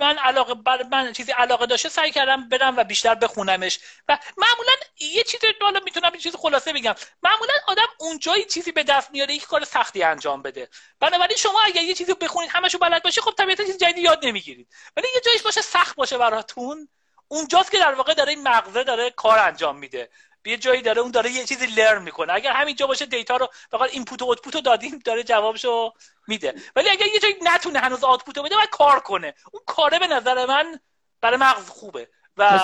من 0.00 0.18
علاقه 0.18 0.54
بر 0.54 0.82
من 0.82 1.12
چیزی 1.12 1.32
علاقه 1.32 1.66
داشته 1.66 1.88
سعی 1.88 2.10
کردم 2.10 2.48
برم 2.48 2.76
و 2.76 2.84
بیشتر 2.84 3.14
بخونمش. 3.14 3.78
و 4.08 4.18
معمولا 4.36 4.72
یه 5.00 5.22
چیزی 5.22 5.46
حالا 5.60 5.80
می‌تونم 5.84 6.14
یه 6.14 6.20
چیز 6.20 6.36
خلاصه 6.36 6.72
بگم. 6.72 6.94
معمولا 7.22 7.52
آدم 7.66 7.86
اونجایی 7.98 8.44
چیزی 8.44 8.72
به 8.72 8.82
دست 8.82 9.10
میاره 9.10 9.34
یک 9.34 9.46
کار 9.46 9.64
سختی 9.64 10.02
انجام 10.02 10.42
بده. 10.42 10.68
بنابراین 11.00 11.36
شما 11.36 11.60
اگر 11.64 11.82
یه 11.82 11.94
چیزی 11.94 12.14
بخونید 12.14 12.50
همشو 12.50 12.78
بلد 12.78 13.02
باشه 13.02 13.20
خب 13.20 13.34
طبیعتا 13.38 13.64
چیز 13.64 13.78
جدید 13.78 13.98
یاد 13.98 14.26
نمی‌گیرید. 14.26 14.68
ولی 14.96 15.06
یه 15.14 15.20
جایش 15.20 15.42
باشه 15.42 15.60
سخت 15.60 15.96
باشه 15.96 16.18
براتون 16.18 16.88
اونجاست 17.28 17.70
که 17.70 17.78
در 17.78 17.94
واقع 17.94 18.14
داره 18.14 18.30
این 18.30 18.48
مغزه 18.48 18.84
داره 18.84 19.10
کار 19.10 19.38
انجام 19.38 19.78
میده. 19.78 20.10
یه 20.46 20.56
جایی 20.56 20.82
داره 20.82 21.00
اون 21.00 21.10
داره 21.10 21.30
یه 21.30 21.44
چیزی 21.44 21.66
لرن 21.66 22.02
می‌کنه. 22.02 22.32
اگر 22.32 22.52
همینجا 22.52 22.86
باشه 22.86 23.06
دیتا 23.06 23.36
رو 23.36 23.48
فقط 23.70 23.90
اینپوت 23.92 24.22
و 24.22 24.24
اوتپوت 24.24 24.54
رو 24.54 24.60
دادیم 24.60 24.98
داره 24.98 25.22
جوابشو 25.22 25.92
میده. 26.28 26.54
ولی 26.76 26.90
اگر 26.90 27.06
یه 27.06 27.20
جایی 27.20 27.34
نتونه 27.42 27.78
هنوز 27.78 28.04
آوتپوت 28.04 28.36
رو 28.36 28.42
بده 28.42 28.56
باید 28.56 28.70
کار 28.70 29.00
کنه. 29.00 29.34
اون 29.52 29.62
کاره 29.66 29.98
به 29.98 30.06
نظر 30.06 30.46
من 30.46 30.80
برای 31.20 31.36
مغز 31.36 31.68
خوبه. 31.68 32.08
و 32.36 32.60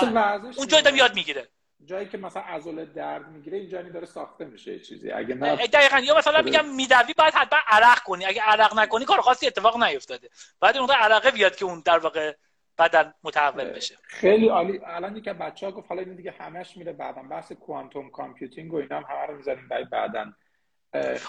اون 0.57 0.67
جایی 0.67 0.97
یاد 0.97 1.15
می‌گیره. 1.15 1.49
جایی 1.85 2.09
که 2.09 2.17
مثلا 2.17 2.41
عضله 2.41 2.85
درد 2.85 3.27
می‌گیره 3.27 3.57
اینجا 3.57 3.81
داره 3.81 4.05
ساخته 4.05 4.45
میشه 4.45 4.79
چیزی. 4.79 5.11
اگه 5.11 5.35
نه 5.35 5.67
دقیقاً. 5.67 5.99
یا 5.99 6.17
مثلا 6.17 6.41
میگم 6.41 6.65
میدوی 6.65 7.13
باید 7.13 7.33
حتما 7.33 7.59
عرق 7.67 7.99
کنی. 7.99 8.25
اگه 8.25 8.41
عرق 8.41 8.79
نکنی 8.79 9.05
کار 9.05 9.21
خاصی 9.21 9.47
اتفاق 9.47 9.83
نیفتاده. 9.83 10.29
بعد 10.59 10.77
اون 10.77 10.91
عرقه 10.91 11.31
بیاد 11.31 11.55
که 11.55 11.65
اون 11.65 11.81
در 11.85 11.97
واقع 11.97 12.33
بعدا 12.79 13.13
متحول 13.23 13.65
بشه. 13.65 13.97
خیلی 14.03 14.49
عالی. 14.49 14.79
الان 14.85 15.17
یکی 15.17 15.33
بچه 15.33 15.65
ها 15.65 15.71
گفت 15.71 15.89
حالا 15.89 16.01
این 16.01 16.15
دیگه 16.15 16.33
همش 16.39 16.77
میره 16.77 16.93
بعدا 16.93 17.21
بحث 17.21 17.51
کوانتوم 17.51 18.09
کامپیوتینگ 18.09 18.73
و 18.73 18.75
اینا 18.75 18.97
هم 18.97 19.05
همه 19.09 19.25
رو 19.27 19.37
می‌ذاریم 19.37 19.67
برای 19.67 19.85
بعدا 19.85 20.25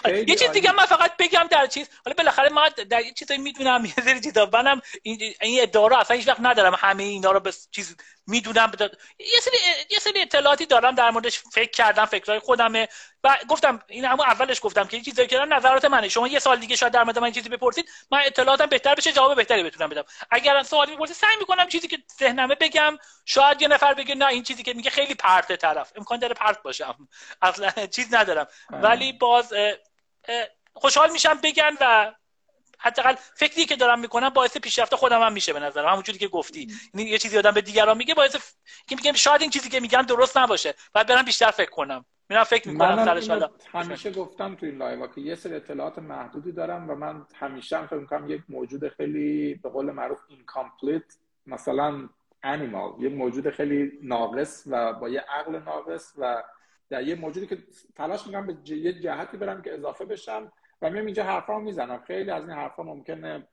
یه 0.05 0.35
چیز 0.35 0.51
دیگه 0.51 0.71
من 0.71 0.85
فقط 0.85 1.11
بگم 1.19 1.47
در 1.51 1.67
چیز 1.67 1.89
حالا 2.05 2.15
بالاخره 2.17 2.49
ما 2.49 2.69
در 2.89 3.01
یه 3.01 3.13
چیزایی 3.13 3.39
می‌دونم 3.39 3.85
یه 3.97 4.03
سری 4.05 4.21
چیزا. 4.21 4.49
منم 4.53 4.81
این 5.03 5.19
این 5.41 5.61
ادعا 5.61 5.87
رو 5.87 5.95
اصلا 5.95 6.17
هیچ 6.17 6.27
وقت 6.27 6.39
ندارم. 6.41 6.73
همه 6.77 7.03
اینا 7.03 7.31
رو 7.31 7.39
به 7.39 7.51
چیز 7.71 7.97
می‌دونم. 8.27 8.71
یه 9.19 9.39
سری 9.41 9.57
یه 9.89 9.99
سری 9.99 10.21
اطلاعاتی 10.21 10.65
دارم 10.65 10.95
در 10.95 11.09
موردش 11.09 11.39
فکر 11.39 11.71
کردم 11.71 12.05
فکرای 12.05 12.39
خودمه. 12.39 12.87
و 13.23 13.37
گفتم 13.47 13.79
این 13.87 14.05
همون 14.05 14.25
اولش 14.25 14.59
گفتم 14.63 14.87
که 14.87 15.01
چیزایی 15.01 15.27
که 15.27 15.37
نظرات 15.37 15.85
منه. 15.85 16.09
شما 16.09 16.27
یه 16.27 16.39
سال 16.39 16.59
دیگه 16.59 16.75
شاید 16.75 16.93
در 16.93 17.03
مورد 17.03 17.19
من 17.19 17.31
چیزی 17.31 17.49
بپرسید 17.49 17.89
من 18.11 18.19
اطلاعاتم 18.25 18.65
بهتر 18.65 18.95
بشه 18.95 19.11
جواب 19.11 19.35
بهتری 19.35 19.63
بتونم 19.63 19.89
بدم. 19.89 20.03
اگر 20.31 20.63
سوالی 20.63 20.91
می‌پرسید 20.91 21.15
سعی 21.15 21.35
می‌کنم 21.39 21.67
چیزی 21.67 21.87
که 21.87 21.97
ذهنمه 22.19 22.55
بگم. 22.55 22.97
شاید 23.25 23.61
یه 23.61 23.67
نفر 23.67 23.93
بگه 23.93 24.15
نه 24.15 24.27
این 24.27 24.43
چیزی 24.43 24.63
که 24.63 24.73
میگه 24.73 24.89
خیلی 24.89 25.15
پرت 25.15 25.55
طرف. 25.55 25.91
امکان 25.95 26.19
داره 26.19 26.33
پرت 26.33 26.61
باشم. 26.61 27.07
اصلا 27.41 27.87
چیز 27.87 28.13
ندارم. 28.13 28.47
ولی 28.69 29.13
باز 29.13 29.53
خوشحال 30.73 31.11
میشم 31.11 31.39
بگن 31.43 31.77
و 31.81 32.13
حداقل 32.81 33.15
فکری 33.35 33.65
که 33.65 33.75
دارم 33.75 33.99
می‌کنم 33.99 34.29
باعث 34.29 34.57
پیشرفت 34.57 34.95
خودم 34.95 35.21
هم 35.21 35.33
میشه 35.33 35.53
به 35.53 35.59
نظرم. 35.59 35.89
همونجوری 35.89 36.17
که 36.17 36.27
گفتی. 36.27 36.67
یعنی 36.93 37.09
یه 37.09 37.17
چیزی 37.17 37.37
آدم 37.37 37.51
به 37.51 37.61
دیگران 37.61 37.97
میگه 37.97 38.13
باعث 38.13 38.35
که 38.87 38.95
میگم 38.95 39.13
شاید 39.13 39.41
این 39.41 39.49
چیزی 39.49 39.69
که 39.69 39.79
میگم 39.79 40.01
درست 40.01 40.37
نباشه. 40.37 40.73
بعد 40.93 41.07
برم 41.07 41.25
بیشتر 41.25 41.51
فکر 41.51 41.69
کنم. 41.69 42.05
میرم 42.29 42.43
فکر 42.43 42.69
می‌کنم 42.69 43.05
سرش 43.05 43.29
همیشه 43.71 44.11
گفتم 44.11 44.55
تو 44.55 44.65
این 44.65 44.77
live 44.77 45.07
که 45.07 45.21
یه 45.21 45.35
سری 45.35 45.55
اطلاعات 45.55 45.99
محدودی 45.99 46.51
دارم 46.51 46.89
و 46.89 46.95
من 46.95 47.25
همیشه 47.35 47.77
هم 47.77 47.87
فکر 47.87 47.99
می‌کنم 47.99 48.29
یک 48.29 48.41
موجود 48.49 48.87
خیلی 48.87 49.55
به 49.55 49.69
قول 49.69 49.91
معروف 49.91 50.19
incomplete 50.29 51.03
مثلا 51.45 52.09
animal 52.43 52.91
یه 52.99 53.09
موجود 53.09 53.49
خیلی 53.49 53.91
ناقص 54.03 54.63
و 54.67 54.93
با 54.93 55.09
یه 55.09 55.19
عقل 55.19 55.59
ناقص 55.59 56.13
و 56.17 56.43
در 56.89 57.03
یه 57.03 57.15
موجودی 57.15 57.47
که 57.47 57.57
تلاش 57.95 58.27
می‌کنم 58.27 58.47
به 58.47 58.75
یه 58.75 58.93
جهتی 58.93 59.37
برم 59.37 59.61
که 59.61 59.73
اضافه 59.73 60.05
بشم. 60.05 60.51
و 60.81 60.89
میام 60.89 61.05
اینجا 61.05 61.23
حرفا 61.23 61.59
می‌زنم. 61.59 61.99
خیلی 61.99 62.31
از 62.31 62.43
این 62.43 62.57
حرفا 62.57 62.83
ممکنه 62.83 63.47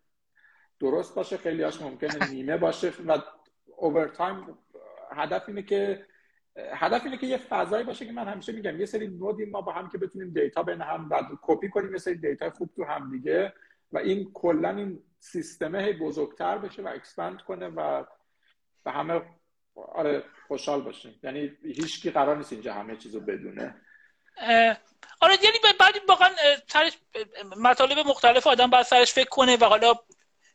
درست 0.80 1.14
باشه 1.14 1.36
خیلی 1.36 1.62
هاش 1.62 1.82
ممکنه 1.82 2.30
نیمه 2.30 2.56
باشه 2.56 2.92
و 3.06 3.18
over 3.76 4.08
time 4.08 4.58
هدف 5.12 5.48
اینه 5.48 5.62
که 5.62 6.06
هدف 6.72 7.04
اینه 7.04 7.16
که 7.16 7.26
یه 7.26 7.36
فضایی 7.36 7.84
باشه 7.84 8.06
که 8.06 8.12
من 8.12 8.28
همیشه 8.28 8.52
میگم 8.52 8.80
یه 8.80 8.86
سری 8.86 9.06
node 9.06 9.36
ی 9.36 9.44
ما 9.44 9.60
با 9.60 9.72
هم 9.72 9.88
که 9.88 9.98
بتونیم 9.98 10.30
data 10.30 10.62
بین 10.62 10.80
هم 10.80 11.08
بعد 11.08 11.24
کپی 11.42 11.68
کنیم 11.68 11.92
یه 11.92 11.98
سری 11.98 12.14
data 12.14 12.50
خوب 12.50 12.70
تو 12.76 12.84
هم 12.84 13.10
دیگه 13.10 13.52
و 13.92 13.98
این 13.98 14.32
کلا 14.32 14.76
این 14.76 15.02
سیستمه 15.18 15.92
بزرگتر 15.92 16.58
بشه 16.58 16.82
و 16.82 16.88
expand 16.88 17.42
کنه 17.42 17.68
و 17.68 18.04
به 18.84 18.90
همه 18.90 19.22
آره 19.74 20.24
خوشحال 20.48 20.82
باشیم. 20.82 21.20
یعنی 21.22 21.52
هیچکی 21.62 22.10
قرار 22.10 22.36
نیست 22.36 22.52
اینجا 22.52 22.74
همه 22.74 22.96
چیزو 22.96 23.20
بدونه. 23.20 23.74
آره 25.20 25.38
یعنی 25.42 25.58
بعد 25.80 25.94
واقعا 26.08 26.30
سرش 26.68 26.92
مطالب 27.56 27.98
مختلف 27.98 28.46
آدم 28.46 28.70
باید 28.70 28.86
سرش 28.86 29.12
فکر 29.12 29.28
کنه 29.28 29.56
و 29.56 29.64
حالا 29.64 29.94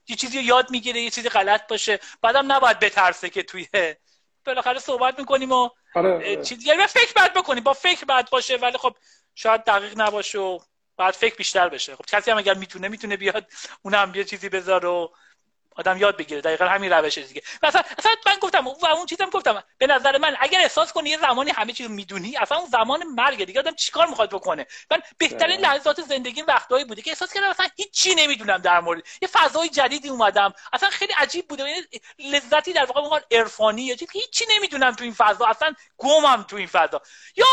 یه 0.08 0.16
چیزی 0.16 0.42
یاد 0.42 0.72
می‌گیره 0.72 1.02
یه 1.02 1.10
چیزی 1.10 1.30
غلط 1.30 1.68
باشه. 1.68 2.00
بعدم 2.22 2.52
نباید 2.52 2.80
بترسه 2.80 3.30
که 3.30 3.44
توی 3.44 3.68
بالاخره 4.46 4.80
صحبت 4.80 5.20
می‌کنیم 5.20 5.52
و 5.52 5.70
آره. 5.96 6.44
چیزی 6.44 6.68
یعنی 6.68 6.88
فکر 6.88 7.14
بعد 7.16 7.34
بکنیم. 7.34 7.64
با 7.64 7.74
فکر 7.74 8.06
بعد 8.06 8.30
باشه 8.30 8.56
ولی 8.58 8.78
خب 8.78 8.96
شاید 9.36 9.64
دقیق 9.64 9.94
نباشه 10.02 10.40
و 10.40 10.60
بعد 10.98 11.14
فکر 11.14 11.36
بیشتر 11.36 11.70
بشه. 11.70 11.96
خب 11.96 12.06
کسی 12.06 12.32
هم 12.32 12.38
اگر 12.38 12.54
می‌تونه 12.54 12.88
می‌تونه 12.88 13.18
بیاد 13.18 13.46
اونم 13.82 14.12
یه 14.16 14.24
چیزی 14.24 14.50
بذاره 14.50 14.90
و 14.90 15.08
آدم 15.76 15.98
یاد 15.98 16.18
بگیره 16.18 16.42
دقیقا 16.42 16.66
همین 16.66 16.94
روش 16.94 17.18
دیگه. 17.18 17.42
مثلا 17.64 17.82
اصلا 17.98 18.12
من 18.26 18.36
گفتم 18.42 18.68
و 18.68 18.86
اون 18.86 19.06
چیزم 19.06 19.30
گفتم. 19.30 19.64
به 19.78 19.88
نظر 19.88 20.18
من 20.18 20.36
اگر 20.40 20.60
احساس 20.60 20.94
کنی 20.94 21.10
یه 21.10 21.18
زمانی 21.18 21.52
همه 21.52 21.74
چیز 21.74 21.90
می‌دونی 21.90 22.38
اصلا 22.38 22.58
اون 22.58 22.70
زمان 22.70 23.04
مرگ 23.04 23.46
دیگه. 23.46 23.60
آدم 23.60 23.76
چیکار 23.76 24.08
می‌خواد 24.08 24.30
بکنه؟ 24.30 24.68
من 24.92 25.02
بهترین 25.18 25.60
لحظات 25.60 26.02
زندگی 26.02 26.42
وقتایی 26.42 26.86
بوده 26.86 27.02
که 27.02 27.10
احساس 27.10 27.34
کردم 27.34 27.50
اصلا 27.50 27.68
هیچی 27.76 28.16
نمی‌دونم 28.16 28.58
در 28.58 28.80
مورد. 28.80 29.04
یه 29.22 29.28
فضای 29.28 29.70
جدیدی 29.70 30.10
اومدم. 30.10 30.54
اصلا 30.74 30.90
خیلی 30.90 31.14
عجیب 31.18 31.48
بوده. 31.48 31.64
لذتی 32.20 32.74
در 32.74 32.86
واقع 32.86 33.02
اون 33.02 33.22
عرفانی 33.32 33.82
یا 33.82 33.96
هیچی 34.14 34.46
نمی‌دونم 34.56 34.92
تو 34.92 35.04
این 35.04 35.14
فضا. 35.14 35.46
اصلا 35.46 35.74
گمم 35.98 36.44
تو 36.44 36.56
این 36.56 36.68
فضا. 36.68 37.02
یا 37.36 37.46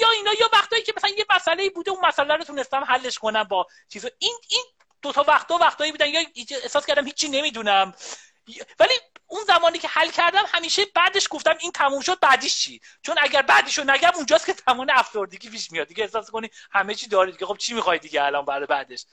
یا 0.00 0.10
اینا 0.10 0.32
یا 0.40 0.50
وقتایی 0.52 0.82
که 0.82 0.92
مثلا 0.96 1.10
یه 1.10 1.26
مسئله 1.36 1.70
بوده 1.70 1.90
اون 1.90 2.06
مسئله 2.06 2.34
رو 2.34 2.44
تونستم 2.44 2.84
حلش 2.84 3.18
کنم 3.18 3.44
با 3.44 3.66
چیز 3.88 4.06
این 4.18 4.38
این 4.48 4.64
دو 5.02 5.12
تا 5.12 5.24
وقتا 5.28 5.54
وقتایی 5.54 5.92
بودن 5.92 6.08
یا 6.08 6.20
احساس 6.62 6.86
کردم 6.86 7.04
هیچی 7.04 7.28
نمی‌دونم. 7.28 7.94
ولی 8.80 8.94
اون 9.26 9.42
زمانی 9.46 9.78
که 9.78 9.88
حل 9.88 10.10
کردم 10.10 10.42
همیشه 10.48 10.82
بعدش 10.94 11.28
گفتم 11.30 11.54
این 11.60 11.72
تموم 11.72 12.00
شد 12.00 12.20
بعدیش 12.20 12.58
چی؟ 12.58 12.80
چون 13.02 13.16
اگر 13.20 13.42
بعدیش 13.42 13.78
رو 13.78 13.84
نگم 13.84 14.10
اونجاست 14.14 14.46
که 14.46 14.52
تمام 14.52 14.86
افسردگی 14.90 15.50
پیش 15.50 15.72
میاد. 15.72 15.86
دیگه 15.86 16.04
احساس 16.04 16.30
کنی 16.30 16.50
همه 16.70 16.94
چی 16.94 17.08
داری 17.08 17.32
دیگه 17.32 17.46
خب 17.46 17.56
چی 17.56 17.74
می‌خوای 17.74 17.98
دیگه 17.98 18.22
الان 18.22 18.44
برای 18.44 18.66
بعدش؟ 18.66 19.06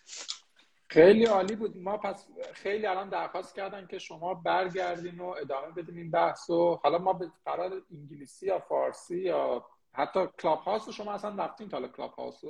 خیلی 0.90 1.26
عالی 1.26 1.56
بود. 1.56 1.78
ما 1.78 1.98
پس 1.98 2.26
خیلی 2.54 2.86
الان 2.86 3.10
درخواست 3.10 3.56
کردن 3.56 3.88
که 3.88 4.00
شما 4.00 4.34
برگردین 4.34 5.20
و 5.20 5.26
ادامه 5.26 5.72
بدیم 5.72 5.98
این 5.98 6.12
بحث 6.12 6.50
و 6.50 6.80
حالا 6.84 6.98
ما 6.98 7.14
به 7.14 7.32
قرار 7.46 7.82
انگلیسی 7.92 8.46
یا 8.46 8.60
فارسی 8.60 9.22
یا 9.22 9.66
حتی 9.94 10.20
کلاب 10.42 10.60
هاوس 10.60 10.90
شما 10.90 11.14
اصلا 11.14 11.46
رفتین 11.46 11.70
تا 11.70 11.88
کلاب 11.88 12.14
هاوس 12.14 12.42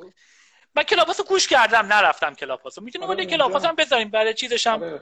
من 0.77 0.83
کلاپاسو 0.83 1.23
گوش 1.23 1.47
کردم 1.47 1.93
نرفتم 1.93 2.35
کلاپاسو. 2.35 2.81
می‌تونیم 2.81 3.09
آره 3.09 3.25
کلاپاس 3.25 3.65
هم 3.65 3.75
بذاریم 3.75 4.09
برای 4.09 4.33
چیزش 4.33 4.67
هم. 4.67 4.83
آره. 4.83 5.01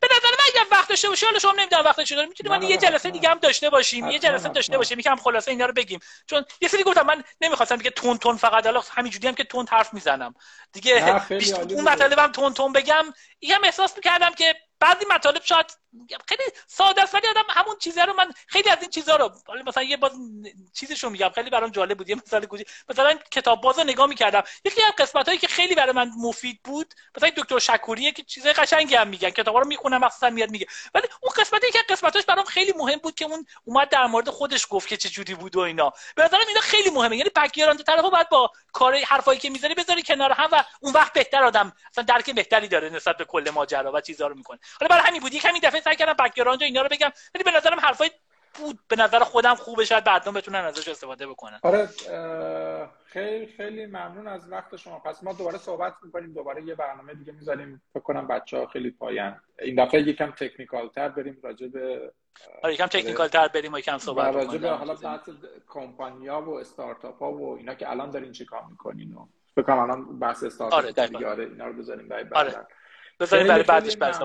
به 0.00 0.08
نظر 0.10 0.28
من 0.30 0.44
اگر 0.54 0.66
وقت 0.70 0.88
داشته 0.88 1.08
باشی 1.08 1.26
حالا 1.26 1.38
شما 1.38 1.52
نمی‌دونم 1.52 1.84
وقت 1.84 1.96
داشته 1.96 2.26
می‌تونیم 2.26 2.58
من 2.58 2.62
یه 2.62 2.76
جلسه 2.76 3.10
دیگه 3.10 3.28
هم 3.28 3.38
داشته 3.38 3.70
باشیم 3.70 4.10
یه 4.10 4.18
جلسه 4.18 4.48
داشته 4.48 4.76
باشیم 4.76 4.98
یکم 4.98 5.16
خلاصه 5.16 5.50
اینا 5.50 5.66
رو 5.66 5.72
بگیم. 5.72 6.00
چون 6.26 6.44
یه 6.60 6.68
سری 6.68 6.82
گفتم 6.82 7.06
من 7.06 7.24
نمی‌خواستم 7.40 7.76
دیگه 7.76 7.90
تون 7.90 8.18
تون 8.18 8.36
فقط 8.36 8.66
حالا 8.66 8.82
همینجوری 8.90 9.28
هم 9.28 9.34
که 9.34 9.44
تون 9.44 9.66
حرف 9.70 9.94
می‌زنم. 9.94 10.34
دیگه 10.72 11.22
اون 11.70 11.84
مطلبم 11.84 12.32
تون 12.32 12.54
تون 12.54 12.72
بگم. 12.72 13.04
یکم 13.40 13.64
احساس 13.64 13.96
می‌کردم 13.96 14.34
که 14.34 14.54
بعضی 14.80 15.04
مطالب 15.10 15.42
شاید 15.44 15.66
خیلی 16.28 16.42
ساده 16.66 17.02
است 17.02 17.14
ولی 17.14 17.28
آدم 17.28 17.44
همون 17.48 17.76
چیزا 17.78 18.04
رو 18.04 18.14
من 18.14 18.32
خیلی 18.46 18.70
از 18.70 18.78
این 18.80 18.90
چیزا 18.90 19.16
رو 19.16 19.32
مثلا 19.66 19.82
یه 19.82 19.96
باز 19.96 20.12
چیزشو 20.74 21.10
میگم 21.10 21.28
خیلی 21.28 21.50
برام 21.50 21.70
جالب 21.70 21.98
بود 21.98 22.08
یه 22.08 22.16
مثال 22.26 22.46
گوشی 22.46 22.64
مثلا 22.88 23.18
کتاب 23.30 23.60
باز 23.60 23.78
نگاه 23.78 24.06
می‌کردم 24.06 24.42
یکی 24.64 24.82
از 24.82 24.92
قسمت 24.98 25.26
هایی 25.26 25.38
که 25.38 25.46
خیلی 25.46 25.74
برای 25.74 25.92
من 25.92 26.10
مفید 26.18 26.60
بود 26.64 26.94
مثلا 27.16 27.30
دکتر 27.36 27.58
شکوریه 27.58 28.12
که 28.12 28.22
چیزای 28.22 28.52
قشنگی 28.52 28.94
هم 28.94 29.08
میگن 29.08 29.30
کتابا 29.30 29.58
رو 29.60 29.66
می‌خونم 29.66 30.00
مخصوصا 30.00 30.30
میاد 30.30 30.50
میگه 30.50 30.66
ولی 30.94 31.08
اون 31.22 31.32
قسمتی 31.36 31.72
که 31.72 31.78
قسمتاش 31.88 32.24
برام 32.24 32.44
خیلی 32.44 32.72
مهم 32.76 32.98
بود 32.98 33.14
که 33.14 33.24
اون 33.24 33.46
اومد 33.64 33.88
در 33.88 34.06
مورد 34.06 34.30
خودش 34.30 34.66
گفت 34.70 34.88
که 34.88 34.96
چه 34.96 35.08
جوری 35.08 35.34
بود 35.34 35.56
و 35.56 35.60
اینا. 35.60 35.92
به 36.16 36.24
نظرم 36.24 36.40
اینا 36.48 36.60
خیلی 36.60 36.90
مهمه 36.90 37.16
یعنی 37.16 37.30
background 37.36 37.82
طرفو 37.82 38.10
باید 38.10 38.28
با 38.28 38.50
کار 38.72 38.96
حرفایی 38.96 39.38
که 39.38 39.50
می‌ذاری 39.50 39.74
بذاری 39.74 40.02
کنار 40.02 40.32
هم 40.32 40.48
و 40.52 40.64
اون 40.80 40.92
وقت 40.92 41.12
بهتر 41.12 41.44
آدم 41.44 41.72
اصلا 41.90 42.04
درک 42.04 42.30
بهتری 42.30 42.68
داره 42.68 42.90
نسبت 42.90 43.16
به 43.16 43.24
کل 43.24 43.50
ماجرا 43.54 43.92
و 43.92 44.00
چیزا 44.00 44.26
رو 44.26 44.34
می‌کنه. 44.34 44.58
حالا 44.80 44.88
برای 44.88 45.02
همین 45.08 45.20
بود 45.20 45.34
یک 45.34 45.44
همین 45.44 45.60
دفعه 45.64 45.80
سعی 45.80 45.96
کردم 45.96 46.24
background 46.24 46.62
اینا 46.62 46.82
رو 46.82 46.88
بگم. 46.88 47.10
ولی 47.34 47.44
به 47.44 47.50
نظرم 47.50 47.80
حرفای 47.80 48.10
بود. 48.54 48.78
به 48.88 48.96
نظر 48.96 49.18
خودم 49.18 49.54
خوبه 49.54 49.84
شاید 49.84 50.04
بعدا 50.04 50.32
بتونن 50.32 50.58
ازش 50.58 50.88
استفاده 50.88 51.26
بکنن. 51.26 51.60
آره 51.62 51.88
خیلی 53.04 53.46
خیلی 53.46 53.86
ممنون 53.86 54.28
از 54.28 54.52
وقت 54.52 54.76
شما. 54.76 54.98
پس 54.98 55.22
ما 55.22 55.32
دوباره 55.32 55.58
صحبت 55.58 55.94
می‌کنیم 56.02 56.32
دوباره 56.32 56.62
یه 56.62 56.74
برنامه 56.74 57.14
دیگه 57.14 57.32
می‌ذاریم. 57.32 57.82
فکر 57.92 58.02
کنم 58.02 58.26
بچه 58.26 58.58
ها 58.58 58.66
خیلی 58.66 58.90
پاین 58.90 59.34
این 59.62 59.84
دفعه 59.84 60.00
یکم 60.00 60.30
تکنیکال 60.30 60.88
تر 60.88 61.08
بریم 61.08 61.38
راجع 61.42 61.66
به 61.66 62.12
آره 62.62 62.74
یکم 62.74 62.86
تکنیکال 62.86 63.28
تر 63.28 63.48
بریم 63.48 63.72
و 63.72 63.78
یکم 63.78 63.98
صحبت 63.98 64.34
راجع 64.34 64.58
به 64.58 64.70
حالا 64.70 64.94
بحث 64.94 65.28
کمپانیا 65.68 66.40
و 66.40 66.58
استارتاپ 66.58 67.18
ها 67.18 67.32
و 67.32 67.56
اینا 67.56 67.74
که 67.74 67.90
الان 67.90 68.10
دارین 68.10 68.32
چیکار 68.32 68.62
می‌کنین 68.70 69.14
و 69.14 69.26
فکر 69.54 69.62
کنم 69.62 69.78
الان 69.78 70.18
بحث 70.18 70.44
استارتاپ 70.44 70.78
آره 70.78 70.92
دیگه 70.92 71.26
آره 71.26 71.44
اینا 71.44 71.66
رو 71.66 71.72
بذاریم 71.72 72.08
برای 72.08 72.24
آره. 72.34 72.66
بذاریم 73.20 73.48
برای 73.48 73.62
بعدش 73.62 73.96
بحث 74.00 74.22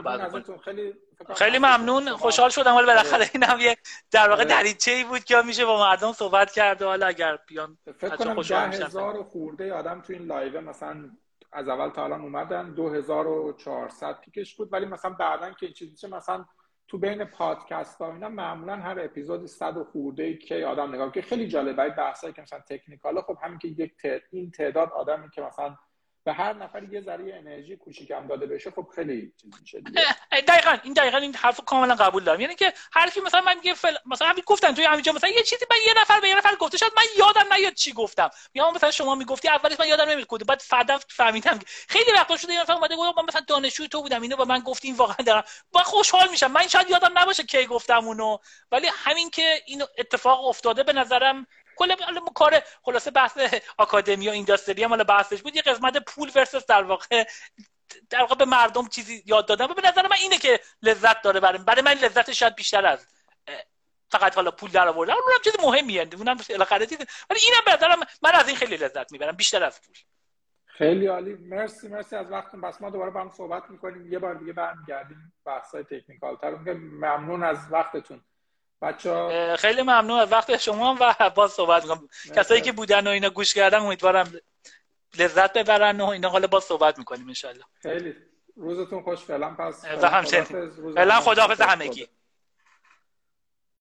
خیلی 0.64 0.94
خیلی 1.36 1.58
ممنون. 1.58 2.10
خوشحال 2.10 2.50
شدم 2.50 2.76
ولی 2.76 2.86
بالاخره 2.86 3.30
این 3.34 3.44
هم 3.44 3.60
یه 3.60 3.78
در 4.12 4.30
واقع 4.30 4.44
دریچه 4.44 4.92
ای 4.92 5.04
بود 5.04 5.24
که 5.24 5.42
میشه 5.42 5.66
با 5.66 5.80
مردم 5.80 6.12
صحبت 6.12 6.52
کرد 6.52 6.82
و 6.82 6.86
حالا 6.86 7.08
اگر 7.08 7.40
بیان 7.48 7.78
فکر 7.98 8.16
کنم 8.16 8.42
ده 8.42 8.86
هزار 8.86 9.24
خورده 9.24 9.74
آدم 9.74 10.02
تو 10.02 10.14
این 10.14 10.26
live 10.26 10.62
مثلا 10.62 11.10
از 11.52 11.68
اول 11.68 11.90
تا 11.90 12.04
الان 12.04 12.22
اومدن. 12.22 12.74
2400 12.74 14.20
peak 14.22 14.44
ش 14.44 14.56
بود 14.56 14.74
ولی 14.74 14.86
مثلا 14.86 15.12
بعدا 15.12 15.52
که 15.52 15.72
چیزی 15.72 16.08
مثلا 16.08 16.46
تو 16.88 16.98
بین 16.98 17.24
پادکست 17.24 18.02
ها 18.02 18.14
اینا 18.14 18.30
معمولا 18.30 18.76
هر 18.76 19.00
اپیزود 19.00 19.46
100 19.46 19.84
خورده 19.84 20.38
که 20.38 20.66
آدم 20.66 20.96
نگاه 20.96 21.12
که 21.12 21.22
خیلی 21.22 21.48
جالبه 21.48 21.90
بحثایی 21.90 22.34
که 22.34 22.42
مثلا 22.42 22.60
technical 22.60 23.22
خب 23.22 23.38
همین 23.44 23.60
که 23.60 23.68
یک 23.68 23.94
این 24.32 24.52
تعداد 24.52 24.90
آدمی 24.90 25.30
که 25.30 25.42
مثلا 25.42 25.76
به 26.30 26.36
هر 26.36 26.54
نفر 26.54 26.84
یه 26.84 27.02
ذره 27.02 27.36
انرژی 27.36 27.76
کوچیکم 27.76 28.28
داده 28.28 28.46
بشه 28.46 28.72
خب 28.72 28.88
خیلی 28.96 29.34
چیز 29.42 29.54
میشه 29.62 29.82
دقیقاً 30.48 30.78
این 30.84 30.94
دقیقاً 30.94 31.18
این 31.18 31.36
حرف 31.36 31.60
کاملا 31.66 31.96
قبول 31.96 32.24
دارم. 32.24 32.40
یعنی 32.42 32.56
که 32.56 32.74
حرفی 32.92 33.20
مثلا 33.22 33.42
من 33.42 33.56
میگه 33.56 33.74
فل... 33.74 33.96
مثلا 34.06 34.28
همین 34.28 34.44
گفتن 34.46 34.74
توی 34.74 34.86
همینجا 34.86 35.12
مثلا 35.12 35.30
یه 35.30 35.44
چیزی 35.44 35.66
من 35.72 35.78
یه 35.88 36.02
نفر 36.02 36.20
به 36.20 36.30
یه 36.30 36.38
نفر 36.38 36.56
گفته 36.56 36.78
شاید 36.78 36.94
من 36.98 37.04
یادم 37.18 37.54
نیاد 37.54 37.74
چی 37.74 37.94
گفتم. 37.94 38.30
یا 38.54 38.72
مثلا 38.72 38.92
شما 38.92 39.16
می‌گفتی 39.16 39.50
اولش 39.50 39.80
من 39.80 39.88
یادم 39.88 40.10
نمیاد 40.10 40.46
بعد 40.48 40.60
فردا 40.60 41.00
فهمیدم 41.10 41.60
خیلی 41.88 42.12
وقتا 42.12 42.38
شده 42.38 42.54
یه 42.54 42.62
نفر 42.62 42.74
اومده 42.74 42.96
گفت 42.96 43.18
من 43.18 43.24
مثلا 43.28 43.42
دانشجو 43.48 43.88
تو 43.88 44.02
بودم 44.02 44.22
اینو 44.22 44.36
با 44.36 44.46
من 44.46 44.60
گفتی 44.60 44.88
این 44.88 44.98
واقعا 44.98 45.26
دارم. 45.26 45.44
با 45.72 45.84
خوشحال 45.84 46.30
میشم. 46.30 46.52
من 46.52 46.68
شاید 46.68 46.90
یادم 46.90 47.12
نباشه 47.20 47.44
کی 47.44 47.66
گفتم 47.66 48.06
اونو. 48.06 48.38
ولی 48.72 48.88
همین 48.94 49.30
که 49.30 49.64
این 49.66 49.84
اتفاق 49.98 50.46
افتاده 50.46 50.84
به 50.84 50.94
نظرم 50.94 51.48
کل 51.80 51.96
کار 52.36 52.62
خلاصه 52.82 53.12
بحث 53.12 53.38
آکادمی 53.78 54.28
و 54.28 54.32
اینداستری 54.32 54.84
هم 54.84 54.98
بحثش 54.98 55.42
بود. 55.42 55.56
یه 55.56 55.62
قسمت 55.62 55.98
پول 55.98 56.32
ورسس 56.36 56.66
در 56.66 56.84
واقع 56.84 57.28
در 58.10 58.20
واقع 58.20 58.36
به 58.36 58.46
مردم 58.46 58.88
چیزی 58.88 59.24
یاد 59.26 59.48
دادن. 59.48 59.66
و 59.66 59.74
به 59.74 59.82
نظر 59.88 60.08
من 60.08 60.16
اینه 60.22 60.38
که 60.38 60.60
لذت 60.82 61.22
داره 61.22 61.40
برای 61.40 61.58
برای 61.58 61.82
من 61.82 61.94
لذت 61.94 62.32
شاید 62.32 62.56
بیشتر 62.56 62.86
از 62.86 63.06
فقط 64.12 64.36
حالا 64.36 64.52
پول 64.52 64.72
در 64.72 64.88
آوردن. 64.88 65.14
اونم 65.14 65.40
چیز 65.44 65.54
مهمیه. 65.64 66.08
اونم 66.18 66.38
بالاخره 66.50 66.86
چیز. 66.86 66.98
ولی 67.30 67.40
اینم 67.46 67.62
به 67.66 67.74
نظرم 67.74 68.00
من 68.22 68.32
از 68.32 68.48
این 68.48 68.58
خیلی 68.58 68.78
لذت 68.78 69.12
می‌برم. 69.12 69.36
بیشتر 69.36 69.64
از 69.64 69.82
پول. 69.82 69.96
خیلی 70.66 71.08
عالی. 71.08 71.34
مرسی 71.34 71.88
مرسی 71.88 72.16
از 72.16 72.32
وقتتون. 72.32 72.62
بس 72.62 72.82
ما 72.82 72.90
دوباره 72.90 73.12
با 73.12 73.22
هم 73.22 73.32
صحبت 73.32 73.64
می‌کنیم. 73.70 74.14
یه 74.14 74.20
بار 74.20 74.36
دیگه 74.36 74.54
برمیگردیم. 74.54 75.34
بحثای 75.46 75.84
تکنیکال 75.84 76.36
تر 76.36 76.50
ممنون 76.74 77.44
از 77.44 77.58
وقتتون. 77.72 78.22
بچه 78.82 79.56
خیلی 79.60 79.82
ممنون. 79.82 80.20
از 80.20 80.32
وقت 80.32 80.58
شما 80.58 80.98
و 81.00 81.30
باز 81.36 81.52
صحبت 81.52 81.84
می‌کنم. 81.84 82.10
کسایی 82.36 82.62
که 82.62 82.72
بودن 82.72 83.08
و 83.08 83.10
اینا 83.10 83.30
گوش 83.30 83.54
کردن 83.54 83.80
امیدوارم 83.80 84.32
لذت 85.20 85.54
ببرن 85.54 86.02
و 86.02 86.06
اینا. 86.06 86.30
حالا 86.30 86.48
باز 86.48 86.64
صحبت 86.64 86.98
می‌کنیم 86.98 87.28
انشالله 87.28 87.64
خیلی. 87.82 88.16
روزتون 88.56 89.04
خوش. 89.04 89.20
فعلا 89.20 89.50
پس 89.50 89.86
فعلا 90.96 91.20
خداحافظ 91.20 91.62
همگی. 91.62 92.08